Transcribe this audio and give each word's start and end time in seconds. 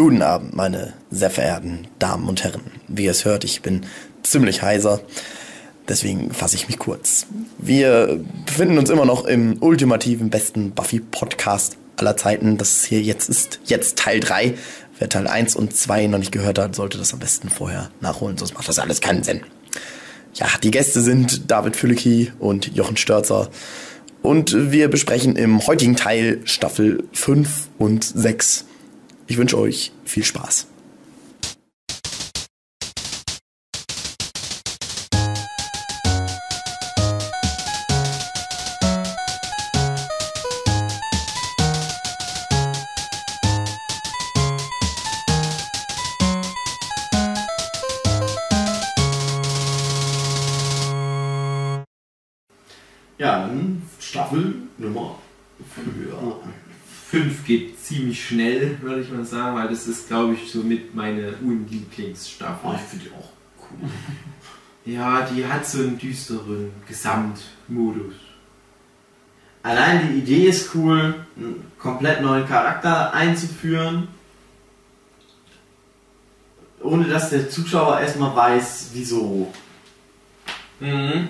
Guten 0.00 0.22
Abend, 0.22 0.56
meine 0.56 0.94
sehr 1.10 1.28
verehrten 1.28 1.86
Damen 1.98 2.26
und 2.26 2.42
Herren. 2.42 2.62
Wie 2.88 3.04
ihr 3.04 3.10
es 3.10 3.26
hört, 3.26 3.44
ich 3.44 3.60
bin 3.60 3.82
ziemlich 4.22 4.62
heiser. 4.62 5.02
Deswegen 5.90 6.32
fasse 6.32 6.56
ich 6.56 6.68
mich 6.68 6.78
kurz. 6.78 7.26
Wir 7.58 8.18
befinden 8.46 8.78
uns 8.78 8.88
immer 8.88 9.04
noch 9.04 9.26
im 9.26 9.58
ultimativen 9.60 10.30
besten 10.30 10.70
Buffy-Podcast 10.70 11.76
aller 11.98 12.16
Zeiten. 12.16 12.56
Das 12.56 12.82
hier 12.86 13.02
jetzt 13.02 13.28
ist 13.28 13.60
jetzt 13.66 13.98
Teil 13.98 14.20
3. 14.20 14.54
Wer 14.98 15.10
Teil 15.10 15.26
1 15.26 15.54
und 15.54 15.76
2 15.76 16.06
noch 16.06 16.18
nicht 16.18 16.32
gehört 16.32 16.58
hat, 16.58 16.74
sollte 16.74 16.96
das 16.96 17.12
am 17.12 17.18
besten 17.18 17.50
vorher 17.50 17.90
nachholen, 18.00 18.38
sonst 18.38 18.54
macht 18.54 18.70
das 18.70 18.78
alles 18.78 19.02
keinen 19.02 19.22
Sinn. 19.22 19.42
Ja, 20.32 20.46
die 20.62 20.70
Gäste 20.70 21.02
sind 21.02 21.50
David 21.50 21.76
Fülleki 21.76 22.32
und 22.38 22.74
Jochen 22.74 22.96
Störzer. 22.96 23.50
Und 24.22 24.72
wir 24.72 24.88
besprechen 24.88 25.36
im 25.36 25.66
heutigen 25.66 25.94
Teil 25.94 26.40
Staffel 26.44 27.04
5 27.12 27.68
und 27.76 28.02
6. 28.02 28.64
Ich 29.30 29.36
wünsche 29.36 29.56
euch 29.56 29.92
viel 30.04 30.24
Spaß. 30.24 30.66
Geht 57.50 57.80
ziemlich 57.80 58.24
schnell, 58.28 58.78
würde 58.80 59.00
ich 59.00 59.10
mal 59.10 59.24
sagen, 59.24 59.56
weil 59.56 59.66
das 59.66 59.88
ist, 59.88 60.06
glaube 60.06 60.34
ich, 60.34 60.52
somit 60.52 60.94
meine 60.94 61.34
Unlieblingsstaffel. 61.42 62.70
Oh, 62.70 62.74
ich 62.76 62.80
finde 62.82 63.06
die 63.06 63.10
auch 63.10 63.32
cool. 63.70 63.90
Ja, 64.86 65.22
die 65.22 65.44
hat 65.44 65.66
so 65.66 65.80
einen 65.80 65.98
düsteren 65.98 66.70
Gesamtmodus. 66.88 68.14
Allein 69.62 70.08
die 70.08 70.20
Idee 70.20 70.48
ist 70.48 70.74
cool, 70.74 71.26
einen 71.36 71.70
komplett 71.78 72.22
neuen 72.22 72.48
Charakter 72.48 73.12
einzuführen, 73.12 74.08
ohne 76.80 77.04
dass 77.08 77.28
der 77.30 77.50
Zuschauer 77.50 78.00
erstmal 78.00 78.34
weiß, 78.34 78.90
wieso. 78.94 79.52
Mhm. 80.80 81.28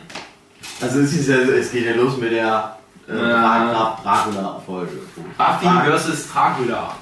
Also 0.81 1.01
es, 1.01 1.13
ist 1.13 1.29
ja, 1.29 1.39
es 1.39 1.73
geht 1.73 1.87
ja 1.87 1.95
los 1.95 2.19
mit 2.19 2.31
der 2.31 2.80
äh, 3.11 3.29
Ja. 3.31 3.99
Dracula-Folge. 4.03 4.93
Buffy 5.37 5.67
vs. 5.99 6.29
Dracula. 6.33 6.95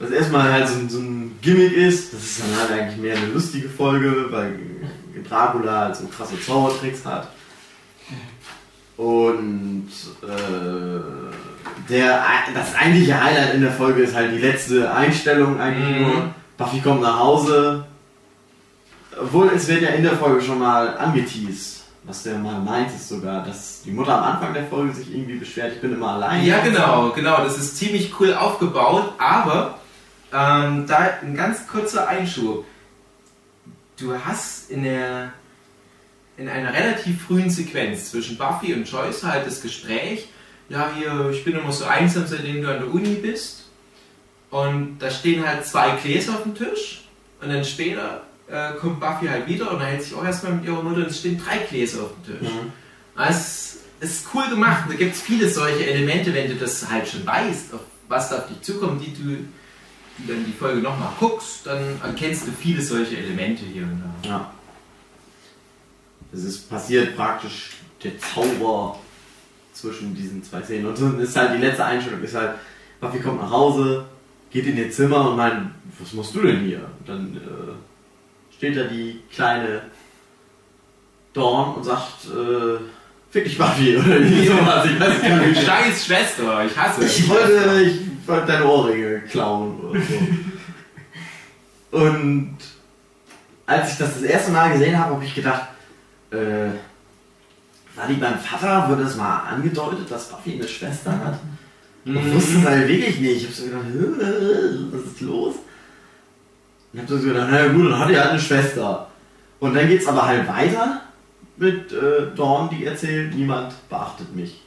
Was 0.00 0.10
erstmal 0.10 0.52
halt 0.52 0.68
so, 0.68 0.74
ein- 0.78 0.88
so 0.88 0.98
ein 0.98 1.38
Gimmick 1.42 1.72
ist, 1.72 2.12
das 2.12 2.22
ist 2.22 2.40
dann 2.40 2.60
halt 2.60 2.70
eigentlich 2.80 2.98
mehr 2.98 3.16
eine 3.16 3.26
lustige 3.26 3.68
Folge, 3.68 4.26
weil 4.30 4.58
Dracula 5.28 5.80
halt 5.80 5.96
so 5.96 6.06
krasse 6.06 6.40
Zaubertricks 6.40 7.04
hat. 7.04 7.28
Und 8.96 9.88
äh, 10.22 11.00
der, 11.88 12.24
das 12.54 12.74
eigentliche 12.74 13.20
Highlight 13.22 13.54
in 13.54 13.60
der 13.62 13.72
Folge 13.72 14.02
ist 14.02 14.14
halt 14.14 14.32
die 14.32 14.38
letzte 14.38 14.92
Einstellung 14.92 15.60
eigentlich 15.60 15.96
Mhm. 15.96 16.02
nur. 16.12 16.34
Buffy 16.56 16.80
kommt 16.80 17.02
nach 17.02 17.18
Hause. 17.20 17.84
Obwohl 19.20 19.48
es 19.54 19.66
wird 19.68 19.82
ja 19.82 19.90
in 19.90 20.02
der 20.02 20.16
Folge 20.16 20.40
schon 20.42 20.58
mal 20.58 20.96
angeteased, 20.96 21.77
was 22.08 22.22
der 22.22 22.38
mal 22.38 22.58
meint 22.58 22.90
ist 22.90 23.08
sogar, 23.08 23.44
dass 23.44 23.82
die 23.82 23.90
Mutter 23.90 24.16
am 24.16 24.24
Anfang 24.24 24.54
der 24.54 24.66
Folge 24.66 24.94
sich 24.94 25.14
irgendwie 25.14 25.36
beschwert, 25.36 25.74
ich 25.74 25.80
bin 25.82 25.92
immer 25.92 26.14
allein. 26.14 26.44
Ja, 26.44 26.60
genau, 26.60 27.10
genau. 27.10 27.44
Das 27.44 27.58
ist 27.58 27.76
ziemlich 27.76 28.18
cool 28.18 28.32
aufgebaut, 28.32 29.12
aber 29.18 29.78
ähm, 30.32 30.86
da 30.86 31.10
ein 31.22 31.36
ganz 31.36 31.66
kurzer 31.66 32.08
Einschub. 32.08 32.64
Du 33.98 34.14
hast 34.24 34.70
in 34.70 34.84
der 34.84 35.32
in 36.38 36.48
einer 36.48 36.72
relativ 36.72 37.22
frühen 37.22 37.50
Sequenz 37.50 38.10
zwischen 38.10 38.38
Buffy 38.38 38.72
und 38.72 38.88
Joyce 38.88 39.24
halt 39.24 39.46
das 39.46 39.60
Gespräch, 39.60 40.28
ja 40.68 40.92
hier, 40.96 41.30
ich 41.30 41.44
bin 41.44 41.58
immer 41.58 41.72
so 41.72 41.84
einsam, 41.84 42.26
seitdem 42.26 42.62
du 42.62 42.70
an 42.70 42.78
der 42.78 42.94
Uni 42.94 43.16
bist. 43.16 43.64
Und 44.50 44.98
da 45.00 45.10
stehen 45.10 45.46
halt 45.46 45.66
zwei 45.66 45.90
Gläser 45.96 46.34
auf 46.34 46.44
dem 46.44 46.54
Tisch 46.54 47.02
und 47.42 47.50
dann 47.50 47.64
später 47.64 48.22
äh, 48.50 48.72
kommt 48.80 49.00
Buffy 49.00 49.26
halt 49.26 49.46
wieder 49.46 49.70
und 49.70 49.80
hält 49.80 50.02
sich 50.02 50.14
auch 50.14 50.24
erstmal 50.24 50.52
mit 50.52 50.64
ihrer 50.64 50.82
Mutter 50.82 50.98
und 50.98 51.08
es 51.08 51.18
stehen 51.18 51.40
drei 51.42 51.58
Gläser 51.58 52.02
auf 52.02 52.10
dem 52.14 52.38
Tisch. 52.38 52.50
Mhm. 52.50 52.72
Es 53.16 53.78
ist 54.00 54.26
cool 54.34 54.48
gemacht. 54.48 54.84
Da 54.88 54.94
gibt 54.94 55.14
es 55.14 55.22
viele 55.22 55.48
solche 55.48 55.86
Elemente, 55.86 56.32
wenn 56.34 56.48
du 56.48 56.54
das 56.56 56.88
halt 56.88 57.08
schon 57.08 57.26
weißt, 57.26 57.74
auf 57.74 57.80
was 58.08 58.30
da 58.30 58.38
auf 58.38 58.48
dich 58.48 58.62
zukommt, 58.62 59.04
die 59.04 59.12
du 59.12 59.38
die 60.18 60.26
dann 60.26 60.44
die 60.44 60.52
Folge 60.52 60.80
nochmal 60.80 61.12
guckst, 61.18 61.66
dann 61.66 62.00
erkennst 62.02 62.46
du 62.46 62.50
viele 62.50 62.82
solche 62.82 63.16
Elemente 63.16 63.64
hier 63.64 63.84
und 63.84 64.02
da. 64.22 64.28
Ja. 64.28 64.50
Es 66.32 66.44
ist 66.44 66.68
passiert 66.68 67.16
praktisch 67.16 67.76
der 68.02 68.18
Zauber 68.18 68.98
zwischen 69.72 70.14
diesen 70.14 70.42
zwei 70.42 70.62
Szenen. 70.62 70.86
Und 70.86 71.00
dann 71.00 71.20
ist 71.20 71.36
halt 71.36 71.54
die 71.54 71.62
letzte 71.62 71.84
Einstellung, 71.84 72.22
ist 72.22 72.34
halt, 72.34 72.56
Buffy 73.00 73.20
kommt 73.20 73.40
nach 73.40 73.50
Hause, 73.50 74.06
geht 74.50 74.66
in 74.66 74.76
ihr 74.76 74.90
Zimmer 74.90 75.30
und 75.30 75.36
meint, 75.36 75.70
was 76.00 76.12
machst 76.12 76.34
du 76.34 76.42
denn 76.42 76.64
hier? 76.64 76.80
Und 76.98 77.08
dann 77.08 77.36
äh, 77.36 77.72
steht 78.58 78.76
da 78.76 78.82
die 78.84 79.20
kleine 79.32 79.82
Dawn 81.32 81.76
und 81.76 81.84
sagt, 81.84 82.26
äh, 82.26 82.78
fick 83.30 83.44
dich 83.44 83.56
Buffy 83.56 83.96
oder 83.96 84.06
sowas. 84.18 84.84
Ich 84.86 85.00
weiß 85.00 85.22
gar 85.22 85.36
nicht. 85.38 85.62
Scheiß 85.64 86.04
Schwester, 86.06 86.66
ich 86.66 86.76
hasse 86.76 87.04
es. 87.04 87.18
Ich 87.20 87.28
wollte, 87.28 87.82
ich 87.82 88.00
wollte 88.28 88.46
deine 88.48 88.66
Ohrringe 88.66 89.20
klauen 89.22 89.78
oder 89.80 90.00
so. 90.00 90.18
Und 92.02 92.56
als 93.66 93.92
ich 93.92 93.98
das 93.98 94.14
das 94.14 94.22
erste 94.22 94.50
Mal 94.50 94.72
gesehen 94.72 94.98
habe, 94.98 95.14
habe 95.14 95.24
ich 95.24 95.34
gedacht, 95.34 95.68
äh, 96.30 96.36
war 97.96 98.06
die 98.08 98.14
beim 98.14 98.38
Vater, 98.38 98.88
wurde 98.88 99.04
das 99.04 99.16
mal 99.16 99.38
angedeutet, 99.40 100.10
dass 100.10 100.28
Buffy 100.28 100.54
eine 100.54 100.68
Schwester 100.68 101.12
hat? 101.24 101.38
Ich 102.04 102.32
wusste 102.34 102.58
es 102.58 102.64
halt 102.64 102.88
wirklich 102.88 103.20
nicht. 103.20 103.36
Ich 103.36 103.44
habe 103.44 103.54
so 103.54 103.64
gedacht, 103.64 103.84
"Hä, 103.92 104.78
was 104.92 105.12
ist 105.12 105.20
los? 105.20 105.54
Und 106.92 107.00
habe 107.02 107.18
so 107.18 107.28
gedacht, 107.28 107.48
na 107.50 107.66
ja, 107.66 107.72
gut, 107.72 107.90
dann 107.90 107.98
hat 107.98 108.08
die 108.10 108.16
halt 108.18 108.30
eine 108.30 108.40
Schwester. 108.40 109.08
Und 109.60 109.74
dann 109.74 109.88
geht 109.88 110.00
es 110.00 110.06
aber 110.06 110.26
halt 110.26 110.48
weiter 110.48 111.02
mit 111.56 111.92
äh, 111.92 112.34
Dawn, 112.36 112.70
die 112.70 112.84
erzählt, 112.84 113.34
niemand 113.34 113.74
beachtet 113.90 114.34
mich 114.34 114.62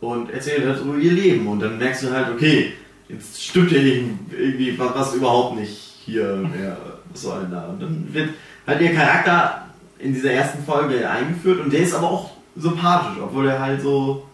und 0.00 0.30
erzählt 0.30 0.66
halt 0.66 0.80
über 0.82 0.96
ihr 0.96 1.12
Leben. 1.12 1.46
Und 1.46 1.60
dann 1.60 1.78
merkst 1.78 2.02
du 2.04 2.10
halt, 2.12 2.28
okay, 2.30 2.74
jetzt 3.08 3.42
stimmt 3.42 3.70
hier 3.70 3.82
irgendwie 3.82 4.78
was, 4.78 4.94
was 4.94 5.14
überhaupt 5.14 5.56
nicht 5.58 5.76
hier 6.04 6.36
mehr. 6.36 6.76
Was 7.10 7.22
soll 7.22 7.40
denn 7.42 7.50
da? 7.52 7.64
Und 7.68 7.80
dann 7.82 8.08
wird 8.12 8.30
halt 8.66 8.80
ihr 8.82 8.94
Charakter 8.94 9.68
in 9.98 10.12
dieser 10.12 10.32
ersten 10.32 10.62
Folge 10.64 11.08
eingeführt 11.08 11.60
und 11.60 11.72
der 11.72 11.80
ist 11.80 11.94
aber 11.94 12.10
auch 12.10 12.30
sympathisch, 12.56 13.18
obwohl 13.22 13.48
er 13.48 13.58
halt 13.58 13.80
so. 13.80 14.26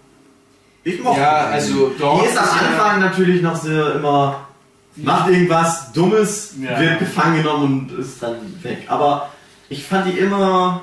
Ich 0.82 1.00
mochte 1.02 1.20
Ja, 1.20 1.48
ihn. 1.48 1.52
also 1.54 1.92
Dawn 1.98 2.20
Die 2.22 2.26
ist 2.26 2.36
am 2.38 2.44
ja- 2.46 2.66
Anfang 2.68 3.00
natürlich 3.00 3.40
noch 3.42 3.54
so 3.54 3.70
immer. 3.92 4.46
Macht 4.96 5.30
irgendwas 5.30 5.92
Dummes, 5.92 6.54
Ja. 6.60 6.78
wird 6.80 6.98
gefangen 6.98 7.42
genommen 7.42 7.88
und 7.90 7.98
ist 7.98 8.22
dann 8.22 8.36
weg. 8.62 8.84
Aber 8.88 9.30
ich 9.68 9.84
fand 9.84 10.06
die 10.06 10.18
immer. 10.18 10.82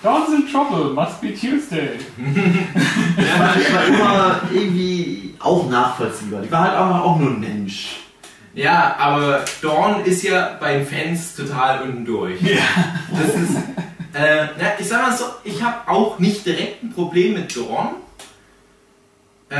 Dawn's 0.00 0.28
in 0.32 0.46
trouble, 0.50 0.94
must 0.94 1.20
be 1.20 1.34
Tuesday. 1.34 1.98
Ich 3.18 3.26
fand 3.26 3.56
die 3.56 3.72
war 3.74 3.86
immer 3.88 4.40
irgendwie 4.52 5.34
auch 5.40 5.68
nachvollziehbar. 5.68 6.42
Die 6.42 6.50
war 6.52 6.62
halt 6.62 6.76
auch, 6.76 7.04
auch 7.04 7.18
nur 7.18 7.30
ein 7.30 7.40
Mensch. 7.40 7.96
Ja, 8.54 8.94
aber 8.98 9.44
Dawn 9.60 10.04
ist 10.04 10.22
ja 10.22 10.56
bei 10.60 10.78
den 10.78 10.86
Fans 10.86 11.34
total 11.34 11.82
unten 11.82 12.04
durch. 12.04 12.40
Ja. 12.42 12.58
Das 13.10 13.34
ist, 13.34 13.56
äh, 14.14 14.46
na, 14.58 14.66
ich 14.78 14.88
sag 14.88 15.02
mal 15.02 15.16
so, 15.16 15.24
ich 15.44 15.62
habe 15.62 15.76
auch 15.90 16.18
nicht 16.20 16.46
direkt 16.46 16.82
ein 16.82 16.92
Problem 16.92 17.34
mit 17.34 17.56
Dawn. 17.56 17.88
Äh, 19.50 19.56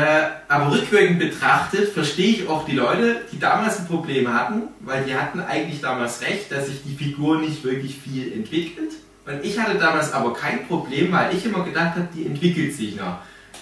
aber 0.48 0.72
rückwirkend 0.72 1.18
betrachtet 1.18 1.88
verstehe 1.94 2.28
ich 2.28 2.48
auch 2.48 2.66
die 2.66 2.76
Leute, 2.76 3.22
die 3.32 3.38
damals 3.38 3.78
ein 3.78 3.86
Problem 3.86 4.32
hatten, 4.32 4.64
weil 4.80 5.04
die 5.04 5.14
hatten 5.14 5.40
eigentlich 5.40 5.80
damals 5.80 6.20
recht, 6.20 6.52
dass 6.52 6.66
sich 6.66 6.82
die 6.84 6.94
Figur 6.94 7.40
nicht 7.40 7.64
wirklich 7.64 7.96
viel 7.98 8.30
entwickelt. 8.32 8.92
Und 9.24 9.42
ich 9.42 9.58
hatte 9.58 9.78
damals 9.78 10.12
aber 10.12 10.34
kein 10.34 10.66
Problem, 10.66 11.10
weil 11.12 11.34
ich 11.34 11.44
immer 11.46 11.64
gedacht 11.64 11.96
habe, 11.96 12.08
die 12.14 12.26
entwickelt 12.26 12.74
sich 12.74 12.96
noch. 12.96 13.18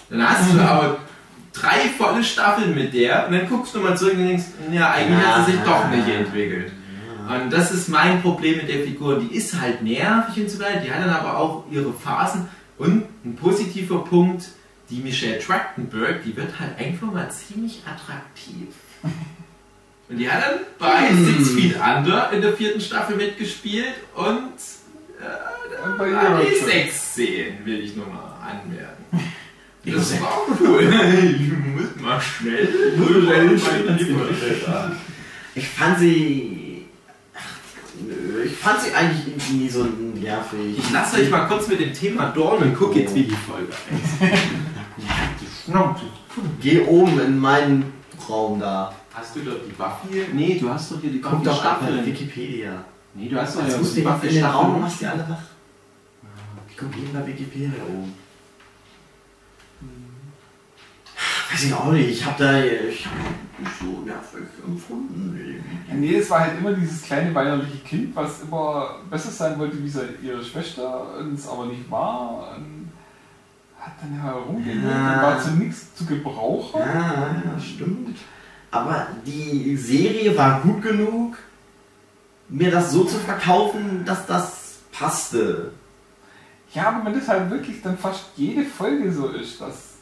Dann 0.09 0.29
hast 0.29 0.53
du 0.53 0.59
aber 0.61 0.99
drei 1.53 1.89
volle 1.97 2.23
Staffeln 2.23 2.75
mit 2.75 2.93
der 2.93 3.27
und 3.27 3.33
dann 3.33 3.47
guckst 3.47 3.73
du 3.73 3.79
mal 3.79 3.97
zurück 3.97 4.15
und 4.15 4.27
denkst, 4.27 4.45
ja, 4.71 4.91
eigentlich 4.91 5.25
hat 5.25 5.45
sie 5.45 5.53
sich 5.53 5.61
doch 5.61 5.89
nicht 5.89 6.07
entwickelt. 6.09 6.73
Und 7.29 7.51
das 7.51 7.71
ist 7.71 7.89
mein 7.89 8.21
Problem 8.21 8.57
mit 8.57 8.69
der 8.69 8.83
Figur. 8.83 9.19
Die 9.19 9.35
ist 9.35 9.59
halt 9.59 9.81
nervig 9.81 10.43
und 10.43 10.49
so 10.49 10.59
weiter, 10.59 10.79
die 10.79 10.91
hat 10.91 11.01
dann 11.01 11.09
aber 11.09 11.37
auch 11.37 11.63
ihre 11.71 11.91
Phasen. 11.91 12.47
Und 12.77 13.05
ein 13.25 13.35
positiver 13.35 14.03
Punkt, 14.03 14.45
die 14.89 14.99
Michelle 15.01 15.39
Trachtenberg, 15.39 16.23
die 16.23 16.35
wird 16.35 16.59
halt 16.59 16.77
einfach 16.79 17.11
mal 17.11 17.29
ziemlich 17.31 17.81
attraktiv. 17.85 18.67
Und 20.09 20.17
die 20.17 20.29
hat 20.31 20.41
dann 20.41 20.59
bei 20.79 21.13
Six 21.13 21.49
Feet 21.51 21.75
Under 21.75 22.31
in 22.31 22.41
der 22.41 22.53
vierten 22.53 22.79
Staffel 22.79 23.17
mitgespielt 23.17 23.93
und 24.15 24.53
äh, 25.19 25.97
Bei 25.97 26.09
da 26.09 26.39
die 26.39 26.45
Eurotrip. 26.45 26.63
Sexszenen 26.63 27.65
will 27.65 27.81
ich 27.81 27.93
nur 27.95 28.07
mal 28.07 28.37
anmerken. 28.41 29.03
Das 29.85 30.19
war 30.21 30.43
cool. 30.61 30.83
Ich 31.39 31.49
muss 31.49 31.95
mal 32.01 32.19
schnell. 32.21 32.67
Ich 35.55 35.67
fand 35.69 35.99
sie. 35.99 36.85
Ach, 37.35 37.41
nö, 38.05 38.43
Ich 38.43 38.55
fand 38.55 38.81
sie 38.81 38.93
eigentlich 38.93 39.27
irgendwie 39.27 39.53
nie 39.53 39.69
so 39.69 39.83
nervig. 39.83 40.77
Ich 40.77 40.91
lasse 40.91 41.21
euch 41.21 41.29
mal 41.29 41.47
kurz 41.47 41.67
mit 41.67 41.79
dem 41.79 41.93
Thema 41.93 42.27
Dorn 42.31 42.63
und 42.63 42.75
gucke 42.75 42.99
jetzt, 42.99 43.15
wie 43.15 43.23
die 43.23 43.35
Folge 43.35 43.71
heißt. 45.03 45.65
Schnauze. 45.65 46.03
Geh 46.61 46.81
oben 46.85 47.19
in 47.19 47.37
meinen 47.39 47.93
Raum 48.29 48.59
da. 48.59 48.93
Hast 49.13 49.35
du 49.35 49.39
dort 49.41 49.61
die 49.67 49.71
Buffy? 49.73 50.25
Nee, 50.33 50.57
du 50.59 50.69
hast 50.69 50.91
doch 50.91 51.01
hier 51.01 51.11
die 51.11 51.21
Guck 51.21 51.31
Buffy 51.33 51.45
doch 51.45 51.65
einfach 51.65 51.77
Staffeln. 51.81 52.05
Wikipedia. 52.05 52.83
Nee, 53.15 53.29
du 53.29 53.39
hast 53.41 53.55
doch 53.57 53.63
Jetzt 53.63 53.71
ja 53.73 53.77
musst 53.79 53.97
die 53.97 54.03
du 54.03 54.09
Buffy 54.09 54.27
in 54.27 54.33
den 54.35 54.45
Raum 54.45 54.75
und 54.75 54.81
machst 54.81 55.01
die 55.01 55.05
alle 55.07 55.27
wach. 55.29 55.41
Guck 56.79 56.95
eben 56.95 57.11
bei 57.13 57.25
Wikipedia 57.25 57.71
oben. 57.89 58.13
Weiß 61.51 61.63
ich 61.63 61.73
auch 61.73 61.91
nicht, 61.91 62.09
ich 62.09 62.25
hab 62.25 62.37
da. 62.37 62.61
Ich 62.63 63.05
hab 63.05 63.13
nicht 63.59 63.71
so 63.79 64.01
nervig 64.05 64.43
empfunden. 64.65 65.63
nee, 65.93 66.15
es 66.17 66.29
war 66.29 66.41
halt 66.41 66.59
immer 66.59 66.73
dieses 66.73 67.01
kleine 67.03 67.33
weinerliche 67.33 67.77
Kind, 67.79 68.15
was 68.15 68.41
immer 68.41 68.97
besser 69.09 69.31
sein 69.31 69.57
wollte 69.57 69.81
wie 69.81 69.89
seine- 69.89 70.13
ihre 70.21 70.43
Schwester 70.43 71.15
und 71.17 71.33
es 71.33 71.47
aber 71.47 71.65
nicht 71.67 71.89
war. 71.89 72.55
Und 72.57 72.86
hat 73.87 73.93
dann 74.01 74.21
herumgehen 74.21 74.83
Ja. 74.83 75.21
war 75.23 75.41
zu 75.41 75.51
nichts 75.51 75.95
zu 75.95 76.05
gebrauchen. 76.05 76.79
Ja, 76.79 77.35
ja, 77.43 77.59
stimmt. 77.59 78.17
Aber 78.69 79.07
die 79.25 79.75
Serie 79.77 80.37
war 80.37 80.61
gut 80.61 80.81
genug, 80.81 81.37
mir 82.49 82.69
das 82.69 82.91
so 82.91 83.05
zu 83.05 83.17
verkaufen, 83.17 84.03
dass 84.05 84.25
das 84.25 84.79
passte. 84.91 85.71
Ja, 86.73 86.89
aber 86.89 87.05
wenn 87.05 87.13
das 87.13 87.27
halt 87.27 87.49
wirklich 87.49 87.81
dann 87.81 87.97
fast 87.97 88.25
jede 88.35 88.63
Folge 88.63 89.11
so 89.11 89.29
ist, 89.29 89.59
dass 89.61 89.95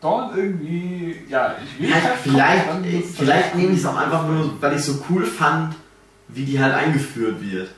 dort 0.00 0.36
irgendwie, 0.36 1.16
ja, 1.28 1.54
ich 1.62 1.80
will 1.80 1.92
Halt, 1.94 2.04
halt 2.04 2.14
vielleicht 2.22 2.68
dann 2.68 2.84
äh, 2.84 3.02
vielleicht 3.02 3.54
nehme 3.54 3.72
ich 3.72 3.78
es 3.78 3.86
auch 3.86 3.96
einfach 3.96 4.26
nur, 4.26 4.60
weil 4.60 4.72
ich 4.72 4.78
es 4.78 4.86
so 4.86 5.04
cool 5.10 5.24
fand, 5.24 5.74
wie 6.28 6.44
die 6.44 6.58
halt 6.60 6.74
eingeführt 6.74 7.40
wird. 7.40 7.68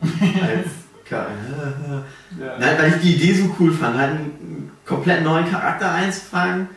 Als 0.02 0.68
Ja. 1.10 2.56
Nein, 2.58 2.76
weil 2.78 2.94
ich 2.94 3.00
die 3.02 3.14
Idee 3.16 3.34
so 3.34 3.54
cool 3.58 3.72
fand, 3.72 3.98
halt 3.98 4.10
einen 4.12 4.59
komplett 4.90 5.22
neuen 5.24 5.50
Charakter 5.50 5.90
einzufangen. 5.92 6.68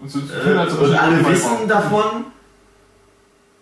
Und 0.00 0.10
so 0.10 0.20
zu 0.20 0.32
Äh, 0.34 0.44
tun, 0.44 0.56
als 0.56 0.72
ob 0.74 0.82
und 0.82 0.94
alle 0.94 1.28
wissen 1.28 1.68
davon. 1.68 2.24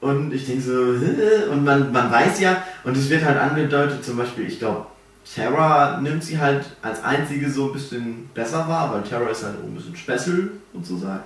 Und 0.00 0.32
ich 0.32 0.47
denke 0.47 0.62
so, 0.62 0.73
und 1.53 1.65
man, 1.65 1.93
man 1.93 2.11
weiß 2.11 2.41
ja, 2.41 2.62
und 2.85 2.97
es 2.97 3.11
wird 3.11 3.25
halt 3.25 3.38
angedeutet, 3.38 4.05
zum 4.05 4.17
Beispiel, 4.17 4.47
ich 4.47 4.59
glaube, 4.59 4.87
Terra 5.35 6.00
nimmt 6.00 6.25
sie 6.25 6.38
halt 6.38 6.65
als 6.82 7.05
einzige 7.05 7.50
so 7.50 7.67
ein 7.67 7.73
bisschen 7.73 8.31
besser 8.35 8.67
wahr, 8.69 8.93
weil 8.93 9.03
Terra 9.03 9.29
ist 9.31 9.44
halt 9.44 9.56
auch 9.59 9.65
ein 9.65 9.75
bisschen 9.75 9.97
special 9.97 10.50
sozusagen. 10.73 11.25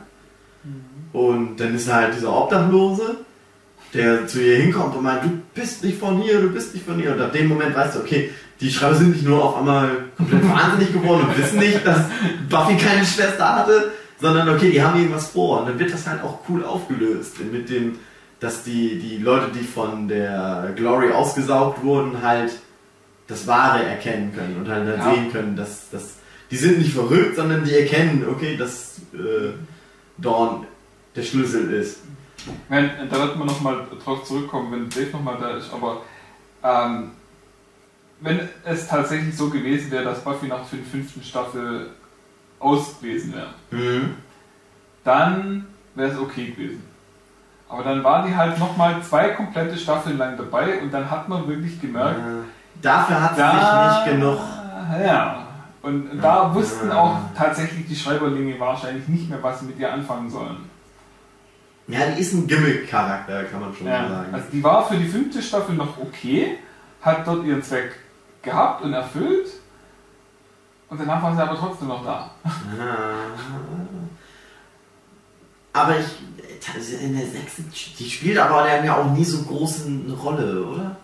Und 1.12 1.56
dann 1.60 1.74
ist 1.74 1.92
halt 1.92 2.14
dieser 2.16 2.34
Obdachlose, 2.34 3.18
der 3.92 4.26
zu 4.26 4.42
ihr 4.42 4.56
hinkommt 4.56 4.96
und 4.96 5.04
meint, 5.04 5.24
du 5.24 5.30
bist 5.54 5.84
nicht 5.84 5.98
von 5.98 6.20
hier, 6.20 6.40
du 6.40 6.48
bist 6.48 6.74
nicht 6.74 6.84
von 6.84 6.98
hier. 6.98 7.12
Und 7.12 7.20
ab 7.20 7.32
dem 7.32 7.48
Moment 7.48 7.76
weißt 7.76 7.94
du, 7.94 8.00
okay, 8.00 8.30
die 8.64 8.72
Schreiber 8.72 8.94
sind 8.94 9.10
nicht 9.10 9.24
nur 9.26 9.44
auf 9.44 9.56
einmal 9.58 9.90
komplett 10.16 10.48
wahnsinnig 10.48 10.92
geworden 10.92 11.26
und 11.28 11.38
wissen 11.38 11.58
nicht, 11.58 11.86
dass 11.86 12.06
Buffy 12.48 12.76
keine 12.76 13.04
Schwester 13.04 13.56
hatte, 13.56 13.92
sondern 14.20 14.48
okay, 14.48 14.70
die 14.70 14.82
haben 14.82 14.98
irgendwas 14.98 15.28
vor. 15.28 15.60
Und 15.60 15.68
dann 15.68 15.78
wird 15.78 15.92
das 15.92 16.06
halt 16.06 16.22
auch 16.22 16.38
cool 16.48 16.64
aufgelöst. 16.64 17.36
Mit 17.52 17.68
dem, 17.68 17.98
dass 18.40 18.64
die, 18.64 18.98
die 18.98 19.18
Leute, 19.18 19.48
die 19.54 19.64
von 19.64 20.08
der 20.08 20.72
Glory 20.76 21.12
ausgesaugt 21.12 21.82
wurden, 21.84 22.22
halt 22.22 22.52
das 23.26 23.46
Wahre 23.46 23.84
erkennen 23.84 24.32
können 24.34 24.56
und 24.56 24.68
halt, 24.68 24.86
halt 24.86 24.98
Ja. 24.98 25.14
sehen 25.14 25.30
können, 25.32 25.56
dass, 25.56 25.90
dass 25.90 26.14
die 26.50 26.56
sind 26.56 26.78
nicht 26.78 26.92
verrückt, 26.94 27.36
sondern 27.36 27.64
die 27.64 27.74
erkennen, 27.74 28.24
okay, 28.30 28.56
dass 28.56 28.98
äh, 29.14 29.52
Dawn 30.18 30.66
der 31.16 31.22
Schlüssel 31.22 31.70
ist. 31.72 31.98
Nein, 32.68 32.90
da 33.10 33.18
wird 33.18 33.36
man 33.36 33.46
nochmal 33.46 33.86
drauf 34.02 34.24
zurückkommen, 34.24 34.72
wenn 34.72 34.88
Dave 34.90 35.10
nochmal 35.12 35.36
da 35.40 35.56
ist, 35.56 35.70
aber 35.72 36.02
ähm, 36.62 37.10
wenn 38.20 38.40
es 38.64 38.88
tatsächlich 38.88 39.36
so 39.36 39.50
gewesen 39.50 39.90
wäre, 39.90 40.04
dass 40.04 40.20
Buffy 40.24 40.46
nach 40.46 40.68
der 40.70 40.78
fünften 40.84 41.22
Staffel 41.22 41.90
aus 42.60 42.98
gewesen 43.00 43.34
wäre, 43.34 43.48
Mhm. 43.70 44.14
dann 45.04 45.66
wäre 45.94 46.10
es 46.10 46.18
okay 46.18 46.50
gewesen. 46.50 46.82
Aber 47.68 47.82
dann 47.82 48.04
war 48.04 48.26
die 48.26 48.34
halt 48.34 48.58
nochmal 48.58 49.02
zwei 49.02 49.30
komplette 49.30 49.76
Staffeln 49.76 50.18
lang 50.18 50.36
dabei 50.36 50.80
und 50.80 50.92
dann 50.92 51.10
hat 51.10 51.28
man 51.28 51.46
wirklich 51.48 51.80
gemerkt, 51.80 52.18
Äh, 52.20 52.82
dafür 52.82 53.20
hat 53.22 53.38
da, 53.38 53.50
sich 54.02 54.06
nicht 54.06 54.20
genug. 54.20 54.38
Ja. 55.04 55.40
Und 55.82 56.14
Ja. 56.14 56.20
da 56.22 56.54
wussten 56.54 56.90
auch 56.92 57.18
tatsächlich 57.36 57.86
die 57.86 57.96
Schreiberlinge 57.96 58.58
wahrscheinlich 58.58 59.06
nicht 59.08 59.28
mehr, 59.28 59.42
was 59.42 59.60
sie 59.60 59.66
mit 59.66 59.78
ihr 59.78 59.92
anfangen 59.92 60.30
sollen. 60.30 60.56
Ja, 61.88 62.00
die 62.06 62.20
ist 62.20 62.32
ein 62.32 62.46
Gimmick-Charakter, 62.46 63.44
kann 63.44 63.60
man 63.60 63.74
schon 63.74 63.86
Ja, 63.86 64.08
sagen. 64.08 64.32
also 64.32 64.46
die 64.50 64.62
war 64.64 64.88
für 64.88 64.96
die 64.96 65.06
fünfte 65.08 65.42
Staffel 65.42 65.74
noch 65.74 65.98
okay, 65.98 66.58
hat 67.02 67.26
dort 67.26 67.44
ihren 67.44 67.62
Zweck 67.62 67.92
gehabt 68.44 68.82
und 68.82 68.92
erfüllt. 68.92 69.48
Und 70.88 71.00
danach 71.00 71.22
war 71.22 71.34
sie 71.34 71.42
aber 71.42 71.58
trotzdem 71.58 71.88
noch 71.88 72.04
da. 72.04 72.30
Ah. 72.44 72.50
Aber 75.72 75.98
ich. 75.98 76.06
In 77.02 77.16
der 77.18 77.26
sechsten. 77.26 77.70
Die 77.98 78.08
spielt 78.08 78.38
aber 78.38 78.66
ja 78.82 78.96
auch 78.96 79.10
nie 79.10 79.24
so 79.24 79.42
große 79.42 79.86
Rolle, 80.22 80.64
oder? 80.64 80.96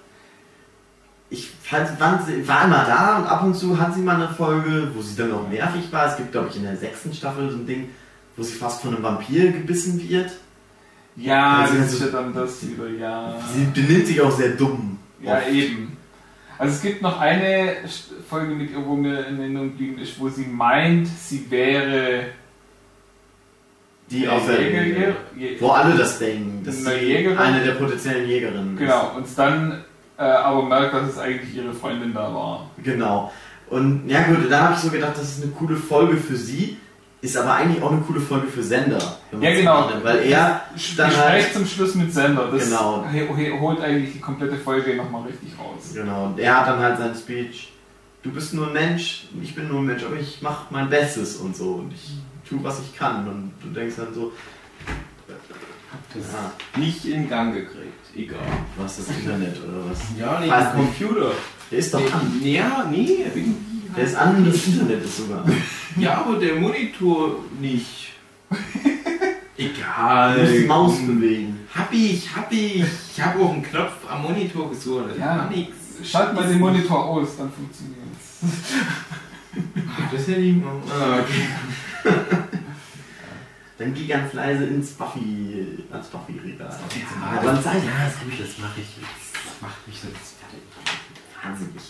Ich 1.28 1.50
fand, 1.62 2.00
war 2.00 2.64
immer 2.64 2.84
da 2.84 3.18
und 3.18 3.26
ab 3.26 3.44
und 3.44 3.54
zu 3.54 3.78
hat 3.78 3.94
sie 3.94 4.00
mal 4.00 4.16
eine 4.16 4.28
Folge, 4.28 4.90
wo 4.94 5.02
sie 5.02 5.16
dann 5.16 5.32
auch 5.32 5.46
nervig 5.48 5.92
war. 5.92 6.06
Es 6.06 6.16
gibt, 6.16 6.32
glaube 6.32 6.48
ich, 6.48 6.56
in 6.56 6.62
der 6.62 6.76
sechsten 6.76 7.12
Staffel 7.12 7.50
so 7.50 7.58
ein 7.58 7.66
Ding, 7.66 7.90
wo 8.36 8.42
sie 8.42 8.54
fast 8.54 8.80
von 8.82 8.94
einem 8.94 9.02
Vampir 9.04 9.52
gebissen 9.52 10.00
wird. 10.08 10.30
Ja, 11.16 11.58
Also, 11.58 11.74
das 11.76 11.92
ist 11.92 12.00
ja 12.00 12.06
dann 12.06 12.32
das 12.32 12.66
wieder, 12.66 12.88
ja. 12.88 13.34
Sie 13.52 13.64
benimmt 13.64 14.06
sich 14.06 14.20
auch 14.20 14.30
sehr 14.30 14.50
dumm. 14.50 14.98
Ja, 15.20 15.36
Oft. 15.36 15.48
eben. 15.48 15.96
Also 16.60 16.74
es 16.74 16.82
gibt 16.82 17.00
noch 17.00 17.18
eine 17.18 17.76
Folge 18.28 18.54
mit 18.54 18.70
ihr, 18.70 18.84
wo 18.84 18.94
mir 18.94 19.26
in 19.26 19.40
Erinnerung 19.40 19.70
geblieben 19.70 19.98
ist, 19.98 20.20
wo 20.20 20.28
sie 20.28 20.44
meint, 20.44 21.06
sie 21.08 21.50
wäre 21.50 22.24
Die 24.10 24.24
Jäger- 24.24 24.32
Auserwählte. 24.32 25.14
Jä- 25.38 25.58
Wo 25.60 25.68
alle 25.70 25.96
das 25.96 26.18
denken, 26.18 26.62
dass 26.62 26.84
Eine 26.84 26.98
sie 26.98 27.04
Jägerin? 27.06 27.38
eine 27.38 27.64
der 27.64 27.72
potenziellen 27.72 28.28
Jägerinnen 28.28 28.76
Genau, 28.76 29.12
und 29.16 29.26
dann 29.38 29.84
äh, 30.18 30.22
aber 30.22 30.62
merkt, 30.64 30.92
dass 30.92 31.08
es 31.08 31.18
eigentlich 31.18 31.56
ihre 31.56 31.72
Freundin 31.72 32.12
da 32.12 32.34
war. 32.34 32.70
Genau. 32.82 33.32
Und 33.70 34.06
ja 34.06 34.22
gut, 34.24 34.50
dann 34.50 34.60
habe 34.64 34.74
ich 34.74 34.80
so 34.80 34.90
gedacht, 34.90 35.12
das 35.16 35.38
ist 35.38 35.42
eine 35.44 35.52
coole 35.52 35.76
Folge 35.76 36.18
für 36.18 36.36
sie, 36.36 36.76
ist 37.22 37.36
aber 37.36 37.54
eigentlich 37.54 37.82
auch 37.82 37.92
eine 37.92 38.00
coole 38.00 38.20
Folge 38.20 38.46
für 38.48 38.62
Sender. 38.62 38.98
Ja, 39.40 39.50
genau. 39.54 39.88
nimmt, 39.90 40.04
Weil 40.04 40.20
er 40.24 40.62
dann 40.96 41.08
Gespräch 41.10 41.16
halt, 41.16 41.52
zum 41.52 41.66
Schluss 41.66 41.94
mit 41.94 42.12
Sender, 42.12 42.48
das 42.50 42.64
Genau. 42.64 43.04
holt 43.60 43.80
eigentlich 43.80 44.12
die 44.14 44.20
komplette 44.20 44.56
Folge 44.56 44.96
nochmal 44.96 45.22
richtig 45.24 45.50
raus. 45.58 45.90
genau, 45.94 46.26
und 46.26 46.38
er 46.38 46.60
hat 46.60 46.66
dann 46.68 46.78
halt 46.80 46.98
seinen 46.98 47.14
Speech, 47.14 47.72
du 48.22 48.30
bist 48.30 48.54
nur 48.54 48.68
ein 48.68 48.72
Mensch, 48.72 49.26
ich 49.42 49.54
bin 49.54 49.68
nur 49.68 49.80
ein 49.80 49.86
Mensch, 49.86 50.02
aber 50.04 50.16
ich 50.16 50.40
mache 50.40 50.66
mein 50.70 50.88
Bestes 50.88 51.36
und 51.36 51.54
so 51.54 51.74
und 51.74 51.92
ich 51.92 52.12
tue, 52.48 52.58
was 52.62 52.80
ich 52.80 52.96
kann. 52.96 53.28
Und 53.28 53.52
du 53.62 53.68
denkst 53.68 53.96
dann 53.96 54.14
so, 54.14 54.32
Das 56.14 56.22
ja, 56.32 56.80
nicht 56.80 57.04
in 57.04 57.28
Gang 57.28 57.52
gekriegt. 57.54 58.16
Egal. 58.16 58.38
was 58.76 58.96
das 58.96 59.08
Internet 59.16 59.56
oder 59.62 59.88
was? 59.90 60.00
Ja, 60.18 60.40
der 60.40 60.74
nicht. 60.74 60.74
Computer. 60.98 61.30
Der 61.70 61.78
ist 61.78 61.94
doch 61.94 62.00
an. 62.12 62.40
Ja, 62.42 62.86
nee, 62.90 63.24
irgendwie. 63.24 63.54
Der 63.96 64.04
ist 64.04 64.14
an, 64.14 64.44
das 64.44 64.66
Internet 64.66 65.04
ist 65.04 65.16
sogar. 65.18 65.44
Ja, 65.96 66.18
aber 66.24 66.38
der 66.38 66.56
Monitor 66.56 67.36
nicht. 67.60 68.12
Du 68.50 68.56
Egal. 69.64 70.38
musst 70.40 70.54
die 70.54 70.64
Maus 70.66 70.98
bewegen. 71.06 71.58
Hab 71.74 71.92
ich, 71.92 72.34
hab 72.34 72.50
ich. 72.52 72.82
Ich 73.16 73.20
habe 73.22 73.40
auch 73.40 73.52
einen 73.52 73.62
Knopf 73.62 73.92
am 74.08 74.22
Monitor 74.22 74.70
gesucht. 74.70 75.06
Das 75.10 75.18
Ja. 75.18 75.38
war 75.38 75.50
nix. 75.50 75.72
Schalt 76.02 76.34
mal 76.34 76.46
den 76.48 76.58
Monitor 76.60 77.04
aus, 77.04 77.36
dann 77.36 77.50
funktioniert's. 77.52 78.40
Das 80.12 80.20
ist 80.20 80.28
ja 80.28 80.36
nicht 80.38 80.64
mal. 80.64 80.74
Ah, 80.88 81.18
okay. 81.20 81.48
Dann 83.78 83.92
geh 83.94 84.06
ganz 84.06 84.32
leise 84.32 84.64
ins 84.66 84.90
Buffy, 84.92 85.78
ans 85.90 86.06
Buffy-Regal. 86.06 86.68
Ja, 86.70 87.38
Aber 87.40 87.52
das, 87.52 87.64
Zeit. 87.64 87.82
ja, 87.84 88.04
das, 88.04 88.14
ich, 88.30 88.38
das 88.38 88.58
mache 88.58 88.80
ich 88.80 88.96
jetzt. 88.96 89.34
Das 89.44 89.60
macht 89.60 89.86
mich 89.88 89.96
jetzt 89.96 90.36
fertig. 90.38 90.62
Wahnsinnig. 91.42 91.82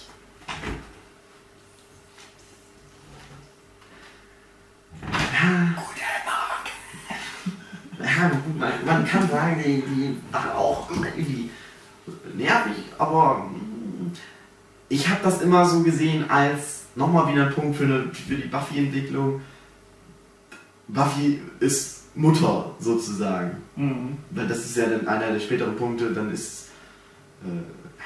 Ja, 8.02 8.28
gut, 8.28 8.59
man, 8.59 8.73
man 8.85 9.06
kann 9.06 9.28
sagen, 9.28 9.62
die, 9.64 9.82
die 9.82 10.16
war 10.32 10.56
auch 10.56 10.90
irgendwie 10.90 11.50
nervig, 12.35 12.85
aber 12.99 13.44
mm, 13.50 14.12
ich 14.88 15.09
habe 15.09 15.20
das 15.23 15.42
immer 15.42 15.64
so 15.66 15.82
gesehen 15.82 16.30
als 16.30 16.85
nochmal 16.94 17.32
wieder 17.32 17.47
ein 17.47 17.54
Punkt 17.54 17.76
für, 17.76 17.85
eine, 17.85 18.12
für 18.12 18.35
die 18.35 18.49
Buffy-Entwicklung. 18.49 19.40
Buffy 20.88 21.40
ist 21.61 22.00
Mutter 22.14 22.75
sozusagen. 22.78 23.59
Mhm. 23.76 24.18
Weil 24.30 24.49
das 24.49 24.59
ist 24.64 24.76
ja 24.76 24.87
dann 24.87 25.06
einer 25.06 25.32
der 25.32 25.40
späteren 25.40 25.76
Punkte, 25.76 26.12
dann 26.12 26.32
ist, 26.32 26.68
äh, 27.44 27.62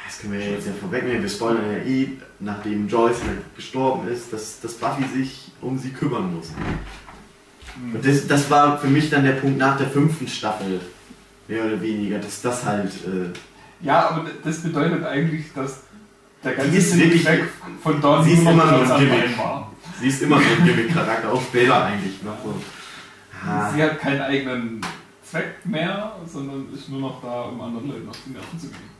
das 0.07 0.19
können 0.19 0.35
wir 0.35 0.41
ja 0.41 0.53
jetzt 0.53 0.67
ja 0.67 0.73
vorwegnehmen, 0.75 1.23
wir 1.23 1.31
spoilern 1.31 1.71
ja 1.71 1.79
eh, 1.79 2.09
nachdem 2.41 2.89
Joyce 2.89 3.23
halt 3.25 3.57
gestorben 3.57 4.09
ist, 4.09 4.33
dass, 4.33 4.61
dass 4.61 4.75
Buffy 4.75 5.05
sich 5.15 5.53
um 5.61 5.79
sie 5.79 5.91
kümmern 5.91 6.35
muss. 6.35 6.51
Und 7.77 8.07
das, 8.07 8.27
das 8.27 8.51
war 8.51 8.79
für 8.79 8.87
mich 8.87 9.11
dann 9.11 9.25
der 9.25 9.33
Punkt 9.33 9.59
nach 9.59 9.77
der 9.77 9.89
fünften 9.89 10.29
Staffel, 10.29 10.81
Mehr 11.47 11.67
oder 11.67 11.81
weniger, 11.81 12.19
dass 12.19 12.41
das 12.41 12.65
halt. 12.65 12.91
Äh, 13.05 13.29
Ja, 13.85 14.09
aber 14.09 14.27
das 14.43 14.63
bedeutet 14.63 15.05
eigentlich, 15.05 15.53
dass 15.55 15.83
der 16.43 16.55
ganze 16.55 16.77
ist 16.77 16.93
Sinn 16.93 17.21
von 17.83 18.01
Dawn 18.01 18.25
sie 18.25 18.33
ist 18.33 18.41
immer 18.41 18.67
Platz 18.67 18.91
ein 18.91 19.01
Gimmick. 19.01 19.39
war. 19.39 19.73
sie 20.01 20.09
ist 20.09 20.23
immer 20.23 20.39
so 20.39 20.45
ein 20.45 20.65
Gimmick-Charakter, 20.65 21.33
auch 21.33 21.43
später 21.43 21.85
eigentlich 21.85 22.23
noch 22.23 22.37
so. 22.43 22.55
Ah, 23.47 23.71
Sie 23.75 23.83
hat 23.83 23.99
keinen 23.99 24.23
eigenen 24.23 24.81
Zweck 25.23 25.57
mehr, 25.65 26.17
sondern 26.27 26.67
ist 26.73 26.89
nur 26.89 27.01
noch 27.01 27.23
da, 27.23 27.43
um 27.43 27.61
anderen 27.61 27.89
Leuten 27.89 28.09
auf 28.09 28.17
die 28.27 28.31
Nerven 28.31 28.59
zu 28.59 28.69
gehen. 28.69 28.95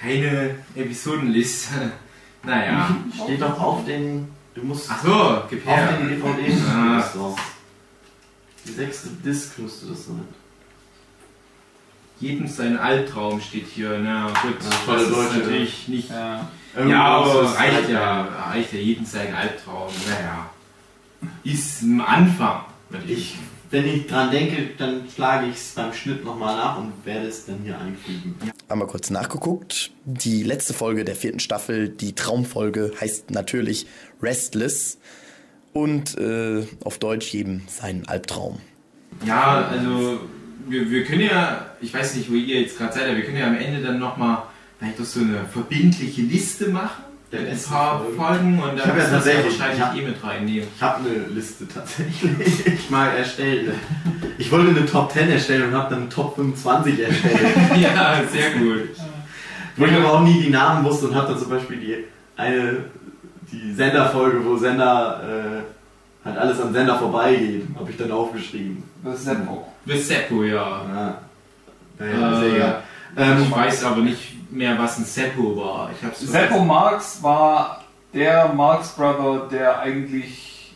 Keine 0.00 0.56
Episodenliste. 0.74 1.92
Naja. 2.44 2.96
steht 3.14 3.40
doch 3.40 3.60
auf 3.60 3.84
den. 3.84 4.26
Du 4.54 4.62
musst 4.62 4.86
Ach 4.90 5.02
so, 5.02 5.12
auf 5.14 5.48
gib 5.48 5.64
her. 5.66 5.92
den 5.98 6.08
DVD. 6.08 6.52
Ah. 6.68 7.02
Doch. 7.14 7.38
Die 8.66 8.72
sechste 8.72 9.08
Disc 9.24 9.58
müsste 9.58 9.86
das 9.86 10.06
sein. 10.06 10.24
Jedem 12.20 12.46
sein 12.46 12.78
Albtraum 12.78 13.40
steht 13.40 13.66
hier. 13.66 13.98
Na 13.98 14.26
gut, 14.42 14.54
Ja, 14.62 14.92
das 14.94 15.02
ist 15.02 15.10
Deutsche, 15.10 15.38
natürlich 15.38 15.88
nicht. 15.88 16.10
Ja. 16.10 16.48
Ja, 16.86 17.04
aber 17.04 17.44
reicht 17.54 17.74
halt- 17.74 17.88
ja, 17.90 18.22
reicht 18.22 18.72
ja 18.72 18.78
jedem 18.78 19.04
sein 19.04 19.34
Albtraum. 19.34 19.90
Naja. 20.08 20.50
Ist 21.44 21.82
ein 21.82 22.00
Anfang. 22.00 22.64
Ich, 23.06 23.36
wenn 23.72 23.86
ich 23.86 24.06
dran 24.06 24.30
denke, 24.30 24.68
dann 24.76 25.02
schlage 25.12 25.48
ich 25.48 25.56
es 25.56 25.72
beim 25.74 25.92
Schnitt 25.92 26.24
nochmal 26.24 26.56
nach 26.56 26.78
und 26.78 26.92
werde 27.04 27.26
es 27.26 27.46
dann 27.46 27.60
hier 27.64 27.78
einfügen. 27.78 28.36
Haben 28.68 28.80
wir 28.80 28.86
kurz 28.86 29.08
nachgeguckt. 29.08 29.90
Die 30.04 30.42
letzte 30.42 30.74
Folge 30.74 31.04
der 31.04 31.16
vierten 31.16 31.40
Staffel, 31.40 31.88
die 31.88 32.14
Traumfolge, 32.14 32.92
heißt 33.00 33.30
natürlich 33.30 33.86
Restless. 34.22 34.98
Und 35.72 36.18
äh, 36.18 36.66
auf 36.84 36.98
Deutsch 36.98 37.32
jedem 37.32 37.62
seinen 37.66 38.06
Albtraum. 38.06 38.60
Ja, 39.24 39.68
also 39.68 40.20
wir, 40.68 40.90
wir 40.90 41.04
können 41.04 41.22
ja, 41.22 41.74
ich 41.80 41.94
weiß 41.94 42.16
nicht, 42.16 42.30
wo 42.30 42.34
ihr 42.34 42.60
jetzt 42.60 42.76
gerade 42.76 42.92
seid, 42.92 43.04
aber 43.06 43.16
wir 43.16 43.24
können 43.24 43.38
ja 43.38 43.46
am 43.46 43.56
Ende 43.56 43.80
dann 43.80 43.98
nochmal 43.98 44.42
vielleicht 44.78 45.00
doch 45.00 45.04
so 45.06 45.20
eine 45.20 45.46
verbindliche 45.50 46.20
Liste 46.20 46.68
machen. 46.68 47.04
Der 47.32 47.40
ein 47.40 47.58
paar 47.62 48.00
Folgen. 48.00 48.16
Folgen 48.16 48.62
und 48.62 48.76
Ich 48.76 48.82
dann 48.82 48.94
müssen 48.94 49.10
wir 49.10 49.16
das 49.16 49.26
ja 49.26 49.32
tatsächlich- 49.32 49.58
wahrscheinlich 49.58 49.78
ich 49.78 49.84
hab- 49.84 49.96
eh 49.96 50.02
mit 50.02 50.22
reinnehmen. 50.24 50.68
Ich 50.76 50.82
habe 50.82 50.98
eine 51.00 51.26
Liste 51.34 51.66
tatsächlich. 51.66 52.66
Ich 52.66 52.90
mal 52.90 53.08
erstellt. 53.08 53.70
Ich 54.38 54.52
wollte 54.52 54.70
eine 54.76 54.84
Top 54.86 55.10
10 55.12 55.30
erstellen 55.30 55.68
und 55.68 55.74
habe 55.74 55.90
dann 55.90 56.00
eine 56.02 56.08
Top 56.10 56.34
25 56.36 57.00
erstellt. 57.00 57.40
ja, 57.80 58.20
sehr 58.30 58.50
gut. 58.52 58.90
Wo 59.76 59.86
ich 59.86 59.92
aber 59.92 60.12
auch 60.12 60.20
nie 60.20 60.42
die 60.42 60.50
Namen 60.50 60.84
wusste 60.84 61.06
und 61.08 61.14
habe 61.14 61.28
dann 61.28 61.38
zum 61.38 61.48
Beispiel 61.48 61.78
die 61.78 61.96
eine 62.36 62.84
die 63.50 63.72
Senderfolge, 63.74 64.44
wo 64.44 64.56
Sender 64.56 65.20
äh, 65.22 66.26
halt 66.26 66.38
alles 66.38 66.60
am 66.60 66.72
Sender 66.72 66.98
vorbeigeht, 66.98 67.64
habe 67.78 67.90
ich 67.90 67.96
dann 67.96 68.10
aufgeschrieben. 68.12 68.82
Das 69.04 69.18
ist 69.20 69.24
Seppo. 70.08 70.42
Ja. 70.44 70.82
Ja. 70.86 71.18
Naja, 71.98 72.32
ist 72.32 72.42
Äh, 72.42 72.48
ja 72.48 72.54
egal. 72.56 72.82
Ähm, 73.16 73.42
Ich 73.42 73.50
weiß 73.50 73.84
aber 73.84 74.00
nicht 74.02 74.31
mehr, 74.52 74.78
was 74.78 74.98
ein 74.98 75.04
Seppo 75.04 75.56
war. 75.56 75.90
Ich 75.96 76.04
hab's 76.04 76.20
Seppo 76.20 76.64
Marx 76.64 77.22
war 77.22 77.82
der 78.14 78.52
Marx 78.54 78.90
Brother, 78.90 79.48
der 79.50 79.80
eigentlich 79.80 80.74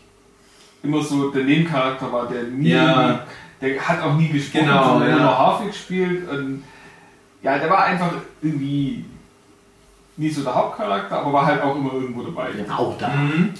immer 0.82 1.02
so 1.02 1.30
der 1.30 1.44
Nebencharakter 1.44 2.10
war, 2.12 2.26
der 2.28 2.44
nie, 2.44 2.70
Ja. 2.70 3.20
der 3.60 3.80
hat 3.88 4.02
auch 4.02 4.14
nie 4.14 4.28
gesprochen, 4.28 4.66
Genau, 4.66 4.84
sondern 4.88 5.08
ja. 5.10 5.16
immer 5.16 5.24
nur 5.24 5.38
Harfe 5.38 5.66
gespielt. 5.66 6.28
Und 6.28 6.64
ja, 7.42 7.58
der 7.58 7.68
war 7.70 7.84
einfach 7.84 8.12
irgendwie 8.42 9.04
nie 10.16 10.30
so 10.30 10.42
der 10.42 10.54
Hauptcharakter, 10.54 11.18
aber 11.18 11.32
war 11.32 11.46
halt 11.46 11.62
auch 11.62 11.76
immer 11.76 11.92
irgendwo 11.92 12.22
dabei. 12.22 12.50
der 12.52 12.68
war 12.68 12.78
auch 12.80 12.96
da. 12.98 13.08
Mhm. 13.08 13.52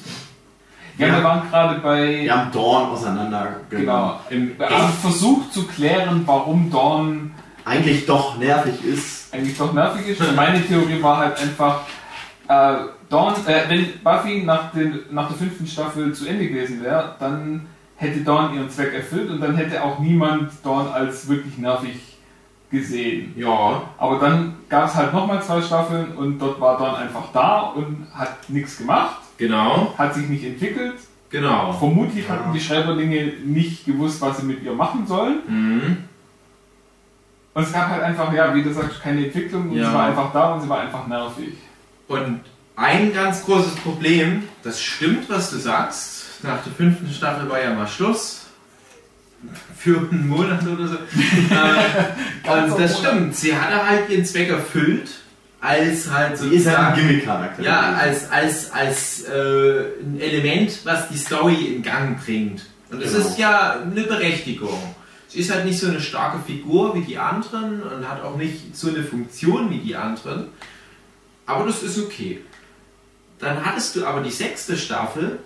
Ja, 0.99 1.09
Ja. 1.09 1.17
wir 1.17 1.25
waren 1.25 1.51
gerade 1.51 1.81
bei, 1.81 2.23
Wir 2.23 2.35
haben 2.37 2.51
Dorn 2.53 2.91
auseinander 2.91 3.61
genau, 3.69 4.19
Im 4.31 4.59
wir 4.59 4.71
haben 4.71 4.93
versucht 4.95 5.53
zu 5.53 5.67
klären, 5.67 6.23
warum 6.25 6.71
Dawn 6.71 7.33
Eigentlich 7.67 8.07
doch 8.07 8.39
nervig 8.39 8.83
ist. 8.85 9.16
Eigentlich 9.37 9.57
doch 9.59 9.73
nervig 9.73 10.07
ist. 10.09 10.21
Und 10.21 10.35
meine 10.37 10.65
Theorie 10.67 11.03
war 11.03 11.19
halt 11.19 11.41
einfach, 11.41 11.81
äh, 12.49 12.75
Dawn, 13.09 13.35
äh, 13.47 13.63
wenn 13.69 13.87
Buffy 14.03 14.43
nach, 14.45 14.73
den, 14.73 15.01
nach 15.11 15.29
der 15.29 15.37
fünften 15.37 15.67
Staffel 15.67 16.13
zu 16.13 16.27
Ende 16.27 16.49
gewesen 16.49 16.83
wäre, 16.83 17.15
dann 17.21 17.67
hätte 17.97 18.21
Dawn 18.21 18.55
ihren 18.55 18.69
Zweck 18.69 18.93
erfüllt 18.95 19.31
und 19.31 19.41
dann 19.41 19.57
hätte 19.57 19.83
auch 19.83 19.99
niemand 20.01 20.51
Dawn 20.65 20.89
als 20.89 21.29
wirklich 21.29 21.57
nervig 21.59 22.17
gesehen. 22.71 23.33
Ja, 23.37 23.83
Aber 23.97 24.19
dann 24.19 24.57
gab 24.69 24.87
es 24.89 24.95
halt 24.97 25.13
nochmal 25.13 25.41
zwei 25.43 25.63
Staffeln 25.63 26.13
und 26.17 26.39
dort 26.41 26.61
war 26.61 26.77
Dawn 26.79 26.97
einfach 26.97 27.31
da 27.33 27.61
und 27.61 28.07
hat 28.13 28.51
nichts 28.51 28.79
gemacht, 28.79 29.19
genau, 29.39 29.95
hat 29.97 30.15
sich 30.15 30.29
nicht 30.29 30.45
entwickelt. 30.45 30.95
genau. 31.31 31.73
Vermutlich 31.73 32.27
Ja. 32.27 32.35
hatten 32.35 32.53
die 32.53 32.61
Schreiberlinge 32.61 33.33
nicht 33.45 33.87
gewusst, 33.87 34.21
was 34.21 34.39
sie 34.39 34.47
mit 34.47 34.63
ihr 34.65 34.73
machen 34.73 35.07
sollen. 35.07 35.39
Mhm. 35.49 35.97
Und 37.57 37.63
es 37.63 37.73
gab 37.73 37.89
halt 37.89 38.03
einfach, 38.03 38.31
ja, 38.35 38.55
wie 38.55 38.63
du 38.63 38.71
sagst, 38.71 39.01
keine 39.03 39.25
Entwicklung 39.25 39.71
und 39.71 39.77
Ja. 39.79 39.89
sie 39.89 39.95
war 39.95 40.07
einfach 40.09 40.31
da 40.31 40.53
und 40.53 40.61
sie 40.61 40.69
war 40.69 40.81
einfach 40.81 41.07
nervig. 41.07 41.55
Und 42.07 42.41
ein 42.77 43.15
ganz 43.15 43.43
großes 43.47 43.77
Problem, 43.77 44.43
das 44.63 44.79
stimmt, 44.83 45.31
was 45.31 45.51
du 45.53 45.57
sagst. 45.57 46.45
Nach 46.45 46.63
der 46.63 46.73
fünften 46.75 47.11
Staffel 47.11 47.49
war 47.49 47.59
ja 47.59 47.73
mal 47.73 47.89
Schluss. 47.89 48.43
Für 49.75 49.99
einen 50.11 50.29
Monat 50.29 50.67
oder 50.67 50.87
so. 50.87 50.95
äh, 52.51 52.63
und 52.71 52.79
das 52.79 52.99
stimmt. 52.99 53.35
Sie 53.35 53.57
hatte 53.57 53.87
halt 53.89 54.11
ihren 54.11 54.27
Zweck 54.27 54.51
erfüllt, 54.51 55.09
als 55.63 56.11
halt 56.13 56.37
Sie 56.37 56.51
ist 56.51 56.67
halt 56.67 56.79
ein. 56.79 56.95
Gimmick-Charakter. 56.95 57.63
Ja, 57.63 57.95
als, 57.95 58.31
als, 58.31 58.71
als 58.71 59.25
äh, 59.25 59.81
ein 60.03 60.21
Element, 60.21 60.79
was 60.85 61.09
die 61.09 61.17
Story 61.17 61.75
in 61.75 61.83
Gang 61.83 62.23
bringt. 62.23 62.67
Und 62.91 63.03
das 63.03 63.13
Genau. 63.15 63.27
ist 63.27 63.39
ja 63.39 63.77
eine 63.81 64.03
Berechtigung. 64.03 64.95
Sie 65.37 65.43
ist 65.43 65.53
halt 65.53 65.67
nicht 65.67 65.79
so 65.79 65.89
eine 65.89 66.01
starke 66.01 66.39
Figur 66.39 66.95
wie 66.95 67.03
die 67.03 67.19
anderen 67.19 67.83
und 67.83 68.09
hat 68.09 68.23
auch 68.23 68.39
nicht 68.39 68.75
so 68.75 68.89
eine 68.89 69.03
Funktion 69.03 69.69
wie 69.69 69.81
die 69.81 69.95
anderen. 69.95 70.47
Aber 71.45 71.67
das 71.67 71.83
ist 71.83 71.99
okay. 71.99 72.41
Dann 73.39 73.63
hattest 73.63 73.95
du 73.95 74.07
aber 74.07 74.23
die 74.23 74.31
sechste 74.31 74.79
Staffel, 74.79 75.41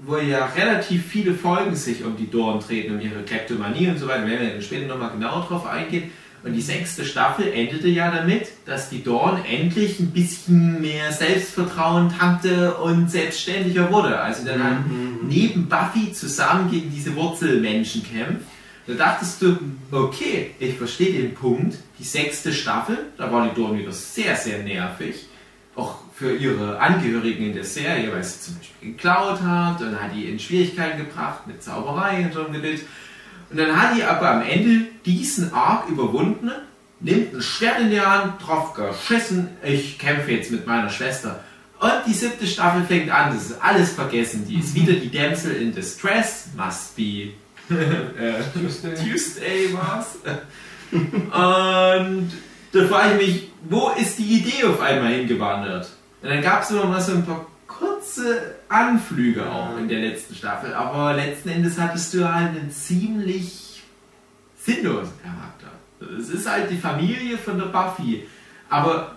wo 0.00 0.16
ja 0.16 0.46
relativ 0.46 1.06
viele 1.06 1.32
Folgen 1.32 1.76
sich 1.76 2.02
um 2.02 2.16
die 2.16 2.28
Dorn 2.28 2.58
treten, 2.58 2.96
um 2.96 3.00
ihre 3.00 3.22
Kleptomanie 3.22 3.86
und 3.86 3.98
so 4.00 4.08
weiter. 4.08 4.26
Wir 4.26 4.40
werden 4.40 4.56
ja 4.56 4.60
später 4.60 4.88
nochmal 4.88 5.12
genauer 5.12 5.46
drauf 5.46 5.64
eingehen. 5.64 6.10
Und 6.42 6.52
die 6.52 6.60
sechste 6.60 7.04
Staffel 7.04 7.46
endete 7.52 7.86
ja 7.86 8.10
damit, 8.10 8.48
dass 8.64 8.88
die 8.88 9.04
Dorn 9.04 9.44
endlich 9.44 10.00
ein 10.00 10.10
bisschen 10.10 10.80
mehr 10.80 11.12
Selbstvertrauen 11.12 12.12
tankte 12.18 12.74
und 12.78 13.12
selbstständiger 13.12 13.92
wurde. 13.92 14.18
Also 14.18 14.44
dann 14.44 14.64
halt 14.64 14.78
neben 15.22 15.68
Buffy 15.68 16.12
zusammen 16.12 16.68
gegen 16.68 16.90
diese 16.90 17.14
Wurzelmenschen 17.14 18.02
kämpft. 18.02 18.55
Da 18.86 18.94
dachtest 18.94 19.42
du, 19.42 19.58
okay, 19.90 20.54
ich 20.58 20.76
verstehe 20.76 21.20
den 21.20 21.34
Punkt. 21.34 21.76
Die 21.98 22.04
sechste 22.04 22.52
Staffel, 22.52 22.98
da 23.18 23.32
war 23.32 23.48
die 23.48 23.54
Dorn 23.54 23.78
wieder 23.78 23.92
sehr, 23.92 24.36
sehr 24.36 24.62
nervig. 24.62 25.26
Auch 25.74 25.98
für 26.14 26.34
ihre 26.34 26.78
Angehörigen 26.78 27.46
in 27.46 27.54
der 27.54 27.64
Serie, 27.64 28.12
weil 28.12 28.22
sie 28.22 28.40
zum 28.40 28.56
Beispiel 28.56 28.92
geklaut 28.92 29.40
hat 29.42 29.82
und 29.82 30.00
hat 30.00 30.14
die 30.14 30.26
in 30.26 30.38
Schwierigkeiten 30.38 30.98
gebracht 30.98 31.46
mit 31.46 31.62
Zauberei 31.62 32.24
und 32.24 32.32
so 32.32 32.44
einem 32.44 32.54
Gedöns. 32.54 32.80
Und 33.50 33.58
dann 33.58 33.80
hat 33.80 33.96
die 33.96 34.04
aber 34.04 34.30
am 34.30 34.42
Ende 34.42 34.86
diesen 35.04 35.52
Arc 35.52 35.88
überwunden, 35.88 36.50
nimmt 37.00 37.34
ein 37.34 37.42
Schwert 37.42 37.80
in 37.80 37.90
die 37.90 38.00
Hand, 38.00 38.34
drauf 38.44 38.72
geschissen, 38.72 39.48
ich 39.62 39.98
kämpfe 39.98 40.32
jetzt 40.32 40.50
mit 40.50 40.66
meiner 40.66 40.88
Schwester. 40.88 41.44
Und 41.78 41.92
die 42.06 42.14
siebte 42.14 42.46
Staffel 42.46 42.84
fängt 42.84 43.10
an, 43.10 43.34
das 43.34 43.50
ist 43.50 43.62
alles 43.62 43.92
vergessen. 43.92 44.46
Die 44.48 44.58
ist 44.58 44.74
wieder 44.74 44.94
die 44.94 45.10
Damsel 45.10 45.54
in 45.56 45.74
Distress, 45.74 46.48
must 46.56 46.96
be 46.96 47.32
Tuesday. 47.68 48.94
Tuesday 49.04 49.72
war's. 49.72 50.18
Und 50.92 52.32
da 52.72 52.86
frage 52.86 53.20
ich 53.20 53.26
mich, 53.26 53.50
wo 53.68 53.90
ist 53.90 54.18
die 54.18 54.40
Idee 54.40 54.64
auf 54.64 54.80
einmal 54.80 55.12
hingewandert? 55.12 55.88
Und 56.22 56.28
dann 56.28 56.42
gab 56.42 56.62
es 56.62 56.70
immer 56.70 56.84
mal 56.84 57.00
so 57.00 57.12
ein 57.12 57.24
paar 57.24 57.46
kurze 57.66 58.56
Anflüge 58.68 59.44
auch 59.50 59.76
in 59.78 59.88
der 59.88 60.00
letzten 60.00 60.34
Staffel, 60.34 60.72
aber 60.74 61.14
letzten 61.14 61.48
Endes 61.50 61.78
hattest 61.78 62.14
du 62.14 62.32
halt 62.32 62.50
einen 62.50 62.70
ziemlich 62.70 63.82
sinnlosen 64.58 65.12
Charakter. 65.22 66.18
Es 66.18 66.28
ist 66.30 66.48
halt 66.50 66.70
die 66.70 66.78
Familie 66.78 67.36
von 67.38 67.58
der 67.58 67.66
Buffy, 67.66 68.26
aber 68.68 69.15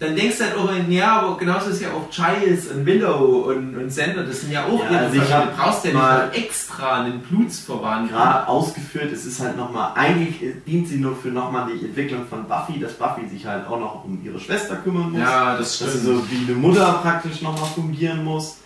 dann 0.00 0.14
denkst 0.14 0.38
du 0.38 0.44
halt 0.44 0.56
auch, 0.56 0.70
ja, 0.88 1.20
aber 1.20 1.36
genauso 1.38 1.70
ist 1.70 1.82
ja 1.82 1.88
auch 1.88 2.08
Giles 2.10 2.68
und 2.68 2.86
Willow 2.86 3.48
und, 3.50 3.76
und 3.76 3.90
Sender, 3.90 4.22
das 4.22 4.42
sind 4.42 4.52
ja 4.52 4.64
auch 4.64 4.84
Ja, 4.90 4.98
also 5.00 5.20
ich 5.20 5.32
hab 5.32 5.50
Du 5.50 5.56
brauchst 5.62 5.84
ja 5.84 5.90
nicht 5.90 6.00
mal- 6.00 6.30
extra 6.32 7.02
einen 7.02 7.20
Blutsverwandten. 7.20 8.10
Gerade 8.16 8.46
ausgeführt, 8.46 9.10
es 9.12 9.24
ist 9.26 9.40
halt 9.40 9.56
nochmal, 9.56 9.90
eigentlich 9.96 10.36
dient 10.66 10.86
sie 10.88 10.98
nur 10.98 11.16
für 11.16 11.28
nochmal 11.28 11.68
die 11.72 11.84
Entwicklung 11.84 12.26
von 12.30 12.46
Buffy, 12.46 12.78
dass 12.78 12.92
Buffy 12.92 13.28
sich 13.28 13.44
halt 13.44 13.66
auch 13.66 13.80
noch 13.80 14.04
um 14.04 14.20
ihre 14.24 14.38
Schwester 14.38 14.76
kümmern 14.76 15.10
muss. 15.10 15.20
Ja, 15.20 15.56
das 15.58 15.78
dass 15.80 15.92
sie 15.94 15.98
stimmt. 15.98 16.04
so 16.18 16.30
wie 16.30 16.44
eine 16.48 16.56
Mutter 16.56 17.00
praktisch 17.02 17.42
nochmal 17.42 17.68
fungieren 17.74 18.22
muss. 18.24 18.58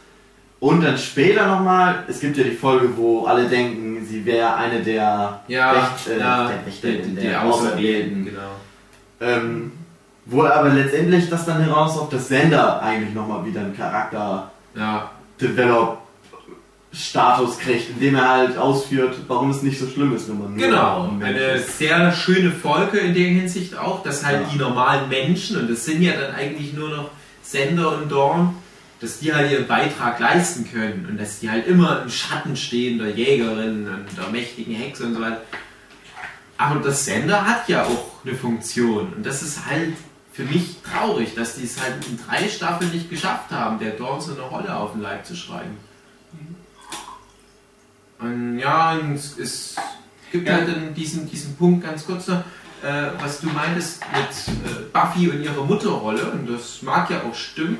Und 0.61 0.83
dann 0.85 0.97
später 0.99 1.47
nochmal, 1.49 2.05
es 2.09 2.21
gibt 2.21 2.37
ja 2.37 2.45
die 2.45 2.51
Folge, 2.53 2.91
wo 2.97 3.25
alle 3.25 3.49
denken, 3.49 4.05
sie 4.07 4.25
wäre 4.25 4.55
eine 4.55 4.81
der, 4.81 5.41
Ja, 5.49 5.75
Wächt- 5.75 6.09
äh, 6.09 6.21
ja, 6.21 6.49
der 6.49 6.67
Wächterin, 6.67 7.03
die, 7.05 7.09
die, 7.17 7.27
der 7.27 7.43
Auserwählten, 7.43 8.25
genau. 8.27 8.41
ähm, 9.21 9.73
wo 10.26 10.45
aber 10.45 10.69
letztendlich 10.71 11.29
das 11.29 11.45
dann 11.47 11.62
heraus 11.62 11.99
auf 11.99 12.09
das 12.09 12.29
Sender 12.29 12.81
eigentlich 12.83 13.14
nochmal 13.14 13.45
wieder 13.45 13.61
einen 13.61 13.76
Charakter 13.76 14.50
Ja, 14.75 15.11
develop 15.41 15.99
Status 16.95 17.59
kriegt, 17.59 17.88
indem 17.91 18.17
er 18.17 18.29
halt 18.29 18.59
ausführt, 18.59 19.17
warum 19.26 19.50
es 19.50 19.62
nicht 19.62 19.79
so 19.81 19.87
schlimm 19.88 20.14
ist, 20.14 20.29
wenn 20.29 20.38
man 20.38 20.57
Genau, 20.57 21.11
eine 21.21 21.38
ist. 21.55 21.79
sehr 21.79 22.12
schöne 22.12 22.50
Folge 22.50 22.99
in 22.99 23.14
der 23.14 23.25
Hinsicht 23.29 23.76
auch, 23.79 24.02
dass 24.02 24.25
halt 24.26 24.43
Ja. 24.43 24.49
die 24.52 24.59
normalen 24.59 25.09
Menschen, 25.09 25.57
und 25.57 25.71
das 25.71 25.87
sind 25.87 26.02
ja 26.02 26.12
dann 26.12 26.35
eigentlich 26.35 26.75
nur 26.75 26.91
noch 26.91 27.11
Sender 27.43 27.97
und 27.97 28.11
Dorn, 28.12 28.57
dass 29.00 29.19
die 29.21 29.33
halt 29.35 29.50
ihren 29.50 29.67
Beitrag 29.67 30.21
leisten 30.21 30.69
können 30.71 31.07
und 31.11 31.19
dass 31.19 31.41
die 31.41 31.50
halt 31.50 31.67
immer 31.67 32.02
im 32.02 32.11
Schatten 32.11 32.55
stehen 32.57 32.99
der 32.99 33.11
Jägerin 33.11 33.88
und 33.88 34.07
der 34.17 34.29
mächtigen 34.31 34.75
Hexe 34.75 35.05
und 35.07 35.14
so 35.14 35.21
weiter. 35.23 35.41
Aber 36.59 36.79
das 36.81 37.07
Sender 37.07 37.45
hat 37.47 37.69
ja 37.69 37.85
auch 37.85 38.12
eine 38.25 38.35
Funktion 38.37 39.14
und 39.17 39.25
das 39.26 39.43
ist 39.43 39.61
halt 39.67 39.95
für 40.33 40.45
mich 40.45 40.77
traurig, 40.83 41.35
dass 41.35 41.57
die 41.57 41.65
es 41.65 41.81
halt 41.81 42.07
in 42.07 42.19
drei 42.27 42.49
Staffeln 42.49 42.91
nicht 42.91 43.11
geschafft 43.11 43.51
haben, 43.51 43.79
der 43.79 43.91
Dorn 43.93 44.21
so 44.21 44.33
eine 44.33 44.43
Rolle 44.43 44.75
auf 44.75 44.93
den 44.93 45.03
Leib 45.03 45.27
zu 45.27 45.37
schreiben. 45.37 45.77
Und 48.19 48.59
ja, 48.59 48.93
und 48.93 49.15
es, 49.15 49.37
es 49.39 49.77
gibt 50.31 50.49
Ja. 50.49 50.55
halt 50.55 50.69
dann 50.69 50.95
diesen, 50.95 51.29
diesen 51.29 51.57
Punkt 51.57 51.85
ganz 51.85 52.07
kurz 52.07 52.29
noch, 52.29 52.39
äh, 52.83 53.11
was 53.21 53.41
du 53.41 53.49
meintest 53.49 54.03
mit 54.12 54.71
äh, 54.71 54.85
Buffy 54.93 55.29
und 55.29 55.43
ihrer 55.43 55.65
Mutterrolle, 55.65 56.31
und 56.31 56.49
das 56.49 56.83
mag 56.83 57.11
ja 57.11 57.23
auch 57.23 57.35
stimmen. 57.35 57.79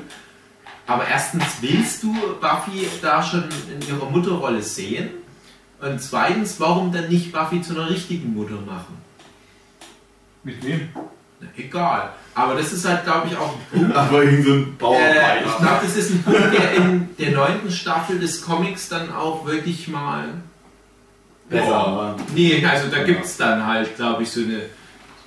Aber 0.85 1.07
erstens 1.07 1.45
willst 1.61 2.03
du 2.03 2.13
Buffy 2.41 2.87
da 3.01 3.23
schon 3.23 3.45
in 3.71 3.87
ihrer 3.87 4.09
Mutterrolle 4.09 4.61
sehen? 4.61 5.09
Und 5.79 6.01
zweitens, 6.01 6.59
warum 6.59 6.91
dann 6.91 7.07
nicht 7.09 7.31
Buffy 7.31 7.61
zu 7.61 7.73
einer 7.73 7.89
richtigen 7.89 8.33
Mutter 8.33 8.59
machen? 8.65 8.97
Mit 10.43 10.63
wem? 10.63 10.89
Na, 11.39 11.47
egal. 11.55 12.13
Aber 12.35 12.55
das 12.55 12.73
ist 12.73 12.87
halt, 12.87 13.03
glaube 13.03 13.27
ich, 13.27 13.37
auch 13.37 13.53
ein 13.53 13.79
Punkt. 13.79 13.95
Aber 13.95 14.23
irgend 14.23 14.45
so 14.45 14.51
ein 14.53 14.59
Äh, 14.59 14.65
ich 14.71 14.77
Bauarbeiter. 14.79 15.43
glaube, 15.59 15.79
das 15.83 15.95
ist 15.97 16.09
ein 16.11 16.23
Punkt, 16.23 16.53
der 16.53 16.73
in 16.75 17.09
der 17.19 17.31
neunten 17.31 17.71
Staffel 17.71 18.19
des 18.19 18.41
Comics 18.41 18.89
dann 18.89 19.11
auch 19.13 19.45
wirklich 19.45 19.87
mal. 19.87 20.29
Besser, 21.49 21.75
aber- 21.75 22.15
Nee, 22.33 22.65
also 22.65 22.89
da 22.89 23.03
gibt 23.03 23.25
es 23.25 23.37
dann 23.37 23.65
halt, 23.65 23.95
glaube 23.97 24.23
ich, 24.23 24.31
so 24.31 24.41
eine 24.41 24.61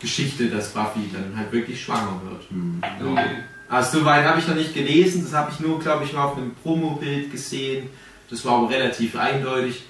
Geschichte, 0.01 0.47
dass 0.49 0.71
Buffy 0.71 1.09
dann 1.13 1.37
halt 1.39 1.53
wirklich 1.53 1.83
schwanger 1.83 2.21
wird. 2.29 3.09
Okay. 3.13 3.25
Also 3.69 3.99
soweit 4.01 4.25
habe 4.25 4.39
ich 4.41 4.49
noch 4.49 4.55
nicht 4.57 4.75
gelesen, 4.75 5.23
das 5.25 5.33
habe 5.35 5.51
ich 5.53 5.61
nur, 5.61 5.79
glaube 5.79 6.05
ich, 6.05 6.13
mal 6.13 6.25
auf 6.25 6.37
einem 6.37 6.55
Promo-Bild 6.63 7.31
gesehen. 7.31 7.89
Das 8.31 8.45
war 8.45 8.55
aber 8.59 8.71
relativ 8.71 9.17
eindeutig. 9.17 9.85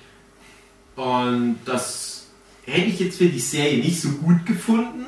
Und 0.97 1.59
das 1.65 2.27
hätte 2.65 2.87
ich 2.89 2.99
jetzt 3.01 3.19
für 3.19 3.27
die 3.27 3.39
Serie 3.39 3.79
nicht 3.79 4.01
so 4.01 4.11
gut 4.11 4.45
gefunden. 4.47 5.07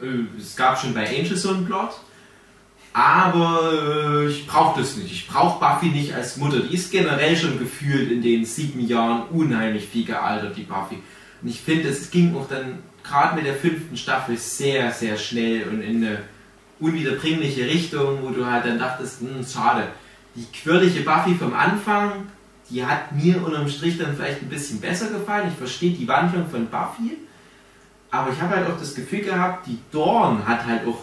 Äh, 0.00 0.38
Es 0.38 0.56
gab 0.56 0.80
schon 0.80 0.94
bei 0.94 1.08
Angel 1.08 1.36
so 1.36 1.50
einen 1.50 1.66
Plot. 1.66 1.90
Aber 2.92 3.72
äh, 3.72 4.28
ich 4.28 4.46
brauche 4.46 4.80
das 4.80 4.96
nicht. 4.96 5.12
Ich 5.12 5.28
brauche 5.28 5.60
Buffy 5.60 5.86
nicht 5.86 6.14
als 6.14 6.36
Mutter. 6.36 6.60
Die 6.60 6.74
ist 6.74 6.90
generell 6.90 7.36
schon 7.36 7.58
gefühlt 7.58 8.10
in 8.10 8.22
den 8.22 8.44
sieben 8.44 8.86
Jahren 8.86 9.28
unheimlich 9.28 9.84
viel 9.86 10.04
gealtert, 10.04 10.56
die 10.56 10.62
Buffy. 10.62 10.98
Und 11.42 11.48
ich 11.48 11.60
finde, 11.60 11.88
es 11.90 12.10
ging 12.10 12.34
auch 12.34 12.48
dann 12.48 12.78
gerade 13.04 13.36
mit 13.36 13.46
der 13.46 13.54
fünften 13.54 13.96
Staffel 13.96 14.36
sehr, 14.36 14.90
sehr 14.90 15.16
schnell 15.16 15.68
und 15.68 15.82
in 15.82 16.04
eine 16.04 16.18
unwiederbringliche 16.80 17.66
Richtung, 17.66 18.18
wo 18.22 18.30
du 18.30 18.46
halt 18.46 18.64
dann 18.64 18.78
dachtest, 18.78 19.20
hm, 19.20 19.44
schade. 19.46 19.88
Die 20.34 20.46
quirlige 20.52 21.00
Buffy 21.00 21.34
vom 21.34 21.54
Anfang, 21.54 22.26
die 22.70 22.84
hat 22.84 23.12
mir 23.12 23.44
unterm 23.44 23.68
Strich 23.68 23.98
dann 23.98 24.16
vielleicht 24.16 24.42
ein 24.42 24.48
bisschen 24.48 24.80
besser 24.80 25.08
gefallen. 25.08 25.48
Ich 25.52 25.58
verstehe 25.58 25.92
die 25.92 26.06
Wandlung 26.08 26.48
von 26.48 26.66
Buffy, 26.66 27.16
aber 28.10 28.32
ich 28.32 28.40
habe 28.40 28.56
halt 28.56 28.68
auch 28.68 28.78
das 28.78 28.94
Gefühl 28.94 29.20
gehabt, 29.20 29.66
die 29.66 29.78
Dawn 29.92 30.46
hat 30.46 30.64
halt 30.66 30.86
auch 30.86 30.98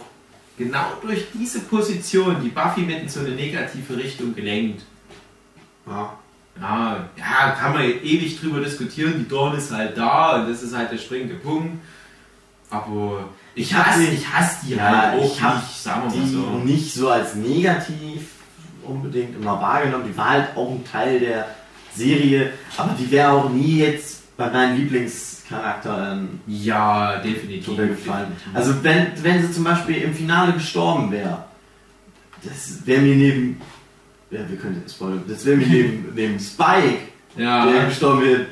genau 0.58 0.86
durch 1.02 1.26
diese 1.34 1.60
Position 1.60 2.36
die 2.42 2.48
Buffy 2.48 2.80
mit 2.80 3.02
in 3.02 3.08
so 3.08 3.20
eine 3.20 3.30
negative 3.30 3.96
Richtung 3.96 4.34
gelenkt. 4.34 4.82
Ja. 5.86 6.12
Ja, 6.58 7.08
ja, 7.18 7.50
kann 7.50 7.74
man 7.74 7.82
ewig 7.82 8.40
drüber 8.40 8.60
diskutieren. 8.60 9.14
Die 9.18 9.28
Dawn 9.28 9.54
ist 9.56 9.70
halt 9.70 9.96
da 9.96 10.36
und 10.36 10.48
das 10.48 10.62
ist 10.62 10.74
halt 10.74 10.90
der 10.90 10.96
springende 10.96 11.34
Punkt. 11.34 11.78
Aber 12.70 13.28
ich 13.54 13.72
hasse, 13.74 14.04
ich 14.04 14.26
hasse 14.32 14.66
die 14.66 14.74
Ja, 14.74 14.88
halt 14.90 15.20
auch 15.20 15.24
ich 15.24 15.40
nicht, 15.40 15.82
sagen 15.82 16.02
wir 16.10 16.16
mal 16.16 16.24
die 16.26 16.32
so. 16.32 16.40
nicht 16.64 16.94
so 16.94 17.10
als 17.10 17.34
negativ 17.34 18.28
unbedingt 18.82 19.36
immer 19.36 19.60
wahrgenommen. 19.60 20.04
Die 20.10 20.16
war 20.16 20.30
halt 20.30 20.56
auch 20.56 20.70
ein 20.70 20.84
Teil 20.84 21.20
der 21.20 21.46
Serie, 21.94 22.52
aber 22.76 22.94
die 22.98 23.10
wäre 23.10 23.32
auch 23.32 23.50
nie 23.50 23.78
jetzt 23.78 24.36
bei 24.36 24.50
meinen 24.50 24.76
Lieblingscharakteren 25.48 26.40
Ja, 26.46 27.16
definitiv. 27.18 27.68
runtergefallen. 27.68 28.28
Also 28.54 28.82
wenn, 28.82 29.12
wenn 29.22 29.42
sie 29.42 29.52
zum 29.52 29.64
Beispiel 29.64 29.96
im 30.02 30.14
Finale 30.14 30.52
gestorben 30.52 31.10
wäre, 31.10 31.44
das 32.42 32.86
wäre 32.86 33.02
mir 33.02 33.16
neben, 33.16 33.60
ja, 34.30 34.40
wir 34.48 34.56
können 34.56 34.82
spoilern, 34.88 35.24
das 35.28 35.44
wäre 35.44 35.56
mir 35.56 35.66
neben, 35.66 36.08
neben 36.14 36.38
Spike, 36.38 36.98
der 37.36 37.44
ja, 37.44 37.84
gestorben 37.84 38.22
wird, 38.22 38.46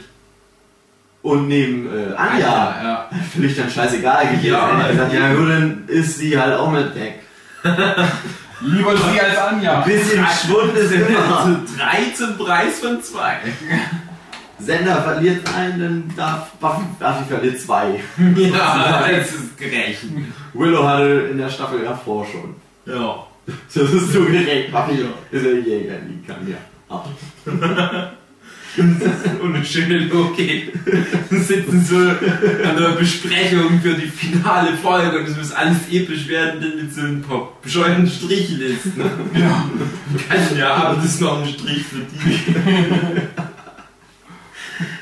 und 1.22 1.48
neben 1.48 1.86
äh, 1.86 2.14
Anja, 2.14 2.76
ja. 2.82 3.10
völlig 3.34 3.56
dann 3.56 3.70
scheißegal 3.70 4.26
gewesen. 4.26 4.46
Ja, 4.46 4.88
gesagt, 4.88 5.12
ja. 5.14 5.20
ja 5.20 5.34
gut, 5.34 5.48
dann 5.48 5.84
ist 5.86 6.18
sie 6.18 6.38
halt 6.38 6.54
auch 6.54 6.70
mit 6.70 6.94
weg. 6.94 7.20
Lieber 8.60 8.94
sie 8.94 9.20
als 9.20 9.38
Anja. 9.38 9.82
Ein 9.82 9.84
bisschen 9.84 10.26
Schwund 10.26 10.76
ist 10.76 10.92
immer. 10.92 11.64
Zu 11.66 11.76
drei 11.76 12.12
zum 12.14 12.36
Preis 12.36 12.78
von 12.78 13.02
zwei. 13.02 13.38
Sender 14.58 15.02
verliert 15.02 15.46
einen, 15.54 15.80
dann 15.80 16.16
darf 16.16 16.52
Buffy, 16.60 16.84
Buffy 16.98 17.24
verliert 17.28 17.60
zwei. 17.60 18.00
Ja, 18.36 19.06
das 19.10 19.32
ist 19.32 19.58
gerecht. 19.58 20.00
Willow 20.52 20.86
hatte 20.86 21.28
in 21.30 21.38
der 21.38 21.48
Staffel 21.48 21.80
davor 21.84 22.26
schon. 22.26 22.54
Ja. 22.86 23.26
Das 23.46 23.92
ist 23.92 24.12
so 24.12 24.24
gerecht. 24.24 24.72
Buffy 24.72 25.04
ist 25.30 25.44
ja 25.44 25.50
Jäger, 25.50 25.96
die 26.08 26.26
kann 26.26 26.48
ja. 26.48 26.56
Ab. 26.88 27.08
Und 28.76 29.54
eine 29.54 29.64
schöne 29.64 29.98
Logik. 30.06 30.72
sitzen 31.30 31.84
so 31.84 31.96
an 31.96 32.76
der 32.76 32.96
Besprechung 32.98 33.80
für 33.80 33.94
die 33.94 34.08
finale 34.08 34.76
Folge 34.82 35.20
und 35.20 35.28
es 35.28 35.36
muss 35.36 35.52
alles 35.52 35.76
episch 35.92 36.26
werden, 36.26 36.60
dann 36.60 36.76
mit 36.82 36.92
so 36.92 37.02
ein 37.02 37.22
paar 37.22 37.52
bescheuerten 37.62 38.08
Strichlisten. 38.08 39.04
Ja. 39.32 39.70
Kann 40.28 40.58
ja, 40.58 40.74
aber 40.74 40.96
das 40.96 41.04
ist 41.04 41.20
noch 41.20 41.40
ein 41.40 41.48
Strich 41.48 41.84
für 41.84 41.98
die. 41.98 43.44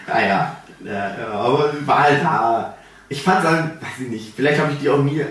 Ah 0.07 0.21
ja, 0.21 0.57
ja, 0.85 1.19
ja, 1.19 1.29
aber 1.33 1.73
war 1.87 2.03
halt 2.03 2.23
da. 2.23 2.75
Ich 3.09 3.23
fand 3.23 3.45
halt, 3.45 3.81
weiß 3.83 4.01
ich 4.01 4.09
nicht, 4.09 4.33
vielleicht 4.35 4.61
habe 4.61 4.73
ich 4.73 4.79
die 4.79 4.89
auch 4.89 5.03
nie 5.03 5.25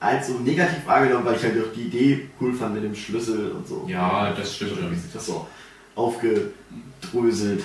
als 0.00 0.26
so 0.28 0.34
negativ 0.38 0.86
wahrgenommen, 0.86 1.24
weil 1.24 1.36
ich 1.36 1.42
halt 1.42 1.56
auch 1.58 1.72
die 1.74 1.82
Idee 1.82 2.28
cool 2.40 2.52
fand 2.54 2.74
mit 2.74 2.84
dem 2.84 2.94
Schlüssel 2.94 3.52
und 3.52 3.66
so. 3.66 3.84
Ja, 3.88 4.32
das 4.36 4.56
stimmt 4.56 4.72
Oder 4.78 4.90
wie 4.90 4.96
sich 4.96 5.12
das 5.12 5.26
so 5.26 5.46
aufgedröselt 5.94 7.62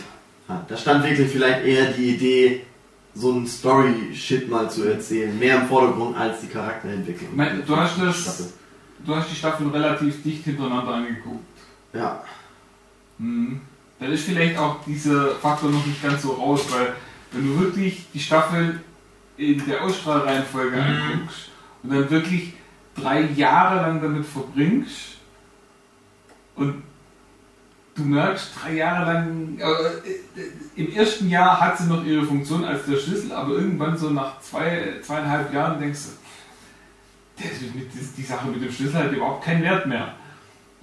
hat. 0.48 0.70
Da 0.70 0.78
stand 0.78 1.04
wirklich 1.04 1.30
vielleicht 1.30 1.66
eher 1.66 1.92
die 1.92 2.16
Idee, 2.16 2.66
so 3.14 3.32
ein 3.34 3.48
Story-Shit 3.48 4.50
mal 4.50 4.70
zu 4.70 4.84
erzählen, 4.86 5.38
mehr 5.38 5.62
im 5.62 5.68
Vordergrund 5.68 6.16
als 6.18 6.42
die 6.42 6.48
Charakterentwicklung. 6.48 7.36
Meine, 7.36 7.60
du 7.64 7.76
hast 7.76 8.00
das- 8.00 8.22
Staffel. 8.22 8.46
Du 9.06 9.16
hast 9.16 9.30
die 9.32 9.36
Staffeln 9.36 9.70
relativ 9.70 10.24
dicht 10.24 10.44
hintereinander 10.44 10.96
angeguckt. 10.96 11.44
Ja. 11.94 12.24
Mhm. 13.20 13.62
Dann 14.00 14.12
ist 14.12 14.26
vielleicht 14.26 14.58
auch 14.58 14.84
dieser 14.86 15.36
Faktor 15.36 15.70
noch 15.70 15.86
nicht 15.86 16.02
ganz 16.02 16.22
so 16.22 16.34
raus, 16.34 16.66
weil 16.70 16.94
wenn 17.32 17.46
du 17.48 17.60
wirklich 17.60 18.06
die 18.14 18.20
Staffel 18.20 18.80
in 19.38 19.66
der 19.66 19.84
Ausstrahlreihenfolge 19.84 20.78
Mhm. 20.78 20.84
anguckst 20.84 21.50
und 21.84 21.90
dann 21.94 22.10
wirklich 22.10 22.54
drei 22.96 23.22
Jahre 23.22 23.82
lang 23.82 24.02
damit 24.02 24.26
verbringst 24.26 25.18
und 26.56 26.84
du 27.96 28.04
merkst, 28.04 28.52
drei 28.62 28.74
Jahre 28.76 29.14
lang, 29.14 29.58
äh, 29.60 30.80
im 30.82 30.92
ersten 30.94 31.30
Jahr 31.30 31.60
hat 31.60 31.78
sie 31.78 31.86
noch 31.88 32.04
ihre 32.04 32.24
Funktion 32.24 32.64
als 32.64 32.86
der 32.86 32.98
Schlüssel, 32.98 33.32
aber 33.32 33.54
irgendwann 33.54 33.98
so 33.98 34.10
nach 34.12 34.40
zwei, 34.42 34.94
zweieinhalb 35.02 35.52
Jahren 35.54 35.80
denkst 35.80 36.00
du, 36.06 37.44
der, 37.44 37.52
die 38.18 38.24
Sache 38.24 38.48
mit 38.48 38.62
dem 38.64 38.72
Schlüssel 38.72 39.04
hat 39.04 39.12
überhaupt 39.12 39.44
keinen 39.46 39.64
Wert 39.64 39.86
mehr. 39.88 40.14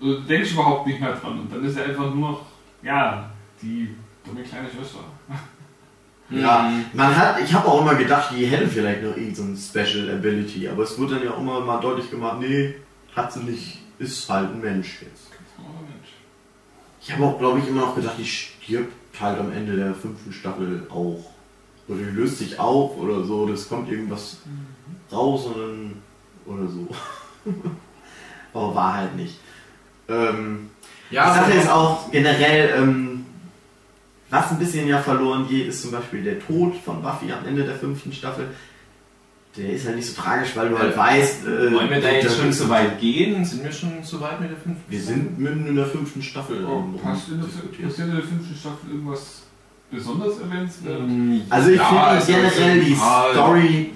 Du 0.00 0.20
denkst 0.20 0.52
überhaupt 0.52 0.86
nicht 0.86 1.00
mehr 1.00 1.14
dran 1.14 1.40
und 1.40 1.52
dann 1.52 1.64
ist 1.64 1.76
er 1.76 1.86
einfach 1.86 2.12
nur 2.14 2.30
noch, 2.30 2.46
ja, 2.84 3.30
die 3.60 3.94
dumme 4.24 4.42
kleine 4.42 4.68
Schwester. 4.68 5.00
Ja, 6.30 6.70
man 6.92 7.16
hat, 7.16 7.40
ich 7.40 7.52
habe 7.52 7.68
auch 7.68 7.82
immer 7.82 7.94
gedacht, 7.94 8.34
die 8.34 8.46
hätte 8.46 8.66
vielleicht 8.66 9.02
noch 9.02 9.16
irgendein 9.16 9.34
so 9.34 9.42
ein 9.42 9.56
Special 9.56 10.10
Ability, 10.10 10.68
aber 10.68 10.82
es 10.84 10.98
wurde 10.98 11.16
dann 11.16 11.24
ja 11.24 11.32
auch 11.32 11.40
immer 11.40 11.60
mal 11.60 11.80
deutlich 11.80 12.10
gemacht, 12.10 12.38
nee, 12.40 12.76
hat 13.14 13.32
sie 13.32 13.40
nicht, 13.40 13.80
ist 13.98 14.28
halt 14.28 14.50
ein 14.50 14.60
Mensch 14.60 15.02
jetzt. 15.02 15.30
Ich 17.00 17.12
habe 17.12 17.24
auch, 17.24 17.38
glaube 17.38 17.58
ich, 17.58 17.68
immer 17.68 17.82
noch 17.82 17.94
gedacht, 17.94 18.14
die 18.18 18.24
stirbt 18.24 19.20
halt 19.20 19.38
am 19.38 19.52
Ende 19.52 19.76
der 19.76 19.94
fünften 19.94 20.32
Staffel 20.32 20.86
auch. 20.88 21.32
Oder 21.86 21.98
die 21.98 22.04
löst 22.04 22.38
sich 22.38 22.58
auf 22.58 22.96
oder 22.96 23.22
so, 23.24 23.46
das 23.46 23.68
kommt 23.68 23.90
irgendwas 23.90 24.38
raus 25.12 25.44
und 25.46 25.56
dann, 25.58 26.02
oder 26.46 26.66
so. 26.66 26.88
aber 28.54 28.74
war 28.74 28.94
halt 28.94 29.16
nicht. 29.16 29.38
Ähm, 30.08 30.70
Ja, 31.14 31.30
die 31.32 31.38
Sache 31.38 31.52
aber- 31.52 31.62
ist 31.62 31.70
auch 31.70 32.10
generell, 32.10 32.74
ähm, 32.76 33.26
was 34.30 34.50
ein 34.50 34.58
bisschen 34.58 34.88
ja 34.88 34.98
verloren 34.98 35.46
geht, 35.48 35.68
ist 35.68 35.82
zum 35.82 35.92
Beispiel 35.92 36.22
der 36.24 36.40
Tod 36.40 36.74
von 36.84 37.02
Buffy 37.02 37.32
am 37.32 37.46
Ende 37.46 37.64
der 37.64 37.76
fünften 37.76 38.12
Staffel. 38.12 38.48
der 39.56 39.70
ist 39.70 39.86
halt 39.86 39.94
nicht 39.94 40.08
so 40.12 40.20
tragisch, 40.20 40.50
weil 40.56 40.68
du 40.68 40.76
halt 40.76 40.96
weißt. 40.96 41.46
Äh, 41.46 41.72
Wollen 41.72 41.88
wir 41.88 42.00
da 42.00 42.10
jetzt 42.10 42.36
schon 42.36 42.52
so 42.52 42.68
weit 42.68 42.98
gehen? 42.98 43.44
Sind 43.44 43.62
wir 43.62 43.70
schon 43.70 44.02
so 44.02 44.20
weit 44.20 44.40
mit 44.40 44.50
der 44.50 44.56
fünften? 44.56 44.82
Wir 44.88 45.00
sind 45.00 45.38
mitten 45.38 45.64
in 45.68 45.76
der 45.76 45.86
fünften 45.86 46.20
Staffel. 46.22 46.64
Oh, 46.64 46.82
passt 46.98 47.28
in 47.28 47.38
der, 47.40 47.46
passiert 47.46 48.08
in 48.08 48.14
der 48.16 48.24
fünften 48.24 48.56
Staffel 48.58 48.90
irgendwas 48.90 49.42
besonders 49.92 50.40
erwähnenswert? 50.40 51.00
Mm, 51.06 51.42
also 51.48 51.70
ich 51.70 51.76
ja, 51.78 52.20
finde 52.20 52.40
generell 52.40 52.80
die 52.80 52.96
Story, 52.96 53.90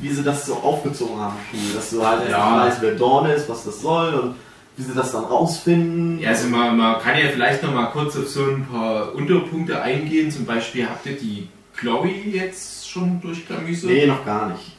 wie 0.00 0.08
sie 0.08 0.24
das 0.24 0.46
so 0.46 0.54
aufgezogen 0.54 1.20
haben, 1.20 1.36
dass 1.76 1.90
du 1.90 2.04
halt 2.04 2.28
ja. 2.28 2.66
weißt, 2.66 2.82
wer 2.82 2.96
Dawn 2.96 3.26
ist, 3.30 3.48
was 3.48 3.64
das 3.64 3.80
soll 3.80 4.14
und 4.14 4.34
wie 4.76 4.82
sie 4.82 4.94
das 4.94 5.12
dann 5.12 5.24
rausfinden. 5.24 6.18
Ja, 6.18 6.30
also 6.30 6.48
man, 6.48 6.76
man 6.76 7.00
kann 7.00 7.18
ja 7.18 7.28
vielleicht 7.28 7.62
noch 7.62 7.72
mal 7.72 7.86
kurz 7.86 8.16
auf 8.16 8.28
so 8.28 8.44
ein 8.44 8.66
paar 8.66 9.14
Unterpunkte 9.14 9.80
eingehen. 9.80 10.30
Zum 10.30 10.46
Beispiel 10.46 10.88
habt 10.88 11.06
ihr 11.06 11.16
die 11.16 11.48
Chloe 11.76 12.08
jetzt 12.08 12.88
schon 12.88 13.20
durchklamüsert? 13.20 13.90
Nee, 13.90 14.06
noch 14.06 14.24
gar 14.24 14.48
nicht. 14.48 14.72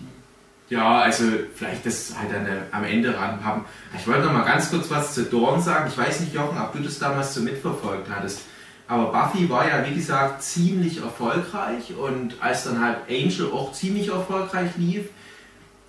Ja, 0.70 1.02
also 1.02 1.26
vielleicht 1.54 1.86
das 1.86 2.14
halt 2.18 2.32
dann 2.34 2.48
am 2.72 2.84
Ende 2.84 3.16
ranhaben. 3.16 3.66
Ich 3.98 4.08
wollte 4.08 4.24
noch 4.24 4.34
mal 4.34 4.44
ganz 4.44 4.72
kurz 4.72 4.90
was 4.90 5.14
zu 5.14 5.24
Dawn 5.26 5.62
sagen. 5.62 5.90
Ich 5.90 5.98
weiß 5.98 6.22
nicht, 6.22 6.34
Jochen, 6.34 6.58
ob 6.58 6.74
du 6.74 6.80
das 6.80 6.98
damals 6.98 7.34
so 7.34 7.42
mitverfolgt 7.42 8.10
hattest. 8.10 8.42
Aber 8.88 9.12
Buffy 9.12 9.50
war 9.50 9.68
ja, 9.68 9.86
wie 9.88 9.96
gesagt, 9.96 10.44
ziemlich 10.44 11.02
erfolgreich 11.02 11.96
und 11.98 12.36
als 12.40 12.66
dann 12.66 12.84
halt 12.84 12.98
Angel 13.10 13.52
auch 13.52 13.72
ziemlich 13.74 14.10
erfolgreich 14.10 14.72
lief 14.78 15.06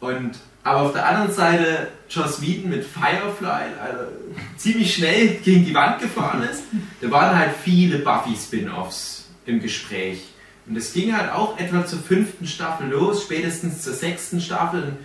und 0.00 0.38
aber 0.66 0.80
auf 0.80 0.92
der 0.92 1.06
anderen 1.06 1.32
Seite 1.32 1.86
Joss 2.10 2.42
Whedon 2.42 2.70
mit 2.70 2.84
Firefly 2.84 3.70
also 3.80 4.10
ziemlich 4.56 4.96
schnell 4.96 5.36
gegen 5.36 5.64
die 5.64 5.72
Wand 5.72 6.00
gefahren 6.00 6.42
ist, 6.42 6.64
da 7.00 7.08
waren 7.12 7.38
halt 7.38 7.52
viele 7.62 8.00
Buffy-Spin-Offs 8.00 9.28
im 9.46 9.60
Gespräch. 9.60 10.24
Und 10.66 10.76
es 10.76 10.92
ging 10.92 11.16
halt 11.16 11.30
auch 11.30 11.56
etwa 11.60 11.86
zur 11.86 12.00
fünften 12.00 12.48
Staffel 12.48 12.88
los, 12.88 13.22
spätestens 13.22 13.82
zur 13.82 13.94
sechsten 13.94 14.40
Staffel. 14.40 14.96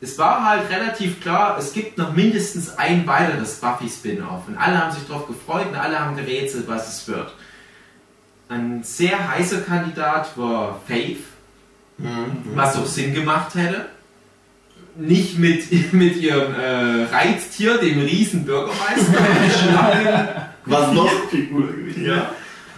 Es 0.00 0.16
war 0.16 0.48
halt 0.48 0.70
relativ 0.70 1.20
klar, 1.20 1.58
es 1.58 1.72
gibt 1.72 1.98
noch 1.98 2.12
mindestens 2.12 2.78
ein 2.78 3.04
weiteres 3.08 3.56
Buffy-Spin-Off. 3.56 4.46
Und 4.46 4.56
alle 4.56 4.78
haben 4.78 4.92
sich 4.92 5.08
darauf 5.08 5.26
gefreut 5.26 5.66
und 5.70 5.74
alle 5.74 5.98
haben 5.98 6.14
gerätselt, 6.14 6.68
was 6.68 6.88
es 6.88 7.08
wird. 7.08 7.34
Ein 8.48 8.84
sehr 8.84 9.28
heißer 9.28 9.62
Kandidat 9.62 10.38
war 10.38 10.80
Faith, 10.86 11.24
mhm. 11.98 12.52
was 12.54 12.76
auch 12.76 12.86
Sinn 12.86 13.12
gemacht 13.12 13.56
hätte. 13.56 13.86
Nicht 14.96 15.38
mit, 15.38 15.64
mit 15.92 16.16
ihrem 16.16 16.54
äh, 16.54 17.04
Reiztier, 17.04 17.78
dem 17.78 18.00
riesen 18.00 18.44
Bürgermeister, 18.44 20.50
was 20.64 20.92
noch 20.92 21.10
viel 21.30 21.48
cooler 21.48 21.72
gewesen 21.72 22.06
ja 22.06 22.30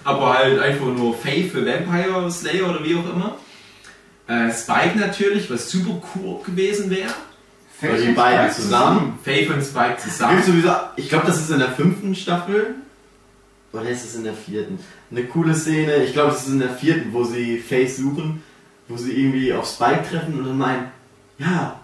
aber 0.06 0.34
halt 0.34 0.60
einfach 0.60 0.86
nur 0.86 1.16
Faith 1.16 1.50
für 1.50 1.66
Vampire 1.66 2.30
Slayer 2.30 2.70
oder 2.70 2.84
wie 2.84 2.94
auch 2.94 3.12
immer. 3.12 3.36
Äh, 4.28 4.52
Spike 4.52 4.98
natürlich, 4.98 5.50
was 5.50 5.70
super 5.70 6.00
cool 6.14 6.42
gewesen 6.44 6.90
wäre. 6.90 7.12
Faith 7.78 8.06
die 8.06 8.12
beiden 8.12 8.54
zusammen. 8.54 9.18
Faith 9.24 9.50
und 9.50 9.62
Spike 9.62 9.98
zusammen. 9.98 10.42
Sowieso, 10.42 10.70
ich 10.94 11.08
glaube, 11.08 11.26
das 11.26 11.40
ist 11.40 11.50
in 11.50 11.58
der 11.58 11.72
fünften 11.72 12.14
Staffel. 12.14 12.76
Oder 13.72 13.90
ist 13.90 14.04
es 14.04 14.14
in 14.14 14.24
der 14.24 14.34
vierten? 14.34 14.78
Eine 15.10 15.24
coole 15.24 15.54
Szene, 15.54 16.04
ich 16.04 16.12
glaube, 16.12 16.32
es 16.32 16.42
ist 16.42 16.48
in 16.48 16.60
der 16.60 16.70
vierten, 16.70 17.12
wo 17.12 17.24
sie 17.24 17.58
Faith 17.58 17.94
suchen, 17.94 18.42
wo 18.88 18.96
sie 18.96 19.12
irgendwie 19.12 19.52
auf 19.52 19.68
Spike 19.68 20.04
treffen 20.08 20.38
und 20.38 20.46
dann 20.46 20.56
meinen, 20.56 20.86
ja, 21.38 21.80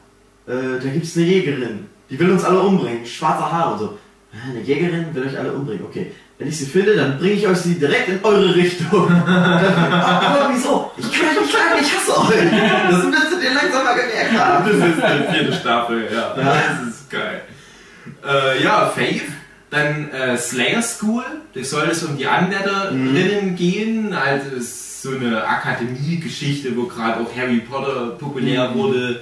äh, 0.47 0.81
da 0.83 0.89
gibt 0.89 1.05
es 1.05 1.17
eine 1.17 1.27
Jägerin, 1.27 1.87
die 2.11 2.19
will 2.19 2.31
uns 2.31 2.45
alle 2.45 2.61
umbringen, 2.61 3.07
schwarze 3.07 3.51
Haare 3.51 3.73
und 3.73 3.79
so. 3.79 3.99
Eine 4.33 4.61
Jägerin 4.63 5.15
will 5.15 5.27
euch 5.27 5.39
alle 5.39 5.53
umbringen, 5.53 5.85
okay. 5.85 6.13
Wenn 6.39 6.49
ich 6.49 6.59
sie 6.59 6.67
finde, 6.67 6.97
dann 6.97 7.19
bringe 7.19 7.35
ich 7.35 7.47
euch 7.47 7.59
sie 7.59 7.79
direkt 7.79 8.09
in 8.09 8.19
eure 8.25 8.55
Richtung. 8.55 9.09
aber 9.27 10.51
wieso? 10.53 10.91
Ich 10.97 11.13
kann 11.13 11.29
euch 11.29 11.41
nicht 11.41 11.53
schlagen, 11.53 11.81
ich 11.81 11.97
hasse 11.97 12.19
euch. 12.19 12.91
Das 12.91 13.05
müsstet 13.05 13.43
ihr 13.45 13.55
langsam 13.55 13.85
mal 13.85 13.95
gemerkt 13.95 14.33
haben. 14.33 14.65
Das 14.67 14.89
ist 14.89 14.97
die 14.97 15.33
vierte 15.33 15.53
Staffel, 15.53 16.09
ja. 16.13 16.37
ja. 16.37 16.63
Das 16.79 16.89
ist 16.89 17.11
geil. 17.11 17.43
Äh, 18.27 18.63
ja, 18.65 18.87
Faith. 18.87 19.23
Dann 19.71 20.11
äh, 20.11 20.37
Slayer 20.37 20.83
School. 20.83 21.25
Da 21.55 21.63
soll 21.63 21.89
es 21.91 22.03
um 22.03 22.17
die 22.17 22.27
Anwärterinnen 22.27 23.53
mhm. 23.53 23.57
gehen. 23.57 24.13
Also 24.13 24.57
ist 24.57 25.03
so 25.03 25.11
eine 25.11 25.47
Akademie-Geschichte, 25.47 26.77
wo 26.77 26.85
gerade 26.85 27.21
auch 27.21 27.37
Harry 27.37 27.61
Potter 27.61 28.17
populär 28.19 28.71
mhm. 28.71 28.75
wurde 28.75 29.21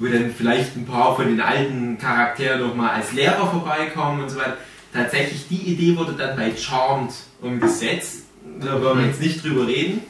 wo 0.00 0.06
dann 0.06 0.32
vielleicht 0.36 0.76
ein 0.76 0.86
paar 0.86 1.14
von 1.14 1.26
den 1.26 1.40
alten 1.40 1.98
Charakteren 1.98 2.60
nochmal 2.60 2.96
als 2.96 3.12
Lehrer 3.12 3.48
vorbeikommen 3.48 4.22
und 4.22 4.30
so 4.30 4.38
weiter 4.38 4.56
tatsächlich 4.92 5.46
die 5.48 5.72
Idee 5.72 5.96
wurde 5.96 6.12
dann 6.12 6.36
bei 6.36 6.54
Charmed 6.56 7.12
umgesetzt. 7.40 8.24
Da 8.60 8.80
wollen 8.82 8.98
wir 8.98 9.06
jetzt 9.06 9.20
nicht 9.20 9.44
drüber 9.44 9.66
reden. 9.66 10.02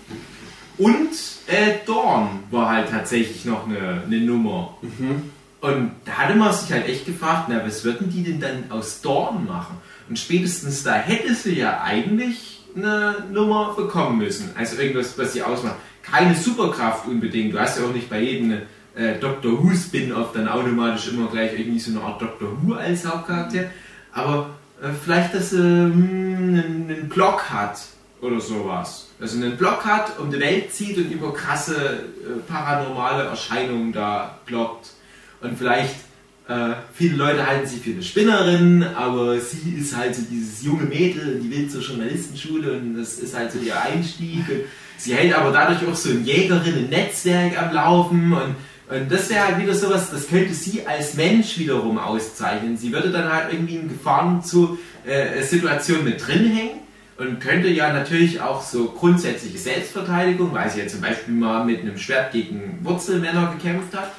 Und 0.79 1.11
äh, 1.47 1.85
Dawn 1.87 2.45
war 2.51 2.71
halt 2.71 2.91
tatsächlich 2.91 3.45
noch 3.45 3.67
eine, 3.67 4.03
eine 4.07 4.21
Nummer. 4.21 4.79
Mhm. 4.81 5.31
Und 5.61 5.91
da 6.07 6.13
hatte 6.13 6.37
man 6.37 6.55
sich 6.55 6.73
halt 6.73 6.89
echt 6.89 7.05
gefragt, 7.05 7.49
na, 7.49 7.63
was 7.67 7.85
würden 7.85 8.11
die 8.11 8.23
denn 8.23 8.41
dann 8.41 8.71
aus 8.71 9.03
Dawn 9.03 9.47
machen? 9.47 9.77
Und 10.09 10.19
spätestens 10.19 10.83
da 10.83 10.95
hätte 10.95 11.35
sie 11.35 11.59
ja 11.59 11.83
eigentlich 11.83 12.65
eine 12.75 13.25
Nummer 13.31 13.75
bekommen 13.77 14.19
müssen. 14.19 14.51
Also 14.57 14.81
irgendwas, 14.81 15.19
was 15.19 15.35
sie 15.35 15.43
ausmacht. 15.43 15.77
Keine 16.03 16.35
Superkraft 16.35 17.07
unbedingt. 17.07 17.53
Du 17.53 17.59
hast 17.59 17.79
ja 17.79 17.85
auch 17.85 17.93
nicht 17.93 18.09
bei 18.09 18.21
jedem 18.23 18.63
äh, 18.95 19.19
Doctor 19.19 19.63
Who 19.63 19.75
Spin-off 19.75 20.33
dann 20.33 20.49
automatisch 20.49 21.09
immer 21.09 21.29
gleich 21.29 21.59
irgendwie 21.59 21.79
so 21.79 21.93
eine 21.93 22.01
Art 22.01 22.21
Doctor 22.21 22.49
Who 22.63 22.75
als 22.75 23.05
Hauptcharakter. 23.05 23.71
Aber 24.13 24.51
äh, 24.83 24.89
vielleicht, 25.05 25.35
dass 25.35 25.53
er 25.53 25.61
hm, 25.61 26.63
einen, 26.89 27.09
Blog 27.09 27.51
hat 27.51 27.81
oder 28.21 28.41
sowas. 28.41 29.09
Also 29.21 29.37
einen 29.37 29.57
Blog 29.57 29.85
hat, 29.85 30.19
um 30.19 30.31
die 30.31 30.41
Welt 30.41 30.73
zieht 30.73 30.97
und 30.97 31.11
über 31.11 31.33
krasse 31.33 31.75
äh, 31.77 32.41
paranormale 32.49 33.25
Erscheinungen 33.25 33.93
da 33.93 34.39
bloggt. 34.47 34.91
Und 35.41 35.57
vielleicht, 35.57 35.97
äh, 36.49 36.75
viele 36.93 37.17
Leute 37.17 37.47
halten 37.47 37.67
sie 37.67 37.79
für 37.79 37.91
eine 37.91 38.03
Spinnerin, 38.03 38.83
aber 38.83 39.39
sie 39.39 39.77
ist 39.79 39.97
halt 39.97 40.15
so 40.15 40.23
dieses 40.31 40.63
junge 40.63 40.85
Mädel, 40.85 41.41
die 41.41 41.51
will 41.51 41.69
zur 41.69 41.83
Journalistenschule 41.83 42.73
und 42.73 42.99
das 42.99 43.19
ist 43.19 43.37
halt 43.37 43.53
so 43.53 43.59
ihr 43.59 43.81
Einstieg. 43.81 44.49
Und 44.49 44.63
sie 44.99 45.15
hält 45.15 45.35
aber 45.35 45.53
dadurch 45.53 45.87
auch 45.87 45.95
so 45.95 46.11
ein 46.11 46.25
Jägerinnen-Netzwerk 46.25 47.61
am 47.61 47.75
Laufen 47.75 48.33
und 48.33 48.57
und 48.91 49.11
das 49.11 49.31
wäre 49.31 49.47
halt 49.47 49.59
wieder 49.59 49.75
sowas, 49.75 50.11
das 50.11 50.27
könnte 50.27 50.53
sie 50.53 50.85
als 50.85 51.15
Mensch 51.15 51.57
wiederum 51.59 51.97
auszeichnen. 51.97 52.77
Sie 52.77 52.93
würde 52.93 53.11
dann 53.11 53.33
halt 53.33 53.53
irgendwie 53.53 53.77
in 53.77 53.89
Gefahrensituationen 53.89 56.07
äh, 56.07 56.11
mit 56.11 56.27
drin 56.27 56.51
hängen 56.51 56.81
und 57.17 57.39
könnte 57.39 57.69
ja 57.69 57.93
natürlich 57.93 58.41
auch 58.41 58.63
so 58.63 58.87
grundsätzliche 58.87 59.59
Selbstverteidigung, 59.59 60.53
weil 60.53 60.69
sie 60.71 60.81
ja 60.81 60.89
zum 60.89 61.03
Beispiel 61.03 61.35
mal 61.35 61.65
mit 61.65 61.83
einem 61.83 61.99
Schwert 61.99 62.33
gegen 62.33 62.81
Wurzelmänner 62.83 63.55
gekämpft 63.57 63.97
hat. 63.97 64.11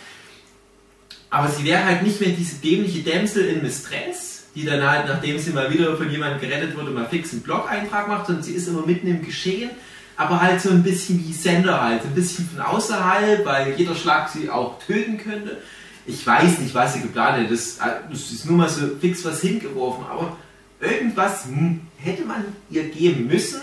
Aber 1.29 1.49
sie 1.49 1.65
wäre 1.65 1.83
halt 1.83 2.03
nicht 2.03 2.21
mehr 2.21 2.29
diese 2.29 2.61
dämliche 2.61 2.99
Dämsel 2.99 3.47
in 3.47 3.63
Mistress, 3.63 4.45
die 4.55 4.63
dann 4.63 4.89
halt, 4.89 5.05
nachdem 5.07 5.37
sie 5.37 5.51
mal 5.51 5.69
wieder 5.73 5.97
von 5.97 6.09
jemandem 6.09 6.39
gerettet 6.39 6.77
wurde, 6.77 6.91
mal 6.91 7.07
fix 7.07 7.33
einen 7.33 7.41
Blog-Eintrag 7.41 8.07
macht, 8.07 8.27
sondern 8.27 8.43
sie 8.43 8.53
ist 8.53 8.69
immer 8.69 8.85
mitten 8.85 9.07
im 9.07 9.25
Geschehen 9.25 9.71
aber 10.17 10.41
halt 10.41 10.61
so 10.61 10.69
ein 10.69 10.83
bisschen 10.83 11.25
wie 11.25 11.33
Sender 11.33 11.81
halt, 11.81 12.03
ein 12.03 12.13
bisschen 12.13 12.47
von 12.49 12.61
außerhalb, 12.61 13.45
weil 13.45 13.73
jeder 13.77 13.95
Schlag 13.95 14.29
sie 14.29 14.49
auch 14.49 14.79
töten 14.79 15.17
könnte. 15.17 15.57
Ich 16.05 16.25
weiß 16.25 16.59
nicht, 16.59 16.73
was 16.73 16.93
sie 16.93 17.01
geplant 17.01 17.37
hat, 17.43 17.51
das, 17.51 17.77
das 18.09 18.31
ist 18.31 18.45
nur 18.45 18.57
mal 18.57 18.69
so 18.69 18.81
fix 18.99 19.23
was 19.23 19.41
hingeworfen, 19.41 20.05
aber 20.09 20.37
irgendwas 20.79 21.45
hm, 21.45 21.81
hätte 21.97 22.23
man 22.25 22.43
ihr 22.69 22.89
geben 22.89 23.27
müssen. 23.27 23.61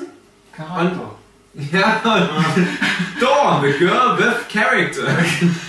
Charakter. 0.53 1.13
Und, 1.55 1.73
ja, 1.73 2.01
Dawn, 3.21 3.63
the 3.63 3.79
girl 3.79 4.17
with 4.17 4.49
character. 4.49 5.07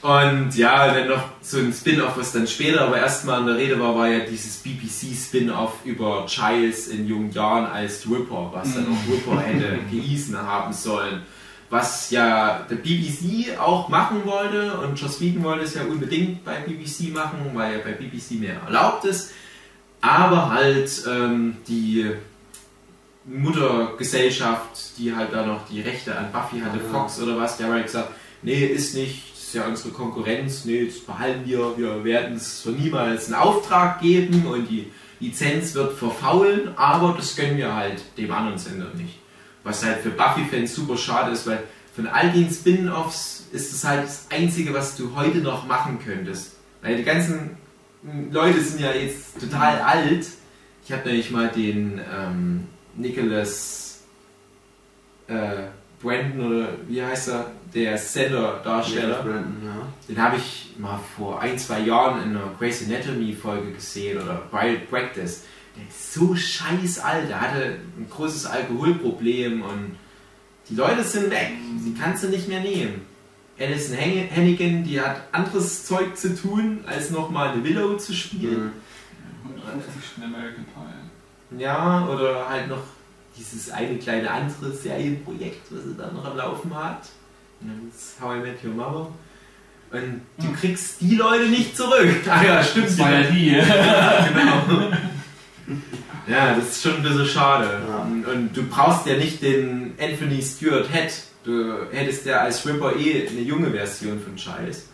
Und 0.08 0.56
ja, 0.56 0.94
dann 0.94 1.06
noch 1.06 1.22
so 1.42 1.58
ein 1.58 1.70
Spin-off, 1.70 2.16
was 2.16 2.32
dann 2.32 2.46
später 2.46 2.80
aber 2.80 2.96
erstmal 2.96 3.40
in 3.40 3.46
der 3.46 3.56
Rede 3.58 3.78
war, 3.78 3.94
war 3.94 4.08
ja 4.08 4.20
dieses 4.20 4.56
BBC-Spin-off 4.62 5.84
über 5.84 6.24
Giles 6.26 6.88
in 6.88 7.06
jungen 7.06 7.30
Jahren 7.30 7.66
als 7.66 8.08
Ripper, 8.10 8.50
was 8.54 8.72
dann 8.72 8.86
auch 8.86 9.12
Ripper 9.12 9.38
hätte 9.38 9.78
gehießen 9.90 10.34
haben 10.38 10.72
sollen. 10.72 11.20
Was 11.68 12.10
ja 12.10 12.66
der 12.70 12.76
BBC 12.76 13.58
auch 13.60 13.90
machen 13.90 14.22
wollte 14.24 14.80
und 14.80 14.98
Joss 14.98 15.20
Whedon 15.20 15.44
wollte 15.44 15.64
es 15.64 15.74
ja 15.74 15.82
unbedingt 15.82 16.42
bei 16.42 16.60
BBC 16.60 17.12
machen, 17.12 17.50
weil 17.52 17.76
ja 17.76 17.84
bei 17.84 17.92
BBC 17.92 18.40
mehr 18.40 18.62
erlaubt 18.64 19.04
ist. 19.04 19.32
Aber 20.00 20.48
halt 20.48 20.90
ähm, 21.06 21.58
die 21.68 22.10
Muttergesellschaft, 23.26 24.96
die 24.96 25.14
halt 25.14 25.34
da 25.34 25.44
noch 25.44 25.68
die 25.68 25.82
Rechte 25.82 26.16
an 26.16 26.32
Buffy 26.32 26.60
hatte, 26.60 26.80
Fox 26.80 27.20
oder 27.20 27.36
was, 27.36 27.58
der 27.58 27.66
hat 27.66 27.74
halt 27.74 27.84
gesagt, 27.84 28.12
nee, 28.40 28.64
ist 28.64 28.94
nicht, 28.94 29.37
ist 29.48 29.54
ja 29.54 29.66
unsere 29.66 29.94
Konkurrenz, 29.94 30.66
nee, 30.66 30.84
das 30.84 30.98
behalten 30.98 31.48
wir, 31.48 31.78
wir 31.78 32.04
werden 32.04 32.36
es 32.36 32.60
für 32.60 32.68
niemals 32.68 33.26
einen 33.26 33.36
Auftrag 33.36 33.98
geben 34.02 34.46
und 34.46 34.68
die 34.68 34.92
Lizenz 35.20 35.74
wird 35.74 35.96
verfaulen, 35.96 36.76
aber 36.76 37.14
das 37.16 37.34
gönnen 37.34 37.56
wir 37.56 37.74
halt 37.74 38.02
dem 38.18 38.30
anderen 38.30 38.58
Sender 38.58 38.92
nicht. 38.94 39.18
Was 39.64 39.82
halt 39.82 40.00
für 40.00 40.10
Buffy-Fans 40.10 40.74
super 40.74 40.98
schade 40.98 41.32
ist, 41.32 41.46
weil 41.46 41.62
von 41.96 42.06
all 42.06 42.30
den 42.30 42.50
Spin-Offs 42.50 43.46
ist 43.50 43.72
es 43.72 43.84
halt 43.84 44.04
das 44.04 44.26
Einzige, 44.28 44.74
was 44.74 44.98
du 44.98 45.16
heute 45.16 45.38
noch 45.38 45.66
machen 45.66 45.98
könntest. 46.04 46.56
Weil 46.82 46.98
die 46.98 47.04
ganzen 47.04 47.56
Leute 48.30 48.60
sind 48.60 48.82
ja 48.82 48.92
jetzt 48.92 49.40
total 49.40 49.80
alt. 49.80 50.26
Ich 50.84 50.92
habe 50.92 51.08
nämlich 51.08 51.30
mal 51.30 51.48
den 51.48 51.98
ähm, 52.14 52.66
Nicholas, 52.96 54.02
äh, 55.26 55.68
Brandon 56.02 56.52
oder 56.52 56.68
wie 56.86 57.02
heißt 57.02 57.28
er, 57.28 57.50
der 57.74 57.98
Sender-Darsteller, 57.98 59.24
ja. 59.24 59.88
den 60.08 60.22
habe 60.22 60.36
ich 60.36 60.74
mal 60.78 60.98
vor 61.16 61.40
ein, 61.40 61.58
zwei 61.58 61.80
Jahren 61.80 62.22
in 62.22 62.36
einer 62.36 62.50
Grey's 62.58 62.84
Anatomy 62.84 63.34
Folge 63.34 63.72
gesehen 63.72 64.22
oder 64.22 64.42
Wild 64.50 64.88
Practice. 64.90 65.44
Der 65.76 65.86
ist 65.86 66.14
so 66.14 66.34
scheiß 66.34 67.00
alt, 67.00 67.28
der 67.28 67.40
hatte 67.40 67.78
ein 67.96 68.06
großes 68.10 68.46
Alkoholproblem 68.46 69.62
und 69.62 69.96
die 70.68 70.74
Leute 70.74 71.02
sind 71.04 71.30
weg, 71.30 71.52
sie 71.82 71.94
kannst 71.94 72.24
du 72.24 72.28
nicht 72.28 72.48
mehr 72.48 72.60
nehmen. 72.60 73.06
Alison 73.58 73.96
Hannigan, 73.96 74.84
die 74.84 75.00
hat 75.00 75.22
anderes 75.32 75.84
Zeug 75.84 76.16
zu 76.16 76.36
tun, 76.36 76.84
als 76.86 77.10
nochmal 77.10 77.48
eine 77.48 77.64
Willow 77.64 77.96
zu 77.96 78.14
spielen. 78.14 78.66
Mhm. 78.66 79.60
150. 79.66 80.24
American 80.24 80.64
Pie. 80.64 81.60
Ja, 81.60 82.06
oder 82.08 82.48
halt 82.48 82.68
noch 82.68 82.82
dieses 83.36 83.70
eine 83.70 83.98
kleine 83.98 84.30
andere 84.30 84.72
Serienprojekt, 84.72 85.66
was 85.70 85.84
sie 85.84 85.96
da 85.96 86.10
noch 86.12 86.24
am 86.24 86.36
Laufen 86.36 86.74
hat. 86.74 87.08
Namens 87.60 88.14
How 88.20 88.36
I 88.36 88.40
Met 88.40 88.64
Your 88.64 88.72
Mother. 88.74 89.08
Und 89.90 90.20
du 90.38 90.46
Hm. 90.48 90.54
kriegst 90.56 91.00
die 91.00 91.14
Leute 91.16 91.46
nicht 91.48 91.76
zurück. 91.76 92.08
Ah 92.28 92.42
ja, 92.44 92.62
stimmt. 92.62 92.88
Das 92.88 92.98
war 92.98 93.10
ja 93.12 93.22
die. 93.22 93.50
Ja, 93.52 94.28
genau. 94.28 94.90
Ja, 96.26 96.54
das 96.54 96.68
ist 96.72 96.82
schon 96.82 96.96
ein 96.96 97.02
bisschen 97.02 97.24
schade. 97.26 97.80
Ja. 97.88 98.02
Und, 98.02 98.24
und 98.26 98.54
du 98.54 98.62
brauchst 98.64 99.06
ja 99.06 99.16
nicht 99.16 99.40
den 99.40 99.94
Anthony 99.98 100.42
Stewart 100.42 100.86
Head. 100.92 101.10
Du 101.42 101.74
hättest 101.90 102.26
ja 102.26 102.40
als 102.40 102.66
Ripper 102.66 102.94
eh 102.96 103.26
eine 103.28 103.40
junge 103.40 103.70
Version 103.70 104.20
von 104.20 104.36
Scheiß. 104.36 104.88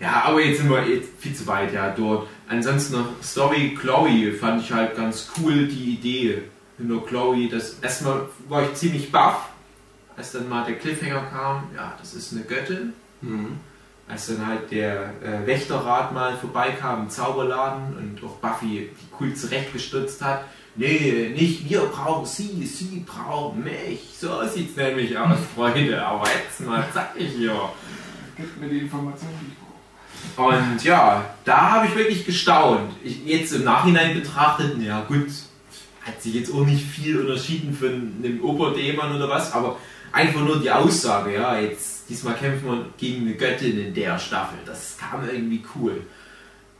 Ja, 0.00 0.24
aber 0.24 0.44
jetzt 0.44 0.58
sind 0.58 0.68
wir 0.68 0.84
eh 0.84 1.00
viel 1.20 1.32
zu 1.34 1.46
weit 1.46 1.72
ja 1.72 1.90
dort. 1.96 2.26
Ansonsten 2.48 2.94
noch 2.94 3.06
Story 3.22 3.76
Chloe 3.80 4.32
fand 4.32 4.62
ich 4.64 4.72
halt 4.72 4.96
ganz 4.96 5.30
cool, 5.38 5.68
die 5.68 5.94
Idee 5.94 6.42
hinter 6.76 7.06
Chloe. 7.06 7.48
Das, 7.48 7.76
erstmal 7.80 8.22
war 8.48 8.62
ich 8.64 8.74
ziemlich 8.74 9.12
baff, 9.12 9.49
als 10.20 10.32
dann 10.32 10.50
mal 10.50 10.66
der 10.66 10.76
Cliffhanger 10.76 11.22
kam. 11.32 11.64
Ja, 11.74 11.94
das 11.98 12.12
ist 12.14 12.32
eine 12.32 12.42
Göttin 12.42 12.92
Mhm. 13.22 13.58
als 14.08 14.26
dann 14.28 14.46
halt 14.46 14.70
der 14.70 15.12
äh, 15.22 15.46
Wächterrat 15.46 16.12
mal 16.14 16.34
vorbeikam 16.36 17.02
im 17.02 17.10
Zauberladen 17.10 17.96
und 17.98 18.24
auch 18.24 18.36
Buffy 18.36 18.90
die 18.90 19.06
cool 19.18 19.34
zurechtgestutzt 19.34 20.22
hat. 20.22 20.44
Nee, 20.74 21.32
nicht 21.34 21.68
wir 21.68 21.80
brauchen 21.80 22.24
sie, 22.26 22.64
sie 22.66 23.04
brauchen 23.06 23.62
mich. 23.62 24.00
So 24.18 24.42
sieht's 24.46 24.76
nämlich 24.76 25.16
aus, 25.18 25.38
Freunde. 25.54 26.02
Aber 26.04 26.26
jetzt 26.26 26.60
mal 26.66 26.84
sag 26.94 27.10
ich 27.16 27.38
ja. 27.38 27.72
Gib 28.36 28.60
mir 28.60 28.68
die 28.68 28.78
Informationen, 28.80 29.38
die 29.42 29.52
ich 29.52 30.34
brauche. 30.36 30.56
Und 30.56 30.82
ja, 30.82 31.24
da 31.44 31.72
habe 31.72 31.86
ich 31.86 31.94
wirklich 31.94 32.24
gestaunt. 32.24 32.92
Ich, 33.04 33.24
jetzt 33.26 33.52
im 33.52 33.64
Nachhinein 33.64 34.14
betrachtet, 34.14 34.80
ja 34.82 35.02
gut, 35.02 35.28
hat 36.02 36.22
sich 36.22 36.34
jetzt 36.34 36.52
auch 36.52 36.64
nicht 36.64 36.84
viel 36.84 37.20
unterschieden 37.20 37.74
von 37.74 38.14
einem 38.22 38.42
Oberdämon 38.42 39.14
oder 39.14 39.28
was, 39.28 39.52
aber 39.52 39.76
einfach 40.12 40.40
nur 40.40 40.60
die 40.60 40.70
Aussage, 40.70 41.34
ja, 41.34 41.58
jetzt 41.58 42.08
diesmal 42.08 42.34
kämpfen 42.34 42.68
wir 42.68 42.86
gegen 42.98 43.26
eine 43.26 43.34
Göttin 43.34 43.78
in 43.78 43.94
der 43.94 44.18
Staffel. 44.18 44.58
Das 44.66 44.96
kam 44.98 45.28
irgendwie 45.28 45.62
cool. 45.74 46.02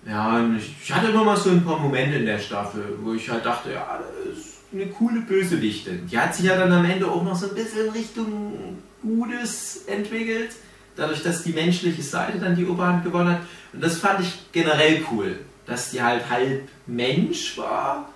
Ja, 0.06 0.38
und 0.38 0.56
ich, 0.56 0.92
hatte 0.92 1.08
immer 1.10 1.24
mal 1.24 1.36
so 1.36 1.50
ein 1.50 1.64
paar 1.64 1.78
Momente 1.78 2.16
in 2.16 2.26
der 2.26 2.38
Staffel, 2.38 2.98
wo 3.02 3.12
ich 3.12 3.28
halt 3.28 3.44
dachte, 3.44 3.72
ja, 3.72 4.00
das 4.24 4.38
ist 4.38 4.54
eine 4.72 4.86
coole 4.86 5.20
Bösewichtin. 5.20 6.06
Die 6.06 6.18
hat 6.18 6.34
sich 6.34 6.46
ja 6.46 6.56
dann 6.56 6.72
am 6.72 6.84
Ende 6.84 7.06
auch 7.06 7.22
noch 7.22 7.36
so 7.36 7.48
ein 7.48 7.54
bisschen 7.54 7.86
in 7.86 7.92
Richtung 7.92 8.78
Gutes 9.02 9.84
entwickelt, 9.86 10.52
dadurch, 10.96 11.22
dass 11.22 11.42
die 11.42 11.52
menschliche 11.52 12.02
Seite 12.02 12.38
dann 12.38 12.56
die 12.56 12.66
Oberhand 12.66 13.04
gewonnen 13.04 13.34
hat. 13.34 13.40
Und 13.72 13.82
das 13.82 13.98
fand 13.98 14.20
ich 14.20 14.50
generell 14.52 15.04
cool, 15.10 15.38
dass 15.66 15.90
die 15.90 16.02
halt 16.02 16.28
halb 16.30 16.68
Mensch 16.86 17.56
war 17.58 18.08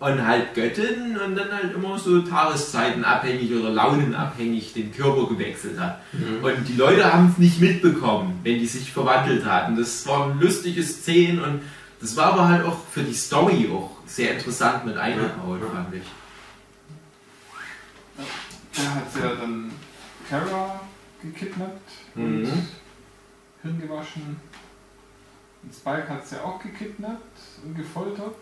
und 0.00 0.26
halt 0.26 0.54
Göttin 0.54 1.16
und 1.18 1.36
dann 1.36 1.52
halt 1.52 1.74
immer 1.74 1.98
so 1.98 2.22
tageszeitenabhängig 2.22 3.52
oder 3.52 3.70
launenabhängig 3.70 4.72
den 4.72 4.92
Körper 4.92 5.28
gewechselt 5.28 5.78
hat. 5.78 6.00
Und 6.42 6.66
die 6.66 6.72
Leute 6.76 7.12
haben 7.12 7.28
es 7.30 7.38
nicht 7.38 7.60
mitbekommen, 7.60 8.40
wenn 8.42 8.58
die 8.58 8.66
sich 8.66 8.90
verwandelt 8.92 9.44
hatten. 9.44 9.76
Das 9.76 10.06
waren 10.06 10.40
lustige 10.40 10.82
Szenen 10.82 11.42
und 11.42 11.62
das 12.00 12.16
war 12.16 12.32
aber 12.32 12.48
halt 12.48 12.64
auch 12.64 12.78
für 12.90 13.02
die 13.02 13.12
Story 13.12 13.70
auch 13.70 13.90
sehr 14.06 14.32
interessant 14.34 14.86
mit 14.86 14.96
eingebaut, 14.96 15.60
Ja, 15.62 15.68
fand 15.68 15.94
ich. 15.94 16.02
Der 18.76 18.94
hat 18.94 19.04
ja 19.22 19.34
dann 19.34 19.70
Kara 20.28 20.80
gekidnappt 21.22 21.90
und 22.14 22.42
Mhm. 22.42 22.66
Hirn 23.62 23.80
gewaschen. 23.80 24.36
Und 25.62 25.74
Spike 25.74 26.08
hat 26.08 26.26
sie 26.26 26.36
ja 26.36 26.42
auch 26.44 26.58
gekidnappt 26.62 27.38
und 27.62 27.76
gefoltert. 27.76 28.34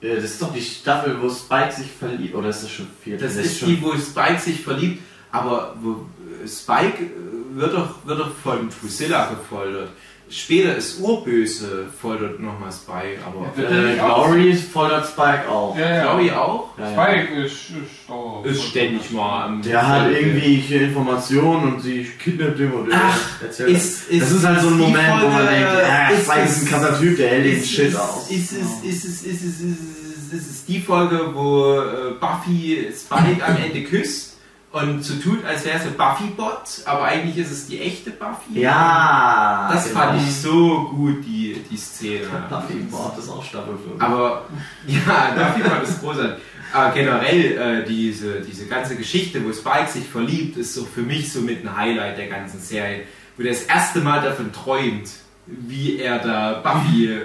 Ja, 0.00 0.14
Das 0.14 0.24
ist 0.24 0.42
doch 0.42 0.52
die 0.52 0.60
Staffel, 0.60 1.16
wo 1.20 1.30
Spike 1.30 1.72
sich 1.72 1.90
verliebt. 1.90 2.34
Oder 2.34 2.50
ist 2.50 2.62
das 2.62 2.70
schon 2.70 2.86
vier? 3.02 3.16
Das 3.18 3.36
ist 3.36 3.60
die, 3.62 3.80
wo 3.82 3.92
Spike 3.94 4.38
sich 4.38 4.60
verliebt, 4.60 5.02
aber 5.32 5.74
wo 5.80 6.06
äh, 6.44 6.46
Spike 6.46 7.04
äh, 7.04 7.56
wird 7.58 7.72
doch, 7.74 8.04
wird 8.04 8.20
doch 8.20 8.34
von 8.36 8.68
Drusilla 8.68 9.30
gefoltert. 9.30 9.90
Später 10.28 10.76
ist 10.76 10.98
Urböse 11.00 11.86
foltert 12.02 12.40
nochmal 12.40 12.72
Spike, 12.72 13.18
aber 13.24 13.46
Ja, 13.62 13.92
Äh, 13.92 13.94
Glory 13.94 14.54
fordert 14.54 15.06
Spike 15.06 15.48
auch. 15.48 15.76
Ja, 15.78 15.88
ja. 15.88 16.02
Chloe 16.02 16.36
auch? 16.36 16.70
Ja, 16.76 16.90
ja. 16.90 16.92
Spike 16.92 17.34
ist, 17.44 17.52
ist, 17.52 17.70
da- 18.08 18.48
Ist 18.48 18.62
ständig 18.64 19.10
mal 19.12 19.44
am 19.44 19.62
Der 19.62 19.86
hat 19.86 20.02
Folge. 20.02 20.18
irgendwelche 20.18 20.74
Informationen 20.78 21.74
und 21.74 21.80
sie 21.80 22.04
kidnappt 22.18 22.58
ihn 22.58 22.72
und 22.72 22.88
Ach, 22.92 23.42
erzählt. 23.42 23.68
ist- 23.70 24.08
ist- 24.10 24.22
das 24.22 24.30
ist 24.32 24.44
halt 24.44 24.60
so 24.62 24.68
ein 24.68 24.78
Moment, 24.78 25.08
wo 25.22 25.28
man 25.28 25.32
Folge- 25.46 25.48
denkt, 25.52 25.68
ah, 25.68 26.08
ist 26.10 26.24
Spike 26.24 26.42
ist 26.44 26.62
ein 26.62 26.68
krasser 26.68 27.00
Typ, 27.00 27.16
der 27.18 27.28
hält 27.28 27.44
den 27.46 27.64
Shit 27.64 27.96
aus. 27.96 28.30
Ist 28.30 28.52
es, 28.52 28.58
ist 28.82 29.04
es, 29.04 29.22
ist 29.22 29.24
es, 29.24 29.24
ist 29.24 29.44
es, 29.44 29.60
ist 29.60 30.32
es, 30.32 30.32
ist 30.40 30.50
es 30.50 30.64
die 30.66 30.80
Folge, 30.80 31.20
wo 31.34 31.78
äh, 31.80 32.14
Buffy 32.18 32.88
Spike 32.92 33.46
am 33.46 33.56
Ende 33.64 33.82
küsst 33.84 34.35
und 34.76 35.02
so 35.02 35.14
tut, 35.14 35.44
als 35.44 35.64
wäre 35.64 35.78
es 35.78 35.86
ein 35.86 35.96
Buffy-Bot, 35.96 36.82
aber 36.84 37.04
eigentlich 37.04 37.38
ist 37.38 37.50
es 37.50 37.66
die 37.66 37.80
echte 37.80 38.10
Buffy? 38.10 38.60
Ja, 38.60 39.70
Das 39.72 39.88
genau. 39.88 40.00
fand 40.00 40.20
ich 40.20 40.36
so 40.36 40.90
gut, 40.94 41.24
die, 41.24 41.64
die 41.70 41.76
Szene. 41.78 42.26
Buffy 42.50 42.74
Board 42.90 43.18
ist 43.18 43.30
auch 43.30 43.42
Staffel 43.42 43.78
5. 43.78 44.02
Aber 44.02 44.44
ja, 44.86 45.06
war 45.06 45.80
das 45.80 45.98
großartig. 45.98 46.42
Aber 46.72 46.92
generell 46.92 47.56
äh, 47.56 47.86
diese, 47.86 48.40
diese 48.42 48.66
ganze 48.66 48.96
Geschichte, 48.96 49.42
wo 49.44 49.52
Spike 49.52 49.90
sich 49.90 50.06
verliebt, 50.06 50.58
ist 50.58 50.74
so 50.74 50.84
für 50.84 51.02
mich 51.02 51.32
so 51.32 51.40
mit 51.40 51.64
ein 51.64 51.74
Highlight 51.74 52.18
der 52.18 52.26
ganzen 52.26 52.60
Serie. 52.60 53.04
Wo 53.36 53.42
der 53.42 53.52
das 53.52 53.62
erste 53.62 54.00
Mal 54.00 54.20
davon 54.20 54.52
träumt, 54.52 55.08
wie 55.46 55.98
er 56.00 56.18
da 56.18 56.60
Buffy 56.62 57.06
äh, 57.06 57.18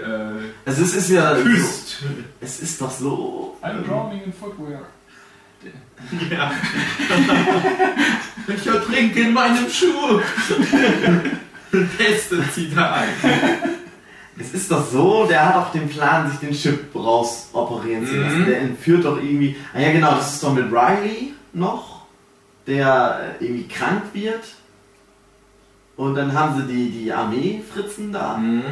es 0.63 0.79
ist, 0.79 0.95
ist 0.95 1.09
ja. 1.09 1.35
küsst. 1.35 2.03
Es 2.39 2.59
ist 2.59 2.81
doch 2.81 2.91
so. 2.91 3.57
I'm 3.61 3.83
drowning 3.85 4.23
in 4.23 4.33
footwear. 4.33 4.81
Ja. 6.29 6.51
ich 8.47 8.67
ertrinke 8.67 9.21
in 9.21 9.33
meinem 9.33 9.69
Schuh. 9.69 10.19
Beste 11.97 12.43
Zitat. 12.51 13.07
Es 14.37 14.53
ist 14.53 14.71
doch 14.71 14.85
so, 14.85 15.25
der 15.25 15.47
hat 15.47 15.55
auch 15.55 15.71
den 15.71 15.87
Plan, 15.87 16.29
sich 16.29 16.39
den 16.39 16.53
Chip 16.53 16.95
raus 16.95 17.49
operieren 17.53 18.05
zu 18.05 18.15
lassen. 18.15 18.41
Mhm. 18.41 18.45
Der 18.45 18.61
entführt 18.61 19.05
doch 19.05 19.17
irgendwie. 19.17 19.55
Ah 19.73 19.79
ja, 19.79 19.91
genau, 19.91 20.15
das 20.15 20.33
ist 20.33 20.43
doch 20.43 20.53
mit 20.53 20.65
Riley 20.71 21.33
noch, 21.53 22.01
der 22.65 23.35
äh, 23.39 23.43
irgendwie 23.45 23.67
krank 23.67 24.03
wird. 24.13 24.43
Und 25.95 26.15
dann 26.15 26.33
haben 26.33 26.59
sie 26.59 26.73
die, 26.73 26.89
die 26.89 27.13
Armee-Fritzen 27.13 28.11
da. 28.11 28.37
Mhm. 28.37 28.63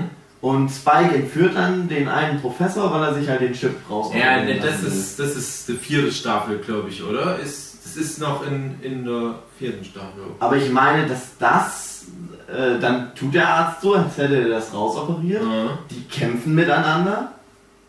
Und 0.41 0.69
Spike 0.69 1.15
entführt 1.15 1.55
dann 1.55 1.89
den 1.89 2.07
einen 2.07 2.39
Professor, 2.39 2.91
weil 2.93 3.03
er 3.09 3.13
sich 3.13 3.27
halt 3.27 3.41
den 3.41 3.51
Chip 3.53 3.75
raus 3.89 4.11
Ja, 4.17 4.37
das 4.45 4.81
will. 4.81 4.87
ist, 4.89 5.19
das 5.19 5.35
ist 5.35 5.67
die 5.67 5.73
vierte 5.73 6.11
Staffel, 6.13 6.59
glaube 6.59 6.87
ich, 6.89 7.03
oder? 7.03 7.37
Ist, 7.39 7.79
das 7.83 7.97
ist 7.97 8.19
noch 8.21 8.45
in, 8.47 8.75
in 8.81 9.03
der 9.03 9.35
vierten 9.57 9.83
Staffel. 9.83 10.23
Aber 10.39 10.55
ich 10.55 10.71
meine, 10.71 11.07
dass 11.07 11.37
das, 11.37 12.05
äh, 12.47 12.79
dann 12.79 13.13
tut 13.15 13.33
der 13.33 13.49
Arzt 13.49 13.81
so, 13.81 13.95
als 13.95 14.17
hätte 14.17 14.41
er 14.43 14.47
das 14.47 14.73
rausoperiert. 14.73 15.43
Ja. 15.43 15.77
Die 15.91 16.03
kämpfen 16.07 16.55
miteinander 16.55 17.33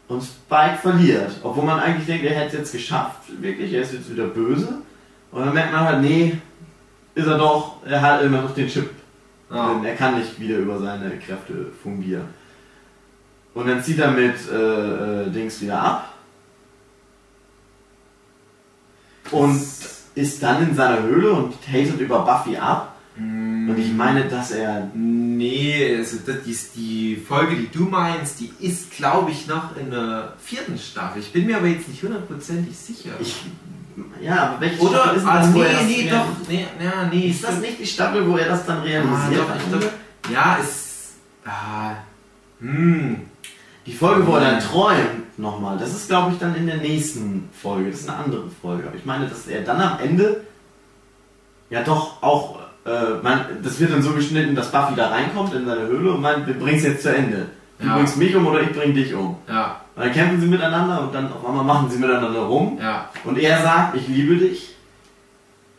und 0.08 0.20
Spike 0.22 0.78
verliert. 0.82 1.30
Obwohl 1.44 1.64
man 1.64 1.78
eigentlich 1.78 2.06
denkt, 2.06 2.24
er 2.24 2.34
hätte 2.34 2.48
es 2.48 2.52
jetzt 2.54 2.72
geschafft, 2.72 3.20
wirklich, 3.40 3.72
er 3.72 3.82
ist 3.82 3.92
jetzt 3.92 4.10
wieder 4.10 4.26
böse. 4.26 4.78
Und 5.30 5.44
dann 5.46 5.54
merkt 5.54 5.72
man 5.72 5.84
halt, 5.84 6.02
nee, 6.02 6.36
ist 7.14 7.28
er 7.28 7.38
doch, 7.38 7.76
er 7.86 8.02
hat 8.02 8.22
immer 8.22 8.42
noch 8.42 8.54
den 8.54 8.66
Chip. 8.66 8.90
Denn 9.48 9.84
er 9.84 9.94
kann 9.96 10.18
nicht 10.18 10.38
wieder 10.40 10.58
über 10.58 10.78
seine 10.78 11.10
Kräfte 11.18 11.66
fungieren. 11.82 12.39
Und 13.54 13.66
dann 13.68 13.82
zieht 13.82 13.98
er 13.98 14.10
mit 14.12 14.34
äh, 14.50 15.24
äh, 15.24 15.30
Dings 15.30 15.60
wieder 15.60 15.80
ab. 15.80 16.14
Und 19.30 19.60
ist 20.14 20.42
dann 20.42 20.68
in 20.68 20.74
seiner 20.74 21.02
Höhle 21.02 21.32
und 21.32 21.54
tastet 21.64 22.00
über 22.00 22.24
Buffy 22.24 22.56
ab. 22.56 22.96
Und 23.16 23.76
ich 23.78 23.92
meine, 23.92 24.24
dass 24.24 24.50
er. 24.52 24.90
Nee, 24.94 25.96
also 25.98 26.18
das, 26.24 26.36
die, 26.44 26.56
die 26.76 27.16
Folge, 27.16 27.56
die 27.56 27.70
du 27.70 27.84
meinst, 27.84 28.40
die 28.40 28.50
ist, 28.60 28.92
glaube 28.92 29.30
ich, 29.30 29.46
noch 29.46 29.76
in 29.76 29.90
der 29.90 30.34
vierten 30.42 30.78
Staffel. 30.78 31.20
Ich 31.20 31.32
bin 31.32 31.46
mir 31.46 31.58
aber 31.58 31.66
jetzt 31.66 31.88
nicht 31.88 32.02
hundertprozentig 32.02 32.76
sicher. 32.76 33.10
Ich, 33.20 33.44
ja, 34.22 34.48
aber 34.48 34.60
welche 34.62 34.80
Oder? 34.80 35.02
Staffel 35.02 35.16
ist 35.18 35.26
Ah, 35.26 35.38
das, 35.38 35.50
nee, 35.50 35.62
das 35.62 35.82
nee, 35.84 36.10
doch. 36.10 36.48
Nee, 36.48 36.66
ja, 36.82 37.08
nee. 37.12 37.28
Ist 37.28 37.44
das 37.44 37.60
nicht 37.60 37.78
die 37.78 37.86
Staffel, 37.86 38.26
wo 38.28 38.36
er 38.36 38.48
das 38.48 38.64
dann 38.64 38.78
Ah, 38.78 38.82
realisiert? 38.82 39.40
doch, 39.48 39.56
ich 39.56 39.68
glaub, 39.80 39.92
ja, 40.32 40.54
ist. 40.56 41.12
Ah, 41.44 41.96
hm. 42.60 43.29
Die 43.86 43.92
Folge, 43.92 44.26
wo 44.26 44.34
er 44.34 44.40
dann 44.42 44.60
träumt, 44.60 45.38
nochmal, 45.38 45.78
das 45.78 45.90
ist, 45.90 46.08
glaube 46.08 46.32
ich, 46.32 46.38
dann 46.38 46.54
in 46.54 46.66
der 46.66 46.76
nächsten 46.76 47.48
Folge. 47.52 47.90
Das 47.90 48.00
ist 48.00 48.08
eine 48.10 48.18
andere 48.24 48.42
Folge. 48.62 48.86
Aber 48.88 48.96
ich 48.96 49.04
meine, 49.06 49.26
dass 49.26 49.46
er 49.46 49.62
dann 49.62 49.80
am 49.80 49.98
Ende 50.00 50.42
Ja, 51.70 51.82
doch, 51.84 52.20
auch, 52.22 52.58
äh, 52.84 52.90
man, 53.22 53.42
das 53.62 53.78
wird 53.78 53.92
dann 53.92 54.02
so 54.02 54.10
geschnitten, 54.12 54.54
dass 54.56 54.72
Buffy 54.72 54.94
da 54.96 55.08
reinkommt 55.10 55.54
in 55.54 55.64
seine 55.66 55.82
Höhle 55.86 56.12
und 56.12 56.20
meint, 56.20 56.46
wir 56.48 56.54
bringen 56.58 56.78
es 56.78 56.82
jetzt 56.84 57.02
zu 57.04 57.14
Ende. 57.14 57.46
Du 57.78 57.86
Ja. 57.86 57.94
bringst 57.94 58.16
mich 58.16 58.34
um 58.34 58.44
oder 58.46 58.60
ich 58.60 58.72
bring 58.72 58.92
dich 58.92 59.14
um. 59.14 59.36
Ja, 59.48 59.80
Und 59.94 60.04
dann 60.04 60.12
kämpfen 60.12 60.40
sie 60.40 60.48
miteinander 60.48 61.00
und 61.02 61.14
dann 61.14 61.32
auf 61.32 61.46
einmal 61.46 61.64
machen 61.64 61.88
sie 61.88 61.98
miteinander 61.98 62.40
rum. 62.40 62.76
ja. 62.80 63.08
Und 63.24 63.38
er 63.38 63.62
sagt, 63.62 63.96
ich 63.96 64.08
liebe 64.08 64.36
dich. 64.36 64.74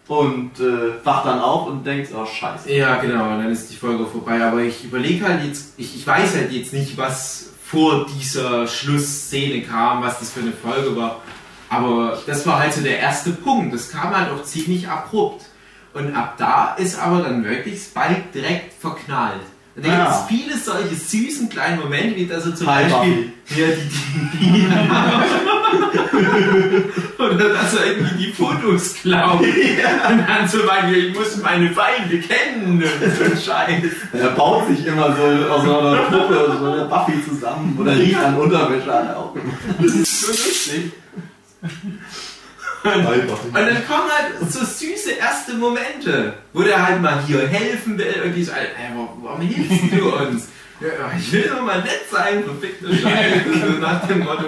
Und 0.07 0.59
äh, 0.59 1.05
wacht 1.05 1.25
dann 1.25 1.39
auf 1.39 1.67
und 1.67 1.85
denkt, 1.85 2.09
oh 2.15 2.25
scheiße. 2.25 2.71
Ja, 2.73 2.95
genau, 2.97 3.25
und 3.33 3.43
dann 3.43 3.51
ist 3.51 3.69
die 3.71 3.75
Folge 3.75 4.05
vorbei. 4.05 4.43
Aber 4.43 4.59
ich 4.61 4.83
überlege 4.83 5.25
halt 5.25 5.43
jetzt, 5.45 5.73
ich, 5.77 5.95
ich 5.95 6.05
weiß 6.07 6.35
halt 6.35 6.51
jetzt 6.51 6.73
nicht, 6.73 6.97
was 6.97 7.50
vor 7.71 8.05
dieser 8.05 8.67
Schlussszene 8.67 9.61
kam, 9.61 10.03
was 10.03 10.19
das 10.19 10.31
für 10.31 10.41
eine 10.41 10.51
Folge 10.51 10.93
war. 10.97 11.21
Aber 11.69 12.21
das 12.27 12.45
war 12.45 12.59
halt 12.59 12.73
so 12.73 12.81
der 12.81 12.99
erste 12.99 13.31
Punkt. 13.31 13.73
Das 13.73 13.89
kam 13.89 14.15
halt 14.15 14.29
auch 14.29 14.43
ziemlich 14.43 14.89
abrupt. 14.89 15.45
Und 15.93 16.13
ab 16.13 16.35
da 16.37 16.75
ist 16.75 16.99
aber 16.99 17.21
dann 17.21 17.45
wirklich 17.45 17.81
Spike 17.81 18.25
direkt 18.33 18.73
verknallt. 18.73 19.41
Da 19.75 19.87
Ja. 19.87 20.03
gibt 20.03 20.15
es 20.15 20.21
viele 20.27 20.57
solche 20.57 20.95
süßen 20.95 21.47
kleinen 21.49 21.79
Momente, 21.79 22.15
wie 22.17 22.25
dass 22.27 22.45
er 22.45 22.53
zum 22.55 22.67
Hi, 22.67 22.83
Beispiel 22.83 23.31
ja, 23.55 23.67
die, 23.67 24.37
die, 24.37 24.51
die 24.51 24.67
oder 27.21 27.49
dass 27.53 27.73
er 27.75 27.85
irgendwie 27.87 28.25
die 28.25 28.31
Fotos 28.33 28.93
klaut. 28.95 29.39
Und 29.41 30.27
dann 30.27 30.47
so 30.47 30.59
meint, 30.65 30.95
ich 30.95 31.13
muss 31.17 31.37
meine 31.37 31.69
Feinde 31.71 32.19
kennen 32.19 32.83
so 33.17 33.23
ein 33.23 33.37
Scheiß. 33.37 33.83
Er 34.13 34.29
baut 34.31 34.67
sich 34.67 34.85
immer 34.85 35.15
so 35.15 35.23
aus 35.49 35.63
einer 35.63 36.01
Puppe, 36.03 36.39
aus 36.51 36.59
so 36.59 36.65
einer 36.71 36.85
Buffy 36.85 37.13
zusammen 37.27 37.75
oder 37.79 37.97
riecht 37.97 38.17
an 38.17 38.35
Unterwäsche 38.37 38.93
an. 38.93 39.07
Das 39.81 39.93
ist 39.93 40.21
so 40.21 40.27
lustig. 40.31 40.91
Und 42.83 43.53
dann 43.53 43.87
kommen 43.87 44.09
halt 44.09 44.51
so 44.51 44.65
süße 44.65 45.11
erste 45.11 45.53
Momente, 45.53 46.33
wo 46.53 46.63
der 46.63 46.85
halt 46.85 47.01
mal 47.01 47.23
hier 47.25 47.47
helfen 47.47 47.97
will 47.97 48.23
und 48.25 48.33
die 48.33 48.43
so, 48.43 48.51
ey, 48.51 48.67
warum 49.21 49.41
hilfst 49.41 49.93
du 49.93 50.15
uns? 50.15 50.47
Ja, 50.81 51.11
ich 51.15 51.31
will 51.31 51.47
nur 51.47 51.61
mal 51.61 51.81
nett 51.81 52.01
sein, 52.09 52.43
verfickte 52.43 52.95
Scheiße, 52.95 53.43
so 53.53 53.79
nach 53.79 54.07
dem 54.07 54.19
Motto. 54.19 54.45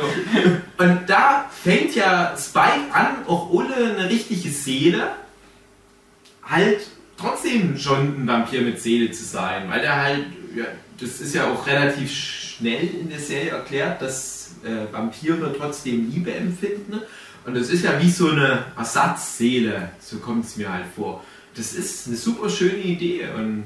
Und 0.80 1.02
da 1.06 1.50
fängt 1.64 1.94
ja 1.94 2.36
Spike 2.36 2.92
an, 2.92 3.18
auch 3.28 3.52
ohne 3.52 3.76
eine 3.76 4.10
richtige 4.10 4.50
Seele, 4.50 5.12
halt 6.42 6.80
trotzdem 7.18 7.78
schon 7.78 8.24
ein 8.24 8.28
Vampir 8.28 8.62
mit 8.62 8.82
Seele 8.82 9.12
zu 9.12 9.24
sein, 9.24 9.70
weil 9.70 9.82
der 9.82 10.02
halt, 10.02 10.26
ja, 10.56 10.66
das 11.00 11.22
ist 11.22 11.36
ja 11.36 11.52
auch 11.52 11.68
relativ 11.68 12.12
schnell 12.12 12.90
in 13.00 13.10
der 13.10 13.20
Serie 13.20 13.52
erklärt, 13.52 14.02
dass 14.02 14.56
äh, 14.64 14.92
Vampire 14.92 15.54
trotzdem 15.56 16.12
Liebe 16.12 16.34
empfinden. 16.34 17.02
Und 17.46 17.56
das 17.56 17.70
ist 17.70 17.84
ja 17.84 18.00
wie 18.02 18.10
so 18.10 18.30
eine 18.30 18.66
Ersatzseele, 18.78 19.92
so 20.00 20.18
kommt 20.18 20.46
es 20.46 20.56
mir 20.56 20.72
halt 20.72 20.86
vor. 20.96 21.24
Das 21.56 21.74
ist 21.74 22.08
eine 22.08 22.16
super 22.16 22.50
schöne 22.50 22.78
Idee 22.78 23.28
und 23.36 23.66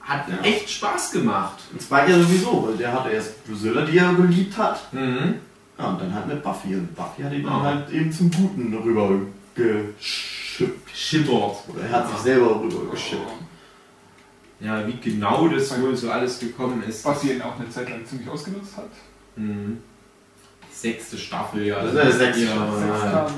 hat 0.00 0.28
Ja. 0.28 0.38
echt 0.42 0.70
Spaß 0.70 1.12
gemacht. 1.12 1.58
Und 1.72 1.82
Spike 1.82 2.10
ja 2.10 2.18
sowieso, 2.18 2.66
weil 2.68 2.76
der 2.78 2.92
hatte 2.92 3.10
erst 3.10 3.34
Drusilla, 3.46 3.82
die 3.84 3.98
er 3.98 4.14
geliebt 4.14 4.56
hat. 4.56 4.92
Mhm. 4.92 5.34
Ja, 5.78 5.90
und 5.90 6.00
dann 6.00 6.12
halt 6.14 6.26
mit 6.26 6.42
Buffy. 6.42 6.74
Und 6.74 6.94
Buffy 6.96 7.22
hat 7.22 7.32
ihn 7.32 7.42
Ja. 7.44 7.50
dann 7.50 7.62
halt 7.62 7.90
eben 7.90 8.10
zum 8.10 8.30
Guten 8.30 8.74
rüber 8.82 9.10
geschippt. 9.54 10.90
Schippert. 10.96 11.56
Oder 11.68 11.82
er 11.82 11.92
hat 11.92 12.08
sich 12.10 12.18
selber 12.18 12.60
rüber 12.60 12.90
geschippt. 12.90 13.22
Ja, 14.60 14.84
wie 14.86 14.96
genau 15.00 15.46
das 15.48 15.80
wohl 15.80 15.94
so 15.96 16.10
alles 16.10 16.40
gekommen 16.40 16.82
ist. 16.82 17.04
Was 17.04 17.20
sie 17.20 17.32
ihn 17.32 17.42
auch 17.42 17.60
eine 17.60 17.70
Zeit 17.70 17.88
lang 17.90 18.04
ziemlich 18.04 18.28
ausgenutzt 18.28 18.76
hat. 18.76 18.90
Mhm. 19.36 19.78
Sechste 20.80 21.18
Staffel, 21.18 21.66
ja. 21.66 21.82
Das 21.82 21.92
ist 21.92 21.96
ja 21.96 22.10
sechste 22.26 22.44
ja, 22.44 22.50
Staffel. 22.50 23.34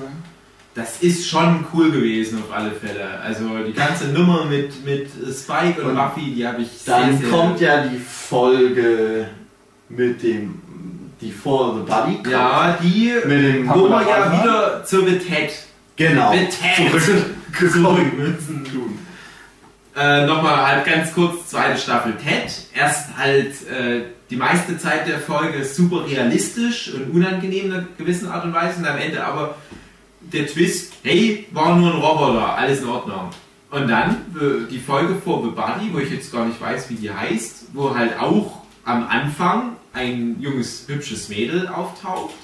Das 0.75 1.03
ist 1.03 1.29
schon 1.29 1.65
cool 1.73 1.91
gewesen 1.91 2.43
auf 2.43 2.55
alle 2.55 2.71
Fälle. 2.71 3.19
Also 3.21 3.45
die 3.67 3.73
ganze 3.73 4.09
Nummer 4.09 4.45
mit, 4.45 4.85
mit 4.85 5.11
Spike 5.11 5.83
und, 5.83 5.91
Und 5.91 5.97
Buffy, 5.97 6.33
die 6.33 6.47
habe 6.47 6.63
ich 6.63 6.69
Dann 6.85 7.19
sehr, 7.19 7.29
sehr 7.29 7.31
kommt 7.31 7.61
ja 7.61 7.85
die 7.85 7.99
Folge 7.99 9.27
mit 9.89 10.23
dem 10.23 10.61
die 11.21 11.33
For 11.33 11.75
the 11.75 11.91
Buddy. 11.91 12.31
Ja, 12.31 12.79
die, 12.83 13.13
Mit 13.27 13.55
dem 13.55 13.69
wo 13.69 13.89
wir 13.89 14.03
ja 14.09 14.41
wieder 14.41 14.85
zur 14.85 15.07
The 15.07 15.19
Ted 15.19 15.51
Genau. 15.97 16.33
Mit 16.33 16.51
Ted. 16.51 17.03
Zurückgekommen. 17.03 18.17
müssen 18.17 18.65
tun. 18.65 18.99
Äh, 19.95 20.25
Nochmal 20.25 20.67
halt 20.67 20.87
ganz 20.87 21.13
kurz, 21.13 21.49
zweite 21.49 21.79
Staffel 21.79 22.15
Ted. 22.15 22.51
Erst 22.75 23.09
halt 23.19 23.53
äh, 23.69 24.05
die 24.31 24.37
meiste 24.37 24.79
Zeit 24.79 25.09
der 25.09 25.19
Folge 25.19 25.65
super 25.65 26.07
realistisch 26.07 26.93
und 26.95 27.11
unangenehm 27.11 27.67
in 27.67 27.73
einer 27.73 27.87
gewissen 27.99 28.29
Art 28.29 28.45
und 28.45 28.55
Weise 28.55 28.79
und 28.79 28.87
am 28.87 28.97
Ende 28.97 29.25
aber 29.25 29.57
der 30.21 30.47
Twist, 30.47 30.93
hey, 31.03 31.47
war 31.51 31.77
nur 31.77 31.93
ein 31.93 32.01
Roboter, 32.01 32.57
alles 32.57 32.83
in 32.83 32.89
Ordnung. 32.89 33.31
Und 33.71 33.89
dann 33.89 34.11
äh, 34.35 34.71
die 34.71 34.79
Folge 34.79 35.17
vor 35.17 35.43
The 35.43 35.51
Body, 35.51 35.93
wo 35.93 35.99
ich 35.99 36.11
jetzt 36.11 36.33
gar 36.33 36.45
nicht 36.47 36.61
weiß, 36.61 36.91
wie 36.91 36.95
die 36.95 37.11
heißt, 37.11 37.67
wo 37.73 37.95
halt 37.95 38.19
auch 38.19 38.63
am 38.85 39.07
Anfang 39.07 39.77
ein 39.93 40.37
junges, 40.41 40.85
hübsches 40.87 41.29
Mädel 41.29 41.69
auftaucht 41.69 42.35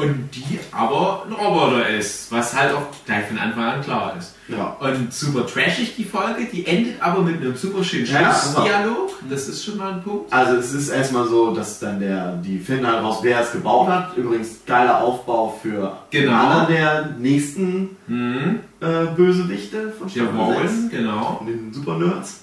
und 0.00 0.28
die 0.34 0.58
aber 0.72 1.24
ein 1.26 1.32
Roboter 1.32 1.88
ist, 1.88 2.30
was 2.32 2.56
halt 2.56 2.74
auch 2.74 2.82
gleich 3.06 3.26
von 3.26 3.38
Anfang 3.38 3.64
an 3.64 3.80
klar 3.82 4.14
ist. 4.18 4.34
Ja. 4.48 4.76
Und 4.80 5.12
super 5.12 5.46
trashig 5.46 5.94
die 5.96 6.04
Folge, 6.04 6.46
die 6.52 6.66
endet 6.66 7.00
aber 7.00 7.22
mit 7.22 7.36
einem 7.40 7.54
super 7.56 7.84
schönen 7.84 8.06
Ja, 8.06 8.34
Schlussdialog. 8.34 9.10
Das 9.30 9.46
ist 9.48 9.64
schon 9.64 9.76
mal 9.76 9.92
ein 9.92 10.02
Punkt. 10.02 10.32
Also 10.32 10.56
es 10.56 10.72
ist 10.72 10.88
erstmal 10.88 11.28
so, 11.28 11.54
dass 11.54 11.78
dann 11.78 12.00
der, 12.00 12.36
die 12.38 12.58
finden 12.58 12.86
halt 12.86 13.02
raus, 13.04 13.18
wer 13.22 13.40
es 13.40 13.52
gebaut 13.52 13.88
hat. 13.88 14.16
Übrigens 14.16 14.60
geiler 14.66 15.00
Aufbau 15.02 15.56
für 15.62 15.96
Genau. 16.10 16.32
einer 16.32 16.66
der 16.66 17.10
nächsten 17.18 17.96
Mhm. 18.08 18.60
äh, 18.80 19.06
Bösewichte 19.14 19.92
von 19.92 20.08
Staffel 20.10 20.36
Warren, 20.36 20.68
6. 20.68 20.90
genau. 20.90 21.40
Den 21.46 21.72
Super 21.72 21.96
Nerds. 21.98 22.40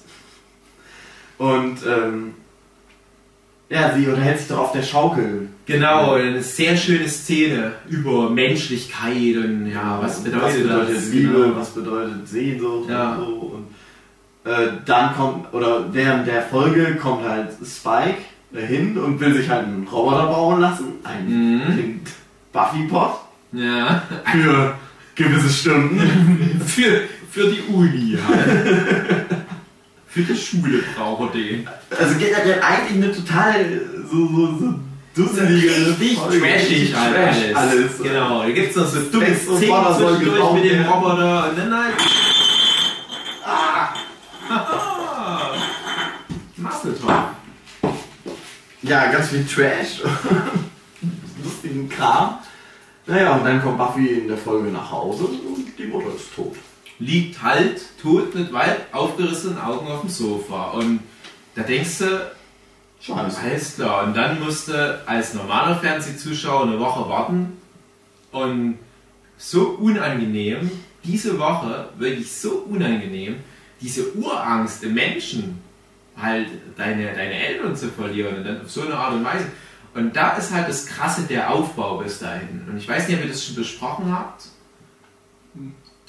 Und 1.36 1.78
ähm, 1.86 2.34
ja, 3.68 3.92
sie 3.94 4.06
unterhält 4.06 4.38
sich 4.38 4.48
doch 4.48 4.58
auf 4.58 4.72
der 4.72 4.82
Schaukel. 4.82 5.48
Genau, 5.68 6.14
eine 6.14 6.42
sehr 6.42 6.76
schöne 6.78 7.06
Szene 7.08 7.72
über 7.90 8.30
Menschlichkeit 8.30 9.36
und 9.36 9.70
ja, 9.70 9.98
was 10.00 10.24
bedeutet, 10.24 10.42
was 10.42 10.54
bedeutet 10.62 10.96
das? 10.96 11.08
Liebe, 11.12 11.32
Genau. 11.34 11.56
was 11.56 11.70
bedeutet 11.70 12.26
Sehnsucht 12.28 12.88
Ja. 12.90 13.12
und 13.16 13.18
so. 13.26 13.32
Und 14.44 14.50
äh, 14.50 14.68
dann 14.86 15.14
kommt, 15.14 15.52
oder 15.52 15.84
während 15.92 16.26
der 16.26 16.40
Folge 16.42 16.96
kommt 16.96 17.22
halt 17.28 17.48
Spike 17.66 18.16
dahin 18.50 18.96
und 18.96 19.20
will 19.20 19.34
sich 19.34 19.46
halt 19.50 19.66
einen 19.66 19.86
Roboter 19.86 20.26
bauen 20.28 20.60
lassen. 20.62 20.84
Ein 21.04 21.26
Mhm. 21.28 22.00
Buffy-Pot 22.50 23.12
Ja, 23.52 24.02
für 24.32 24.74
gewisse 25.16 25.50
Stunden. 25.50 26.00
für, 26.66 27.02
für 27.30 27.46
die 27.50 27.60
Uni 27.70 28.16
halt. 28.26 29.26
für 30.06 30.22
die 30.22 30.34
Schule 30.34 30.78
braucht 30.96 31.34
er 31.34 31.40
den. 31.40 31.68
Also 31.90 32.14
generell 32.18 32.58
eigentlich 32.62 33.04
eine 33.04 33.12
total 33.14 33.54
so, 34.10 34.26
so, 34.28 34.58
so 34.58 34.74
dusselige 35.18 35.70
Richtig 35.88 36.18
Folge. 36.18 36.40
trashig 36.40 36.94
halt 36.94 37.14
Trash 37.14 37.36
alles. 37.54 37.56
alles. 37.56 38.02
Genau, 38.02 38.42
da 38.42 38.50
gibt 38.50 38.70
es 38.70 38.76
noch 38.76 38.86
so 38.86 39.00
dumme 39.00 39.24
Denkst 39.26 39.46
du, 39.46 39.56
Szenen 39.56 39.70
Vater 39.70 39.94
soll 39.98 40.16
zwischendurch 40.16 40.36
gebraucht 40.36 40.54
mit 40.62 40.64
dem? 40.72 40.86
Roboter 40.86 41.50
und 41.50 41.58
dann 41.58 41.74
halt... 41.76 41.94
Ah! 43.44 43.94
Masseltopf. 46.56 47.12
Ja, 48.82 49.10
ganz 49.12 49.28
viel 49.28 49.44
Trash. 49.46 50.02
Lustigen 51.44 51.88
Kram. 51.88 52.38
Naja, 53.06 53.36
und 53.36 53.44
dann 53.44 53.62
kommt 53.62 53.78
Buffy 53.78 54.06
in 54.06 54.28
der 54.28 54.36
Folge 54.36 54.70
nach 54.70 54.90
Hause 54.90 55.24
und 55.24 55.66
die 55.78 55.86
Mutter 55.86 56.14
ist 56.14 56.34
tot. 56.34 56.54
liegt 56.98 57.42
halt 57.42 57.80
tot 58.00 58.34
mit 58.34 58.52
weit 58.52 58.92
aufgerissenen 58.92 59.58
Augen 59.60 59.88
auf 59.88 60.02
dem 60.02 60.10
Sofa. 60.10 60.72
Und 60.72 61.00
da 61.54 61.62
denkst 61.62 61.98
du, 61.98 62.30
Scheiße. 63.00 63.40
alles 63.40 63.74
klar. 63.76 64.04
Und 64.04 64.16
dann 64.16 64.40
musste 64.40 65.02
als 65.06 65.34
normaler 65.34 65.76
Fernsehzuschauer 65.76 66.62
eine 66.62 66.80
Woche 66.80 67.08
warten. 67.08 67.56
Und 68.32 68.78
so 69.36 69.68
unangenehm, 69.68 70.70
diese 71.04 71.38
Woche, 71.38 71.88
wirklich 71.96 72.30
so 72.30 72.64
unangenehm, 72.68 73.36
diese 73.80 74.12
Urangst 74.14 74.82
im 74.82 74.94
Menschen, 74.94 75.62
halt 76.16 76.48
deine, 76.76 77.06
deine 77.14 77.34
Eltern 77.34 77.76
zu 77.76 77.88
verlieren 77.88 78.38
und 78.38 78.44
dann 78.44 78.60
auf 78.60 78.70
so 78.70 78.82
eine 78.82 78.94
Art 78.94 79.14
und 79.14 79.24
Weise. 79.24 79.46
Und 79.94 80.14
da 80.14 80.36
ist 80.36 80.52
halt 80.52 80.68
das 80.68 80.86
Krasse 80.86 81.22
der 81.22 81.50
Aufbau 81.50 81.98
bis 81.98 82.18
dahin. 82.18 82.66
Und 82.68 82.76
ich 82.76 82.88
weiß 82.88 83.08
nicht, 83.08 83.18
ob 83.18 83.24
ihr 83.24 83.30
das 83.30 83.44
schon 83.44 83.56
besprochen 83.56 84.12
habt. 84.12 84.44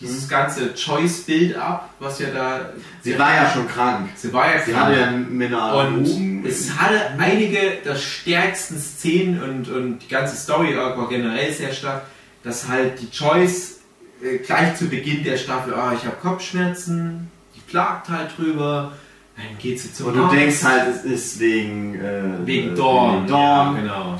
Dieses 0.02 0.30
ganze 0.30 0.74
Choice-Build-up, 0.74 1.89
was 2.00 2.20
ja 2.20 2.30
da. 2.30 2.70
Sie 3.02 3.20
war 3.20 3.36
ja 3.36 3.50
schon 3.50 3.68
krank. 3.68 4.10
Sie 4.16 4.32
war 4.32 4.54
ja 4.54 4.62
Sie 4.62 4.72
krank. 4.72 4.86
hatte 4.86 5.00
ja 5.00 5.12
Mineralogen. 5.12 6.39
Und 6.39 6.45
es 6.45 6.72
hatte 6.78 7.12
einige 7.18 7.78
der 7.84 7.95
stärksten 7.95 8.80
Szenen 8.80 9.41
und, 9.41 9.70
und 9.70 10.00
die 10.00 10.08
ganze 10.08 10.38
Story 10.38 10.76
war 10.78 11.10
generell 11.10 11.52
sehr 11.52 11.74
stark, 11.74 12.04
dass 12.43 12.68
halt 12.68 13.02
die 13.02 13.12
Choice 13.12 13.80
äh, 14.24 14.38
gleich 14.38 14.76
zu 14.78 14.88
Beginn 14.88 15.24
der 15.24 15.38
Staffel, 15.38 15.74
ah, 15.74 15.93
ich 15.93 16.06
habe 16.06 16.16
Kopfschmerzen, 16.22 17.30
die 17.56 17.62
klagt 17.70 18.10
halt 18.10 18.38
drüber, 18.38 18.93
dann 19.36 19.58
geht 19.58 19.80
sie 19.80 19.93
zum 19.93 20.08
Und 20.08 20.16
du 20.16 20.28
denkst 20.28 20.64
halt, 20.64 20.95
es 20.95 21.04
ist 21.04 21.39
wegen, 21.39 21.95
äh, 21.95 22.45
wegen 22.45 22.76
Dawn. 22.76 23.16
Wegen 23.24 23.28
Dawn. 23.28 23.76
Ja, 23.76 23.82
genau. 23.82 24.20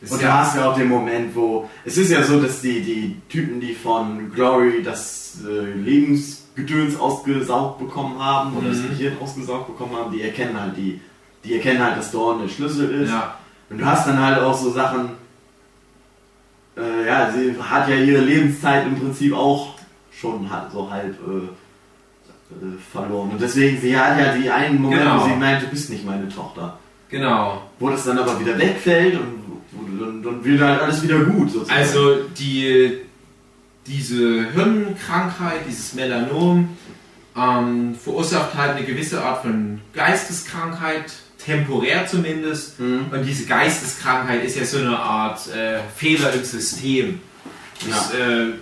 Das 0.00 0.12
Und 0.12 0.22
ja, 0.22 0.38
hast 0.38 0.56
ja 0.56 0.70
auch 0.70 0.76
den 0.76 0.88
Moment, 0.88 1.34
wo. 1.34 1.68
Es 1.84 1.96
ist 1.96 2.10
ja 2.10 2.22
so, 2.22 2.40
dass 2.40 2.60
die, 2.60 2.80
die 2.82 3.16
Typen, 3.28 3.60
die 3.60 3.74
von 3.74 4.30
Glory 4.32 4.82
das 4.82 5.38
äh, 5.44 6.16
Gedöns 6.54 6.98
ausgesaugt 6.98 7.78
bekommen 7.78 8.18
haben 8.22 8.56
oder 8.56 8.68
das 8.68 8.78
Mhm. 8.78 8.88
Gehirn 8.90 9.16
ausgesaugt 9.20 9.66
bekommen 9.68 9.96
haben, 9.96 10.12
die 10.12 10.22
erkennen 10.22 10.58
halt 10.60 10.76
die, 10.76 11.00
die 11.44 11.54
erkennen 11.56 11.82
halt, 11.82 11.96
dass 11.96 12.10
Dorn 12.12 12.40
der 12.42 12.48
Schlüssel 12.48 12.90
ist. 13.02 13.10
Ja. 13.10 13.36
Und 13.70 13.78
du 13.78 13.84
hast 13.86 14.06
dann 14.08 14.20
halt 14.24 14.38
auch 14.40 14.56
so 14.56 14.70
Sachen, 14.70 15.10
äh, 16.76 17.06
ja, 17.06 17.30
sie 17.32 17.54
hat 17.60 17.88
ja 17.88 17.96
ihre 17.96 18.20
Lebenszeit 18.22 18.86
im 18.86 18.96
Prinzip 18.98 19.34
auch 19.34 19.74
schon 20.12 20.48
halt 20.50 20.70
so 20.72 20.90
halb 20.90 21.16
äh, 21.26 21.44
äh, 22.54 22.78
verloren. 22.92 23.30
Und 23.30 23.40
deswegen, 23.40 23.80
sie 23.80 23.96
hat 23.96 24.18
ja 24.18 24.34
die 24.34 24.50
einen 24.50 24.80
Moment, 24.80 25.02
Genau. 25.02 25.20
wo 25.22 25.28
sie 25.28 25.34
meint, 25.36 25.62
du 25.62 25.66
bist 25.66 25.90
nicht 25.90 26.04
meine 26.04 26.28
Tochter. 26.28 26.78
Genau. 27.08 27.62
Wo 27.78 27.88
das 27.88 28.04
dann 28.04 28.18
aber 28.18 28.38
wieder 28.40 28.58
wegfällt 28.58 29.14
und 29.18 29.47
dann, 29.98 30.22
dann 30.22 30.44
wird 30.44 30.60
halt 30.60 30.80
alles 30.80 31.02
wieder 31.02 31.20
gut 31.20 31.50
sozusagen. 31.50 31.78
Also 31.78 32.16
die, 32.38 32.98
diese 33.86 34.50
Hirnkrankheit, 34.52 35.60
dieses 35.68 35.94
Melanom, 35.94 36.76
ähm, 37.36 37.94
verursacht 37.94 38.54
halt 38.54 38.76
eine 38.76 38.86
gewisse 38.86 39.22
Art 39.22 39.42
von 39.42 39.80
Geisteskrankheit, 39.92 41.12
temporär 41.44 42.06
zumindest. 42.06 42.80
Mhm. 42.80 43.06
Und 43.10 43.24
diese 43.24 43.46
Geisteskrankheit 43.46 44.44
ist 44.44 44.56
ja 44.56 44.64
so 44.64 44.78
eine 44.78 44.98
Art 44.98 45.40
äh, 45.48 45.78
Fehler 45.96 46.32
im 46.32 46.44
System. 46.44 47.20
Das 47.88 48.12
äh, 48.12 48.52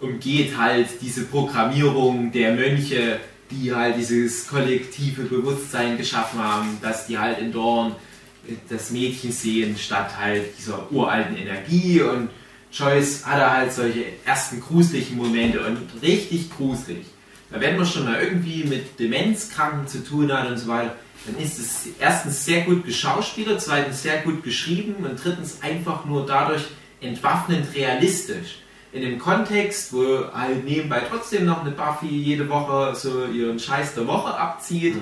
umgeht 0.00 0.56
halt 0.56 0.88
diese 1.00 1.24
Programmierung 1.24 2.32
der 2.32 2.54
Mönche, 2.54 3.20
die 3.50 3.74
halt 3.74 3.96
dieses 3.98 4.48
kollektive 4.48 5.22
Bewusstsein 5.22 5.96
geschaffen 5.96 6.42
haben, 6.42 6.78
dass 6.80 7.06
die 7.06 7.18
halt 7.18 7.38
in 7.38 7.52
Dorn 7.52 7.94
das 8.68 8.90
Mädchen 8.90 9.32
sehen 9.32 9.76
statt 9.76 10.18
halt 10.18 10.58
dieser 10.58 10.90
uralten 10.92 11.36
Energie 11.36 12.00
und 12.02 12.28
Joyce 12.72 13.24
hatte 13.24 13.50
halt 13.50 13.72
solche 13.72 14.04
ersten 14.24 14.60
gruseligen 14.60 15.16
Momente 15.16 15.64
und 15.64 15.78
richtig 16.02 16.50
gruselig. 16.50 17.06
Da 17.50 17.60
wenn 17.60 17.76
man 17.76 17.86
schon 17.86 18.04
mal 18.04 18.20
irgendwie 18.20 18.64
mit 18.64 18.98
Demenzkranken 18.98 19.86
zu 19.86 20.04
tun 20.04 20.32
hat 20.32 20.48
und 20.50 20.58
so 20.58 20.66
weiter, 20.66 20.96
dann 21.26 21.42
ist 21.42 21.58
es 21.58 21.86
erstens 22.00 22.44
sehr 22.44 22.62
gut 22.62 22.84
geschauspielert, 22.84 23.60
zweitens 23.60 24.02
sehr 24.02 24.22
gut 24.22 24.42
geschrieben 24.42 25.04
und 25.04 25.22
drittens 25.22 25.62
einfach 25.62 26.04
nur 26.04 26.26
dadurch 26.26 26.64
entwaffnend 27.00 27.74
realistisch. 27.74 28.58
In 28.92 29.02
dem 29.02 29.18
Kontext, 29.18 29.92
wo 29.92 30.32
halt 30.32 30.64
nebenbei 30.64 31.02
trotzdem 31.08 31.46
noch 31.46 31.62
eine 31.62 31.72
Buffy 31.72 32.08
jede 32.08 32.48
Woche 32.48 32.94
so 32.94 33.26
ihren 33.26 33.58
Scheiß 33.58 33.94
der 33.94 34.06
Woche 34.06 34.34
abzieht. 34.34 34.96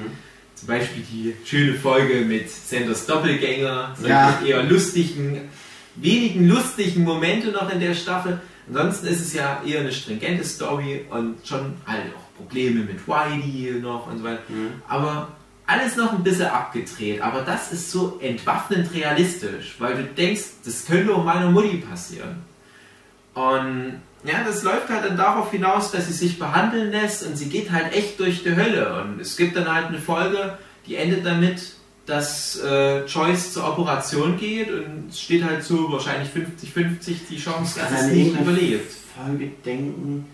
Zum 0.63 0.69
Beispiel 0.69 1.03
die 1.11 1.35
schöne 1.45 1.75
Folge 1.75 2.21
mit 2.21 2.49
Sanders 2.49 3.05
Doppelgänger, 3.07 3.97
Ja. 4.07 4.41
eher 4.47 4.63
lustigen, 4.63 5.49
wenigen 5.97 6.49
lustigen 6.49 7.03
Momente 7.03 7.49
noch 7.51 7.69
in 7.73 7.81
der 7.81 7.95
Staffel. 7.97 8.41
Ansonsten 8.69 9.09
ist 9.09 9.23
es 9.23 9.33
ja 9.33 9.61
eher 9.67 9.81
eine 9.81 9.91
stringente 9.91 10.45
Story 10.45 11.05
und 11.11 11.45
schon 11.45 11.75
halt 11.85 12.05
auch 12.17 12.37
Probleme 12.37 12.85
mit 12.85 13.09
Whitey 13.09 13.81
noch 13.81 14.07
und 14.07 14.19
so 14.19 14.25
weiter. 14.25 14.43
Aber 14.87 15.33
alles 15.67 15.97
noch 15.97 16.13
ein 16.13 16.23
bisschen 16.23 16.47
abgedreht. 16.47 17.21
Aber 17.21 17.41
das 17.43 17.73
ist 17.73 17.91
so 17.91 18.21
entwaffnend 18.23 18.95
realistisch, 18.95 19.75
weil 19.81 19.97
du 19.97 20.05
denkst, 20.05 20.43
das 20.65 20.85
könnte 20.87 21.13
auch 21.13 21.25
meiner 21.25 21.51
Mutti 21.51 21.79
passieren. 21.79 22.37
Und 23.35 24.01
ja, 24.25 24.45
das 24.45 24.62
läuft 24.62 24.89
halt 24.89 25.05
dann 25.05 25.16
darauf 25.16 25.51
hinaus, 25.51 25.91
dass 25.91 26.07
sie 26.07 26.12
sich 26.12 26.39
behandeln 26.39 26.91
lässt 26.93 27.27
und 27.27 27.37
sie 27.37 27.47
geht 27.47 27.73
halt 27.73 27.93
echt 27.93 28.20
durch 28.20 28.43
die 28.45 28.55
Hölle. 28.55 29.03
Und 29.03 29.20
es 29.20 29.37
gibt 29.37 29.57
dann 29.57 29.73
halt 29.73 29.87
eine 29.87 29.99
Folge, 29.99 30.59
die 30.87 30.97
endet 30.97 31.27
damit, 31.27 31.73
dass 32.07 32.61
äh, 32.61 33.05
Joyce 33.05 33.53
zur 33.53 33.68
Operation 33.68 34.37
geht 34.37 34.70
und 34.70 35.11
es 35.11 35.20
steht 35.20 35.45
halt 35.45 35.62
so 35.62 35.91
wahrscheinlich 35.91 36.31
50-50 36.31 37.29
die 37.31 37.39
Chance, 37.39 37.81
dass 37.81 37.91
es 37.93 37.99
an 37.99 38.12
nicht 38.12 38.41
überlebt. 38.41 38.93
Folge 39.16 39.51
denken, 39.64 40.27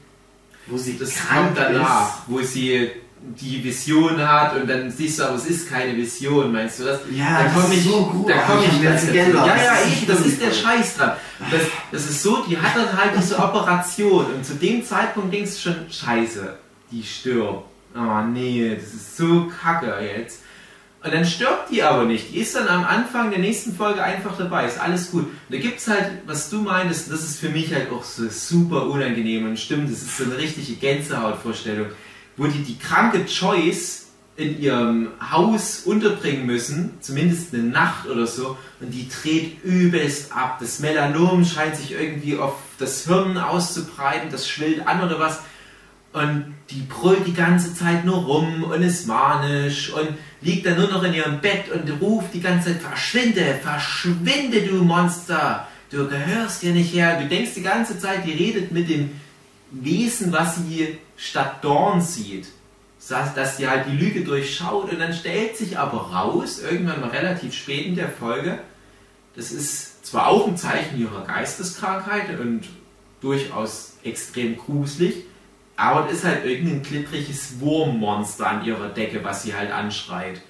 wo 0.66 0.76
sie 0.76 0.98
Das 0.98 1.14
krank 1.14 1.56
kommt 1.56 1.58
danach, 1.58 2.22
wo 2.26 2.40
sie 2.40 2.90
die 3.20 3.62
Vision 3.62 4.18
hat 4.26 4.54
und 4.56 4.68
dann 4.68 4.90
siehst 4.90 5.18
du, 5.18 5.24
aber 5.24 5.36
es 5.36 5.46
ist 5.46 5.68
keine 5.68 5.96
Vision, 5.96 6.52
meinst 6.52 6.80
du 6.80 6.84
das? 6.84 7.00
Ja, 7.10 7.38
da 7.38 7.44
das 7.44 7.52
komm 7.54 7.72
ist 7.72 7.78
ich, 7.78 7.84
so 7.84 8.06
gut. 8.06 8.30
Da 8.30 8.38
komm 8.46 8.58
ich 8.60 8.72
ich. 8.72 9.12
Gänsehaut. 9.12 9.46
Ja, 9.46 9.56
ja, 9.56 9.72
Das 9.74 9.86
ist 9.86 9.96
eben, 9.96 10.06
das 10.06 10.26
ist 10.26 10.42
der. 10.42 10.52
Scheiß 10.52 10.96
dran. 10.96 11.12
Das, 11.50 11.60
das 11.92 12.04
ist 12.10 12.22
so, 12.22 12.44
die 12.48 12.58
hat 12.58 12.76
dann 12.76 12.96
halt 12.96 13.12
diese 13.16 13.38
Operation 13.38 14.26
und 14.26 14.44
zu 14.44 14.54
dem 14.54 14.84
Zeitpunkt 14.84 15.32
denkst 15.32 15.52
du 15.54 15.70
schon, 15.70 15.76
scheiße, 15.90 16.56
die 16.90 17.02
stirbt. 17.02 17.64
Oh 17.96 18.22
nee, 18.32 18.74
das 18.74 18.94
ist 18.94 19.16
so 19.16 19.46
kacke 19.62 19.94
jetzt. 20.00 20.40
Und 21.02 21.14
dann 21.14 21.24
stirbt 21.24 21.70
die 21.70 21.82
aber 21.82 22.04
nicht. 22.04 22.32
Die 22.34 22.38
ist 22.40 22.56
dann 22.56 22.66
am 22.66 22.84
Anfang 22.84 23.30
der 23.30 23.38
nächsten 23.38 23.74
Folge 23.74 24.02
einfach 24.02 24.36
dabei. 24.36 24.66
Ist 24.66 24.80
alles 24.80 25.12
gut. 25.12 25.22
Und 25.26 25.32
da 25.48 25.56
gibt 25.56 25.78
es 25.78 25.86
halt, 25.86 26.10
was 26.26 26.50
du 26.50 26.60
meinst, 26.60 27.10
das 27.10 27.22
ist 27.22 27.38
für 27.38 27.50
mich 27.50 27.72
halt 27.72 27.90
auch 27.92 28.02
so 28.02 28.28
super 28.28 28.86
unangenehm 28.86 29.46
und 29.46 29.58
stimmt, 29.58 29.90
das 29.90 30.02
ist 30.02 30.16
so 30.18 30.24
eine 30.24 30.36
richtige 30.36 30.74
Gänsehautvorstellung, 30.74 31.86
wo 32.38 32.46
die 32.46 32.62
die 32.62 32.78
kranke 32.78 33.26
Choice 33.26 34.06
in 34.38 34.60
ihrem 34.60 35.08
Haus 35.32 35.82
unterbringen 35.84 36.46
müssen, 36.46 36.92
zumindest 37.00 37.52
eine 37.52 37.64
Nacht 37.64 38.06
oder 38.06 38.26
so, 38.26 38.56
und 38.80 38.92
die 38.92 39.08
dreht 39.08 39.64
übelst 39.64 40.32
ab. 40.32 40.58
Das 40.60 40.78
Melanom 40.78 41.44
scheint 41.44 41.76
sich 41.76 41.92
irgendwie 41.92 42.38
auf 42.38 42.54
das 42.78 43.04
Hirn 43.06 43.36
auszubreiten, 43.36 44.30
das 44.30 44.48
schwillt 44.48 44.86
an 44.86 45.02
oder 45.02 45.18
was. 45.18 45.40
Und 46.12 46.54
die 46.70 46.82
brüllt 46.82 47.26
die 47.26 47.34
ganze 47.34 47.74
Zeit 47.74 48.04
nur 48.04 48.18
rum 48.18 48.62
und 48.62 48.80
ist 48.80 49.08
manisch 49.08 49.92
und 49.92 50.10
liegt 50.40 50.64
dann 50.66 50.78
nur 50.78 50.88
noch 50.88 51.02
in 51.02 51.14
ihrem 51.14 51.40
Bett 51.40 51.70
und 51.70 52.00
ruft 52.00 52.32
die 52.32 52.40
ganze 52.40 52.68
Zeit, 52.72 52.80
verschwinde, 52.80 53.58
verschwinde 53.60 54.62
du 54.62 54.84
Monster, 54.84 55.66
du 55.90 56.08
gehörst 56.08 56.60
hier 56.62 56.72
nicht 56.72 56.94
her. 56.94 57.20
Du 57.20 57.28
denkst 57.28 57.54
die 57.56 57.62
ganze 57.62 57.98
Zeit, 57.98 58.24
die 58.24 58.32
redet 58.32 58.70
mit 58.70 58.88
dem 58.88 59.10
Wesen, 59.72 60.32
was 60.32 60.56
sie 60.56 60.98
statt 61.18 61.62
Dorn 61.62 62.00
sieht. 62.00 62.48
Dass, 63.08 63.56
sie 63.56 63.68
halt 63.68 63.86
die 63.86 63.96
Lüge 63.96 64.22
durchschaut 64.22 64.90
und 64.92 64.98
dann 64.98 65.14
stellt 65.14 65.56
sich 65.56 65.78
aber 65.78 66.12
raus, 66.12 66.60
irgendwann 66.60 67.00
mal 67.00 67.10
relativ 67.10 67.54
spät 67.54 67.86
in 67.86 67.94
der 67.94 68.10
Folge, 68.10 68.58
das 69.34 69.52
ist 69.52 70.04
zwar 70.04 70.26
auch 70.26 70.46
ein 70.46 70.56
Zeichen 70.56 71.00
ihrer 71.00 71.24
Geisteskrankheit 71.24 72.38
und 72.38 72.64
durchaus 73.20 73.96
extrem 74.02 74.58
gruselig, 74.58 75.24
aber 75.76 76.08
es 76.08 76.18
ist 76.18 76.24
halt 76.24 76.44
irgendein 76.44 76.82
glittriges 76.82 77.60
Wurmmonster 77.60 78.46
an 78.46 78.64
ihrer 78.64 78.88
Decke, 78.88 79.22
was 79.22 79.44
sie 79.44 79.54
halt 79.54 79.70
anschreit. 79.70 80.42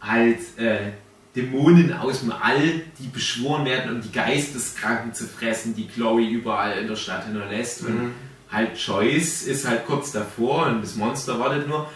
Halt 0.00 0.40
äh, 0.58 0.92
Dämonen 1.34 1.94
aus 1.94 2.20
dem 2.20 2.32
All, 2.32 2.82
die 2.98 3.08
beschworen 3.08 3.64
werden, 3.64 3.96
um 3.96 4.02
die 4.02 4.12
Geisteskranken 4.12 5.14
zu 5.14 5.24
fressen, 5.26 5.74
die 5.74 5.88
Chloe 5.88 6.28
überall 6.28 6.78
in 6.78 6.86
der 6.86 6.96
Stadt 6.96 7.24
hinterlässt. 7.24 7.82
Und 7.82 8.12
halt 8.52 8.78
Joyce 8.78 9.42
ist 9.42 9.66
halt 9.66 9.86
kurz 9.86 10.12
davor 10.12 10.66
und 10.66 10.82
das 10.82 10.94
Monster 10.96 11.38
wartet 11.38 11.68
nur. 11.68 11.88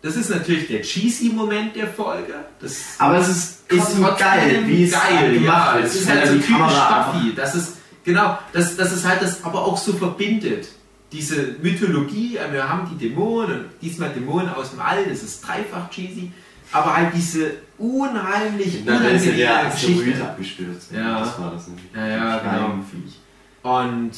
Das 0.00 0.16
ist 0.16 0.30
natürlich 0.30 0.66
der 0.66 0.82
cheesy 0.82 1.28
Moment 1.28 1.76
der 1.76 1.86
Folge. 1.86 2.34
Das 2.60 2.96
Aber 2.98 3.18
es 3.18 3.28
ist, 3.28 3.72
ist 3.72 4.18
geil, 4.18 4.62
wie 4.66 4.84
es 4.84 4.92
geil, 4.92 5.34
gemacht 5.38 5.76
ja. 5.76 5.80
ist. 5.80 5.94
Es 5.94 6.00
ist 6.02 6.08
halt 6.08 6.20
er 6.22 6.26
so 6.26 6.34
die 6.34 6.40
typisch 6.40 6.56
Buffy. 6.58 7.34
Das 7.36 7.54
ist, 7.54 7.76
genau, 8.04 8.38
das, 8.52 8.76
das 8.76 8.92
ist 8.92 9.06
halt 9.06 9.22
das 9.22 9.44
aber 9.44 9.64
auch 9.64 9.76
so 9.76 9.92
verbindet. 9.92 10.68
Diese 11.12 11.56
Mythologie, 11.62 12.36
äh, 12.36 12.52
wir 12.52 12.68
haben 12.68 12.88
die 12.90 13.08
Dämonen 13.08 13.60
und 13.60 13.70
diesmal 13.80 14.10
Dämonen 14.10 14.48
aus 14.48 14.70
dem 14.70 14.80
All, 14.80 15.04
das 15.04 15.22
ist 15.22 15.46
dreifach 15.46 15.88
cheesy, 15.90 16.32
aber 16.72 16.96
halt 16.96 17.14
diese 17.14 17.52
unheimlich 17.78 18.84
Dann 18.84 19.04
ist 19.04 19.26
ja 19.26 19.32
der 19.32 19.50
unangenehme 19.50 20.02
Geschichte. 20.02 20.24
abgestürzt. 20.24 20.92
Ja. 20.92 21.20
Das 21.20 21.38
war 21.38 21.52
das 21.52 21.68
nämlich. 21.68 21.84
Ja, 21.94 22.06
ja, 22.08 22.38
genau. 22.38 22.78
Viech. 22.90 23.20
Und 23.62 24.12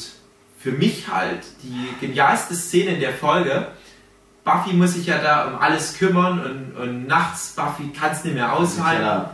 für 0.65 0.71
mich 0.71 1.07
halt 1.09 1.43
die 1.61 2.03
genialste 2.03 2.55
Szene 2.55 2.95
in 2.95 2.99
der 2.99 3.13
Folge. 3.13 3.67
Buffy 4.43 4.73
muss 4.73 4.95
sich 4.95 5.05
ja 5.05 5.19
da 5.19 5.45
um 5.45 5.59
alles 5.59 5.95
kümmern 5.95 6.43
und, 6.43 6.75
und 6.75 7.07
nachts 7.07 7.53
Buffy 7.55 7.89
kann 7.89 8.13
es 8.13 8.23
nicht 8.23 8.33
mehr 8.33 8.51
aushalten. 8.51 9.29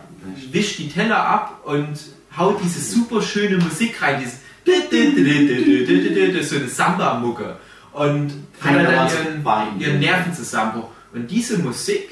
Wischt 0.51 0.79
die 0.79 0.89
Teller 0.89 1.25
ab 1.25 1.61
und 1.63 1.97
haut 2.37 2.59
diese 2.61 2.81
super 2.81 3.21
schöne 3.21 3.59
Musik 3.59 4.01
rein, 4.01 4.19
dieses 4.19 4.39
so 6.49 6.57
eine 6.57 6.67
Samba-Mucke 6.67 7.55
und 7.93 8.33
hat 8.59 8.75
dann 8.75 9.09
ihren, 9.09 9.79
ihren 9.79 9.99
Nervenzusammenbruch. 9.99 10.89
Und 11.13 11.31
diese 11.31 11.59
Musik, 11.59 12.09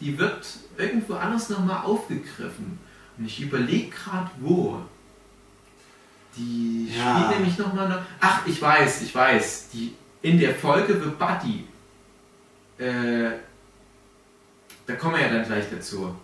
die 0.00 0.18
wird 0.18 0.46
irgendwo 0.78 1.12
anders 1.16 1.50
nochmal 1.50 1.84
aufgegriffen. 1.84 2.78
Und 3.18 3.26
ich 3.26 3.38
überlege 3.38 3.90
gerade 3.90 4.30
wo. 4.40 4.80
Die 6.36 6.90
Ja. 6.96 7.14
spielt 7.16 7.38
nämlich 7.40 7.58
nochmal 7.58 7.88
noch. 7.88 7.98
Ach, 8.20 8.40
ich 8.46 8.60
weiß, 8.60 9.02
ich 9.02 9.14
weiß. 9.14 9.68
Die, 9.72 9.94
in 10.22 10.38
der 10.38 10.54
Folge 10.54 10.94
The 10.94 11.10
Buddy. 11.10 11.66
Äh, 12.78 13.30
da 14.86 14.94
kommen 14.94 15.16
wir 15.16 15.22
ja 15.22 15.28
dann 15.32 15.44
gleich 15.44 15.64
dazu. 15.70 16.14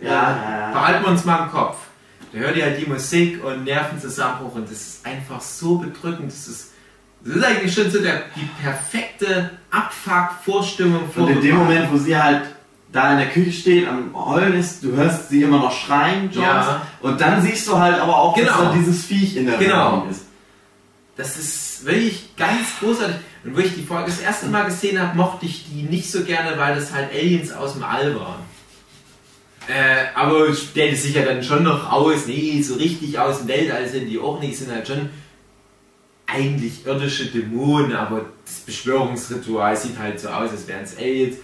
Ja, 0.00 0.08
ja, 0.08 0.60
ja. 0.60 0.70
Behalten 0.72 1.04
wir 1.04 1.10
uns 1.10 1.24
mal 1.24 1.44
im 1.44 1.50
Kopf. 1.50 1.78
Da 2.32 2.38
hört 2.38 2.56
ihr 2.56 2.64
halt 2.64 2.80
die 2.80 2.86
Musik 2.88 3.42
und 3.42 3.64
Nervenzusammenbruch 3.64 4.54
und 4.54 4.64
das 4.70 4.80
ist 4.80 5.06
einfach 5.06 5.40
so 5.40 5.78
bedrückend. 5.78 6.30
Das 6.30 6.46
ist, 6.46 6.72
das 7.24 7.36
ist 7.36 7.44
eigentlich 7.44 7.74
schon 7.74 7.90
so 7.90 8.00
der, 8.00 8.22
die 8.36 8.48
perfekte 8.62 9.50
Abfuck-Vorstimmung 9.70 11.08
Und 11.14 11.28
in 11.28 11.40
dem 11.40 11.56
Moment, 11.56 11.90
wo 11.90 11.96
sie 11.96 12.16
halt 12.16 12.42
da 12.92 13.12
in 13.12 13.18
der 13.18 13.28
Küche 13.28 13.52
steht, 13.52 13.86
am 13.88 14.12
Heulen 14.14 14.54
ist, 14.54 14.82
du 14.82 14.92
hörst 14.92 15.28
sie 15.28 15.42
immer 15.42 15.58
noch 15.58 15.72
schreien, 15.72 16.24
Jones. 16.32 16.42
Ja. 16.42 16.86
Und 17.00 17.20
dann 17.20 17.40
siehst 17.40 17.68
du 17.68 17.78
halt 17.78 18.00
aber 18.00 18.16
auch, 18.16 18.36
dass 18.36 18.44
Genau. 18.46 18.64
da 18.64 18.72
dieses 18.72 19.04
Viech 19.04 19.36
in 19.36 19.46
der 19.46 19.58
Genau. 19.58 19.92
Wohnung 19.92 20.10
ist. 20.10 20.22
Das 21.16 21.36
ist 21.36 21.84
wirklich 21.84 22.34
ganz 22.36 22.66
großartig. 22.80 23.16
Und 23.44 23.56
wo 23.56 23.60
ich 23.60 23.74
die 23.74 23.82
Folge 23.84 24.06
das 24.10 24.20
erste 24.20 24.46
Mal 24.46 24.64
gesehen 24.64 25.00
habe, 25.00 25.16
mochte 25.16 25.46
ich 25.46 25.66
die 25.70 25.82
nicht 25.82 26.10
so 26.10 26.24
gerne, 26.24 26.58
weil 26.58 26.74
das 26.74 26.92
halt 26.92 27.12
Aliens 27.12 27.52
aus 27.52 27.74
dem 27.74 27.84
All 27.84 28.14
waren. 28.16 28.40
Äh, 29.68 30.06
aber 30.14 30.52
stellte 30.54 30.96
sich 30.96 31.14
ja 31.14 31.22
dann 31.24 31.42
schon 31.42 31.62
noch 31.62 31.90
aus, 31.92 32.26
nee, 32.26 32.60
so 32.62 32.74
richtig 32.74 33.18
aus 33.18 33.38
dem 33.38 33.48
Weltall 33.48 33.86
sind 33.88 34.08
die 34.08 34.18
auch 34.18 34.40
nicht, 34.40 34.58
sind 34.58 34.72
halt 34.72 34.88
schon 34.88 35.10
eigentlich 36.26 36.86
irdische 36.86 37.26
Dämonen, 37.26 37.94
aber 37.94 38.26
das 38.44 38.60
Beschwörungsritual 38.60 39.76
sieht 39.76 39.98
halt 39.98 40.18
so 40.20 40.28
aus, 40.28 40.50
als 40.50 40.66
wären 40.66 40.84
es 40.84 40.96
Aliens. 40.96 41.36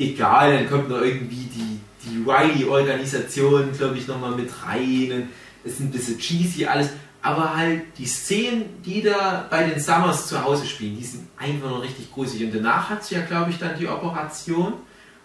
Egal, 0.00 0.54
dann 0.54 0.68
kommt 0.70 0.88
noch 0.88 1.00
irgendwie 1.02 1.48
die, 1.54 1.78
die 2.04 2.26
Wiley-Organisation, 2.26 3.72
glaube 3.76 3.98
ich, 3.98 4.06
nochmal 4.08 4.32
mit 4.32 4.50
rein. 4.66 5.28
Es 5.64 5.72
ist 5.74 5.80
ein 5.80 5.90
bisschen 5.90 6.18
cheesy 6.18 6.64
alles, 6.66 6.88
aber 7.22 7.54
halt 7.56 7.82
die 7.98 8.06
Szenen, 8.06 8.64
die 8.84 9.02
da 9.02 9.46
bei 9.50 9.64
den 9.64 9.78
Summers 9.78 10.26
zu 10.26 10.42
Hause 10.42 10.64
spielen, 10.66 10.96
die 10.96 11.04
sind 11.04 11.28
einfach 11.38 11.68
noch 11.68 11.82
richtig 11.82 12.10
gruselig. 12.12 12.44
Und 12.46 12.54
danach 12.54 12.88
hat 12.88 13.04
sie 13.04 13.14
ja, 13.16 13.20
glaube 13.20 13.50
ich, 13.50 13.58
dann 13.58 13.78
die 13.78 13.86
Operation 13.86 14.72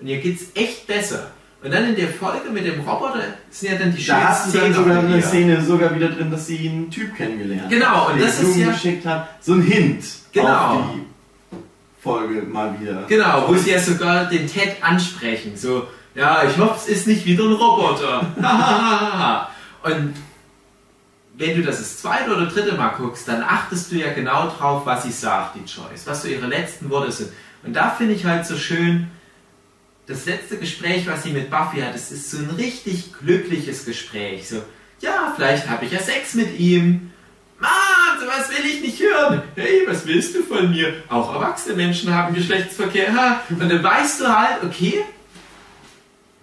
und 0.01 0.07
ihr 0.07 0.17
geht 0.17 0.35
es 0.41 0.47
echt 0.61 0.85
besser. 0.87 1.31
Und 1.63 1.73
dann 1.73 1.85
in 1.89 1.95
der 1.95 2.09
Folge 2.09 2.49
mit 2.51 2.65
dem 2.65 2.81
Roboter 2.81 3.23
sind 3.49 3.71
ja 3.71 3.77
dann 3.79 3.95
die 3.95 4.05
Da 4.05 4.27
hast 4.29 4.53
du 4.53 4.59
dann 4.59 4.73
sogar 4.73 4.99
eine. 4.99 5.21
Szene 5.21 5.63
sogar 5.63 5.95
wieder 5.95 6.09
drin, 6.09 6.29
dass 6.29 6.45
sie 6.47 6.69
einen 6.69 6.91
Typ 6.91 7.15
kennengelernt 7.15 7.69
Genau, 7.71 8.07
hat. 8.07 8.13
und 8.13 8.21
das 8.21 8.39
ist 8.43 8.57
ja- 8.57 8.71
geschickt 8.71 9.05
hat. 9.05 9.29
So 9.41 9.53
ein 9.53 9.61
Hint 9.61 10.03
Genau. 10.33 10.49
auf 10.53 10.83
die 10.93 11.01
Folge 12.05 12.43
mal 12.43 12.79
wieder. 12.79 13.03
Genau, 13.07 13.47
wo 13.47 13.55
sie 13.55 13.71
ja 13.71 13.79
sogar 13.79 14.25
den 14.25 14.47
Ted 14.47 14.77
ansprechen. 14.81 15.57
So, 15.57 15.87
ja, 16.13 16.43
ich 16.43 16.55
hoffe, 16.57 16.75
es 16.75 16.87
ist 16.87 17.07
nicht 17.07 17.25
wieder 17.25 17.45
ein 17.45 17.53
Roboter. 17.53 18.21
Und 19.83 20.13
wenn 21.37 21.57
du 21.57 21.63
das 21.63 21.79
das 21.79 21.97
zweite 21.97 22.33
oder 22.33 22.45
dritte 22.45 22.75
Mal 22.75 22.89
guckst, 22.89 23.27
dann 23.27 23.41
achtest 23.41 23.91
du 23.91 23.95
ja 23.95 24.13
genau 24.13 24.49
drauf, 24.49 24.85
was 24.85 25.03
sie 25.03 25.11
sagt, 25.11 25.55
die 25.55 25.65
Joyce, 25.69 26.05
was 26.05 26.21
so 26.21 26.27
ihre 26.27 26.45
letzten 26.45 26.91
Worte 26.91 27.11
sind. 27.11 27.31
Und 27.63 27.73
da 27.73 27.89
finde 27.89 28.13
ich 28.13 28.23
halt 28.23 28.45
so 28.45 28.55
schön, 28.55 29.07
das 30.05 30.27
letzte 30.27 30.57
Gespräch, 30.57 31.07
was 31.07 31.23
sie 31.23 31.31
mit 31.31 31.49
Buffy 31.49 31.81
hat, 31.81 31.95
das 31.95 32.11
ist 32.11 32.29
so 32.29 32.37
ein 32.37 32.51
richtig 32.51 33.13
glückliches 33.13 33.83
Gespräch. 33.83 34.47
So, 34.47 34.61
ja, 35.01 35.33
vielleicht 35.35 35.67
habe 35.67 35.85
ich 35.85 35.91
ja 35.91 35.99
Sex 35.99 36.35
mit 36.35 36.59
ihm. 36.59 37.11
Mann, 37.65 38.19
sowas 38.19 38.49
will 38.49 38.65
ich 38.65 38.81
nicht 38.81 38.99
hören. 39.01 39.41
Hey, 39.55 39.83
was 39.87 40.05
willst 40.05 40.35
du 40.35 40.43
von 40.43 40.69
mir? 40.69 40.93
Auch 41.09 41.33
erwachsene 41.33 41.75
Menschen 41.75 42.13
haben 42.13 42.33
Geschlechtsverkehr. 42.35 43.13
Ha. 43.13 43.41
Und 43.49 43.59
dann 43.69 43.83
weißt 43.83 44.21
du 44.21 44.27
halt, 44.27 44.63
okay, 44.63 45.03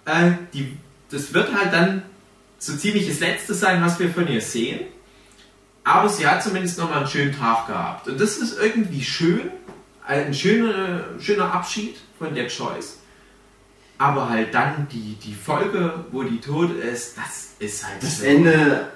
äh, 0.05 0.31
die, 0.53 0.77
das 1.09 1.33
wird 1.33 1.53
halt 1.55 1.73
dann 1.73 2.03
so 2.59 2.75
ziemlich 2.75 3.07
das 3.07 3.19
Letzte 3.19 3.53
sein, 3.53 3.81
was 3.83 3.99
wir 3.99 4.09
von 4.09 4.27
ihr 4.27 4.41
sehen. 4.41 4.81
Aber 5.83 6.07
sie 6.09 6.25
hat 6.25 6.41
zumindest 6.43 6.77
nochmal 6.77 6.99
einen 6.99 7.07
schönen 7.07 7.37
Tag 7.37 7.67
gehabt. 7.67 8.07
Und 8.07 8.19
das 8.19 8.37
ist 8.37 8.57
irgendwie 8.59 9.03
schön. 9.03 9.51
Ein 10.05 10.33
schöner, 10.33 11.05
schöner 11.19 11.53
Abschied 11.53 11.95
von 12.19 12.33
der 12.35 12.47
Choice. 12.47 12.99
Aber 13.97 14.29
halt 14.29 14.53
dann 14.53 14.87
die, 14.91 15.15
die 15.23 15.33
Folge, 15.33 16.05
wo 16.11 16.23
die 16.23 16.39
tot 16.41 16.71
ist, 16.71 17.17
das 17.17 17.51
ist 17.59 17.85
halt 17.87 18.01
Das 18.03 18.19
so. 18.19 18.25
Ende. 18.25 18.87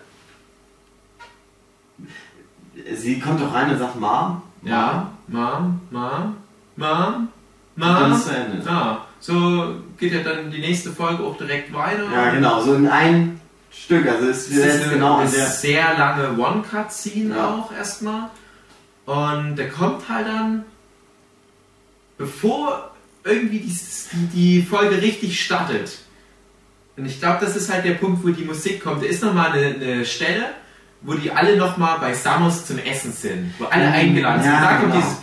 Sie 2.95 3.19
kommt 3.19 3.41
doch 3.41 3.53
rein 3.53 3.69
und 3.71 3.79
sagt 3.79 3.99
Mom. 3.99 4.41
Ja, 4.63 5.11
Mom, 5.27 5.79
Mom, 5.91 6.35
Mom, 6.75 7.27
Und 7.75 7.81
dann 7.81 8.09
Mom. 8.09 8.19
ist 8.19 8.25
zu 8.27 8.35
Ende. 8.35 8.63
Ja, 8.65 9.05
so 9.19 9.75
geht 9.97 10.13
ja 10.13 10.23
dann 10.23 10.51
die 10.51 10.59
nächste 10.59 10.91
Folge 10.91 11.23
auch 11.23 11.37
direkt 11.37 11.73
weiter. 11.73 12.03
Ja, 12.13 12.31
genau, 12.31 12.61
so 12.61 12.73
in 12.75 12.87
ein 12.87 13.39
Stück. 13.71 14.07
Also 14.07 14.27
es 14.29 14.49
Es 14.49 14.57
ist 14.57 14.83
eine, 14.83 14.93
genau 14.93 15.17
eine 15.17 15.29
sehr 15.29 15.97
lange 15.97 16.37
One-Cut-Scene 16.37 17.35
Ja. 17.35 17.55
auch 17.55 17.71
erstmal. 17.71 18.29
Und 19.05 19.55
der 19.55 19.69
kommt 19.69 20.09
halt 20.09 20.27
dann, 20.27 20.63
bevor 22.17 22.91
irgendwie 23.23 23.59
die, 23.59 23.77
die 24.33 24.61
Folge 24.63 25.01
richtig 25.01 25.39
startet. 25.43 25.99
Und 26.95 27.05
ich 27.05 27.19
glaube, 27.19 27.45
das 27.45 27.55
ist 27.55 27.71
halt 27.71 27.85
der 27.85 27.93
Punkt, 27.93 28.23
wo 28.25 28.29
die 28.29 28.43
Musik 28.43 28.83
kommt. 28.83 29.03
Da 29.03 29.07
ist 29.07 29.23
nochmal 29.23 29.51
eine, 29.51 29.67
eine 29.75 30.05
Stelle, 30.05 30.45
wo 31.01 31.13
die 31.13 31.31
alle 31.31 31.57
nochmal 31.57 31.99
bei 31.99 32.13
Summers 32.13 32.65
zum 32.65 32.79
Essen 32.79 33.11
sind. 33.13 33.53
Wo 33.59 33.65
alle 33.65 33.87
Mhm. 33.87 33.93
eingeladen 33.93 34.43
sind. 34.43 34.51
Da 34.51 34.77
kommt 34.77 34.93
genau. 34.93 35.05
dieses 35.05 35.19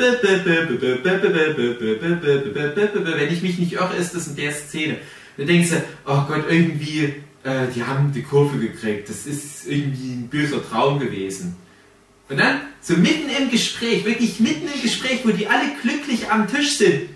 Wenn 3.18 3.32
ich 3.32 3.42
mich 3.42 3.58
nicht 3.58 3.72
irre, 3.72 3.94
ist 3.96 4.14
das 4.14 4.28
in 4.28 4.36
der 4.36 4.52
Szene. 4.52 4.96
Da 5.36 5.44
denkst 5.44 5.70
du, 5.70 5.76
oh 6.06 6.22
Gott, 6.28 6.44
irgendwie, 6.48 7.12
äh, 7.42 7.66
die 7.74 7.82
haben 7.82 8.12
die 8.12 8.22
Kurve 8.22 8.58
gekriegt. 8.58 9.08
Das 9.08 9.26
ist 9.26 9.66
irgendwie 9.66 10.12
ein 10.12 10.28
böser 10.28 10.66
Traum 10.68 11.00
gewesen. 11.00 11.56
Und 12.28 12.38
dann, 12.38 12.60
so 12.80 12.94
mitten 12.96 13.28
im 13.28 13.50
Gespräch, 13.50 14.04
wirklich 14.04 14.40
mitten 14.40 14.68
im 14.72 14.80
Gespräch, 14.80 15.20
wo 15.24 15.30
die 15.30 15.46
alle 15.46 15.64
glücklich 15.82 16.30
am 16.30 16.46
Tisch 16.48 16.78
sind, 16.78 17.10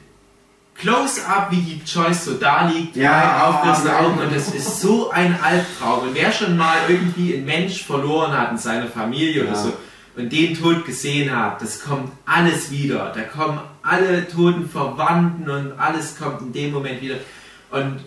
Close-up, 0.79 1.49
wie 1.51 1.57
die 1.61 1.83
Joyce 1.85 2.25
so 2.25 2.35
da 2.35 2.69
liegt, 2.69 2.95
Ja, 2.97 3.49
aufgerissene 3.49 3.91
ja. 3.91 4.01
Augen 4.01 4.19
und 4.21 4.35
das 4.35 4.49
ist 4.55 4.81
so 4.81 5.11
ein 5.11 5.37
Albtraum. 5.43 6.09
Und 6.09 6.15
wer 6.15 6.31
schon 6.33 6.57
mal 6.57 6.77
irgendwie 6.89 7.35
einen 7.35 7.45
Mensch 7.47 7.85
verloren 7.85 8.33
hat 8.33 8.53
in 8.53 8.59
seiner 8.59 8.87
Familie 8.87 9.43
oder 9.43 9.53
Ja. 9.53 9.57
so 9.57 9.73
und 10.17 10.33
den 10.33 10.59
Tod 10.59 10.85
gesehen 10.85 11.35
hat, 11.37 11.63
das 11.63 11.83
kommt 11.85 12.11
alles 12.27 12.71
wieder. 12.71 13.13
Da 13.15 13.23
kommen 13.23 13.61
alle 13.83 14.29
toten 14.29 14.69
Verwandten 14.69 15.49
und 15.49 15.79
alles 15.79 16.17
kommt 16.19 16.41
in 16.43 16.53
dem 16.53 16.73
Moment 16.73 17.01
wieder. 17.01 17.17
Und 17.71 18.01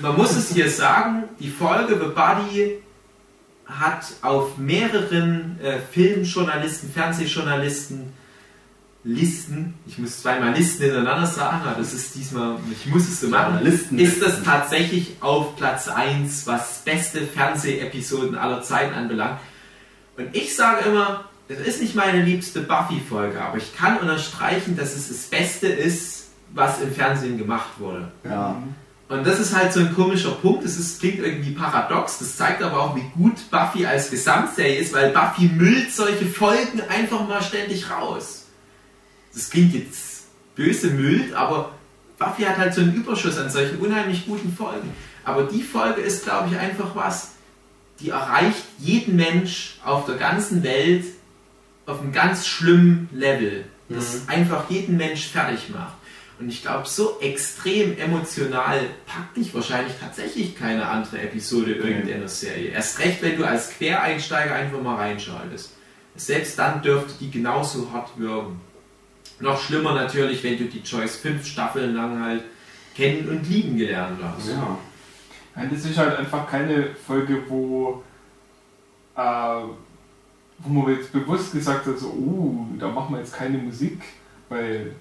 man 0.00 0.16
muss 0.16 0.36
es 0.36 0.50
hier 0.52 0.70
sagen, 0.70 1.24
die 1.40 1.48
Folge 1.50 1.98
The 1.98 2.06
Buddy 2.14 2.78
hat 3.66 4.04
auf 4.22 4.58
mehreren 4.58 5.58
äh, 5.62 5.78
Filmjournalisten, 5.92 6.90
Fernsehjournalisten 6.92 8.12
Listen, 9.02 9.74
ich 9.86 9.96
muss 9.96 10.20
zweimal 10.20 10.52
Listen 10.52 10.84
hintereinander 10.84 11.26
sagen, 11.26 11.62
aber 11.64 11.78
das 11.78 11.94
ist 11.94 12.14
diesmal, 12.14 12.56
ich 12.70 12.86
muss 12.86 13.08
es 13.08 13.20
so 13.20 13.28
machen, 13.28 13.60
Listen. 13.62 13.98
ist 13.98 14.20
das 14.20 14.42
tatsächlich 14.42 15.16
auf 15.20 15.56
Platz 15.56 15.88
1, 15.88 16.46
was 16.46 16.82
beste 16.84 17.22
Fernsehepisoden 17.22 18.36
aller 18.36 18.62
Zeiten 18.62 18.94
anbelangt. 18.94 19.40
Und 20.18 20.36
ich 20.36 20.54
sage 20.54 20.86
immer, 20.86 21.24
das 21.48 21.58
ist 21.60 21.80
nicht 21.80 21.94
meine 21.94 22.22
liebste 22.22 22.60
Buffy-Folge, 22.60 23.40
aber 23.40 23.56
ich 23.56 23.74
kann 23.74 23.96
unterstreichen, 23.98 24.76
dass 24.76 24.94
es 24.94 25.08
das 25.08 25.22
Beste 25.28 25.68
ist, 25.68 26.28
was 26.52 26.82
im 26.82 26.92
Fernsehen 26.92 27.38
gemacht 27.38 27.70
wurde. 27.78 28.12
Ja. 28.24 28.62
Und 29.08 29.26
das 29.26 29.40
ist 29.40 29.56
halt 29.56 29.72
so 29.72 29.80
ein 29.80 29.92
komischer 29.94 30.30
Punkt. 30.30 30.64
Das 30.64 30.76
ist, 30.76 31.00
klingt 31.00 31.18
irgendwie 31.18 31.50
paradox. 31.50 32.18
Das 32.18 32.36
zeigt 32.36 32.62
aber 32.62 32.80
auch, 32.80 32.94
wie 32.94 33.10
gut 33.16 33.50
Buffy 33.50 33.84
als 33.84 34.10
Gesamtserie 34.10 34.78
ist, 34.78 34.92
weil 34.92 35.10
Buffy 35.10 35.48
müllt 35.48 35.92
solche 35.92 36.26
Folgen 36.26 36.80
einfach 36.88 37.26
mal 37.26 37.42
ständig 37.42 37.90
raus. 37.90 38.39
Das 39.32 39.50
klingt 39.50 39.74
jetzt 39.74 40.24
böse 40.56 40.88
müllt, 40.88 41.32
aber 41.34 41.72
Buffy 42.18 42.42
hat 42.42 42.58
halt 42.58 42.74
so 42.74 42.82
einen 42.82 42.94
Überschuss 42.94 43.38
an 43.38 43.50
solchen 43.50 43.78
unheimlich 43.78 44.26
guten 44.26 44.52
Folgen. 44.52 44.92
Aber 45.24 45.44
die 45.44 45.62
Folge 45.62 46.00
ist, 46.00 46.24
glaube 46.24 46.48
ich, 46.50 46.58
einfach 46.58 46.94
was, 46.94 47.32
die 48.00 48.10
erreicht 48.10 48.64
jeden 48.78 49.16
Mensch 49.16 49.78
auf 49.84 50.06
der 50.06 50.16
ganzen 50.16 50.62
Welt 50.62 51.04
auf 51.86 52.00
einem 52.00 52.12
ganz 52.12 52.46
schlimmen 52.46 53.08
Level, 53.12 53.64
das 53.88 54.28
einfach 54.28 54.70
jeden 54.70 54.96
Mensch 54.96 55.26
fertig 55.26 55.70
macht. 55.70 55.94
Und 56.38 56.48
ich 56.48 56.62
glaube, 56.62 56.88
so 56.88 57.20
extrem 57.20 57.98
emotional 57.98 58.80
packt 59.04 59.36
dich 59.36 59.52
wahrscheinlich 59.52 59.92
tatsächlich 60.00 60.56
keine 60.56 60.88
andere 60.88 61.20
Episode 61.20 61.74
irgendeiner 61.74 62.28
Serie. 62.28 62.70
Erst 62.70 62.98
recht, 62.98 63.20
wenn 63.20 63.36
du 63.36 63.44
als 63.44 63.70
Quereinsteiger 63.70 64.54
einfach 64.54 64.80
mal 64.80 64.96
reinschaltest. 64.96 65.74
Selbst 66.16 66.58
dann 66.58 66.80
dürfte 66.80 67.12
die 67.20 67.30
genauso 67.30 67.92
hart 67.92 68.18
wirken. 68.18 68.58
Noch 69.40 69.60
schlimmer 69.60 69.94
natürlich, 69.94 70.42
wenn 70.44 70.58
du 70.58 70.64
die 70.64 70.82
Choice 70.82 71.16
fünf 71.16 71.46
Staffeln 71.46 71.94
lang 71.94 72.22
halt 72.22 72.42
kennen 72.94 73.28
und 73.28 73.48
lieben 73.48 73.76
gelernt 73.76 74.18
hast. 74.22 74.50
ja. 74.50 74.78
Nein, 75.56 75.70
das 75.72 75.84
ist 75.84 75.98
halt 75.98 76.16
einfach 76.18 76.48
keine 76.48 76.88
Folge, 77.06 77.42
wo, 77.48 78.02
äh, 79.16 79.20
wo 80.58 80.68
man 80.68 80.94
jetzt 80.94 81.12
bewusst 81.12 81.52
gesagt 81.52 81.86
hat, 81.86 81.98
so, 81.98 82.06
oh, 82.08 82.66
da 82.78 82.88
machen 82.88 83.14
wir 83.14 83.20
jetzt 83.20 83.34
keine 83.34 83.58
Musik, 83.58 84.00
weil 84.48 84.92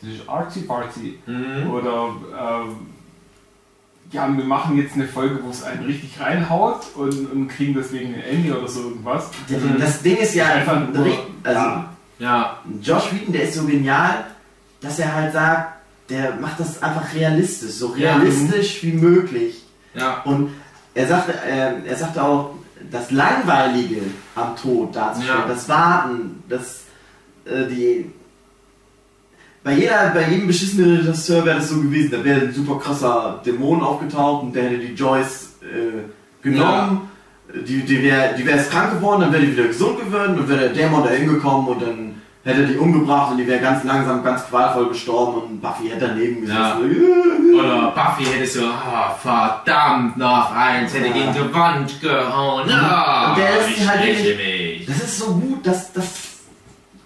das 0.00 0.10
ist 0.10 0.28
artsy 0.28 0.60
party 0.62 1.18
Mhm. 1.26 1.70
Oder 1.70 2.14
ähm, 2.38 2.76
ja, 4.12 4.36
wir 4.36 4.44
machen 4.44 4.76
jetzt 4.76 4.94
eine 4.94 5.08
Folge, 5.08 5.38
wo 5.42 5.50
es 5.50 5.62
einen 5.64 5.84
richtig 5.84 6.20
reinhaut 6.20 6.84
und, 6.94 7.30
und 7.32 7.48
kriegen 7.48 7.74
deswegen 7.74 8.14
ein 8.14 8.22
Emmy 8.22 8.52
oder 8.52 8.68
so 8.68 8.82
irgendwas. 8.90 9.30
Das 9.78 10.02
Ding 10.02 10.16
ist 10.18 10.34
ja 10.34 10.46
Einfach 10.46 10.76
einfach, 10.76 10.94
nur- 10.94 11.06
also 11.42 11.58
ja. 11.60 11.95
Ja, 12.18 12.58
Josh 12.82 13.12
Whedon, 13.12 13.32
der 13.32 13.42
ist 13.42 13.54
so 13.54 13.64
genial, 13.64 14.24
dass 14.80 14.98
er 14.98 15.12
halt 15.14 15.32
sagt, 15.32 15.72
der 16.08 16.34
macht 16.36 16.58
das 16.60 16.82
einfach 16.82 17.12
realistisch, 17.14 17.72
so 17.72 17.94
Ja. 17.96 18.16
realistisch 18.16 18.82
wie 18.82 18.92
möglich. 18.92 19.62
ja, 19.94 20.22
Und 20.24 20.50
er 20.94 21.06
sagte, 21.06 21.32
äh, 21.44 21.86
er 21.86 21.96
sagte 21.96 22.22
auch, 22.22 22.54
das 22.90 23.10
Langweilige 23.10 24.02
am 24.34 24.54
Tod 24.56 24.94
darzustellen, 24.94 25.40
Ja. 25.40 25.46
das 25.48 25.68
Warten, 25.68 26.42
das 26.48 26.82
äh, 27.46 27.66
die 27.66 28.10
bei 29.64 29.72
jeder, 29.72 30.10
bei 30.10 30.28
jedem 30.30 30.46
beschissenen 30.46 30.98
Regisseur 30.98 31.44
wäre 31.44 31.58
das 31.58 31.68
so 31.70 31.80
gewesen, 31.80 32.10
da 32.12 32.22
wäre 32.24 32.42
ein 32.42 32.52
super 32.54 32.78
krasser 32.78 33.42
Dämon 33.44 33.82
aufgetaucht 33.82 34.44
und 34.44 34.52
der 34.54 34.64
hätte 34.70 34.78
die 34.78 34.94
Joyce 34.94 35.54
äh, 35.62 36.02
genommen. 36.42 37.10
Die, 37.54 37.84
die 37.84 38.02
wäre 38.02 38.34
die 38.36 38.44
wär 38.44 38.56
krank 38.64 38.92
geworden, 38.94 39.22
dann 39.22 39.32
wäre 39.32 39.42
die 39.44 39.52
wieder 39.52 39.68
gesund 39.68 39.98
geworden 39.98 40.38
und 40.38 40.48
wäre 40.48 40.60
der 40.60 40.68
Dämon 40.70 41.04
da 41.04 41.10
hingekommen 41.10 41.68
und 41.68 41.80
dann 41.82 42.22
hätte 42.44 42.66
die 42.66 42.76
umgebracht 42.76 43.32
und 43.32 43.38
die 43.38 43.46
wäre 43.46 43.60
ganz 43.60 43.82
langsam, 43.84 44.22
ganz 44.22 44.46
qualvoll 44.46 44.88
gestorben 44.88 45.42
und 45.42 45.60
Buffy 45.60 45.88
hätte 45.88 46.06
daneben 46.08 46.40
gesessen. 46.42 46.58
Ja. 46.58 47.58
Oder 47.58 47.90
Buffy 47.92 48.24
hätte 48.24 48.46
so, 48.46 48.66
ah, 48.66 49.16
verdammt, 49.20 50.16
noch 50.16 50.52
eins, 50.54 50.92
hätte 50.94 51.06
Ja. 51.08 51.12
gegen 51.12 51.32
die 51.32 51.54
Wand 51.54 52.00
gehauen. 52.00 52.70
Ah, 52.70 53.30
Und 53.30 53.38
der 53.38 53.60
ist 53.60 53.78
ich 53.78 53.88
halt 53.88 54.04
wirklich-. 54.06 54.86
Das 54.86 54.96
ist 54.98 55.18
so 55.18 55.26
gut, 55.34 55.66
dass 55.66 55.92
das 55.92 56.06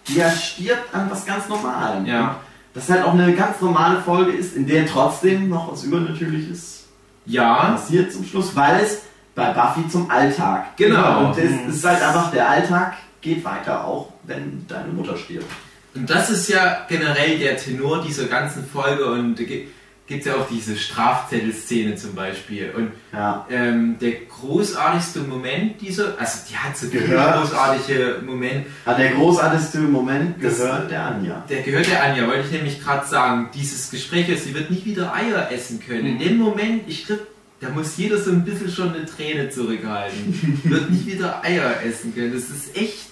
der 0.09 0.31
stirbt 0.33 0.93
an 0.95 1.09
was 1.11 1.25
ganz 1.25 1.49
Normalem. 1.49 2.05
Ja. 2.07 2.37
Das 2.75 2.89
halt 2.89 3.05
auch 3.05 3.13
eine 3.13 3.33
ganz 3.35 3.61
normale 3.61 4.01
Folge 4.01 4.33
ist, 4.33 4.57
in 4.57 4.67
der 4.67 4.87
trotzdem 4.87 5.49
noch 5.49 5.71
was 5.73 5.85
Übernatürliches 5.85 6.85
Ja, 7.27 7.55
passiert 7.73 8.13
zum 8.13 8.25
Schluss, 8.25 8.55
weil 8.57 8.81
es 8.83 9.03
bei 9.35 9.53
Buffy 9.53 9.89
zum 9.89 10.11
Alltag. 10.11 10.77
Genau. 10.77 11.27
Und 11.29 11.39
es 11.39 11.75
ist 11.77 11.85
halt 11.85 12.03
einfach, 12.03 12.31
der 12.31 12.49
Alltag 12.49 12.95
geht 13.21 13.45
weiter, 13.45 13.85
auch 13.85 14.13
wenn 14.25 14.65
deine 14.69 14.89
Mutter 14.93 15.17
stirbt. 15.17 15.47
Und 15.95 16.09
das 16.09 16.31
ist 16.31 16.49
ja 16.49 16.87
generell 16.89 17.39
der 17.39 17.57
Tenor 17.57 18.03
dieser 18.03 18.25
ganzen 18.27 18.65
Folge 18.65 19.05
und 19.07 19.39
da 19.39 19.43
gibt 19.43 19.69
es 20.09 20.25
ja 20.25 20.35
auch 20.35 20.47
diese 20.49 20.77
Strafzettel-Szene 20.77 21.95
zum 21.97 22.15
Beispiel. 22.15 22.73
Und 22.77 22.93
Ja. 23.13 23.47
ähm, 23.51 23.97
der 24.01 24.13
großartigste 24.29 25.21
Moment 25.21 25.81
dieser, 25.81 26.19
also 26.19 26.39
die 26.51 26.57
hat 26.57 26.77
so 26.77 26.87
viele 26.89 27.05
Gehört. 27.07 27.41
großartige 27.43 28.17
Momente, 28.25 28.67
Aber 28.85 28.97
der 28.99 29.13
großartigste 29.13 29.79
Moment 29.81 30.43
Das- 30.43 30.59
gehört 30.59 30.91
der 30.91 31.05
Anja. 31.07 31.45
der 31.49 31.63
gehört 31.63 31.87
der 31.89 32.03
Anja, 32.03 32.27
wollte 32.27 32.47
ich 32.47 32.53
nämlich 32.53 32.83
gerade 32.83 33.07
sagen, 33.07 33.51
dieses 33.55 33.91
Gespräch, 33.91 34.27
sie 34.43 34.55
wird 34.55 34.71
nicht 34.71 34.85
wieder 34.85 35.15
Eier 35.15 35.51
essen 35.53 35.81
können. 35.81 36.07
In 36.07 36.19
dem 36.19 36.39
Moment, 36.39 36.83
ich 36.89 37.07
glaube, 37.07 37.23
da 37.61 37.69
muss 37.69 37.97
jeder 37.97 38.19
so 38.19 38.31
ein 38.31 38.45
bisschen 38.45 38.71
schon 38.71 38.95
eine 38.95 39.05
Träne 39.05 39.51
zurückhalten. 39.51 40.61
wird 40.65 40.91
nicht 40.91 41.07
wieder 41.07 41.45
Eier 41.45 41.83
essen 41.83 42.15
können. 42.15 42.33
Das 42.33 42.45
ist 42.45 42.75
echt 42.77 43.11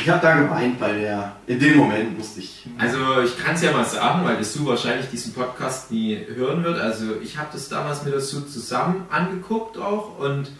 Ich 0.00 0.08
habe 0.08 0.20
da 0.20 0.40
geweint 0.40 0.78
bei 0.78 0.92
der. 0.92 1.36
In 1.46 1.58
dem 1.58 1.76
Moment 1.76 2.16
musste 2.16 2.40
ich. 2.40 2.66
Also 2.78 3.20
ich 3.22 3.36
kann 3.36 3.54
es 3.56 3.62
ja 3.62 3.72
mal 3.72 3.84
sagen, 3.84 4.24
weil 4.24 4.36
das 4.36 4.54
Sue 4.54 4.66
wahrscheinlich 4.66 5.08
diesen 5.10 5.32
Podcast 5.32 5.90
nie 5.90 6.18
hören 6.34 6.62
wird. 6.62 6.78
Also 6.78 7.16
ich 7.22 7.36
habe 7.38 7.48
das 7.52 7.68
damals 7.68 8.04
mit 8.04 8.14
der 8.14 8.20
Sue 8.20 8.46
zusammen 8.46 9.04
angeguckt 9.10 9.76
auch 9.78 10.18
und 10.18 10.52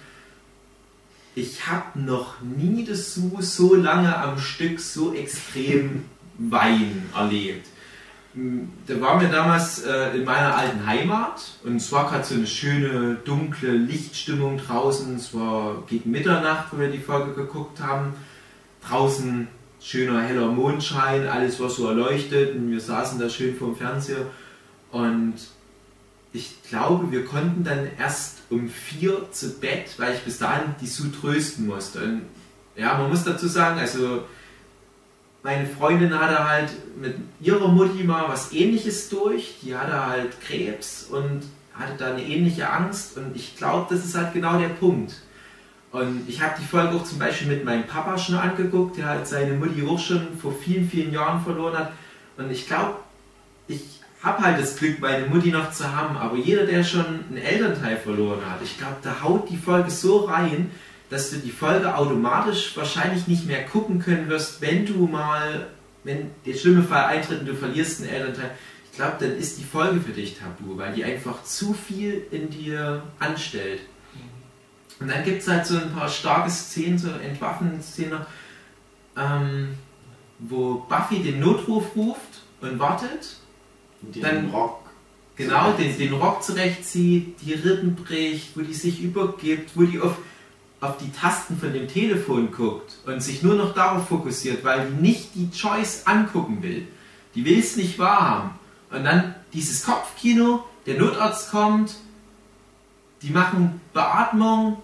ich 1.35 1.67
habe 1.67 1.99
noch 1.99 2.41
nie 2.43 2.85
das 2.85 3.15
Sue 3.15 3.43
so 3.43 3.75
lange 3.75 4.17
am 4.17 4.39
Stück 4.39 4.81
so 4.81 5.15
extrem 5.15 6.05
weinen 6.39 7.09
erlebt. 7.15 7.69
Mm, 8.35 8.65
Da 8.87 9.01
waren 9.01 9.21
wir 9.21 9.29
damals 9.29 9.83
äh, 9.83 10.17
in 10.17 10.25
meiner 10.25 10.57
alten 10.57 10.87
Heimat 10.87 11.43
und 11.65 11.77
es 11.77 11.93
war 11.93 12.09
gerade 12.09 12.25
so 12.25 12.35
eine 12.35 12.47
schöne 12.47 13.17
dunkle 13.25 13.73
Lichtstimmung 13.73 14.59
draußen. 14.59 15.17
Es 15.17 15.35
war 15.35 15.83
gegen 15.87 16.11
Mitternacht, 16.11 16.69
wo 16.73 16.79
wir 16.79 16.89
die 16.89 16.99
Folge 16.99 17.33
geguckt 17.35 17.81
haben. 17.81 18.15
Draußen 18.89 19.49
schöner 19.81 20.23
heller 20.23 20.47
Mondschein, 20.47 21.27
alles 21.27 21.61
war 21.61 21.69
so 21.69 21.89
erleuchtet 21.89 22.55
und 22.55 22.71
wir 22.71 22.81
saßen 22.81 23.19
da 23.19 23.29
schön 23.29 23.57
vorm 23.57 23.77
Fernseher 23.77 24.27
und 24.93 25.35
ich 26.33 26.63
glaube, 26.69 27.11
wir 27.11 27.25
konnten 27.25 27.65
dann 27.65 27.89
erst 27.99 28.39
um 28.49 28.69
vier 28.69 29.31
zu 29.33 29.59
Bett, 29.61 29.95
weil 29.99 30.15
ich 30.15 30.21
bis 30.21 30.39
dahin 30.39 30.75
die 30.81 30.87
Sue 30.87 31.11
trösten 31.13 31.67
musste. 31.67 32.03
Und 32.03 32.23
ja, 32.75 32.97
man 32.97 33.11
muss 33.11 33.25
dazu 33.25 33.49
sagen, 33.49 33.79
also 33.79 34.23
meine 35.43 35.67
Freundin 35.67 36.19
hatte 36.19 36.49
halt 36.49 36.71
mit 37.01 37.17
ihrer 37.41 37.69
Mutti 37.69 38.05
mal 38.05 38.29
was 38.29 38.53
ähnliches 38.53 39.09
durch. 39.09 39.57
Die 39.63 39.75
hatte 39.75 40.07
halt 40.07 40.41
Krebs 40.41 41.09
und 41.11 41.43
hatte 41.75 41.95
da 41.99 42.13
eine 42.13 42.23
ähnliche 42.23 42.71
Angst 42.71 43.17
und 43.17 43.35
ich 43.35 43.57
glaube, 43.57 43.93
das 43.95 44.05
ist 44.05 44.17
halt 44.17 44.33
genau 44.33 44.59
der 44.59 44.69
Punkt. 44.69 45.15
Und 45.91 46.29
ich 46.29 46.41
habe 46.41 46.55
die 46.59 46.65
Folge 46.65 46.97
auch 46.97 47.05
zum 47.05 47.19
Beispiel 47.19 47.49
mit 47.49 47.65
meinem 47.65 47.87
Papa 47.87 48.17
schon 48.17 48.37
angeguckt, 48.37 48.97
der 48.97 49.07
halt 49.07 49.27
seine 49.27 49.55
Mutti 49.55 49.87
auch 49.87 49.99
schon 49.99 50.39
vor 50.41 50.53
vielen, 50.53 50.89
vielen 50.89 51.13
Jahren 51.13 51.43
verloren 51.43 51.77
hat. 51.77 51.93
Und 52.37 52.51
ich 52.51 52.67
glaube, 52.67 52.97
ich 53.69 54.01
habe 54.23 54.43
halt 54.43 54.61
das 54.61 54.77
Glück, 54.77 55.01
meine 55.01 55.27
Mutti 55.27 55.51
noch 55.51 55.71
zu 55.73 55.95
haben, 55.95 56.17
aber 56.17 56.37
jeder, 56.37 56.65
der 56.65 56.85
schon 56.85 57.05
einen 57.29 57.39
Elternteil 57.39 57.97
verloren 57.97 58.41
hat, 58.49 58.61
ich 58.63 58.79
glaube, 58.79 58.97
da 59.03 59.23
haut 59.23 59.51
die 59.51 59.57
Folge 59.57 59.91
so 59.91 60.25
rein, 60.25 60.71
dass 61.13 61.31
du 61.31 61.37
die 61.37 61.51
Folge 61.51 61.95
automatisch 61.97 62.77
wahrscheinlich 62.77 63.27
nicht 63.29 63.47
mehr 63.47 63.65
gucken 63.67 63.99
können 63.99 64.29
wirst, 64.29 64.61
wenn 64.63 64.87
du 64.87 65.07
mal, 65.07 65.69
wenn 66.05 66.31
der 66.47 66.55
schlimme 66.55 66.83
Fall 66.83 67.05
eintritt 67.05 67.41
und 67.41 67.47
du 67.47 67.55
verlierst 67.55 68.01
einen 68.01 68.11
Elternteil. 68.11 68.51
Ich 68.91 68.97
glaube, 68.97 69.17
dann 69.21 69.37
ist 69.37 69.59
die 69.59 69.65
Folge 69.65 70.01
für 70.01 70.13
dich 70.13 70.39
tabu, 70.39 70.77
weil 70.77 70.95
die 70.95 71.05
einfach 71.05 71.45
zu 71.45 71.75
viel 71.75 72.27
in 72.31 72.51
dir 72.51 73.03
anstellt. 73.19 73.81
Und 75.01 75.09
dann 75.09 75.25
gibt 75.25 75.43
es 75.43 75.49
halt 75.49 75.67
so 75.67 75.77
ein 75.77 75.93
paar 75.93 76.09
starke 76.09 76.51
Szenen, 76.51 76.99
so 76.99 77.09
Entwaffnen-Szenen, 77.11 78.21
ähm, 79.17 79.75
wo 80.39 80.85
Buffy 80.89 81.23
den 81.23 81.41
Notruf 81.41 81.95
ruft 81.97 82.21
und 82.61 82.79
wartet 82.79 83.37
Und 84.03 84.23
Dann- 84.23 84.47
den 84.47 84.51
Rock. 84.51 84.81
Genau, 85.37 85.73
den, 85.73 85.97
den 85.97 86.13
Rock 86.13 86.43
zurechtzieht, 86.43 87.37
die 87.41 87.55
Rippen 87.55 87.95
bricht, 87.95 88.57
wo 88.57 88.61
die 88.61 88.75
sich 88.75 89.01
übergibt, 89.03 89.71
wo 89.75 89.83
die 89.85 89.99
auf, 89.99 90.17
auf 90.83 90.97
die 90.97 91.13
Tasten 91.13 91.59
von 91.59 91.73
dem 91.73 91.87
Telefon 91.87 92.51
guckt 92.51 92.97
und 93.07 93.23
sich 93.23 93.43
nur 93.43 93.55
noch 93.55 93.73
darauf 93.73 94.09
fokussiert, 94.09 94.65
weil 94.65 94.89
die 94.89 95.01
nicht 95.01 95.29
die 95.37 95.49
Choice 95.51 96.03
angucken 96.07 96.61
will. 96.61 96.89
Die 97.37 97.45
will 97.45 97.61
es 97.61 97.77
nicht 97.77 98.01
wahrhaben. 98.01 98.51
Und 98.91 99.05
dann 99.05 99.37
dieses 99.53 99.85
Kopfkino, 99.85 100.65
der 100.85 100.99
Notarzt 100.99 101.53
kommt, 101.53 101.95
die 103.23 103.31
machen 103.31 103.81
Beatmung, 103.95 104.79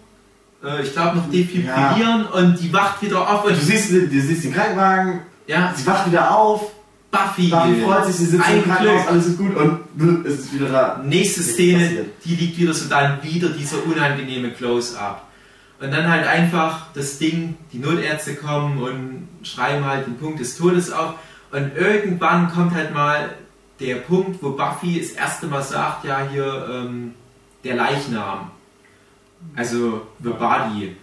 äh, 0.63 0.83
ich 0.83 0.93
glaube 0.93 1.17
noch 1.17 1.29
defibrillieren 1.29 2.27
und 2.27 2.61
die 2.61 2.73
wacht 2.73 3.03
wieder 3.03 3.29
auf 3.29 3.43
Du 3.43 3.49
und 3.49 3.61
siehst, 3.61 3.91
du 3.91 4.09
siehst 4.09 4.45
den 4.45 4.55
Krankenwagen, 4.55 5.23
ja, 5.49 5.75
sie 5.75 5.85
wacht 5.85 6.07
wieder 6.07 6.33
auf, 6.35 6.71
Buffy, 7.11 7.49
Buffy 7.49 7.83
freut 7.83 8.07
sich, 8.07 8.17
sie 8.17 8.27
sitzt 8.27 8.49
im 8.49 8.65
Krankenhaus, 8.65 9.09
alles 9.09 9.27
ist 9.27 9.39
gut 9.39 9.57
und 9.57 9.81
es 10.27 10.39
ist 10.41 10.55
wieder 10.55 10.69
da. 10.69 11.03
Nächste 11.05 11.43
Szene, 11.43 11.85
passiert. 11.85 12.07
die 12.25 12.37
liegt 12.37 12.57
wieder 12.57 12.73
so 12.73 12.89
dann 12.89 13.21
wieder 13.25 13.49
dieser 13.49 13.85
unangenehme 13.85 14.53
Close-up. 14.53 15.28
Und 15.81 15.93
dann 15.93 16.09
halt 16.09 16.27
einfach 16.27 16.87
das 16.95 17.19
Ding, 17.19 17.57
die 17.73 17.79
Notärzte 17.79 18.35
kommen 18.35 18.83
und 18.83 19.29
schreiben 19.43 19.85
halt 19.85 20.07
den 20.07 20.19
Punkt 20.19 20.41
des 20.41 20.57
Todes 20.57 20.91
auf. 20.91 21.15
Und 21.53 21.77
irgendwann 21.77 22.51
kommt 22.51 22.75
halt 22.75 22.93
mal 22.93 23.35
der 23.79 23.97
Punkt, 23.97 24.43
wo 24.43 24.51
Buffy 24.51 25.01
das 25.01 25.13
erste 25.13 25.47
Mal 25.47 25.63
sagt, 25.63 26.05
ja 26.05 26.27
hier 26.31 26.69
ähm, 26.71 27.15
der 27.63 27.77
Leichnam. 27.77 28.51
Also 29.55 30.07
the 30.21 30.31
body. 30.31 30.97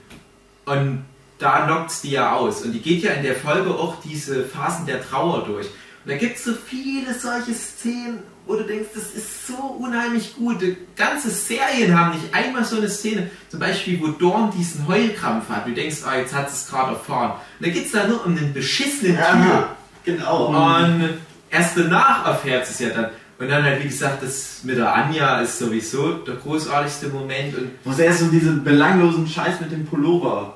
Und 0.65 1.05
da 1.37 1.65
knockt 1.65 2.03
die 2.03 2.11
ja 2.11 2.33
aus. 2.33 2.63
Und 2.63 2.73
die 2.73 2.81
geht 2.81 3.03
ja 3.03 3.11
in 3.11 3.23
der 3.23 3.35
Folge 3.35 3.69
auch 3.71 4.01
diese 4.01 4.43
Phasen 4.43 4.85
der 4.85 5.01
Trauer 5.01 5.45
durch. 5.45 5.67
Und 5.67 6.11
da 6.11 6.17
gibt 6.17 6.37
es 6.37 6.43
so 6.43 6.53
viele 6.53 7.13
solche 7.13 7.53
Szenen, 7.53 8.19
wo 8.47 8.55
du 8.55 8.63
denkst, 8.63 8.89
das 8.93 9.03
ist 9.15 9.47
so 9.47 9.55
unheimlich 9.55 10.35
gut. 10.35 10.57
Ganze 10.95 11.29
Serien 11.31 11.97
haben 11.97 12.11
nicht 12.19 12.33
einmal 12.33 12.63
so 12.63 12.77
eine 12.77 12.89
Szene, 12.89 13.29
zum 13.49 13.59
Beispiel, 13.59 13.99
wo 14.01 14.07
Dorn 14.09 14.51
diesen 14.57 14.87
Heulkrampf 14.87 15.49
hat. 15.49 15.67
Du 15.67 15.71
denkst, 15.71 15.97
ah, 16.05 16.17
jetzt 16.17 16.33
hat 16.33 16.49
es 16.49 16.67
gerade 16.69 16.93
erfahren. 16.93 17.31
Und 17.59 17.67
da 17.67 17.71
geht 17.71 17.85
es 17.87 17.91
da 17.91 18.05
nur 18.07 18.25
um 18.25 18.37
einen 18.37 18.53
beschissenen 18.53 19.15
Typ. 19.15 19.25
Ja, 19.25 19.75
genau. 20.03 20.47
Und 20.47 21.09
erst 21.49 21.77
danach 21.77 22.25
erfährt 22.25 22.67
es 22.69 22.79
ja 22.79 22.89
dann. 22.89 23.07
Und 23.37 23.49
dann 23.49 23.63
halt, 23.63 23.83
wie 23.83 23.87
gesagt, 23.89 24.23
das 24.23 24.59
mit 24.63 24.77
der 24.77 24.93
Anja 24.93 25.41
ist 25.41 25.59
sowieso 25.59 26.13
der 26.13 26.35
großartigste 26.35 27.09
Moment. 27.09 27.57
Und 27.57 27.71
Wo 27.83 27.91
sie 27.91 28.03
erst 28.03 28.19
so 28.21 28.27
diesen 28.27 28.63
belanglosen 28.63 29.27
Scheiß 29.27 29.59
mit 29.59 29.71
dem 29.71 29.85
Pullover. 29.85 30.53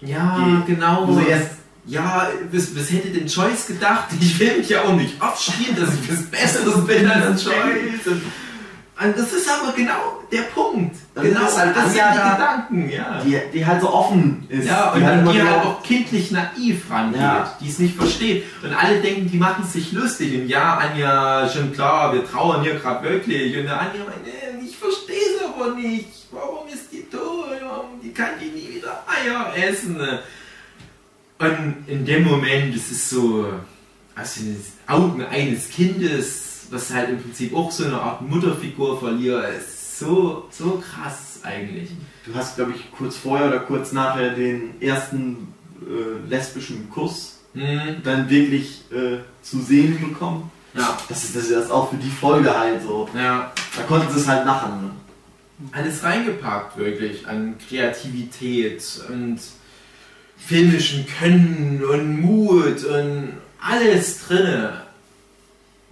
ja, 0.00 0.36
Die- 0.66 0.72
genau. 0.74 1.06
Wo 1.06 1.14
sie 1.20 1.26
erst 1.28 1.50
Ja, 1.86 2.28
was, 2.50 2.74
was 2.76 2.90
hätte 2.90 3.08
denn 3.08 3.26
Joyce 3.28 3.66
gedacht? 3.68 4.06
Ich 4.20 4.38
will 4.40 4.58
mich 4.58 4.68
ja 4.68 4.82
auch 4.82 4.94
nicht 4.94 5.20
aufspielen, 5.22 5.76
dass 5.76 5.94
ich 5.94 6.10
was 6.10 6.22
Besseres 6.24 6.84
bin 6.86 7.08
als 7.08 7.44
Joyce. 7.44 8.06
Und, 8.98 9.16
das 9.18 9.30
ist 9.32 9.46
aber 9.48 9.72
genau 9.72 10.22
der 10.32 10.42
Punkt. 10.42 10.96
Und 11.14 11.22
genau, 11.22 11.40
das 11.40 11.52
ist 11.52 11.58
halt 11.58 11.76
das 11.76 11.84
sind 11.84 11.94
die 11.94 11.98
da, 11.98 12.32
Gedanken, 12.34 12.88
ja. 12.88 13.20
die, 13.22 13.38
die 13.52 13.66
halt 13.66 13.82
so 13.82 13.92
offen 13.92 14.46
ist. 14.48 14.66
ja, 14.66 14.90
und 14.92 15.00
die 15.00 15.06
halt 15.06 15.16
die, 15.16 15.20
immer 15.20 15.32
die 15.34 15.42
halt 15.42 15.64
auch 15.66 15.82
kindlich 15.82 16.30
naiv 16.30 16.90
rangeht, 16.90 17.20
Ja. 17.20 17.56
die 17.60 17.68
es 17.68 17.78
nicht 17.78 17.94
versteht. 17.94 18.44
Und 18.62 18.72
alle 18.72 19.00
denken, 19.00 19.30
die 19.30 19.36
machen 19.36 19.64
sich 19.64 19.92
lustig. 19.92 20.34
Und 20.40 20.48
ja, 20.48 20.78
Anja, 20.78 21.46
schon 21.48 21.72
klar, 21.74 22.12
wir 22.14 22.26
trauern 22.26 22.62
hier 22.62 22.76
gerade 22.76 23.06
wirklich. 23.08 23.54
Und 23.58 23.64
der 23.64 23.78
Anja 23.80 24.00
meint, 24.04 24.64
ich 24.66 24.76
verstehe 24.76 25.14
es 25.36 25.44
aber 25.44 25.74
nicht. 25.74 26.08
Warum 26.32 26.66
ist 26.66 26.90
die 26.90 27.02
tot? 27.10 27.50
Warum 27.62 28.00
die 28.02 28.12
kann 28.12 28.30
die 28.40 28.46
nie 28.46 28.76
wieder 28.76 29.04
Eier 29.06 29.52
essen? 29.68 30.00
Und 31.38 31.84
in 31.86 32.04
dem 32.04 32.24
Moment, 32.24 32.74
es 32.74 32.90
ist 32.90 33.10
so, 33.10 33.46
in 34.36 34.44
den 34.44 34.64
Augen 34.86 35.22
eines 35.24 35.68
Kindes, 35.68 36.66
was 36.70 36.92
halt 36.92 37.10
im 37.10 37.22
Prinzip 37.22 37.54
auch 37.54 37.70
so 37.70 37.84
eine 37.84 38.00
Art 38.00 38.22
Mutterfigur 38.22 38.98
verliert, 38.98 39.44
ist 39.58 39.98
so, 39.98 40.46
so 40.50 40.82
krass 40.92 41.40
eigentlich. 41.42 41.90
Du 42.24 42.34
hast, 42.34 42.56
glaube 42.56 42.72
ich, 42.74 42.90
kurz 42.90 43.16
vorher 43.16 43.48
oder 43.48 43.60
kurz 43.60 43.92
nachher 43.92 44.30
den 44.30 44.80
ersten 44.80 45.48
äh, 45.82 46.28
lesbischen 46.28 46.90
Kuss 46.90 47.32
Hm, 47.54 48.02
dann 48.04 48.28
wirklich 48.28 48.82
äh, 48.92 49.20
zu 49.40 49.60
sehen 49.62 49.98
bekommen. 49.98 50.50
ja, 50.74 50.98
Das 51.08 51.24
ist, 51.24 51.34
das 51.34 51.44
ist 51.44 51.52
das 51.54 51.70
auch 51.70 51.88
für 51.88 51.96
die 51.96 52.10
Folge 52.10 52.54
halt 52.54 52.82
so. 52.82 53.08
ja. 53.14 53.50
Da 53.74 53.82
konnten 53.84 54.12
sie 54.12 54.20
es 54.20 54.28
halt 54.28 54.44
machen. 54.44 54.82
Ne? 54.82 54.90
alles 55.72 56.02
reingepackt, 56.02 56.76
wirklich, 56.76 57.26
an 57.26 57.54
Kreativität 57.66 58.82
und 59.08 59.38
filmischen 60.38 61.06
Können 61.06 61.82
und 61.84 62.20
Mut 62.20 62.84
und 62.84 63.34
alles 63.60 64.26
drinne. 64.26 64.82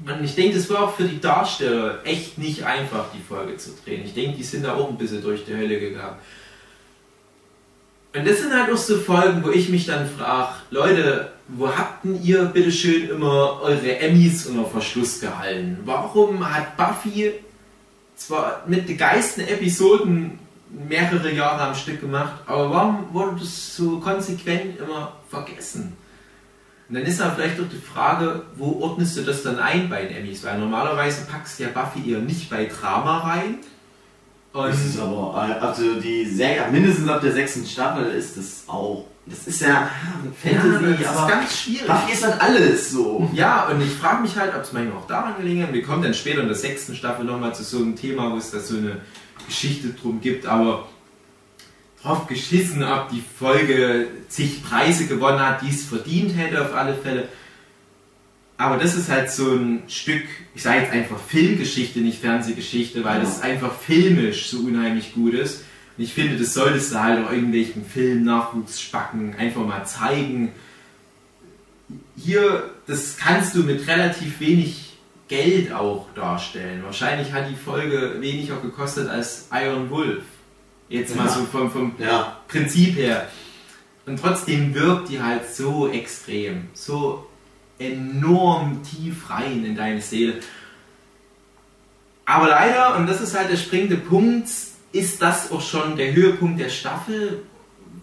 Und 0.04 0.24
ich 0.24 0.34
denke, 0.34 0.56
das 0.56 0.68
war 0.70 0.84
auch 0.84 0.96
für 0.96 1.04
die 1.04 1.20
Darsteller 1.20 2.00
echt 2.04 2.36
nicht 2.36 2.64
einfach, 2.64 3.06
die 3.14 3.22
Folge 3.22 3.56
zu 3.56 3.70
drehen. 3.84 4.04
Ich 4.04 4.14
denke, 4.14 4.36
die 4.36 4.42
sind 4.42 4.64
da 4.64 4.74
auch 4.74 4.88
ein 4.88 4.98
bisschen 4.98 5.22
durch 5.22 5.44
die 5.44 5.54
Hölle 5.54 5.78
gegangen. 5.78 6.16
Und 8.14 8.28
das 8.28 8.40
sind 8.40 8.52
halt 8.52 8.72
auch 8.72 8.76
so 8.76 8.98
Folgen, 8.98 9.42
wo 9.42 9.50
ich 9.50 9.68
mich 9.68 9.86
dann 9.86 10.08
frage, 10.08 10.54
Leute, 10.70 11.32
wo 11.48 11.68
habt 11.68 12.04
denn 12.04 12.22
ihr 12.22 12.44
bitteschön 12.44 13.08
immer 13.08 13.60
eure 13.60 13.98
Emmys 13.98 14.46
unter 14.46 14.66
Verschluss 14.66 15.20
gehalten? 15.20 15.78
Warum 15.84 16.48
hat 16.48 16.76
Buffy 16.76 17.32
zwar 18.16 18.62
mit 18.66 18.88
den 18.88 18.96
geisten 18.96 19.40
Episoden 19.40 20.38
mehrere 20.88 21.32
Jahre 21.32 21.62
am 21.62 21.74
Stück 21.74 22.00
gemacht, 22.00 22.34
aber 22.46 22.70
warum 22.70 23.12
wurde 23.12 23.40
das 23.40 23.76
so 23.76 24.00
konsequent 24.00 24.78
immer 24.78 25.12
vergessen? 25.28 25.96
Und 26.88 26.96
dann 26.96 27.04
ist 27.04 27.18
dann 27.18 27.34
vielleicht 27.34 27.58
auch 27.60 27.68
die 27.70 27.78
Frage, 27.80 28.42
wo 28.56 28.80
ordnest 28.80 29.16
du 29.16 29.22
das 29.22 29.42
dann 29.42 29.58
ein 29.58 29.88
bei 29.88 30.04
den 30.04 30.18
Emmys? 30.18 30.44
Weil 30.44 30.58
normalerweise 30.58 31.26
packst 31.26 31.58
du 31.58 31.64
ja 31.64 31.70
Buffy 31.70 32.12
eher 32.12 32.18
nicht 32.18 32.50
bei 32.50 32.66
Drama 32.66 33.18
rein. 33.20 33.58
Und 34.52 34.68
das 34.68 34.84
ist 34.84 35.00
aber, 35.00 35.34
also 35.34 36.00
die 36.00 36.26
Serie, 36.26 36.70
mindestens 36.70 37.08
ab 37.08 37.20
der 37.22 37.32
sechsten 37.32 37.66
Staffel 37.66 38.06
ist 38.12 38.36
das 38.36 38.64
auch. 38.68 39.06
Das 39.26 39.46
ist 39.46 39.62
ja 39.62 39.88
Fantasy, 40.42 40.84
ja, 40.84 40.96
das 40.98 41.06
aber 41.16 41.26
ist 41.26 41.32
ganz 41.32 41.58
schwierig. 41.58 41.86
Buffy 41.86 42.12
ist 42.12 42.24
halt 42.24 42.40
alles 42.40 42.90
so. 42.90 43.30
Ja, 43.32 43.66
und 43.68 43.80
ich 43.80 43.90
frage 43.94 44.20
mich 44.20 44.36
halt, 44.36 44.54
ob 44.54 44.62
es 44.62 44.72
manchmal 44.72 44.98
auch 44.98 45.06
daran 45.06 45.36
gelegen 45.38 45.62
hat. 45.62 45.72
Wir 45.72 45.82
kommen 45.82 46.02
dann 46.02 46.12
später 46.12 46.42
in 46.42 46.48
der 46.48 46.56
sechsten 46.56 46.94
Staffel 46.94 47.24
nochmal 47.24 47.54
zu 47.54 47.64
so 47.64 47.78
einem 47.78 47.96
Thema, 47.96 48.30
wo 48.30 48.36
es 48.36 48.50
da 48.50 48.60
so 48.60 48.76
eine 48.76 49.00
Geschichte 49.46 49.88
drum 49.88 50.20
gibt, 50.20 50.46
aber 50.46 50.88
drauf 52.02 52.26
geschissen, 52.26 52.82
ob 52.82 53.08
die 53.10 53.22
Folge 53.38 54.08
zig 54.28 54.62
Preise 54.62 55.06
gewonnen 55.06 55.40
hat, 55.40 55.62
die 55.62 55.70
es 55.70 55.84
verdient 55.84 56.36
hätte 56.36 56.60
auf 56.60 56.74
alle 56.74 56.94
Fälle. 56.94 57.28
Aber 58.56 58.76
das 58.76 58.94
ist 58.94 59.08
halt 59.08 59.30
so 59.30 59.52
ein 59.52 59.82
Stück, 59.88 60.22
ich 60.54 60.62
sage 60.62 60.82
jetzt 60.82 60.92
einfach 60.92 61.18
Filmgeschichte, 61.18 62.00
nicht 62.00 62.20
Fernsehgeschichte, 62.20 63.04
weil 63.04 63.20
das 63.20 63.40
einfach 63.40 63.74
filmisch 63.74 64.46
so 64.46 64.58
unheimlich 64.58 65.14
gut 65.14 65.34
ist. 65.34 65.64
Und 65.96 66.04
ich 66.04 66.12
finde, 66.12 66.36
das 66.36 66.54
solltest 66.54 66.92
du 66.92 67.02
halt 67.02 67.24
auch 67.24 67.32
irgendwelchen 67.32 67.84
Film-Nachwuchsspacken 67.84 69.36
einfach 69.36 69.64
mal 69.64 69.84
zeigen. 69.84 70.52
Hier, 72.16 72.70
das 72.86 73.16
kannst 73.16 73.54
du 73.54 73.60
mit 73.60 73.86
relativ 73.88 74.40
wenig 74.40 74.93
Geld 75.34 75.72
auch 75.72 76.06
darstellen. 76.14 76.84
Wahrscheinlich 76.84 77.32
hat 77.32 77.50
die 77.50 77.56
Folge 77.56 78.20
weniger 78.20 78.56
gekostet 78.58 79.08
als 79.08 79.48
Iron 79.52 79.90
Wolf. 79.90 80.22
Jetzt 80.88 81.16
mal 81.16 81.26
ja. 81.26 81.32
so 81.32 81.44
vom, 81.44 81.70
vom 81.72 81.92
ja. 81.98 82.38
Prinzip 82.46 82.96
her. 82.96 83.26
Und 84.06 84.20
trotzdem 84.20 84.72
wirkt 84.74 85.08
die 85.08 85.20
halt 85.20 85.52
so 85.52 85.88
extrem, 85.88 86.68
so 86.72 87.26
enorm 87.80 88.82
tief 88.84 89.28
rein 89.28 89.64
in 89.64 89.74
deine 89.74 90.00
Seele. 90.00 90.34
Aber 92.26 92.48
leider, 92.48 92.96
und 92.96 93.08
das 93.08 93.20
ist 93.20 93.36
halt 93.36 93.50
der 93.50 93.56
springende 93.56 93.96
Punkt, 93.96 94.48
ist 94.92 95.20
das 95.20 95.50
auch 95.50 95.60
schon 95.60 95.96
der 95.96 96.14
Höhepunkt 96.14 96.60
der 96.60 96.68
Staffel, 96.68 97.42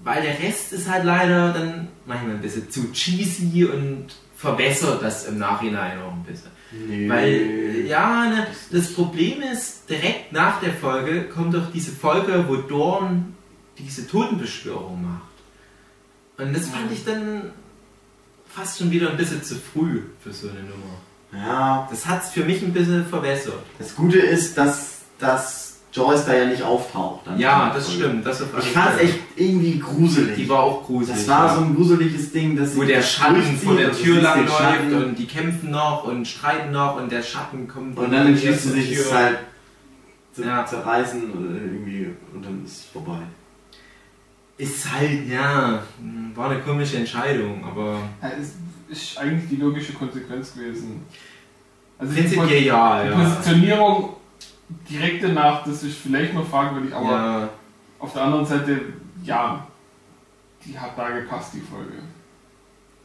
weil 0.03 0.21
der 0.21 0.37
Rest 0.39 0.73
ist 0.73 0.89
halt 0.89 1.05
leider 1.05 1.53
dann 1.53 1.87
manchmal 2.05 2.31
ein 2.31 2.41
bisschen 2.41 2.69
zu 2.69 2.91
cheesy 2.91 3.63
und 3.63 4.07
verbessert 4.35 5.01
das 5.01 5.27
im 5.27 5.37
Nachhinein 5.37 6.01
auch 6.01 6.11
ein 6.11 6.23
bisschen. 6.23 6.51
Nee. 6.71 7.09
Weil, 7.09 7.85
ja, 7.85 8.29
ne, 8.29 8.47
das 8.71 8.93
Problem 8.93 9.41
ist, 9.41 9.89
direkt 9.89 10.31
nach 10.31 10.61
der 10.61 10.73
Folge 10.73 11.23
kommt 11.23 11.53
doch 11.53 11.71
diese 11.71 11.91
Folge, 11.91 12.45
wo 12.47 12.55
Dorn 12.55 13.35
diese 13.77 14.07
Totenbeschwörung 14.07 15.03
macht. 15.03 15.31
Und 16.37 16.55
das 16.55 16.67
fand 16.67 16.91
ich 16.91 17.03
dann 17.03 17.51
fast 18.47 18.79
schon 18.79 18.91
wieder 18.91 19.11
ein 19.11 19.17
bisschen 19.17 19.43
zu 19.43 19.55
früh 19.55 20.01
für 20.21 20.31
so 20.31 20.49
eine 20.49 20.61
Nummer. 20.61 21.01
Ja. 21.33 21.87
Das 21.89 22.05
hat 22.05 22.23
es 22.23 22.29
für 22.31 22.43
mich 22.43 22.61
ein 22.61 22.73
bisschen 22.73 23.05
verbessert. 23.05 23.63
Das 23.77 23.95
Gute 23.95 24.19
ist, 24.19 24.57
dass, 24.57 24.99
dass 25.19 25.60
Joyce 25.93 26.25
da 26.25 26.33
ja 26.33 26.45
nicht 26.45 26.63
auftaucht. 26.63 27.21
Ja, 27.37 27.71
das 27.73 27.93
stimmt. 27.93 28.25
Das 28.25 28.39
ich 28.41 28.47
fand 28.47 28.95
es 28.95 29.01
echt 29.01 29.19
irgendwie 29.35 29.77
gruselig. 29.77 30.35
Die 30.35 30.47
war 30.47 30.63
auch 30.63 30.85
gruselig. 30.85 31.17
Das 31.17 31.27
war 31.27 31.47
ja. 31.47 31.55
so 31.55 31.61
ein 31.61 31.75
gruseliges 31.75 32.31
Ding, 32.31 32.55
dass 32.55 32.77
Wo 32.77 32.83
der 32.83 33.01
Schatten 33.01 33.57
vor 33.57 33.75
der 33.75 33.91
Tür 33.91 34.21
lang 34.21 34.47
läuft 34.47 35.05
und 35.05 35.15
die 35.19 35.25
kämpfen 35.25 35.71
noch 35.71 36.05
und 36.05 36.25
streiten 36.25 36.71
noch 36.71 36.95
und 36.95 37.11
der 37.11 37.21
Schatten 37.21 37.67
kommt. 37.67 37.97
Und 37.97 38.11
dann 38.11 38.27
entschließt 38.27 38.63
sie 38.63 38.69
sich, 38.69 38.91
es 38.93 39.13
halt 39.13 39.39
zu 40.33 40.43
ja. 40.43 40.65
zerreißen 40.65 41.29
oder 41.31 41.55
irgendwie 41.55 42.09
und 42.33 42.45
dann 42.45 42.63
ist 42.63 42.71
es 42.71 42.85
vorbei. 42.85 43.19
Ist 44.57 44.89
halt, 44.93 45.27
ja, 45.27 45.83
war 46.35 46.51
eine 46.51 46.61
komische 46.61 46.97
Entscheidung, 46.97 47.65
aber. 47.65 47.97
Ja, 48.21 48.29
ist, 48.29 48.55
ist 48.87 49.17
eigentlich 49.17 49.49
die 49.49 49.55
logische 49.57 49.93
Konsequenz 49.93 50.53
gewesen. 50.53 51.05
Also 51.97 52.13
Prinzipiell 52.13 52.63
ja, 52.63 53.03
ja. 53.03 53.11
Die 53.11 53.23
Positionierung 53.23 54.09
direkt 54.89 55.23
danach, 55.23 55.63
das 55.63 55.83
ist 55.83 55.97
vielleicht 55.97 56.33
noch 56.33 56.47
fragwürdig, 56.47 56.93
aber 56.93 57.11
ja. 57.11 57.49
auf 57.99 58.13
der 58.13 58.23
anderen 58.23 58.45
Seite, 58.45 58.81
ja, 59.23 59.65
die 60.65 60.77
hat 60.77 60.97
da 60.97 61.09
gepasst, 61.09 61.53
die 61.53 61.61
Folge. 61.61 61.93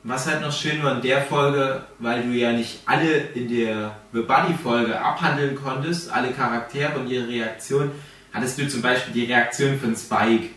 Was 0.03 0.27
halt 0.27 0.41
noch 0.41 0.53
schön 0.53 0.83
war 0.85 0.97
in 0.97 1.03
der 1.03 1.23
Folge, 1.23 1.85
weil 1.99 2.23
du 2.23 2.29
ja 2.29 2.53
nicht 2.53 2.81
alle 2.87 3.17
in 3.35 3.49
der 3.49 3.97
The 4.13 4.21
Buddy-Folge 4.21 5.01
abhandeln 5.01 5.57
konntest, 5.57 6.13
alle 6.13 6.31
Charaktere 6.31 6.99
und 6.99 7.09
ihre 7.09 7.27
Reaktion, 7.27 7.91
hattest 8.33 8.59
du 8.59 8.69
zum 8.69 8.83
Beispiel 8.83 9.15
die 9.15 9.25
Reaktion 9.25 9.81
von 9.81 9.97
Spike, 9.97 10.51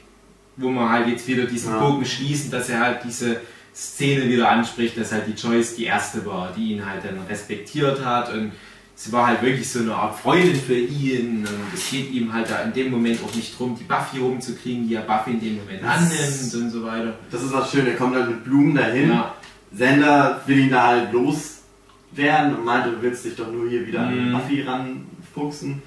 wo 0.58 0.70
man 0.70 0.90
halt 0.90 1.08
jetzt 1.08 1.28
wieder 1.28 1.46
diesen 1.46 1.74
ja. 1.74 1.80
Bogen 1.80 2.06
schließen, 2.06 2.52
dass 2.52 2.70
er 2.70 2.80
halt 2.80 3.04
diese 3.04 3.42
Szene 3.74 4.28
wieder 4.28 4.50
anspricht, 4.50 4.98
dass 4.98 5.12
halt 5.12 5.26
die 5.26 5.42
Joyce 5.42 5.76
die 5.76 5.86
erste 5.86 6.26
war, 6.26 6.52
die 6.56 6.74
ihn 6.74 6.86
halt 6.86 7.06
dann 7.06 7.18
respektiert 7.28 8.04
hat 8.04 8.32
und 8.32 8.52
sie 9.00 9.14
war 9.14 9.28
halt 9.28 9.42
wirklich 9.42 9.70
so 9.70 9.80
eine 9.80 9.96
Art 9.96 10.20
Freundin 10.20 10.56
für 10.56 10.78
ihn 10.78 11.40
und 11.40 11.74
es 11.74 11.90
geht 11.90 12.12
ihm 12.12 12.34
halt 12.34 12.52
da 12.52 12.64
in 12.64 12.74
dem 12.74 12.92
Moment 12.92 13.20
auch 13.24 13.34
nicht 13.34 13.58
drum, 13.58 13.74
die 13.80 13.86
Buffy 13.86 14.20
rumzukriegen, 14.20 14.90
die 14.90 14.96
er 14.96 15.04
Buffy 15.04 15.32
in 15.32 15.40
dem 15.40 15.56
Moment 15.56 15.82
das 15.82 15.98
annimmt 15.98 16.66
und 16.66 16.70
so 16.70 16.84
weiter. 16.86 17.14
Das 17.32 17.42
ist 17.42 17.54
was 17.54 17.72
schön, 17.72 17.88
er 17.88 17.96
kommt 17.96 18.18
dann 18.18 18.30
mit 18.30 18.44
Blumen 18.44 18.76
dahin. 18.76 19.10
Ja. 19.10 19.36
Sender 19.72 20.42
will 20.46 20.60
ihn 20.60 20.70
da 20.70 20.88
halt 20.88 21.14
loswerden 21.14 22.58
und 22.58 22.66
meinte, 22.66 22.92
du 22.92 23.02
willst 23.02 23.24
dich 23.24 23.38
doch 23.38 23.50
nur 23.50 23.70
hier 23.70 23.88
wieder 23.88 24.02
mhm. 24.02 24.36
an 24.36 24.42
Buffy 24.42 24.64
ranfuchsen. 24.64 25.82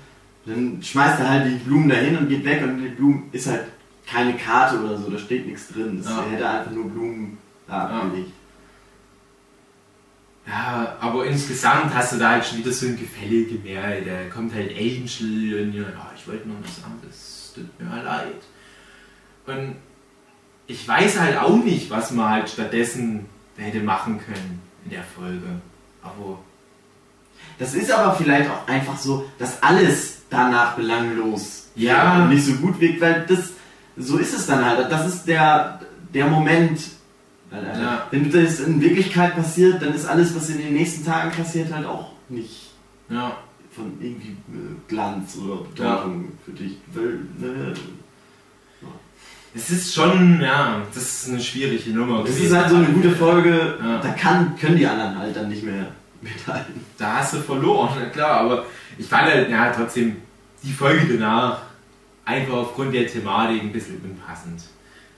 Dann 0.47 0.83
schmeißt 0.83 1.21
er 1.21 1.29
halt 1.29 1.47
die 1.47 1.69
Blumen 1.69 1.91
dahin 1.91 2.17
und 2.17 2.31
geht 2.31 2.47
weg 2.47 2.63
und 2.63 2.83
die 2.83 2.89
Blumen 2.89 3.29
ist 3.33 3.47
halt 3.47 3.65
keine 4.07 4.35
Karte 4.39 4.83
oder 4.83 4.97
so, 4.97 5.11
da 5.11 5.19
steht 5.19 5.47
nichts 5.47 5.69
drin. 5.69 5.99
Das 6.03 6.11
ja. 6.11 6.25
hätte 6.31 6.49
einfach 6.49 6.71
nur 6.71 6.89
Blumen 6.89 7.37
da 7.69 7.89
abgelegt. 7.89 8.33
Ja, 10.47 10.97
aber 11.01 11.25
insgesamt 11.27 11.95
hast 11.95 12.13
du 12.13 12.19
da 12.19 12.31
halt 12.31 12.45
schon 12.45 12.59
wieder 12.59 12.73
so 12.73 12.87
ein 12.87 12.99
Gefälle 12.99 13.45
gemerkt. 13.45 14.07
Da 14.07 14.25
kommt 14.33 14.53
halt 14.55 14.71
Angel 14.71 15.63
und 15.63 15.75
ja, 15.75 15.85
ich 16.17 16.27
wollte 16.27 16.49
noch 16.49 16.57
was 16.63 16.77
sagen, 16.77 16.99
das 17.07 17.53
tut 17.55 17.81
mir 17.81 17.91
halt 17.91 18.05
leid. 18.05 18.43
Und 19.47 19.77
ich 20.67 20.87
weiß 20.87 21.21
halt 21.21 21.39
auch 21.39 21.57
nicht, 21.57 21.91
was 21.91 22.11
man 22.11 22.31
halt 22.31 22.49
stattdessen 22.49 23.27
hätte 23.57 23.81
machen 23.81 24.21
können 24.25 24.61
in 24.85 24.91
der 24.91 25.05
Folge. 25.05 25.61
Aber. 26.03 26.39
Das 27.59 27.75
ist 27.75 27.91
aber 27.91 28.15
vielleicht 28.15 28.51
auch 28.51 28.67
einfach 28.67 28.99
so, 28.99 29.31
dass 29.39 29.63
alles 29.63 30.23
danach 30.31 30.75
belanglos 30.75 31.69
ja. 31.75 32.27
nicht 32.27 32.45
so 32.45 32.55
gut 32.55 32.81
wirkt, 32.81 33.01
weil 33.01 33.27
das 33.27 33.53
so 33.97 34.19
ist 34.19 34.35
es 34.35 34.47
dann 34.47 34.65
halt. 34.65 34.91
Das 34.91 35.07
ist 35.07 35.25
der, 35.25 35.81
der 36.13 36.27
Moment. 36.27 36.81
Ja. 37.53 38.07
Wenn 38.11 38.31
das 38.31 38.61
in 38.61 38.81
Wirklichkeit 38.81 39.35
passiert, 39.35 39.83
dann 39.83 39.95
ist 39.95 40.07
alles, 40.07 40.35
was 40.35 40.49
in 40.49 40.59
den 40.59 40.73
nächsten 40.73 41.05
Tagen 41.05 41.31
passiert, 41.31 41.73
halt 41.73 41.87
auch 41.87 42.13
nicht 42.29 42.71
ja. 43.11 43.37
von 43.75 43.93
irgendwie 44.01 44.31
äh, 44.31 44.89
Glanz 44.89 45.37
oder 45.37 45.63
Bedeutung 45.65 46.25
ja. 46.25 46.31
für 46.45 46.53
dich. 46.53 46.79
Weil, 46.95 47.21
ne, 47.39 47.75
es 49.55 49.69
ist 49.69 49.95
schon, 49.95 50.41
ja, 50.41 50.81
das 50.95 51.03
ist 51.03 51.29
eine 51.29 51.41
schwierige 51.41 51.91
Nummer. 51.91 52.25
Das 52.25 52.39
ist 52.39 52.55
halt 52.55 52.71
so 52.71 52.77
eine 52.77 52.87
gute 52.87 53.11
Folge, 53.11 53.79
da 54.03 54.09
kann, 54.13 54.57
können 54.57 54.77
die 54.79 54.87
anderen 54.87 55.19
halt 55.19 55.37
dann 55.37 55.51
nicht 55.51 55.63
mehr 55.63 55.89
mithalten. 56.23 56.81
Da 56.97 57.19
hast 57.19 57.35
du 57.35 57.39
verloren, 57.39 58.11
klar, 58.13 58.41
aber 58.41 58.65
ich 58.97 59.07
fand 59.07 59.25
halt, 59.25 59.51
ja, 59.51 59.71
trotzdem, 59.71 60.17
die 60.63 60.73
Folge 60.73 61.19
danach 61.19 61.61
einfach 62.25 62.55
aufgrund 62.55 62.95
der 62.95 63.07
Thematik 63.07 63.61
ein 63.61 63.73
bisschen 63.73 64.01
unpassend. 64.03 64.63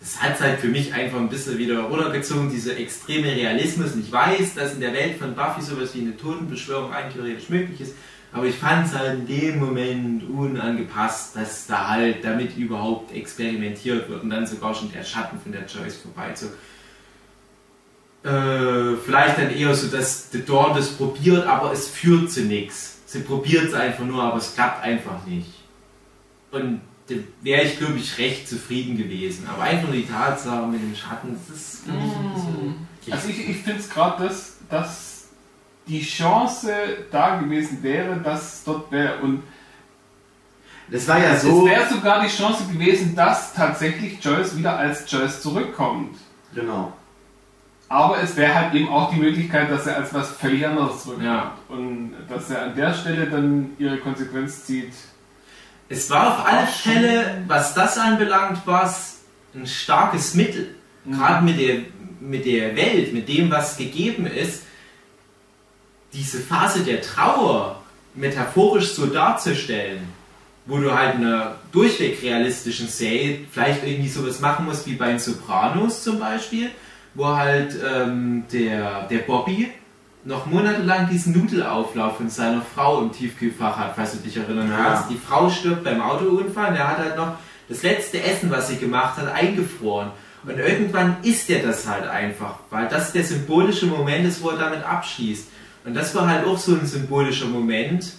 Das 0.05 0.21
hat 0.21 0.39
halt 0.39 0.61
für 0.61 0.69
mich 0.69 0.93
einfach 0.93 1.19
ein 1.19 1.31
bisschen 1.31 1.57
wieder 1.57 1.81
runtergezogen, 1.85 2.51
dieser 2.51 2.77
extreme 2.77 3.29
Realismus. 3.29 3.93
Und 3.93 4.05
ich 4.05 4.13
weiß, 4.13 4.55
dass 4.55 4.75
in 4.75 4.81
der 4.81 4.93
Welt 4.93 5.17
von 5.17 5.35
Buffy 5.35 5.63
sowas 5.63 5.95
wie 5.95 6.03
eine 6.03 6.15
Totenbeschwörung 6.15 6.93
rein 6.93 7.11
theoretisch 7.11 7.49
möglich 7.49 7.81
ist, 7.81 7.95
aber 8.31 8.45
ich 8.45 8.55
fand 8.55 8.87
es 8.87 8.95
halt 8.95 9.21
in 9.21 9.27
dem 9.27 9.61
Moment 9.61 10.29
unangepasst, 10.29 11.35
dass 11.37 11.67
da 11.67 11.89
halt 11.89 12.23
damit 12.23 12.55
überhaupt 12.59 13.15
experimentiert 13.15 14.11
wird 14.11 14.23
und 14.23 14.29
dann 14.29 14.47
sogar 14.47 14.75
schon 14.75 14.93
der 14.93 15.05
Schatten 15.05 15.41
von 15.41 15.53
der 15.53 15.65
Joyce 15.65 15.97
vorbeizog. 15.97 16.51
Äh, 18.25 18.97
vielleicht 19.03 19.39
dann 19.39 19.51
eher 19.55 19.75
so, 19.75 19.87
dass 19.87 20.31
The 20.31 20.45
Dawn 20.45 20.75
das 20.75 20.89
probiert, 20.91 21.47
aber 21.47 21.73
es 21.73 21.89
führt 21.89 22.31
zu 22.31 22.43
nichts. 22.43 22.99
Sie 23.07 23.21
probiert 23.21 23.69
es 23.69 23.75
einfach 23.75 24.05
nur, 24.05 24.23
aber 24.23 24.37
es 24.37 24.55
klappt 24.55 24.85
einfach 24.85 25.25
nicht. 25.27 25.55
Und 26.51 26.83
wäre 27.43 27.65
ich, 27.65 27.79
glaube 27.79 27.99
ich, 27.99 28.19
recht 28.19 28.49
zufrieden 28.49 28.97
gewesen. 28.97 29.47
Aber 29.53 29.63
einfach 29.65 29.89
nur 29.89 29.97
die 29.97 30.07
Tatsache 30.07 30.67
mit 30.67 30.81
dem 30.81 30.95
Schatten, 30.95 31.37
das 31.49 31.57
ist 31.57 31.85
für 31.85 31.93
mich 31.93 32.13
ein 32.17 32.35
bisschen. 32.35 32.89
Also 33.11 33.29
ich, 33.29 33.49
ich 33.51 33.57
finde 33.59 33.81
es 33.81 33.91
gerade 33.91 34.25
das 34.25 34.55
dass 34.69 35.29
die 35.87 36.03
Chance 36.03 36.73
da 37.11 37.37
gewesen 37.37 37.83
wäre, 37.83 38.17
dass 38.17 38.65
dort 38.65 38.91
wäre 38.91 39.19
und 39.19 39.43
Das 40.91 41.07
war 41.09 41.19
ja 41.19 41.33
es 41.35 41.43
so. 41.43 41.67
wäre 41.67 41.87
sogar 41.89 42.23
die 42.23 42.29
Chance 42.29 42.65
gewesen, 42.73 43.15
dass 43.15 43.53
tatsächlich 43.55 44.23
Joyce 44.23 44.57
wieder 44.57 44.77
als 44.77 45.11
Joyce 45.11 45.43
zurückkommt. 45.43 46.17
Genau. 46.55 46.93
Aber 47.89 48.21
es 48.23 48.37
wäre 48.37 48.55
halt 48.55 48.75
eben 48.75 48.89
auch 48.89 49.11
die 49.13 49.21
Möglichkeit, 49.21 49.71
dass 49.71 49.87
er 49.87 49.97
als 49.97 50.13
was 50.15 50.31
völlig 50.31 50.67
anderes 50.67 51.03
zurückkommt. 51.03 51.27
Ja. 51.27 51.55
Und 51.69 52.15
dass 52.29 52.51
er 52.51 52.63
an 52.63 52.75
der 52.75 52.95
Stelle 52.95 53.27
dann 53.27 53.73
ihre 53.79 53.99
Konsequenz 53.99 54.65
zieht. 54.65 54.93
Es 55.89 56.11
war 56.11 56.39
auf 56.39 56.47
alle. 56.47 56.67
Fälle, 56.67 57.45
was 57.47 57.75
das 57.75 57.99
anbelangt, 57.99 58.67
war 58.67 58.85
es 58.85 59.21
ein 59.55 59.67
starkes 59.67 60.35
Mittel. 60.35 60.75
Mhm. 61.05 61.19
Gerade 61.19 61.45
mit 61.45 61.59
der, 61.59 61.79
mit 62.21 62.47
der 62.47 62.77
Welt, 62.77 63.13
mit 63.13 63.29
dem, 63.29 63.51
was 63.51 63.77
gegeben 63.77 64.27
ist, 64.27 64.63
diese 66.13 66.41
Phase 66.41 66.85
der 66.85 67.03
Trauer 67.03 67.83
metaphorisch 68.15 68.93
so 68.93 69.07
darzustellen, 69.07 70.09
wo 70.67 70.79
du 70.79 70.97
halt 70.97 71.17
in 71.17 71.27
einer 71.27 71.57
durchweg 71.73 72.23
realistischen 72.23 72.89
Serie 72.89 73.41
vielleicht 73.51 73.85
irgendwie 73.85 74.09
sowas 74.09 74.41
machen 74.41 74.65
musst 74.65 74.87
wie 74.87 74.95
bei 74.95 75.09
den 75.09 75.19
Sopranos 75.19 76.03
zum 76.03 76.21
Beispiel, 76.21 76.71
wo 77.15 77.27
halt 77.27 77.75
ähm, 77.85 78.45
der, 78.53 79.09
der 79.09 79.19
Bobby 79.19 79.73
noch 80.25 80.47
monatelang 80.47 81.09
diesen 81.11 81.37
Nudelauflauf 81.39 82.17
von 82.17 82.31
seiner 82.31 82.63
Frau 82.63 83.03
im 83.03 83.13
Tiefkühlfach 83.13 83.77
hat, 83.77 83.93
falls 83.95 84.13
du 84.13 84.19
dich 84.19 84.37
erinnern 84.37 84.71
Ja. 84.71 84.77
kannst. 84.77 85.11
Die 85.11 85.17
Frau 85.19 85.51
stirbt 85.51 85.85
beim 85.85 86.01
Autounfall 86.01 86.71
und 86.71 86.77
er 86.77 86.89
hat 86.89 86.99
halt 86.99 87.17
noch 87.17 87.35
das 87.69 87.83
letzte 87.83 88.23
Essen, 88.23 88.51
was 88.51 88.69
sie 88.69 88.77
gemacht 88.77 89.17
hat, 89.19 89.33
eingefroren. 89.33 90.11
Und 90.45 90.59
irgendwann 90.59 91.17
isst 91.23 91.49
er 91.51 91.63
das 91.67 91.87
halt 91.89 92.07
einfach, 92.07 92.57
weil 92.71 92.87
das 92.89 93.13
der 93.13 93.25
symbolische 93.25 93.87
Moment 93.87 94.27
ist, 94.27 94.43
wo 94.43 94.51
er 94.51 94.59
damit 94.59 94.83
abschließt. 94.85 95.49
Und 95.87 95.95
das 95.95 96.15
war 96.15 96.29
halt 96.29 96.47
auch 96.47 96.59
so 96.59 96.73
ein 96.75 96.87
symbolischer 96.87 97.47
Moment. 97.47 98.13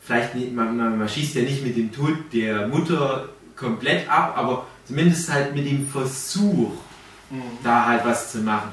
Vielleicht, 0.00 0.34
nicht, 0.34 0.54
man, 0.54 0.76
man, 0.76 0.98
man 0.98 1.08
schießt 1.08 1.34
ja 1.34 1.42
nicht 1.42 1.64
mit 1.64 1.76
dem 1.76 1.92
Tod 1.92 2.14
der 2.32 2.68
Mutter 2.68 3.28
komplett 3.56 4.08
ab, 4.10 4.34
aber 4.36 4.66
zumindest 4.86 5.30
halt 5.32 5.54
mit 5.54 5.66
dem 5.66 5.86
Versuch, 5.88 6.72
da 7.64 7.86
halt 7.86 8.04
was 8.04 8.32
zu 8.32 8.38
machen. 8.38 8.70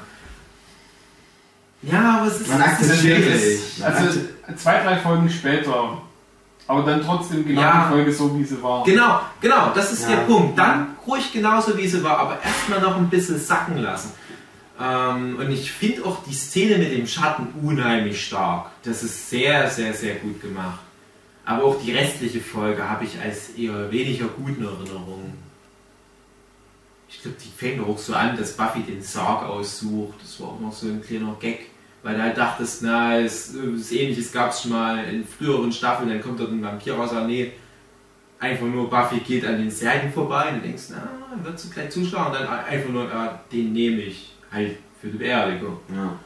Ja, 1.90 2.18
aber 2.18 2.26
es 2.28 2.40
ist, 2.40 2.48
Man 2.48 2.60
es 2.60 2.66
ist 2.66 2.72
akzeptiert 2.90 3.18
schwierig. 3.24 3.60
es. 3.78 3.82
Also 3.82 4.20
zwei, 4.56 4.82
drei 4.82 4.96
Folgen 4.98 5.28
später. 5.30 5.98
Aber 6.66 6.82
dann 6.82 7.02
trotzdem 7.04 7.44
genau 7.46 7.60
Ja. 7.60 7.84
die 7.88 7.92
Folge 7.94 8.12
so, 8.12 8.38
wie 8.38 8.44
sie 8.44 8.62
war. 8.62 8.84
Genau, 8.84 9.20
genau, 9.40 9.70
das 9.74 9.92
ist 9.92 10.02
Ja. 10.04 10.16
der 10.16 10.22
Punkt. 10.22 10.58
Dann 10.58 10.96
ruhig 11.06 11.30
genauso 11.32 11.76
wie 11.76 11.86
sie 11.86 12.02
war, 12.02 12.18
aber 12.18 12.38
erstmal 12.42 12.80
noch 12.80 12.96
ein 12.96 13.10
bisschen 13.10 13.38
sacken 13.38 13.78
lassen. 13.78 14.12
Ähm, 14.80 15.36
und 15.38 15.50
ich 15.50 15.70
finde 15.70 16.04
auch 16.06 16.24
die 16.24 16.32
Szene 16.32 16.78
mit 16.78 16.90
dem 16.92 17.06
Schatten 17.06 17.48
unheimlich 17.62 18.24
stark. 18.26 18.70
Das 18.82 19.02
ist 19.02 19.28
sehr, 19.28 19.68
sehr, 19.70 19.92
sehr 19.92 20.14
gut 20.16 20.40
gemacht. 20.40 20.80
Aber 21.44 21.64
auch 21.64 21.80
die 21.82 21.92
restliche 21.92 22.40
Folge 22.40 22.88
habe 22.88 23.04
ich 23.04 23.20
als 23.20 23.50
eher 23.50 23.92
weniger 23.92 24.26
guten 24.28 24.64
Erinnerungen. 24.64 25.34
Ich 27.10 27.20
glaube, 27.22 27.36
die 27.44 27.50
fängt 27.56 27.80
doch 27.80 27.88
auch 27.88 27.98
so 27.98 28.14
an, 28.14 28.36
dass 28.38 28.56
Buffy 28.56 28.80
den 28.80 29.02
Sarg 29.02 29.44
aussucht. 29.44 30.14
Das 30.22 30.40
war 30.40 30.48
auch 30.48 30.60
noch 30.60 30.72
so 30.72 30.86
ein 30.86 31.02
kleiner 31.02 31.36
Gag. 31.38 31.66
Weil 32.04 32.16
du 32.16 32.22
halt 32.22 32.36
dachtest, 32.36 32.82
na, 32.82 33.18
es, 33.18 33.54
es 33.54 33.90
ähnliches 33.90 34.30
gab 34.30 34.50
es 34.50 34.60
schon 34.62 34.72
mal 34.72 35.02
in 35.04 35.26
früheren 35.26 35.72
Staffeln, 35.72 36.10
dann 36.10 36.20
kommt 36.20 36.38
dort 36.38 36.52
ein 36.52 36.62
Vampir 36.62 36.94
raus, 36.94 37.10
aber 37.12 37.26
nee, 37.26 37.50
einfach 38.38 38.66
nur 38.66 38.90
Buffy 38.90 39.20
geht 39.20 39.44
an 39.46 39.56
den 39.56 39.70
Särgen 39.70 40.12
vorbei 40.12 40.50
und 40.50 40.56
du 40.56 40.60
denkst, 40.68 40.84
na, 40.90 41.08
wird 41.42 41.58
sie 41.58 41.70
gleich 41.70 41.88
zuschlagen 41.90 42.26
und 42.32 42.34
dann 42.40 42.46
einfach 42.64 42.90
nur, 42.90 43.10
ah, 43.10 43.40
den 43.50 43.72
nehme 43.72 44.02
ich 44.02 44.34
halt 44.52 44.76
für 45.00 45.08
die 45.08 45.16
Beerdigung. 45.16 45.78
Ja. 45.94 46.18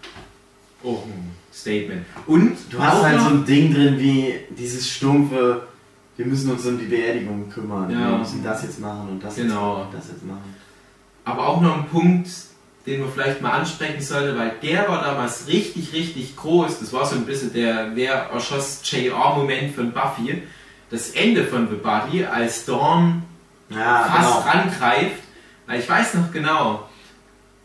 Auch 0.82 1.04
ein 1.06 1.30
Statement. 1.52 2.04
Und 2.26 2.56
Du 2.70 2.78
hast 2.80 3.02
halt 3.02 3.20
so 3.20 3.28
ein 3.28 3.44
Ding 3.44 3.72
drin 3.72 3.98
wie 4.00 4.34
dieses 4.50 4.90
stumpfe, 4.90 5.62
wir 6.16 6.26
müssen 6.26 6.50
uns 6.50 6.66
um 6.66 6.76
die 6.76 6.86
Beerdigung 6.86 7.48
kümmern. 7.48 7.88
Ja. 7.88 8.10
Wir 8.10 8.18
müssen 8.18 8.42
das 8.42 8.64
jetzt 8.64 8.80
machen 8.80 9.10
und 9.10 9.22
das 9.22 9.36
jetzt 9.36 9.46
Genau. 9.46 9.74
machen 9.74 9.86
und 9.86 9.94
das 9.94 10.08
jetzt 10.08 10.24
machen. 10.26 10.54
Aber 11.24 11.46
auch 11.46 11.60
noch 11.60 11.76
ein 11.78 11.86
Punkt, 11.86 12.28
den 12.88 13.00
man 13.00 13.12
vielleicht 13.12 13.40
mal 13.40 13.52
ansprechen 13.52 14.00
sollte, 14.00 14.36
weil 14.38 14.52
der 14.62 14.88
war 14.88 15.02
damals 15.02 15.46
richtig, 15.46 15.92
richtig 15.92 16.36
groß. 16.36 16.80
Das 16.80 16.92
war 16.92 17.04
so 17.06 17.16
ein 17.16 17.26
bisschen 17.26 17.52
der 17.52 17.94
Wer 17.94 18.14
erschoss 18.32 18.80
JR-Moment 18.84 19.74
von 19.74 19.92
Buffy. 19.92 20.42
Das 20.90 21.10
Ende 21.10 21.44
von 21.44 21.68
The 21.68 21.76
Body, 21.76 22.24
als 22.24 22.64
Dawn 22.64 23.22
Ja, 23.68 24.04
fast 24.04 24.44
genau. 24.44 24.58
rangreift. 24.58 25.22
Weil 25.66 25.80
ich 25.80 25.88
weiß 25.88 26.14
noch 26.14 26.32
genau, 26.32 26.88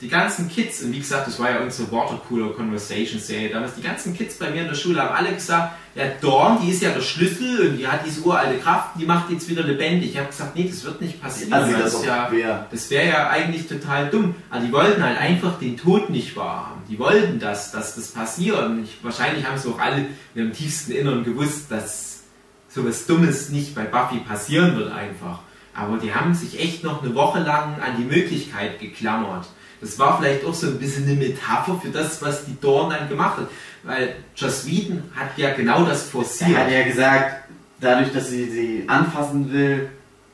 die 0.02 0.10
ganzen 0.10 0.50
Kids, 0.50 0.82
und 0.82 0.92
wie 0.92 1.00
gesagt, 1.00 1.28
das 1.28 1.40
war 1.40 1.50
ja 1.50 1.60
unsere 1.62 1.90
Watercooler 1.90 2.50
Conversation 2.54 3.20
Serie 3.22 3.50
damals, 3.50 3.76
die 3.76 3.82
ganzen 3.82 4.16
Kids 4.16 4.36
bei 4.36 4.50
mir 4.50 4.64
in 4.64 4.68
der 4.68 4.76
Schule 4.76 5.02
haben 5.02 5.16
alle 5.16 5.34
gesagt, 5.34 5.76
ja, 5.96 6.06
Dawn, 6.22 6.60
die 6.62 6.72
ist 6.72 6.82
ja 6.82 6.90
der 6.90 7.02
Schlüssel 7.02 7.70
und 7.70 7.78
die 7.78 7.88
hat 7.88 8.04
diese 8.04 8.22
uralte 8.22 8.58
Kraft, 8.58 8.96
die 9.00 9.06
macht 9.06 9.30
jetzt 9.30 9.48
wieder 9.48 9.62
lebendig. 9.62 10.12
Ich 10.12 10.18
habe 10.18 10.28
gesagt, 10.28 10.56
nee, 10.56 10.68
das 10.68 10.84
wird 10.84 11.02
nicht 11.02 11.22
passieren. 11.22 11.54
Also 11.54 11.78
das 11.78 11.92
das 11.94 12.06
ja, 12.06 12.66
das 12.72 12.90
wäre 12.90 13.10
ja 13.10 13.30
eigentlich 13.30 13.68
total 13.68 14.10
dumm. 14.10 14.34
Aber 14.50 14.62
die 14.62 14.72
wollten 14.72 15.04
halt 15.04 15.20
einfach 15.20 15.60
den 15.60 15.78
Tod 15.78 16.10
nicht 16.10 16.36
wahrhaben. 16.36 16.82
Die 16.90 16.98
wollten 16.98 17.40
das, 17.40 17.72
dass 17.72 17.96
das 17.96 18.08
passiert. 18.08 18.58
Und 18.66 18.84
ich, 18.84 18.98
wahrscheinlich 19.04 19.46
haben 19.46 19.60
sie 19.60 19.70
auch 19.70 19.78
alle 19.78 19.98
in 19.98 20.08
ihrem 20.34 20.54
tiefsten 20.54 20.94
Innern 20.94 21.24
gewusst, 21.24 21.72
dass 21.72 22.24
sowas 22.70 23.06
Dummes 23.06 23.50
nicht 23.50 23.76
bei 23.76 23.84
Buffy 23.84 24.18
passieren 24.18 24.76
wird 24.76 24.92
einfach. 24.92 25.40
Aber 25.76 25.98
die 25.98 26.14
haben 26.14 26.34
sich 26.34 26.60
echt 26.60 26.84
noch 26.84 27.04
eine 27.04 27.14
Woche 27.14 27.40
lang 27.40 27.80
an 27.82 27.98
die 27.98 28.04
Möglichkeit 28.04 28.80
geklammert. 28.80 29.46
Das 29.80 30.00
war 30.00 30.18
vielleicht 30.18 30.46
auch 30.46 30.54
so 30.54 30.68
ein 30.68 30.80
bisschen 30.80 31.04
eine 31.04 31.16
Metapher 31.16 31.80
für 31.80 31.90
das, 31.90 32.22
was 32.22 32.46
die 32.46 32.60
Dawn 32.60 32.90
dann 32.90 33.10
gemacht 33.10 33.38
hat. 33.38 33.48
Weil 33.84 34.16
Joss 34.36 34.66
Whedon 34.66 35.04
hat 35.16 35.38
ja 35.38 35.54
genau 35.54 35.84
das 35.86 36.04
forciert. 36.10 36.58
hat 36.58 36.72
ja 36.72 36.84
gesagt, 36.84 37.50
dadurch, 37.82 38.12
dass 38.14 38.30
sie 38.30 38.50
sie 38.50 38.84
anfassen 38.88 39.52
will, 39.52 39.90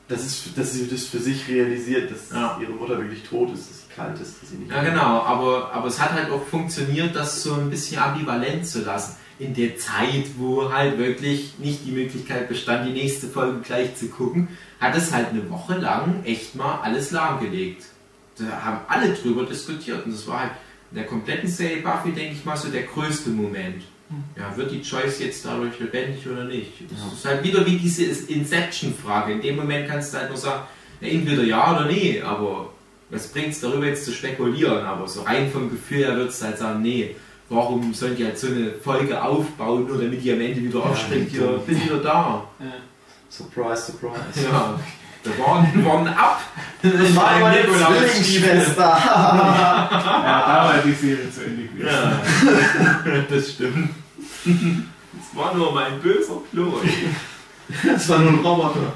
dass, 0.08 0.20
es, 0.24 0.54
dass 0.54 0.72
sie 0.72 0.88
das 0.88 1.04
für 1.04 1.18
sich 1.18 1.46
realisiert, 1.48 2.10
dass 2.10 2.30
Ja. 2.30 2.58
ihre 2.60 2.72
Mutter 2.72 2.98
wirklich 2.98 3.22
tot 3.24 3.52
ist, 3.52 3.68
dass 3.70 3.78
sie 3.82 3.94
kalt 3.94 4.20
ist, 4.20 4.40
dass 4.42 4.50
sie 4.50 4.56
nicht 4.56 4.70
Ja, 4.70 4.82
genau, 4.82 5.22
aber, 5.22 5.72
aber 5.72 5.88
es 5.88 6.00
hat 6.00 6.12
halt 6.12 6.30
auch 6.30 6.44
funktioniert, 6.46 7.14
das 7.14 7.42
so 7.42 7.54
ein 7.54 7.70
bisschen 7.70 8.00
ambivalent 8.00 8.66
zu 8.66 8.82
lassen. 8.82 9.16
In 9.38 9.54
der 9.54 9.76
Zeit, 9.78 10.26
wo 10.36 10.70
halt 10.72 10.98
wirklich 10.98 11.54
nicht 11.58 11.86
die 11.86 11.92
Möglichkeit 11.92 12.48
bestand, 12.48 12.86
die 12.86 12.92
nächste 12.92 13.26
Folge 13.26 13.60
gleich 13.60 13.96
zu 13.96 14.08
gucken, 14.08 14.48
hat 14.80 14.94
es 14.96 15.12
halt 15.12 15.28
eine 15.30 15.48
Woche 15.50 15.76
lang 15.78 16.22
echt 16.24 16.54
mal 16.56 16.80
alles 16.82 17.10
lahmgelegt. 17.10 17.84
Da 18.38 18.62
haben 18.64 18.78
alle 18.88 19.12
drüber 19.14 19.44
diskutiert 19.44 20.04
und 20.04 20.12
das 20.14 20.26
war 20.26 20.40
halt 20.40 20.50
in 20.90 20.96
der 20.96 21.06
kompletten 21.06 21.48
Serie 21.48 21.82
Buffy, 21.82 22.12
denke 22.12 22.32
ich 22.34 22.44
mal, 22.44 22.56
so 22.56 22.68
der 22.68 22.82
größte 22.82 23.30
Moment. 23.30 23.82
Ja, 24.36 24.56
wird 24.56 24.72
die 24.72 24.82
Choice 24.82 25.20
jetzt 25.20 25.44
dadurch 25.44 25.78
lebendig 25.78 26.26
oder 26.26 26.44
nicht? 26.44 26.72
Das 26.90 26.98
Ja. 26.98 27.12
ist 27.14 27.24
halt 27.24 27.44
wieder 27.44 27.64
wie 27.64 27.76
diese 27.76 28.02
Inception-Frage. 28.32 29.34
In 29.34 29.40
dem 29.40 29.54
Moment 29.56 29.88
kannst 29.88 30.12
du 30.12 30.18
halt 30.18 30.30
nur 30.30 30.36
sagen, 30.38 30.62
ja, 31.00 31.08
entweder 31.08 31.44
ja 31.44 31.70
oder 31.76 31.86
nee, 31.86 32.20
aber 32.20 32.70
was 33.08 33.28
bringt 33.28 33.50
es 33.50 33.60
darüber 33.60 33.86
jetzt 33.86 34.04
zu 34.04 34.12
spekulieren? 34.12 34.84
Aber 34.84 35.06
so 35.06 35.22
rein 35.22 35.48
vom 35.50 35.70
Gefühl 35.70 35.98
her 36.06 36.16
würdest 36.16 36.40
du 36.42 36.46
halt 36.46 36.58
sagen, 36.58 36.82
nee, 36.82 37.14
warum 37.48 37.94
sollen 37.94 38.16
die 38.16 38.24
halt 38.24 38.36
so 38.38 38.48
eine 38.48 38.72
Folge 38.72 39.22
aufbauen, 39.22 39.86
nur 39.86 39.98
damit 39.98 40.24
die 40.24 40.32
am 40.32 40.40
Ende 40.40 40.60
wieder 40.60 40.84
aufspringt, 40.84 41.32
Ja, 41.32 41.42
ja, 41.42 41.52
bin 41.58 41.80
wieder 41.84 41.98
da. 41.98 42.44
Surprise, 43.28 43.92
surprise. 43.92 44.44
Ja, 44.50 44.80
da 45.22 45.30
waren, 45.44 45.84
waren 45.84 46.08
ab. 46.08 46.40
Das 46.82 47.14
war 47.14 47.38
meine. 47.40 47.62
Zwillingsschwester. 47.64 48.82
Ja, 48.82 49.88
da 49.90 50.72
war 50.72 50.82
die 50.84 50.92
Serie 50.92 51.30
zu 51.30 51.44
Ende 51.44 51.64
gewesen. 51.64 51.86
Ja, 51.86 53.22
das 53.30 53.50
stimmt. 53.50 53.90
Das 54.44 55.34
war 55.34 55.54
nur 55.54 55.72
mein 55.74 56.00
böser 56.00 56.38
Ploy. 56.50 56.88
Das 57.84 58.08
war 58.08 58.18
nur 58.18 58.30
ein 58.30 58.38
Roboter. 58.38 58.92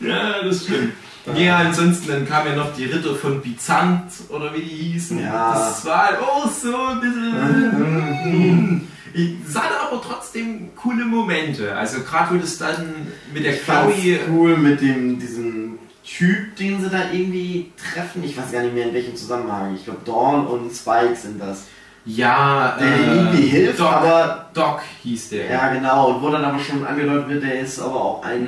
Ja, 0.00 0.42
das 0.42 0.64
stimmt. 0.64 0.92
Ja, 1.34 1.56
ansonsten 1.58 2.08
dann 2.08 2.28
kam 2.28 2.46
ja 2.46 2.54
noch 2.54 2.72
die 2.74 2.84
Ritter 2.84 3.16
von 3.16 3.42
Byzant 3.42 4.12
oder 4.28 4.54
wie 4.54 4.60
die 4.60 4.92
hießen. 4.92 5.18
Ja. 5.20 5.54
Das 5.54 5.84
war 5.84 6.06
halt 6.06 6.18
auch 6.20 6.48
so 6.48 6.72
ein 6.72 7.00
bisschen. 7.00 8.88
Ich- 9.16 9.34
Es 9.48 9.54
hatte 9.56 9.80
aber 9.80 10.00
trotzdem 10.02 10.70
coole 10.76 11.04
Momente. 11.04 11.74
Also 11.74 12.00
gerade 12.02 12.34
wo 12.34 12.38
das 12.38 12.58
dann 12.58 13.06
mit 13.32 13.44
der 13.44 13.54
Ich 13.54 13.64
Chloe. 13.64 14.18
cool 14.30 14.56
mit 14.56 14.80
dem, 14.80 15.18
diesem 15.18 15.78
Typ, 16.04 16.54
den 16.56 16.80
sie 16.80 16.88
da 16.90 17.10
irgendwie 17.12 17.72
treffen. 17.92 18.22
Ich 18.24 18.36
weiß 18.36 18.52
gar 18.52 18.62
nicht 18.62 18.74
mehr 18.74 18.86
in 18.88 18.94
welchem 18.94 19.16
Zusammenhang. 19.16 19.74
Ich 19.74 19.84
glaube 19.84 20.00
Dawn 20.04 20.46
und 20.46 20.70
Spike 20.72 21.16
sind 21.16 21.40
das. 21.40 21.64
Ja, 22.04 22.76
Der 22.78 22.86
äh, 22.86 23.16
irgendwie 23.16 23.46
hilft, 23.48 23.80
Doc, 23.80 23.92
aber 23.92 24.46
Doc 24.54 24.80
hieß 25.02 25.30
der. 25.30 25.50
ja 25.50 25.72
genau. 25.72 26.10
Und 26.10 26.22
wo 26.22 26.30
dann 26.30 26.44
aber 26.44 26.58
schon 26.60 26.86
angedeutet 26.86 27.28
wird, 27.28 27.42
der 27.42 27.58
ist 27.60 27.80
aber 27.80 27.96
auch 27.96 28.22
ein 28.24 28.44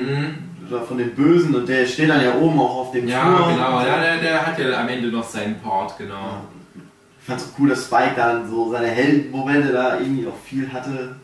Mhm. 0.69 0.85
von 0.87 0.97
den 0.97 1.13
Bösen 1.15 1.53
und 1.55 1.67
der 1.67 1.85
steht 1.85 2.09
dann 2.09 2.23
ja 2.23 2.35
oben 2.35 2.57
auch 2.59 2.75
auf 2.77 2.91
dem 2.91 3.07
Ja, 3.07 3.25
Flur. 3.25 3.49
genau. 3.49 3.81
Ja, 3.81 3.99
der, 3.99 4.17
der 4.19 4.45
hat 4.47 4.57
ja 4.59 4.79
am 4.79 4.87
Ende 4.87 5.09
noch 5.09 5.27
seinen 5.27 5.59
Part, 5.59 5.97
genau. 5.97 6.41
Ich 7.29 7.35
fand's 7.37 7.45
auch 7.53 7.59
cool, 7.59 7.69
dass 7.69 7.85
Spike 7.85 8.15
dann 8.15 8.49
so 8.49 8.71
seine 8.71 8.87
Heldenmomente 8.87 9.71
da 9.71 9.99
irgendwie 9.99 10.25
auch 10.25 10.37
viel 10.43 10.73
hatte. 10.73 11.15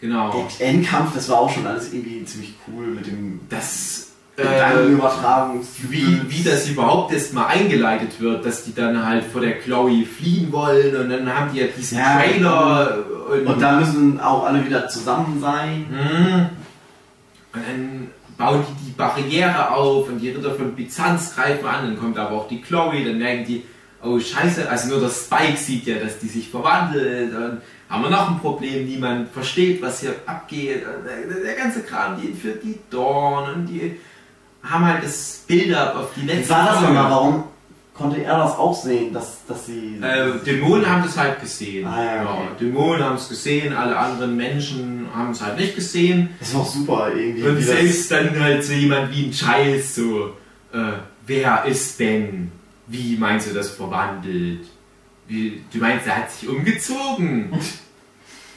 Genau. 0.00 0.46
Der 0.58 0.68
Endkampf, 0.68 1.14
das 1.14 1.30
war 1.30 1.38
auch 1.38 1.50
schon 1.50 1.66
alles 1.66 1.92
irgendwie 1.92 2.22
ziemlich 2.26 2.54
cool 2.68 2.88
mit 2.88 3.06
dem. 3.06 3.40
Das 3.48 4.08
Gedankenübertragung. 4.36 5.66
wie, 5.88 6.20
wie 6.28 6.42
das 6.42 6.68
überhaupt 6.68 7.12
erst 7.12 7.32
mal 7.32 7.46
eingeleitet 7.46 8.20
wird, 8.20 8.44
dass 8.44 8.64
die 8.64 8.74
dann 8.74 9.06
halt 9.06 9.24
vor 9.24 9.40
der 9.40 9.58
Chloe 9.58 10.04
fliehen 10.04 10.52
wollen 10.52 10.96
und 10.96 11.10
dann 11.10 11.34
haben 11.34 11.52
die 11.52 11.60
ja 11.60 11.66
diesen 11.66 11.98
Ja, 11.98 12.18
Trailer 12.18 12.98
und, 13.30 13.46
Und 13.46 13.60
da 13.60 13.80
müssen 13.80 14.20
auch 14.20 14.44
alle 14.44 14.64
wieder 14.64 14.88
zusammen 14.88 15.40
sein. 15.40 15.86
Mhm. 15.90 16.48
und 17.54 17.62
dann 17.66 18.10
bauen 18.40 18.64
die 18.66 18.86
die 18.86 18.92
Barriere 18.92 19.70
auf 19.70 20.08
und 20.08 20.18
die 20.18 20.30
Ritter 20.30 20.54
von 20.54 20.74
Byzanz 20.74 21.34
greifen 21.34 21.66
an, 21.66 21.84
dann 21.84 21.98
kommt 21.98 22.18
aber 22.18 22.36
auch 22.36 22.48
die 22.48 22.62
Chloe, 22.62 23.04
dann 23.04 23.18
merken 23.18 23.44
die, 23.44 23.62
oh 24.02 24.18
scheiße, 24.18 24.68
also 24.68 24.88
nur 24.88 25.00
der 25.00 25.10
Spike 25.10 25.58
sieht 25.58 25.86
ja, 25.86 25.98
dass 25.98 26.18
die 26.18 26.26
sich 26.26 26.48
verwandelt, 26.48 27.34
dann 27.34 27.60
haben 27.90 28.02
wir 28.02 28.10
noch 28.10 28.30
ein 28.30 28.38
Problem, 28.38 28.86
niemand 28.86 29.30
versteht, 29.30 29.82
was 29.82 30.00
hier 30.00 30.14
abgeht, 30.24 30.82
der, 30.84 31.42
der 31.42 31.54
ganze 31.54 31.82
Kram, 31.82 32.18
die 32.20 32.28
entführt 32.28 32.64
die 32.64 32.78
Dawn 32.90 33.54
und 33.54 33.66
die 33.66 34.00
haben 34.62 34.86
halt 34.86 35.04
das 35.04 35.44
Build-up 35.46 35.96
auf 35.96 36.10
die 36.16 36.26
letzte 36.26 36.54
war 36.54 36.66
das 36.66 36.80
nochmal? 36.80 37.10
Warum 37.10 37.44
konnte 37.94 38.22
er 38.22 38.38
das 38.38 38.56
auch 38.56 38.74
sehen, 38.82 39.12
dass, 39.12 39.44
dass 39.46 39.66
sie. 39.66 39.98
Äh, 40.02 40.38
Dämonen 40.44 40.88
haben 40.88 41.02
das 41.02 41.16
halt 41.18 41.40
gesehen. 41.40 41.86
Ah, 41.86 42.04
ja, 42.04 42.22
okay. 42.24 42.48
Dämonen 42.60 43.02
haben 43.04 43.16
es 43.16 43.28
gesehen, 43.28 43.72
alle 43.74 43.96
anderen 43.96 44.36
Menschen 44.36 45.06
haben 45.14 45.30
es 45.32 45.42
halt 45.42 45.58
nicht 45.58 45.74
gesehen. 45.74 46.30
das 46.40 46.54
war 46.54 46.62
auch 46.62 46.66
super 46.70 47.12
irgendwie. 47.14 47.42
Und 47.42 47.60
selbst 47.60 48.10
dann 48.10 48.38
halt 48.40 48.64
so 48.64 48.72
jemand 48.72 49.10
wie 49.14 49.26
ein 49.26 49.30
Giles 49.30 49.94
so, 49.94 50.28
äh, 50.72 50.92
wer 51.26 51.64
ist 51.66 51.98
Ben? 51.98 52.50
Wie 52.86 53.16
meinst 53.16 53.48
du 53.50 53.54
das 53.54 53.70
verwandelt? 53.70 54.64
Wie, 55.28 55.62
du 55.72 55.78
meinst, 55.78 56.06
er 56.06 56.16
hat 56.16 56.30
sich 56.32 56.48
umgezogen? 56.48 57.52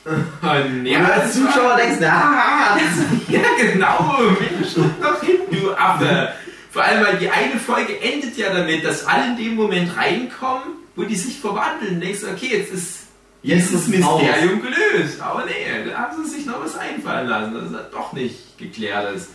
Und 0.05 0.85
ja, 0.85 0.99
als 1.05 1.33
das 1.33 1.43
war- 1.43 1.51
Zuschauer 1.53 1.75
denkst 1.77 1.99
du, 1.99 2.11
ah, 2.11 2.77
ja, 3.29 3.39
genau. 3.57 4.15
Mensch, 4.39 4.73
doch 5.01 5.21
hin, 5.23 5.37
du 5.51 5.71
Affe. 5.73 6.29
Vor 6.73 6.83
allem, 6.83 7.05
weil 7.05 7.17
die 7.17 7.29
eine 7.29 7.59
Folge 7.59 8.01
endet 8.01 8.35
ja 8.35 8.51
damit, 8.51 8.83
dass 8.83 9.05
alle 9.05 9.27
in 9.27 9.37
dem 9.37 9.55
Moment 9.55 9.95
reinkommen, 9.95 10.63
wo 10.95 11.03
die 11.03 11.15
sich 11.15 11.39
verwandeln. 11.39 12.01
Denkst 12.01 12.21
du, 12.21 12.27
okay, 12.27 12.57
jetzt 12.57 12.73
ist 12.73 13.03
Jetzt 13.43 13.71
dieses. 13.71 13.87
Mysterium 13.89 14.61
gelöst. 14.61 15.21
Aber 15.21 15.45
nee, 15.45 15.89
da 15.89 15.97
haben 15.97 16.23
sie 16.23 16.37
sich 16.37 16.45
noch 16.45 16.63
was 16.63 16.77
einfallen 16.77 17.27
lassen, 17.27 17.53
dass 17.53 17.63
es 17.65 17.91
doch 17.91 18.13
nicht 18.13 18.57
geklärt 18.57 19.13
ist. 19.15 19.29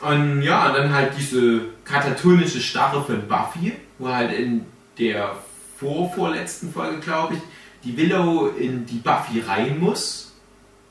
Und 0.00 0.42
ja, 0.42 0.68
und 0.68 0.74
dann 0.74 0.92
halt 0.92 1.12
diese 1.16 1.60
katatonische 1.84 2.60
Starre 2.60 3.04
von 3.04 3.28
Buffy, 3.28 3.72
wo 3.98 4.08
halt 4.08 4.32
in 4.32 4.64
der 4.98 5.36
vorvorletzten 5.78 6.72
Folge, 6.72 6.98
glaube 6.98 7.34
ich, 7.34 7.40
die 7.84 7.96
Willow 7.96 8.48
in 8.58 8.86
die 8.86 8.98
Buffy 8.98 9.40
rein 9.40 9.78
muss 9.78 10.32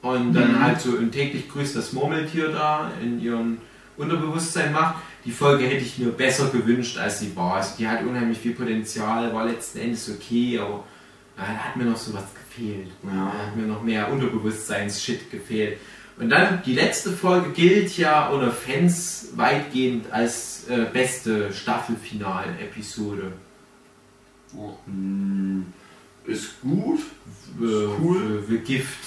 und 0.04 0.34
dann 0.34 0.64
halt 0.64 0.80
so 0.80 0.96
ein 0.96 1.12
täglich 1.12 1.50
grüßt 1.50 1.76
das 1.76 1.94
Murmeltier 1.94 2.50
da 2.50 2.92
in 3.02 3.20
ihrem 3.20 3.58
Unterbewusstsein 3.98 4.72
macht. 4.72 4.96
Die 5.26 5.32
Folge 5.32 5.66
hätte 5.66 5.84
ich 5.84 5.98
mir 5.98 6.10
besser 6.10 6.50
gewünscht, 6.50 6.98
als 6.98 7.20
sie 7.20 7.36
war. 7.36 7.56
Also 7.56 7.76
die 7.78 7.88
hat 7.88 8.04
unheimlich 8.04 8.38
viel 8.38 8.54
Potenzial, 8.54 9.34
war 9.34 9.46
letzten 9.46 9.80
Endes 9.80 10.10
okay, 10.10 10.60
aber 10.60 10.84
da 11.38 11.44
hat 11.44 11.76
mir 11.78 11.86
noch 11.86 11.98
sowas 11.98 12.26
gefehlt. 12.34 12.90
Ja. 13.04 13.32
Da 13.34 13.48
hat 13.48 13.56
mir 13.56 13.66
noch 13.66 13.82
mehr 13.82 14.12
Unterbewusstseins-Shit 14.12 15.32
gefehlt. 15.32 15.80
Und 16.18 16.30
dann 16.30 16.62
die 16.64 16.76
letzte 16.76 17.12
Folge 17.12 17.52
gilt 17.52 17.98
ja 17.98 18.28
unter 18.28 18.52
Fans 18.52 19.30
weitgehend 19.36 20.12
als 20.12 20.68
äh, 20.70 20.86
beste 20.92 21.52
Staffelfinal-Episode. 21.52 23.32
Hm, 24.86 25.66
ist 26.26 26.62
gut. 26.62 27.00
Äh, 27.60 27.88
Cool. 28.00 28.44
The 28.48 28.58
Gift 28.60 29.00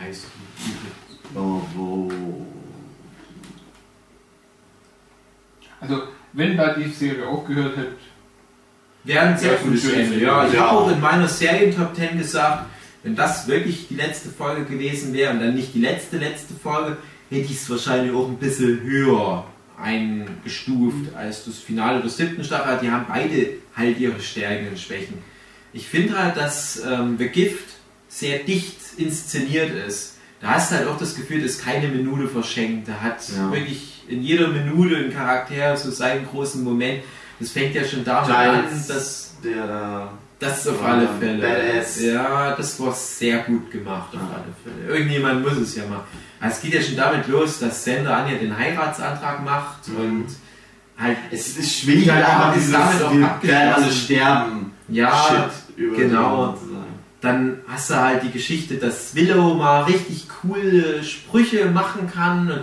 heißt 0.00 0.24
die. 0.58 1.38
Oh, 1.38 1.60
oh. 1.78 2.10
Also, 5.88 6.02
wenn 6.32 6.56
da 6.56 6.74
die 6.74 6.88
Serie 6.90 7.26
aufgehört 7.26 7.76
hätte, 7.76 7.92
Wäre 9.06 9.20
ein 9.20 9.36
sehr 9.38 9.58
schönes 9.58 9.84
Ende. 9.92 10.18
Ja, 10.18 10.46
ich 10.46 10.54
Ja. 10.54 10.60
habe 10.60 10.78
auch 10.78 10.90
in 10.90 10.98
meiner 10.98 11.28
Serien-Top 11.28 11.94
10 11.94 12.16
gesagt, 12.18 12.64
wenn 13.02 13.14
das 13.14 13.46
wirklich 13.46 13.86
die 13.88 13.96
letzte 13.96 14.30
Folge 14.30 14.64
gewesen 14.64 15.12
wäre 15.12 15.30
und 15.32 15.40
dann 15.40 15.54
nicht 15.54 15.74
die 15.74 15.80
letzte 15.80 16.16
letzte 16.16 16.54
Folge, 16.54 16.96
hätte 17.28 17.42
ich 17.42 17.50
es 17.60 17.68
wahrscheinlich 17.68 18.14
auch 18.14 18.26
ein 18.28 18.38
bisschen 18.38 18.80
höher 18.80 19.44
eingestuft 19.78 21.14
als 21.14 21.44
das 21.44 21.58
Finale 21.58 22.00
der 22.00 22.08
siebten 22.10 22.42
Staffel. 22.44 22.78
Die 22.82 22.90
haben 22.90 23.04
beide 23.08 23.48
halt 23.76 23.98
ihre 23.98 24.20
Stärken 24.20 24.68
und 24.68 24.78
Schwächen. 24.78 25.18
Ich 25.74 25.86
finde 25.86 26.18
halt, 26.18 26.36
dass 26.38 26.82
ähm, 26.84 27.16
The 27.18 27.28
Gift 27.28 27.74
sehr 28.08 28.38
dicht 28.40 28.78
inszeniert 28.96 29.70
ist. 29.86 30.16
Da 30.40 30.48
hast 30.54 30.70
du 30.70 30.76
halt 30.76 30.88
auch 30.88 30.98
das 30.98 31.14
Gefühl, 31.14 31.42
dass 31.42 31.58
keine 31.58 31.88
Minute 31.88 32.28
verschenkt. 32.28 32.88
Da 32.88 32.94
hat 33.02 33.18
Ja. 33.36 33.50
wirklich 33.52 33.93
in 34.08 34.22
jeder 34.22 34.48
Minute 34.48 34.96
ein 34.96 35.12
Charakter 35.12 35.76
so 35.76 35.90
seinen 35.90 36.26
großen 36.26 36.62
Moment. 36.62 37.02
Das 37.40 37.50
fängt 37.50 37.74
ja 37.74 37.84
schon 37.84 38.04
damit 38.04 38.30
an, 38.30 38.64
dass 38.88 39.34
der 39.42 39.66
da. 39.66 40.12
das 40.38 40.66
auf 40.68 40.80
Ja, 40.80 40.86
alle 40.88 41.08
Fälle. 41.20 41.40
Badass. 41.42 42.00
Ja, 42.00 42.54
das 42.56 42.78
war 42.80 42.92
sehr 42.92 43.38
gut 43.38 43.70
gemacht 43.70 44.08
auf 44.14 44.20
alle 44.32 44.52
Fälle. 44.62 44.96
Irgendjemand 44.98 45.42
muss 45.42 45.56
es 45.58 45.76
ja 45.76 45.84
machen. 45.86 46.04
Also 46.40 46.56
es 46.56 46.62
geht 46.62 46.74
ja 46.74 46.82
schon 46.82 46.96
damit 46.96 47.26
los, 47.28 47.58
dass 47.58 47.82
Sender 47.84 48.16
Anja 48.16 48.36
den 48.38 48.56
Heiratsantrag 48.56 49.44
macht 49.44 49.88
Mhm. 49.88 49.96
und 49.96 50.26
halt 50.96 51.16
Es, 51.30 51.56
es 51.58 51.80
schwingt 51.80 52.10
halt 52.10 52.24
einfach 52.24 52.54
ist 52.56 52.66
dieses, 52.66 52.72
damit 52.72 53.02
auch 53.02 53.30
abgeschlossen. 53.30 53.72
alle 53.74 53.92
sterben. 53.92 54.72
ja, 54.88 55.50
Shit 55.76 55.96
genau. 55.96 56.56
dann 57.20 57.58
hast 57.66 57.90
du 57.90 57.94
halt 57.96 58.22
die 58.22 58.30
Geschichte, 58.30 58.74
dass 58.76 59.14
Willow 59.14 59.54
mal 59.54 59.82
richtig 59.84 60.26
coole 60.42 61.02
Sprüche 61.02 61.66
machen 61.66 62.08
kann. 62.12 62.50
Und 62.50 62.62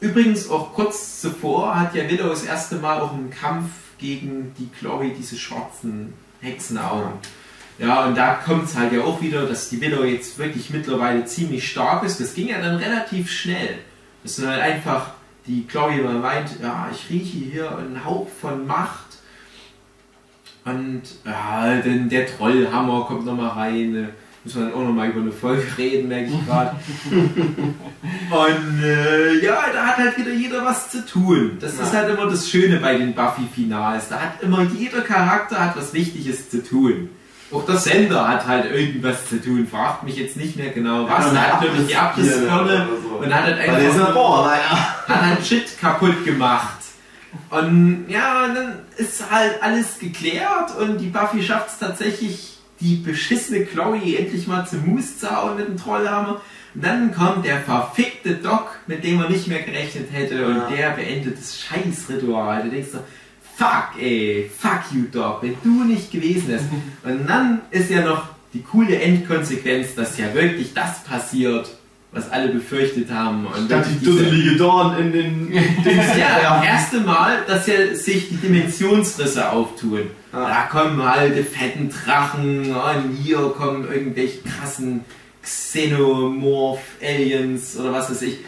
übrigens 0.00 0.48
auch 0.50 0.74
kurz 0.74 1.20
zuvor 1.20 1.78
hat 1.78 1.94
ja 1.94 2.08
Willow 2.08 2.28
das 2.28 2.44
erste 2.44 2.76
Mal 2.76 3.00
auch 3.00 3.12
einen 3.12 3.30
Kampf 3.30 3.70
gegen 3.98 4.54
die 4.58 4.68
Chloe, 4.68 5.12
diese 5.16 5.36
schwarzen 5.36 6.12
Hexenaugen. 6.40 7.12
Ja, 7.78 8.06
und 8.06 8.16
da 8.16 8.34
kommt 8.34 8.64
es 8.64 8.76
halt 8.76 8.92
ja 8.92 9.02
auch 9.02 9.20
wieder, 9.20 9.46
dass 9.46 9.68
die 9.68 9.80
Willow 9.80 10.04
jetzt 10.04 10.38
wirklich 10.38 10.70
mittlerweile 10.70 11.24
ziemlich 11.26 11.68
stark 11.68 12.04
ist. 12.04 12.20
Das 12.20 12.34
ging 12.34 12.48
ja 12.48 12.60
dann 12.60 12.76
relativ 12.76 13.30
schnell. 13.30 13.78
Dass 14.22 14.36
dann 14.36 14.48
halt 14.48 14.62
einfach 14.62 15.10
die 15.46 15.66
Chloe 15.66 16.02
mal 16.02 16.14
meint, 16.14 16.60
ja, 16.62 16.88
ich 16.90 17.10
rieche 17.10 17.38
hier 17.38 17.76
einen 17.76 18.04
Hauch 18.04 18.28
von 18.40 18.66
Macht. 18.66 19.18
Und 20.64 21.02
ja, 21.24 21.76
denn 21.76 22.08
der 22.08 22.26
Trollhammer 22.26 23.04
kommt 23.04 23.26
nochmal 23.26 23.50
rein. 23.50 24.08
Müssen 24.46 24.60
wir 24.60 24.66
dann 24.70 24.74
auch 24.80 24.84
nochmal 24.86 25.08
über 25.08 25.20
eine 25.22 25.32
Folge 25.32 25.64
reden, 25.76 26.06
merke 26.08 26.30
ich 26.30 26.46
gerade. 26.46 26.76
Und 28.30 28.82
äh, 28.82 29.44
ja, 29.44 29.58
da 29.72 29.86
hat 29.86 29.96
halt 29.96 30.16
wieder 30.18 30.30
jeder 30.32 30.64
was 30.64 30.88
zu 30.90 31.04
tun. 31.04 31.58
Das 31.60 31.72
ist 31.74 31.92
Ja. 31.92 31.98
halt 32.00 32.10
immer 32.16 32.30
das 32.30 32.48
Schöne 32.48 32.78
bei 32.78 32.96
den 32.96 33.12
Buffy-Finals. 33.14 34.08
Da 34.08 34.20
hat 34.20 34.42
immer 34.42 34.62
jeder 34.62 35.00
Charakter 35.02 35.58
hat 35.64 35.76
was 35.76 35.92
Wichtiges 35.94 36.48
zu 36.50 36.62
tun. 36.62 37.10
Auch 37.52 37.64
der 37.66 37.76
Sender 37.76 38.26
hat 38.28 38.46
halt 38.46 38.70
irgendwas 38.72 39.28
zu 39.28 39.40
tun. 39.42 39.66
Fragt 39.68 40.02
mich 40.04 40.16
jetzt 40.16 40.36
nicht 40.36 40.56
mehr 40.56 40.70
genau 40.70 41.08
was. 41.08 41.26
Ja, 41.26 41.32
Er 41.34 41.52
hat 41.52 41.60
natürlich 41.62 41.86
die 41.88 41.96
Abrissbirne 41.96 42.88
so. 43.02 43.16
und 43.24 43.34
hat 43.34 43.44
halt 43.44 43.58
ist 43.58 43.68
einfach 43.68 44.08
ein 44.08 44.44
leider. 44.44 45.08
hat 45.08 45.26
halt 45.26 45.46
Shit 45.46 45.80
kaputt 45.80 46.24
gemacht. 46.24 46.78
Und 47.50 48.06
ja, 48.08 48.44
und 48.46 48.54
dann 48.54 48.72
ist 48.96 49.28
halt 49.30 49.62
alles 49.62 49.98
geklärt 49.98 50.76
und 50.80 50.98
die 50.98 51.08
Buffy 51.08 51.42
schafft 51.42 51.68
es 51.70 51.78
tatsächlich, 51.78 52.55
die 52.80 52.96
beschissene 52.96 53.64
Chloe 53.64 54.16
endlich 54.18 54.46
mal 54.46 54.66
zum 54.66 54.86
Mus 54.86 55.18
zu 55.18 55.30
hauen 55.30 55.56
mit 55.56 55.68
dem 55.68 55.76
Trollhammer. 55.76 56.40
Und 56.74 56.84
dann 56.84 57.14
kommt 57.14 57.46
der 57.46 57.60
verfickte 57.60 58.34
Doc, 58.34 58.68
mit 58.86 59.02
dem 59.02 59.16
man 59.16 59.32
nicht 59.32 59.48
mehr 59.48 59.62
gerechnet 59.62 60.08
hätte, 60.12 60.46
und 60.46 60.56
Ja. 60.56 60.68
der 60.70 60.90
beendet 60.90 61.38
das 61.38 61.58
Scheißritual. 61.58 62.64
Du 62.64 62.70
denkst 62.70 62.90
so, 62.92 62.98
fuck 63.56 64.00
ey, 64.00 64.50
fuck 64.58 64.82
you 64.92 65.04
Doc, 65.10 65.42
wenn 65.42 65.56
du 65.64 65.84
nicht 65.84 66.10
gewesen 66.12 66.48
wärst. 66.48 66.64
Und 67.04 67.26
dann 67.26 67.62
ist 67.70 67.88
ja 67.90 68.04
noch 68.04 68.24
die 68.52 68.62
coole 68.62 68.98
Endkonsequenz, 69.00 69.94
dass 69.94 70.18
ja 70.18 70.32
wirklich 70.34 70.74
das 70.74 71.02
passiert, 71.04 71.68
was 72.12 72.30
alle 72.30 72.48
befürchtet 72.48 73.10
haben. 73.10 73.46
Und 73.46 73.66
Statt 73.66 73.86
die 74.00 74.04
dusselige 74.04 74.56
Dorn 74.56 74.98
in 74.98 75.12
den 75.12 75.50
Dings. 75.84 76.04
ja, 76.18 76.58
das 76.58 76.64
erste 76.66 77.00
Mal, 77.00 77.38
dass 77.46 77.66
ja 77.66 77.94
sich 77.94 78.28
die 78.28 78.36
Dimensionsrisse 78.36 79.50
auftun. 79.50 80.02
Ah. 80.36 80.48
Da 80.48 80.62
kommen 80.66 81.00
die 81.34 81.42
fetten 81.42 81.88
Drachen 81.88 82.74
und 82.74 83.16
hier 83.22 83.38
kommen 83.56 83.90
irgendwelche 83.90 84.42
krassen 84.42 85.00
Xenomorph-Aliens 85.42 87.78
oder 87.78 87.92
was 87.92 88.10
weiß 88.10 88.20
ich. 88.22 88.38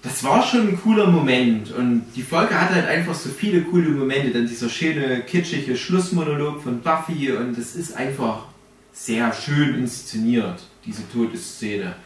Das 0.00 0.24
war 0.24 0.42
schon 0.42 0.68
ein 0.68 0.80
cooler 0.80 1.08
Moment 1.08 1.70
und 1.72 2.06
die 2.16 2.22
Folge 2.22 2.58
hat 2.58 2.70
halt 2.70 2.86
einfach 2.86 3.14
so 3.14 3.28
viele 3.28 3.60
coole 3.62 3.90
Momente. 3.90 4.30
Dann 4.30 4.46
dieser 4.46 4.70
schöne, 4.70 5.20
kitschige 5.20 5.76
Schlussmonolog 5.76 6.62
von 6.62 6.80
Buffy 6.80 7.32
und 7.32 7.58
es 7.58 7.76
ist 7.76 7.94
einfach 7.94 8.46
sehr 8.92 9.30
schön 9.34 9.74
inszeniert, 9.74 10.62
diese 10.86 11.06
Todesszene. 11.10 11.96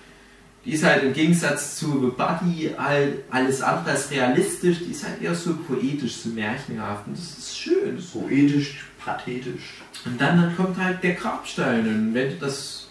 Die 0.64 0.72
ist 0.72 0.82
halt 0.84 1.04
im 1.04 1.12
Gegensatz 1.12 1.76
zu 1.76 2.00
The 2.00 2.10
Buddy 2.16 2.72
halt 2.76 3.22
alles 3.30 3.62
andere 3.62 3.92
als 3.92 4.10
realistisch, 4.10 4.78
die 4.80 4.90
ist 4.90 5.06
halt 5.06 5.22
eher 5.22 5.34
so 5.34 5.56
poetisch, 5.56 6.16
so 6.16 6.30
märchenhaft 6.30 7.06
und 7.06 7.16
das 7.16 7.38
ist 7.38 7.56
schön. 7.56 7.94
Das 7.96 8.06
Poetisch, 8.06 8.87
pathetisch. 9.04 9.82
und 10.04 10.20
dann, 10.20 10.40
dann 10.40 10.56
kommt 10.56 10.76
halt 10.78 11.02
der 11.02 11.14
Grabstein 11.14 11.86
und 11.86 12.14
wenn 12.14 12.30
du 12.30 12.36
das 12.36 12.88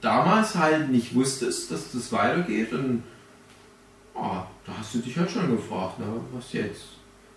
damals 0.00 0.54
halt 0.54 0.90
nicht 0.90 1.14
wusstest, 1.14 1.70
dass 1.70 1.92
das 1.92 2.10
weitergeht, 2.12 2.72
dann 2.72 3.02
oh, 4.14 4.38
da 4.66 4.72
hast 4.78 4.94
du 4.94 4.98
dich 4.98 5.16
halt 5.18 5.30
schon 5.30 5.50
gefragt, 5.56 5.94
na, 5.98 6.06
was 6.32 6.52
jetzt? 6.52 6.84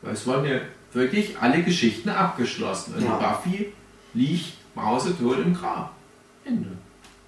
Weil 0.02 0.14
es 0.14 0.28
waren 0.28 0.46
ja 0.46 0.60
wirklich 0.94 1.38
alle 1.40 1.64
Geschichten 1.64 2.10
abgeschlossen. 2.10 2.96
Und 2.96 3.04
Ja. 3.06 3.18
Buffy 3.18 3.74
liegt 4.14 4.54
mausetot 4.76 5.40
im 5.40 5.54
Grab. 5.54 5.94
Ende. 6.46 6.70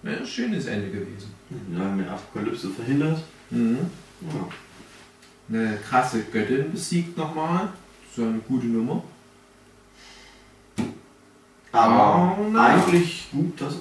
Ein 0.04 0.26
schönes 0.26 0.66
Ende 0.68 0.90
gewesen. 0.92 1.34
Ja, 1.76 1.90
eine 1.92 2.10
Apokalypse 2.10 2.70
verhindert. 2.70 3.24
Mhm. 3.50 3.80
Ja. 4.22 4.48
Eine 5.50 5.78
krasse 5.78 6.24
Göttin 6.32 6.72
besiegt 6.72 7.18
nochmal. 7.18 7.70
So 8.16 8.24
eine 8.24 8.40
gute 8.40 8.68
Nummer. 8.68 9.04
Aber 11.76 12.38
Oh, 12.40 12.58
eigentlich 12.58 13.28
gut, 13.32 13.60
dass 13.60 13.74
es 13.74 13.80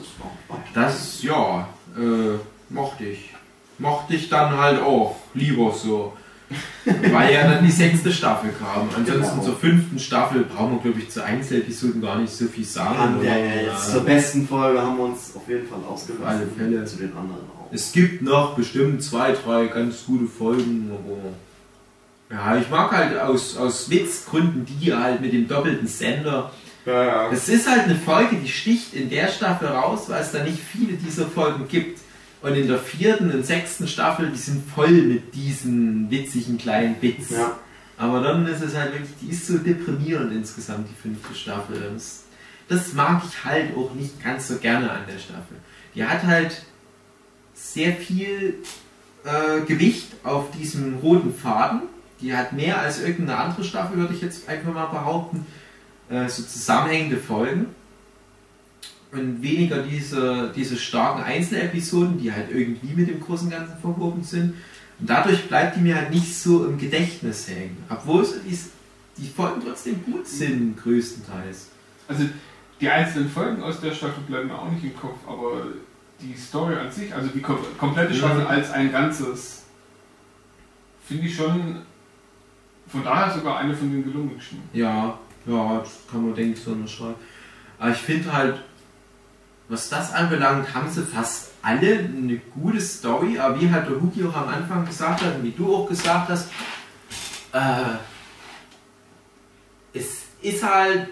weiter. 0.48 0.62
Das, 0.74 1.22
ja, 1.22 1.68
äh, 1.96 2.38
mochte 2.72 3.04
ich. 3.04 3.30
Mochte 3.78 4.14
ich 4.14 4.28
dann 4.28 4.56
halt 4.56 4.80
auch 4.82 5.16
lieber 5.34 5.72
so. 5.72 6.12
Weil 6.84 7.32
ja 7.32 7.48
dann 7.48 7.64
die 7.64 7.70
sechste 7.70 8.12
Staffel 8.12 8.50
kam. 8.52 8.88
Ansonsten 8.94 9.30
Genau. 9.32 9.42
zur 9.42 9.56
fünften 9.56 9.98
Staffel 9.98 10.44
brauchen 10.44 10.72
wir, 10.74 10.80
glaube 10.82 10.98
ich, 11.00 11.10
zu 11.10 11.24
Einzelepisoden 11.24 12.02
gar 12.02 12.18
nicht 12.18 12.32
so 12.32 12.44
viel 12.46 12.64
sagen. 12.64 13.20
Der 13.22 13.32
oder? 13.32 13.62
jetzt 13.62 13.90
zur 13.92 14.02
besten 14.02 14.46
Folge 14.46 14.80
haben 14.80 14.98
wir 14.98 15.04
uns 15.04 15.32
auf 15.34 15.48
jeden 15.48 15.66
Fall 15.66 15.78
ausgelassen. 15.88 16.26
Alle 16.26 16.46
Fälle. 16.46 16.84
Zu 16.84 16.96
den 16.98 17.16
anderen 17.16 17.40
auch. 17.58 17.72
Es 17.72 17.90
gibt 17.92 18.22
noch 18.22 18.54
bestimmt 18.54 19.02
zwei, 19.02 19.32
drei 19.32 19.66
ganz 19.68 20.04
gute 20.04 20.26
Folgen, 20.26 20.90
aber. 20.92 21.34
Ja, 22.36 22.56
ich 22.56 22.68
mag 22.70 22.92
halt 22.92 23.18
aus, 23.18 23.56
aus 23.56 23.88
Witzgründen 23.90 24.66
die 24.66 24.92
halt 24.92 25.20
mit 25.20 25.32
dem 25.32 25.48
doppelten 25.48 25.86
Sender. 25.88 26.50
Ja, 26.86 27.04
ja. 27.04 27.32
Es 27.32 27.48
ist 27.48 27.68
halt 27.68 27.84
eine 27.84 27.96
Folge, 27.96 28.36
die 28.36 28.48
sticht 28.48 28.94
in 28.94 29.08
der 29.08 29.28
Staffel 29.28 29.68
raus, 29.68 30.04
weil 30.08 30.22
es 30.22 30.32
da 30.32 30.42
nicht 30.42 30.58
viele 30.58 30.94
dieser 30.94 31.26
Folgen 31.26 31.66
gibt. 31.68 32.00
Und 32.42 32.54
in 32.56 32.68
der 32.68 32.78
vierten 32.78 33.30
und 33.30 33.46
sechsten 33.46 33.88
Staffel, 33.88 34.30
die 34.30 34.38
sind 34.38 34.62
voll 34.70 34.90
mit 34.90 35.34
diesen 35.34 36.10
witzigen 36.10 36.58
kleinen 36.58 36.96
Bits. 36.96 37.30
Ja. 37.30 37.58
Aber 37.96 38.20
dann 38.20 38.46
ist 38.46 38.60
es 38.60 38.76
halt 38.76 38.92
wirklich, 38.92 39.14
die 39.22 39.30
ist 39.30 39.46
so 39.46 39.56
deprimierend 39.56 40.30
insgesamt, 40.32 40.88
die 40.90 41.00
fünfte 41.00 41.34
Staffel. 41.34 41.90
Das, 41.94 42.24
das 42.68 42.92
mag 42.92 43.22
ich 43.26 43.44
halt 43.44 43.74
auch 43.74 43.94
nicht 43.94 44.22
ganz 44.22 44.48
so 44.48 44.56
gerne 44.56 44.90
an 44.90 45.02
der 45.06 45.18
Staffel. 45.18 45.56
Die 45.94 46.04
hat 46.04 46.22
halt 46.24 46.62
sehr 47.54 47.92
viel 47.92 48.56
äh, 49.24 49.64
Gewicht 49.64 50.08
auf 50.22 50.50
diesem 50.50 50.96
roten 50.96 51.32
Faden. 51.32 51.82
Die 52.20 52.36
hat 52.36 52.52
mehr 52.52 52.78
als 52.78 53.00
irgendeine 53.00 53.38
andere 53.38 53.64
Staffel, 53.64 53.96
würde 53.96 54.14
ich 54.14 54.20
jetzt 54.20 54.48
einfach 54.48 54.72
mal 54.72 54.86
behaupten. 54.86 55.46
Äh, 56.10 56.28
so 56.28 56.42
zusammenhängende 56.42 57.16
Folgen. 57.16 57.66
Und 59.12 59.42
weniger 59.42 59.82
diese, 59.82 60.52
diese 60.54 60.76
starken 60.76 61.22
Einzelepisoden, 61.22 62.18
die 62.18 62.32
halt 62.32 62.50
irgendwie 62.50 62.94
mit 62.94 63.08
dem 63.08 63.20
großen 63.20 63.48
Ganzen 63.48 63.78
verwoben 63.78 64.24
sind. 64.24 64.54
Und 64.98 65.08
dadurch 65.10 65.46
bleibt 65.48 65.76
die 65.76 65.80
mir 65.80 65.94
halt 65.96 66.10
nicht 66.10 66.34
so 66.34 66.66
im 66.66 66.78
Gedächtnis 66.78 67.48
hängen. 67.48 67.76
Obwohl 67.88 68.24
so 68.24 68.34
die, 68.40 68.58
die 69.16 69.28
Folgen 69.28 69.60
trotzdem 69.64 70.04
gut 70.04 70.26
sind, 70.26 70.76
größtenteils. 70.82 71.68
Also 72.08 72.24
die 72.80 72.88
einzelnen 72.88 73.30
Folgen 73.30 73.62
aus 73.62 73.80
der 73.80 73.92
Staffel 73.92 74.22
bleiben 74.26 74.48
mir 74.48 74.58
auch 74.58 74.70
nicht 74.70 74.84
im 74.84 74.96
Kopf, 74.96 75.18
aber 75.28 75.68
die 76.20 76.34
Story 76.36 76.74
an 76.74 76.90
sich, 76.90 77.14
also 77.14 77.28
die 77.28 77.40
kom 77.40 77.58
komplette 77.78 78.14
Staffel 78.14 78.40
Ja. 78.40 78.46
als 78.46 78.70
ein 78.72 78.90
Ganzes, 78.90 79.62
finde 81.06 81.26
ich 81.26 81.34
schon 81.36 81.76
von 82.88 83.02
daher 83.04 83.32
sogar 83.34 83.58
eine 83.58 83.74
von 83.74 83.90
den 83.90 84.04
gelungensten. 84.04 84.58
Ja, 84.72 85.18
ja, 85.46 85.78
das 85.78 85.90
kann 86.10 86.24
man 86.24 86.34
denke 86.34 86.58
ich 86.58 86.64
so 86.64 86.72
unterschreiben. 86.72 87.16
Aber 87.78 87.90
ich 87.90 87.98
finde 87.98 88.32
halt, 88.32 88.62
was 89.68 89.88
das 89.88 90.12
anbelangt, 90.12 90.74
haben 90.74 90.90
sie 90.90 91.02
fast 91.02 91.50
alle 91.62 91.98
eine 91.98 92.36
gute 92.54 92.80
Story, 92.80 93.38
aber 93.38 93.60
wie 93.60 93.70
halt 93.70 93.88
der 93.88 94.00
Hugi 94.00 94.24
auch 94.24 94.36
am 94.36 94.48
Anfang 94.48 94.84
gesagt 94.84 95.22
hat, 95.22 95.42
wie 95.42 95.50
du 95.50 95.74
auch 95.74 95.88
gesagt 95.88 96.28
hast, 96.28 96.48
äh, 97.52 97.96
es 99.94 100.22
ist 100.42 100.62
halt 100.62 101.08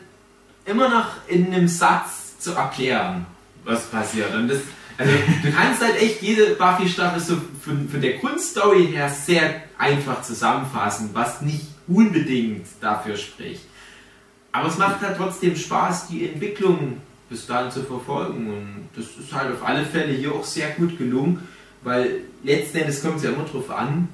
immer 0.64 0.88
noch 0.88 1.08
in 1.28 1.46
einem 1.46 1.68
Satz 1.68 2.38
zu 2.38 2.52
erklären, 2.52 3.26
was 3.64 3.86
passiert. 3.86 4.34
Und 4.34 4.48
das, 4.48 4.58
also, 4.98 5.12
du 5.42 5.52
kannst 5.52 5.80
halt 5.80 5.96
echt 6.00 6.20
jede 6.20 6.54
Buffy-Staffel 6.54 7.20
so 7.20 7.36
von, 7.64 7.88
von 7.88 8.00
der 8.00 8.18
Grundstory 8.18 8.88
her 8.88 9.08
sehr 9.08 9.62
einfach 9.78 10.22
zusammenfassen, 10.22 11.10
was 11.12 11.40
nicht 11.40 11.66
unbedingt 11.88 12.66
dafür 12.80 13.16
spricht. 13.16 13.62
Aber 14.52 14.68
es 14.68 14.78
macht 14.78 15.00
halt 15.00 15.16
trotzdem 15.16 15.56
Spaß, 15.56 16.08
die 16.08 16.28
Entwicklung 16.28 17.00
bis 17.28 17.46
dahin 17.46 17.70
zu 17.70 17.82
verfolgen. 17.82 18.48
Und 18.48 18.88
das 18.94 19.06
ist 19.16 19.32
halt 19.32 19.52
auf 19.52 19.66
alle 19.66 19.84
Fälle 19.84 20.12
hier 20.12 20.32
auch 20.32 20.44
sehr 20.44 20.70
gut 20.70 20.98
gelungen, 20.98 21.48
weil 21.82 22.20
letzten 22.44 22.78
Endes 22.78 23.02
kommt 23.02 23.16
es 23.16 23.24
ja 23.24 23.30
immer 23.30 23.44
drauf 23.44 23.70
an, 23.70 24.08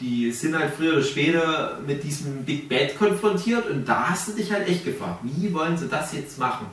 die 0.00 0.30
sind 0.32 0.58
halt 0.58 0.74
früher 0.74 0.94
oder 0.94 1.02
später 1.02 1.80
mit 1.86 2.02
diesem 2.02 2.44
Big 2.44 2.68
Bad 2.68 2.98
konfrontiert 2.98 3.68
und 3.70 3.88
da 3.88 4.10
hast 4.10 4.28
du 4.28 4.32
dich 4.32 4.52
halt 4.52 4.68
echt 4.68 4.84
gefragt, 4.84 5.20
wie 5.22 5.52
wollen 5.54 5.76
sie 5.76 5.88
das 5.88 6.12
jetzt 6.12 6.38
machen? 6.38 6.66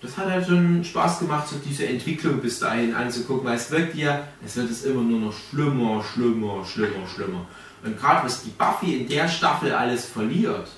Das 0.00 0.16
hat 0.16 0.30
halt 0.30 0.46
schon 0.46 0.84
Spaß 0.84 1.20
gemacht, 1.20 1.48
so 1.48 1.56
diese 1.64 1.86
Entwicklung 1.86 2.40
bis 2.40 2.60
dahin 2.60 2.94
anzugucken, 2.94 3.46
weil 3.48 3.56
es 3.56 3.70
wirkt 3.70 3.94
ja, 3.94 4.28
es 4.44 4.56
wird 4.56 4.70
es 4.70 4.84
immer 4.84 5.02
nur 5.02 5.20
noch 5.20 5.32
schlimmer, 5.32 6.04
schlimmer, 6.04 6.64
schlimmer, 6.64 7.06
schlimmer. 7.12 7.46
Und 7.84 7.98
gerade 7.98 8.26
was 8.26 8.42
die 8.42 8.50
Buffy 8.50 9.00
in 9.00 9.08
der 9.08 9.28
Staffel 9.28 9.72
alles 9.72 10.04
verliert, 10.04 10.68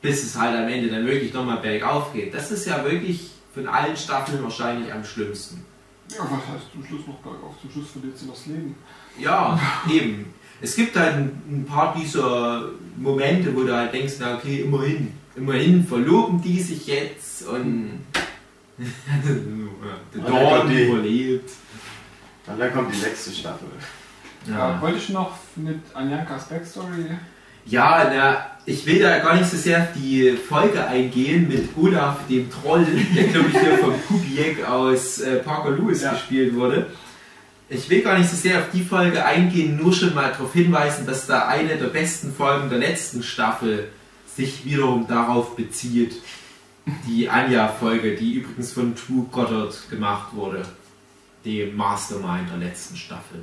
bis 0.00 0.22
es 0.24 0.38
halt 0.38 0.56
am 0.56 0.68
Ende 0.68 0.88
dann 0.88 1.06
wirklich 1.06 1.32
nochmal 1.32 1.58
bergauf 1.58 2.12
geht, 2.12 2.32
das 2.34 2.50
ist 2.50 2.66
ja 2.66 2.84
wirklich 2.84 3.30
von 3.54 3.66
allen 3.66 3.96
Staffeln 3.96 4.42
wahrscheinlich 4.42 4.92
am 4.92 5.04
schlimmsten. 5.04 5.64
Ja, 6.10 6.20
was 6.22 6.54
heißt 6.54 6.72
zum 6.72 6.84
Schluss 6.86 7.06
noch 7.06 7.16
bergauf? 7.18 7.54
Zum 7.60 7.70
Schluss 7.70 7.90
verliert 7.90 8.16
sie 8.16 8.28
das 8.28 8.46
Leben. 8.46 8.74
Ja, 9.18 9.58
eben. 9.90 10.32
Es 10.60 10.74
gibt 10.74 10.96
halt 10.96 11.14
ein, 11.16 11.64
paar 11.68 11.94
dieser 11.94 12.70
Momente, 12.96 13.54
wo 13.54 13.62
du 13.62 13.74
halt 13.76 13.92
denkst, 13.92 14.14
na 14.18 14.36
okay, 14.36 14.62
immerhin, 14.62 15.12
immerhin 15.36 15.86
verloben 15.86 16.40
die 16.42 16.60
sich 16.60 16.86
jetzt 16.86 17.46
und 17.46 18.00
der 20.14 20.22
Dorn 20.22 20.58
kommt 20.60 20.70
die- 20.72 20.82
überlebt. 20.88 21.50
Und 22.46 22.58
dann 22.58 22.72
kommt 22.72 22.92
die 22.94 22.98
sechste 22.98 23.30
Staffel. 23.30 23.68
Ja. 24.46 24.70
Ja. 24.74 24.80
wollte 24.80 24.98
ich 24.98 25.08
noch 25.10 25.32
mit 25.56 25.80
Anjankas 25.94 26.48
Backstory. 26.48 27.04
Ja, 27.66 28.10
na, 28.10 28.46
ich 28.68 28.84
will 28.86 28.98
da 29.00 29.18
gar 29.18 29.34
nicht 29.36 29.50
so 29.50 29.56
sehr 29.56 29.82
auf 29.82 29.88
die 29.96 30.32
Folge 30.32 30.86
eingehen 30.86 31.48
mit 31.48 31.70
Olaf, 31.76 32.26
dem 32.28 32.50
Troll, 32.50 32.86
der 33.16 33.24
glaube 33.24 33.48
ich 33.52 33.58
hier 33.58 33.78
vom 33.78 33.94
Kubiek 34.06 34.64
aus 34.66 35.20
äh, 35.20 35.36
Parker 35.36 35.70
Lewis 35.70 36.02
Ja. 36.02 36.12
gespielt 36.12 36.54
wurde. 36.54 36.86
Ich 37.70 37.88
will 37.90 38.02
gar 38.02 38.18
nicht 38.18 38.30
so 38.30 38.36
sehr 38.36 38.58
auf 38.60 38.66
die 38.72 38.82
Folge 38.82 39.24
eingehen, 39.24 39.76
nur 39.76 39.92
schon 39.92 40.14
mal 40.14 40.30
darauf 40.32 40.52
hinweisen, 40.52 41.06
dass 41.06 41.26
da 41.26 41.48
eine 41.48 41.76
der 41.76 41.88
besten 41.88 42.32
Folgen 42.32 42.70
der 42.70 42.78
letzten 42.78 43.22
Staffel 43.22 43.88
sich 44.36 44.64
wiederum 44.64 45.06
darauf 45.06 45.56
bezieht. 45.56 46.14
Die 47.06 47.28
Anja-Folge, 47.28 48.16
die 48.16 48.34
übrigens 48.34 48.72
von 48.72 48.94
True 48.94 49.26
Goddard 49.30 49.76
gemacht 49.90 50.34
wurde. 50.34 50.62
Dem 51.44 51.76
Mastermind 51.76 52.48
der 52.50 52.56
letzten 52.68 52.96
Staffel. 52.96 53.40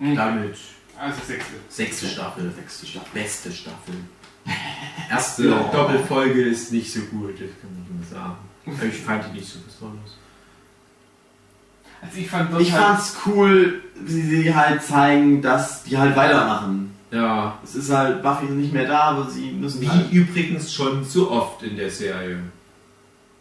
Damit 0.00 0.56
Also 0.98 1.20
sechste. 1.26 1.52
sechste 1.68 2.06
Staffel. 2.06 2.52
Sechste 2.56 2.86
Staffel. 2.86 3.08
Beste 3.14 3.52
Staffel. 3.52 3.94
Erste 5.10 5.48
Ja. 5.48 5.62
Doppelfolge 5.72 6.42
ist 6.42 6.72
nicht 6.72 6.92
so 6.92 7.00
gut, 7.02 7.32
das 7.34 7.50
kann 7.60 7.70
ich 7.84 7.94
nur 7.94 8.04
sagen. 8.20 8.36
Aber 8.66 8.84
Ich 8.86 9.00
fand 9.00 9.24
die 9.26 9.38
nicht 9.38 9.48
so 9.48 9.58
besonders. 9.60 10.16
Also 12.00 12.18
ich 12.18 12.28
fand 12.30 12.60
Ich 12.60 12.72
halt, 12.72 12.82
fand's 12.84 13.16
cool, 13.26 13.82
wie 13.96 14.20
sie 14.22 14.54
halt 14.54 14.82
zeigen, 14.82 15.42
dass 15.42 15.82
die 15.84 15.98
halt 15.98 16.14
weitermachen. 16.16 16.94
Ja, 17.10 17.58
Es 17.64 17.74
ist 17.74 17.90
halt, 17.90 18.22
Buffy 18.22 18.44
ist 18.46 18.50
nicht 18.52 18.72
mehr 18.72 18.86
da, 18.86 19.00
aber 19.10 19.30
sie 19.30 19.50
müssen 19.52 19.80
wie 19.80 19.88
halt. 19.88 20.12
übrigens 20.12 20.72
schon 20.72 21.02
so 21.04 21.30
oft 21.30 21.62
in 21.62 21.76
der 21.76 21.90
Serie. 21.90 22.38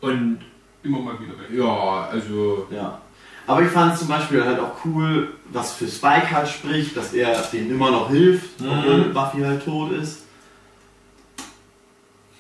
Und 0.02 0.40
immer 0.84 1.00
mal 1.00 1.20
wieder 1.20 1.34
weg. 1.38 1.48
ja, 1.52 2.08
also 2.10 2.68
Ja. 2.72 3.02
Aber 3.48 3.62
ich 3.62 3.70
fand 3.70 3.98
zum 3.98 4.10
Beispiel 4.10 4.44
halt 4.44 4.60
auch 4.60 4.74
cool, 4.86 5.30
was 5.52 5.72
für 5.74 5.88
Spike 5.88 6.30
halt 6.32 6.50
spricht, 6.50 6.96
dass 6.98 7.14
er 7.14 7.34
denen 7.54 7.72
immer 7.72 7.90
noch 7.92 8.10
hilft, 8.10 8.60
Mhm. 8.62 8.70
obwohl 8.70 9.02
Buffy 9.06 9.42
halt 9.42 9.64
tot 9.64 9.92
ist. 9.94 10.20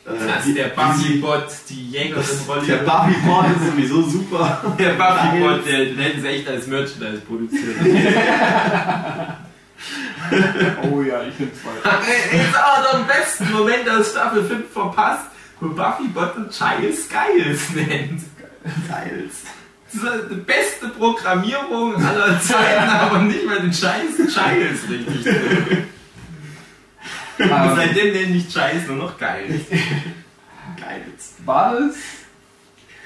Äh, 0.05 0.27
dass 0.27 0.43
die- 0.45 0.53
der 0.53 0.67
Buffy-Bot 0.69 1.45
die 1.69 1.89
Jägerin-Rolle. 1.91 2.65
Der 2.65 2.77
Buffy-Bot 2.77 3.45
ist 3.57 3.65
sowieso 3.71 4.01
super. 4.03 4.75
Der 4.79 4.93
Buffy-Bot, 4.93 5.65
der 5.65 5.85
den 5.85 5.97
hätten 5.97 6.21
sie 6.21 6.27
echt 6.27 6.47
als 6.47 6.67
Merchandise 6.67 7.21
produziert. 7.27 7.75
Oh 10.91 11.01
ja, 11.01 11.21
ich 11.23 11.37
nehme 11.39 11.51
zwei. 11.53 12.35
Jetzt 12.37 12.55
aber 12.55 12.97
den 12.97 13.07
besten 13.07 13.51
Moment 13.51 13.89
aus 13.89 14.11
Staffel 14.11 14.43
5 14.43 14.71
verpasst, 14.73 15.25
wo 15.59 15.69
Buffy-Bot 15.69 16.35
und 16.35 16.49
Giles 16.51 17.07
Giles 17.07 17.69
nennt. 17.73 18.21
Geils. 18.89 19.43
Das 19.93 20.15
ist 20.15 20.31
die 20.31 20.35
beste 20.35 20.89
Programmierung 20.89 21.95
aller 21.95 22.39
Zeiten, 22.41 22.89
aber 22.89 23.19
nicht 23.19 23.45
mal 23.45 23.59
den 23.59 23.73
Scheiß 23.73 24.17
Giles 24.17 24.89
richtig. 24.89 25.33
Und 27.39 27.45
Ähm, 27.45 27.71
seitdem 27.75 28.13
nenne 28.13 28.35
ich 28.35 28.47
Giles 28.51 28.87
nur 28.87 28.97
noch 28.97 29.17
geil. 29.17 29.59
Geils. 30.79 31.33
war 31.45 31.77
es 31.79 31.95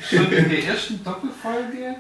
schon 0.10 0.32
in 0.32 0.50
der 0.50 0.66
ersten 0.66 1.04
Doppelfolge, 1.04 1.96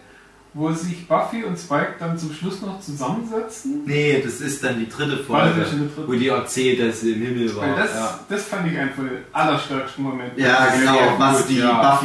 wo 0.54 0.72
sich 0.72 1.08
Buffy 1.08 1.44
und 1.44 1.58
Spike 1.58 1.96
dann 2.00 2.18
zum 2.18 2.34
Schluss 2.34 2.62
noch 2.62 2.80
zusammensetzen? 2.80 3.84
Nee, 3.86 4.22
das 4.24 4.42
ist 4.42 4.64
dann 4.64 4.80
die 4.80 4.90
dritte 4.90 5.18
Folge, 5.18 5.66
die 5.66 5.78
dritte? 5.78 6.08
wo 6.08 6.14
die 6.14 6.28
erzählt, 6.28 6.80
dass 6.82 7.02
sie 7.02 7.14
im 7.14 7.22
Himmel 7.22 7.56
war. 7.56 7.76
Das, 7.76 7.94
ja. 7.94 8.20
das 8.28 8.44
fand 8.46 8.68
ich 8.68 8.78
von 8.96 9.06
den 9.06 9.20
allerstärksten 9.32 10.04
Momenten. 10.04 10.42
Ja, 10.42 10.74
genau, 10.76 11.16
was 11.18 11.48
die 11.48 11.60
ja. 11.60 12.00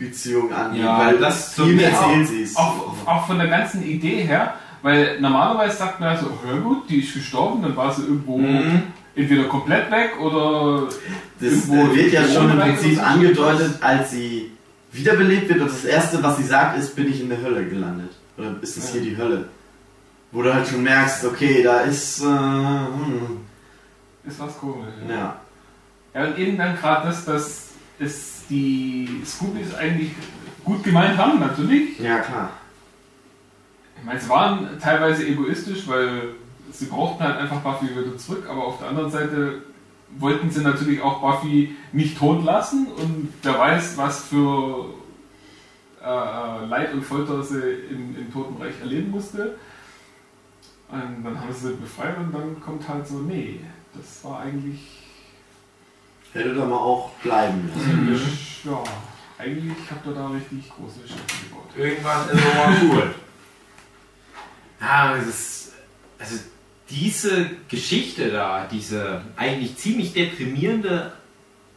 Buffy-Spike-Beziehung 0.00 0.52
angeht. 0.52 0.82
Ja, 0.82 0.98
weil 0.98 1.18
das 1.18 1.54
viel 1.54 1.74
mehr 1.74 1.90
erzählt 1.90 2.28
sie 2.28 2.42
es. 2.42 2.56
Auch, 2.56 2.94
auch 3.06 3.26
von 3.26 3.38
der 3.38 3.48
ganzen 3.48 3.82
Idee 3.82 4.22
her, 4.22 4.54
weil 4.82 5.20
normalerweise 5.20 5.76
sagt 5.76 6.00
man 6.00 6.14
ja 6.14 6.20
so, 6.20 6.30
hör 6.44 6.56
gut, 6.60 6.88
die 6.88 7.00
ist 7.00 7.14
gestorben, 7.14 7.62
dann 7.62 7.76
war 7.76 7.92
sie 7.92 8.02
irgendwo 8.02 8.38
Mhm. 8.38 8.82
entweder 9.14 9.44
komplett 9.44 9.90
weg 9.90 10.12
oder 10.20 10.86
Das 11.38 11.50
irgendwo 11.50 11.92
äh, 11.92 11.96
wird 11.96 12.12
ja 12.12 12.26
schon 12.26 12.50
im 12.50 12.58
Prinzip 12.58 13.02
angedeutet, 13.06 13.78
als 13.82 14.10
sie 14.12 14.52
wiederbelebt 14.92 15.48
wird 15.48 15.60
und 15.60 15.70
das 15.70 15.84
erste, 15.84 16.22
was 16.22 16.36
sie 16.38 16.44
sagt, 16.44 16.78
ist, 16.78 16.96
bin 16.96 17.08
ich 17.10 17.20
in 17.20 17.28
der 17.28 17.40
Hölle 17.42 17.64
gelandet. 17.64 18.10
Oder 18.36 18.54
ist 18.62 18.76
das 18.76 18.94
Ja. 18.94 19.00
hier 19.00 19.10
die 19.10 19.16
Hölle? 19.16 19.48
Wo 20.32 20.42
du 20.42 20.54
halt 20.54 20.66
schon 20.66 20.82
merkst, 20.82 21.24
okay, 21.24 21.62
da 21.62 21.80
ist, 21.80 22.20
äh, 22.22 22.24
hm, 22.26 23.38
Ist 24.26 24.38
was 24.38 24.58
komisch. 24.58 24.86
Ja. 25.08 25.14
ja. 25.14 25.36
ja, 26.14 26.26
und 26.28 26.38
eben 26.38 26.56
dann 26.56 26.76
gerade 26.76 27.08
das, 27.08 27.24
dass 27.24 27.68
es 27.98 28.39
die 28.50 29.22
Scoobies 29.24 29.74
eigentlich 29.74 30.10
gut 30.64 30.82
gemeint 30.82 31.16
haben, 31.16 31.38
natürlich. 31.38 31.98
Ja, 31.98 32.18
klar. 32.18 32.50
Ich 33.96 34.04
meine, 34.04 34.20
sie 34.20 34.28
waren 34.28 34.78
teilweise 34.80 35.26
egoistisch, 35.26 35.86
weil 35.86 36.34
sie 36.72 36.86
brauchten 36.86 37.22
halt 37.22 37.38
einfach 37.38 37.60
Buffy 37.60 37.90
wieder 37.90 38.16
zurück, 38.16 38.46
aber 38.48 38.64
auf 38.64 38.78
der 38.78 38.88
anderen 38.88 39.10
Seite 39.10 39.62
wollten 40.18 40.50
sie 40.50 40.62
natürlich 40.62 41.00
auch 41.00 41.20
Buffy 41.20 41.76
nicht 41.92 42.18
tot 42.18 42.44
lassen 42.44 42.86
und 42.86 43.32
wer 43.42 43.58
weiß, 43.58 43.96
was 43.96 44.24
für 44.24 44.86
äh, 46.02 46.66
Leid 46.66 46.92
und 46.94 47.04
Folter 47.04 47.42
sie 47.42 47.60
im, 47.90 48.16
im 48.16 48.32
Totenreich 48.32 48.80
erleben 48.80 49.10
musste. 49.10 49.56
Und 50.90 51.24
dann 51.24 51.40
haben 51.40 51.52
sie 51.52 51.68
sie 51.68 51.74
befreit 51.74 52.18
und 52.18 52.32
dann 52.34 52.60
kommt 52.60 52.88
halt 52.88 53.06
so, 53.06 53.18
nee, 53.18 53.60
das 53.94 54.24
war 54.24 54.40
eigentlich, 54.40 54.99
Hätte 56.32 56.54
da 56.54 56.64
mal 56.64 56.76
auch 56.76 57.10
bleiben 57.22 57.70
müssen. 57.74 58.06
Mhm. 58.06 58.20
ja, 58.64 58.84
eigentlich 59.38 59.76
habt 59.90 60.06
ihr 60.06 60.12
da 60.12 60.28
richtig 60.28 60.68
große 60.68 61.00
Schiffe 61.06 61.44
gebaut. 61.48 61.70
Irgendwann 61.76 62.28
ist 62.28 62.34
es 62.34 62.54
mal 62.54 62.76
gut. 62.76 63.04
Ja, 64.82 65.14
es 65.14 65.26
ist, 65.26 65.72
also 66.18 66.36
diese 66.88 67.50
Geschichte 67.68 68.30
da, 68.30 68.66
diese 68.66 69.20
eigentlich 69.36 69.76
ziemlich 69.76 70.14
deprimierende 70.14 71.12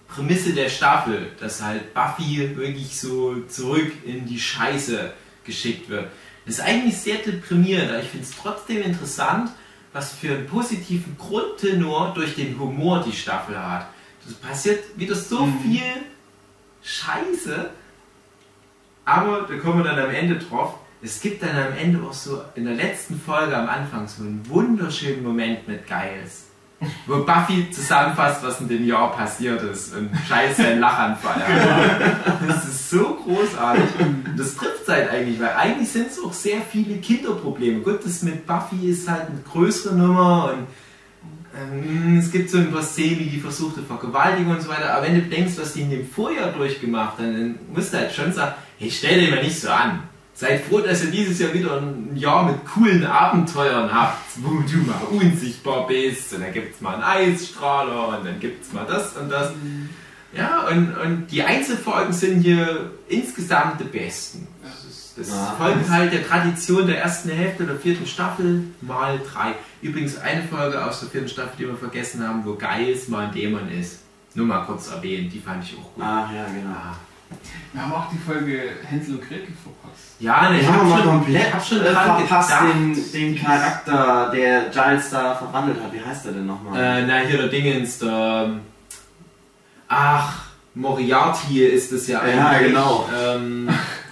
Prämisse 0.08 0.54
der 0.54 0.70
Staffel, 0.70 1.32
dass 1.40 1.62
halt 1.62 1.94
Buffy 1.94 2.56
wirklich 2.56 2.98
so 2.98 3.42
zurück 3.50 3.92
in 4.06 4.26
die 4.26 4.40
Scheiße 4.40 5.12
geschickt 5.44 5.90
wird, 5.90 6.08
ist 6.46 6.62
eigentlich 6.62 6.98
sehr 6.98 7.18
deprimierend. 7.18 7.90
Aber 7.90 8.02
ich 8.02 8.10
finde 8.10 8.26
es 8.26 8.36
trotzdem 8.36 8.82
interessant, 8.82 9.52
was 9.92 10.14
für 10.14 10.36
einen 10.36 10.48
positiven 10.48 11.18
Grundtenor 11.18 12.14
durch 12.14 12.36
den 12.36 12.58
Humor 12.60 13.04
die 13.06 13.16
Staffel 13.16 13.58
hat. 13.58 13.88
Passiert 14.42 14.84
wieder 14.96 15.16
so 15.16 15.46
Mhm. 15.46 15.60
viel 15.62 15.84
Scheiße, 16.84 17.70
aber 19.06 19.46
da 19.50 19.56
kommen 19.58 19.84
wir 19.84 19.92
dann 19.92 20.00
am 20.00 20.12
Ende 20.12 20.38
drauf. 20.38 20.76
Es 21.02 21.20
gibt 21.20 21.44
dann 21.44 21.56
am 21.56 21.74
Ende 21.78 22.02
auch 22.08 22.14
so 22.14 22.42
in 22.56 22.66
der 22.66 22.76
letzten 22.76 23.20
Folge 23.20 23.56
am 23.58 23.68
Anfang 23.68 24.08
so 24.08 24.24
einen 24.24 24.42
wunderschönen 24.48 25.24
Moment 25.24 25.68
mit 25.68 25.86
Giles. 25.86 26.46
Wo 27.08 27.24
Buffy 27.24 27.70
zusammenfasst, 27.72 28.44
was 28.44 28.60
in 28.60 28.68
dem 28.68 28.86
Jahr 28.86 29.12
passiert 29.16 29.62
ist 29.64 29.96
und 29.96 30.10
scheiß 30.28 30.58
seinen 30.58 30.80
Lachanfall. 30.82 31.42
Das 32.46 32.66
ist 32.66 32.90
so 32.90 33.16
großartig. 33.24 33.84
Und 34.00 34.36
das 34.38 34.56
trifft 34.56 34.88
halt 34.90 35.10
eigentlich, 35.10 35.40
weil 35.40 35.54
eigentlich 35.54 35.90
sind 35.90 36.08
es 36.08 36.20
auch 36.22 36.34
sehr 36.34 36.60
viele 36.62 36.98
Kinderprobleme. 36.98 37.80
Gut, 37.82 38.06
das 38.06 38.22
mit 38.24 38.46
Buffy 38.46 38.90
ist 38.90 39.10
halt 39.10 39.28
eine 39.30 39.40
größere 39.50 39.96
Nummer 39.96 40.52
und 40.54 40.68
ähm, 41.56 42.18
es 42.18 42.32
gibt 42.32 42.50
so 42.50 42.58
ein 42.58 42.72
paar 42.72 42.82
Szenen 42.82 43.20
wie 43.20 43.30
die 43.30 43.40
versuchte 43.40 43.84
Vergewaltigung 43.84 44.54
und 44.54 44.62
so 44.62 44.70
weiter, 44.70 44.94
aber 44.94 45.06
wenn 45.06 45.16
du 45.16 45.22
denkst, 45.22 45.54
was 45.58 45.74
die 45.74 45.82
in 45.82 45.92
dem 45.92 46.08
Vorjahr 46.08 46.52
durchgemacht 46.52 47.20
haben, 47.20 47.34
dann 47.34 47.60
musst 47.74 47.94
du 47.94 47.98
halt 47.98 48.12
schon 48.12 48.34
sagen, 48.34 48.56
hey, 48.80 48.90
stell 48.90 49.20
dir 49.20 49.30
mal 49.30 49.44
nicht 49.44 49.60
so 49.60 49.70
an. 49.70 50.04
Seid 50.36 50.66
froh, 50.66 50.80
dass 50.80 51.04
ihr 51.04 51.12
dieses 51.12 51.38
Jahr 51.38 51.54
wieder 51.54 51.78
ein 51.78 52.16
Jahr 52.16 52.44
mit 52.46 52.66
coolen 52.66 53.06
Abenteuern 53.06 53.94
habt, 53.94 54.18
wo 54.38 54.50
du 54.62 54.78
mal 54.78 55.00
unsichtbar 55.12 55.86
bist 55.86 56.34
und 56.34 56.42
dann 56.42 56.52
gibt's 56.52 56.82
mal 56.82 56.96
einen 56.96 57.04
Eisstrahler 57.04 58.18
und 58.18 58.26
dann 58.26 58.40
gibt's 58.40 58.74
mal 58.74 58.86
das 58.88 59.16
und 59.16 59.30
das. 59.30 59.52
Ja, 60.36 60.68
und, 60.68 60.98
und 60.98 61.28
die 61.28 61.44
Einzelfolgen 61.44 62.14
sind 62.14 62.42
hier 62.42 62.90
insgesamt 63.08 63.80
die 63.80 63.84
besten. 63.84 64.48
Ist, 64.64 64.83
das 65.16 65.30
Ja. 65.30 65.56
folgt 65.58 65.90
halt 65.90 66.12
der 66.14 66.28
Tradition 66.28 66.88
der 66.88 67.02
ersten 67.02 67.30
Hälfte 67.30 67.66
der 67.66 67.76
vierten 67.78 68.06
Staffel 68.08 68.64
mal 68.82 69.20
drei. 69.32 69.54
Übrigens 69.82 70.18
eine 70.20 70.44
Folge 70.44 70.84
aus 70.84 71.00
der 71.02 71.10
vierten 71.10 71.28
Staffel, 71.30 71.52
die 71.60 71.68
wir 71.68 71.76
vergessen 71.76 72.28
haben, 72.28 72.44
wo 72.46 72.56
Geils 72.56 73.08
mal 73.08 73.26
ein 73.28 73.32
Dämon 73.34 73.70
ist. 73.72 74.00
Nur 74.36 74.48
mal 74.48 74.66
kurz 74.66 74.90
erwähnt, 74.90 75.32
die 75.32 75.40
fand 75.40 75.64
ich 75.64 75.74
auch 75.78 75.94
gut. 75.94 76.04
Ah, 76.04 76.28
ja, 76.36 76.46
genau. 76.46 76.76
Ah. 76.76 76.96
Wir 77.72 77.82
haben 77.82 77.94
auch 77.94 78.10
die 78.12 78.18
Folge 78.18 78.62
Hänsel 78.84 79.16
und 79.16 79.22
Gretel 79.22 79.48
verpasst. 79.62 80.16
Ja, 80.20 80.50
ne, 80.52 80.60
ich 80.60 80.68
haben 80.68 80.82
hab 80.82 80.88
mal 80.88 80.98
schon, 81.02 81.08
komplett 81.08 81.48
ich 81.48 81.54
hab 81.54 81.66
schon 81.66 81.82
äh, 81.82 81.92
verpasst 81.92 82.50
gedacht. 82.50 82.66
den, 82.74 83.12
den 83.14 83.44
Charakter, 83.44 84.32
der 84.34 84.70
Giles 84.70 85.10
da 85.10 85.34
verwandelt 85.36 85.78
hat. 85.84 85.92
Wie 85.94 86.02
heißt 86.04 86.26
der 86.26 86.32
denn 86.34 86.46
nochmal? 86.46 86.80
Äh, 86.80 87.06
na, 87.08 87.18
hier 87.28 87.38
der 87.38 87.48
Dingens, 87.48 87.98
der. 88.00 88.46
ähm, 88.48 88.60
Ach, 89.88 90.44
Moriarty 90.76 91.64
ist 91.66 91.92
es 91.92 92.08
ja 92.08 92.26
Ja, 92.26 92.48
eigentlich. 92.50 92.68
genau. 92.74 93.08
Ähm, 93.16 93.70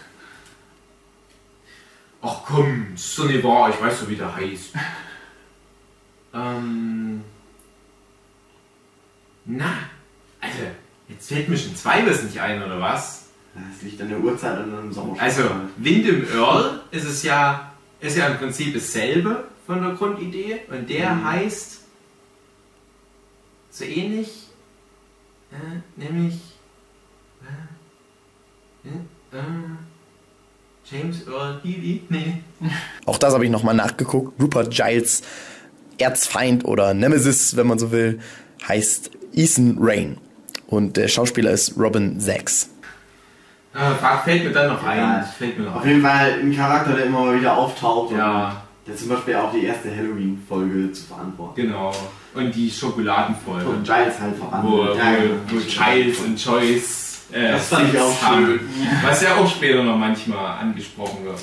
ach 2.21 2.43
komm, 2.45 2.93
ist 2.95 3.17
doch 3.17 3.25
nicht 3.25 3.43
wahr, 3.43 3.69
ich 3.69 3.81
weiß 3.81 4.01
doch, 4.01 4.09
wie 4.09 4.15
der 4.15 4.35
heißt. 4.35 4.73
Ähm. 6.33 7.23
Na, 9.45 9.73
Alter, 10.39 10.71
jetzt 11.09 11.27
fällt 11.29 11.49
mir 11.49 11.57
schon 11.57 11.75
zweites 11.75 12.23
nicht 12.23 12.39
ein, 12.39 12.61
oder 12.63 12.79
was? 12.79 13.25
Das 13.53 13.81
liegt 13.81 14.01
an 14.01 14.09
der 14.09 14.19
Uhrzeit 14.19 14.59
und 14.63 14.73
am 14.73 14.93
Sommer. 14.93 15.15
Also, 15.19 15.43
Windham 15.77 16.23
Earl 16.33 16.83
ist 16.91 17.03
es 17.05 17.23
ja, 17.23 17.73
ist 17.99 18.15
ja 18.15 18.27
im 18.27 18.37
Prinzip 18.37 18.73
dasselbe 18.73 19.45
von 19.65 19.81
der 19.81 19.93
Grundidee 19.95 20.61
und 20.69 20.89
der 20.89 21.13
Mhm. 21.15 21.25
heißt 21.25 21.81
so 23.71 23.83
ähnlich, 23.83 24.47
äh, 25.51 25.79
nämlich 25.97 26.39
äh, 28.85 28.87
äh, 28.87 29.37
äh, 29.37 29.41
James 30.91 31.25
Earl 31.27 31.59
Healy? 31.63 32.03
Nee. 32.09 32.33
Auch 33.05 33.17
das 33.17 33.33
habe 33.33 33.45
ich 33.45 33.51
nochmal 33.51 33.75
nachgeguckt. 33.75 34.41
Rupert 34.41 34.71
Giles 34.71 35.21
Erzfeind 35.97 36.65
oder 36.65 36.93
Nemesis, 36.93 37.55
wenn 37.55 37.67
man 37.67 37.79
so 37.79 37.91
will, 37.91 38.19
heißt 38.67 39.11
Ethan 39.33 39.77
Rain. 39.79 40.17
Und 40.67 40.97
der 40.97 41.07
Schauspieler 41.07 41.51
ist 41.51 41.77
Robin 41.77 42.19
Sachs. 42.19 42.69
Frag- 43.73 44.23
fällt 44.25 44.43
mir 44.43 44.51
dann 44.51 44.67
noch 44.73 44.83
ein. 44.83 44.97
Ja. 44.97 45.21
Fällt 45.37 45.57
mir 45.57 45.65
noch 45.65 45.75
Auf 45.75 45.83
ein. 45.83 45.89
jeden 45.89 46.01
Fall 46.01 46.33
ein 46.41 46.55
Charakter, 46.55 46.93
der 46.93 47.05
immer 47.05 47.21
mal 47.25 47.39
wieder 47.39 47.55
auftaucht. 47.57 48.11
Ja. 48.13 48.49
Und 48.49 48.87
der 48.87 48.95
zum 48.97 49.09
Beispiel 49.09 49.35
auch 49.35 49.51
die 49.53 49.63
erste 49.65 49.95
Halloween-Folge 49.95 50.91
zu 50.91 51.03
verantworten. 51.03 51.61
Genau. 51.61 51.93
Und 52.33 52.53
die 52.55 52.69
Schokoladenfolge. 52.69 53.69
Und 53.69 53.83
Giles 53.83 54.19
halt 54.19 54.33
wo, 54.39 54.45
verwandelt. 54.49 54.97
Ja, 54.97 55.11
genau. 55.15 55.33
wo, 55.49 55.55
wo 55.55 55.59
Giles 55.59 56.19
und 56.19 56.43
Joyce 56.43 57.10
äh, 57.33 57.51
Das 57.53 57.67
fand 57.69 57.93
ich 57.93 57.99
auch 57.99 58.21
haben. 58.21 58.45
schön. 58.45 58.59
Was 59.03 59.21
ja 59.21 59.35
auch 59.35 59.49
später 59.49 59.83
noch 59.83 59.97
manchmal 59.97 60.59
angesprochen 60.59 61.25
wird. 61.25 61.39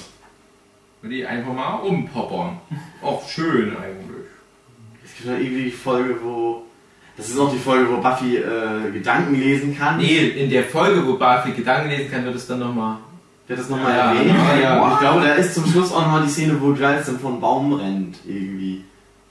Und 1.03 1.11
die 1.11 1.25
einfach 1.27 1.53
mal 1.53 1.75
umpoppern. 1.77 2.59
Auch 3.03 3.29
schön 3.29 3.71
eigentlich. 3.77 4.27
Es 5.05 5.15
gibt 5.17 5.29
noch 5.31 5.39
irgendwie 5.39 5.65
die 5.65 5.71
Folge, 5.71 6.17
wo. 6.23 6.63
Das 7.17 7.29
ist 7.29 7.39
auch 7.39 7.51
die 7.53 7.59
Folge, 7.59 7.91
wo 7.91 7.97
Buffy 8.01 8.37
äh, 8.37 8.91
Gedanken 8.93 9.35
lesen 9.41 9.77
kann. 9.77 9.97
Nee, 9.99 10.29
in 10.29 10.51
der 10.51 10.65
Folge, 10.65 11.05
wo 11.07 11.15
Buffy 11.15 11.53
Gedanken 11.53 11.89
lesen 11.91 12.11
kann, 12.11 12.25
wird 12.25 12.37
es 12.37 12.47
dann 12.47 12.61
nochmal. 12.61 12.99
Der 13.49 13.57
hat 13.57 13.63
das 13.65 13.71
nochmal 13.71 13.93
Ja, 13.97 14.13
erwähnt. 14.13 14.35
ja, 14.37 14.61
ja. 14.61 14.93
Ich 14.93 14.99
glaube, 15.01 15.21
da 15.27 15.33
ist 15.35 15.55
zum 15.55 15.67
Schluss 15.67 15.91
auch 15.93 16.03
nochmal 16.03 16.23
die 16.23 16.29
Szene, 16.31 16.61
wo 16.61 16.73
Giles 16.73 17.07
dann 17.07 17.19
von 17.19 17.41
Baum 17.41 17.73
rennt. 17.73 18.19
Irgendwie. 18.27 18.85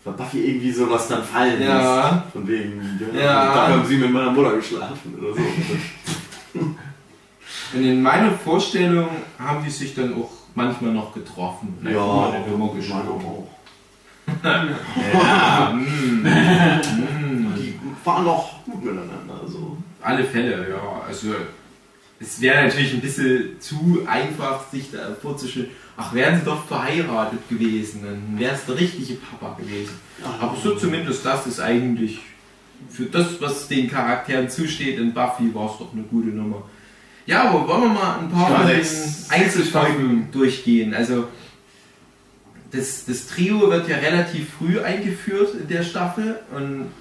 Weil 0.04 0.14
Buffy 0.16 0.40
irgendwie 0.50 0.72
sowas 0.72 1.08
dann 1.08 1.24
fallen 1.24 1.62
Ja. 1.62 2.10
lässt. 2.10 2.32
Von 2.34 2.48
wegen, 2.48 3.00
ja, 3.14 3.22
Ja. 3.22 3.54
da 3.54 3.68
haben 3.70 3.86
sie 3.86 3.98
mit 3.98 4.12
meiner 4.12 4.32
Mutter 4.32 4.56
geschlafen 4.56 5.16
oder 5.20 5.34
so. 5.36 5.40
Und 7.74 7.82
in 7.84 8.02
meiner 8.02 8.32
Vorstellung 8.32 9.10
haben 9.40 9.64
die 9.64 9.70
sich 9.70 9.94
dann 9.96 10.14
auch 10.14 10.30
manchmal 10.56 10.92
noch 10.92 11.14
getroffen. 11.14 11.78
Einfach 11.84 12.08
mal 12.08 12.34
eine 12.34 12.48
Nummer 12.48 12.72
auch. 12.72 13.48
Ja, 14.44 15.72
mm, 15.74 16.22
mm. 16.24 17.54
Die 17.56 17.80
waren 18.04 18.26
doch 18.26 18.66
gut 18.66 18.84
miteinander. 18.84 19.40
So. 19.48 19.78
Alle 20.02 20.24
Fälle, 20.26 20.70
ja. 20.70 21.02
Also 21.08 21.30
es 22.20 22.42
wäre 22.42 22.66
natürlich 22.66 22.94
ein 22.94 23.02
bisschen 23.02 23.60
zu 23.60 24.06
einfach, 24.06 24.70
sich 24.70 24.92
da 24.92 25.16
vorzustellen, 25.22 25.70
ach, 25.96 26.14
wären 26.14 26.40
sie 26.40 26.46
doch 26.46 26.66
verheiratet 26.66 27.48
gewesen, 27.48 28.02
dann 28.04 28.40
wäre 28.40 28.56
es 28.56 28.66
der 28.66 28.78
richtige 28.80 29.16
Papa 29.16 29.56
gewesen. 29.60 29.94
Aber 30.40 30.56
so 30.62 30.76
zumindest 30.76 31.26
das 31.26 31.46
ist 31.48 31.60
eigentlich 31.60 32.20
für 32.90 33.06
das, 33.06 33.40
was 33.42 33.68
den 33.68 33.90
Charakteren 33.90 34.50
zusteht 34.50 34.98
in 34.98 35.14
Buffy, 35.14 35.54
war 35.54 35.72
es 35.72 35.80
doch 35.80 35.94
eine 35.94 36.04
gute 36.04 36.30
Nummer. 36.30 36.64
Ja, 37.26 37.50
aber 37.50 37.68
wollen 37.68 37.82
wir 37.82 37.90
mal 37.90 38.20
ein 38.20 38.32
paar 38.32 38.70
Ja, 38.70 39.30
Einzelfolgen 39.30 40.30
durchgehen. 40.32 40.94
Also 40.94 41.28
das, 42.72 43.06
das 43.06 43.28
Trio 43.28 43.70
wird 43.70 43.88
ja 43.88 43.98
relativ 43.98 44.50
früh 44.58 44.80
eingeführt 44.80 45.56
in 45.60 45.68
der 45.68 45.84
Staffel 45.84 46.40
und 46.56 46.92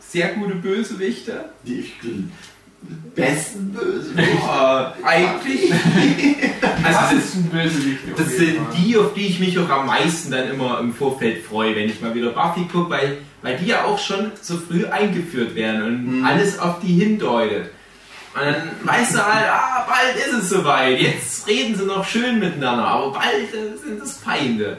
sehr 0.00 0.34
gute 0.34 0.56
Bösewichte. 0.56 1.46
Die 1.66 1.90
besten 3.14 3.72
Bösen. 3.72 4.16
Boah, 4.40 4.94
eigentlich. 5.04 5.72
Also 6.84 7.14
das, 7.14 7.30
Bösewicht? 7.50 8.00
das 8.16 8.36
sind 8.36 8.56
die, 8.76 8.96
auf 8.96 9.14
die 9.14 9.26
ich 9.26 9.38
mich 9.38 9.56
auch 9.58 9.68
am 9.68 9.86
meisten 9.86 10.32
dann 10.32 10.48
immer 10.50 10.80
im 10.80 10.92
Vorfeld 10.92 11.44
freue, 11.44 11.76
wenn 11.76 11.88
ich 11.88 12.00
mal 12.00 12.12
wieder 12.12 12.30
Buffy 12.30 12.64
gucke, 12.72 12.90
weil, 12.90 13.18
weil 13.42 13.56
die 13.58 13.66
ja 13.66 13.84
auch 13.84 13.98
schon 14.00 14.32
so 14.40 14.56
früh 14.56 14.84
eingeführt 14.86 15.54
werden 15.54 15.82
und 15.82 16.18
Mhm. 16.18 16.24
alles 16.24 16.58
auf 16.58 16.80
die 16.80 16.94
hindeutet. 16.94 17.70
Und 18.34 18.40
dann 18.42 18.62
weißt 18.82 19.14
du 19.14 19.18
halt, 19.24 19.46
ah, 19.48 19.86
bald 19.88 20.16
ist 20.16 20.42
es 20.42 20.48
soweit. 20.50 21.00
Jetzt 21.00 21.46
reden 21.46 21.76
sie 21.76 21.84
noch 21.84 22.04
schön 22.04 22.40
miteinander, 22.40 22.84
aber 22.84 23.12
bald 23.12 23.52
äh, 23.54 23.76
sind 23.76 24.02
es 24.02 24.16
Feinde. 24.18 24.78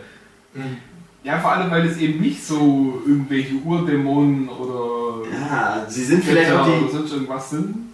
Ja, 1.23 1.39
vor 1.39 1.53
allem, 1.53 1.71
weil 1.71 1.85
es 1.87 1.97
eben 1.97 2.19
nicht 2.19 2.45
so 2.45 3.01
irgendwelche 3.07 3.55
Urdämonen 3.63 4.49
oder 4.49 5.25
Ja, 5.31 5.85
sie 5.87 6.03
sind 6.03 6.23
vielleicht 6.25 6.51
auch 6.51 6.67
oder 6.67 6.79
die, 6.85 6.91
sonst 6.91 7.13
irgendwas 7.13 7.49
sind. 7.49 7.92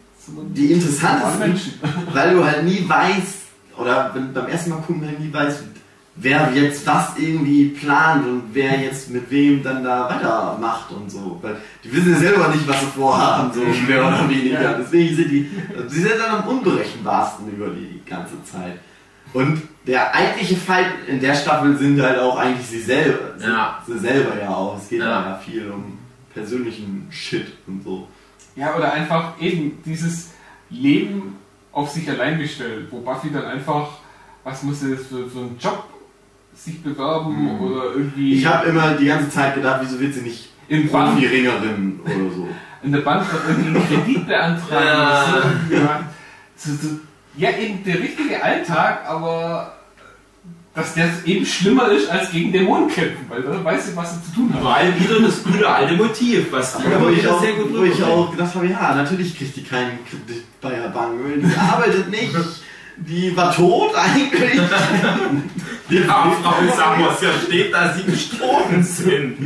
Die 0.56 0.72
interessantesten, 0.72 1.39
Menschen. 1.39 1.73
weil 2.14 2.34
du 2.34 2.43
halt 2.43 2.64
nie 2.64 2.88
weißt, 2.88 3.38
oder 3.77 4.11
wenn, 4.14 4.34
beim 4.34 4.47
ersten 4.47 4.72
Mal 4.72 4.77
gucken 4.77 5.06
halt 5.06 5.19
nie 5.19 5.31
weißt, 5.31 5.64
wer 6.22 6.51
jetzt 6.53 6.85
was 6.85 7.18
irgendwie 7.18 7.65
plant 7.69 8.26
und 8.26 8.43
wer 8.53 8.80
jetzt 8.80 9.10
mit 9.10 9.30
wem 9.31 9.64
dann 9.64 9.84
da 9.84 10.10
weitermacht 10.10 10.91
und 10.91 11.10
so. 11.10 11.39
Weil 11.41 11.57
die 11.84 11.93
wissen 11.93 12.11
ja 12.11 12.18
selber 12.18 12.49
nicht, 12.49 12.68
was 12.68 12.80
sie 12.81 12.88
vorhaben, 12.88 13.51
so 13.53 13.61
mehr 13.61 14.06
oder 14.06 14.30
weniger. 14.30 14.61
Ja. 14.61 14.73
Deswegen 14.73 15.15
sind 15.15 15.31
die, 15.31 15.49
sie 15.88 16.01
sind 16.01 16.14
dann 16.19 16.41
am 16.41 16.47
unberechenbarsten 16.47 17.49
über 17.51 17.69
die 17.69 18.01
ganze 18.06 18.43
Zeit. 18.43 18.80
Und 19.34 19.61
der 19.85 20.14
eigentliche 20.14 20.56
Feind 20.56 20.88
in 21.07 21.19
der 21.19 21.35
Staffel 21.35 21.77
sind 21.77 22.01
halt 22.01 22.19
auch 22.19 22.38
eigentlich 22.38 22.65
sie 22.65 22.81
selber. 22.81 23.38
Sind, 23.38 23.49
Ja. 23.49 23.84
Sie 23.85 23.99
selber 23.99 24.39
ja 24.39 24.49
auch. 24.49 24.77
Es 24.77 24.89
geht 24.89 24.99
ja. 24.99 25.30
ja 25.30 25.41
viel 25.43 25.69
um 25.69 25.99
persönlichen 26.34 27.07
Shit 27.11 27.47
und 27.68 27.84
so. 27.84 28.07
Ja, 28.60 28.76
oder 28.76 28.91
einfach 28.94 29.34
eben 29.40 29.81
dieses 29.86 30.31
Leben 30.69 31.38
auf 31.72 31.90
sich 31.90 32.10
allein 32.10 32.38
gestellt, 32.40 32.88
wo 32.91 32.99
Buffy 32.99 33.31
dann 33.31 33.45
einfach, 33.45 33.88
was 34.44 34.64
muss 34.64 34.81
sie 34.81 34.91
jetzt 34.91 35.07
für, 35.07 35.27
für 35.30 35.40
einen 35.40 35.57
Job 35.60 35.84
sich 36.56 36.81
bewerben 36.84 37.31
Mhm. 37.56 37.61
oder 37.61 37.84
irgendwie 37.95 38.34
Ich 38.34 38.45
habe 38.45 38.68
immer 38.69 38.91
die 38.95 39.06
ganze 39.06 39.30
Zeit 39.30 39.56
gedacht, 39.56 39.80
wieso 39.84 39.99
wird 39.99 40.14
sie 40.14 40.22
nicht 40.22 40.49
in 40.68 40.90
Profi-Ringerin 40.90 41.99
oder 42.03 42.36
so. 42.36 42.48
in 42.84 42.91
der 42.91 42.99
Bank 42.99 43.26
noch 43.31 43.48
irgendwie 43.49 43.69
einen 43.69 43.88
Kredit 43.88 44.27
beantragen. 44.27 45.69
Ja. 45.72 46.03
So, 46.56 46.72
so, 46.73 46.88
ja, 47.38 47.52
eben 47.52 47.84
der 47.86 47.99
richtige 47.99 48.44
Alltag, 48.44 49.06
aber 49.07 49.78
dass 50.74 50.94
der 50.94 51.10
eben 51.26 51.46
schlimmer 51.46 51.90
ist 51.91 52.10
als 52.10 52.32
gegen 52.32 52.52
Dämonen 52.52 52.90
kämpfen, 52.90 53.26
weil 53.28 53.41
da 53.41 53.64
weiß 53.64 53.88
sie, 53.88 53.96
was 53.96 54.14
sie 54.14 54.24
zu 54.24 54.36
tun 54.36 54.54
hat. 54.54 54.64
Mal 54.64 55.00
wieder 55.00 55.20
das 55.20 55.44
gute 55.44 55.68
alte 55.68 55.96
Motiv, 55.96 56.52
was 56.52 56.78
die 56.78 56.84
immer 56.84 57.10
ich 57.10 57.20
wieder 57.20 57.36
auch, 57.36 57.41
sehr 57.41 57.54
gut 57.54 57.78
wo 57.78 57.84
ich 57.84 58.04
auch 58.04 58.32
gedacht 58.32 58.56
habe, 58.56 58.68
ja, 58.68 58.96
natürlich 58.96 59.38
kriegt 59.38 59.56
die 59.56 59.64
keinen 59.64 60.00
Kredit 60.06 60.44
bei 60.62 60.70
der 60.70 60.90
Bank. 60.90 61.14
Die 61.41 61.60
arbeitet 61.60 62.10
nicht. 62.10 62.34
Die 63.07 63.35
war 63.35 63.55
tot 63.55 63.95
eigentlich. 63.95 64.59
Ja, 65.89 66.31
Frau 66.43 66.76
Samos, 66.76 67.21
ja 67.21 67.30
steht, 67.47 67.73
dass 67.73 67.97
sie 67.97 68.03
gestorben 68.03 68.84
sind. 68.84 69.38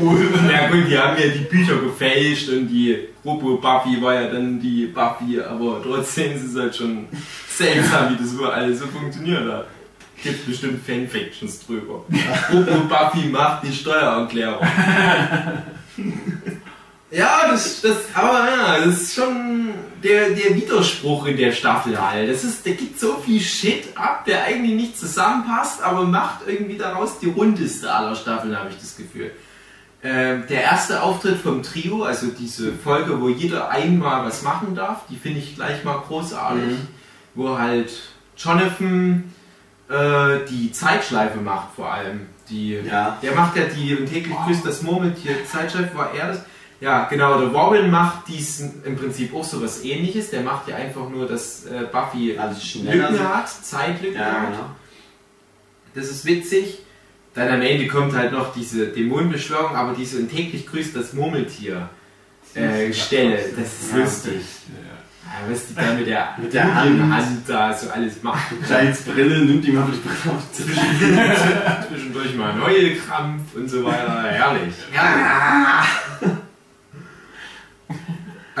Gut. 0.00 0.18
Ja 0.50 0.68
gut, 0.68 0.88
die 0.88 0.98
haben 0.98 1.16
ja 1.16 1.28
die 1.28 1.44
Bücher 1.44 1.76
gefälscht 1.76 2.48
und 2.48 2.66
die 2.66 2.98
Robo-Buffy 3.24 4.02
war 4.02 4.14
ja 4.14 4.28
dann 4.28 4.60
die 4.60 4.86
Buffy, 4.86 5.40
aber 5.40 5.80
trotzdem 5.82 6.34
ist 6.34 6.42
es 6.44 6.56
halt 6.56 6.74
schon 6.74 7.06
seltsam, 7.48 8.10
wie 8.10 8.16
das 8.22 8.36
wohl 8.36 8.50
alles 8.50 8.80
so 8.80 8.86
funktioniert 8.86 9.52
hat. 9.52 9.66
Gibt 10.20 10.46
bestimmt 10.46 10.84
Fanfictions 10.84 11.64
drüber. 11.64 12.04
Robo-Buffy 12.52 13.28
macht 13.28 13.62
die 13.64 13.72
Steuererklärung. 13.72 14.66
Ja, 17.12 17.46
das, 17.50 17.82
das, 17.82 17.96
aber 18.14 18.48
ja, 18.48 18.78
das 18.86 19.02
ist 19.02 19.14
schon 19.14 19.74
der, 20.02 20.30
der 20.30 20.56
Widerspruch 20.56 21.26
in 21.26 21.36
der 21.36 21.52
Staffel 21.52 22.00
halt. 22.00 22.30
Das 22.30 22.42
ist, 22.42 22.64
der 22.64 22.72
gibt 22.72 22.98
so 22.98 23.18
viel 23.18 23.38
Shit 23.38 23.84
ab, 23.96 24.24
der 24.24 24.44
eigentlich 24.44 24.74
nicht 24.74 24.98
zusammenpasst, 24.98 25.82
aber 25.82 26.04
macht 26.04 26.46
irgendwie 26.46 26.78
daraus 26.78 27.18
die 27.18 27.28
rundeste 27.28 27.92
aller 27.92 28.16
Staffeln, 28.16 28.58
habe 28.58 28.70
ich 28.70 28.76
das 28.76 28.96
Gefühl. 28.96 29.30
Ähm, 30.02 30.44
der 30.48 30.62
erste 30.62 31.02
Auftritt 31.02 31.36
vom 31.36 31.62
Trio, 31.62 32.02
also 32.02 32.28
diese 32.28 32.72
Folge, 32.72 33.20
wo 33.20 33.28
jeder 33.28 33.68
einmal 33.68 34.24
was 34.24 34.42
machen 34.42 34.74
darf, 34.74 35.06
die 35.08 35.16
finde 35.16 35.40
ich 35.40 35.54
gleich 35.54 35.84
mal 35.84 35.98
großartig. 35.98 36.64
Mhm. 36.64 36.88
Wo 37.34 37.58
halt 37.58 37.92
Jonathan 38.36 39.32
äh, 39.88 40.38
die 40.50 40.72
Zeitschleife 40.72 41.38
macht 41.38 41.74
vor 41.76 41.92
allem. 41.92 42.26
Die, 42.48 42.80
Ja. 42.84 43.18
Der 43.22 43.34
macht 43.34 43.56
ja 43.56 43.64
die 43.64 43.94
und 43.96 44.06
täglich 44.06 44.36
grüßt 44.46 44.66
das 44.66 44.82
Murmeltier 44.82 45.44
Zeitschleife, 45.44 45.96
war 45.96 46.12
er 46.14 46.28
das? 46.28 46.40
Ja, 46.82 47.04
genau, 47.08 47.38
der 47.38 47.48
Robin 47.50 47.90
macht 47.92 48.26
diesen 48.26 48.82
im 48.84 48.96
Prinzip 48.96 49.32
auch 49.34 49.44
so 49.44 49.62
was 49.62 49.84
ähnliches. 49.84 50.30
Der 50.30 50.40
macht 50.42 50.66
ja 50.66 50.74
einfach 50.74 51.08
nur, 51.08 51.28
dass 51.28 51.64
äh, 51.66 51.84
Buffy 51.92 52.36
Alles 52.36 52.64
schneller 52.64 53.02
Lücken 53.10 53.14
sind. 53.18 53.28
hat, 53.28 53.48
Zeitlücken 53.48 54.20
Ja, 54.20 54.32
hat. 54.32 54.46
genau. 54.50 54.66
Das 55.94 56.06
ist 56.08 56.24
witzig. 56.24 56.80
Dann 57.34 57.48
am 57.50 57.62
Ende 57.62 57.86
kommt 57.86 58.14
halt 58.14 58.32
noch 58.32 58.52
diese 58.52 58.88
Dämonenbeschwörung, 58.88 59.76
aber 59.76 59.94
diese 59.94 60.18
und 60.18 60.28
täglich 60.28 60.66
grüßt 60.66 60.96
das 60.96 61.12
Murmeltier 61.12 61.88
äh, 62.54 62.92
Stelle. 62.92 63.38
Das 63.56 63.68
ist 63.80 63.94
lustig. 63.96 64.42
Ja, 65.24 65.50
was 65.50 65.66
die 65.68 65.74
da 65.76 65.94
mit 65.94 66.06
der, 66.08 66.34
Mit 66.36 66.52
der 66.52 66.74
Hand. 66.74 67.00
Hand 67.14 67.48
da 67.48 67.72
so 67.72 67.90
alles 67.90 68.22
macht. 68.24 68.42
Giles 68.68 69.02
Brille 69.02 69.44
nimmt 69.44 69.64
ihm 69.64 69.78
einfach 69.78 69.94
die 69.94 70.00
Brille 70.08 70.36
auf. 70.36 71.88
Zwischendurch 71.88 72.34
mal 72.36 72.54
Neuelkrampf 72.56 73.54
und 73.54 73.68
so 73.70 73.84
weiter. 73.84 74.24
Herrlich. 74.24 74.74
Ja. 74.92 75.84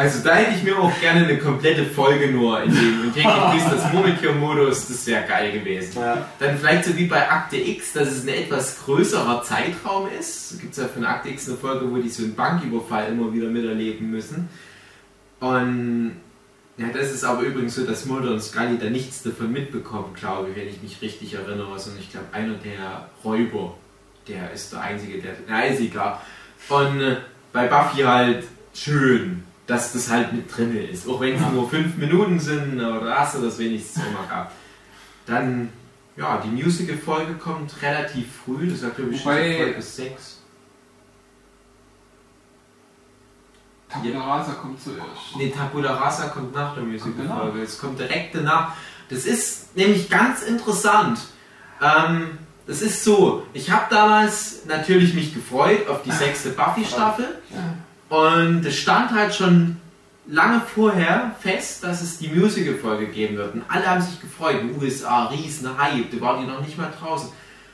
Also 0.02 0.24
da 0.24 0.34
hätte 0.34 0.56
ich 0.56 0.64
mir 0.64 0.76
auch 0.76 0.90
gerne 1.00 1.24
eine 1.24 1.38
komplette 1.38 1.84
Folge 1.84 2.32
nur 2.32 2.60
in 2.60 2.74
dem 2.74 3.04
in 3.04 3.14
täglich 3.14 3.32
grüßt 3.52 3.66
das 3.70 3.92
Murmeltier-Modus. 3.92 4.88
Das 4.88 5.06
wäre 5.06 5.24
geil 5.28 5.52
gewesen. 5.52 6.00
Ja. 6.00 6.26
Dann 6.40 6.58
vielleicht 6.58 6.86
so 6.86 6.96
wie 6.96 7.06
bei 7.06 7.30
Akte 7.30 7.56
X, 7.56 7.92
dass 7.92 8.08
es 8.08 8.24
ein 8.24 8.28
etwas 8.30 8.82
größerer 8.84 9.44
Zeitraum 9.44 10.08
ist. 10.18 10.50
Es 10.50 10.58
gibt 10.58 10.76
ja 10.76 10.88
von 10.88 11.04
Akte 11.04 11.28
X 11.28 11.48
eine 11.48 11.56
Folge, 11.56 11.88
wo 11.88 11.98
die 11.98 12.08
so 12.08 12.24
einen 12.24 12.34
Banküberfall 12.34 13.12
immer 13.12 13.32
wieder 13.32 13.46
miterleben 13.46 14.10
müssen. 14.10 14.48
Und 15.38 16.16
ja, 16.78 16.88
das 16.92 17.12
ist 17.12 17.22
aber 17.22 17.42
übrigens 17.42 17.76
so, 17.76 17.86
dass 17.86 18.04
Mulder 18.04 18.32
und 18.32 18.42
Scully 18.42 18.78
da 18.78 18.90
nichts 18.90 19.22
davon 19.22 19.52
mitbekommen, 19.52 20.14
glaube 20.18 20.50
ich, 20.50 20.56
wenn 20.56 20.66
ich 20.66 20.82
mich 20.82 21.00
richtig 21.00 21.34
erinnere. 21.34 21.78
Sondern 21.78 22.02
ich 22.02 22.10
glaube, 22.10 22.26
einer 22.32 22.54
der 22.54 23.08
Räuber, 23.22 23.76
der 24.26 24.50
ist 24.50 24.72
der 24.72 24.80
Einzige, 24.80 25.22
der. 25.22 25.34
Na, 25.46 25.62
ist 25.62 25.80
egal. 25.80 26.18
Und 26.68 27.00
äh, 27.00 27.18
bei 27.52 27.68
Buffy 27.68 28.02
halt 28.02 28.42
schön, 28.74 29.44
dass 29.66 29.92
das 29.92 30.10
halt 30.10 30.32
mit 30.32 30.54
drin 30.54 30.76
ist. 30.76 31.08
Auch 31.08 31.20
wenn 31.20 31.34
es 31.34 31.50
nur 31.52 31.68
fünf 31.68 31.96
Minuten 31.96 32.38
sind, 32.40 32.80
aber 32.80 33.06
da 33.06 33.18
hast 33.20 33.36
du 33.36 33.40
das 33.42 33.58
wenigstens 33.58 34.04
immer 34.04 34.26
gehabt. 34.28 34.52
Dann, 35.26 35.70
ja, 36.16 36.38
die 36.44 36.48
Musical-Folge 36.48 37.34
kommt 37.34 37.80
relativ 37.80 38.26
früh, 38.44 38.68
das 38.68 38.82
war 38.82 38.90
glaube 38.90 39.12
ich 39.12 39.22
schon 39.22 39.32
Wobei- 39.32 39.52
so 39.56 39.62
Folge 39.64 39.82
6. 39.82 40.38
Tabula 43.88 44.20
Rasa 44.20 44.52
kommt 44.54 44.82
zuerst. 44.82 45.36
Nee, 45.36 45.50
Tabula 45.50 45.92
Rasa 45.94 46.28
kommt 46.28 46.54
nach 46.54 46.74
der 46.74 46.82
Musical-Folge. 46.82 47.60
Es 47.62 47.78
kommt 47.78 47.98
direkt 47.98 48.34
danach. 48.34 48.72
Das 49.10 49.26
ist 49.26 49.76
nämlich 49.76 50.08
ganz 50.08 50.42
interessant. 50.42 51.18
Ähm, 51.82 52.38
das 52.66 52.80
ist 52.80 53.04
so, 53.04 53.46
ich 53.52 53.70
habe 53.70 53.86
damals 53.90 54.64
natürlich 54.66 55.12
mich 55.14 55.34
gefreut 55.34 55.88
auf 55.88 56.02
die 56.02 56.12
sechste 56.12 56.50
Buffy-Staffel. 56.50 57.38
Und 58.12 58.66
es 58.66 58.78
stand 58.78 59.10
halt 59.12 59.34
schon 59.34 59.78
lange 60.26 60.60
vorher 60.60 61.34
fest, 61.40 61.82
dass 61.82 62.02
es 62.02 62.18
die 62.18 62.28
Musical-Folge 62.28 63.06
geben 63.06 63.38
wird. 63.38 63.54
Und 63.54 63.62
alle 63.68 63.86
haben 63.86 64.02
sich 64.02 64.20
gefreut. 64.20 64.60
In 64.60 64.68
den 64.68 64.82
USA, 64.82 65.28
riesen 65.28 65.78
Hype, 65.78 66.10
da 66.10 66.20
waren 66.20 66.44
die 66.44 66.52
noch 66.52 66.60
nicht 66.60 66.76
mal 66.76 66.92
draußen. 67.00 67.30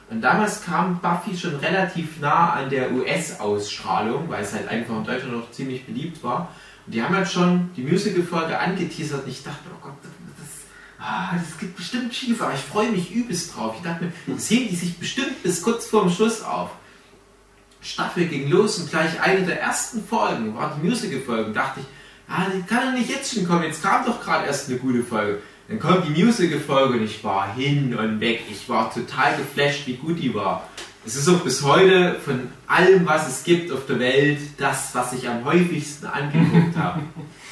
Und 0.09 0.21
damals 0.21 0.65
kam 0.65 1.01
Buffy 1.01 1.37
schon 1.37 1.57
relativ 1.57 2.21
nah 2.21 2.53
an 2.53 2.71
der 2.71 2.93
US-Ausstrahlung, 2.93 4.29
weil 4.29 4.45
es 4.45 4.53
halt 4.53 4.69
einfach 4.69 4.99
in 4.99 5.05
Deutschland 5.05 5.33
noch 5.33 5.51
ziemlich 5.51 5.85
beliebt 5.85 6.23
war. 6.23 6.55
Und 6.87 6.95
die 6.95 7.03
haben 7.03 7.17
halt 7.17 7.29
schon 7.29 7.71
die 7.77 7.83
Musical-Folge 7.83 8.57
angeteasert 8.57 9.25
und 9.25 9.31
ich 9.31 9.43
dachte, 9.43 9.65
oh 9.75 9.87
Gott, 9.89 9.97
das, 10.05 11.05
ah, 11.05 11.33
das 11.37 11.59
geht 11.59 11.75
bestimmt 11.75 12.15
schief, 12.15 12.41
aber 12.41 12.55
ich 12.55 12.61
freue 12.61 12.93
mich 12.93 13.11
übelst 13.11 13.57
drauf. 13.57 13.75
Ich 13.77 13.83
dachte 13.83 14.05
mir, 14.05 14.13
das 14.37 14.49
heben 14.49 14.69
die 14.69 14.77
sich 14.77 15.01
bestimmt 15.01 15.43
bis 15.43 15.61
kurz 15.63 15.87
vorm 15.87 16.09
Schluss 16.09 16.45
auf. 16.45 16.71
Staffel 17.81 18.27
ging 18.27 18.51
los 18.51 18.79
und 18.79 18.91
gleich 18.91 19.21
eine 19.21 19.47
der 19.47 19.61
ersten 19.61 20.03
Folgen 20.05 20.55
war 20.57 20.77
die 20.81 20.87
Musical-Folge. 20.89 21.53
Dachte 21.53 21.81
ich, 21.81 21.87
ah, 22.29 22.47
die 22.55 22.63
kann 22.63 22.87
doch 22.93 22.99
nicht 22.99 23.09
jetzt 23.11 23.33
schon 23.35 23.47
kommen, 23.47 23.63
jetzt 23.65 23.83
kam 23.83 24.05
doch 24.05 24.21
gerade 24.23 24.47
erst 24.47 24.69
eine 24.69 24.79
gute 24.79 25.03
Folge. 25.03 25.39
Dann 25.69 25.79
kommt 25.79 26.07
die 26.09 26.23
Musical-Folge 26.25 26.95
und 26.99 27.05
ich 27.05 27.23
war 27.23 27.55
hin 27.55 27.95
und 27.97 28.21
weg. 28.21 28.43
Ich 28.51 28.69
war 28.69 28.93
total 28.93 29.37
geflasht, 29.37 29.87
wie 29.87 29.95
gut 29.97 30.19
die 30.19 30.35
war. 30.35 30.67
Es 31.07 31.15
ist 31.17 31.29
auch 31.29 31.41
bis 31.41 31.63
heute 31.63 32.17
von 32.23 32.49
allem, 32.67 33.07
was 33.07 33.29
es 33.29 33.45
gibt 33.45 33.71
auf 33.73 33.87
der 33.87 33.99
Welt, 33.99 34.39
das, 34.59 34.95
was 34.95 35.13
ich 35.13 35.29
am 35.29 35.45
häufigsten 35.45 36.07
angeguckt 36.07 36.77
habe. 36.77 37.01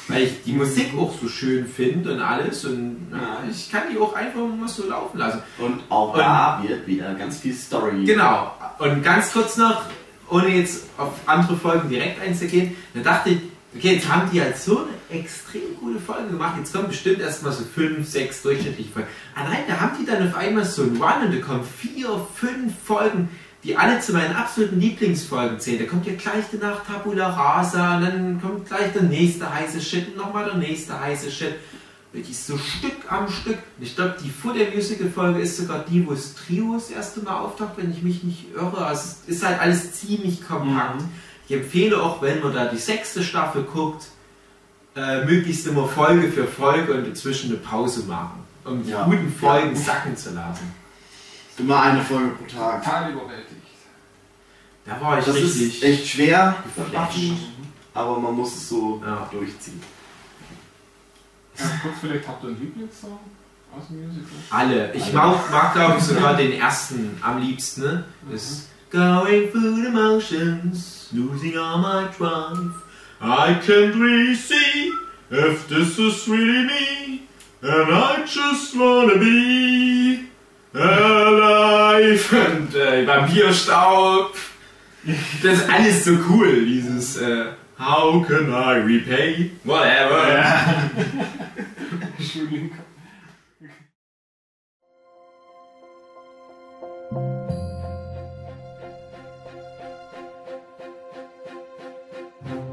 Weil 0.09 0.23
ich 0.23 0.43
die 0.43 0.53
Musik 0.53 0.91
auch 0.97 1.13
so 1.19 1.27
schön 1.27 1.65
finde 1.67 2.13
und 2.13 2.21
alles 2.21 2.65
und 2.65 3.07
na, 3.11 3.39
ich 3.49 3.71
kann 3.71 3.83
die 3.91 3.97
auch 3.99 4.13
einfach 4.13 4.41
mal 4.41 4.67
so 4.67 4.87
laufen 4.87 5.17
lassen. 5.17 5.41
Und 5.57 5.81
auch 5.89 6.13
Und- 6.13 6.19
da 6.19 6.61
wird 6.67 6.85
wieder 6.87 7.13
ganz 7.15 7.39
viel 7.39 7.53
Story. 7.53 8.03
Genau. 8.05 8.53
Und 8.79 9.03
ganz 9.03 9.31
kurz 9.33 9.57
noch, 9.57 9.83
ohne 10.29 10.49
jetzt 10.49 10.85
auf 10.97 11.13
andere 11.25 11.55
Folgen 11.55 11.89
direkt 11.89 12.21
einzugehen, 12.21 12.75
da 12.93 13.01
dachte 13.01 13.29
ich, 13.31 13.39
okay, 13.75 13.95
jetzt 13.95 14.09
haben 14.09 14.29
die 14.31 14.41
halt 14.41 14.57
so 14.57 14.79
eine 14.79 15.19
extrem 15.19 15.75
gute 15.79 15.99
Folge 15.99 16.29
gemacht, 16.29 16.55
jetzt 16.57 16.73
kommen 16.73 16.87
bestimmt 16.87 17.19
erstmal 17.19 17.51
so 17.51 17.63
fünf, 17.63 18.07
sechs 18.07 18.41
durchschnittliche 18.41 18.89
Folgen. 18.89 19.07
Allein 19.35 19.63
da 19.67 19.79
haben 19.79 19.97
die 19.99 20.05
dann 20.05 20.27
auf 20.27 20.35
einmal 20.35 20.65
so 20.65 20.83
ein 20.83 20.97
Run 20.97 21.27
und 21.27 21.35
da 21.35 21.45
kommen 21.45 21.63
vier, 21.63 22.27
fünf 22.35 22.73
Folgen, 22.85 23.29
die 23.63 23.75
alle 23.75 23.99
zu 23.99 24.13
meinen 24.13 24.35
absoluten 24.35 24.79
Lieblingsfolgen 24.79 25.59
zählen. 25.59 25.79
Da 25.79 25.85
kommt 25.85 26.05
ja 26.05 26.13
gleich 26.13 26.45
danach 26.51 26.85
Tabula 26.85 27.29
Rasa, 27.29 27.99
dann 27.99 28.39
kommt 28.41 28.67
gleich 28.67 28.93
der 28.93 29.03
nächste 29.03 29.51
heiße 29.53 29.81
Shit 29.81 30.09
und 30.09 30.17
nochmal 30.17 30.45
der 30.45 30.55
nächste 30.55 30.99
heiße 30.99 31.31
Shit. 31.31 31.55
Wirklich 32.17 32.39
so 32.39 32.57
Stück 32.57 33.11
am 33.11 33.29
Stück. 33.29 33.59
Und 33.77 33.83
ich 33.85 33.95
glaube, 33.95 34.15
die 34.23 34.31
Futter 34.31 34.65
Musical 34.73 35.07
Folge 35.07 35.39
ist 35.39 35.55
sogar 35.57 35.85
die, 35.87 36.03
wo 36.07 36.11
das 36.13 36.33
Trio 36.33 36.73
das 36.73 36.89
erste 36.89 37.19
Mal 37.19 37.37
auftaucht, 37.41 37.73
wenn 37.77 37.91
ich 37.91 38.01
mich 38.01 38.23
nicht 38.23 38.55
irre. 38.55 38.83
Also 38.87 39.11
es 39.27 39.35
ist 39.35 39.45
halt 39.45 39.59
alles 39.61 39.93
ziemlich 39.93 40.43
kompakt. 40.47 41.03
Ich 41.47 41.55
empfehle 41.55 42.01
auch, 42.01 42.19
wenn 42.23 42.41
man 42.41 42.55
da 42.55 42.65
die 42.65 42.77
sechste 42.79 43.21
Staffel 43.23 43.65
guckt, 43.65 44.07
äh, 44.95 45.25
möglichst 45.25 45.67
immer 45.67 45.87
Folge 45.87 46.31
für 46.31 46.45
Folge 46.47 46.95
und 46.95 47.07
dazwischen 47.07 47.51
eine 47.51 47.59
Pause 47.59 48.05
machen, 48.07 48.39
um 48.65 48.83
die 48.83 48.89
Ja. 48.89 49.03
guten 49.05 49.31
Folgen 49.39 49.75
sacken 49.75 50.17
zu 50.17 50.31
lassen. 50.33 50.73
Immer 51.59 51.83
eine 51.83 52.01
Folge 52.01 52.29
pro 52.29 52.45
Tag. 52.45 52.83
Total 52.83 53.11
überwältigt. 53.11 53.61
Da 54.85 54.99
war 54.99 55.19
ich 55.19 55.25
Das 55.25 55.35
richtig. 55.35 55.75
ist 55.75 55.83
echt 55.83 56.07
schwer 56.07 56.55
aber 57.93 58.19
man 58.19 58.33
muss 58.33 58.55
es 58.55 58.69
so 58.69 59.03
Ja. 59.05 59.29
durchziehen. 59.31 59.79
Ganz 61.57 61.81
kurz, 61.81 61.95
vielleicht 62.01 62.27
habt 62.27 62.43
ihr 62.43 62.49
einen 62.49 62.59
Lieblingssong 62.59 63.19
aus 63.75 63.87
dem 63.89 64.05
Musical? 64.05 64.37
Alle. 64.49 64.93
Ich 64.93 65.13
mag, 65.13 65.51
mag 65.51 65.73
glaube 65.73 65.95
ich, 65.97 66.03
sogar 66.03 66.35
den 66.35 66.53
ersten 66.53 67.17
am 67.21 67.41
liebsten. 67.41 67.81
Ne? 67.81 68.03
Das 68.31 68.67
Going 68.89 69.51
through 69.51 69.83
the 69.83 69.89
motions, 69.89 71.09
losing 71.11 71.57
all 71.57 71.77
my 71.79 72.07
drive. 72.17 72.71
I 73.19 73.55
can't 73.55 73.95
really 73.95 74.33
see 74.33 74.93
if 75.29 75.67
this 75.67 75.99
is 75.99 76.25
really 76.29 76.65
me. 76.65 77.27
And 77.61 77.91
I 77.91 78.23
just 78.25 78.77
wanna 78.77 79.17
be 79.17 80.27
alive. 80.73 82.31
Und 82.31 82.75
äh, 82.75 83.05
Vampirstaub. 83.05 84.33
Das 85.43 85.53
ist 85.53 85.69
alles 85.69 86.05
so 86.05 86.11
cool, 86.29 86.65
dieses 86.65 87.17
äh, 87.17 87.47
How 87.77 88.25
can 88.25 88.49
I 88.51 88.79
repay? 88.79 89.51
Whatever. 89.65 90.45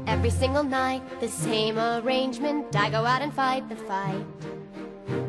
Every 0.07 0.29
single 0.29 0.63
night, 0.63 1.01
the 1.19 1.27
same 1.27 1.77
arrangement. 1.77 2.75
I 2.75 2.89
go 2.89 3.05
out 3.05 3.21
and 3.21 3.33
fight 3.33 3.69
the 3.69 3.75
fight. 3.75 4.25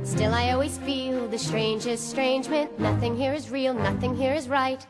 Still, 0.02 0.34
I 0.34 0.50
always 0.50 0.78
feel 0.78 1.28
the 1.28 1.38
strangest 1.38 2.06
estrangement. 2.06 2.78
Nothing 2.80 3.16
here 3.16 3.32
is 3.32 3.50
real, 3.50 3.74
nothing 3.74 4.16
here 4.16 4.32
is 4.32 4.48
right. 4.48 4.84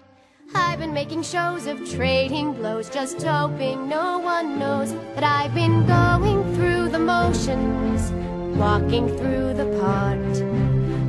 I've 0.54 0.78
been 0.78 0.94
making 0.94 1.22
shows 1.22 1.66
of 1.66 1.90
trading 1.90 2.52
blows, 2.52 2.88
just 2.88 3.22
hoping 3.22 3.88
no 3.88 4.18
one 4.18 4.58
knows 4.58 4.92
that 5.14 5.24
I've 5.24 5.54
been 5.54 5.86
going 5.86 6.54
through 6.54 6.88
the 6.90 6.98
motions, 7.00 8.12
walking 8.56 9.08
through 9.18 9.54
the 9.54 9.66
part. 9.80 10.18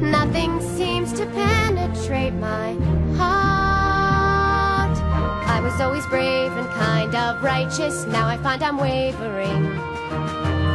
Nothing 0.02 0.60
seems 0.62 1.14
to 1.14 1.26
penetrate 1.28 2.34
my 2.34 2.74
heart. 3.16 4.98
I 5.48 5.60
was 5.62 5.80
always 5.80 6.06
brave 6.08 6.52
and 6.52 6.68
kind 6.70 7.16
of 7.16 7.44
righteous, 7.44 8.06
now 8.06 8.28
I 8.28 8.38
find 8.38 8.62
I'm 8.62 8.78
wavering. 8.78 9.66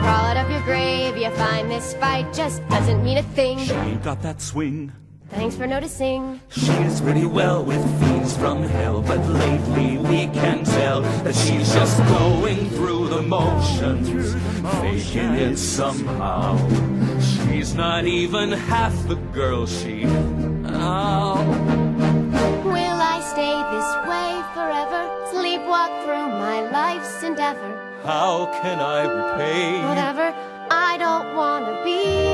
Crawl 0.03 0.25
out 0.27 0.37
of 0.37 0.51
your 0.51 0.63
grave, 0.63 1.17
you 1.17 1.31
find 1.31 1.71
this 1.71 1.95
fight 1.95 2.33
just 2.33 2.67
doesn't 2.69 3.05
mean 3.05 3.19
a 3.19 3.23
thing. 3.23 3.59
She 3.59 3.73
ain't 3.73 4.03
got 4.03 4.23
that 4.23 4.41
swing. 4.41 4.93
Thanks 5.33 5.57
for 5.57 5.67
noticing. 5.67 6.41
She 6.51 6.73
is 6.73 7.01
pretty 7.01 7.25
well 7.25 7.65
with 7.65 7.83
fiends 8.01 8.37
from 8.37 8.63
hell, 8.63 9.01
but 9.01 9.19
lately 9.27 9.97
we 9.97 10.27
can 10.27 10.63
tell 10.63 11.01
that 11.25 11.35
she's 11.35 11.73
just 11.73 11.99
going 12.07 12.69
through 12.71 13.09
the 13.09 13.23
motions, 13.23 14.35
faking 14.81 15.35
it 15.35 15.57
somehow. 15.57 16.59
She's 17.21 17.75
not 17.75 18.05
even 18.05 18.53
half 18.53 18.95
the 19.09 19.17
girl 19.33 19.67
she. 19.67 20.05
Oh. 20.67 21.41
Will 22.65 23.01
I 23.15 23.21
stay 23.33 23.57
this 23.73 23.91
way 24.11 24.31
forever? 24.53 25.01
Sleepwalk 25.33 25.93
through 26.05 26.29
my 26.39 26.61
life's 26.71 27.23
endeavor. 27.23 27.73
How 28.05 28.47
can 28.61 28.81
I 28.81 29.01
repay? 29.05 29.81
Whatever, 29.89 30.35
I 30.71 30.99
don't 30.99 31.35
wanna 31.35 31.83
be. 31.85 32.32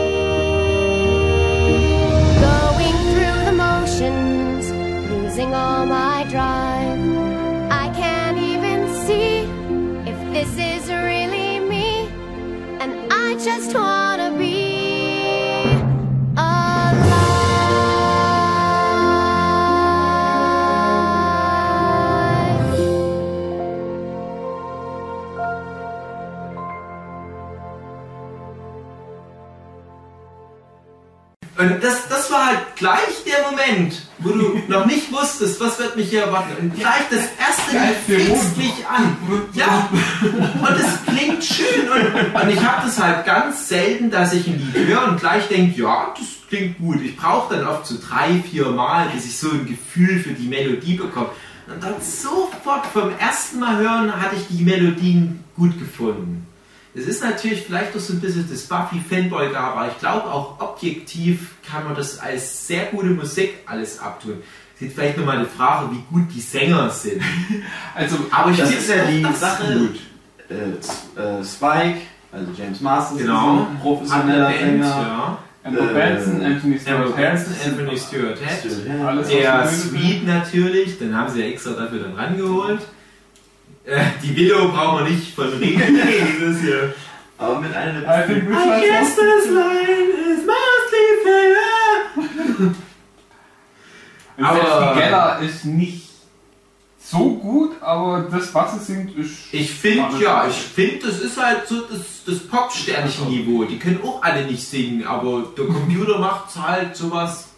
Losing 5.39 5.55
all 5.55 5.86
my 5.86 6.24
drive. 6.24 6.98
I 7.70 7.93
can't 7.94 8.39
even 8.39 8.89
see 9.06 9.47
if 10.10 10.19
this 10.32 10.52
is 10.59 10.90
really 10.90 11.60
me. 11.60 12.09
And 12.81 13.12
I 13.12 13.36
just 13.36 13.73
wanna 13.73 13.97
Und 31.59 31.82
das, 31.82 32.06
das 32.09 32.30
war 32.30 32.47
halt 32.47 32.76
gleich 32.76 33.24
der 33.26 33.51
Moment, 33.51 34.01
wo 34.18 34.28
du 34.28 34.62
noch 34.68 34.86
nicht 34.86 35.12
wusstest, 35.12 35.60
was 35.60 35.76
wird 35.80 35.97
mich 35.97 36.09
hier 36.09 36.22
erwarten. 36.22 36.55
Und 36.60 36.76
gleich 36.76 37.02
das 37.10 37.24
erste 37.36 37.76
Lied 37.76 38.28
fixt 38.28 38.56
mich 38.56 38.86
an. 38.89 39.16
Ja, 39.55 39.89
und 40.22 40.80
es 40.80 41.05
klingt 41.05 41.44
schön. 41.44 41.89
Und, 41.90 42.40
und 42.40 42.48
ich 42.51 42.64
habe 42.64 42.86
das 42.86 43.02
halt 43.02 43.26
ganz 43.26 43.68
selten, 43.68 44.09
dass 44.09 44.32
ich 44.32 44.47
ein 44.47 44.72
Lied 44.72 44.86
höre 44.86 45.09
und 45.09 45.18
gleich 45.18 45.48
denke, 45.48 45.82
ja, 45.82 46.14
das 46.16 46.26
klingt 46.48 46.78
gut. 46.78 47.02
Ich 47.02 47.16
brauche 47.16 47.56
dann 47.56 47.66
oft 47.66 47.86
so 47.86 47.97
drei, 48.01 48.40
vier 48.48 48.66
Mal, 48.66 49.09
bis 49.09 49.26
ich 49.26 49.36
so 49.36 49.51
ein 49.51 49.66
Gefühl 49.66 50.20
für 50.20 50.35
die 50.35 50.47
Melodie 50.47 50.94
bekomme. 50.94 51.30
Und 51.66 51.82
dann 51.82 51.94
sofort 52.01 52.86
vom 52.86 53.10
ersten 53.18 53.59
Mal 53.59 53.78
hören 53.78 54.22
hatte 54.22 54.36
ich 54.36 54.47
die 54.48 54.62
Melodien 54.62 55.43
gut 55.56 55.76
gefunden. 55.76 56.47
Es 56.98 57.06
ist 57.06 57.22
natürlich 57.22 57.62
vielleicht 57.62 57.94
auch 57.96 58.00
so 58.00 58.12
ein 58.14 58.20
bisschen 58.20 58.48
das 58.50 58.62
Buffy-Fanboy 58.62 59.52
da, 59.52 59.60
aber 59.72 59.88
ich 59.88 59.98
glaube 59.98 60.24
auch 60.26 60.58
objektiv 60.60 61.52
kann 61.68 61.84
man 61.84 61.94
das 61.94 62.18
als 62.18 62.66
sehr 62.66 62.86
gute 62.86 63.08
Musik 63.10 63.54
alles 63.66 63.98
abtun. 64.00 64.42
Es 64.76 64.82
ist 64.82 64.94
vielleicht 64.94 65.18
nochmal 65.18 65.36
eine 65.38 65.46
Frage, 65.46 65.90
wie 65.92 66.02
gut 66.12 66.28
die 66.34 66.40
Sänger 66.40 66.88
sind. 66.90 67.20
Also, 67.94 68.16
Aber 68.30 68.50
ich 68.50 68.58
Das 68.58 68.70
ist 68.70 68.88
ja 68.88 69.04
die 69.04 69.22
Sache. 69.36 69.78
gut. 69.78 70.00
Äh, 70.48 71.20
äh, 71.20 71.44
Spike, 71.44 71.98
also 72.32 72.46
James 72.56 72.80
Marston, 72.80 73.18
Genau. 73.18 73.62
ist 73.62 73.68
ein 73.70 73.78
professioneller 73.80 74.52
Sänger. 74.52 74.86
ja. 74.86 75.38
Andrew 75.64 75.82
Äh, 75.82 75.92
Benson, 75.92 76.42
Anthony 76.42 76.74
Amber 76.74 76.80
Stewart 76.80 77.16
Benson, 77.16 77.54
Head. 77.54 77.66
Anthony 77.72 77.98
Stewart 77.98 78.38
Head. 78.38 78.58
Stewart 78.72 78.86
Head. 78.88 79.06
Alles 79.06 79.28
Der 79.28 79.68
Sweet 79.68 80.26
natürlich, 80.26 80.98
den 80.98 81.14
haben 81.16 81.30
sie 81.32 81.40
ja 81.42 81.46
extra 81.48 81.72
dafür 81.72 81.98
dann 82.04 82.14
rangeholt. 82.14 82.80
Äh, 83.89 84.05
die 84.23 84.36
Willow 84.36 84.69
brauchen 84.69 85.05
wir 85.05 85.10
nicht 85.10 85.35
von 85.35 85.48
reden. 85.48 85.98
Dieses 86.39 86.60
hier. 86.60 86.94
Aber 87.39 87.59
mit 87.59 87.74
einer 87.74 88.01
der 88.01 88.06
besten. 88.06 88.52
I 88.52 88.81
guess 88.81 89.16
this 89.16 89.51
line 89.51 90.10
is 90.28 90.44
mostly 90.44 91.06
fair. 91.24 92.74
Aber 94.40 94.93
die 94.94 95.01
Geller 95.01 95.39
ist 95.40 95.65
nicht 95.65 96.09
so 97.01 97.31
gut, 97.36 97.81
aber 97.81 98.28
das, 98.31 98.52
was 98.55 98.74
sie 98.74 98.93
singt, 98.93 99.16
ist. 99.16 99.52
Ich 99.52 99.70
finde, 99.70 100.23
ja, 100.23 100.43
gut. 100.43 100.51
ich 100.51 100.59
finde, 100.59 101.06
das 101.06 101.20
ist 101.20 101.43
halt 101.43 101.66
so 101.66 101.81
das, 101.81 102.24
das 102.27 102.40
Pop-Sternchen-Niveau. 102.40 103.65
Die 103.65 103.78
können 103.78 104.01
auch 104.05 104.23
alle 104.23 104.44
nicht 104.44 104.62
singen, 104.62 105.06
aber 105.06 105.47
der 105.56 105.65
Computer 105.65 106.19
macht 106.19 106.55
halt 106.60 106.94
sowas 106.94 107.48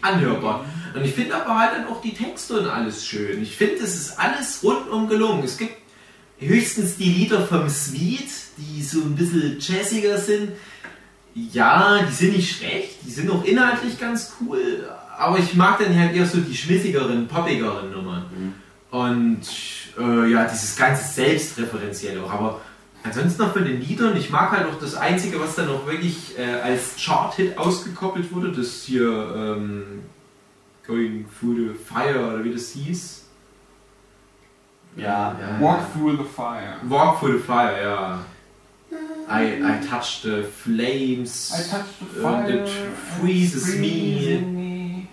anhörbar. 0.00 0.64
Und 0.94 1.04
ich 1.04 1.14
finde 1.14 1.34
aber 1.34 1.58
halt 1.58 1.72
dann 1.74 1.86
auch 1.86 2.00
die 2.00 2.14
Texte 2.14 2.60
und 2.60 2.66
alles 2.66 3.06
schön. 3.06 3.42
Ich 3.42 3.56
finde, 3.56 3.76
es 3.76 3.94
ist 3.94 4.18
alles 4.18 4.60
rundum 4.62 5.08
gelungen. 5.08 5.44
Es 5.44 5.56
gibt 5.56 5.76
höchstens 6.38 6.96
die 6.96 7.10
Lieder 7.10 7.46
vom 7.46 7.68
Sweet, 7.68 8.28
die 8.56 8.82
so 8.82 9.00
ein 9.00 9.14
bisschen 9.14 9.58
jazziger 9.60 10.18
sind. 10.18 10.52
Ja, 11.34 12.00
die 12.02 12.12
sind 12.12 12.36
nicht 12.36 12.56
schlecht, 12.56 12.96
die 13.06 13.10
sind 13.10 13.30
auch 13.30 13.44
inhaltlich 13.44 14.00
ganz 14.00 14.32
cool, 14.40 14.88
aber 15.16 15.38
ich 15.38 15.54
mag 15.54 15.78
dann 15.78 15.96
halt 15.96 16.14
eher 16.14 16.26
so 16.26 16.38
die 16.38 16.56
schmissigeren, 16.56 17.28
poppigeren 17.28 17.92
Nummern. 17.92 18.24
Und 18.90 19.42
äh, 19.96 20.30
ja, 20.30 20.44
dieses 20.44 20.74
ganze 20.76 21.04
Selbstreferenzielle 21.04 22.24
auch. 22.24 22.32
Aber 22.32 22.60
ansonsten 23.04 23.42
noch 23.42 23.52
von 23.52 23.64
den 23.64 23.80
Liedern, 23.80 24.16
ich 24.16 24.30
mag 24.30 24.50
halt 24.50 24.66
auch 24.66 24.78
das 24.80 24.96
Einzige, 24.96 25.38
was 25.38 25.54
dann 25.54 25.66
noch 25.66 25.86
wirklich 25.86 26.36
äh, 26.36 26.60
als 26.60 26.96
Chart-Hit 26.96 27.56
ausgekoppelt 27.56 28.32
wurde, 28.32 28.50
das 28.50 28.82
hier 28.82 29.08
ähm, 29.36 30.02
Going 30.86 31.26
Through 31.38 31.56
the 31.56 31.74
Fire 31.74 32.18
oder 32.26 32.44
wie 32.44 32.52
das 32.52 32.70
hieß. 32.70 33.26
Ja, 34.96 35.36
Ja. 35.38 35.60
Walk 35.60 35.92
through 35.92 36.16
the 36.16 36.24
fire. 36.24 36.76
Walk 36.88 37.20
Through 37.20 37.38
the 37.38 37.44
Fire, 37.44 37.82
ja. 37.82 38.24
I, 39.28 39.62
I 39.62 39.78
touch 39.88 40.22
the 40.22 40.42
flames. 40.42 41.52
I 41.54 41.62
touch 41.70 41.86
the 42.00 42.26
and 42.26 42.48
fire. 42.48 42.64
it 42.64 42.68
freezes 43.20 43.76
me. 43.76 44.40
me. 44.40 45.08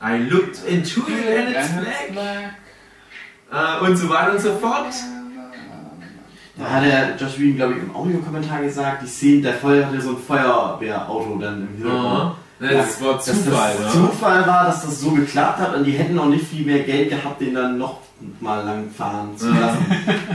I 0.00 0.18
looked 0.18 0.64
into 0.64 1.00
it 1.08 1.38
and 1.38 1.56
it's 1.56 1.72
black. 2.12 2.54
Äh, 3.52 3.84
und 3.84 3.96
so 3.96 4.08
weiter 4.08 4.32
und 4.32 4.40
so 4.40 4.54
fort. 4.58 4.94
Da 6.56 6.70
hat 6.70 6.84
der 6.84 7.16
Josh 7.16 7.38
Whedon, 7.38 7.56
glaube 7.56 7.74
ich, 7.74 7.82
im 7.82 7.94
Audiokommentar 7.94 8.62
gesagt, 8.62 9.02
die 9.02 9.06
Szene, 9.06 9.42
der 9.42 9.54
Feuer 9.54 9.86
hatte 9.86 10.00
so 10.00 10.10
ein 10.10 10.18
Feuerwehrauto 10.18 11.38
dann 11.38 11.62
im 11.62 11.68
Hintergrund. 11.76 12.36
Das 12.70 13.02
war 13.02 13.14
Dass 13.14 13.24
Zufall, 13.26 13.72
das 13.82 13.94
ne? 13.94 14.00
Zufall 14.02 14.46
war, 14.46 14.66
dass 14.66 14.82
das 14.84 15.00
so 15.00 15.10
geklappt 15.10 15.58
hat 15.58 15.74
und 15.74 15.84
die 15.84 15.92
hätten 15.92 16.18
auch 16.18 16.28
nicht 16.28 16.46
viel 16.46 16.64
mehr 16.64 16.80
Geld 16.80 17.10
gehabt, 17.10 17.40
den 17.40 17.54
dann 17.54 17.78
noch 17.78 17.98
mal 18.40 18.64
lang 18.64 18.90
fahren 18.96 19.30
zu 19.36 19.50
lassen. 19.50 19.84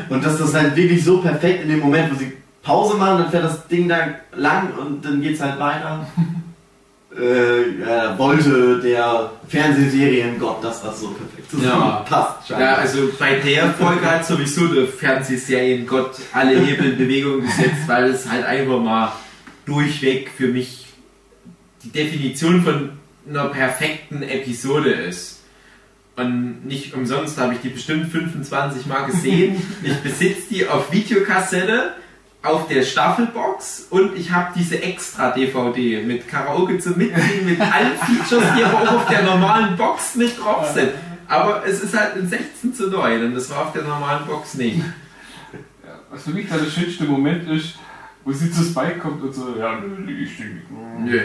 und 0.09 0.23
dass 0.25 0.37
das 0.37 0.53
halt 0.53 0.75
wirklich 0.75 1.03
so 1.03 1.19
perfekt 1.19 1.63
in 1.63 1.69
dem 1.69 1.79
Moment, 1.79 2.11
wo 2.13 2.17
sie 2.17 2.33
Pause 2.63 2.97
machen, 2.97 3.19
dann 3.19 3.31
fährt 3.31 3.45
das 3.45 3.65
Ding 3.67 3.87
da 3.87 3.97
lang 4.35 4.73
und 4.77 5.05
dann 5.05 5.21
geht's 5.21 5.39
halt 5.41 5.57
weiter. 5.57 6.05
äh, 7.17 7.79
ja, 7.81 8.17
wollte 8.19 8.79
der 8.81 9.31
Fernsehseriengott, 9.47 10.63
dass 10.63 10.83
das 10.83 10.99
so 10.99 11.07
perfekt 11.11 11.63
Ja. 11.63 12.03
passt. 12.07 12.49
Ja, 12.49 12.73
also 12.75 13.09
bei 13.17 13.35
der 13.35 13.71
Folge 13.73 14.05
hat 14.05 14.25
sowieso 14.25 14.67
der 14.67 14.87
Fernsehseriengott 14.87 16.11
alle 16.33 16.59
Hebel 16.59 16.91
in 16.91 16.97
Bewegung 16.97 17.41
gesetzt, 17.41 17.87
weil 17.87 18.05
es 18.11 18.29
halt 18.29 18.45
einfach 18.45 18.79
mal 18.79 19.13
durchweg 19.65 20.29
für 20.35 20.47
mich 20.47 20.86
die 21.83 21.89
Definition 21.89 22.63
von 22.63 22.89
einer 23.29 23.45
perfekten 23.49 24.23
Episode 24.23 24.91
ist. 24.91 25.41
Und 26.15 26.65
nicht 26.65 26.95
umsonst 26.95 27.37
habe 27.37 27.53
ich 27.53 27.59
die 27.59 27.69
bestimmt 27.69 28.11
25 28.11 28.87
Mal 28.87 29.05
gesehen. 29.05 29.61
Ich 29.83 29.95
besitze 29.97 30.49
die 30.49 30.67
auf 30.67 30.91
Videokassette, 30.91 31.93
auf 32.41 32.67
der 32.67 32.83
Staffelbox 32.83 33.87
und 33.89 34.17
ich 34.17 34.31
habe 34.31 34.51
diese 34.55 34.81
extra 34.81 35.31
DVD 35.31 36.01
mit 36.03 36.27
Karaoke 36.27 36.79
zum 36.79 36.97
Mitziehen, 36.97 37.45
mit 37.45 37.59
allen 37.59 37.95
Features, 37.97 38.43
die 38.57 38.63
aber 38.63 38.81
auch 38.81 38.93
auf 38.93 39.07
der 39.07 39.23
normalen 39.23 39.75
Box 39.75 40.15
mit 40.15 40.39
drauf 40.39 40.71
sind. 40.73 40.91
Aber 41.27 41.65
es 41.65 41.81
ist 41.81 41.97
halt 41.97 42.15
in 42.15 42.27
16 42.27 42.73
zu 42.73 42.89
9 42.89 43.25
und 43.25 43.35
das 43.35 43.49
war 43.49 43.67
auf 43.67 43.73
der 43.73 43.83
normalen 43.83 44.25
Box 44.25 44.53
nicht. 44.53 44.81
Was 46.09 46.23
für 46.23 46.29
mich 46.29 46.47
da 46.47 46.57
der 46.57 46.69
schönste 46.69 47.03
Moment 47.03 47.49
ist, 47.49 47.75
wo 48.27 48.33
sie 48.33 48.51
zu 48.51 48.61
Spike 48.61 48.99
kommt 48.99 49.23
und 49.23 49.33
so, 49.33 49.55
ja, 49.57 49.81
ich 50.05 50.37
nicht. 50.37 50.69
Nö. 50.99 51.17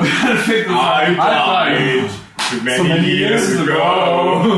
Und 0.00 0.08
dann 0.26 0.38
fängt 0.38 0.66
es 0.66 0.72
an. 0.72 1.20
Alter, 1.20 2.08
so 2.78 2.84
many 2.84 3.10
years 3.18 3.58
ago. 3.58 4.56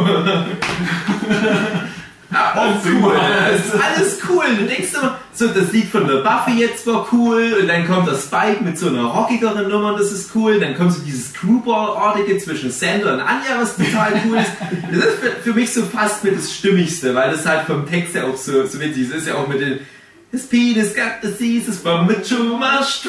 Ja, 2.30 2.52
alles 2.54 2.84
cool. 2.84 3.16
Es 3.52 3.66
ist 3.66 3.74
alles 3.74 4.18
cool. 4.28 4.44
Du 4.60 4.66
denkst 4.66 4.92
immer, 4.94 5.18
so 5.32 5.48
das 5.48 5.72
Lied 5.72 5.88
von 5.88 6.06
der 6.06 6.18
Buffy 6.18 6.60
jetzt 6.60 6.86
war 6.86 7.08
cool 7.10 7.56
und 7.60 7.66
dann 7.66 7.88
kommt 7.88 8.06
das 8.06 8.24
Spike 8.24 8.62
mit 8.62 8.78
so 8.78 8.88
einer 8.88 9.06
rockigeren 9.06 9.68
Nummer 9.68 9.94
und 9.94 10.00
das 10.00 10.12
ist 10.12 10.30
cool. 10.36 10.60
Dann 10.60 10.76
kommt 10.76 10.92
so 10.92 11.00
dieses 11.00 11.30
Screwball-artige 11.30 12.38
zwischen 12.38 12.70
Sander 12.70 13.14
und 13.14 13.20
Anja, 13.20 13.58
was 13.58 13.76
total 13.76 14.12
cool 14.26 14.36
ist. 14.36 14.52
Das 14.92 15.04
ist 15.04 15.18
für, 15.18 15.30
für 15.42 15.54
mich 15.54 15.72
so 15.72 15.82
fast 15.82 16.22
mit 16.22 16.36
das 16.36 16.52
Stimmigste, 16.52 17.14
weil 17.14 17.32
das 17.32 17.44
halt 17.44 17.66
vom 17.66 17.88
Text 17.88 18.14
her 18.14 18.26
auch 18.26 18.36
so, 18.36 18.66
so 18.66 18.78
witzig 18.78 19.04
ist. 19.04 19.12
Das 19.12 19.20
ist 19.22 19.28
ja 19.28 19.34
auch 19.34 19.48
mit 19.48 19.60
den 19.60 19.80
His 20.30 20.46
penis 20.46 20.94
got 20.94 21.22
diseases 21.22 21.78
from 21.80 22.08
a 22.10 22.14
too 22.14 22.56
much. 22.58 23.04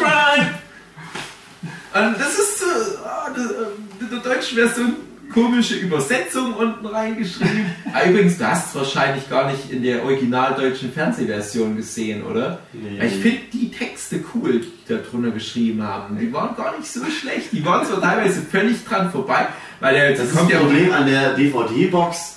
Und 1.94 2.20
das 2.20 2.40
ist 2.40 2.60
so, 2.60 2.66
ah, 3.04 3.30
das, 3.36 3.52
äh, 3.52 3.66
in 4.00 4.10
der 4.10 4.20
deutschen 4.20 4.58
Version 4.58 4.96
komische 5.34 5.76
Übersetzung 5.76 6.54
unten 6.54 6.86
reingeschrieben. 6.86 7.66
Ah, 7.94 8.08
übrigens, 8.08 8.38
du 8.38 8.48
hast 8.48 8.70
es 8.70 8.76
wahrscheinlich 8.76 9.28
gar 9.30 9.52
nicht 9.52 9.72
in 9.72 9.82
der 9.82 10.04
originaldeutschen 10.04 10.94
Fernsehversion 10.94 11.76
gesehen, 11.76 12.24
oder? 12.24 12.60
Nee. 12.72 13.00
Weil 13.00 13.08
Ich 13.08 13.16
finde 13.16 13.40
die 13.52 13.72
Texte 13.72 14.24
cool, 14.34 14.60
die 14.60 14.72
da 14.88 14.98
drunter 14.98 15.32
geschrieben 15.32 15.82
haben. 15.82 16.20
Die 16.20 16.32
waren 16.32 16.56
gar 16.56 16.78
nicht 16.78 16.92
so 16.92 17.04
schlecht. 17.06 17.52
Die 17.52 17.66
waren 17.66 17.86
zwar 17.86 18.00
teilweise 18.00 18.42
völlig 18.44 18.86
dran 18.86 19.12
vorbei, 19.12 19.48
weil 19.80 19.96
der 19.96 20.12
Das 20.12 20.28
ist 20.28 20.36
kommt 20.36 20.52
das 20.52 20.60
ja 20.60 20.66
Problem 20.66 20.94
an 20.94 21.08
der 21.08 21.34
DVD-Box. 21.34 22.36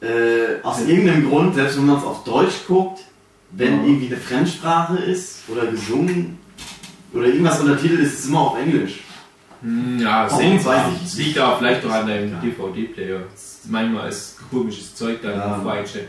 Äh, 0.00 0.62
aus 0.62 0.80
irgendeinem 0.86 1.28
Grund, 1.28 1.54
selbst 1.54 1.76
wenn 1.76 1.84
man 1.84 1.98
es 1.98 2.04
auf 2.04 2.24
Deutsch 2.24 2.64
guckt, 2.66 3.00
wenn 3.52 3.84
irgendwie 3.84 4.06
eine 4.06 4.16
Fremdsprache 4.16 4.96
ist 4.98 5.40
oder 5.48 5.66
gesungen 5.66 6.38
oder 7.12 7.26
irgendwas 7.26 7.60
untertitelt 7.60 8.00
ist, 8.00 8.12
ist 8.14 8.18
es 8.20 8.26
immer 8.26 8.40
auf 8.40 8.58
Englisch. 8.58 9.00
Hm, 9.62 9.98
Ja, 10.00 10.28
seltsam. 10.28 10.72
weiß 10.72 10.82
ich 10.96 11.02
nicht. 11.02 11.26
liegt 11.26 11.38
aber 11.38 11.58
vielleicht 11.58 11.84
auch 11.84 11.90
an 11.90 12.06
deinem. 12.06 12.40
DVD-Player. 12.40 13.20
Manchmal 13.68 14.08
ist 14.08 14.36
komisches 14.50 14.94
Zeug 14.94 15.20
da 15.22 15.30
Ja. 15.32 15.60
voreingestellt. 15.60 16.08